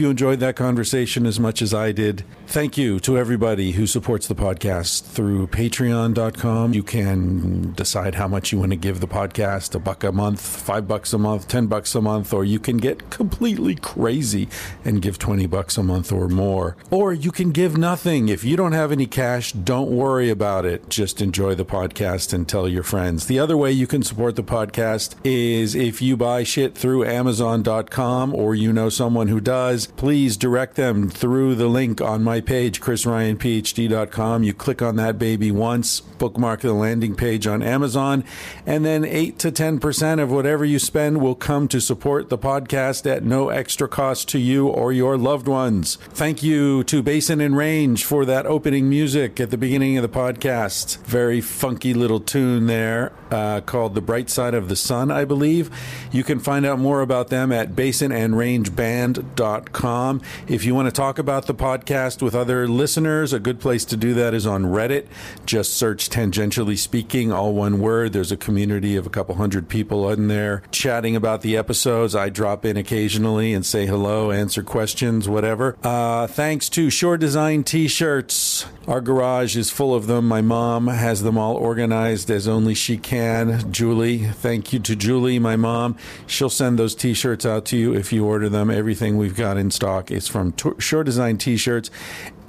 Hope 0.00 0.04
you 0.04 0.10
enjoyed 0.10 0.40
that 0.40 0.56
conversation 0.56 1.26
as 1.26 1.38
much 1.38 1.60
as 1.60 1.74
I 1.74 1.92
did. 1.92 2.24
Thank 2.50 2.76
you 2.76 2.98
to 3.00 3.16
everybody 3.16 3.70
who 3.70 3.86
supports 3.86 4.26
the 4.26 4.34
podcast 4.34 5.04
through 5.04 5.46
patreon.com. 5.46 6.74
You 6.74 6.82
can 6.82 7.74
decide 7.74 8.16
how 8.16 8.26
much 8.26 8.50
you 8.50 8.58
want 8.58 8.72
to 8.72 8.76
give 8.76 8.98
the 8.98 9.06
podcast 9.06 9.76
a 9.76 9.78
buck 9.78 10.02
a 10.02 10.10
month, 10.10 10.40
five 10.40 10.88
bucks 10.88 11.12
a 11.12 11.18
month, 11.18 11.46
ten 11.46 11.68
bucks 11.68 11.94
a 11.94 12.00
month, 12.00 12.34
or 12.34 12.44
you 12.44 12.58
can 12.58 12.78
get 12.78 13.08
completely 13.08 13.76
crazy 13.76 14.48
and 14.84 15.00
give 15.00 15.16
20 15.16 15.46
bucks 15.46 15.78
a 15.78 15.84
month 15.84 16.10
or 16.10 16.26
more. 16.26 16.76
Or 16.90 17.12
you 17.12 17.30
can 17.30 17.52
give 17.52 17.78
nothing. 17.78 18.28
If 18.28 18.42
you 18.42 18.56
don't 18.56 18.72
have 18.72 18.90
any 18.90 19.06
cash, 19.06 19.52
don't 19.52 19.92
worry 19.92 20.28
about 20.28 20.64
it. 20.64 20.88
Just 20.90 21.22
enjoy 21.22 21.54
the 21.54 21.64
podcast 21.64 22.32
and 22.32 22.48
tell 22.48 22.66
your 22.66 22.82
friends. 22.82 23.26
The 23.26 23.38
other 23.38 23.56
way 23.56 23.70
you 23.70 23.86
can 23.86 24.02
support 24.02 24.34
the 24.34 24.42
podcast 24.42 25.14
is 25.22 25.76
if 25.76 26.02
you 26.02 26.16
buy 26.16 26.42
shit 26.42 26.74
through 26.74 27.04
amazon.com 27.04 28.34
or 28.34 28.56
you 28.56 28.72
know 28.72 28.88
someone 28.88 29.28
who 29.28 29.40
does, 29.40 29.86
please 29.86 30.36
direct 30.36 30.74
them 30.74 31.08
through 31.08 31.54
the 31.54 31.68
link 31.68 32.00
on 32.00 32.24
my 32.24 32.39
page, 32.40 32.80
chrisryanphd.com. 32.80 34.42
You 34.42 34.54
click 34.54 34.82
on 34.82 34.96
that 34.96 35.18
baby 35.18 35.50
once, 35.50 36.00
bookmark 36.00 36.60
the 36.60 36.72
landing 36.72 37.14
page 37.14 37.46
on 37.46 37.62
Amazon, 37.62 38.24
and 38.66 38.84
then 38.84 39.04
8 39.04 39.38
to 39.40 39.52
10% 39.52 40.22
of 40.22 40.30
whatever 40.30 40.64
you 40.64 40.78
spend 40.78 41.20
will 41.20 41.34
come 41.34 41.68
to 41.68 41.80
support 41.80 42.28
the 42.28 42.38
podcast 42.38 43.10
at 43.10 43.24
no 43.24 43.48
extra 43.48 43.88
cost 43.88 44.28
to 44.30 44.38
you 44.38 44.68
or 44.68 44.92
your 44.92 45.18
loved 45.18 45.48
ones. 45.48 45.96
Thank 45.96 46.42
you 46.42 46.84
to 46.84 47.02
Basin 47.02 47.40
and 47.40 47.56
Range 47.56 48.04
for 48.04 48.24
that 48.24 48.46
opening 48.46 48.88
music 48.88 49.40
at 49.40 49.50
the 49.50 49.58
beginning 49.58 49.96
of 49.96 50.02
the 50.02 50.08
podcast. 50.08 50.98
Very 51.04 51.40
funky 51.40 51.94
little 51.94 52.20
tune 52.20 52.66
there 52.66 53.12
uh, 53.30 53.60
called 53.60 53.94
The 53.94 54.00
Bright 54.00 54.30
Side 54.30 54.54
of 54.54 54.68
the 54.68 54.76
Sun, 54.76 55.10
I 55.10 55.24
believe. 55.24 55.70
You 56.12 56.22
can 56.24 56.38
find 56.38 56.66
out 56.66 56.78
more 56.78 57.00
about 57.00 57.28
them 57.28 57.52
at 57.52 57.72
basinandrangeband.com. 57.72 60.20
If 60.48 60.64
you 60.64 60.74
want 60.74 60.86
to 60.86 60.92
talk 60.92 61.18
about 61.18 61.46
the 61.46 61.54
podcast 61.54 62.22
with 62.22 62.29
other 62.34 62.68
listeners, 62.68 63.32
a 63.32 63.40
good 63.40 63.60
place 63.60 63.84
to 63.86 63.96
do 63.96 64.14
that 64.14 64.34
is 64.34 64.46
on 64.46 64.64
Reddit. 64.64 65.06
Just 65.46 65.74
search 65.74 66.08
Tangentially 66.08 66.78
Speaking, 66.78 67.32
all 67.32 67.52
one 67.52 67.80
word. 67.80 68.12
There's 68.12 68.32
a 68.32 68.36
community 68.36 68.96
of 68.96 69.06
a 69.06 69.10
couple 69.10 69.34
hundred 69.36 69.68
people 69.68 70.08
in 70.10 70.28
there 70.28 70.62
chatting 70.70 71.16
about 71.16 71.42
the 71.42 71.56
episodes. 71.56 72.14
I 72.14 72.28
drop 72.28 72.64
in 72.64 72.76
occasionally 72.76 73.52
and 73.52 73.64
say 73.64 73.86
hello, 73.86 74.30
answer 74.30 74.62
questions, 74.62 75.28
whatever. 75.28 75.76
Uh, 75.82 76.26
thanks 76.26 76.68
to 76.70 76.90
Shore 76.90 77.16
Design 77.16 77.64
t 77.64 77.88
shirts. 77.88 78.66
Our 78.86 79.00
garage 79.00 79.56
is 79.56 79.70
full 79.70 79.94
of 79.94 80.06
them. 80.06 80.26
My 80.26 80.40
mom 80.40 80.88
has 80.88 81.22
them 81.22 81.38
all 81.38 81.54
organized 81.54 82.30
as 82.30 82.48
only 82.48 82.74
she 82.74 82.96
can. 82.96 83.70
Julie, 83.70 84.18
thank 84.18 84.72
you 84.72 84.80
to 84.80 84.96
Julie, 84.96 85.38
my 85.38 85.54
mom. 85.54 85.96
She'll 86.26 86.50
send 86.50 86.78
those 86.78 86.94
t 86.94 87.14
shirts 87.14 87.46
out 87.46 87.64
to 87.66 87.76
you 87.76 87.94
if 87.94 88.12
you 88.12 88.24
order 88.24 88.48
them. 88.48 88.70
Everything 88.70 89.16
we've 89.16 89.36
got 89.36 89.56
in 89.56 89.70
stock 89.70 90.10
is 90.10 90.26
from 90.26 90.52
t- 90.52 90.70
Shore 90.78 91.04
Design 91.04 91.38
t 91.38 91.56
shirts 91.56 91.90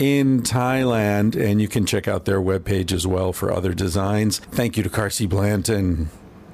in 0.01 0.41
Thailand, 0.41 1.39
and 1.39 1.61
you 1.61 1.67
can 1.67 1.85
check 1.85 2.07
out 2.07 2.25
their 2.25 2.41
webpage 2.41 2.91
as 2.91 3.05
well 3.05 3.31
for 3.31 3.53
other 3.53 3.71
designs. 3.71 4.39
Thank 4.39 4.75
you 4.75 4.81
to 4.81 4.89
Carsie 4.89 5.29
Blanton. 5.29 6.09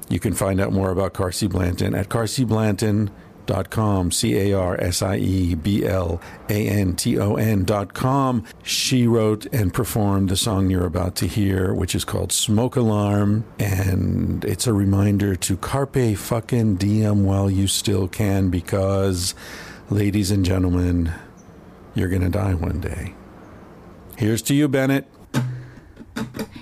You 0.09 0.19
can 0.19 0.33
find 0.33 0.59
out 0.59 0.73
more 0.73 0.91
about 0.91 1.13
Carsie 1.13 1.49
Blanton 1.49 1.95
at 1.95 2.09
carsieblanton.com, 2.09 4.11
C 4.11 4.37
A 4.37 4.53
R 4.53 4.75
S 4.81 5.01
I 5.01 5.15
E 5.15 5.55
B 5.55 5.85
L 5.85 6.19
A 6.49 6.67
N 6.67 6.97
T 6.97 7.17
O 7.17 7.35
N 7.35 7.63
dot 7.63 7.93
com. 7.93 8.43
She 8.63 9.07
wrote 9.07 9.45
and 9.53 9.73
performed 9.73 10.27
the 10.27 10.35
song 10.35 10.69
you're 10.69 10.85
about 10.85 11.15
to 11.15 11.25
hear, 11.25 11.73
which 11.73 11.95
is 11.95 12.03
called 12.03 12.33
Smoke 12.33 12.75
Alarm. 12.75 13.45
And 13.59 14.43
it's 14.43 14.67
a 14.67 14.73
reminder 14.73 15.37
to 15.37 15.55
carpe 15.55 16.17
fucking 16.17 16.75
diem 16.75 17.23
while 17.23 17.49
you 17.49 17.67
still 17.67 18.09
can, 18.09 18.49
because, 18.49 19.35
ladies 19.89 20.31
and 20.31 20.43
gentlemen, 20.43 21.13
you're 21.95 22.09
going 22.09 22.23
to 22.23 22.29
die 22.29 22.53
one 22.53 22.81
day. 22.81 23.13
Here's 24.17 24.41
to 24.43 24.55
you, 24.55 24.67
Bennett. 24.67 25.05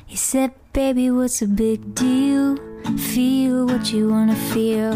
He 0.05 0.17
said, 0.17 0.51
Baby, 0.73 1.09
what's 1.09 1.41
a 1.41 1.47
big 1.47 1.95
deal? 1.95 2.57
Feel 2.97 3.65
what 3.65 3.93
you 3.93 4.09
wanna 4.09 4.35
feel. 4.35 4.91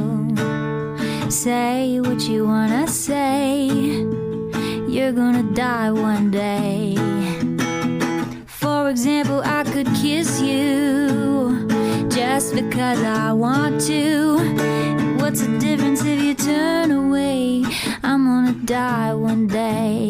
Say 1.32 2.02
what 2.02 2.20
you 2.24 2.46
wanna 2.46 2.86
say. 2.86 3.68
You're 4.90 5.14
gonna 5.14 5.44
die 5.54 5.90
one 5.90 6.32
day. 6.32 6.98
For 8.46 8.90
example, 8.90 9.42
I 9.46 9.64
could 9.64 9.88
kiss 9.96 10.42
you 10.42 11.66
just 12.10 12.54
because 12.54 13.02
I 13.02 13.32
want 13.32 13.80
to. 13.88 14.38
What's 15.22 15.48
the 15.48 15.58
difference 15.60 16.04
if 16.04 16.22
you 16.22 16.36
turn 16.36 16.92
away? 16.92 17.64
I'm 18.04 18.26
gonna 18.26 18.66
die 18.66 19.14
one 19.14 19.48
day. 19.48 20.10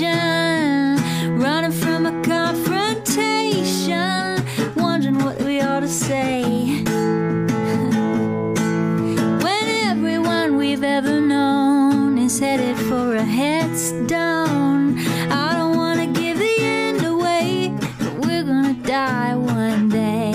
Headed 12.51 12.77
for 12.89 13.15
a 13.15 13.23
headstone, 13.23 14.99
I 15.31 15.53
don't 15.57 15.77
wanna 15.77 16.07
give 16.07 16.37
the 16.37 16.55
end 16.59 17.01
away, 17.05 17.73
but 18.01 18.13
we're 18.25 18.43
gonna 18.43 18.73
die 18.83 19.35
one 19.35 19.87
day. 19.87 20.33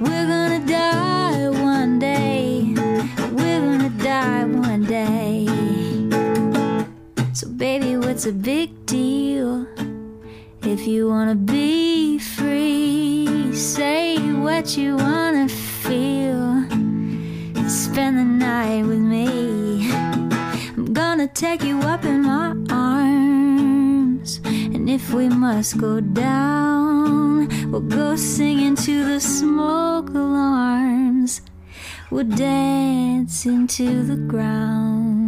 We're 0.00 0.26
gonna 0.34 0.64
die 0.66 1.50
one 1.50 1.98
day. 1.98 2.72
We're 3.38 3.60
gonna 3.68 3.92
die 4.14 4.44
one 4.44 4.84
day. 4.84 5.46
So, 7.34 7.46
baby, 7.48 7.98
what's 7.98 8.24
a 8.24 8.32
big 8.32 8.86
deal? 8.86 9.66
If 10.62 10.86
you 10.86 11.10
wanna 11.10 11.34
be 11.34 12.18
free, 12.18 13.52
say 13.52 14.16
what 14.46 14.78
you 14.78 14.96
wanna 14.96 15.46
feel. 15.50 16.64
Spend 17.68 18.16
the 18.16 18.24
night 18.48 18.86
with 18.86 19.04
me. 19.14 19.85
Gonna 20.96 21.28
take 21.28 21.62
you 21.62 21.78
up 21.80 22.06
in 22.06 22.22
my 22.22 22.56
arms. 22.70 24.40
And 24.46 24.88
if 24.88 25.12
we 25.12 25.28
must 25.28 25.76
go 25.76 26.00
down, 26.00 27.48
we'll 27.70 27.82
go 27.82 28.16
singing 28.16 28.76
to 28.76 29.04
the 29.04 29.20
smoke 29.20 30.08
alarms. 30.08 31.42
We'll 32.10 32.24
dance 32.24 33.44
into 33.44 34.04
the 34.04 34.16
ground. 34.16 35.25